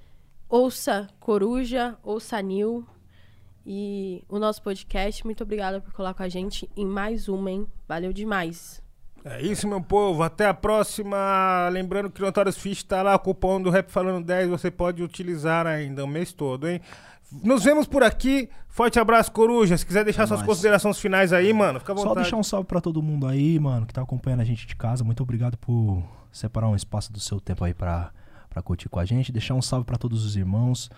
ouça 0.50 1.08
Coruja, 1.18 1.96
ouça 2.02 2.42
Nil 2.42 2.86
e 3.70 4.24
o 4.30 4.38
nosso 4.38 4.62
podcast. 4.62 5.22
Muito 5.26 5.42
obrigada 5.42 5.78
por 5.78 5.92
colar 5.92 6.14
com 6.14 6.22
a 6.22 6.28
gente 6.28 6.68
em 6.74 6.86
mais 6.86 7.28
uma, 7.28 7.50
hein? 7.50 7.66
Valeu 7.86 8.14
demais. 8.14 8.82
É 9.22 9.42
isso, 9.42 9.68
meu 9.68 9.82
povo. 9.82 10.22
Até 10.22 10.47
a 10.47 10.55
próxima. 10.55 11.68
Lembrando 11.70 12.10
que 12.10 12.22
o 12.22 12.24
Notorious 12.24 12.56
Fish 12.56 12.82
tá 12.82 13.02
lá, 13.02 13.14
o 13.14 13.18
cupom 13.18 13.60
do 13.60 13.68
Rap 13.68 13.90
Falando 13.90 14.24
10. 14.24 14.48
Você 14.48 14.70
pode 14.70 15.02
utilizar 15.02 15.66
ainda 15.66 16.02
o 16.02 16.08
mês 16.08 16.32
todo, 16.32 16.66
hein? 16.66 16.80
Nos 17.44 17.62
vemos 17.62 17.86
por 17.86 18.02
aqui. 18.02 18.48
Forte 18.68 18.98
abraço, 18.98 19.30
Coruja. 19.32 19.76
Se 19.76 19.84
quiser 19.84 20.02
deixar 20.02 20.22
É 20.22 20.26
suas 20.26 20.40
nóis. 20.40 20.48
considerações 20.48 20.98
finais 20.98 21.30
aí, 21.32 21.52
mano, 21.52 21.78
fica 21.78 21.92
à 21.92 21.97
Só 21.97 22.02
vontade. 22.05 22.22
deixar 22.24 22.36
um 22.38 22.42
salve 22.42 22.66
pra 22.66 22.80
todo 22.80 23.02
mundo 23.02 23.26
aí, 23.26 23.58
mano, 23.58 23.84
que 23.84 23.92
tá 23.92 24.00
acompanhando 24.00 24.40
a 24.40 24.44
gente 24.44 24.66
de 24.66 24.74
casa. 24.74 25.05
Muito 25.05 25.22
obrigado 25.22 25.58
por 25.58 26.02
separar 26.32 26.68
um 26.68 26.76
espaço 26.76 27.12
do 27.12 27.20
seu 27.20 27.38
tempo 27.38 27.64
aí 27.64 27.74
pra, 27.74 28.12
pra 28.48 28.62
curtir 28.62 28.88
com 28.88 28.98
a 28.98 29.05
gente. 29.05 29.30
Deixar 29.30 29.52
um 29.55 29.60
salve 29.60 29.84
pra 29.84 29.98
todos 29.98 30.24
os 30.24 30.36
irmãos, 30.36 30.88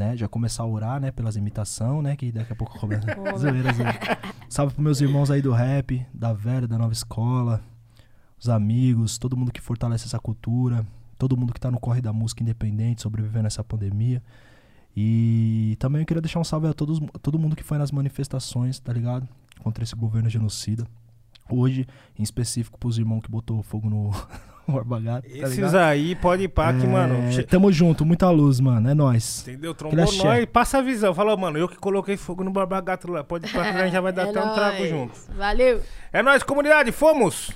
né? 0.00 0.16
Já 0.16 0.26
começar 0.26 0.62
a 0.62 0.66
orar, 0.66 0.98
né? 0.98 1.12
Pelas 1.12 1.36
imitação, 1.36 2.00
né? 2.00 2.16
Que 2.16 2.32
daqui 2.32 2.52
a 2.52 2.56
pouco 2.56 2.78
começa. 2.78 3.06
zoeira, 3.38 3.72
zoeira. 3.72 4.18
Salve 4.48 4.74
pros 4.74 4.82
meus 4.82 5.00
irmãos 5.00 5.30
aí 5.30 5.42
do 5.42 5.52
rap, 5.52 6.04
da 6.12 6.32
velha, 6.32 6.66
da 6.66 6.78
nova 6.78 6.92
escola, 6.92 7.62
os 8.38 8.48
amigos, 8.48 9.18
todo 9.18 9.36
mundo 9.36 9.52
que 9.52 9.60
fortalece 9.60 10.06
essa 10.06 10.18
cultura, 10.18 10.84
todo 11.18 11.36
mundo 11.36 11.52
que 11.52 11.60
tá 11.60 11.70
no 11.70 11.78
corre 11.78 12.00
da 12.00 12.12
música 12.12 12.42
independente, 12.42 13.02
sobrevivendo 13.02 13.44
a 13.44 13.48
essa 13.48 13.62
pandemia. 13.62 14.22
E 14.96 15.76
também 15.78 16.00
eu 16.00 16.06
queria 16.06 16.22
deixar 16.22 16.40
um 16.40 16.44
salve 16.44 16.66
a 16.66 16.72
todos, 16.72 16.98
todo 17.22 17.38
mundo 17.38 17.54
que 17.54 17.62
foi 17.62 17.78
nas 17.78 17.92
manifestações, 17.92 18.80
tá 18.80 18.92
ligado? 18.92 19.28
Contra 19.62 19.84
esse 19.84 19.94
governo 19.94 20.28
genocida. 20.28 20.86
Hoje, 21.48 21.86
em 22.18 22.22
específico, 22.22 22.78
pros 22.78 22.96
irmãos 22.96 23.20
que 23.20 23.30
botou 23.30 23.62
fogo 23.62 23.90
no, 23.90 24.10
Barbagato, 24.74 25.28
tá 25.28 25.34
Esses 25.36 25.56
ligado? 25.56 25.76
aí, 25.76 26.14
pode 26.14 26.44
ir 26.44 26.48
pá 26.48 26.72
que, 26.72 26.84
É, 26.84 26.88
mano. 26.88 27.32
che- 27.32 27.42
Tamo 27.42 27.70
junto, 27.72 28.04
muita 28.04 28.30
luz, 28.30 28.60
mano. 28.60 28.88
É 28.88 28.94
nóis. 28.94 29.42
Entendeu? 29.42 29.72
Aquele 29.72 29.90
Trombou 29.90 30.24
nós, 30.24 30.46
passa 30.46 30.78
a 30.78 30.82
visão. 30.82 31.14
Falou, 31.14 31.36
mano, 31.36 31.58
eu 31.58 31.68
que 31.68 31.76
coloquei 31.76 32.16
fogo 32.16 32.42
no 32.44 32.50
Barbagato 32.50 33.10
lá. 33.10 33.22
Pode 33.24 33.46
ir 33.46 33.50
pra 33.52 33.62
que 33.72 33.78
a 33.78 33.84
gente 33.84 33.92
já 33.92 34.00
vai 34.00 34.12
dar 34.12 34.26
É 34.26 34.30
até 34.30 34.40
um 34.44 34.54
trago 34.54 34.78
nóis. 34.78 34.90
junto. 34.90 35.12
Valeu! 35.36 35.80
É 36.12 36.22
nóis, 36.22 36.42
comunidade, 36.42 36.92
fomos! 36.92 37.50